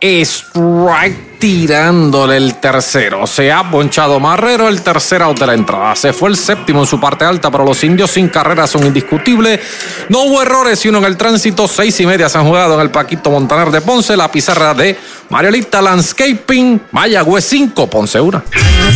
Strike 0.00 1.27
tirándole 1.38 2.36
el 2.36 2.56
tercero. 2.56 3.26
Se 3.26 3.52
ha 3.52 3.70
ponchado 3.70 4.18
Marrero 4.20 4.68
el 4.68 4.82
tercer 4.82 5.18
de 5.18 5.46
la 5.46 5.54
entrada. 5.54 5.96
Se 5.96 6.12
fue 6.12 6.28
el 6.30 6.36
séptimo 6.36 6.80
en 6.80 6.86
su 6.86 7.00
parte 7.00 7.24
alta, 7.24 7.50
pero 7.50 7.64
los 7.64 7.82
indios 7.82 8.10
sin 8.10 8.28
carrera 8.28 8.66
son 8.66 8.86
indiscutibles. 8.86 9.60
No 10.08 10.20
hubo 10.22 10.42
errores 10.42 10.84
y 10.84 10.88
uno 10.88 10.98
en 10.98 11.04
el 11.04 11.16
tránsito. 11.16 11.66
Seis 11.66 11.98
y 12.00 12.06
media 12.06 12.28
se 12.28 12.38
han 12.38 12.44
jugado 12.46 12.74
en 12.74 12.80
el 12.80 12.90
Paquito 12.90 13.30
Montaner 13.30 13.70
de 13.70 13.80
Ponce. 13.80 14.16
La 14.16 14.30
pizarra 14.30 14.74
de 14.74 14.96
Mariolita 15.28 15.82
Landscaping. 15.82 16.82
Mayagüez 16.92 17.44
5, 17.44 17.90
Ponce 17.90 18.20
1. 18.20 18.42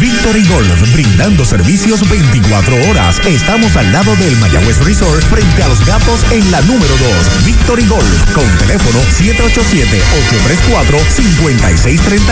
Victory 0.00 0.46
Golf, 0.46 0.92
brindando 0.92 1.44
servicios 1.44 2.08
24 2.08 2.90
horas. 2.90 3.18
Estamos 3.26 3.76
al 3.76 3.92
lado 3.92 4.14
del 4.16 4.36
Mayagüez 4.36 4.78
Resort, 4.84 5.22
frente 5.24 5.62
a 5.62 5.68
los 5.68 5.84
gatos 5.84 6.20
en 6.30 6.50
la 6.50 6.60
número 6.62 6.96
2. 6.96 7.44
Victory 7.44 7.86
Golf, 7.86 8.32
con 8.32 8.46
teléfono 8.58 8.98
787-834-5630 11.98 12.31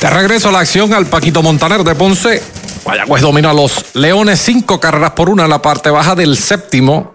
De 0.00 0.10
regreso 0.10 0.48
a 0.48 0.52
la 0.52 0.60
acción 0.60 0.92
al 0.92 1.06
Paquito 1.06 1.42
Montaner 1.42 1.82
de 1.82 1.94
Ponce. 1.94 2.42
Mayagüez 2.86 3.22
domina 3.22 3.50
a 3.50 3.54
los 3.54 3.94
Leones 3.94 4.40
cinco 4.40 4.78
carreras 4.78 5.12
por 5.12 5.30
una 5.30 5.44
en 5.44 5.50
la 5.50 5.62
parte 5.62 5.90
baja 5.90 6.14
del 6.14 6.36
séptimo. 6.36 7.14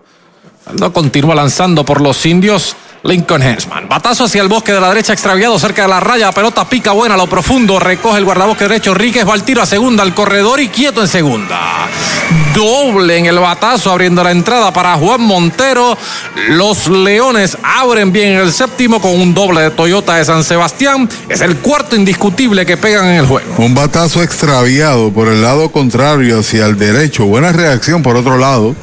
No 0.80 0.91
continúa 0.91 1.35
lanzando 1.35 1.85
por 1.85 2.01
los 2.01 2.25
indios. 2.25 2.75
Lincoln 3.03 3.41
Hensman. 3.41 3.87
Batazo 3.87 4.25
hacia 4.25 4.41
el 4.41 4.47
bosque 4.47 4.73
de 4.73 4.81
la 4.81 4.89
derecha 4.89 5.13
extraviado 5.13 5.57
cerca 5.57 5.83
de 5.83 5.87
la 5.87 5.99
raya. 5.99 6.31
Pelota 6.31 6.67
pica 6.67 6.91
buena 6.91 7.15
a 7.15 7.17
lo 7.17 7.27
profundo. 7.27 7.79
Recoge 7.79 8.17
el 8.17 8.25
guardabosque 8.25 8.67
derecho. 8.67 8.93
Ríquez 8.93 9.27
va 9.27 9.33
al 9.33 9.43
tiro 9.43 9.61
a 9.61 9.65
segunda 9.65 10.03
al 10.03 10.13
corredor 10.13 10.59
y 10.59 10.69
quieto 10.69 11.01
en 11.01 11.07
segunda. 11.07 11.87
Doble 12.53 13.17
en 13.17 13.25
el 13.25 13.39
batazo 13.39 13.91
abriendo 13.91 14.23
la 14.23 14.31
entrada 14.31 14.73
para 14.73 14.95
Juan 14.95 15.21
Montero. 15.21 15.97
Los 16.49 16.87
Leones 16.87 17.57
abren 17.63 18.11
bien 18.11 18.33
en 18.33 18.39
el 18.39 18.51
séptimo 18.51 18.99
con 18.99 19.11
un 19.11 19.33
doble 19.33 19.61
de 19.61 19.71
Toyota 19.71 20.15
de 20.15 20.25
San 20.25 20.43
Sebastián. 20.43 21.07
Es 21.29 21.41
el 21.41 21.57
cuarto 21.57 21.95
indiscutible 21.95 22.65
que 22.65 22.75
pegan 22.75 23.05
en 23.05 23.15
el 23.15 23.25
juego. 23.25 23.55
Un 23.57 23.75
batazo 23.75 24.21
extraviado 24.23 25.11
por 25.11 25.27
el 25.27 25.41
lado 25.41 25.71
contrario 25.71 26.39
hacia 26.39 26.65
el 26.65 26.77
derecho. 26.77 27.25
Buena 27.25 27.51
reacción 27.51 28.03
por 28.03 28.17
otro 28.17 28.37
lado 28.37 28.75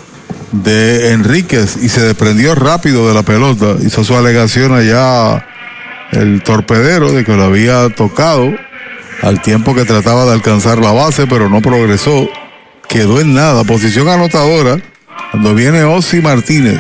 de 0.53 1.13
Enríquez 1.13 1.77
y 1.83 1.89
se 1.89 2.03
desprendió 2.03 2.55
rápido 2.55 3.09
de 3.09 3.15
la 3.15 3.23
pelota. 3.23 3.77
Hizo 3.85 4.05
su 4.05 4.17
alegación 4.17 4.75
allá 4.75 5.47
el 6.13 6.43
torpedero 6.43 7.13
de 7.13 7.25
que 7.25 7.33
lo 7.33 7.45
había 7.45 7.89
tocado 7.91 8.53
al 9.23 9.43
tiempo 9.43 9.75
que 9.75 9.85
trataba 9.85 10.25
de 10.25 10.33
alcanzar 10.33 10.79
la 10.79 10.93
base, 10.93 11.27
pero 11.27 11.49
no 11.49 11.61
progresó. 11.61 12.29
Quedó 12.89 13.21
en 13.21 13.35
nada. 13.35 13.65
Posición 13.65 14.09
anotadora 14.09 14.79
cuando 15.31 15.55
viene 15.55 15.83
Ossi 15.85 16.21
Martínez. 16.21 16.79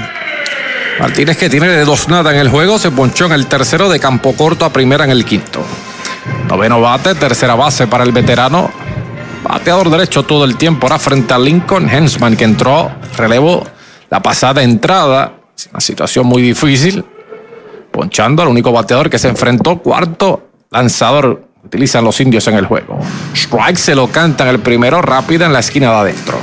Martínez 1.00 1.36
que 1.36 1.50
tiene 1.50 1.68
de 1.68 1.84
dos 1.84 2.08
nada 2.08 2.32
en 2.32 2.38
el 2.38 2.48
juego, 2.48 2.78
se 2.78 2.90
ponchó 2.90 3.26
en 3.26 3.32
el 3.32 3.46
tercero 3.46 3.90
de 3.90 4.00
campo 4.00 4.34
corto 4.34 4.64
a 4.64 4.72
primera 4.72 5.04
en 5.04 5.10
el 5.10 5.24
quinto. 5.24 5.62
Noveno 6.48 6.80
bate, 6.80 7.14
tercera 7.14 7.54
base 7.54 7.86
para 7.86 8.04
el 8.04 8.12
veterano. 8.12 8.70
Bateador 9.48 9.90
derecho 9.90 10.24
todo 10.24 10.44
el 10.44 10.56
tiempo 10.56 10.86
ahora 10.86 10.98
frente 10.98 11.32
a 11.32 11.38
Lincoln 11.38 11.88
Hensman 11.88 12.36
que 12.36 12.44
entró, 12.44 12.90
relevo 13.16 13.64
la 14.10 14.20
pasada 14.20 14.62
entrada. 14.62 15.32
Una 15.70 15.80
situación 15.80 16.26
muy 16.26 16.42
difícil. 16.42 17.04
Ponchando 17.90 18.42
al 18.42 18.48
único 18.48 18.72
bateador 18.72 19.08
que 19.08 19.18
se 19.18 19.28
enfrentó, 19.28 19.78
cuarto 19.78 20.50
lanzador. 20.70 21.46
Utilizan 21.64 22.04
los 22.04 22.20
indios 22.20 22.46
en 22.48 22.54
el 22.54 22.66
juego. 22.66 22.98
Strike 23.34 23.76
se 23.76 23.94
lo 23.94 24.08
canta 24.08 24.44
en 24.44 24.50
el 24.50 24.60
primero, 24.60 25.02
rápida 25.02 25.46
en 25.46 25.52
la 25.52 25.60
esquina 25.60 25.90
de 25.90 25.96
adentro. 25.96 26.38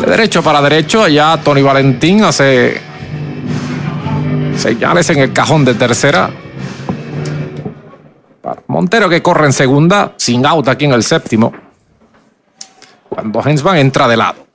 De 0.00 0.10
derecho 0.10 0.42
para 0.42 0.60
derecho, 0.62 1.02
allá 1.02 1.40
Tony 1.42 1.62
Valentín 1.62 2.22
hace 2.24 2.80
señales 4.56 5.10
en 5.10 5.18
el 5.18 5.32
cajón 5.32 5.64
de 5.64 5.74
tercera. 5.74 6.30
Montero 8.66 9.08
que 9.08 9.22
corre 9.22 9.46
en 9.46 9.52
segunda, 9.52 10.12
sin 10.16 10.44
out 10.46 10.68
aquí 10.68 10.84
en 10.84 10.92
el 10.92 11.02
séptimo. 11.02 11.52
Cuando 13.08 13.42
Hensman 13.42 13.76
entra 13.76 14.08
de 14.08 14.16
lado. 14.16 14.46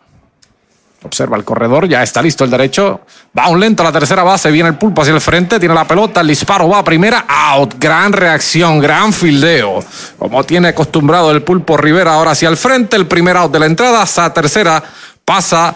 Observa 1.03 1.37
el 1.37 1.43
corredor, 1.43 1.87
ya 1.87 2.01
está 2.01 2.21
listo 2.21 2.43
el 2.43 2.49
derecho. 2.49 3.01
Va 3.37 3.47
un 3.47 3.59
lento 3.59 3.83
a 3.83 3.85
la 3.85 3.91
tercera 3.91 4.23
base, 4.23 4.49
viene 4.49 4.69
el 4.69 4.77
pulpo 4.77 5.03
hacia 5.03 5.13
el 5.13 5.21
frente, 5.21 5.59
tiene 5.59 5.75
la 5.75 5.87
pelota, 5.87 6.21
el 6.21 6.27
disparo 6.27 6.67
va 6.67 6.79
a 6.79 6.83
primera, 6.83 7.25
out. 7.27 7.75
Gran 7.77 8.11
reacción, 8.11 8.79
gran 8.79 9.13
fildeo. 9.13 9.79
Como 10.17 10.43
tiene 10.43 10.69
acostumbrado 10.69 11.31
el 11.31 11.43
pulpo 11.43 11.77
Rivera 11.77 12.15
ahora 12.15 12.31
hacia 12.31 12.49
el 12.49 12.57
frente, 12.57 12.95
el 12.95 13.05
primer 13.05 13.37
out 13.37 13.51
de 13.51 13.59
la 13.59 13.67
entrada, 13.67 14.03
a 14.03 14.33
tercera 14.33 14.83
pasa 15.23 15.75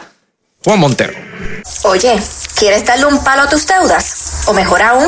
Juan 0.64 0.80
Montero. 0.80 1.14
Oye, 1.84 2.20
¿quieres 2.56 2.86
darle 2.86 3.06
un 3.06 3.24
palo 3.24 3.44
a 3.44 3.50
tus 3.50 3.66
deudas? 3.68 4.44
O 4.48 4.54
mejor 4.54 4.82
aún, 4.82 5.08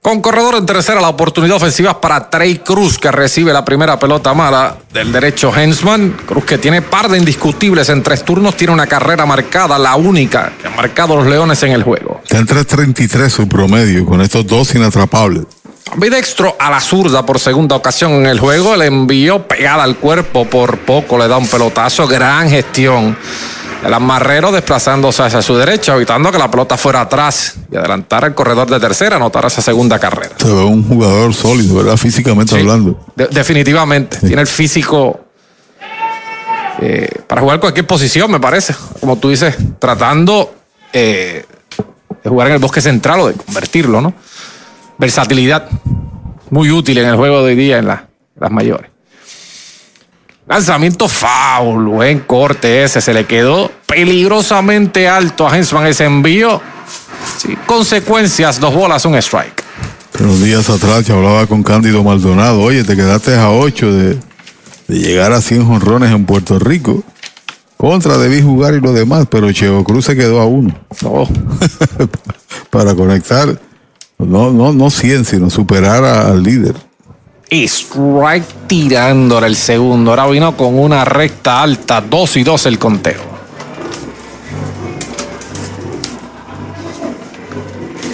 Con 0.00 0.22
corredor 0.22 0.54
en 0.54 0.64
tercera, 0.64 1.00
la 1.00 1.08
oportunidad 1.08 1.56
ofensiva 1.56 2.00
para 2.00 2.30
Trey 2.30 2.58
Cruz, 2.58 2.98
que 2.98 3.10
recibe 3.10 3.52
la 3.52 3.64
primera 3.64 3.98
pelota 3.98 4.32
mala 4.32 4.76
del 4.92 5.10
derecho 5.10 5.52
Hensman. 5.54 6.16
Cruz, 6.24 6.44
que 6.44 6.56
tiene 6.56 6.82
par 6.82 7.08
de 7.08 7.18
indiscutibles 7.18 7.88
en 7.88 8.02
tres 8.04 8.24
turnos, 8.24 8.56
tiene 8.56 8.72
una 8.72 8.86
carrera 8.86 9.26
marcada, 9.26 9.76
la 9.76 9.96
única 9.96 10.52
que 10.60 10.68
han 10.68 10.76
marcado 10.76 11.16
los 11.16 11.26
Leones 11.26 11.62
en 11.64 11.72
el 11.72 11.82
juego. 11.82 12.20
Está 12.22 12.38
en 12.38 12.46
3.33 12.46 13.28
su 13.28 13.48
promedio, 13.48 14.06
con 14.06 14.20
estos 14.20 14.46
dos 14.46 14.72
inatrapables. 14.74 15.44
Bidextro 15.96 16.56
a 16.60 16.70
la 16.70 16.80
zurda 16.80 17.26
por 17.26 17.40
segunda 17.40 17.74
ocasión 17.74 18.12
en 18.12 18.26
el 18.26 18.38
juego, 18.38 18.76
le 18.76 18.86
envió 18.86 19.48
pegada 19.48 19.82
al 19.82 19.96
cuerpo, 19.96 20.44
por 20.44 20.78
poco 20.78 21.18
le 21.18 21.26
da 21.26 21.38
un 21.38 21.48
pelotazo, 21.48 22.06
gran 22.06 22.48
gestión 22.48 23.16
el 23.84 23.94
amarrero 23.94 24.50
desplazándose 24.50 25.22
hacia 25.22 25.40
su 25.42 25.56
derecha, 25.56 25.94
evitando 25.94 26.32
que 26.32 26.38
la 26.38 26.50
pelota 26.50 26.76
fuera 26.76 27.02
atrás 27.02 27.54
y 27.70 27.76
adelantara 27.76 28.26
el 28.26 28.34
corredor 28.34 28.68
de 28.68 28.80
tercera, 28.80 29.16
anotar 29.16 29.44
esa 29.46 29.62
segunda 29.62 29.98
carrera. 29.98 30.34
Se 30.36 30.52
ve 30.52 30.64
un 30.64 30.82
jugador 30.82 31.32
sólido, 31.34 31.76
¿verdad? 31.76 31.96
Físicamente 31.96 32.54
hablando. 32.56 32.98
definitivamente. 33.14 34.18
Tiene 34.18 34.42
el 34.42 34.48
físico 34.48 35.20
eh, 36.80 37.08
para 37.26 37.40
jugar 37.40 37.60
cualquier 37.60 37.86
posición, 37.86 38.30
me 38.30 38.40
parece. 38.40 38.74
Como 39.00 39.16
tú 39.16 39.30
dices, 39.30 39.56
tratando 39.78 40.54
eh, 40.92 41.44
de 42.22 42.30
jugar 42.30 42.48
en 42.48 42.54
el 42.54 42.60
bosque 42.60 42.80
central 42.80 43.20
o 43.20 43.28
de 43.28 43.34
convertirlo, 43.34 44.00
¿no? 44.00 44.14
Versatilidad. 44.96 45.68
Muy 46.50 46.70
útil 46.70 46.98
en 46.98 47.08
el 47.08 47.16
juego 47.16 47.38
de 47.38 47.44
hoy 47.44 47.56
día 47.56 47.78
en 47.78 47.86
las 47.86 48.50
mayores. 48.50 48.90
Lanzamiento 50.48 51.08
foul, 51.08 51.84
buen 51.88 52.20
corte 52.20 52.82
ese, 52.82 53.02
se 53.02 53.12
le 53.12 53.26
quedó 53.26 53.70
peligrosamente 53.86 55.06
alto 55.06 55.46
a 55.46 55.54
Hensman 55.54 55.86
ese 55.86 56.06
envío. 56.06 56.62
Sí, 57.36 57.54
consecuencias, 57.66 58.58
dos 58.58 58.74
bolas, 58.74 59.04
un 59.04 59.14
strike. 59.16 59.62
Pero 60.12 60.34
días 60.38 60.70
atrás 60.70 61.06
yo 61.06 61.16
hablaba 61.16 61.46
con 61.46 61.62
Cándido 61.62 62.02
Maldonado, 62.02 62.62
oye, 62.62 62.82
te 62.82 62.96
quedaste 62.96 63.36
a 63.36 63.50
ocho 63.50 63.92
de, 63.92 64.18
llegar 64.88 65.32
a 65.32 65.42
100 65.42 65.66
jonrones 65.66 66.12
en 66.12 66.24
Puerto 66.24 66.58
Rico. 66.58 67.04
Contra 67.76 68.16
debí 68.16 68.40
jugar 68.40 68.74
y 68.74 68.80
lo 68.80 68.94
demás, 68.94 69.26
pero 69.30 69.52
Chevo 69.52 69.84
Cruz 69.84 70.06
se 70.06 70.16
quedó 70.16 70.40
a 70.40 70.46
uno. 70.46 70.74
No. 71.02 71.28
Para 72.70 72.94
conectar, 72.94 73.60
no, 74.18 74.50
no, 74.50 74.72
no 74.72 74.90
100, 74.90 75.26
sino 75.26 75.50
superar 75.50 76.04
al 76.04 76.42
líder. 76.42 76.87
Strike 77.50 78.66
tirándole 78.66 79.46
el 79.46 79.56
segundo. 79.56 80.10
Ahora 80.10 80.26
vino 80.26 80.56
con 80.56 80.78
una 80.78 81.04
recta 81.04 81.62
alta, 81.62 82.00
2 82.00 82.36
y 82.36 82.44
2 82.44 82.66
el 82.66 82.78
conteo. 82.78 83.20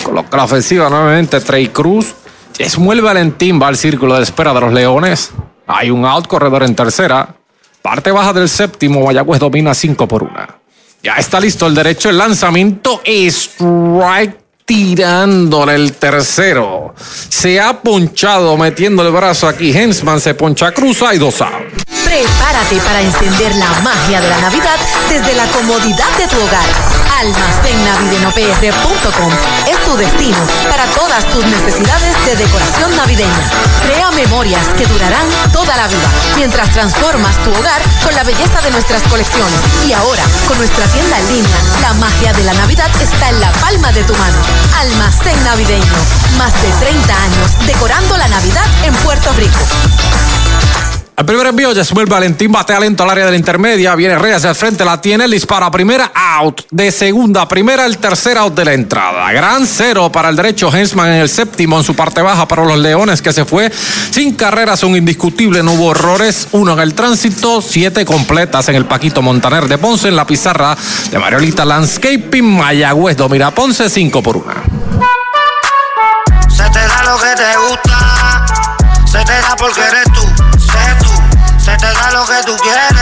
Coloca 0.05 0.37
la 0.37 0.45
ofensiva 0.45 0.89
nuevamente 0.89 1.41
Trey 1.41 1.69
Cruz. 1.69 2.15
Esmuel 2.59 3.01
Valentín 3.01 3.61
va 3.61 3.69
al 3.69 3.77
círculo 3.77 4.15
de 4.15 4.23
espera 4.23 4.55
de 4.55 4.61
los 4.61 4.73
Leones. 4.73 5.33
Hay 5.67 5.91
un 5.91 6.05
out 6.05 6.29
corredor 6.29 6.63
en 6.63 6.77
tercera. 6.77 7.35
Parte 7.83 8.13
baja 8.13 8.33
del 8.33 8.49
séptimo. 8.49 9.05
Mayagüez 9.05 9.41
domina 9.41 9.75
5 9.75 10.07
por 10.07 10.23
1. 10.23 10.33
Ya 11.03 11.17
está 11.17 11.41
listo 11.41 11.67
el 11.67 11.75
derecho, 11.75 12.09
el 12.09 12.19
lanzamiento. 12.19 13.01
Strike 13.05 14.44
tirándole 14.65 15.75
el 15.75 15.93
tercero. 15.93 16.95
Se 17.29 17.61
ha 17.61 17.81
ponchado 17.81 18.57
metiendo 18.57 19.07
el 19.07 19.13
brazo 19.13 19.47
aquí. 19.47 19.77
Hensman 19.77 20.21
se 20.21 20.35
poncha, 20.35 20.73
cruza 20.73 21.15
y 21.15 21.19
dos 21.19 21.41
out. 21.43 21.53
Prepárate 22.05 22.77
para 22.77 23.01
encender 23.01 23.55
la 23.57 23.71
magia 23.81 24.21
de 24.21 24.29
la 24.29 24.39
Navidad 24.39 24.79
desde 25.09 25.35
la 25.35 25.47
comodidad 25.47 26.17
de 26.17 26.29
tu 26.29 26.37
hogar. 26.41 27.04
Almacennavidenopr.com 27.25 29.33
es 29.67 29.83
tu 29.85 29.97
destino 29.97 30.37
para 30.69 30.85
todas 30.89 31.25
tus 31.31 31.43
necesidades 31.47 32.15
de 32.27 32.37
decoración 32.37 32.95
navideña. 32.97 33.51
Crea 33.81 34.11
memorias 34.11 34.69
que 34.77 34.85
durarán 34.85 35.27
toda 35.51 35.75
la 35.75 35.89
vida 35.89 36.07
mientras 36.37 36.71
transformas 36.73 37.43
tu 37.43 37.51
hogar 37.51 37.81
con 38.05 38.15
la 38.15 38.25
belleza 38.25 38.61
de 38.61 38.71
nuestras 38.73 39.03
colecciones. 39.05 39.59
Y 39.89 39.95
ahora, 39.95 40.23
con 40.47 40.59
nuestra 40.59 40.85
tienda 40.89 41.19
en 41.19 41.37
línea, 41.37 41.57
la 41.81 41.95
magia 41.95 42.35
de 42.35 42.45
la 42.45 42.53
Navidad 42.53 42.91
está 43.01 43.31
en 43.31 43.41
la 43.41 43.51
palma 43.53 43.91
de 43.93 44.05
tu 44.05 44.15
mano. 44.17 44.37
Almacén 44.81 45.43
navideño. 45.45 45.95
Más 46.37 46.53
de 46.61 46.71
30 46.73 47.23
años 47.23 47.57
decorando 47.67 48.19
la 48.19 48.29
Navidad 48.29 48.67
en 48.83 48.93
Puerto 48.97 49.33
Rico. 49.33 49.61
Al 51.17 51.27
primer 51.27 51.47
envío, 51.47 51.73
Yasmuel 51.73 52.07
Valentín 52.07 52.51
batea 52.51 52.81
lento 52.81 53.05
al 53.05 53.11
área 53.11 53.27
de 53.27 53.31
la 53.31 53.37
intermedia. 53.37 53.95
Viene 53.95 54.19
Reyes 54.19 54.43
el 54.43 54.55
frente, 54.57 54.85
la 54.85 55.01
tiene, 55.01 55.27
el 55.27 55.31
dispara 55.31 55.71
primera, 55.71 56.11
out. 56.13 56.63
De 56.73 56.91
segunda, 56.91 57.47
primera, 57.47 57.87
el 57.87 57.99
tercer 57.99 58.37
out 58.37 58.53
de 58.53 58.65
la 58.65 58.73
entrada. 58.73 59.31
Gran 59.31 59.65
cero 59.65 60.11
para 60.11 60.29
el 60.29 60.35
derecho 60.35 60.75
Hensman 60.75 61.11
en 61.11 61.21
el 61.21 61.29
séptimo, 61.29 61.79
en 61.79 61.85
su 61.85 61.95
parte 61.95 62.21
baja 62.21 62.49
para 62.49 62.65
los 62.65 62.79
Leones, 62.79 63.23
que 63.23 63.33
se 63.33 63.45
fue 63.45 63.71
sin 64.11 64.35
carreras, 64.35 64.83
un 64.83 64.97
indiscutible, 64.97 65.63
no 65.63 65.75
hubo 65.75 65.93
errores. 65.93 66.49
Uno 66.51 66.73
en 66.73 66.81
el 66.81 66.95
tránsito, 66.95 67.63
siete 67.63 68.05
completas 68.05 68.69
en 68.69 68.75
el 68.75 68.87
Paquito 68.87 69.23
Montaner 69.23 69.69
de 69.69 69.79
Ponce, 69.79 70.09
en 70.09 70.17
la 70.17 70.27
pizarra 70.27 70.77
de 71.13 71.19
Mariolita 71.21 71.65
Landscaping, 71.65 72.57
Mayagüez, 72.57 73.17
Domira 73.17 73.53
Ponce, 73.53 73.89
cinco 73.89 74.21
por 74.21 74.37
una. 74.37 74.65
Se 76.49 76.65
te 76.71 76.79
da 76.81 77.03
lo 77.05 77.19
que 77.19 77.35
te 77.37 77.57
gusta 77.69 78.47
Se 79.07 79.25
te 79.25 79.33
da 79.33 79.55
porque 79.57 79.81
eres 79.81 80.05
tú. 80.13 80.45
Se 81.65 81.75
te 81.79 81.87
da 81.87 82.11
lo 82.11 82.27
que 82.27 82.43
tú 82.45 82.55
quieres. 82.59 82.93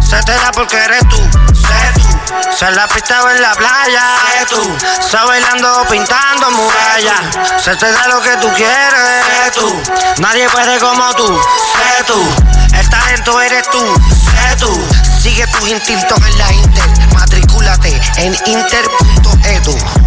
Se 0.00 0.20
te 0.24 0.32
da 0.32 0.50
porque 0.50 0.76
eres 0.76 1.08
tú, 1.08 1.16
sé 1.54 1.92
tú. 1.94 2.56
Se 2.58 2.68
la 2.72 2.88
pista 2.88 3.22
o 3.22 3.30
en 3.30 3.40
la 3.40 3.54
playa, 3.54 4.02
sé 4.26 4.46
tú. 4.46 4.76
Se 5.00 5.16
bailando 5.16 5.86
pintando 5.88 6.50
murallas. 6.50 7.62
Se 7.62 7.76
te 7.76 7.92
da 7.92 8.08
lo 8.08 8.20
que 8.22 8.36
tú 8.38 8.52
quieres, 8.54 9.24
sé 9.24 9.50
tú. 9.52 9.82
Nadie 10.18 10.48
puede 10.48 10.80
como 10.80 11.14
tú, 11.14 11.28
sé 11.28 12.04
tú. 12.08 12.20
El 12.76 12.90
talento 12.90 13.40
eres 13.40 13.70
tú, 13.70 13.94
sé 14.32 14.56
tú. 14.56 14.88
Sigue 15.22 15.46
tus 15.46 15.68
instintos 15.68 16.18
en 16.26 16.38
la 16.38 16.52
Inter. 16.52 17.14
Matricúlate 17.14 18.00
en 18.16 18.36
inter.edu. 18.46 20.03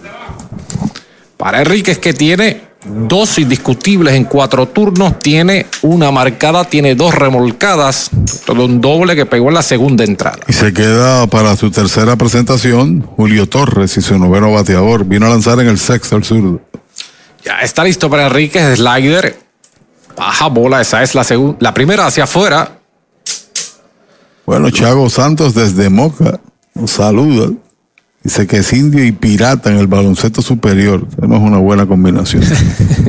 Para 1.36 1.58
Enríquez 1.58 1.98
que 1.98 2.14
tiene 2.14 2.60
dos 2.84 3.40
indiscutibles 3.40 4.14
en 4.14 4.22
cuatro 4.22 4.68
turnos, 4.68 5.18
tiene 5.18 5.66
una 5.82 6.12
marcada, 6.12 6.64
tiene 6.64 6.94
dos 6.94 7.12
remolcadas, 7.12 8.10
todo 8.46 8.64
un 8.66 8.80
doble 8.80 9.16
que 9.16 9.26
pegó 9.26 9.48
en 9.48 9.54
la 9.54 9.62
segunda 9.62 10.04
entrada. 10.04 10.38
Y 10.46 10.52
se 10.52 10.72
queda 10.72 11.26
para 11.26 11.56
su 11.56 11.72
tercera 11.72 12.14
presentación 12.14 13.02
Julio 13.16 13.48
Torres 13.48 13.96
y 13.96 14.00
su 14.00 14.16
noveno 14.16 14.52
bateador. 14.52 15.04
Vino 15.04 15.26
a 15.26 15.30
lanzar 15.30 15.58
en 15.58 15.66
el 15.66 15.78
sexto 15.80 16.14
al 16.14 16.22
sur. 16.22 16.60
Ya 17.44 17.58
está 17.62 17.82
listo 17.82 18.08
para 18.08 18.28
Enríquez, 18.28 18.76
slider, 18.76 19.36
baja 20.16 20.46
bola, 20.46 20.80
esa 20.80 21.02
es 21.02 21.16
la 21.16 21.24
segunda, 21.24 21.56
la 21.58 21.74
primera 21.74 22.06
hacia 22.06 22.24
afuera, 22.24 22.78
Bueno, 24.46 24.70
Chago 24.70 25.08
Santos 25.08 25.54
desde 25.54 25.88
Moca 25.88 26.40
nos 26.74 26.90
saluda. 26.90 27.50
Dice 28.22 28.46
que 28.46 28.58
es 28.58 28.72
indio 28.72 29.04
y 29.04 29.12
pirata 29.12 29.70
en 29.70 29.78
el 29.78 29.88
baloncesto 29.88 30.42
superior. 30.42 31.06
No 31.20 31.36
es 31.36 31.42
una 31.42 31.58
buena 31.58 31.86
combinación. 31.86 32.44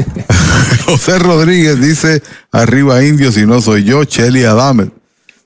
José 0.85 1.19
Rodríguez 1.19 1.79
dice, 1.79 2.23
arriba 2.51 3.03
indio 3.03 3.31
si 3.31 3.45
no 3.45 3.61
soy 3.61 3.83
yo, 3.83 4.05
Chelly 4.05 4.43
Adamet. 4.43 4.91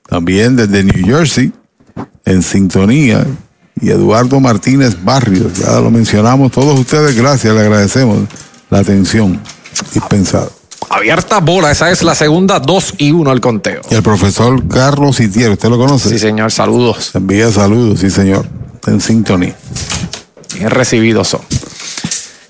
También 0.08 0.56
desde 0.56 0.84
New 0.84 1.04
Jersey, 1.04 1.52
en 2.24 2.42
sintonía. 2.42 3.26
Y 3.80 3.90
Eduardo 3.90 4.40
Martínez 4.40 4.96
Barrios, 5.04 5.52
ya 5.54 5.80
lo 5.80 5.90
mencionamos 5.90 6.50
todos 6.50 6.80
ustedes, 6.80 7.14
gracias, 7.14 7.54
le 7.54 7.60
agradecemos 7.60 8.26
la 8.70 8.80
atención 8.80 9.40
dispensada. 9.94 10.48
Abierta 10.88 11.38
bola, 11.40 11.70
esa 11.70 11.90
es 11.90 12.02
la 12.02 12.14
segunda, 12.14 12.58
dos 12.60 12.94
y 12.98 13.12
uno 13.12 13.32
el 13.32 13.40
conteo. 13.40 13.80
Y 13.90 13.94
el 13.94 14.02
profesor 14.02 14.66
Carlos 14.68 15.20
Itier, 15.20 15.50
¿usted 15.50 15.68
lo 15.68 15.78
conoce? 15.78 16.08
Sí, 16.08 16.18
señor, 16.18 16.50
saludos. 16.50 17.14
Envía 17.14 17.50
saludos, 17.50 18.00
sí, 18.00 18.10
señor. 18.10 18.46
En 18.86 19.00
sintonía. 19.00 19.56
Bien 20.54 20.70
recibidos 20.70 21.28
son. 21.28 21.40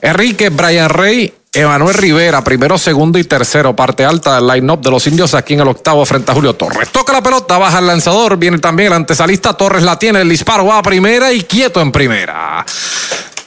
Enrique, 0.01 0.51
Brian 0.51 0.89
Rey, 0.89 1.35
Emanuel 1.53 1.95
Rivera, 1.95 2.45
primero, 2.45 2.79
segundo 2.79 3.19
y 3.19 3.25
tercero, 3.25 3.75
parte 3.75 4.05
alta 4.05 4.37
del 4.37 4.47
line-up 4.47 4.81
de 4.81 4.91
los 4.91 5.07
indios 5.07 5.35
aquí 5.35 5.55
en 5.55 5.61
el 5.61 5.69
octavo 5.69 6.05
frente 6.05 6.31
a 6.31 6.35
Julio 6.35 6.55
Torres. 6.55 6.91
Toca 6.91 7.13
la 7.13 7.23
pelota, 7.23 7.59
baja 7.59 7.79
el 7.79 7.87
lanzador, 7.87 8.37
viene 8.37 8.59
también 8.59 8.89
el 8.89 8.93
antesalista, 8.93 9.55
Torres 9.55 9.83
la 9.83 9.99
tiene, 9.99 10.21
el 10.21 10.29
disparo 10.29 10.67
va 10.67 10.79
a 10.79 10.83
primera 10.83 11.33
y 11.33 11.43
quieto 11.43 11.81
en 11.81 11.91
primera. 11.91 12.65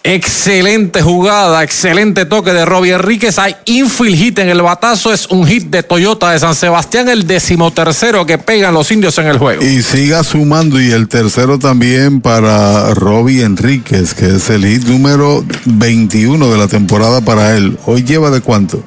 Excelente 0.04 1.04
jugada, 1.04 1.64
excelente 1.64 2.26
toque 2.26 2.54
de 2.54 2.66
Robbie 2.66 2.94
Enríquez. 2.94 3.38
Hay 3.38 3.56
infield 3.66 4.16
hit 4.18 4.40
en 4.40 4.50
el 4.50 4.62
batazo. 4.64 5.14
Es 5.14 5.28
un 5.28 5.46
hit 5.46 5.70
de 5.70 5.84
Toyota 5.84 6.32
de 6.32 6.40
San 6.40 6.56
Sebastián, 6.56 7.08
el 7.08 7.28
decimotercero 7.28 8.26
que 8.26 8.40
pegan 8.40 8.74
los 8.74 8.92
indios 8.92 9.18
en 9.20 9.28
el 9.28 9.38
juego. 9.38 9.64
Y 9.64 9.84
siga 9.84 10.24
sumando, 10.24 10.82
y 10.82 10.92
el 10.92 11.08
tercero 11.08 11.60
también 11.60 12.20
para 12.20 12.96
Robbie 12.96 13.44
Enríquez, 13.44 14.16
que 14.16 14.38
es 14.38 14.50
el 14.50 14.66
hit 14.66 14.86
número 14.86 15.46
21 15.66 16.52
de 16.52 16.58
la 16.58 16.68
temporada 16.68 17.22
para 17.22 17.56
él. 17.56 17.78
Hoy 17.86 18.04
lleva 18.04 18.32
de 18.32 18.42
cuánto? 18.42 18.84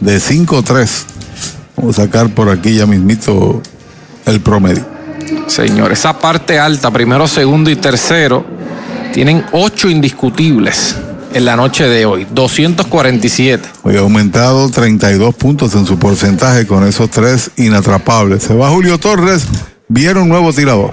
De 0.00 0.18
5-3. 0.18 0.88
Vamos 1.76 1.98
a 1.98 2.02
sacar 2.02 2.30
por 2.30 2.50
aquí 2.50 2.74
ya 2.74 2.86
mismito 2.86 3.62
el 4.26 4.40
promedio. 4.40 4.84
Señor, 5.46 5.92
esa 5.92 6.18
parte 6.18 6.58
alta, 6.58 6.90
primero, 6.90 7.28
segundo 7.28 7.70
y 7.70 7.76
tercero, 7.76 8.44
tienen 9.18 9.44
ocho 9.50 9.90
indiscutibles 9.90 10.94
en 11.34 11.44
la 11.44 11.56
noche 11.56 11.88
de 11.88 12.06
hoy. 12.06 12.24
247. 12.30 13.68
Hoy 13.82 13.96
ha 13.96 13.98
aumentado 13.98 14.70
32 14.70 15.34
puntos 15.34 15.74
en 15.74 15.86
su 15.86 15.98
porcentaje 15.98 16.68
con 16.68 16.86
esos 16.86 17.10
tres 17.10 17.50
inatrapables. 17.56 18.44
Se 18.44 18.54
va 18.54 18.70
Julio 18.70 18.96
Torres, 18.98 19.44
vieron 19.88 20.28
nuevo 20.28 20.52
tirador. 20.52 20.92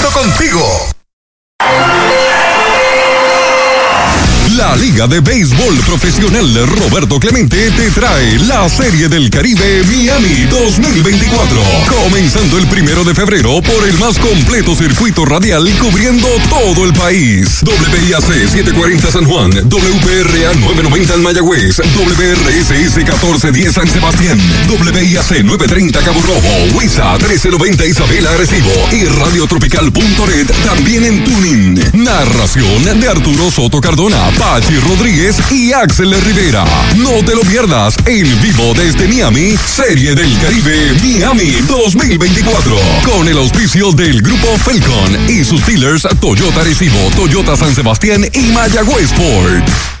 contigo. 0.09 0.91
La 4.57 4.75
Liga 4.75 5.07
de 5.07 5.21
Béisbol 5.21 5.75
Profesional 5.85 6.67
Roberto 6.67 7.19
Clemente 7.19 7.71
te 7.71 7.89
trae 7.91 8.37
la 8.39 8.67
Serie 8.67 9.07
del 9.07 9.29
Caribe 9.29 9.83
Miami 9.85 10.45
2024. 10.49 11.61
Comenzando 12.03 12.57
el 12.57 12.67
primero 12.67 13.03
de 13.03 13.13
febrero 13.13 13.61
por 13.61 13.87
el 13.87 13.97
más 13.97 14.17
completo 14.17 14.75
circuito 14.75 15.23
radial 15.25 15.69
cubriendo 15.79 16.27
todo 16.49 16.85
el 16.85 16.93
país. 16.93 17.61
WIAC 17.63 18.49
740 18.49 19.11
San 19.11 19.25
Juan, 19.25 19.51
WPRA 19.51 20.53
990 20.53 21.13
en 21.13 21.23
Mayagüez, 21.23 21.77
WRSS 21.77 22.97
1410 22.97 23.73
San 23.73 23.87
Sebastián, 23.87 24.39
WIAC 24.69 25.43
930 25.43 25.99
Cabo 26.01 26.21
Rojo, 26.21 26.77
WISA 26.77 27.17
1390 27.19 27.85
Isabela 27.85 28.31
Arecibo 28.31 28.71
y 28.91 29.05
radiotropical.net 29.05 30.51
también 30.65 31.05
en 31.05 31.23
Tuning. 31.23 32.03
Narración 32.03 32.99
de 32.99 33.07
Arturo 33.07 33.49
Soto 33.51 33.79
Cardona 33.79 34.31
Pachi 34.41 34.79
Rodríguez 34.79 35.37
y 35.51 35.71
Axel 35.71 36.19
Rivera. 36.23 36.65
No 36.95 37.23
te 37.23 37.35
lo 37.35 37.41
pierdas 37.41 37.95
en 38.07 38.41
vivo 38.41 38.73
desde 38.73 39.07
Miami, 39.07 39.55
Serie 39.67 40.15
del 40.15 40.35
Caribe 40.39 40.95
Miami 40.99 41.51
2024. 41.67 42.75
Con 43.05 43.27
el 43.27 43.37
auspicio 43.37 43.91
del 43.91 44.19
Grupo 44.23 44.47
Felcon 44.57 45.29
y 45.29 45.43
sus 45.43 45.63
dealers 45.67 46.07
Toyota 46.19 46.63
Recibo, 46.63 46.97
Toyota 47.15 47.55
San 47.55 47.75
Sebastián 47.75 48.25
y 48.33 48.51
Mayagüez 48.51 49.11
Ford. 49.13 50.00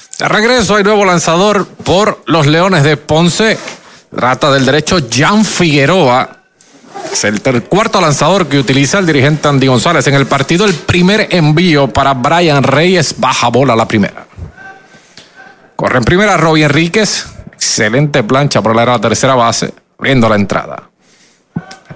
De 0.21 0.27
regreso 0.27 0.75
hay 0.75 0.83
nuevo 0.83 1.03
lanzador 1.03 1.65
por 1.65 2.21
los 2.27 2.45
Leones 2.45 2.83
de 2.83 2.95
Ponce. 2.95 3.57
Trata 4.15 4.51
del 4.51 4.67
derecho 4.67 4.99
Jan 5.11 5.43
Figueroa. 5.43 6.43
Es 7.11 7.23
el 7.23 7.41
cuarto 7.63 7.99
lanzador 7.99 8.45
que 8.45 8.59
utiliza 8.59 8.99
el 8.99 9.07
dirigente 9.07 9.47
Andy 9.47 9.65
González. 9.65 10.05
En 10.05 10.13
el 10.13 10.27
partido, 10.27 10.65
el 10.65 10.75
primer 10.75 11.27
envío 11.31 11.87
para 11.87 12.13
Brian 12.13 12.61
Reyes. 12.61 13.15
Baja 13.17 13.47
bola 13.47 13.75
la 13.75 13.87
primera. 13.87 14.27
Corre 15.75 15.97
en 15.97 16.03
primera 16.03 16.37
Robbie 16.37 16.65
Enríquez. 16.65 17.25
Excelente 17.53 18.21
plancha 18.21 18.61
por 18.61 18.75
la 18.75 19.01
tercera 19.01 19.33
base. 19.33 19.73
Abriendo 19.97 20.29
la 20.29 20.35
entrada. 20.35 20.90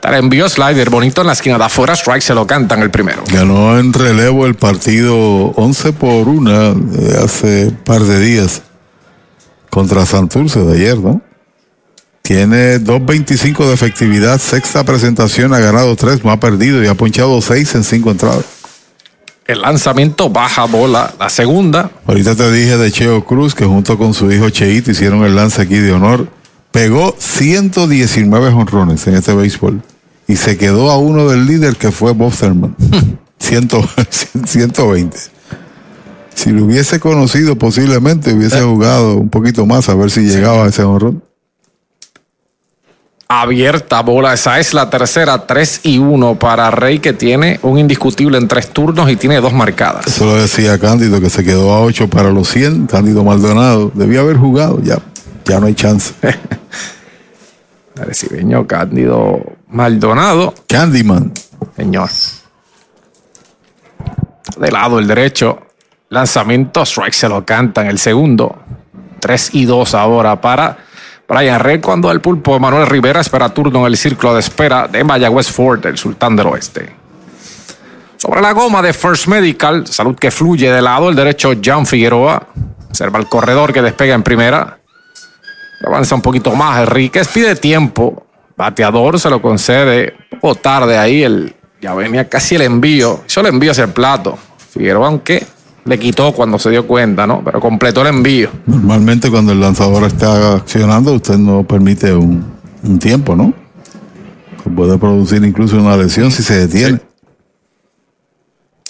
El 0.08 0.14
envío 0.14 0.48
slider 0.48 0.92
bonito 0.92 1.22
en 1.22 1.27
la 1.27 1.34
esquina 1.34 1.58
de 1.58 1.64
afuera. 1.64 1.95
Strike 1.95 2.22
se 2.22 2.35
lo 2.35 2.45
cantan 2.45 2.82
el 2.82 2.92
primero. 2.92 3.24
Ganó 3.32 3.80
en 3.80 3.92
relevo 3.92 4.45
el 4.45 4.53
partido 4.53 5.16
11 5.16 5.93
por 5.93 6.27
1 6.27 6.74
de 6.75 7.24
hace 7.24 7.72
par 7.72 8.01
de 8.01 8.19
días 8.19 8.61
contra 9.72 10.06
Santurce 10.06 10.59
de 10.59 10.74
ayer, 10.74 11.00
¿no? 11.00 11.22
Tiene 12.22 12.80
2.25 12.80 13.67
de 13.67 13.74
efectividad, 13.74 14.40
sexta 14.40 14.84
presentación, 14.84 15.53
ha 15.53 15.59
ganado 15.59 15.95
3, 15.95 16.24
no 16.24 16.32
ha 16.32 16.40
perdido 16.40 16.84
y 16.84 16.88
ha 16.88 16.93
ponchado 16.95 17.42
6 17.42 17.75
en 17.75 17.84
5 17.84 18.11
entradas. 18.11 18.45
El 19.48 19.61
lanzamiento 19.61 20.30
baja 20.30 20.66
bola. 20.66 21.14
La 21.19 21.30
segunda. 21.30 21.92
Ahorita 22.08 22.35
te 22.35 22.51
dije 22.51 22.77
de 22.77 22.92
Cheo 22.92 23.25
Cruz 23.25 23.53
que 23.56 23.66
junto 23.66 23.98
con 23.98 24.14
su 24.14 24.32
hijo 24.32 24.50
Cheito 24.50 24.92
hicieron 24.92 25.24
el 25.24 25.35
lance 25.35 25.61
aquí 25.61 25.77
de 25.77 25.92
honor. 25.92 26.27
Pegó 26.72 27.16
119 27.17 28.51
jonrones 28.51 29.06
en 29.08 29.16
este 29.16 29.34
béisbol 29.34 29.82
y 30.28 30.36
se 30.36 30.58
quedó 30.58 30.90
a 30.92 30.98
uno 30.98 31.28
del 31.28 31.45
líder 31.45 31.76
que 31.76 31.92
fue 31.92 32.14
Bob 32.14 32.34
Thurman. 32.34 32.76
100 33.40 33.70
120. 34.45 35.18
Si 36.36 36.50
lo 36.52 36.66
hubiese 36.66 37.00
conocido 37.00 37.56
posiblemente 37.56 38.34
hubiese 38.34 38.62
jugado 38.62 39.16
un 39.16 39.30
poquito 39.30 39.66
más 39.66 39.88
a 39.88 39.95
ver 39.95 40.12
si 40.12 40.20
llegaba 40.22 40.66
a 40.66 40.68
ese 40.68 40.84
honrón. 40.84 41.24
abierta 43.30 44.02
bola. 44.02 44.34
Esa 44.34 44.60
es 44.60 44.74
la 44.74 44.90
tercera, 44.90 45.48
3 45.48 45.80
y 45.84 45.98
1 45.98 46.38
para 46.38 46.70
Rey, 46.72 47.00
que 47.00 47.14
tiene 47.14 47.60
un 47.64 47.80
indiscutible 47.80 48.38
en 48.38 48.50
tres 48.50 48.70
turnos 48.70 49.10
y 49.10 49.16
tiene 49.16 49.40
dos 49.40 49.54
marcadas. 49.54 50.08
Eso 50.08 50.26
lo 50.26 50.36
decía 50.36 50.78
Cándido 50.78 51.22
que 51.22 51.30
se 51.30 51.44
quedó 51.45 51.74
a 51.74 51.80
8 51.82 52.10
para 52.10 52.30
los 52.32 52.50
100. 52.50 52.88
Cándido 52.88 53.24
Maldonado 53.24 53.92
debía 53.94 54.20
haber 54.20 54.36
jugado, 54.36 54.82
ya, 54.84 55.00
ya 55.45 55.62
no 55.62 55.68
hay 55.68 55.74
chance. 55.74 56.14
Arecibeño 57.99 58.67
Cándido 58.67 59.41
Maldonado. 59.69 60.53
Candyman. 60.67 61.32
Señor. 61.75 62.09
De 64.57 64.72
lado 64.72 64.99
el 64.99 65.07
derecho. 65.07 65.59
Lanzamiento, 66.09 66.85
strike 66.85 67.14
se 67.14 67.30
lo 67.30 67.45
cantan 67.45 67.88
el 67.88 67.98
segundo. 67.98 68.57
3 69.19 69.49
y 69.53 69.65
2 69.65 69.95
ahora 69.95 70.40
para 70.40 70.77
Brian 71.27 71.59
Rey 71.59 71.80
cuando 71.80 72.11
el 72.11 72.22
pulpo 72.22 72.59
Manuel 72.59 72.85
Rivera 72.85 73.22
espera 73.22 73.49
turno 73.49 73.80
en 73.80 73.85
el 73.88 73.98
círculo 73.98 74.35
de 74.35 74.41
espera 74.41 74.88
de 74.88 75.03
Mayagüez 75.03 75.51
Ford, 75.51 75.83
el 75.85 75.98
sultán 75.98 76.35
del 76.35 76.48
oeste. 76.48 76.95
Sobre 78.17 78.41
la 78.41 78.51
goma 78.51 78.82
de 78.82 78.93
First 78.93 79.27
Medical, 79.27 79.88
salud 79.88 80.15
que 80.15 80.32
fluye 80.32 80.72
de 80.72 80.82
lado, 80.82 81.09
el 81.09 81.15
derecho 81.15 81.53
Jan 81.61 81.85
Figueroa. 81.85 82.48
Observa 82.90 83.19
el 83.19 83.27
corredor 83.27 83.74
que 83.74 83.82
despega 83.82 84.15
en 84.15 84.24
primera. 84.24 84.80
Avanza 85.84 86.16
un 86.16 86.22
poquito 86.22 86.56
más, 86.56 86.80
Enríquez 86.82 87.28
pide 87.28 87.56
tiempo. 87.56 88.26
Bateador 88.56 89.20
se 89.20 89.30
lo 89.30 89.42
concede. 89.42 90.14
Un 90.32 90.40
poco 90.40 90.56
tarde 90.56 90.98
ahí, 90.98 91.24
el, 91.24 91.56
ya 91.82 91.94
venía 91.94 92.28
casi 92.30 92.56
el 92.56 92.62
envío. 92.62 93.24
Hizo 93.28 93.42
el 93.42 93.48
envío 93.48 93.72
hacia 93.72 93.84
el 93.84 93.92
plato. 93.92 94.38
Figueroa, 94.72 95.08
aunque 95.08 95.45
le 95.86 96.00
quitó 96.00 96.32
cuando 96.32 96.58
se 96.58 96.70
dio 96.70 96.88
cuenta, 96.88 97.28
¿no? 97.28 97.42
Pero 97.44 97.60
completó 97.60 98.02
el 98.02 98.08
envío. 98.08 98.50
Normalmente 98.66 99.30
cuando 99.30 99.52
el 99.52 99.60
lanzador 99.60 100.04
está 100.04 100.56
accionando, 100.56 101.14
usted 101.14 101.38
no 101.38 101.64
permite 101.64 102.14
un, 102.14 102.44
un 102.84 103.00
tiempo, 103.00 103.36
¿no? 103.36 103.54
Que 104.64 104.70
puede 104.70 104.98
producir 104.98 105.44
incluso 105.44 105.78
una 105.78 105.95
lesión 105.95 106.32
si 106.32 106.42
se 106.42 106.68
detiene. 106.68 107.00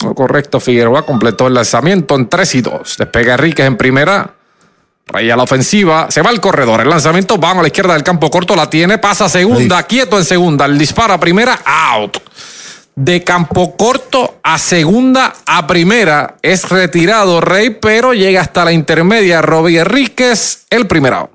Lo 0.04 0.14
correcto, 0.14 0.60
Figueroa 0.60 1.06
completó 1.06 1.48
el 1.48 1.54
lanzamiento 1.54 2.16
en 2.16 2.30
3 2.30 2.56
y 2.56 2.62
2. 2.62 2.96
Despega 3.00 3.34
Enríquez 3.34 3.66
en 3.66 3.78
primera. 3.78 4.36
Rey 5.08 5.30
a 5.30 5.36
la 5.36 5.44
ofensiva. 5.44 6.08
Se 6.10 6.22
va 6.22 6.30
al 6.30 6.42
corredor. 6.42 6.82
El 6.82 6.90
lanzamiento 6.90 7.38
va 7.38 7.52
a 7.52 7.62
la 7.62 7.68
izquierda 7.68 7.94
del 7.94 8.04
campo 8.04 8.30
corto. 8.32 8.56
La 8.56 8.70
tiene. 8.70 8.98
Pasa 8.98 9.26
a 9.26 9.30
segunda. 9.30 9.84
Quieto 9.84 10.18
en 10.18 10.26
segunda. 10.26 10.66
El 10.66 10.78
disparo 10.78 11.14
a 11.14 11.20
primera. 11.20 11.60
Out. 11.64 12.18
De 12.96 13.24
campo 13.24 13.76
corto 13.76 14.40
a 14.42 14.58
segunda 14.58 15.34
a 15.46 15.68
primera. 15.68 16.38
Es 16.42 16.70
retirado 16.70 17.42
Rey, 17.42 17.72
pero 17.72 18.14
llega 18.14 18.42
hasta 18.42 18.66
la 18.66 18.72
intermedia. 18.72 19.42
Robbie 19.42 19.80
Enríquez, 19.80 20.66
el 20.70 20.88
primer 20.88 21.14
out. 21.14 21.35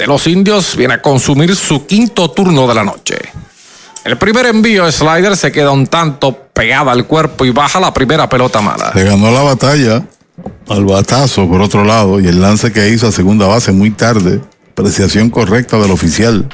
de 0.00 0.06
los 0.06 0.26
indios, 0.26 0.76
viene 0.76 0.94
a 0.94 1.02
consumir 1.02 1.54
su 1.54 1.84
quinto 1.84 2.30
turno 2.30 2.66
de 2.66 2.74
la 2.74 2.82
noche. 2.82 3.16
El 4.02 4.16
primer 4.16 4.46
envío 4.46 4.86
de 4.86 4.92
slider 4.92 5.36
se 5.36 5.52
queda 5.52 5.72
un 5.72 5.86
tanto 5.88 6.34
pegada 6.54 6.90
al 6.90 7.06
cuerpo 7.06 7.44
y 7.44 7.50
baja 7.50 7.78
la 7.78 7.92
primera 7.92 8.26
pelota 8.26 8.62
mala. 8.62 8.92
Le 8.94 9.04
ganó 9.04 9.30
la 9.30 9.42
batalla 9.42 10.02
al 10.70 10.84
batazo 10.86 11.46
por 11.46 11.60
otro 11.60 11.84
lado 11.84 12.18
y 12.18 12.26
el 12.28 12.40
lance 12.40 12.72
que 12.72 12.88
hizo 12.88 13.08
a 13.08 13.12
segunda 13.12 13.46
base 13.46 13.72
muy 13.72 13.90
tarde. 13.90 14.40
Apreciación 14.72 15.28
correcta 15.28 15.76
del 15.76 15.90
oficial. 15.90 16.48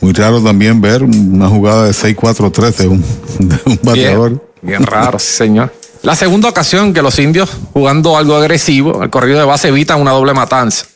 Muy 0.00 0.12
raro 0.14 0.42
también 0.42 0.80
ver 0.80 1.04
una 1.04 1.48
jugada 1.48 1.84
de 1.84 1.92
6-4-3 1.92 2.74
de 2.74 2.88
un, 2.88 3.04
de 3.38 3.60
un 3.66 3.78
bateador. 3.84 4.30
Bien, 4.30 4.40
bien 4.62 4.82
raro, 4.82 5.20
señor. 5.20 5.72
La 6.02 6.16
segunda 6.16 6.48
ocasión 6.48 6.92
que 6.92 7.02
los 7.02 7.20
indios, 7.20 7.50
jugando 7.72 8.16
algo 8.16 8.34
agresivo, 8.34 9.00
el 9.04 9.10
corrido 9.10 9.38
de 9.38 9.44
base 9.44 9.68
evitan 9.68 10.00
una 10.00 10.10
doble 10.10 10.34
matanza. 10.34 10.86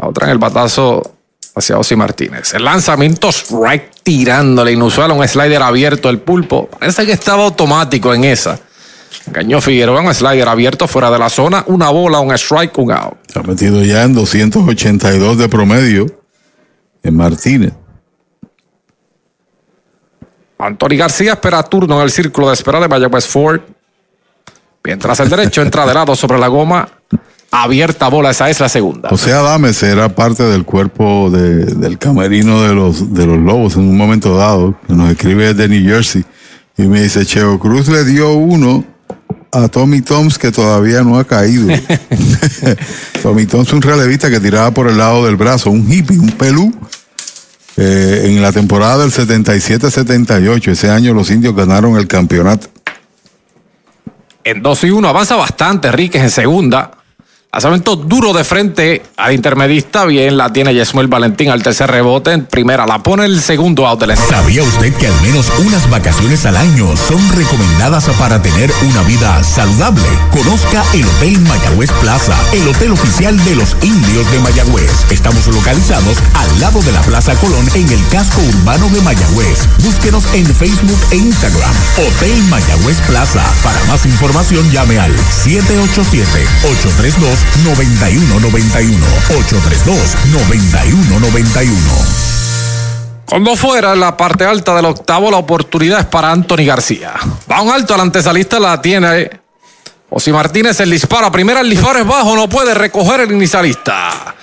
La 0.00 0.08
otra 0.08 0.26
en 0.26 0.32
el 0.32 0.38
batazo 0.38 1.16
hacia 1.54 1.78
Osi 1.78 1.96
Martínez. 1.96 2.54
El 2.54 2.64
lanzamiento 2.64 3.28
strike 3.30 3.90
tirándole 4.02 4.72
inusual, 4.72 5.10
un 5.12 5.26
slider 5.26 5.62
abierto 5.62 6.10
el 6.10 6.20
pulpo. 6.20 6.68
Parece 6.68 7.06
que 7.06 7.12
estaba 7.12 7.44
automático 7.44 8.12
en 8.14 8.24
esa. 8.24 8.58
Engañó 9.26 9.60
Figueroa, 9.60 10.02
un 10.02 10.14
slider 10.14 10.48
abierto 10.48 10.86
fuera 10.86 11.10
de 11.10 11.18
la 11.18 11.28
zona, 11.28 11.64
una 11.66 11.90
bola, 11.90 12.20
un 12.20 12.32
strike, 12.32 12.76
un 12.78 12.92
out. 12.92 13.14
Se 13.26 13.38
ha 13.38 13.42
metido 13.42 13.82
ya 13.82 14.02
en 14.02 14.14
282 14.14 15.38
de 15.38 15.48
promedio 15.48 16.06
en 17.02 17.16
Martínez. 17.16 17.72
Anthony 20.58 20.96
García 20.96 21.32
espera 21.32 21.62
turno 21.62 21.96
en 21.96 22.02
el 22.02 22.10
círculo 22.10 22.48
de 22.48 22.54
espera 22.54 22.80
de 22.80 22.88
Mayagüez 22.88 23.26
Ford. 23.26 23.60
Mientras 24.84 25.18
el 25.20 25.28
derecho 25.28 25.62
entra 25.62 25.86
de 25.86 25.94
lado 25.94 26.14
sobre 26.14 26.38
la 26.38 26.46
goma, 26.48 26.88
abierta 27.50 28.08
bola, 28.08 28.30
esa 28.30 28.50
es 28.50 28.60
la 28.60 28.68
segunda. 28.68 29.08
José 29.08 29.32
Adames 29.32 29.82
era 29.82 30.08
parte 30.14 30.42
del 30.42 30.64
cuerpo 30.64 31.30
de- 31.30 31.64
del 31.74 31.98
camerino 31.98 32.62
de 32.62 32.74
los, 32.74 33.12
de 33.14 33.26
los 33.26 33.38
Lobos 33.38 33.76
en 33.76 33.82
un 33.82 33.96
momento 33.96 34.36
dado, 34.36 34.74
que 34.86 34.92
nos 34.94 35.10
escribe 35.10 35.54
desde 35.54 35.68
New 35.68 35.82
Jersey, 35.88 36.24
y 36.76 36.82
me 36.82 37.02
dice, 37.02 37.24
Cheo 37.24 37.58
Cruz 37.58 37.88
le 37.88 38.04
dio 38.04 38.32
uno 38.34 38.84
a 39.52 39.68
Tommy 39.68 40.02
Toms 40.02 40.38
que 40.38 40.52
todavía 40.52 41.02
no 41.02 41.18
ha 41.18 41.24
caído. 41.24 41.68
Tommy 43.22 43.46
Toms 43.46 43.72
un 43.72 43.80
relevista 43.82 44.28
que 44.28 44.40
tiraba 44.40 44.70
por 44.72 44.88
el 44.88 44.98
lado 44.98 45.24
del 45.24 45.36
brazo, 45.36 45.70
un 45.70 45.90
hippie, 45.90 46.18
un 46.18 46.30
pelú. 46.32 46.74
Eh, 47.78 48.22
en 48.26 48.40
la 48.40 48.52
temporada 48.52 48.98
del 48.98 49.12
77-78, 49.12 50.68
ese 50.68 50.90
año 50.90 51.12
los 51.12 51.30
indios 51.30 51.54
ganaron 51.54 51.96
el 51.98 52.06
campeonato. 52.06 52.68
En 54.44 54.62
2 54.62 54.84
y 54.84 54.90
1 54.90 55.08
avanza 55.08 55.36
bastante 55.36 55.92
Ríquez 55.92 56.22
en 56.22 56.30
segunda. 56.30 56.90
Lanzamiento 57.56 57.96
duro 57.96 58.34
de 58.34 58.44
frente 58.44 59.02
al 59.16 59.32
intermedista. 59.32 60.04
Bien 60.04 60.36
la 60.36 60.52
tiene 60.52 60.74
Yesmuel 60.74 61.06
Valentín 61.06 61.48
al 61.48 61.62
tercer 61.62 61.90
rebote. 61.90 62.32
En 62.32 62.44
primera 62.44 62.86
la 62.86 63.02
pone 63.02 63.24
el 63.24 63.40
segundo 63.40 63.86
out 63.86 63.98
del 63.98 64.14
¿Sabía 64.14 64.62
usted 64.62 64.94
que 64.94 65.06
al 65.06 65.22
menos 65.22 65.50
unas 65.64 65.88
vacaciones 65.88 66.44
al 66.44 66.54
año 66.58 66.94
son 66.98 67.18
recomendadas 67.34 68.10
para 68.18 68.42
tener 68.42 68.70
una 68.86 69.02
vida 69.04 69.42
saludable? 69.42 70.04
Conozca 70.32 70.84
el 70.92 71.06
Hotel 71.06 71.40
Mayagüez 71.40 71.90
Plaza, 71.92 72.36
el 72.52 72.68
hotel 72.68 72.92
oficial 72.92 73.42
de 73.46 73.56
los 73.56 73.74
indios 73.82 74.30
de 74.32 74.38
Mayagüez. 74.40 75.10
Estamos 75.10 75.46
localizados 75.46 76.18
al 76.34 76.60
lado 76.60 76.82
de 76.82 76.92
la 76.92 77.00
Plaza 77.00 77.34
Colón 77.36 77.66
en 77.74 77.90
el 77.90 78.06
casco 78.08 78.42
urbano 78.42 78.86
de 78.90 79.00
Mayagüez. 79.00 79.66
Búsquenos 79.82 80.26
en 80.34 80.44
Facebook 80.44 81.00
e 81.10 81.16
Instagram. 81.16 81.72
Hotel 81.96 82.36
Mayagüez 82.50 83.00
Plaza. 83.06 83.42
Para 83.64 83.82
más 83.84 84.04
información 84.04 84.70
llame 84.70 84.98
al 84.98 85.16
787 85.16 86.46
832 86.62 87.45
9191 87.64 89.06
832 89.28 90.16
9191 90.32 91.80
Cuando 93.26 93.56
fuera 93.56 93.92
en 93.92 94.00
la 94.00 94.16
parte 94.16 94.44
alta 94.44 94.74
del 94.74 94.84
octavo, 94.86 95.30
la 95.30 95.38
oportunidad 95.38 96.00
es 96.00 96.06
para 96.06 96.30
Anthony 96.30 96.64
García. 96.66 97.14
Va 97.50 97.62
un 97.62 97.70
alto, 97.70 97.94
el 97.94 98.00
antesalista 98.00 98.60
la 98.60 98.80
tiene. 98.80 99.30
Osi 100.10 100.32
Martínez, 100.32 100.78
el 100.80 100.90
disparo. 100.90 101.32
Primera, 101.32 101.60
el 101.60 101.70
disparo 101.70 101.98
es 101.98 102.06
bajo, 102.06 102.36
no 102.36 102.48
puede 102.48 102.74
recoger 102.74 103.20
el 103.20 103.32
inicialista. 103.32 104.34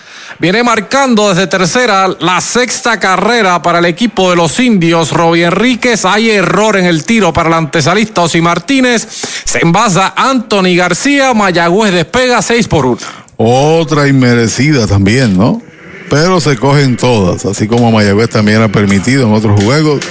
Viene 0.44 0.62
marcando 0.62 1.30
desde 1.30 1.48
tercera 1.48 2.06
la 2.20 2.42
sexta 2.42 3.00
carrera 3.00 3.62
para 3.62 3.80
el 3.80 3.86
equipo 3.86 4.30
de 4.30 4.36
los 4.36 4.60
indios. 4.60 5.12
Robbie 5.12 5.46
Enríquez, 5.46 6.04
hay 6.04 6.32
error 6.32 6.76
en 6.76 6.84
el 6.84 7.06
tiro 7.06 7.32
para 7.32 7.48
el 7.48 7.54
antesalista 7.54 8.24
Osi 8.24 8.42
Martínez. 8.42 9.08
Se 9.46 9.60
envasa 9.60 10.14
Anthony 10.18 10.76
García. 10.76 11.34
Mayagüez 11.34 11.94
despega 11.94 12.42
6 12.42 12.68
por 12.68 12.86
1. 12.88 12.98
Otra 13.38 14.06
inmerecida 14.10 14.86
también, 14.86 15.38
¿no? 15.38 15.62
Pero 16.10 16.42
se 16.42 16.58
cogen 16.58 16.98
todas, 16.98 17.46
así 17.46 17.70
como 17.70 17.90
Mayagüez 17.94 18.30
también 18.30 18.62
ha 18.64 18.68
permitido 18.68 19.26
en 19.26 19.32
otros 19.32 19.64
juegos 19.64 20.02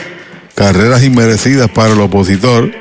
carreras 0.54 1.02
inmerecidas 1.02 1.68
para 1.68 1.92
el 1.92 2.00
opositor. 2.00 2.72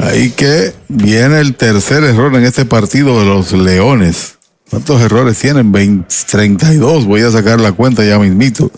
Ahí 0.00 0.30
que 0.30 0.72
viene 0.88 1.40
el 1.40 1.56
tercer 1.56 2.02
error 2.04 2.34
en 2.34 2.44
este 2.44 2.64
partido 2.64 3.20
de 3.20 3.26
los 3.26 3.52
Leones. 3.52 4.38
¿Cuántos 4.72 5.02
errores 5.02 5.38
tienen? 5.38 5.70
20, 5.70 6.14
32. 6.30 7.04
Voy 7.04 7.20
a 7.20 7.30
sacar 7.30 7.60
la 7.60 7.72
cuenta 7.72 8.02
ya 8.04 8.18
mismito. 8.18 8.70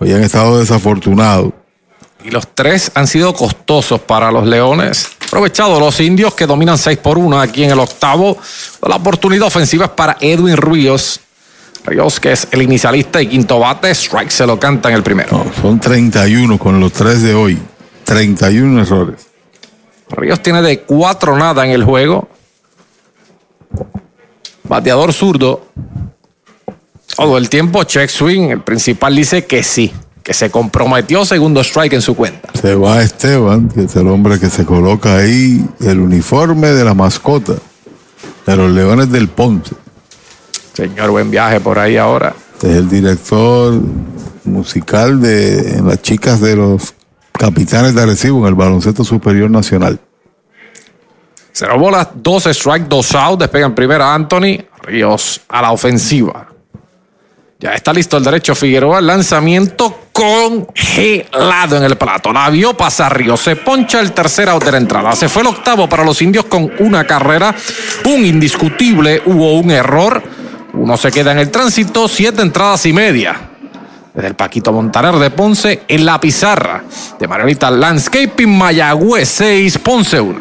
Hoy 0.00 0.12
han 0.12 0.24
estado 0.24 0.58
desafortunados. 0.58 1.52
Y 2.24 2.30
los 2.32 2.48
tres 2.56 2.90
han 2.96 3.06
sido 3.06 3.32
costosos 3.32 4.00
para 4.00 4.32
los 4.32 4.44
Leones. 4.44 5.06
Aprovechado 5.28 5.78
los 5.78 6.00
indios 6.00 6.34
que 6.34 6.44
dominan 6.44 6.76
6 6.76 6.98
por 6.98 7.18
1 7.18 7.38
aquí 7.38 7.62
en 7.62 7.70
el 7.70 7.78
octavo. 7.78 8.36
La 8.84 8.96
oportunidad 8.96 9.46
ofensiva 9.46 9.84
es 9.84 9.92
para 9.92 10.16
Edwin 10.20 10.56
Ríos. 10.56 11.20
Ríos, 11.84 12.18
que 12.18 12.32
es 12.32 12.48
el 12.50 12.60
inicialista 12.62 13.22
y 13.22 13.28
quinto 13.28 13.60
bate. 13.60 13.94
Strike 13.94 14.32
se 14.32 14.44
lo 14.44 14.58
canta 14.58 14.88
en 14.88 14.96
el 14.96 15.04
primero. 15.04 15.28
No, 15.30 15.62
son 15.62 15.78
31 15.78 16.58
con 16.58 16.80
los 16.80 16.92
tres 16.92 17.22
de 17.22 17.32
hoy. 17.32 17.56
31 18.06 18.82
errores. 18.82 19.28
Ríos 20.10 20.42
tiene 20.42 20.62
de 20.62 20.80
4 20.80 21.38
nada 21.38 21.64
en 21.64 21.70
el 21.70 21.84
juego. 21.84 22.28
Bateador 24.70 25.12
zurdo. 25.12 25.66
Todo 27.16 27.38
el 27.38 27.48
tiempo, 27.48 27.82
check 27.82 28.08
swing. 28.08 28.50
El 28.50 28.60
principal 28.60 29.16
dice 29.16 29.44
que 29.44 29.64
sí, 29.64 29.92
que 30.22 30.32
se 30.32 30.48
comprometió 30.48 31.24
segundo 31.24 31.60
strike 31.60 31.94
en 31.94 32.02
su 32.02 32.14
cuenta. 32.14 32.50
Se 32.54 32.76
va 32.76 33.02
Esteban, 33.02 33.68
que 33.68 33.82
es 33.82 33.96
el 33.96 34.06
hombre 34.06 34.38
que 34.38 34.48
se 34.48 34.64
coloca 34.64 35.16
ahí 35.16 35.66
el 35.80 35.98
uniforme 35.98 36.68
de 36.68 36.84
la 36.84 36.94
mascota 36.94 37.54
de 38.46 38.56
los 38.56 38.70
Leones 38.70 39.10
del 39.10 39.26
Ponce. 39.26 39.74
Señor, 40.72 41.10
buen 41.10 41.32
viaje 41.32 41.58
por 41.58 41.80
ahí 41.80 41.96
ahora. 41.96 42.36
Es 42.62 42.76
el 42.76 42.88
director 42.88 43.74
musical 44.44 45.20
de 45.20 45.78
en 45.78 45.88
las 45.88 46.00
chicas 46.00 46.40
de 46.40 46.54
los 46.54 46.94
capitanes 47.32 47.96
de 47.96 48.02
Arecibo 48.02 48.38
en 48.42 48.46
el 48.46 48.54
baloncesto 48.54 49.02
superior 49.02 49.50
nacional. 49.50 49.98
Cero 51.52 51.78
bolas, 51.78 52.08
dos 52.14 52.46
strike, 52.46 52.86
dos 52.86 53.14
out. 53.14 53.40
Despegan 53.40 53.74
primera 53.74 54.14
Anthony 54.14 54.64
Ríos 54.82 55.40
a 55.48 55.62
la 55.62 55.72
ofensiva. 55.72 56.46
Ya 57.58 57.74
está 57.74 57.92
listo 57.92 58.16
el 58.16 58.24
derecho 58.24 58.54
Figueroa. 58.54 59.02
Lanzamiento 59.02 60.08
congelado 60.12 61.76
en 61.76 61.84
el 61.84 61.96
plato. 61.96 62.32
La 62.32 62.48
vio 62.48 62.74
pasar 62.74 63.16
Ríos. 63.16 63.40
Se 63.40 63.56
poncha 63.56 64.00
el 64.00 64.12
tercer 64.12 64.48
out 64.48 64.64
de 64.64 64.72
la 64.72 64.78
entrada. 64.78 65.12
Se 65.12 65.28
fue 65.28 65.42
el 65.42 65.48
octavo 65.48 65.86
para 65.86 66.02
los 66.02 66.22
indios 66.22 66.46
con 66.46 66.72
una 66.78 67.06
carrera. 67.06 67.54
Un 68.06 68.24
indiscutible. 68.24 69.22
Hubo 69.26 69.58
un 69.58 69.70
error. 69.70 70.22
Uno 70.72 70.96
se 70.96 71.10
queda 71.10 71.32
en 71.32 71.38
el 71.38 71.50
tránsito. 71.50 72.08
Siete 72.08 72.40
entradas 72.40 72.86
y 72.86 72.94
media. 72.94 73.49
Desde 74.14 74.28
el 74.28 74.34
Paquito 74.34 74.72
Montaner 74.72 75.14
de 75.16 75.30
Ponce 75.30 75.82
en 75.86 76.04
la 76.04 76.20
pizarra 76.20 76.82
de 77.18 77.28
Margarita 77.28 77.70
Landscaping 77.70 78.58
Mayagüez 78.58 79.28
6, 79.28 79.78
Ponce 79.78 80.20
1. 80.20 80.40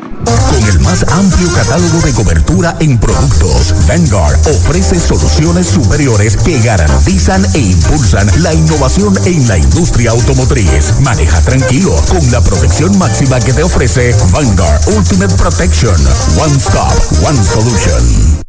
Con 0.50 0.68
el 0.68 0.80
más 0.80 1.04
amplio 1.10 1.52
catálogo 1.54 2.00
de 2.02 2.14
cobertura 2.14 2.76
en 2.80 2.98
productos, 3.00 3.74
Vanguard 3.88 4.40
ofrece 4.48 5.00
soluciones 5.00 5.68
superiores 5.68 6.36
que 6.38 6.60
garantizan 6.62 7.46
e 7.54 7.60
impulsan 7.60 8.28
la 8.42 8.54
innovación 8.54 9.14
en 9.26 9.48
la 9.48 9.58
industria 9.58 10.12
automotriz. 10.12 11.00
Maneja 11.02 11.40
tranquilo 11.42 11.96
con 12.10 12.32
la 12.32 12.42
protección 12.42 12.98
máxima 12.98 13.40
que 13.40 13.54
te 13.54 13.64
ofrece 13.64 14.16
Vanguard 14.32 14.82
Ultimate 14.88 15.36
Protection. 15.36 15.96
One 16.40 16.58
Stop, 16.58 16.94
One 17.24 17.44
Solution. 17.44 18.49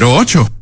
408-8808 0.00 0.61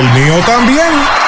mío 0.13 0.35
también. 0.45 1.21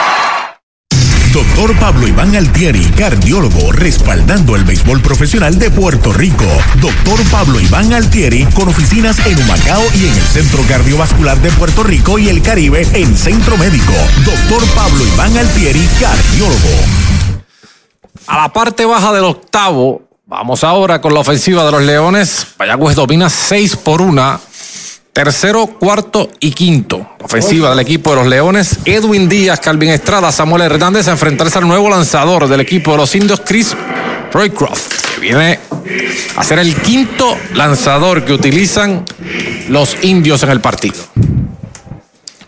Doctor 1.33 1.75
Pablo 1.79 2.07
Iván 2.07 2.35
Altieri, 2.35 2.83
cardiólogo, 2.91 3.71
respaldando 3.71 4.55
el 4.55 4.63
béisbol 4.63 5.01
profesional 5.01 5.57
de 5.57 5.71
Puerto 5.71 6.13
Rico. 6.13 6.45
Doctor 6.79 7.19
Pablo 7.31 7.59
Iván 7.59 7.91
Altieri, 7.91 8.45
con 8.53 8.67
oficinas 8.67 9.17
en 9.25 9.39
Humacao 9.39 9.81
y 9.95 10.05
en 10.05 10.13
el 10.13 10.21
Centro 10.21 10.61
Cardiovascular 10.67 11.39
de 11.39 11.51
Puerto 11.53 11.81
Rico 11.81 12.19
y 12.19 12.29
el 12.29 12.43
Caribe 12.43 12.87
en 12.93 13.17
Centro 13.17 13.57
Médico. 13.57 13.93
Doctor 14.23 14.63
Pablo 14.75 15.03
Iván 15.07 15.35
Altieri, 15.35 15.87
cardiólogo. 15.99 16.69
A 18.27 18.37
la 18.37 18.53
parte 18.53 18.85
baja 18.85 19.11
del 19.11 19.23
octavo, 19.23 20.03
vamos 20.27 20.63
ahora 20.63 21.01
con 21.01 21.15
la 21.15 21.21
ofensiva 21.21 21.65
de 21.65 21.71
los 21.71 21.81
Leones. 21.81 22.45
Mayagüez 22.59 22.95
domina 22.95 23.27
6 23.29 23.75
por 23.77 24.01
1. 24.01 24.39
Tercero, 25.13 25.67
cuarto 25.67 26.31
y 26.39 26.51
quinto. 26.51 27.07
Ofensiva 27.21 27.69
del 27.69 27.79
equipo 27.79 28.09
de 28.09 28.15
los 28.15 28.27
Leones. 28.27 28.79
Edwin 28.83 29.29
Díaz, 29.29 29.59
Calvin 29.59 29.91
Estrada, 29.91 30.31
Samuel 30.31 30.63
Hernández 30.63 31.07
a 31.07 31.11
enfrentarse 31.11 31.59
al 31.59 31.67
nuevo 31.67 31.87
lanzador 31.87 32.47
del 32.47 32.61
equipo 32.61 32.93
de 32.93 32.97
los 32.97 33.13
indios, 33.13 33.43
Chris 33.45 33.77
Roycroft, 34.31 35.13
que 35.13 35.21
viene 35.21 35.59
a 36.35 36.43
ser 36.43 36.57
el 36.57 36.75
quinto 36.77 37.37
lanzador 37.53 38.25
que 38.25 38.33
utilizan 38.33 39.05
los 39.69 39.95
indios 40.01 40.41
en 40.41 40.49
el 40.49 40.61
partido. 40.61 40.95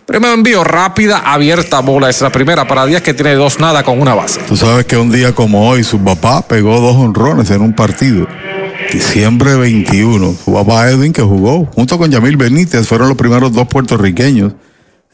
Primero 0.04 0.34
envío 0.34 0.64
rápida, 0.64 1.18
abierta 1.18 1.78
bola. 1.80 2.10
Es 2.10 2.20
la 2.20 2.30
primera 2.30 2.66
para 2.66 2.84
Díaz 2.84 3.02
que 3.02 3.14
tiene 3.14 3.34
dos 3.34 3.60
nada 3.60 3.84
con 3.84 4.00
una 4.00 4.14
base. 4.14 4.40
Tú 4.48 4.56
sabes 4.56 4.86
que 4.86 4.96
un 4.96 5.12
día 5.12 5.32
como 5.32 5.68
hoy 5.68 5.84
su 5.84 6.02
papá 6.02 6.42
pegó 6.42 6.80
dos 6.80 6.96
honrones 6.96 7.48
en 7.50 7.60
un 7.60 7.74
partido. 7.74 8.26
Diciembre 8.92 9.56
21. 9.56 10.34
Su 10.44 10.52
papá 10.52 10.90
Edwin 10.90 11.12
que 11.12 11.22
jugó 11.22 11.66
junto 11.74 11.98
con 11.98 12.10
Yamil 12.10 12.36
Benítez 12.36 12.86
fueron 12.86 13.08
los 13.08 13.16
primeros 13.16 13.52
dos 13.52 13.66
puertorriqueños 13.66 14.52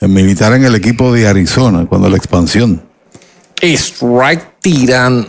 en 0.00 0.12
militar 0.12 0.52
en 0.52 0.64
el 0.64 0.74
equipo 0.74 1.12
de 1.12 1.26
Arizona 1.26 1.86
cuando 1.86 2.08
la 2.08 2.16
expansión. 2.16 2.82
Strike 3.62 4.60
tirando. 4.60 5.28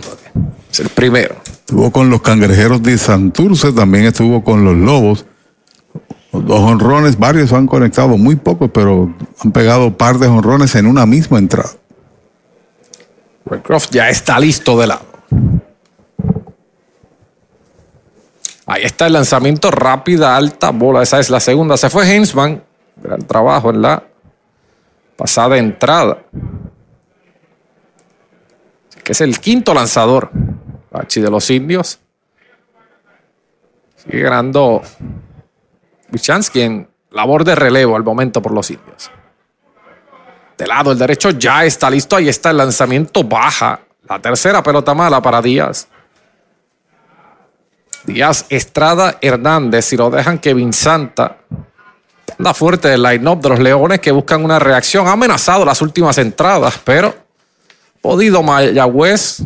Es 0.72 0.80
el 0.80 0.90
primero. 0.90 1.36
Estuvo 1.46 1.92
con 1.92 2.10
los 2.10 2.22
cangrejeros 2.22 2.82
de 2.84 2.98
Santurce, 2.98 3.72
también 3.72 4.06
estuvo 4.06 4.44
con 4.44 4.66
los 4.66 4.76
Lobos. 4.76 5.26
Dos 6.32 6.60
honrones, 6.60 7.18
varios 7.20 7.54
han 7.54 7.68
conectado, 7.68 8.18
muy 8.18 8.36
pocos, 8.36 8.72
pero 8.74 9.16
han 9.40 9.52
pegado 9.52 9.96
par 9.96 10.18
de 10.18 10.28
honrones 10.28 10.74
en 10.76 10.88
una 10.88 11.06
misma 11.06 11.38
entrada. 11.38 11.70
Roycroft 13.46 13.92
ya 13.92 14.10
está 14.10 14.40
listo 14.40 14.80
de 14.80 14.88
lado. 14.88 15.06
Ahí 18.66 18.83
está 18.83 19.08
el 19.08 19.14
lanzamiento 19.14 19.72
rápida, 19.72 20.35
alta 20.35 20.72
bola. 20.72 21.01
Esa 21.01 21.19
es 21.19 21.30
la 21.30 21.40
segunda. 21.40 21.77
Se 21.77 21.90
fue 21.90 22.09
Hensman. 22.09 22.64
Gran 22.95 23.22
trabajo 23.24 23.72
en 23.72 23.82
la 23.82 24.03
pasada 25.16 25.58
entrada. 25.58 26.19
Que 29.03 29.11
es 29.11 29.22
el 29.22 29.40
quinto 29.40 29.74
lanzador. 29.74 30.30
Bachi 30.92 31.19
de 31.19 31.30
los 31.30 31.50
indios. 31.50 32.00
Sigue 33.98 34.22
ganando 34.22 34.82
Wichansky 36.11 36.61
en 36.61 36.88
labor 37.11 37.43
de 37.43 37.56
relevo 37.56 37.95
al 37.95 38.03
momento 38.03 38.42
por 38.42 38.53
los 38.53 38.69
indios. 38.69 39.11
De 40.58 40.67
lado, 40.67 40.92
el 40.92 40.98
derecho 40.98 41.32
ya 41.32 41.66
está 41.66 41.90
listo. 41.90 42.16
Ahí 42.16 42.30
está 42.30 42.51
el 42.51 42.58
lanzamiento 42.58 43.24
baja. 43.24 43.80
La 44.08 44.19
tercera 44.19 44.61
pelota 44.61 44.93
mala 44.93 45.22
para 45.22 45.42
Díaz. 45.42 45.88
Díaz, 48.06 48.46
Estrada, 48.50 49.18
Hernández. 49.22 49.86
Si 49.86 49.98
lo 49.98 50.10
dejan, 50.10 50.40
Kevin 50.40 50.74
Santa. 50.74 51.38
Anda 52.38 52.54
fuerte 52.54 52.94
el 52.94 53.04
line-up 53.04 53.42
de 53.42 53.50
los 53.50 53.60
Leones 53.60 54.00
que 54.00 54.12
buscan 54.12 54.44
una 54.44 54.60
reacción. 54.60 55.08
Ha 55.08 55.14
amenazado 55.14 55.64
las 55.66 55.82
últimas 55.82 56.18
entradas, 56.18 56.80
pero 56.84 57.16
podido 58.02 58.44
Mayagüez 58.44 59.44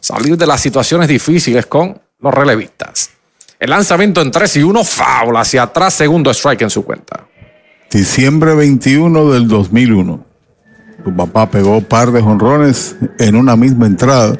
salir 0.00 0.36
de 0.36 0.46
las 0.46 0.60
situaciones 0.60 1.08
difíciles 1.08 1.66
con 1.66 2.00
los 2.20 2.32
relevistas. 2.32 3.10
El 3.58 3.70
lanzamiento 3.70 4.20
en 4.20 4.30
3 4.30 4.56
y 4.56 4.62
1, 4.62 4.84
faula 4.84 5.40
hacia 5.40 5.64
atrás, 5.64 5.94
segundo 5.94 6.30
strike 6.30 6.62
en 6.62 6.70
su 6.70 6.84
cuenta. 6.84 7.26
Diciembre 7.90 8.54
21 8.54 9.30
del 9.30 9.48
2001. 9.48 10.24
Tu 11.04 11.16
papá 11.16 11.50
pegó 11.50 11.80
par 11.80 12.12
de 12.12 12.20
jonrones 12.20 12.96
en 13.18 13.36
una 13.36 13.56
misma 13.56 13.86
entrada. 13.86 14.38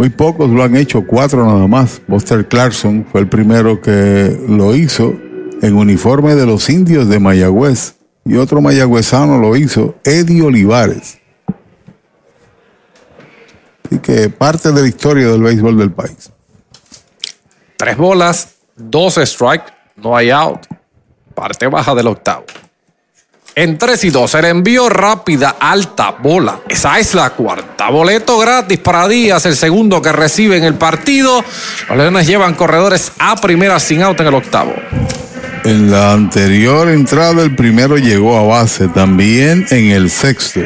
Muy 0.00 0.08
pocos 0.08 0.48
lo 0.48 0.62
han 0.62 0.76
hecho, 0.76 1.06
cuatro 1.06 1.44
nada 1.44 1.66
más. 1.66 2.00
Buster 2.08 2.48
Clarkson 2.48 3.06
fue 3.12 3.20
el 3.20 3.28
primero 3.28 3.82
que 3.82 4.34
lo 4.48 4.74
hizo 4.74 5.12
en 5.60 5.76
uniforme 5.76 6.34
de 6.34 6.46
los 6.46 6.70
indios 6.70 7.06
de 7.06 7.18
Mayagüez. 7.18 7.96
Y 8.24 8.36
otro 8.36 8.62
mayagüezano 8.62 9.38
lo 9.38 9.56
hizo, 9.56 9.96
Eddie 10.02 10.40
Olivares. 10.40 11.18
Así 13.84 13.98
que 13.98 14.30
parte 14.30 14.72
de 14.72 14.80
la 14.80 14.88
historia 14.88 15.28
del 15.28 15.42
béisbol 15.42 15.76
del 15.76 15.92
país. 15.92 16.32
Tres 17.76 17.98
bolas, 17.98 18.54
dos 18.76 19.18
strike, 19.18 19.64
no 19.96 20.16
hay 20.16 20.30
out. 20.30 20.60
Parte 21.34 21.66
baja 21.66 21.94
del 21.94 22.06
octavo. 22.06 22.46
En 23.60 23.76
3 23.76 24.04
y 24.04 24.08
2, 24.08 24.34
el 24.36 24.44
envío 24.46 24.88
rápida, 24.88 25.56
alta, 25.60 26.12
bola. 26.12 26.60
Esa 26.66 26.98
es 26.98 27.12
la 27.12 27.28
cuarta. 27.28 27.90
Boleto 27.90 28.38
gratis 28.38 28.78
para 28.78 29.06
Díaz, 29.06 29.44
el 29.44 29.54
segundo 29.54 30.00
que 30.00 30.12
recibe 30.12 30.56
en 30.56 30.64
el 30.64 30.76
partido. 30.76 31.44
Los 31.86 31.98
Leones 31.98 32.26
llevan 32.26 32.54
corredores 32.54 33.12
a 33.18 33.36
primera 33.36 33.78
sin 33.78 34.02
out 34.02 34.18
en 34.18 34.28
el 34.28 34.34
octavo. 34.34 34.72
En 35.64 35.90
la 35.90 36.14
anterior 36.14 36.88
entrada, 36.88 37.42
el 37.42 37.54
primero 37.54 37.98
llegó 37.98 38.38
a 38.38 38.44
base, 38.44 38.88
también 38.88 39.66
en 39.68 39.90
el 39.90 40.08
sexto. 40.08 40.60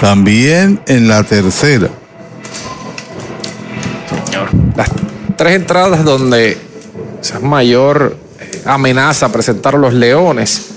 También 0.00 0.80
en 0.86 1.06
la 1.06 1.22
tercera. 1.22 1.90
Las 4.74 4.88
tres 5.36 5.56
entradas 5.56 6.02
donde 6.02 6.56
esa 7.20 7.40
mayor 7.40 8.16
amenaza 8.64 9.30
presentaron 9.30 9.82
los 9.82 9.92
Leones 9.92 10.71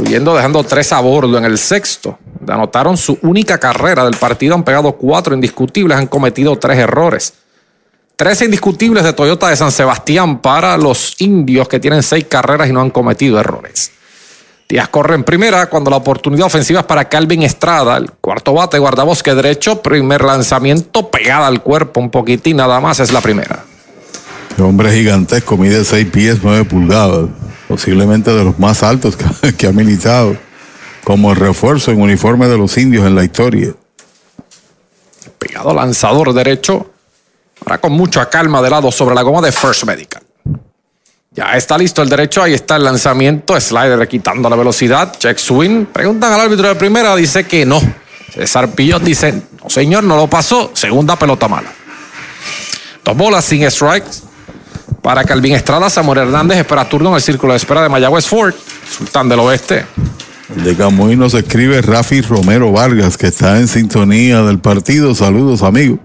incluyendo 0.00 0.34
dejando 0.34 0.64
tres 0.64 0.92
a 0.92 1.00
bordo 1.00 1.36
en 1.36 1.44
el 1.44 1.58
sexto. 1.58 2.18
Anotaron 2.48 2.96
su 2.96 3.18
única 3.22 3.58
carrera 3.58 4.04
del 4.04 4.16
partido, 4.16 4.54
han 4.54 4.64
pegado 4.64 4.92
cuatro 4.92 5.34
indiscutibles, 5.34 5.96
han 5.96 6.06
cometido 6.06 6.58
tres 6.58 6.78
errores. 6.78 7.34
Tres 8.16 8.40
indiscutibles 8.42 9.04
de 9.04 9.12
Toyota 9.12 9.48
de 9.48 9.56
San 9.56 9.70
Sebastián 9.70 10.40
para 10.40 10.76
los 10.76 11.20
indios 11.20 11.68
que 11.68 11.80
tienen 11.80 12.02
seis 12.02 12.24
carreras 12.28 12.68
y 12.68 12.72
no 12.72 12.80
han 12.80 12.90
cometido 12.90 13.38
errores. 13.38 13.92
Díaz 14.68 14.88
corre 14.88 15.16
en 15.16 15.24
primera 15.24 15.68
cuando 15.68 15.90
la 15.90 15.96
oportunidad 15.96 16.46
ofensiva 16.46 16.80
es 16.80 16.86
para 16.86 17.08
Calvin 17.08 17.42
Estrada, 17.42 17.96
el 17.96 18.10
cuarto 18.12 18.54
bate, 18.54 18.78
guardabosque 18.78 19.34
derecho, 19.34 19.82
primer 19.82 20.22
lanzamiento, 20.22 21.10
pegada 21.10 21.46
al 21.46 21.62
cuerpo 21.62 22.00
un 22.00 22.10
poquitín, 22.10 22.58
nada 22.58 22.80
más 22.80 23.00
es 23.00 23.12
la 23.12 23.20
primera. 23.20 23.64
Hombre 24.58 24.92
gigantesco, 24.92 25.56
mide 25.56 25.84
seis 25.84 26.06
pies, 26.06 26.38
nueve 26.42 26.64
pulgadas 26.64 27.28
posiblemente 27.70 28.34
de 28.34 28.42
los 28.42 28.58
más 28.58 28.82
altos 28.82 29.16
que, 29.56 29.66
ha 29.68 29.72
militado 29.72 30.36
como 31.04 31.32
refuerzo 31.34 31.92
en 31.92 32.02
uniforme 32.02 32.48
de 32.48 32.58
los 32.58 32.76
indios 32.76 33.06
en 33.06 33.14
la 33.14 33.22
historia. 33.22 33.72
Pegado 35.38 35.72
lanzador 35.72 36.34
derecho, 36.34 36.90
ahora 37.64 37.78
con 37.78 37.92
mucha 37.92 38.28
calma 38.28 38.60
de 38.60 38.70
lado 38.70 38.90
sobre 38.90 39.14
la 39.14 39.22
goma 39.22 39.40
de 39.40 39.52
First 39.52 39.84
Medical. 39.84 40.20
Ya 41.30 41.56
está 41.56 41.78
listo 41.78 42.02
el 42.02 42.08
derecho, 42.08 42.42
ahí 42.42 42.54
está 42.54 42.74
el 42.74 42.82
lanzamiento, 42.82 43.58
slider 43.58 44.08
quitando 44.08 44.50
la 44.50 44.56
velocidad, 44.56 45.16
check 45.16 45.38
swing. 45.38 45.86
Preguntan 45.86 46.32
al 46.32 46.40
árbitro 46.40 46.66
de 46.66 46.74
primera, 46.74 47.14
dice 47.14 47.46
que 47.46 47.64
no. 47.64 47.80
César 48.34 48.72
Pillot 48.72 49.00
dice, 49.00 49.42
no 49.62 49.70
señor, 49.70 50.02
no 50.02 50.16
lo 50.16 50.26
pasó, 50.26 50.72
segunda 50.74 51.14
pelota 51.16 51.46
mala. 51.46 51.72
Dos 53.04 53.16
bolas 53.16 53.44
sin 53.44 53.70
strikes 53.70 54.29
para 55.02 55.24
Calvin 55.24 55.54
Estrada, 55.54 55.88
Samuel 55.90 56.20
Hernández 56.20 56.58
espera 56.58 56.88
turno 56.88 57.10
en 57.10 57.16
el 57.16 57.20
círculo 57.20 57.52
de 57.52 57.58
espera 57.58 57.82
de 57.82 57.88
Mayagüez 57.88 58.26
Ford, 58.26 58.54
Sultán 58.88 59.28
del 59.28 59.40
Oeste. 59.40 59.86
De 60.56 60.76
Camuy 60.76 61.16
nos 61.16 61.34
escribe 61.34 61.80
Rafi 61.80 62.22
Romero 62.22 62.72
Vargas, 62.72 63.16
que 63.16 63.28
está 63.28 63.58
en 63.58 63.68
sintonía 63.68 64.42
del 64.42 64.58
partido. 64.58 65.14
Saludos, 65.14 65.62
amigo. 65.62 65.98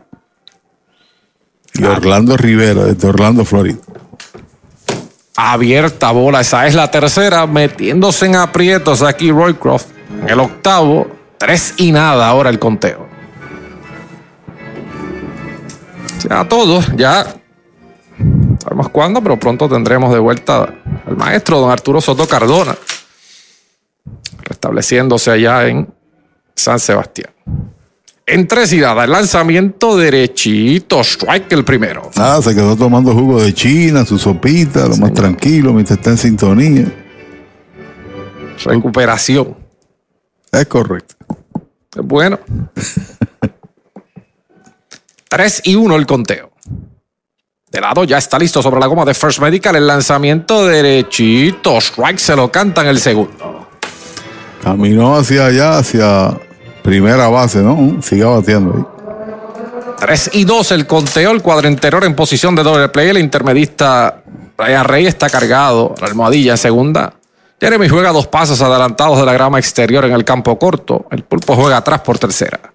Y 1.74 1.84
Orlando 1.84 2.38
Rivera, 2.38 2.86
desde 2.86 3.08
Orlando, 3.08 3.44
Florida. 3.44 3.80
Abierta 5.36 6.12
bola, 6.12 6.42
esa 6.42 6.68
es 6.68 6.76
la 6.76 6.90
tercera, 6.90 7.46
metiéndose 7.48 8.28
en 8.28 8.36
aprietos 8.36 9.02
aquí 9.02 9.32
Roycroft. 9.32 9.88
En 10.22 10.30
el 10.30 10.40
octavo, 10.40 11.08
tres 11.38 11.74
y 11.78 11.92
nada 11.92 12.28
ahora 12.28 12.50
el 12.50 12.60
conteo. 12.60 13.08
Ya 16.30 16.48
todos, 16.48 16.86
ya 16.96 17.26
sabemos 18.66 18.90
cuándo, 18.90 19.22
pero 19.22 19.40
pronto 19.40 19.70
tendremos 19.70 20.12
de 20.12 20.20
vuelta 20.20 20.74
al 21.06 21.16
maestro 21.16 21.60
don 21.60 21.70
Arturo 21.70 22.02
Soto 22.02 22.28
Cardona, 22.28 22.76
restableciéndose 24.42 25.30
allá 25.30 25.68
en 25.68 25.88
San 26.56 26.80
Sebastián. 26.80 27.30
En 28.26 28.48
tres 28.48 28.74
y 28.74 28.80
el 28.80 29.12
lanzamiento 29.12 29.96
derechito, 29.96 31.02
strike 31.02 31.54
el 31.54 31.64
primero. 31.64 32.10
Ah, 32.16 32.40
se 32.42 32.56
quedó 32.56 32.76
tomando 32.76 33.14
jugo 33.14 33.40
de 33.40 33.54
China, 33.54 34.04
su 34.04 34.18
sopita, 34.18 34.88
lo 34.88 34.98
más 34.98 35.14
tranquilo 35.14 35.72
mientras 35.72 36.00
está 36.00 36.10
en 36.10 36.18
sintonía. 36.18 36.92
Recuperación. 38.64 39.56
Es 40.52 40.66
correcto. 40.66 41.14
Es 41.96 42.04
bueno. 42.04 42.40
3 45.30 45.62
y 45.66 45.76
1 45.76 45.96
el 45.96 46.08
conteo. 46.08 46.55
De 47.76 47.82
lado 47.82 48.06
ya 48.06 48.18
está 48.18 48.40
listo 48.40 48.62
sobre 48.62 48.80
la 48.80 48.88
goma 48.88 49.04
de 49.04 49.14
First 49.14 49.42
Medical. 49.42 49.76
El 49.76 49.86
lanzamiento 49.86 50.66
derechito. 50.66 51.78
Strike 51.82 52.20
se 52.20 52.34
lo 52.34 52.50
canta 52.50 52.80
en 52.80 52.88
el 52.88 53.00
segundo. 53.02 53.68
Caminó 54.64 55.18
hacia 55.18 55.48
allá, 55.48 55.80
hacia 55.80 56.40
primera 56.82 57.28
base, 57.28 57.60
¿no? 57.60 58.02
Siga 58.02 58.28
bateando 58.28 58.76
ahí. 58.78 58.86
3 59.98 60.30
y 60.36 60.46
2 60.46 60.72
el 60.72 60.88
conteo, 60.88 61.32
el 61.32 61.42
cuadro 61.42 61.68
en 61.68 62.16
posición 62.16 62.56
de 62.56 62.64
doble 62.64 62.88
play. 62.88 63.10
El 63.10 63.18
intermedista 63.18 64.24
Brian 64.58 64.86
Rey 64.86 65.06
está 65.06 65.30
cargado, 65.30 65.96
la 66.00 66.08
almohadilla 66.08 66.54
en 66.54 66.58
segunda. 66.58 67.12
Jeremy 67.60 67.90
juega 67.90 68.14
dos 68.14 68.28
pasos 68.28 68.62
adelantados 68.62 69.20
de 69.20 69.26
la 69.26 69.34
grama 69.34 69.60
exterior 69.60 70.06
en 70.06 70.14
el 70.14 70.24
campo 70.24 70.58
corto. 70.58 71.08
El 71.12 71.26
pulpo 71.26 71.58
juega 71.58 71.76
atrás 71.76 72.00
por 72.00 72.18
tercera. 72.20 72.72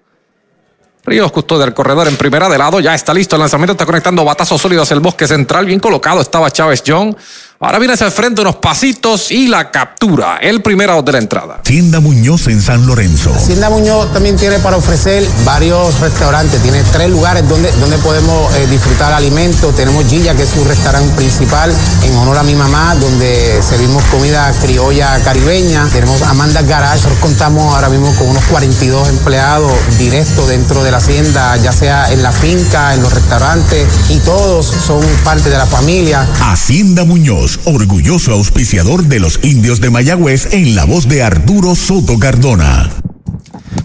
Ríos 1.10 1.32
custodia 1.32 1.64
del 1.64 1.74
corredor 1.74 2.06
en 2.06 2.16
primera 2.16 2.48
de 2.48 2.56
lado. 2.56 2.78
Ya 2.78 2.94
está 2.94 3.12
listo 3.12 3.34
el 3.34 3.40
lanzamiento. 3.40 3.72
Está 3.72 3.84
conectando 3.84 4.24
batazos 4.24 4.62
sólidos 4.62 4.92
el 4.92 5.00
bosque 5.00 5.26
central. 5.26 5.66
Bien 5.66 5.80
colocado 5.80 6.20
estaba 6.20 6.52
Chávez 6.52 6.84
John. 6.86 7.16
Ahora 7.62 7.78
viene 7.78 7.92
hacia 7.92 8.06
el 8.06 8.12
frente 8.12 8.40
unos 8.40 8.56
pasitos 8.56 9.30
y 9.30 9.46
la 9.46 9.70
captura. 9.70 10.38
El 10.38 10.62
primero 10.62 11.02
de 11.02 11.12
la 11.12 11.18
entrada. 11.18 11.60
Tienda 11.62 12.00
Muñoz 12.00 12.46
en 12.46 12.62
San 12.62 12.86
Lorenzo. 12.86 13.30
Tienda 13.46 13.68
Muñoz 13.68 14.10
también 14.14 14.34
tiene 14.36 14.58
para 14.60 14.78
ofrecer 14.78 15.22
varios 15.44 16.00
restaurantes. 16.00 16.62
Tiene 16.62 16.82
tres 16.84 17.10
lugares 17.10 17.46
donde, 17.46 17.70
donde 17.72 17.98
podemos 17.98 18.50
eh, 18.54 18.66
disfrutar 18.70 19.12
alimentos. 19.12 19.76
Tenemos 19.76 20.06
Gilla, 20.06 20.34
que 20.34 20.44
es 20.44 20.48
su 20.48 20.64
restaurante 20.64 21.14
principal 21.16 21.70
en 22.02 22.16
honor 22.16 22.38
a 22.38 22.44
mi 22.44 22.54
mamá, 22.54 22.94
donde 22.94 23.60
servimos 23.62 24.02
comida 24.04 24.50
criolla 24.62 25.22
caribeña. 25.22 25.86
Tenemos 25.92 26.22
Amanda 26.22 26.62
Garage. 26.62 26.94
Nosotros 26.94 27.18
contamos 27.18 27.74
ahora 27.74 27.90
mismo 27.90 28.10
con 28.14 28.30
unos 28.30 28.44
42 28.44 29.10
empleados 29.10 29.70
directos 29.98 30.48
dentro 30.48 30.82
de 30.82 30.92
la 30.92 30.96
hacienda, 30.96 31.54
ya 31.58 31.72
sea 31.72 32.10
en 32.10 32.22
la 32.22 32.32
finca, 32.32 32.94
en 32.94 33.02
los 33.02 33.12
restaurantes, 33.12 33.86
y 34.08 34.18
todos 34.20 34.64
son 34.64 35.02
parte 35.24 35.50
de 35.50 35.58
la 35.58 35.66
familia. 35.66 36.26
Hacienda 36.40 37.04
Muñoz 37.04 37.49
orgulloso 37.64 38.32
auspiciador 38.32 39.04
de 39.04 39.18
los 39.18 39.40
indios 39.42 39.80
de 39.80 39.90
Mayagüez 39.90 40.52
en 40.52 40.74
la 40.74 40.84
voz 40.84 41.08
de 41.08 41.22
Arturo 41.22 41.74
Soto 41.74 42.18
Cardona. 42.18 42.90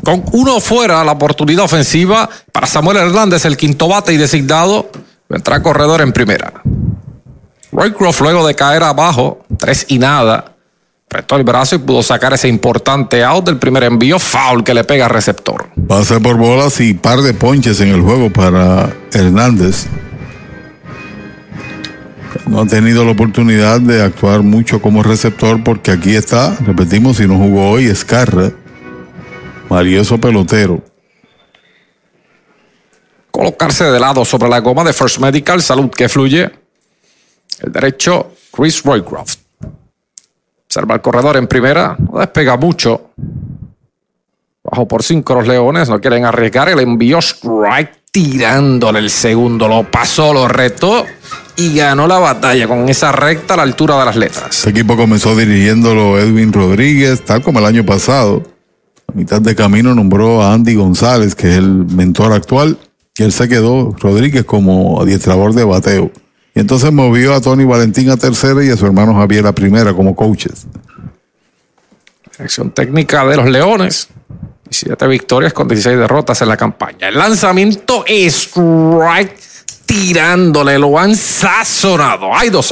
Con 0.04 0.24
uno 0.34 0.60
fuera, 0.60 1.04
la 1.04 1.14
oportunidad 1.14 1.66
ofensiva 1.66 2.30
para 2.52 2.68
Samuel 2.68 2.98
Hernández, 2.98 3.46
el 3.46 3.58
quinto 3.58 3.88
bate 3.88 4.14
y 4.14 4.18
designado, 4.18 4.92
entra 5.30 5.62
corredor 5.64 6.02
en 6.02 6.14
primera. 6.14 6.54
Roycroft, 7.72 8.22
luego 8.22 8.46
de 8.46 8.56
caer 8.56 8.84
abajo, 8.84 9.46
tres 9.58 9.86
y 9.90 10.00
nada, 10.00 10.54
prestó 11.08 11.36
el 11.36 11.44
brazo 11.44 11.76
y 11.76 11.80
pudo 11.80 12.04
sacar 12.04 12.34
ese 12.34 12.48
importante 12.48 13.24
out 13.24 13.46
del 13.46 13.58
primer 13.58 13.84
envío, 13.84 14.20
foul 14.20 14.64
que 14.64 14.74
le 14.74 14.84
pega 14.84 15.06
al 15.06 15.12
receptor. 15.12 15.68
Pase 15.88 16.20
por 16.20 16.38
bolas 16.38 16.80
y 16.80 16.94
par 16.94 17.22
de 17.22 17.34
ponches 17.34 17.82
en 17.82 17.90
el 17.90 18.02
juego 18.02 18.32
para 18.32 18.94
Hernández 19.12 19.88
no 22.48 22.62
ha 22.62 22.66
tenido 22.66 23.04
la 23.06 23.12
oportunidad 23.12 23.80
de 23.82 24.02
actuar 24.02 24.42
mucho 24.42 24.82
como 24.82 25.04
receptor 25.04 25.64
porque 25.64 25.92
aquí 25.92 26.16
está, 26.16 26.56
repetimos, 26.66 27.18
si 27.18 27.28
no 27.28 27.38
jugó 27.38 27.72
hoy, 27.72 27.86
Escarra, 27.86 28.52
marioso 29.70 30.18
pelotero. 30.20 30.84
Colocarse 33.32 33.86
de 33.86 34.00
lado 34.00 34.24
sobre 34.24 34.50
la 34.50 34.60
goma 34.60 34.84
de 34.84 34.94
First 34.94 35.20
Medical, 35.20 35.62
salud 35.62 35.90
que 35.90 36.08
fluye. 36.08 36.50
El 37.62 37.72
derecho, 37.72 38.34
Chris 38.52 38.84
Roycroft. 38.84 39.40
Observa 40.68 40.96
el 40.96 41.02
corredor 41.02 41.38
en 41.38 41.48
primera, 41.48 41.98
no 42.00 42.20
despega 42.20 42.58
mucho. 42.58 43.12
Bajo 44.64 44.88
por 44.88 45.04
cinco 45.04 45.36
los 45.36 45.48
Leones, 45.48 45.90
no 45.90 46.02
quieren 46.02 46.26
arriesgar. 46.26 46.70
El 46.70 46.80
envío 46.80 47.20
strike 47.20 48.06
tirándole 48.12 49.00
el 49.00 49.10
segundo. 49.10 49.68
Lo 49.68 49.90
pasó, 49.92 50.34
lo 50.34 50.48
retó 50.48 51.06
y 51.58 51.76
ganó 51.76 52.08
la 52.08 52.20
batalla 52.20 52.68
con 52.68 52.88
esa 52.90 53.12
recta 53.12 53.54
a 53.54 53.58
la 53.58 53.64
altura 53.64 54.00
de 54.00 54.06
las 54.06 54.16
letras. 54.16 54.58
Este 54.58 54.70
equipo 54.72 54.98
comenzó 54.98 55.36
dirigiéndolo 55.36 56.20
Edwin 56.20 56.52
Rodríguez, 56.52 57.24
tal 57.24 57.42
como 57.42 57.60
el 57.60 57.66
año 57.66 57.86
pasado. 57.86 58.44
A 59.08 59.18
mitad 59.18 59.42
de 59.42 59.56
camino 59.56 59.94
nombró 59.96 60.42
a 60.42 60.54
Andy 60.54 60.76
González, 60.76 61.36
que 61.36 61.52
es 61.52 61.58
el 61.58 61.86
mentor 61.86 62.34
actual, 62.34 62.78
y 63.18 63.24
él 63.24 63.32
se 63.32 63.48
quedó, 63.48 63.96
Rodríguez, 64.00 64.44
como 64.44 65.02
adiestrador 65.02 65.54
de 65.54 65.64
bateo. 65.64 66.12
Y 66.54 66.60
entonces 66.60 66.92
movió 66.92 67.34
a 67.34 67.42
Tony 67.42 67.66
Valentín 67.66 68.10
a 68.10 68.18
tercera 68.18 68.64
y 68.64 68.70
a 68.70 68.78
su 68.78 68.86
hermano 68.86 69.14
Javier 69.16 69.46
a 69.46 69.54
primera 69.54 69.94
como 69.94 70.16
coaches. 70.16 70.66
Dirección 72.38 72.72
técnica 72.72 73.26
de 73.26 73.38
los 73.38 73.46
Leones. 73.46 74.10
17 74.66 75.08
victorias 75.08 75.54
con 75.54 75.68
16 75.68 75.98
derrotas 75.98 76.42
en 76.42 76.50
la 76.50 76.58
campaña. 76.58 77.10
El 77.10 77.18
lanzamiento 77.18 78.04
es 78.08 78.52
right 78.56 79.45
tirándole, 79.86 80.78
lo 80.78 80.98
han 80.98 81.16
sazonado. 81.16 82.34
Hay 82.34 82.50
dos 82.50 82.72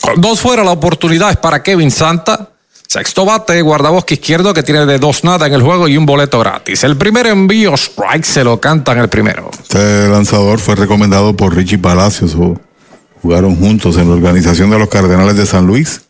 Con 0.00 0.20
dos 0.20 0.40
fuera, 0.40 0.64
la 0.64 0.72
oportunidad 0.72 1.30
es 1.30 1.36
para 1.36 1.62
Kevin 1.62 1.90
Santa. 1.90 2.50
Sexto 2.86 3.24
bate, 3.24 3.60
guardabosque 3.62 4.14
izquierdo 4.14 4.54
que 4.54 4.62
tiene 4.62 4.86
de 4.86 4.98
dos 4.98 5.24
nada 5.24 5.46
en 5.46 5.54
el 5.54 5.62
juego 5.62 5.88
y 5.88 5.96
un 5.96 6.06
boleto 6.06 6.38
gratis. 6.38 6.84
El 6.84 6.96
primer 6.96 7.26
envío, 7.26 7.74
strike, 7.74 8.24
se 8.24 8.44
lo 8.44 8.60
canta 8.60 8.92
en 8.92 8.98
el 8.98 9.08
primero. 9.08 9.50
Este 9.62 10.08
lanzador 10.08 10.60
fue 10.60 10.76
recomendado 10.76 11.34
por 11.34 11.56
Richie 11.56 11.78
Palacios. 11.78 12.36
jugaron 13.20 13.56
juntos 13.56 13.96
en 13.96 14.08
la 14.08 14.14
organización 14.14 14.70
de 14.70 14.78
los 14.78 14.88
Cardenales 14.88 15.36
de 15.36 15.46
San 15.46 15.66
Luis. 15.66 16.02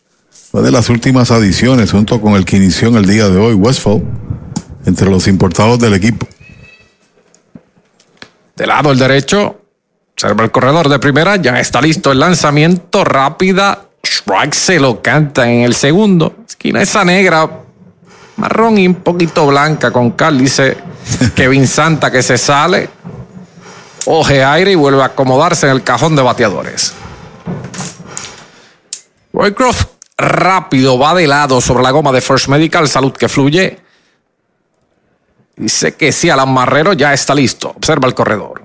Fue 0.51 0.61
de 0.61 0.71
las 0.71 0.89
últimas 0.89 1.31
adiciones, 1.31 1.91
junto 1.91 2.21
con 2.21 2.33
el 2.33 2.45
que 2.45 2.57
inició 2.57 2.89
en 2.89 2.95
el 2.95 3.05
día 3.05 3.29
de 3.29 3.37
hoy, 3.37 3.55
Westfall, 3.55 4.03
entre 4.85 5.09
los 5.09 5.27
importados 5.27 5.79
del 5.79 5.93
equipo. 5.95 6.27
De 8.55 8.67
lado 8.67 8.91
el 8.91 8.99
derecho, 8.99 9.64
Observa 10.15 10.45
el 10.45 10.51
corredor 10.51 10.87
de 10.87 10.97
primera, 10.97 11.35
ya 11.35 11.59
está 11.59 11.81
listo 11.81 12.09
el 12.09 12.19
lanzamiento 12.19 13.03
rápida. 13.03 13.89
Strike 14.01 14.53
se 14.53 14.79
lo 14.79 15.01
canta 15.01 15.49
en 15.49 15.63
el 15.63 15.75
segundo. 15.75 16.37
Esquina 16.47 16.81
esa 16.81 17.03
negra, 17.03 17.49
marrón 18.37 18.77
y 18.77 18.87
un 18.87 18.95
poquito 18.95 19.45
blanca 19.45 19.91
con 19.91 20.11
Carl. 20.11 20.37
Dice 20.37 20.77
Kevin 21.35 21.67
Santa 21.67 22.09
que 22.09 22.23
se 22.23 22.37
sale. 22.37 22.89
Oje 24.05 24.41
aire 24.41 24.71
y 24.71 24.75
vuelve 24.75 25.01
a 25.01 25.07
acomodarse 25.07 25.65
en 25.65 25.73
el 25.73 25.83
cajón 25.83 26.15
de 26.15 26.21
bateadores. 26.21 26.93
Roycroft 29.33 29.87
rápido 30.17 30.97
va 30.97 31.13
de 31.13 31.27
lado 31.27 31.59
sobre 31.59 31.83
la 31.83 31.91
goma 31.91 32.13
de 32.13 32.21
First 32.21 32.47
Medical. 32.47 32.87
Salud 32.87 33.11
que 33.11 33.27
fluye. 33.27 33.79
Dice 35.57 35.95
que 35.95 36.13
sí, 36.13 36.29
Alan 36.29 36.53
Marrero 36.53 36.93
ya 36.93 37.13
está 37.13 37.35
listo. 37.35 37.73
Observa 37.75 38.07
el 38.07 38.13
corredor. 38.13 38.64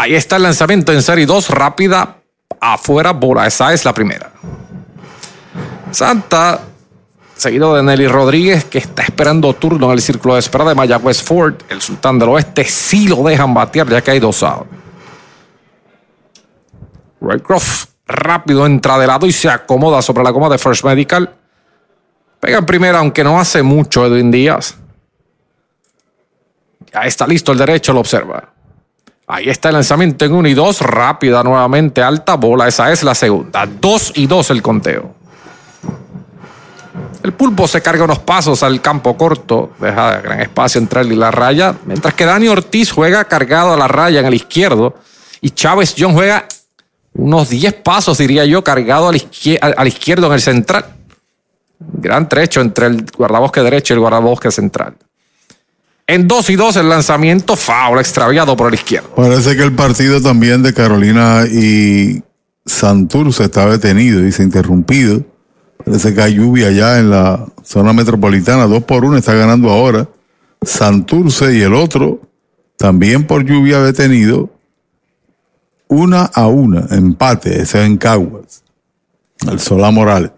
Ahí 0.00 0.14
está 0.14 0.36
el 0.36 0.44
lanzamiento 0.44 0.92
en 0.92 1.02
serie 1.02 1.26
2, 1.26 1.50
rápida, 1.50 2.18
afuera, 2.60 3.10
bola. 3.10 3.48
Esa 3.48 3.72
es 3.72 3.84
la 3.84 3.92
primera. 3.92 4.30
Santa, 5.90 6.60
seguido 7.34 7.74
de 7.74 7.82
Nelly 7.82 8.06
Rodríguez, 8.06 8.64
que 8.64 8.78
está 8.78 9.02
esperando 9.02 9.52
turno 9.54 9.86
en 9.86 9.94
el 9.94 10.00
círculo 10.00 10.34
de 10.34 10.40
espera 10.40 10.64
de 10.66 10.76
Mayagüez 10.76 11.20
Ford. 11.20 11.54
El 11.68 11.82
sultán 11.82 12.16
del 12.16 12.28
oeste 12.28 12.62
sí 12.62 13.08
lo 13.08 13.24
dejan 13.24 13.52
batear, 13.52 13.88
ya 13.88 14.00
que 14.00 14.12
hay 14.12 14.20
dos 14.20 14.40
outs. 14.44 14.70
Roycroft 17.20 17.88
rápido 18.06 18.66
entra 18.66 18.98
de 18.98 19.06
lado 19.08 19.26
y 19.26 19.32
se 19.32 19.50
acomoda 19.50 20.00
sobre 20.00 20.22
la 20.22 20.30
goma 20.30 20.48
de 20.48 20.58
First 20.58 20.84
Medical. 20.84 21.34
Pega 22.38 22.58
en 22.58 22.66
primera, 22.66 23.00
aunque 23.00 23.24
no 23.24 23.40
hace 23.40 23.64
mucho 23.64 24.06
Edwin 24.06 24.30
Díaz. 24.30 24.76
Ya 26.94 27.00
está 27.00 27.26
listo 27.26 27.50
el 27.50 27.58
derecho, 27.58 27.92
lo 27.92 27.98
observa. 27.98 28.57
Ahí 29.28 29.50
está 29.50 29.68
el 29.68 29.74
lanzamiento 29.74 30.24
en 30.24 30.32
1 30.32 30.48
y 30.48 30.54
2. 30.54 30.80
Rápida 30.80 31.42
nuevamente, 31.42 32.02
alta 32.02 32.34
bola. 32.34 32.66
Esa 32.66 32.90
es 32.90 33.02
la 33.02 33.14
segunda. 33.14 33.66
2 33.66 34.12
y 34.16 34.26
2 34.26 34.50
el 34.50 34.62
conteo. 34.62 35.14
El 37.22 37.34
pulpo 37.34 37.68
se 37.68 37.82
carga 37.82 38.04
unos 38.04 38.20
pasos 38.20 38.62
al 38.62 38.80
campo 38.80 39.16
corto, 39.16 39.72
deja 39.80 40.20
gran 40.20 40.40
espacio 40.40 40.80
entre 40.80 41.02
él 41.02 41.12
y 41.12 41.16
la 41.16 41.30
raya, 41.30 41.74
mientras 41.84 42.14
que 42.14 42.24
Dani 42.24 42.48
Ortiz 42.48 42.92
juega 42.92 43.24
cargado 43.24 43.74
a 43.74 43.76
la 43.76 43.88
raya 43.88 44.20
en 44.20 44.26
el 44.26 44.34
izquierdo 44.34 44.94
y 45.40 45.50
Chávez 45.50 45.94
John 45.98 46.14
juega 46.14 46.46
unos 47.14 47.48
10 47.48 47.74
pasos, 47.74 48.18
diría 48.18 48.44
yo, 48.44 48.62
cargado 48.62 49.08
al, 49.08 49.16
izquierdo 49.16 50.28
en 50.28 50.32
el 50.32 50.40
central. 50.40 50.86
Gran 51.78 52.28
trecho 52.28 52.60
entre 52.60 52.86
el 52.86 53.04
guardabosque 53.16 53.60
derecho 53.60 53.92
y 53.92 53.96
el 53.96 54.00
guardabosque 54.00 54.50
central. 54.50 54.94
En 56.08 56.26
2 56.26 56.50
y 56.50 56.56
2 56.56 56.76
el 56.76 56.88
lanzamiento 56.88 57.54
foul 57.54 58.00
extraviado 58.00 58.56
por 58.56 58.68
el 58.68 58.74
izquierdo. 58.74 59.14
Parece 59.14 59.54
que 59.56 59.62
el 59.62 59.74
partido 59.74 60.22
también 60.22 60.62
de 60.62 60.72
Carolina 60.72 61.44
y 61.46 62.22
Santurce 62.64 63.44
está 63.44 63.68
detenido 63.68 64.26
y 64.26 64.32
se 64.32 64.42
ha 64.42 64.46
interrumpido. 64.46 65.22
Parece 65.84 66.14
que 66.14 66.22
hay 66.22 66.34
lluvia 66.34 66.68
allá 66.68 66.98
en 66.98 67.10
la 67.10 67.46
zona 67.62 67.92
metropolitana. 67.92 68.66
2 68.66 68.84
por 68.84 69.04
1 69.04 69.18
está 69.18 69.34
ganando 69.34 69.70
ahora 69.70 70.08
Santurce 70.62 71.54
y 71.54 71.60
el 71.60 71.74
otro, 71.74 72.22
también 72.78 73.26
por 73.26 73.44
lluvia 73.44 73.80
detenido, 73.80 74.50
una 75.88 76.24
a 76.24 76.46
una, 76.46 76.86
empate, 76.90 77.62
ese 77.62 77.84
en 77.84 77.96
Caguas. 77.96 78.62
El 79.46 79.60
Solá 79.60 79.90
Morales. 79.90 80.32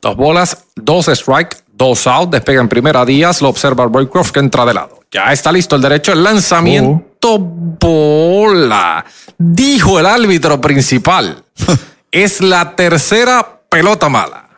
Dos 0.00 0.16
bolas, 0.16 0.64
dos 0.76 1.08
strike, 1.08 1.64
dos 1.78 2.06
out. 2.06 2.30
Despega 2.30 2.60
en 2.60 2.68
primera 2.68 3.06
Díaz. 3.06 3.40
Lo 3.40 3.48
observa 3.48 3.86
Roycroft 3.86 4.32
que 4.32 4.40
entra 4.40 4.66
de 4.66 4.74
lado. 4.74 5.00
Ya 5.10 5.32
está 5.32 5.50
listo 5.50 5.76
el 5.76 5.82
derecho. 5.82 6.12
El 6.12 6.22
lanzamiento. 6.22 7.38
Bola. 7.80 9.04
Dijo 9.38 9.98
el 9.98 10.06
árbitro 10.06 10.60
principal. 10.60 11.42
es 12.10 12.40
la 12.40 12.76
tercera 12.76 13.60
pelota 13.70 14.08
mala. 14.08 14.48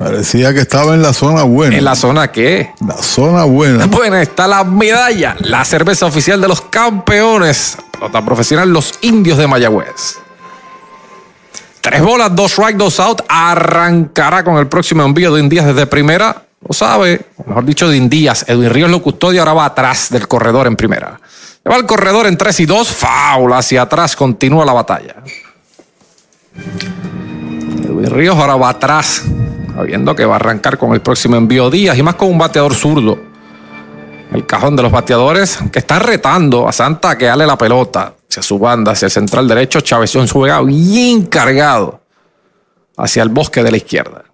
Parecía 0.00 0.54
que 0.54 0.60
estaba 0.60 0.94
en 0.94 1.02
la 1.02 1.12
zona 1.12 1.42
buena. 1.42 1.76
¿En 1.76 1.84
la 1.84 1.94
zona 1.94 2.32
qué? 2.32 2.70
La 2.86 3.02
zona 3.02 3.44
buena. 3.44 3.84
Buena 3.90 4.22
está 4.22 4.48
la 4.48 4.64
medalla, 4.64 5.36
la 5.40 5.62
cerveza 5.62 6.06
oficial 6.06 6.40
de 6.40 6.48
los 6.48 6.62
campeones. 6.62 7.76
Pelota 7.90 8.24
profesional, 8.24 8.70
los 8.70 8.94
indios 9.02 9.36
de 9.36 9.46
Mayagüez. 9.46 10.18
Tres 11.80 12.02
bolas, 12.02 12.34
dos 12.34 12.52
strike, 12.52 12.76
dos 12.76 13.00
out. 13.00 13.22
Arrancará 13.28 14.44
con 14.44 14.56
el 14.58 14.66
próximo 14.66 15.02
envío 15.02 15.32
de 15.34 15.40
Indías 15.40 15.66
desde 15.66 15.86
primera. 15.86 16.44
Lo 16.66 16.74
sabe, 16.74 17.26
mejor 17.46 17.64
dicho, 17.64 17.88
de 17.88 17.96
Indías. 17.96 18.44
Edwin 18.46 18.70
Ríos 18.70 18.90
lo 18.90 19.02
custodia, 19.02 19.40
ahora 19.40 19.54
va 19.54 19.64
atrás 19.64 20.08
del 20.10 20.28
corredor 20.28 20.66
en 20.66 20.76
primera. 20.76 21.18
Va 21.68 21.76
el 21.76 21.86
corredor 21.86 22.26
en 22.26 22.36
tres 22.36 22.60
y 22.60 22.66
dos. 22.66 22.88
Foul 22.88 23.52
hacia 23.54 23.82
atrás, 23.82 24.14
continúa 24.14 24.66
la 24.66 24.74
batalla. 24.74 25.16
Edwin 27.82 28.10
Ríos 28.10 28.36
ahora 28.36 28.56
va 28.56 28.68
atrás, 28.70 29.24
sabiendo 29.74 30.14
que 30.14 30.26
va 30.26 30.34
a 30.34 30.36
arrancar 30.36 30.76
con 30.76 30.92
el 30.92 31.00
próximo 31.00 31.36
envío 31.36 31.70
Díaz 31.70 31.96
y 31.96 32.02
más 32.02 32.16
con 32.16 32.28
un 32.28 32.38
bateador 32.38 32.74
zurdo. 32.74 33.18
El 34.32 34.44
cajón 34.44 34.76
de 34.76 34.82
los 34.82 34.92
bateadores 34.92 35.58
que 35.72 35.78
están 35.78 36.00
retando 36.00 36.68
a 36.68 36.72
Santa 36.72 37.16
que 37.16 37.24
dale 37.24 37.46
la 37.46 37.56
pelota 37.56 38.14
hacia 38.30 38.42
su 38.42 38.58
banda, 38.58 38.92
hacia 38.92 39.06
el 39.06 39.12
central 39.12 39.48
derecho. 39.48 39.80
Chávez 39.80 40.12
juega 40.30 40.62
bien 40.62 41.26
cargado 41.26 42.00
hacia 42.96 43.22
el 43.22 43.28
bosque 43.28 43.62
de 43.62 43.70
la 43.72 43.76
izquierda. 43.76 44.24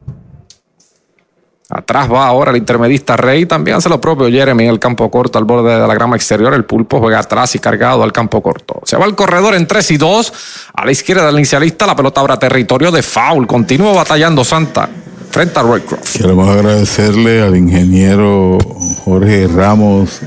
Atrás 1.68 2.12
va 2.12 2.26
ahora 2.26 2.52
el 2.52 2.58
intermedista 2.58 3.16
Rey. 3.16 3.47
También 3.47 3.78
hace 3.78 3.89
lo 3.89 4.00
propio 4.00 4.28
Jeremy 4.28 4.65
en 4.65 4.70
el 4.70 4.78
campo 4.78 5.10
corto 5.10 5.39
al 5.39 5.44
borde 5.44 5.81
de 5.81 5.86
la 5.86 5.94
grama 5.94 6.15
exterior. 6.15 6.52
El 6.55 6.65
pulpo 6.65 7.00
juega 7.00 7.18
atrás 7.18 7.55
y 7.57 7.58
cargado 7.58 8.05
al 8.05 8.12
campo 8.12 8.41
corto. 8.41 8.81
Se 8.84 8.97
va 8.97 9.07
el 9.07 9.16
corredor 9.16 9.55
en 9.55 9.66
3 9.66 9.91
y 9.91 9.97
2. 9.97 10.33
A 10.75 10.84
la 10.84 10.92
izquierda 10.92 11.26
del 11.26 11.36
inicialista 11.36 11.86
la 11.86 11.97
pelota 11.97 12.20
habrá 12.20 12.39
territorio 12.39 12.92
de 12.92 13.02
foul. 13.02 13.47
Continúa 13.47 13.94
batallando 13.94 14.44
Santa 14.44 14.89
frente 15.31 15.58
a 15.58 15.62
Roycroft. 15.62 16.18
Queremos 16.18 16.49
agradecerle 16.49 17.42
al 17.42 17.57
ingeniero 17.57 18.58
Jorge 19.05 19.49
Ramos 19.49 20.20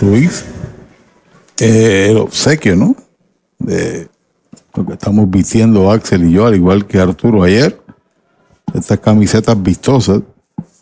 Ruiz 0.00 0.44
eh, 1.58 2.08
el 2.10 2.18
obsequio, 2.18 2.76
¿no? 2.76 2.96
De 3.58 4.08
lo 4.74 4.86
que 4.86 4.94
estamos 4.94 5.30
vistiendo 5.30 5.90
Axel 5.90 6.24
y 6.24 6.32
yo, 6.32 6.46
al 6.46 6.54
igual 6.54 6.86
que 6.86 6.98
Arturo 6.98 7.42
ayer. 7.42 7.78
Estas 8.74 9.00
camisetas 9.00 9.62
vistosas 9.62 10.22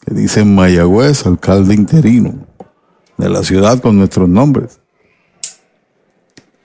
que 0.07 0.15
dicen 0.15 0.55
Mayagüez, 0.55 1.26
alcalde 1.26 1.74
interino 1.74 2.34
de 3.16 3.28
la 3.28 3.42
ciudad 3.42 3.81
con 3.81 3.99
nuestros 3.99 4.28
nombres. 4.28 4.81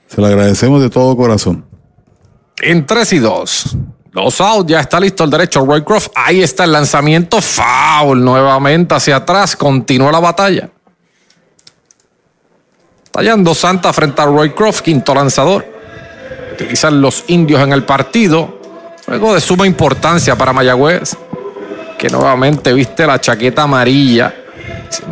Se 0.08 0.22
lo 0.22 0.28
agradecemos 0.28 0.82
de 0.82 0.90
todo 0.90 1.18
corazón. 1.18 1.66
En 2.62 2.86
3 2.86 3.14
y 3.14 3.20
2. 3.20 3.78
Dos 4.14 4.40
out, 4.40 4.70
ya 4.70 4.80
está 4.80 4.98
listo 4.98 5.26
el 5.26 5.30
derecho 5.30 5.66
Roycroft. 5.66 6.08
Ahí 6.16 6.42
está 6.42 6.64
el 6.64 6.72
lanzamiento. 6.72 7.42
Foul 7.42 8.24
nuevamente 8.24 8.96
hacia 8.96 9.18
atrás. 9.18 9.58
Continúa 9.58 10.12
la 10.12 10.22
batalla. 10.22 10.70
Tallando 13.16 13.56
Santa 13.56 13.94
frente 13.94 14.22
a 14.22 14.26
Roycroft, 14.26 14.82
quinto 14.82 15.16
lanzador. 15.16 15.66
Utilizan 16.52 17.00
los 17.00 17.24
indios 17.28 17.62
en 17.62 17.72
el 17.72 17.86
partido. 17.86 18.60
Juego 19.06 19.34
de 19.34 19.40
suma 19.40 19.66
importancia 19.66 20.38
para 20.38 20.52
Mayagüez, 20.52 21.16
que 21.98 22.10
nuevamente 22.10 22.74
viste 22.74 23.08
la 23.08 23.22
chaqueta 23.22 23.64
amarilla 23.64 24.36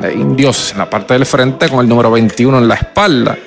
de 0.01 0.13
indios 0.15 0.73
en 0.73 0.79
la 0.79 0.89
parte 0.89 1.13
del 1.13 1.25
frente 1.25 1.69
con 1.69 1.79
el 1.79 1.87
número 1.87 2.11
21 2.11 2.57
en 2.57 2.67
la 2.67 2.75
espalda. 2.75 3.37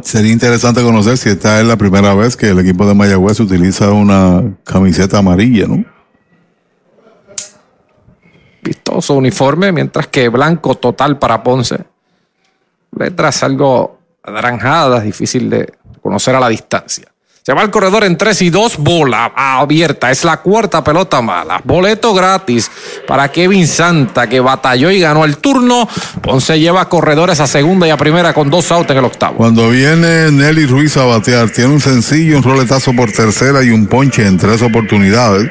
Sería 0.00 0.32
interesante 0.32 0.82
conocer 0.82 1.16
si 1.16 1.28
esta 1.28 1.60
es 1.60 1.66
la 1.66 1.76
primera 1.76 2.12
vez 2.16 2.36
que 2.36 2.48
el 2.48 2.58
equipo 2.58 2.84
de 2.86 2.94
Mayagüez 2.94 3.38
utiliza 3.38 3.92
una 3.92 4.42
camiseta 4.64 5.18
amarilla, 5.18 5.68
¿no? 5.68 5.84
Vistoso 8.62 9.14
uniforme, 9.14 9.70
mientras 9.70 10.08
que 10.08 10.28
blanco 10.28 10.74
total 10.74 11.20
para 11.20 11.40
Ponce. 11.44 11.97
Letras 12.96 13.42
algo 13.42 13.98
anaranjadas, 14.22 15.04
difícil 15.04 15.50
de 15.50 15.72
conocer 16.00 16.34
a 16.34 16.40
la 16.40 16.48
distancia. 16.48 17.08
Se 17.48 17.54
va 17.54 17.62
el 17.62 17.70
corredor 17.70 18.04
en 18.04 18.18
3 18.18 18.42
y 18.42 18.50
2, 18.50 18.76
bola 18.76 19.32
abierta. 19.34 20.10
Es 20.10 20.22
la 20.22 20.36
cuarta 20.36 20.84
pelota 20.84 21.22
mala. 21.22 21.58
Boleto 21.64 22.12
gratis 22.12 22.70
para 23.06 23.32
Kevin 23.32 23.66
Santa, 23.66 24.26
que 24.26 24.38
batalló 24.38 24.90
y 24.90 25.00
ganó 25.00 25.24
el 25.24 25.38
turno. 25.38 25.88
Ponce 26.20 26.60
lleva 26.60 26.86
corredores 26.90 27.40
a 27.40 27.46
segunda 27.46 27.86
y 27.86 27.90
a 27.90 27.96
primera 27.96 28.34
con 28.34 28.50
dos 28.50 28.70
outs 28.70 28.90
en 28.90 28.98
el 28.98 29.04
octavo. 29.06 29.38
Cuando 29.38 29.70
viene 29.70 30.30
Nelly 30.30 30.66
Ruiz 30.66 30.98
a 30.98 31.06
batear, 31.06 31.48
tiene 31.48 31.72
un 31.72 31.80
sencillo, 31.80 32.36
un 32.36 32.42
roletazo 32.42 32.92
por 32.92 33.12
tercera 33.12 33.62
y 33.62 33.70
un 33.70 33.86
ponche 33.86 34.26
en 34.26 34.36
tres 34.36 34.60
oportunidades. 34.60 35.50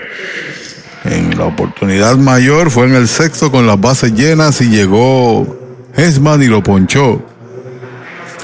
En 1.04 1.36
la 1.36 1.46
oportunidad 1.46 2.16
mayor 2.18 2.70
fue 2.70 2.86
en 2.86 2.94
el 2.94 3.08
sexto 3.08 3.50
con 3.50 3.66
las 3.66 3.82
bases 3.82 4.14
llenas 4.14 4.62
y 4.62 4.70
llegó 4.70 5.67
Hesman 5.98 6.44
y 6.44 6.46
lo 6.46 6.62
ponchó. 6.62 7.20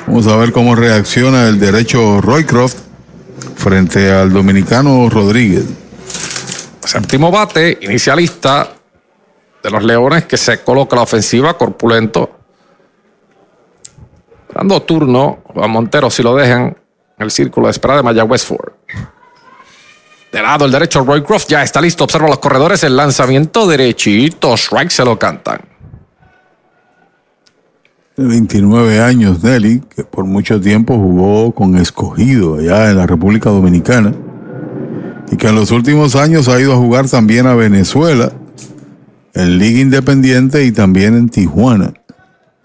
Vamos 0.08 0.26
a 0.26 0.36
ver 0.38 0.52
cómo 0.52 0.76
reacciona 0.76 1.48
el 1.48 1.60
derecho 1.60 2.20
Roycroft 2.20 2.78
frente 3.56 4.12
al 4.12 4.34
dominicano 4.34 5.08
Rodríguez. 5.08 5.66
Séptimo 6.84 7.30
bate, 7.30 7.78
inicialista 7.82 8.70
de 9.62 9.70
los 9.70 9.84
Leones 9.84 10.26
que 10.26 10.36
se 10.36 10.64
coloca 10.64 10.96
la 10.96 11.04
ofensiva, 11.04 11.56
corpulento. 11.56 12.40
Dando 14.52 14.82
turno 14.82 15.44
a 15.56 15.68
Montero 15.68 16.10
si 16.10 16.24
lo 16.24 16.36
dejan 16.36 16.76
en 17.18 17.24
el 17.24 17.30
círculo 17.30 17.68
de 17.68 17.72
espera 17.72 17.98
de 17.98 18.04
Mayagüez 18.04 18.44
Ford. 18.44 18.74
De 20.32 20.42
lado 20.42 20.66
el 20.66 20.72
derecho, 20.72 21.04
Roycroft 21.04 21.48
ya 21.48 21.62
está 21.62 21.80
listo. 21.80 22.04
Observa 22.04 22.28
los 22.28 22.40
corredores. 22.40 22.84
El 22.84 22.98
lanzamiento 22.98 23.68
derechito. 23.68 24.56
Strike 24.58 24.90
se 24.90 25.06
lo 25.06 25.20
cantan. 25.20 25.73
De 28.16 28.26
29 28.26 29.02
años, 29.02 29.44
Nelly, 29.44 29.82
que 29.96 30.04
por 30.04 30.26
mucho 30.26 30.62
tiempo 30.62 30.96
jugó 30.96 31.52
con 31.54 31.78
escogido 31.78 32.58
allá 32.58 32.92
en 32.92 32.98
la 32.98 33.08
República 33.08 33.50
Dominicana 33.50 34.14
y 35.32 35.36
que 35.36 35.48
en 35.48 35.56
los 35.56 35.72
últimos 35.72 36.16
años 36.16 36.48
ha 36.48 36.60
ido 36.60 36.74
a 36.74 36.78
jugar 36.78 37.10
también 37.10 37.48
a 37.48 37.56
Venezuela, 37.56 38.32
en 39.34 39.58
Liga 39.58 39.80
Independiente 39.80 40.64
y 40.64 40.72
también 40.72 41.16
en 41.16 41.30
Tijuana. 41.30 41.94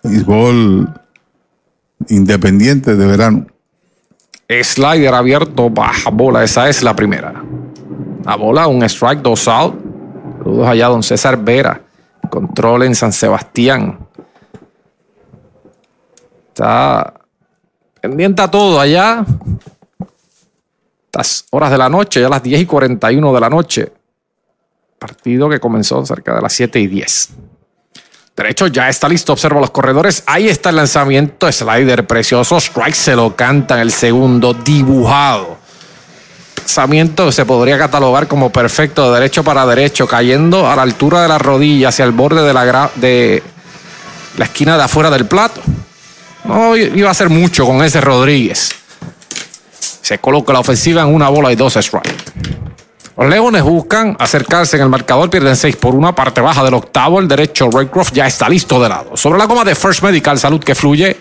Béisbol 0.02 0.92
independiente 2.08 2.94
de 2.94 3.06
verano. 3.06 3.46
Slider 4.48 5.14
abierto, 5.14 5.70
baja 5.70 6.10
bola. 6.10 6.44
Esa 6.44 6.68
es 6.68 6.82
la 6.82 6.94
primera. 6.94 7.42
La 8.24 8.36
bola, 8.36 8.66
un 8.66 8.82
strike, 8.82 9.22
dos 9.22 9.48
out. 9.48 9.74
Saludos 10.38 10.68
allá, 10.68 10.88
don 10.88 11.02
César 11.02 11.42
Vera. 11.42 11.80
Control 12.30 12.84
en 12.84 12.94
San 12.94 13.12
Sebastián. 13.12 14.07
Está 16.58 17.14
pendiente 18.00 18.42
a 18.42 18.50
todo 18.50 18.80
allá. 18.80 19.24
Estas 21.06 21.44
horas 21.52 21.70
de 21.70 21.78
la 21.78 21.88
noche, 21.88 22.20
ya 22.20 22.28
las 22.28 22.42
10 22.42 22.62
y 22.62 22.66
41 22.66 23.32
de 23.32 23.40
la 23.40 23.48
noche. 23.48 23.92
Partido 24.98 25.48
que 25.48 25.60
comenzó 25.60 26.04
cerca 26.04 26.34
de 26.34 26.42
las 26.42 26.52
7 26.52 26.80
y 26.80 26.88
10. 26.88 27.28
Derecho 28.36 28.66
ya 28.66 28.88
está 28.88 29.08
listo, 29.08 29.32
observa 29.32 29.60
los 29.60 29.70
corredores. 29.70 30.24
Ahí 30.26 30.48
está 30.48 30.70
el 30.70 30.76
lanzamiento, 30.76 31.50
slider 31.52 32.08
precioso. 32.08 32.56
Strike 32.56 32.96
se 32.96 33.14
lo 33.14 33.36
canta 33.36 33.76
en 33.76 33.82
el 33.82 33.92
segundo, 33.92 34.52
dibujado. 34.52 35.58
Lanzamiento 36.56 37.26
que 37.26 37.32
se 37.32 37.46
podría 37.46 37.78
catalogar 37.78 38.26
como 38.26 38.50
perfecto, 38.50 39.06
de 39.06 39.20
derecho 39.20 39.44
para 39.44 39.64
derecho, 39.64 40.08
cayendo 40.08 40.68
a 40.68 40.74
la 40.74 40.82
altura 40.82 41.22
de 41.22 41.28
la 41.28 41.38
rodilla, 41.38 41.90
hacia 41.90 42.04
el 42.04 42.10
borde 42.10 42.42
de 42.42 42.52
la, 42.52 42.90
de 42.96 43.44
la 44.36 44.44
esquina 44.44 44.76
de 44.76 44.82
afuera 44.82 45.08
del 45.08 45.26
plato. 45.26 45.62
No 46.48 46.74
iba 46.76 47.08
a 47.08 47.12
hacer 47.12 47.28
mucho 47.28 47.66
con 47.66 47.84
ese 47.84 48.00
Rodríguez. 48.00 48.70
Se 50.00 50.18
coloca 50.18 50.52
la 50.54 50.60
ofensiva 50.60 51.02
en 51.02 51.14
una 51.14 51.28
bola 51.28 51.52
y 51.52 51.56
dos 51.56 51.74
strikes. 51.74 52.32
Los 53.18 53.28
Leones 53.28 53.62
buscan 53.62 54.16
acercarse 54.18 54.76
en 54.76 54.84
el 54.84 54.88
marcador, 54.88 55.28
pierden 55.28 55.56
6 55.56 55.76
por 55.76 55.94
1, 55.94 56.14
parte 56.14 56.40
baja 56.40 56.64
del 56.64 56.74
octavo. 56.74 57.20
El 57.20 57.28
derecho, 57.28 57.68
Raycroft 57.70 58.12
ya 58.12 58.26
está 58.26 58.48
listo 58.48 58.80
de 58.80 58.88
lado. 58.88 59.16
Sobre 59.16 59.38
la 59.38 59.44
goma 59.44 59.64
de 59.64 59.74
First 59.74 60.02
Medical, 60.02 60.38
salud 60.38 60.62
que 60.62 60.74
fluye. 60.74 61.16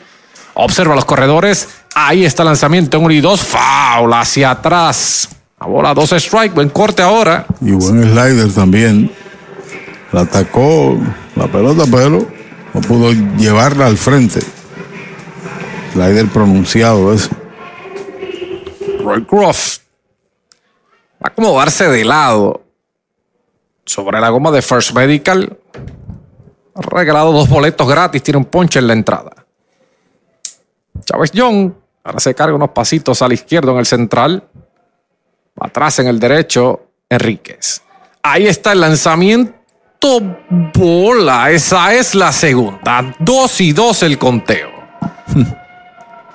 Observa 0.54 0.96
los 0.96 1.06
corredores. 1.06 1.68
Ahí 1.94 2.24
está 2.24 2.44
el 2.44 2.48
lanzamiento 2.48 2.98
en 2.98 3.04
1 3.04 3.14
y 3.16 3.20
2. 3.20 3.42
Foul 3.42 4.14
hacia 4.14 4.52
atrás. 4.52 5.28
La 5.60 5.68
bola, 5.68 5.94
dos 5.94 6.14
strike. 6.14 6.54
Buen 6.54 6.70
corte 6.70 7.02
ahora. 7.02 7.46
Y 7.62 7.72
buen 7.72 8.02
slider 8.04 8.54
también. 8.54 9.12
La 10.14 10.22
atacó 10.22 10.98
la 11.36 11.48
pelota, 11.48 11.84
pero 11.92 12.26
no 12.74 12.82
pudo 12.82 13.12
llevarla 13.38 13.88
al 13.88 13.98
frente. 13.98 14.40
Slider 15.98 16.28
pronunciado 16.28 17.12
ese. 17.12 17.32
Roy 19.04 19.26
Croft 19.26 19.80
va 21.16 21.26
a 21.26 21.28
acomodarse 21.30 21.88
de 21.90 22.06
lado 22.06 22.62
sobre 23.84 24.20
la 24.22 24.30
goma 24.30 24.52
de 24.52 24.62
First 24.62 24.92
Medical. 24.94 25.58
Ha 26.76 26.82
regalado 26.82 27.32
dos 27.32 27.50
boletos 27.50 27.88
gratis, 27.88 28.22
tiene 28.22 28.38
un 28.38 28.46
ponche 28.46 28.78
en 28.78 28.86
la 28.86 28.94
entrada. 28.94 29.32
Chávez 31.04 31.32
Young 31.32 31.72
ahora 32.04 32.20
se 32.20 32.36
carga 32.36 32.56
unos 32.56 32.70
pasitos 32.70 33.24
a 33.24 33.28
la 33.28 33.34
izquierda 33.34 33.72
en 33.72 33.80
el 33.80 33.88
central. 33.88 34.44
Atrás 35.60 35.98
en 35.98 36.08
el 36.08 36.20
derecho, 36.20 36.92
Enríquez. 37.10 37.82
Ahí 38.22 38.46
está 38.46 38.74
el 38.74 38.82
lanzamiento. 38.82 39.58
Bola. 40.76 41.50
Esa 41.50 41.96
es 41.96 42.14
la 42.14 42.32
segunda. 42.32 43.16
Dos 43.18 43.60
y 43.62 43.74
dos 43.74 44.04
el 44.04 44.20
conteo. 44.20 44.70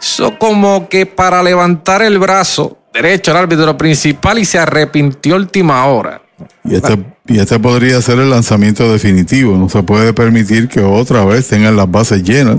Eso 0.03 0.37
como 0.37 0.89
que 0.89 1.07
para 1.07 1.43
levantar 1.45 2.03
el 2.03 2.19
brazo 2.19 2.79
derecho 2.93 3.31
al 3.31 3.37
árbitro 3.37 3.79
principal 3.79 4.39
y 4.41 4.45
se 4.45 4.59
arrepintió 4.59 5.37
última 5.37 5.87
hora. 5.87 6.21
Y 6.65 6.75
este, 6.75 6.99
y 7.29 7.39
este 7.39 7.61
podría 7.61 8.03
ser 8.03 8.19
el 8.19 8.31
lanzamiento 8.31 8.91
definitivo. 8.91 9.57
No 9.57 9.69
se 9.69 9.83
puede 9.85 10.13
permitir 10.13 10.69
que 10.69 10.81
otra 10.81 11.25
vez 11.25 11.49
tengan 11.49 11.77
las 11.77 11.89
bases 11.89 12.25
llenas 12.25 12.59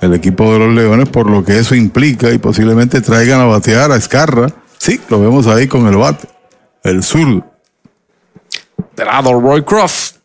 el 0.00 0.14
equipo 0.14 0.52
de 0.52 0.58
los 0.58 0.74
Leones, 0.74 1.08
por 1.08 1.30
lo 1.30 1.44
que 1.44 1.58
eso 1.58 1.74
implica 1.74 2.30
y 2.30 2.38
posiblemente 2.38 3.00
traigan 3.00 3.40
a 3.40 3.44
batear 3.44 3.90
a 3.92 3.96
Escarra. 3.96 4.48
Sí, 4.78 5.00
lo 5.08 5.20
vemos 5.20 5.46
ahí 5.46 5.66
con 5.66 5.86
el 5.86 5.96
bate. 5.96 6.28
El 6.82 7.02
zurdo. 7.02 7.44
De 8.94 9.04
lado 9.04 9.40
Roy 9.40 9.62
Croft. 9.62 10.16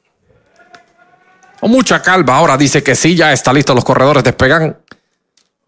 Con 1.59 1.71
mucha 1.71 2.01
calma. 2.01 2.37
Ahora 2.37 2.57
dice 2.57 2.83
que 2.83 2.95
sí, 2.95 3.15
ya 3.15 3.31
está 3.31 3.53
listo. 3.53 3.73
Los 3.73 3.85
corredores 3.85 4.23
despegan 4.23 4.77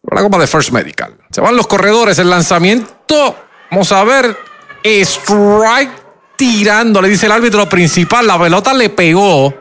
la 0.09 0.21
goma 0.21 0.37
de 0.37 0.47
First 0.47 0.71
Medical. 0.71 1.15
Se 1.29 1.41
van 1.41 1.55
los 1.55 1.67
corredores. 1.67 2.17
El 2.19 2.29
lanzamiento. 2.29 3.35
Vamos 3.69 3.91
a 3.91 4.03
ver. 4.03 4.37
Strike 4.83 5.91
tirando. 6.35 7.01
Le 7.01 7.09
dice 7.09 7.27
el 7.27 7.31
árbitro 7.31 7.67
principal. 7.69 8.25
La 8.25 8.39
pelota 8.39 8.73
le 8.73 8.89
pegó. 8.89 9.53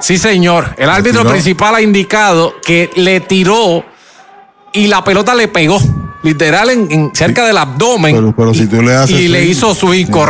Sí, 0.00 0.18
señor. 0.18 0.74
El 0.78 0.90
árbitro 0.90 1.24
principal 1.24 1.74
ha 1.74 1.80
indicado 1.80 2.60
que 2.60 2.90
le 2.96 3.20
tiró 3.20 3.84
y 4.72 4.86
la 4.86 5.04
pelota 5.04 5.34
le 5.34 5.48
pegó. 5.48 5.78
Literal 6.22 6.70
en, 6.70 6.90
en 6.90 7.10
cerca 7.14 7.46
del 7.46 7.56
abdomen. 7.56 8.14
Pero, 8.14 8.34
pero 8.36 8.54
si 8.54 8.66
tú 8.66 8.82
le 8.82 8.94
haces. 8.94 9.18
y 9.18 9.28
le 9.28 9.54
swing, 9.54 10.06
hizo 10.06 10.26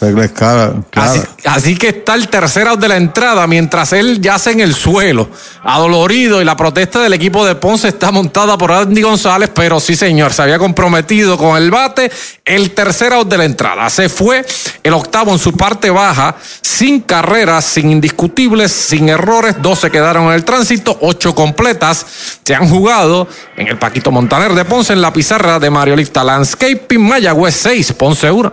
regla 0.00 0.28
cara, 0.28 0.74
clara. 0.90 1.10
Así, 1.10 1.20
así 1.44 1.76
que 1.76 1.88
está 1.88 2.14
el 2.14 2.28
tercer 2.28 2.68
out 2.68 2.80
de 2.80 2.88
la 2.88 2.96
entrada 2.96 3.46
mientras 3.46 3.92
él 3.92 4.20
yace 4.20 4.52
en 4.52 4.60
el 4.60 4.74
suelo, 4.74 5.28
adolorido, 5.62 6.40
y 6.40 6.44
la 6.44 6.56
protesta 6.56 7.00
del 7.00 7.12
equipo 7.12 7.44
de 7.44 7.54
Ponce 7.54 7.88
está 7.88 8.10
montada 8.10 8.56
por 8.56 8.72
Andy 8.72 9.02
González, 9.02 9.50
pero 9.54 9.80
sí, 9.80 9.96
señor, 9.96 10.32
se 10.32 10.42
había 10.42 10.58
comprometido 10.58 11.36
con 11.36 11.56
el 11.56 11.70
bate. 11.70 12.10
El 12.44 12.70
tercer 12.72 13.12
out 13.12 13.28
de 13.28 13.38
la 13.38 13.44
entrada. 13.44 13.90
Se 13.90 14.08
fue 14.08 14.44
el 14.82 14.92
octavo 14.92 15.32
en 15.32 15.38
su 15.38 15.52
parte 15.52 15.90
baja, 15.90 16.36
sin 16.62 17.00
carreras, 17.00 17.64
sin 17.64 17.90
indiscutibles, 17.90 18.70
sin 18.70 19.08
errores. 19.08 19.56
Dos 19.60 19.80
se 19.80 19.90
quedaron 19.90 20.26
en 20.26 20.32
el 20.32 20.44
tránsito, 20.44 20.96
ocho 21.00 21.34
completas 21.34 22.06
se 22.44 22.54
han 22.54 22.68
jugado 22.68 23.26
en 23.56 23.66
el 23.68 23.78
Paquito 23.78 24.12
Montaner 24.12 24.54
de 24.54 24.64
Ponce 24.64 24.92
en 24.92 25.00
la 25.00 25.12
pizarra 25.26 25.58
de 25.58 25.70
Mario 25.70 25.96
Lista 25.96 26.22
Landscaping 26.22 27.02
Mayagüez 27.02 27.56
6, 27.56 27.94
Ponce 27.94 28.30
1. 28.30 28.52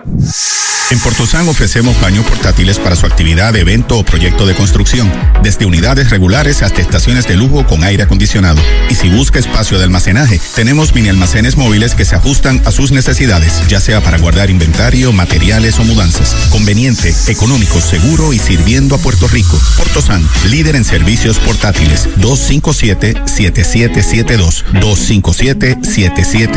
En 0.90 1.00
Portosan 1.00 1.48
ofrecemos 1.48 1.98
baños 2.02 2.26
portátiles 2.26 2.78
para 2.78 2.96
su 2.96 3.08
actividad, 3.08 3.56
evento 3.56 3.98
o 3.98 4.04
proyecto 4.04 4.46
de 4.46 4.54
construcción, 4.54 5.12
desde 5.42 5.66
unidades 5.66 6.12
regulares 6.12 6.62
hasta 6.62 6.82
estaciones 6.82 7.28
de 7.28 7.36
lujo 7.36 7.66
con 7.66 7.84
aire 7.84 8.04
acondicionado. 8.04 8.62
Y 8.90 8.96
si 8.96 9.10
busca 9.10 9.40
espacio 9.40 9.80
de 9.80 9.86
almacenaje, 9.86 10.40
tenemos 10.56 10.94
mini 10.94 11.10
almacenes 11.10 11.58
móviles 11.58 11.96
que 11.96 12.06
se 12.06 12.14
ajustan 12.16 12.62
a 12.66 12.72
sus 12.72 12.92
necesidades, 12.92 13.68
ya 13.68 13.80
sea 13.80 14.02
para 14.02 14.20
guardar 14.20 14.52
inventario, 14.52 15.12
materiales 15.14 15.80
o 15.80 15.84
mudanzas. 15.84 16.36
Conveniente, 16.52 17.12
económico, 17.28 17.82
seguro 17.82 18.34
y 18.34 18.40
sirviendo 18.40 18.96
a 18.96 19.00
Puerto 19.00 19.28
Rico. 19.28 19.60
Portosan, 19.78 20.24
líder 20.50 20.76
en 20.76 20.86
servicios 20.86 21.40
portátiles. 21.40 22.08
257-7772. 22.20 24.64
257-7772 24.74 26.53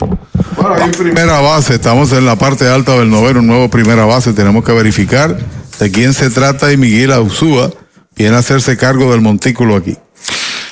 Bueno, 0.00 0.74
ahí 0.74 0.90
primera 0.90 1.40
base, 1.40 1.74
estamos 1.74 2.12
en 2.12 2.26
la 2.26 2.36
parte 2.36 2.68
alta 2.68 2.92
del 2.98 3.10
noveno, 3.10 3.40
un 3.40 3.46
nuevo 3.46 3.68
primera 3.68 4.04
base, 4.04 4.32
tenemos 4.32 4.64
que 4.64 4.72
verificar 4.72 5.36
de 5.78 5.90
quién 5.90 6.14
se 6.14 6.30
trata 6.30 6.72
y 6.72 6.76
Miguel 6.76 7.12
Ausúa 7.12 7.70
viene 8.16 8.36
a 8.36 8.38
hacerse 8.38 8.76
cargo 8.76 9.10
del 9.12 9.20
montículo 9.20 9.76
aquí. 9.76 9.96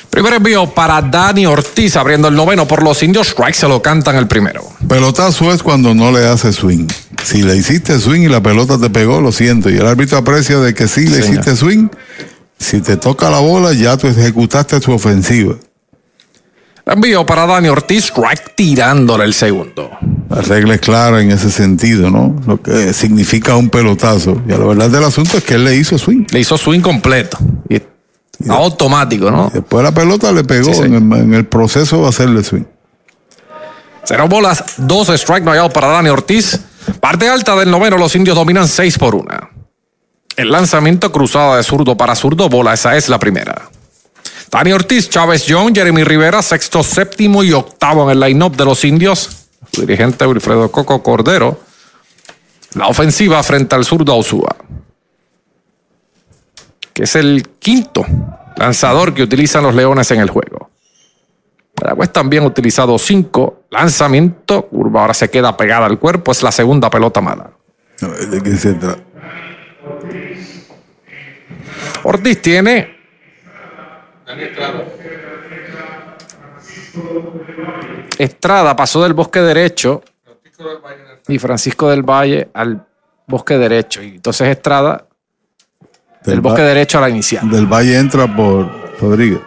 Primer 0.09 0.33
envío 0.35 0.69
para 0.69 1.01
Dani 1.01 1.47
Ortiz 1.47 1.95
abriendo 1.95 2.27
el 2.27 2.35
noveno 2.35 2.67
por 2.67 2.83
los 2.83 3.01
indios. 3.01 3.29
Strike 3.29 3.55
se 3.55 3.67
lo 3.67 3.81
cantan 3.81 4.15
el 4.15 4.27
primero. 4.27 4.63
Pelotazo 4.87 5.51
es 5.51 5.63
cuando 5.63 5.95
no 5.95 6.11
le 6.11 6.27
hace 6.27 6.53
swing. 6.53 6.85
Si 7.23 7.41
le 7.41 7.55
hiciste 7.55 7.99
swing 7.99 8.21
y 8.21 8.27
la 8.27 8.39
pelota 8.43 8.77
te 8.77 8.91
pegó, 8.91 9.21
lo 9.21 9.31
siento. 9.31 9.71
Y 9.71 9.77
el 9.77 9.87
árbitro 9.87 10.19
aprecia 10.19 10.59
de 10.59 10.75
que 10.75 10.87
sí 10.87 11.07
le 11.07 11.15
Señor. 11.21 11.31
hiciste 11.41 11.55
swing, 11.55 11.87
Si 12.59 12.79
te 12.81 12.95
toca 12.95 13.29
la 13.31 13.39
bola, 13.39 13.73
ya 13.73 13.97
tú 13.97 14.07
ejecutaste 14.07 14.79
tu 14.79 14.91
ofensiva. 14.93 15.55
Envío 16.85 17.25
para 17.25 17.45
Dani 17.45 17.69
Ortiz, 17.69 18.05
strike 18.05 18.55
tirándole 18.55 19.23
el 19.23 19.33
segundo. 19.33 19.91
La 20.29 20.41
regla 20.41 20.75
es 20.75 20.81
clara 20.81 21.21
en 21.21 21.31
ese 21.31 21.49
sentido, 21.49 22.09
¿no? 22.09 22.35
Lo 22.45 22.61
que 22.61 22.93
significa 22.93 23.55
un 23.55 23.69
pelotazo. 23.69 24.41
Y 24.45 24.51
la 24.51 24.57
verdad 24.57 24.89
del 24.89 25.03
asunto 25.03 25.37
es 25.37 25.43
que 25.43 25.53
él 25.53 25.63
le 25.63 25.75
hizo 25.75 25.97
swing. 25.97 26.25
Le 26.31 26.39
hizo 26.41 26.57
swing 26.57 26.81
completo. 26.81 27.37
Y 27.69 27.81
automático, 28.49 29.31
¿no? 29.31 29.49
Después 29.53 29.83
la 29.83 29.93
pelota 29.93 30.31
le 30.31 30.43
pegó 30.43 30.71
En, 30.83 30.95
el, 30.95 31.19
en, 31.19 31.33
el, 31.33 31.45
proceso 31.45 32.01
de 32.01 32.09
hacerle 32.09 32.43
swing. 32.43 32.65
Cero 34.03 34.27
bolas, 34.27 34.63
dos 34.77 35.07
strike 35.09 35.45
no 35.45 35.69
para 35.69 35.87
Dani 35.87 36.09
Ortiz. 36.09 36.59
Parte 36.99 37.29
alta 37.29 37.55
del 37.55 37.71
noveno, 37.71 37.97
los 37.97 38.13
indios 38.15 38.35
dominan 38.35 38.67
seis 38.67 38.97
por 38.97 39.15
una. 39.15 39.49
El 40.35 40.51
lanzamiento 40.51 41.11
cruzado 41.11 41.55
de 41.55 41.63
zurdo 41.63 41.95
para 41.95 42.15
zurdo, 42.15 42.49
bola, 42.49 42.73
esa 42.73 42.97
es 42.97 43.07
la 43.07 43.19
primera. 43.19 43.69
Dani 44.53 44.71
Ortiz, 44.71 45.09
Chávez 45.09 45.47
John, 45.49 45.73
Jeremy 45.73 46.03
Rivera, 46.03 46.43
sexto, 46.43 46.83
séptimo 46.83 47.43
y 47.43 47.51
octavo 47.53 48.03
en 48.03 48.11
el 48.11 48.19
line-up 48.19 48.55
de 48.55 48.65
los 48.65 48.85
indios. 48.85 49.47
Su 49.71 49.81
dirigente 49.81 50.27
Wilfredo 50.27 50.71
Coco 50.71 51.01
Cordero. 51.01 51.59
La 52.75 52.85
ofensiva 52.85 53.41
frente 53.41 53.73
al 53.73 53.83
zurdo 53.83 54.13
Ausúa. 54.13 54.55
Que 56.93 57.05
es 57.05 57.15
el 57.15 57.49
quinto 57.57 58.05
lanzador 58.55 59.15
que 59.15 59.23
utilizan 59.23 59.63
los 59.63 59.73
Leones 59.73 60.11
en 60.11 60.19
el 60.19 60.29
juego. 60.29 60.69
Mayagüez 61.81 62.13
también 62.13 62.43
ha 62.43 62.47
utilizado 62.47 62.99
cinco. 62.99 63.63
Lanzamiento, 63.71 64.67
curva 64.67 65.01
ahora 65.01 65.15
se 65.15 65.31
queda 65.31 65.57
pegada 65.57 65.87
al 65.87 65.97
cuerpo, 65.97 66.31
es 66.31 66.43
la 66.43 66.51
segunda 66.51 66.91
pelota 66.91 67.21
mala. 67.21 67.49
¿De 67.99 68.57
se 68.57 68.73
trata? 68.73 69.01
Ortiz 72.03 72.39
tiene. 72.39 73.02
Estrada 78.17 78.75
pasó 78.75 79.03
del 79.03 79.13
bosque 79.13 79.39
derecho 79.39 80.03
y 81.27 81.39
Francisco 81.39 81.89
del 81.89 82.03
Valle 82.03 82.49
al 82.53 82.85
bosque 83.27 83.57
derecho. 83.57 84.01
Y 84.01 84.15
entonces 84.15 84.47
Estrada 84.47 85.07
del, 86.23 86.41
bosque 86.41 86.61
derecho 86.61 86.97
a 86.97 87.01
la 87.01 87.09
inicial. 87.09 87.49
Del 87.49 87.65
Valle 87.65 87.97
entra 87.97 88.33
por 88.33 88.69
Rodríguez. 88.99 89.39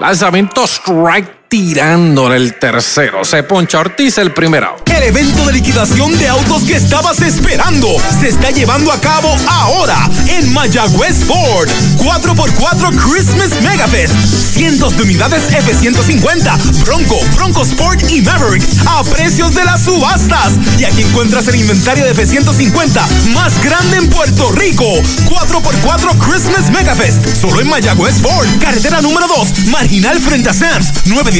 Lanzamiento 0.00 0.64
strike 0.64 1.41
tirándole 1.52 2.36
el 2.36 2.54
tercero. 2.54 3.26
Se 3.26 3.42
poncha 3.42 3.78
Ortiz 3.78 4.16
el 4.16 4.32
primero. 4.32 4.74
El 4.86 5.02
evento 5.02 5.44
de 5.44 5.52
liquidación 5.52 6.16
de 6.16 6.26
autos 6.26 6.62
que 6.62 6.76
estabas 6.76 7.20
esperando 7.20 7.88
se 8.20 8.28
está 8.28 8.50
llevando 8.50 8.90
a 8.90 8.98
cabo 8.98 9.36
ahora 9.46 10.08
en 10.28 10.50
Mayagüez 10.50 11.24
Ford. 11.26 11.68
4x4 11.98 12.96
Christmas 12.96 13.50
Megafest. 13.62 14.14
Cientos 14.54 14.96
de 14.96 15.02
unidades 15.02 15.52
F-150, 15.52 16.84
Bronco, 16.86 17.20
Bronco 17.34 17.62
Sport 17.64 18.10
y 18.10 18.22
Maverick 18.22 18.64
a 18.86 19.04
precios 19.04 19.54
de 19.54 19.64
las 19.64 19.84
subastas. 19.84 20.54
Y 20.78 20.84
aquí 20.84 21.02
encuentras 21.02 21.48
el 21.48 21.56
inventario 21.56 22.06
de 22.06 22.12
F-150 22.12 23.28
más 23.34 23.62
grande 23.62 23.98
en 23.98 24.08
Puerto 24.08 24.52
Rico. 24.52 24.84
4x4 25.26 26.18
Christmas 26.18 26.70
Megafest. 26.70 27.36
Solo 27.38 27.60
en 27.60 27.68
Mayagüez 27.68 28.22
Ford. 28.22 28.48
Carretera 28.58 29.02
número 29.02 29.26
2, 29.28 29.66
marginal 29.66 30.18
frente 30.18 30.48
a 30.48 30.54
Sams. 30.54 30.92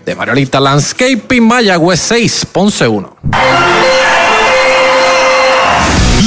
De 0.04 0.14
Mariolita 0.14 0.60
Landscaping 0.60 1.46
Mayagüez 1.46 2.00
6, 2.00 2.46
Ponce 2.52 2.86
1. 2.86 3.16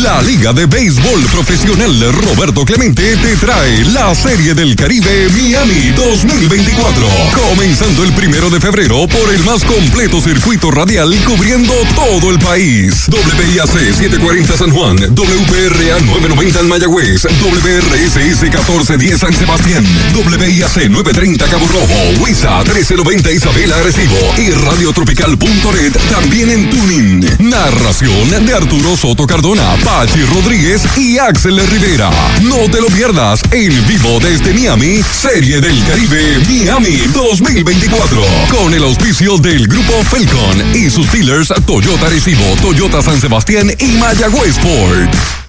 La 0.04 0.22
Liga 0.22 0.54
de 0.54 0.66
Béisbol 0.66 1.22
Profesional 1.32 2.14
Roberto 2.14 2.64
Clemente 2.64 3.18
te 3.18 3.36
trae 3.36 3.84
la 3.86 4.16
Serie 4.16 4.54
del 4.54 4.76
Caribe 4.76 5.28
Miami 5.32 5.92
2024. 5.96 7.08
Comenzando 7.34 8.04
el 8.04 8.14
primero 8.14 8.50
de 8.50 8.62
febrero 8.62 9.08
por 9.08 9.34
el 9.34 9.44
más 9.44 9.66
completo 9.66 10.22
circuito 10.22 10.72
radial 10.72 11.14
cubriendo 11.26 11.74
todo 11.96 12.32
el 12.32 12.40
país. 12.40 13.08
WIAC 13.10 13.68
740 13.68 14.58
San 14.58 14.72
Juan, 14.72 14.96
WPRA 14.96 16.00
990 16.00 16.60
en 16.60 16.68
Mayagüez, 16.70 17.24
WRSS 17.24 18.42
1410 18.42 19.20
San 19.20 19.34
Sebastián, 19.34 19.86
WIAC 20.16 20.90
930 20.90 21.46
Cabo 21.48 21.68
Rojo, 21.68 22.24
WISA 22.24 22.64
1390 22.64 23.32
Isabela 23.32 23.76
Arecibo 23.78 24.18
y 24.38 24.52
Radiotropical.net 24.52 25.98
también 26.10 26.50
en 26.52 26.70
Tuning. 26.70 27.50
Narración 27.50 28.46
de 28.46 28.54
Arturo 28.54 28.96
Soto 28.96 29.28
Cardona. 29.28 29.89
Pachi 29.90 30.24
Rodríguez 30.24 30.84
y 30.98 31.18
Axel 31.18 31.60
Rivera. 31.68 32.12
No 32.44 32.70
te 32.70 32.80
lo 32.80 32.88
pierdas 32.88 33.42
en 33.52 33.88
vivo 33.88 34.20
desde 34.20 34.54
Miami, 34.54 35.02
Serie 35.12 35.60
del 35.60 35.84
Caribe 35.84 36.40
Miami 36.48 36.98
2024. 37.12 38.22
Con 38.52 38.74
el 38.74 38.84
auspicio 38.84 39.40
del 39.40 39.68
Grupo 39.68 39.94
Felcon 40.04 40.76
y 40.76 40.92
sus 40.92 41.12
dealers 41.12 41.52
Toyota 41.66 42.08
Recibo, 42.08 42.56
Toyota 42.62 43.02
San 43.02 43.20
Sebastián 43.20 43.72
y 43.80 43.98
Mayagüez 43.98 44.60
Ford. 44.60 45.49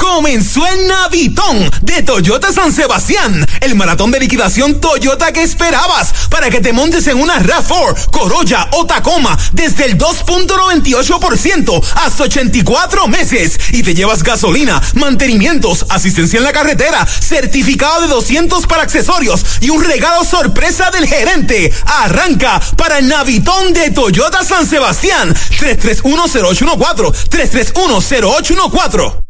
Comenzó 0.00 0.66
el 0.66 0.88
Navitón 0.88 1.70
de 1.82 2.02
Toyota 2.02 2.50
San 2.54 2.72
Sebastián, 2.72 3.44
el 3.60 3.74
maratón 3.74 4.10
de 4.10 4.18
liquidación 4.18 4.80
Toyota 4.80 5.30
que 5.30 5.42
esperabas 5.42 6.14
para 6.30 6.48
que 6.48 6.62
te 6.62 6.72
montes 6.72 7.06
en 7.06 7.18
una 7.18 7.38
RAV4, 7.38 8.10
Corolla 8.10 8.66
o 8.72 8.86
Tacoma 8.86 9.38
desde 9.52 9.84
el 9.84 9.98
2.98% 9.98 11.82
hasta 11.96 12.24
84 12.24 13.08
meses 13.08 13.60
y 13.72 13.82
te 13.82 13.94
llevas 13.94 14.22
gasolina, 14.22 14.80
mantenimientos, 14.94 15.84
asistencia 15.90 16.38
en 16.38 16.44
la 16.44 16.52
carretera, 16.52 17.06
certificado 17.06 18.00
de 18.00 18.08
200 18.08 18.66
para 18.66 18.82
accesorios 18.82 19.44
y 19.60 19.68
un 19.68 19.84
regalo 19.84 20.24
sorpresa 20.24 20.90
del 20.90 21.06
gerente. 21.06 21.70
Arranca 21.84 22.58
para 22.76 22.98
el 22.98 23.06
Navitón 23.06 23.74
de 23.74 23.90
Toyota 23.90 24.42
San 24.44 24.66
Sebastián 24.66 25.34
3310814 25.58 27.12
3310814 27.28 29.29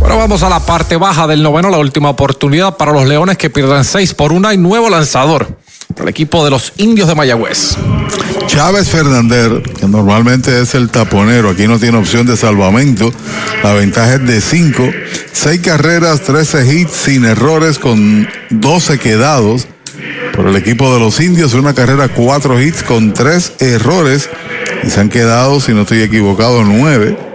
Bueno, 0.00 0.16
vamos 0.16 0.42
a 0.42 0.48
la 0.48 0.60
parte 0.60 0.96
baja 0.96 1.26
del 1.26 1.42
noveno, 1.42 1.68
la 1.68 1.76
última 1.76 2.08
oportunidad 2.08 2.78
para 2.78 2.90
los 2.90 3.06
Leones 3.06 3.36
que 3.36 3.50
pierden 3.50 3.84
seis 3.84 4.14
por 4.14 4.32
una 4.32 4.54
y 4.54 4.56
nuevo 4.56 4.88
lanzador 4.88 5.58
para 5.88 6.04
el 6.04 6.08
equipo 6.08 6.42
de 6.42 6.50
los 6.50 6.72
Indios 6.78 7.06
de 7.06 7.14
Mayagüez. 7.14 7.76
Chávez 8.46 8.88
Fernández, 8.88 9.62
que 9.78 9.86
normalmente 9.86 10.62
es 10.62 10.74
el 10.74 10.88
taponero, 10.88 11.50
aquí 11.50 11.68
no 11.68 11.78
tiene 11.78 11.98
opción 11.98 12.26
de 12.26 12.38
salvamento. 12.38 13.12
La 13.62 13.74
ventaja 13.74 14.14
es 14.14 14.26
de 14.26 14.40
5, 14.40 14.90
6 15.32 15.60
carreras, 15.60 16.22
13 16.22 16.74
hits 16.74 16.92
sin 16.92 17.26
errores 17.26 17.78
con 17.78 18.26
12 18.48 18.98
quedados. 18.98 19.66
Por 20.34 20.46
el 20.46 20.56
equipo 20.56 20.94
de 20.94 21.00
los 21.00 21.20
indios, 21.20 21.52
una 21.52 21.74
carrera, 21.74 22.08
4 22.08 22.62
hits 22.62 22.82
con 22.82 23.12
3 23.12 23.52
errores. 23.58 24.30
Y 24.82 24.88
se 24.88 24.98
han 24.98 25.10
quedado, 25.10 25.60
si 25.60 25.74
no 25.74 25.82
estoy 25.82 26.00
equivocado, 26.00 26.64
9 26.64 27.29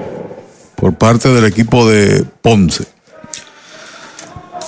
por 0.75 0.95
parte 0.95 1.29
del 1.29 1.45
equipo 1.45 1.87
de 1.87 2.23
Ponce. 2.41 2.85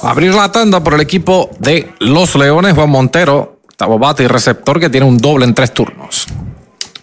Abrir 0.03 0.34
la 0.34 0.52
tanda 0.52 0.84
por 0.84 0.94
el 0.94 1.02
equipo 1.02 1.50
de 1.60 1.94
los 2.00 2.36
Leones, 2.36 2.74
Juan 2.74 2.90
Montero, 2.90 3.58
Tabobate 3.76 4.24
y 4.24 4.27
receptor 4.27 4.80
que 4.80 4.90
tiene 4.90 5.06
un 5.06 5.18
doble 5.18 5.45
en 5.45 5.53
tres 5.53 5.72
turnos. 5.72 6.26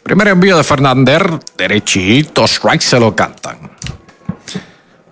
Primer 0.02 0.28
envío 0.28 0.56
de 0.56 0.64
Fernander, 0.64 1.38
derechito, 1.56 2.44
strike 2.44 2.82
se 2.82 2.98
lo 2.98 3.14
cantan. 3.14 3.70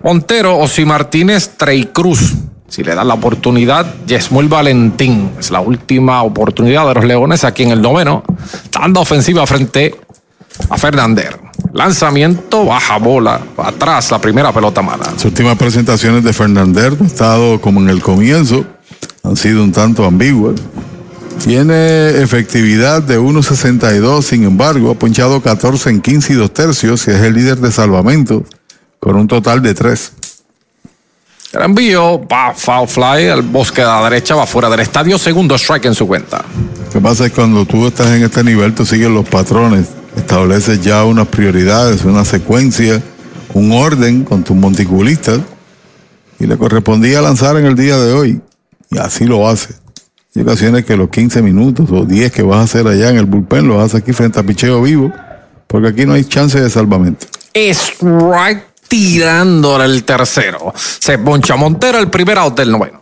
Montero, 0.02 0.58
Osi 0.58 0.84
Martínez, 0.84 1.52
Trey 1.56 1.90
Cruz. 1.92 2.34
Si 2.68 2.82
le 2.82 2.94
dan 2.94 3.06
la 3.06 3.14
oportunidad, 3.14 3.86
Yesmuel 4.06 4.48
Valentín. 4.48 5.30
Es 5.38 5.50
la 5.50 5.60
última 5.60 6.22
oportunidad 6.24 6.88
de 6.88 6.94
los 6.94 7.04
Leones 7.04 7.44
aquí 7.44 7.62
en 7.62 7.70
el 7.70 7.80
noveno. 7.80 8.24
Tanda 8.70 9.00
ofensiva 9.00 9.46
frente 9.46 9.94
a 10.68 10.76
Fernander. 10.76 11.38
Lanzamiento, 11.72 12.66
baja 12.66 12.98
bola, 12.98 13.40
atrás, 13.56 14.10
la 14.10 14.20
primera 14.20 14.52
pelota 14.52 14.82
mala. 14.82 15.10
Las 15.10 15.24
últimas 15.24 15.56
presentaciones 15.56 16.22
de 16.22 16.32
Fernander 16.34 16.94
han 17.00 17.06
estado 17.06 17.60
como 17.62 17.80
en 17.80 17.88
el 17.88 18.02
comienzo, 18.02 18.64
han 19.24 19.36
sido 19.36 19.64
un 19.64 19.72
tanto 19.72 20.04
ambiguas. 20.04 20.60
Tiene 21.42 22.10
efectividad 22.22 23.02
de 23.02 23.18
1.62, 23.18 24.22
sin 24.22 24.44
embargo, 24.44 24.90
ha 24.90 24.94
ponchado 24.94 25.40
14 25.40 25.88
en 25.88 26.02
15 26.02 26.34
y 26.34 26.36
2 26.36 26.52
tercios 26.52 27.08
y 27.08 27.10
es 27.10 27.20
el 27.20 27.34
líder 27.34 27.56
de 27.56 27.72
salvamento 27.72 28.44
con 29.00 29.16
un 29.16 29.26
total 29.26 29.62
de 29.62 29.72
3. 29.72 30.12
El 31.54 31.62
envío 31.62 32.20
va 32.28 32.52
foul 32.54 32.86
fly, 32.86 33.24
el 33.24 33.42
bosque 33.42 33.80
de 33.80 33.86
la 33.86 34.04
derecha 34.04 34.34
va 34.34 34.46
fuera 34.46 34.68
del 34.68 34.80
estadio, 34.80 35.18
segundo 35.18 35.54
strike 35.54 35.86
en 35.86 35.94
su 35.94 36.06
cuenta. 36.06 36.44
Lo 36.84 36.90
que 36.92 37.00
pasa 37.00 37.24
es 37.24 37.30
que 37.30 37.36
cuando 37.36 37.64
tú 37.64 37.86
estás 37.86 38.08
en 38.08 38.22
este 38.22 38.44
nivel, 38.44 38.74
tú 38.74 38.84
sigues 38.84 39.10
los 39.10 39.26
patrones, 39.26 39.86
estableces 40.16 40.80
ya 40.80 41.04
unas 41.04 41.28
prioridades, 41.28 42.04
una 42.04 42.24
secuencia, 42.24 43.02
un 43.54 43.72
orden 43.72 44.24
con 44.24 44.42
tus 44.42 44.56
monticulistas 44.56 45.40
y 46.38 46.46
le 46.46 46.56
correspondía 46.56 47.22
lanzar 47.22 47.56
en 47.56 47.66
el 47.66 47.76
día 47.76 47.96
de 47.98 48.12
hoy 48.12 48.40
y 48.90 48.98
así 48.98 49.24
lo 49.24 49.48
hace. 49.48 49.74
Hay 50.34 50.42
ocasiones 50.42 50.84
que 50.84 50.96
los 50.96 51.10
15 51.10 51.42
minutos 51.42 51.90
o 51.90 52.04
10 52.04 52.32
que 52.32 52.42
vas 52.42 52.58
a 52.58 52.62
hacer 52.62 52.86
allá 52.86 53.10
en 53.10 53.18
el 53.18 53.26
bullpen 53.26 53.68
lo 53.68 53.80
haces 53.80 54.00
aquí 54.00 54.12
frente 54.12 54.40
a 54.40 54.42
picheo 54.42 54.80
vivo, 54.80 55.12
porque 55.66 55.88
aquí 55.88 56.06
no 56.06 56.14
hay 56.14 56.24
chance 56.24 56.58
de 56.58 56.70
salvamento. 56.70 57.26
Strike 57.54 58.64
tirándole 58.88 59.84
el 59.84 60.04
tercero. 60.04 60.72
Se 60.74 61.18
poncha 61.18 61.56
Montero 61.56 61.98
el 61.98 62.08
primer 62.08 62.38
out 62.38 62.56
del 62.56 62.70
noveno. 62.70 63.01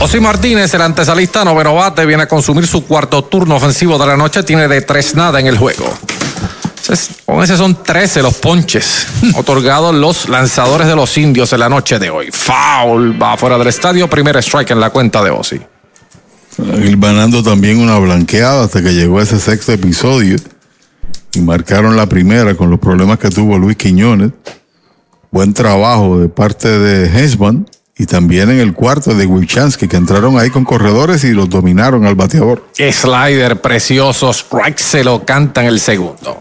Osi 0.00 0.20
Martínez, 0.20 0.72
el 0.74 0.82
antesalista 0.82 1.44
noveno 1.44 1.74
bate, 1.74 2.06
viene 2.06 2.22
a 2.22 2.28
consumir 2.28 2.68
su 2.68 2.86
cuarto 2.86 3.24
turno 3.24 3.56
ofensivo 3.56 3.98
de 3.98 4.06
la 4.06 4.16
noche. 4.16 4.44
Tiene 4.44 4.68
de 4.68 4.82
tres 4.82 5.16
nada 5.16 5.40
en 5.40 5.48
el 5.48 5.58
juego. 5.58 5.92
Con 7.26 7.42
ese 7.42 7.56
son 7.56 7.82
13 7.82 8.22
los 8.22 8.34
ponches 8.34 9.08
otorgados 9.34 9.94
los 9.94 10.28
lanzadores 10.28 10.86
de 10.86 10.94
los 10.94 11.18
indios 11.18 11.52
en 11.52 11.60
la 11.60 11.68
noche 11.68 11.98
de 11.98 12.10
hoy. 12.10 12.30
Foul 12.30 13.20
va 13.20 13.36
fuera 13.36 13.58
del 13.58 13.66
estadio. 13.66 14.08
Primer 14.08 14.36
strike 14.36 14.70
en 14.70 14.80
la 14.80 14.90
cuenta 14.90 15.22
de 15.22 15.30
Osi. 15.30 15.60
ganando 16.56 17.42
también 17.42 17.78
una 17.80 17.98
blanqueada 17.98 18.64
hasta 18.64 18.80
que 18.80 18.94
llegó 18.94 19.20
ese 19.20 19.40
sexto 19.40 19.72
episodio 19.72 20.36
y 21.34 21.40
marcaron 21.40 21.96
la 21.96 22.06
primera 22.06 22.54
con 22.54 22.70
los 22.70 22.78
problemas 22.78 23.18
que 23.18 23.30
tuvo 23.30 23.58
Luis 23.58 23.76
Quiñones. 23.76 24.30
Buen 25.32 25.52
trabajo 25.52 26.20
de 26.20 26.28
parte 26.28 26.78
de 26.78 27.06
Hesman 27.06 27.66
y 27.98 28.06
también 28.06 28.48
en 28.48 28.60
el 28.60 28.74
cuarto 28.74 29.12
de 29.12 29.26
Wilchansky, 29.26 29.88
que 29.88 29.96
entraron 29.96 30.38
ahí 30.38 30.50
con 30.50 30.64
corredores 30.64 31.24
y 31.24 31.32
los 31.32 31.50
dominaron 31.50 32.06
al 32.06 32.14
bateador. 32.14 32.64
Slider 32.78 33.60
precioso, 33.60 34.30
strike 34.30 34.78
se 34.78 35.02
lo 35.02 35.24
canta 35.24 35.62
en 35.62 35.66
el 35.66 35.80
segundo. 35.80 36.38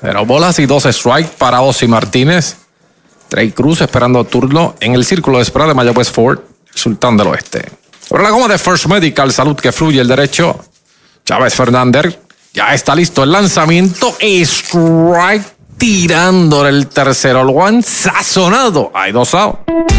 Pero 0.00 0.24
bolas 0.24 0.60
y 0.60 0.66
dos 0.66 0.86
strike 0.86 1.30
para 1.30 1.60
Osi 1.60 1.88
Martínez. 1.88 2.56
Trey 3.28 3.50
Cruz 3.50 3.80
esperando 3.80 4.22
turno 4.24 4.76
en 4.78 4.94
el 4.94 5.04
círculo 5.04 5.38
de 5.38 5.42
espera 5.42 5.66
de 5.66 5.74
Mayagüez 5.74 6.10
Ford, 6.10 6.38
Sultán 6.72 7.16
del 7.16 7.26
Oeste. 7.28 7.68
Sobre 8.06 8.22
la 8.22 8.30
goma 8.30 8.46
de 8.46 8.58
First 8.58 8.86
Medical, 8.86 9.32
salud 9.32 9.56
que 9.56 9.72
fluye 9.72 10.00
el 10.00 10.06
derecho. 10.06 10.64
Chávez 11.24 11.54
Fernández, 11.54 12.16
ya 12.52 12.74
está 12.74 12.94
listo 12.94 13.24
el 13.24 13.32
lanzamiento. 13.32 14.14
Strike 14.20 15.54
tirando 15.78 16.64
el 16.68 16.86
tercero. 16.86 17.42
Lo 17.42 17.66
han 17.66 17.82
sazonado. 17.82 18.92
Hay 18.94 19.10
dos. 19.10 19.34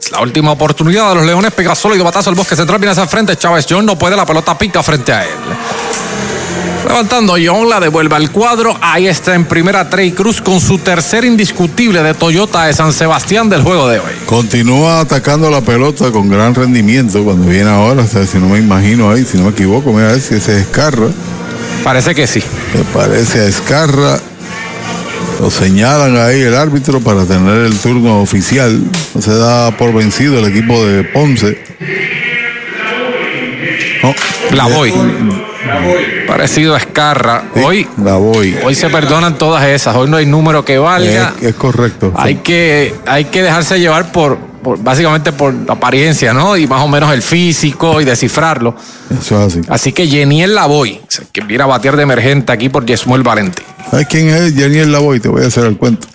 Es 0.00 0.12
la 0.12 0.20
última 0.20 0.52
oportunidad 0.52 1.10
de 1.10 1.14
los 1.16 1.26
Leones. 1.26 1.52
Pega 1.52 1.74
sólido 1.74 2.04
batazo 2.04 2.30
al 2.30 2.36
bosque 2.36 2.56
central. 2.56 2.78
Viene 2.78 2.92
hacia 2.92 3.02
el 3.02 3.08
frente. 3.08 3.36
Chávez 3.36 3.66
John 3.68 3.84
no 3.84 3.98
puede. 3.98 4.16
La 4.16 4.26
pelota 4.26 4.56
pica 4.56 4.82
frente 4.82 5.12
a 5.12 5.24
él. 5.24 5.30
Levantando 6.86 7.34
John, 7.42 7.68
la 7.68 7.80
devuelve 7.80 8.16
al 8.16 8.30
cuadro. 8.30 8.74
Ahí 8.80 9.08
está 9.08 9.34
en 9.34 9.44
primera 9.44 9.90
Trey 9.90 10.12
Cruz 10.12 10.40
con 10.40 10.58
su 10.60 10.78
tercer 10.78 11.24
indiscutible 11.24 12.02
de 12.02 12.14
Toyota 12.14 12.64
de 12.64 12.72
San 12.72 12.92
Sebastián 12.92 13.50
del 13.50 13.62
juego 13.62 13.88
de 13.88 13.98
hoy. 13.98 14.12
Continúa 14.24 15.00
atacando 15.00 15.50
la 15.50 15.60
pelota 15.60 16.10
con 16.10 16.30
gran 16.30 16.54
rendimiento 16.54 17.22
cuando 17.24 17.46
viene 17.46 17.68
ahora. 17.68 18.04
O 18.04 18.06
sea, 18.06 18.24
si 18.24 18.38
no 18.38 18.48
me 18.48 18.58
imagino 18.58 19.10
ahí, 19.10 19.26
si 19.26 19.36
no 19.36 19.44
me 19.44 19.50
equivoco, 19.50 19.92
mira 19.92 20.08
a 20.08 20.12
ver 20.12 20.20
si 20.20 20.36
ese 20.36 20.52
es 20.52 20.62
Escarra. 20.62 21.08
Parece 21.84 22.14
que 22.14 22.26
sí. 22.26 22.42
Me 22.74 22.84
parece 22.84 23.40
a 23.40 23.44
Escarra. 23.44 24.18
Lo 25.40 25.50
señalan 25.50 26.16
ahí 26.16 26.42
el 26.42 26.54
árbitro 26.54 27.00
para 27.00 27.24
tener 27.24 27.58
el 27.66 27.78
turno 27.78 28.20
oficial. 28.20 28.82
No 29.14 29.20
se 29.20 29.34
da 29.34 29.70
por 29.76 29.94
vencido 29.94 30.38
el 30.38 30.46
equipo 30.46 30.84
de 30.84 31.04
Ponce. 31.04 31.58
No, 34.02 34.14
la 34.52 34.66
voy. 34.66 34.92
Parecido 36.26 36.74
a 36.74 36.78
Escarra. 36.78 37.44
Hoy, 37.62 37.86
la 38.02 38.16
voy. 38.16 38.56
hoy 38.64 38.74
se 38.74 38.88
perdonan 38.88 39.38
todas 39.38 39.64
esas. 39.66 39.94
Hoy 39.96 40.08
no 40.08 40.16
hay 40.16 40.26
número 40.26 40.64
que 40.64 40.78
valga. 40.78 41.34
Es, 41.40 41.48
es 41.48 41.54
correcto. 41.54 42.12
Hay 42.16 42.36
que, 42.36 42.94
hay 43.06 43.26
que 43.26 43.42
dejarse 43.42 43.78
llevar 43.78 44.12
por, 44.12 44.38
por- 44.62 44.82
básicamente 44.82 45.32
por 45.32 45.52
la 45.54 45.72
apariencia, 45.74 46.32
¿no? 46.34 46.56
Y 46.56 46.66
más 46.66 46.82
o 46.82 46.88
menos 46.88 47.12
el 47.12 47.22
físico 47.22 48.00
y 48.00 48.04
descifrarlo. 48.04 48.74
Eso 49.10 49.40
es 49.40 49.54
así. 49.56 49.60
Así 49.68 49.92
que 49.92 50.06
Yeniel 50.08 50.54
Lavoy, 50.54 51.00
que 51.32 51.40
viene 51.42 51.62
a 51.64 51.66
batear 51.66 51.96
de 51.96 52.02
emergente 52.02 52.52
aquí 52.52 52.68
por 52.68 52.84
Yesmuel 52.86 53.22
Valentín. 53.22 53.64
¿Sabes 53.90 54.06
quién 54.08 54.28
es 54.28 54.54
Janiel 54.54 54.92
Lavoy? 54.92 55.20
Te 55.20 55.28
voy 55.28 55.42
a 55.44 55.46
hacer 55.46 55.64
el 55.64 55.76
cuento. 55.76 56.06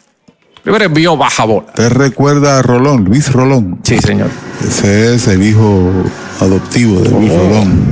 Primero 0.63 0.85
envío 0.85 1.17
baja 1.17 1.43
bola. 1.43 1.67
¿Te 1.73 1.89
recuerda 1.89 2.59
a 2.59 2.61
Rolón, 2.61 3.03
Luis 3.03 3.31
Rolón? 3.33 3.79
Sí, 3.83 3.97
señor. 3.99 4.29
Ese 4.65 5.15
es 5.15 5.27
el 5.27 5.43
hijo 5.43 5.91
adoptivo 6.39 7.01
de 7.01 7.09
Luis 7.09 7.31
Oh. 7.33 7.37
Rolón. 7.37 7.83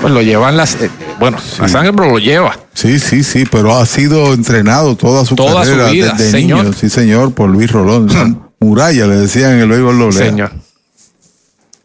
Pues 0.00 0.12
lo 0.12 0.20
llevan 0.20 0.56
las. 0.56 0.74
eh, 0.82 0.90
bueno, 1.20 1.36
la 1.60 1.68
sangre 1.68 1.92
pero 1.92 2.10
lo 2.10 2.18
lleva. 2.18 2.58
Sí, 2.74 2.98
sí, 2.98 3.22
sí, 3.22 3.44
pero 3.48 3.76
ha 3.76 3.86
sido 3.86 4.34
entrenado 4.34 4.96
toda 4.96 5.24
su 5.24 5.36
Toda 5.36 5.64
su 5.64 5.70
carrera 5.70 5.90
vida, 5.90 6.14
desde 6.18 6.30
señor. 6.32 6.64
niño. 6.64 6.72
Sí, 6.76 6.90
señor, 6.90 7.34
por 7.34 7.48
Luis 7.48 7.70
Rolón. 7.70 8.08
Muralla, 8.62 9.06
le 9.06 9.16
decían 9.16 9.52
en 9.54 9.60
el 9.60 9.68
béisbol 9.68 9.98
doble. 9.98 10.18
Señor. 10.18 10.52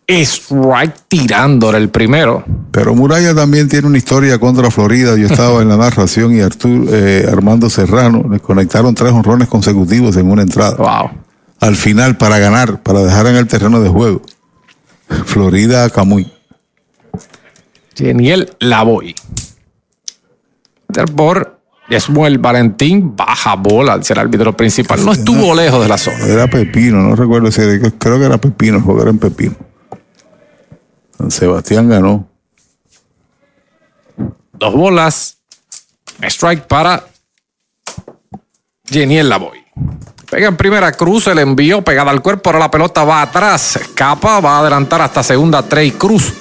Strike 0.07 0.93
tirándole 1.09 1.77
el 1.79 1.89
primero. 1.89 2.45
Pero 2.71 2.95
Muralla 2.95 3.35
también 3.35 3.67
tiene 3.67 3.87
una 3.87 3.97
historia 3.97 4.39
contra 4.39 4.71
Florida. 4.71 5.17
Yo 5.17 5.27
estaba 5.27 5.61
en 5.61 5.67
la 5.67 5.75
narración 5.75 6.33
y 6.33 6.39
Artur, 6.39 6.87
eh, 6.89 7.27
Armando 7.29 7.69
Serrano 7.69 8.23
le 8.29 8.39
conectaron 8.39 8.95
tres 8.95 9.11
honrones 9.11 9.49
consecutivos 9.49 10.15
en 10.15 10.31
una 10.31 10.43
entrada. 10.43 10.77
Wow. 10.77 11.11
Al 11.59 11.75
final, 11.75 12.15
para 12.17 12.39
ganar, 12.39 12.81
para 12.83 13.03
dejar 13.03 13.27
en 13.27 13.35
el 13.35 13.47
terreno 13.47 13.81
de 13.81 13.89
juego. 13.89 14.21
Florida 15.25 15.83
a 15.83 15.89
Camuy. 15.89 16.31
Yeniel 17.95 18.55
Lavoy. 18.59 19.15
Por 21.15 21.56
Yesmuel 21.89 22.37
Valentín, 22.37 23.15
baja 23.15 23.55
bola, 23.55 24.01
será 24.03 24.21
el 24.21 24.27
árbitro 24.27 24.55
principal. 24.55 25.03
No 25.05 25.13
estuvo 25.13 25.55
lejos 25.55 25.81
de 25.81 25.87
la 25.87 25.97
zona. 25.97 26.25
Era 26.25 26.47
Pepino, 26.47 26.97
no 26.97 27.15
recuerdo 27.15 27.51
si 27.51 27.61
era, 27.61 27.91
creo 27.97 28.19
que 28.19 28.25
era 28.25 28.37
Pepino, 28.37 28.77
el 28.77 28.83
juego 28.83 29.01
era 29.01 29.11
en 29.11 29.19
Pepino. 29.19 29.55
San 31.17 31.31
Sebastián 31.31 31.89
ganó. 31.89 32.27
Dos 34.53 34.73
bolas. 34.73 35.37
Strike 36.21 36.63
para 36.67 37.03
Yeniel 38.89 39.29
Lavoy. 39.29 39.63
Pega 40.29 40.47
en 40.47 40.57
primera 40.57 40.91
cruz, 40.91 41.27
el 41.27 41.39
envío 41.39 41.81
pegada 41.83 42.11
al 42.11 42.21
cuerpo, 42.21 42.49
ahora 42.49 42.59
la 42.59 42.71
pelota 42.71 43.05
va 43.05 43.21
atrás, 43.21 43.77
escapa, 43.77 44.41
va 44.41 44.57
a 44.57 44.59
adelantar 44.59 45.01
hasta 45.01 45.23
segunda 45.23 45.63
Trey 45.63 45.91
Cruz. 45.91 46.33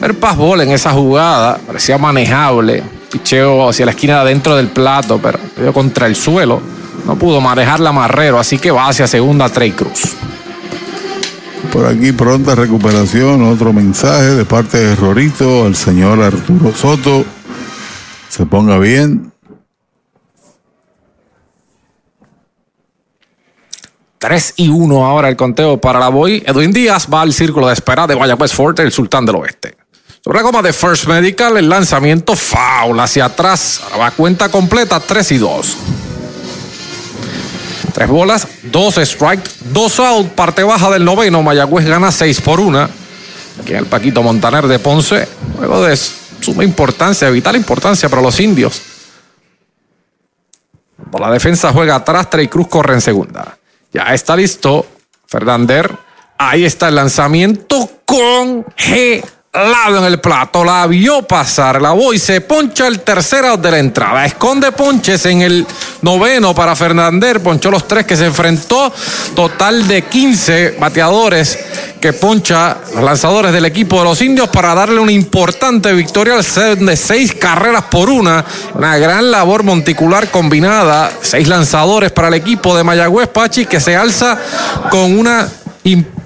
El 0.00 0.14
passball 0.14 0.62
en 0.62 0.70
esa 0.70 0.92
jugada 0.92 1.58
parecía 1.66 1.98
manejable. 1.98 2.82
Picheo 3.12 3.68
hacia 3.68 3.84
la 3.84 3.92
esquina 3.92 4.14
de 4.14 4.20
adentro 4.20 4.56
del 4.56 4.68
plato, 4.68 5.20
pero 5.20 5.72
contra 5.74 6.06
el 6.06 6.16
suelo. 6.16 6.62
No 7.06 7.16
pudo 7.16 7.40
manejar 7.40 7.78
la 7.80 7.92
marrero, 7.92 8.38
así 8.38 8.58
que 8.58 8.70
va 8.70 8.88
hacia 8.88 9.06
segunda 9.06 9.48
Trey 9.50 9.72
Cruz. 9.72 10.16
Por 11.70 11.86
aquí 11.86 12.12
pronta 12.12 12.54
recuperación, 12.54 13.42
otro 13.44 13.72
mensaje 13.72 14.30
de 14.30 14.44
parte 14.44 14.78
de 14.78 14.94
Rorito 14.94 15.66
al 15.66 15.76
señor 15.76 16.22
Arturo 16.22 16.74
Soto. 16.74 17.24
Se 18.28 18.46
ponga 18.46 18.78
bien. 18.78 19.30
3 24.18 24.54
y 24.56 24.68
1 24.68 25.04
ahora 25.04 25.28
el 25.28 25.36
conteo 25.36 25.78
para 25.78 25.98
la 25.98 26.08
Boy. 26.08 26.42
Edwin 26.46 26.72
Díaz 26.72 27.08
va 27.12 27.22
al 27.22 27.32
círculo 27.32 27.66
de 27.66 27.74
espera 27.74 28.06
de 28.06 28.14
Guayabes 28.14 28.54
Fort, 28.54 28.78
el 28.78 28.92
sultán 28.92 29.26
del 29.26 29.36
oeste. 29.36 29.81
Sobre 30.24 30.38
la 30.38 30.42
goma 30.42 30.62
de 30.62 30.72
First 30.72 31.06
Medical, 31.06 31.56
el 31.56 31.68
lanzamiento 31.68 32.36
foul 32.36 33.00
hacia 33.00 33.24
atrás. 33.24 33.80
Ahora 33.82 33.96
va 33.96 34.10
cuenta 34.12 34.48
completa, 34.50 35.00
3 35.00 35.32
y 35.32 35.38
2. 35.38 35.76
Tres 37.92 38.08
bolas, 38.08 38.46
dos 38.70 38.98
strike, 38.98 39.42
dos 39.72 39.98
out, 39.98 40.28
parte 40.28 40.62
baja 40.62 40.90
del 40.90 41.04
noveno. 41.04 41.42
Mayagüez 41.42 41.86
gana 41.86 42.12
6 42.12 42.40
por 42.40 42.60
1. 42.60 42.88
Aquí 43.60 43.72
el 43.74 43.86
Paquito 43.86 44.22
Montaner 44.22 44.68
de 44.68 44.78
Ponce. 44.78 45.26
Juego 45.56 45.82
de 45.82 45.96
suma 45.96 46.62
importancia, 46.62 47.28
vital 47.28 47.56
importancia 47.56 48.08
para 48.08 48.22
los 48.22 48.38
indios. 48.38 48.80
Por 51.10 51.20
la 51.20 51.32
defensa 51.32 51.72
juega 51.72 51.96
atrás, 51.96 52.30
Trey 52.30 52.46
Cruz 52.46 52.68
corre 52.68 52.94
en 52.94 53.00
segunda. 53.00 53.58
Ya 53.92 54.14
está 54.14 54.36
listo. 54.36 54.86
Fernander. 55.26 55.90
Ahí 56.38 56.64
está 56.64 56.86
el 56.86 56.94
lanzamiento 56.94 57.90
congelado 59.52 59.98
en 59.98 60.04
el 60.04 60.18
plato. 60.18 60.64
La 60.64 60.86
vio 60.86 61.22
pasar. 61.22 61.82
La 61.82 61.90
voy. 61.90 62.18
Se 62.18 62.40
poncha 62.40 62.86
el 62.86 63.00
tercer 63.00 63.44
out 63.44 63.60
de 63.60 63.70
la 63.70 63.78
entrada. 63.78 64.24
Esconde 64.24 64.72
ponches 64.72 65.26
en 65.26 65.42
el 65.42 65.66
noveno 66.00 66.54
para 66.54 66.74
Fernander. 66.74 67.42
Ponchó 67.42 67.70
los 67.70 67.86
tres 67.86 68.06
que 68.06 68.16
se 68.16 68.24
enfrentó. 68.24 68.90
Total 69.36 69.86
de 69.86 70.02
15 70.02 70.76
bateadores 70.80 71.58
que 72.00 72.14
poncha 72.14 72.78
los 72.94 73.04
lanzadores 73.04 73.52
del 73.52 73.66
equipo 73.66 73.98
de 73.98 74.04
los 74.04 74.22
indios 74.22 74.48
para 74.48 74.74
darle 74.74 74.98
una 74.98 75.12
importante 75.12 75.92
victoria 75.92 76.34
al 76.34 76.44
set 76.44 76.78
de 76.78 76.96
seis 76.96 77.34
carreras 77.34 77.84
por 77.90 78.08
una. 78.08 78.42
Una 78.74 78.96
gran 78.96 79.30
labor 79.30 79.64
monticular 79.64 80.30
combinada. 80.30 81.12
Seis 81.20 81.46
lanzadores 81.46 82.10
para 82.10 82.28
el 82.28 82.34
equipo 82.34 82.74
de 82.74 82.84
Mayagüez 82.84 83.28
Pachi 83.28 83.66
que 83.66 83.80
se 83.80 83.94
alza 83.96 84.38
con 84.90 85.18
una 85.18 85.46
importante 85.84 86.21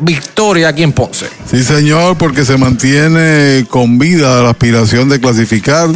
victoria 0.00 0.68
aquí 0.68 0.82
en 0.82 0.92
Ponce. 0.92 1.26
Sí, 1.50 1.62
señor, 1.62 2.16
porque 2.16 2.44
se 2.44 2.56
mantiene 2.56 3.66
con 3.68 3.98
vida 3.98 4.42
la 4.42 4.50
aspiración 4.50 5.08
de 5.08 5.20
clasificar 5.20 5.88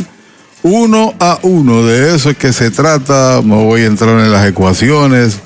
uno 0.62 1.15
a 1.20 1.39
uno. 1.43 1.85
De 1.85 2.15
eso 2.15 2.31
es 2.31 2.36
que 2.36 2.52
se 2.52 2.70
trata. 2.70 3.41
No 3.44 3.65
voy 3.65 3.83
a 3.83 3.86
entrar 3.86 4.18
en 4.18 4.33
las 4.33 4.47
ecuaciones, 4.47 5.39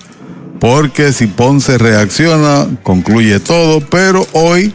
porque 0.60 1.12
si 1.12 1.26
Ponce 1.26 1.78
reacciona, 1.78 2.66
concluye 2.82 3.40
todo. 3.40 3.80
Pero 3.80 4.26
hoy 4.32 4.72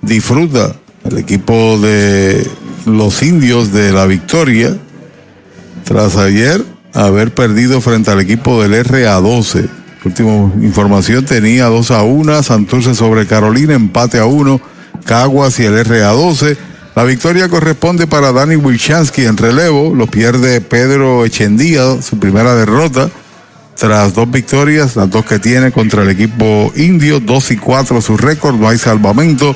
disfruta 0.00 0.76
el 1.04 1.18
equipo 1.18 1.78
de 1.78 2.46
los 2.86 3.22
indios 3.22 3.72
de 3.72 3.92
la 3.92 4.06
victoria, 4.06 4.76
tras 5.84 6.16
ayer 6.16 6.64
haber 6.94 7.32
perdido 7.32 7.80
frente 7.80 8.10
al 8.10 8.20
equipo 8.20 8.62
del 8.62 8.84
RA12. 8.84 9.79
Última 10.04 10.50
información 10.62 11.26
tenía 11.26 11.66
2 11.66 11.90
a 11.90 12.02
1, 12.02 12.42
Santurce 12.42 12.94
sobre 12.94 13.26
Carolina, 13.26 13.74
empate 13.74 14.18
a 14.18 14.24
1, 14.24 14.60
Caguas 15.04 15.60
y 15.60 15.64
el 15.64 15.74
RA12. 15.74 16.56
La 16.96 17.04
victoria 17.04 17.48
corresponde 17.48 18.06
para 18.06 18.32
Dani 18.32 18.56
Wilchansky 18.56 19.26
en 19.26 19.36
relevo, 19.36 19.94
lo 19.94 20.06
pierde 20.06 20.60
Pedro 20.62 21.24
Echendía, 21.24 22.00
su 22.00 22.18
primera 22.18 22.54
derrota, 22.54 23.10
tras 23.76 24.14
dos 24.14 24.30
victorias, 24.30 24.96
las 24.96 25.10
dos 25.10 25.24
que 25.24 25.38
tiene 25.38 25.70
contra 25.70 26.02
el 26.02 26.10
equipo 26.10 26.72
indio, 26.76 27.20
2 27.20 27.50
y 27.52 27.56
4 27.58 28.00
su 28.00 28.16
récord, 28.16 28.56
no 28.56 28.68
hay 28.68 28.78
salvamento. 28.78 29.54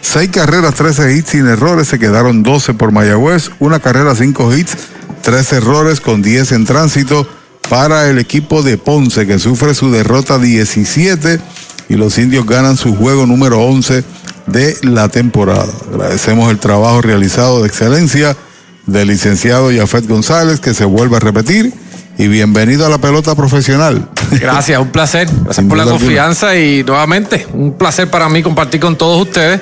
Seis 0.00 0.30
carreras, 0.30 0.74
13 0.74 1.16
hits 1.16 1.30
sin 1.30 1.46
errores, 1.46 1.88
se 1.88 1.98
quedaron 1.98 2.42
12 2.42 2.74
por 2.74 2.92
Mayagüez, 2.92 3.50
una 3.60 3.80
carrera, 3.80 4.14
5 4.14 4.54
hits, 4.54 4.76
tres 5.22 5.52
errores 5.52 6.00
con 6.00 6.20
10 6.20 6.52
en 6.52 6.64
tránsito 6.66 7.26
para 7.68 8.08
el 8.08 8.18
equipo 8.18 8.62
de 8.62 8.78
Ponce 8.78 9.26
que 9.26 9.38
sufre 9.38 9.74
su 9.74 9.90
derrota 9.90 10.38
17 10.38 11.40
y 11.88 11.94
los 11.94 12.18
indios 12.18 12.46
ganan 12.46 12.76
su 12.76 12.94
juego 12.94 13.26
número 13.26 13.60
11 13.62 14.04
de 14.46 14.76
la 14.82 15.08
temporada. 15.08 15.72
Agradecemos 15.92 16.50
el 16.50 16.58
trabajo 16.58 17.00
realizado 17.02 17.62
de 17.62 17.68
excelencia 17.68 18.36
del 18.86 19.08
licenciado 19.08 19.70
Yafet 19.70 20.06
González 20.06 20.60
que 20.60 20.74
se 20.74 20.84
vuelve 20.84 21.16
a 21.16 21.20
repetir 21.20 21.72
y 22.16 22.28
bienvenido 22.28 22.86
a 22.86 22.88
la 22.88 22.98
pelota 22.98 23.34
profesional. 23.34 24.08
Gracias, 24.30 24.80
un 24.80 24.90
placer. 24.90 25.28
Gracias 25.44 25.66
por 25.66 25.76
la 25.76 25.82
alguna. 25.84 25.98
confianza 25.98 26.56
y 26.56 26.84
nuevamente 26.84 27.46
un 27.52 27.74
placer 27.74 28.08
para 28.10 28.28
mí 28.28 28.42
compartir 28.42 28.80
con 28.80 28.96
todos 28.96 29.20
ustedes 29.20 29.60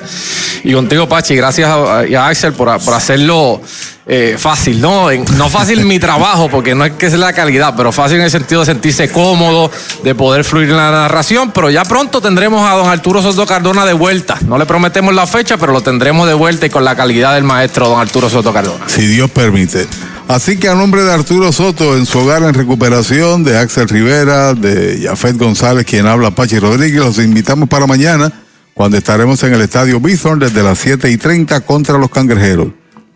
y 0.63 0.73
contigo, 0.73 1.07
Pachi. 1.07 1.35
Gracias 1.35 1.69
a, 1.69 1.99
a 2.01 2.27
Axel 2.27 2.53
por, 2.53 2.79
por 2.83 2.93
hacerlo 2.93 3.61
eh, 4.05 4.35
fácil, 4.37 4.81
¿no? 4.81 5.07
no 5.11 5.49
fácil 5.49 5.85
mi 5.85 5.97
trabajo, 5.97 6.49
porque 6.49 6.75
no 6.75 6.85
es 6.85 6.93
que 6.93 7.07
es 7.07 7.13
la 7.13 7.33
calidad, 7.33 7.73
pero 7.75 7.91
fácil 7.91 8.17
en 8.17 8.23
el 8.23 8.31
sentido 8.31 8.61
de 8.61 8.65
sentirse 8.67 9.09
cómodo, 9.09 9.71
de 10.03 10.13
poder 10.13 10.43
fluir 10.43 10.69
en 10.69 10.77
la 10.77 10.91
narración. 10.91 11.51
Pero 11.51 11.69
ya 11.69 11.83
pronto 11.83 12.21
tendremos 12.21 12.69
a 12.69 12.75
don 12.75 12.87
Arturo 12.87 13.21
Soto 13.21 13.45
Cardona 13.45 13.85
de 13.85 13.93
vuelta. 13.93 14.37
No 14.45 14.57
le 14.57 14.65
prometemos 14.65 15.13
la 15.13 15.25
fecha, 15.25 15.57
pero 15.57 15.73
lo 15.73 15.81
tendremos 15.81 16.27
de 16.27 16.33
vuelta 16.33 16.65
y 16.65 16.69
con 16.69 16.83
la 16.83 16.95
calidad 16.95 17.33
del 17.33 17.43
maestro 17.43 17.87
don 17.87 17.99
Arturo 17.99 18.29
Soto 18.29 18.53
Cardona. 18.53 18.85
Si 18.87 19.05
Dios 19.07 19.29
permite. 19.31 19.87
Así 20.27 20.57
que 20.57 20.67
a 20.67 20.75
nombre 20.75 21.03
de 21.03 21.11
Arturo 21.11 21.51
Soto, 21.51 21.97
en 21.97 22.05
su 22.05 22.19
hogar 22.19 22.43
en 22.43 22.53
recuperación, 22.53 23.43
de 23.43 23.57
Axel 23.57 23.89
Rivera, 23.89 24.53
de 24.53 25.01
Jafet 25.03 25.37
González, 25.37 25.85
quien 25.85 26.07
habla 26.07 26.31
Pachi 26.31 26.59
Rodríguez, 26.59 27.01
los 27.01 27.19
invitamos 27.19 27.67
para 27.69 27.85
mañana, 27.85 28.31
cuando 28.73 28.97
estaremos 28.97 29.43
en 29.43 29.53
el 29.53 29.61
Estadio 29.61 29.99
Bison 29.99 30.39
desde 30.39 30.63
las 30.63 30.79
7 30.79 31.11
y 31.11 31.17
30 31.17 31.61
contra 31.61 31.97
los 31.97 32.09
cangrejeros. 32.09 32.69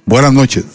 Buenas 0.06 0.34
noches. 0.34 0.66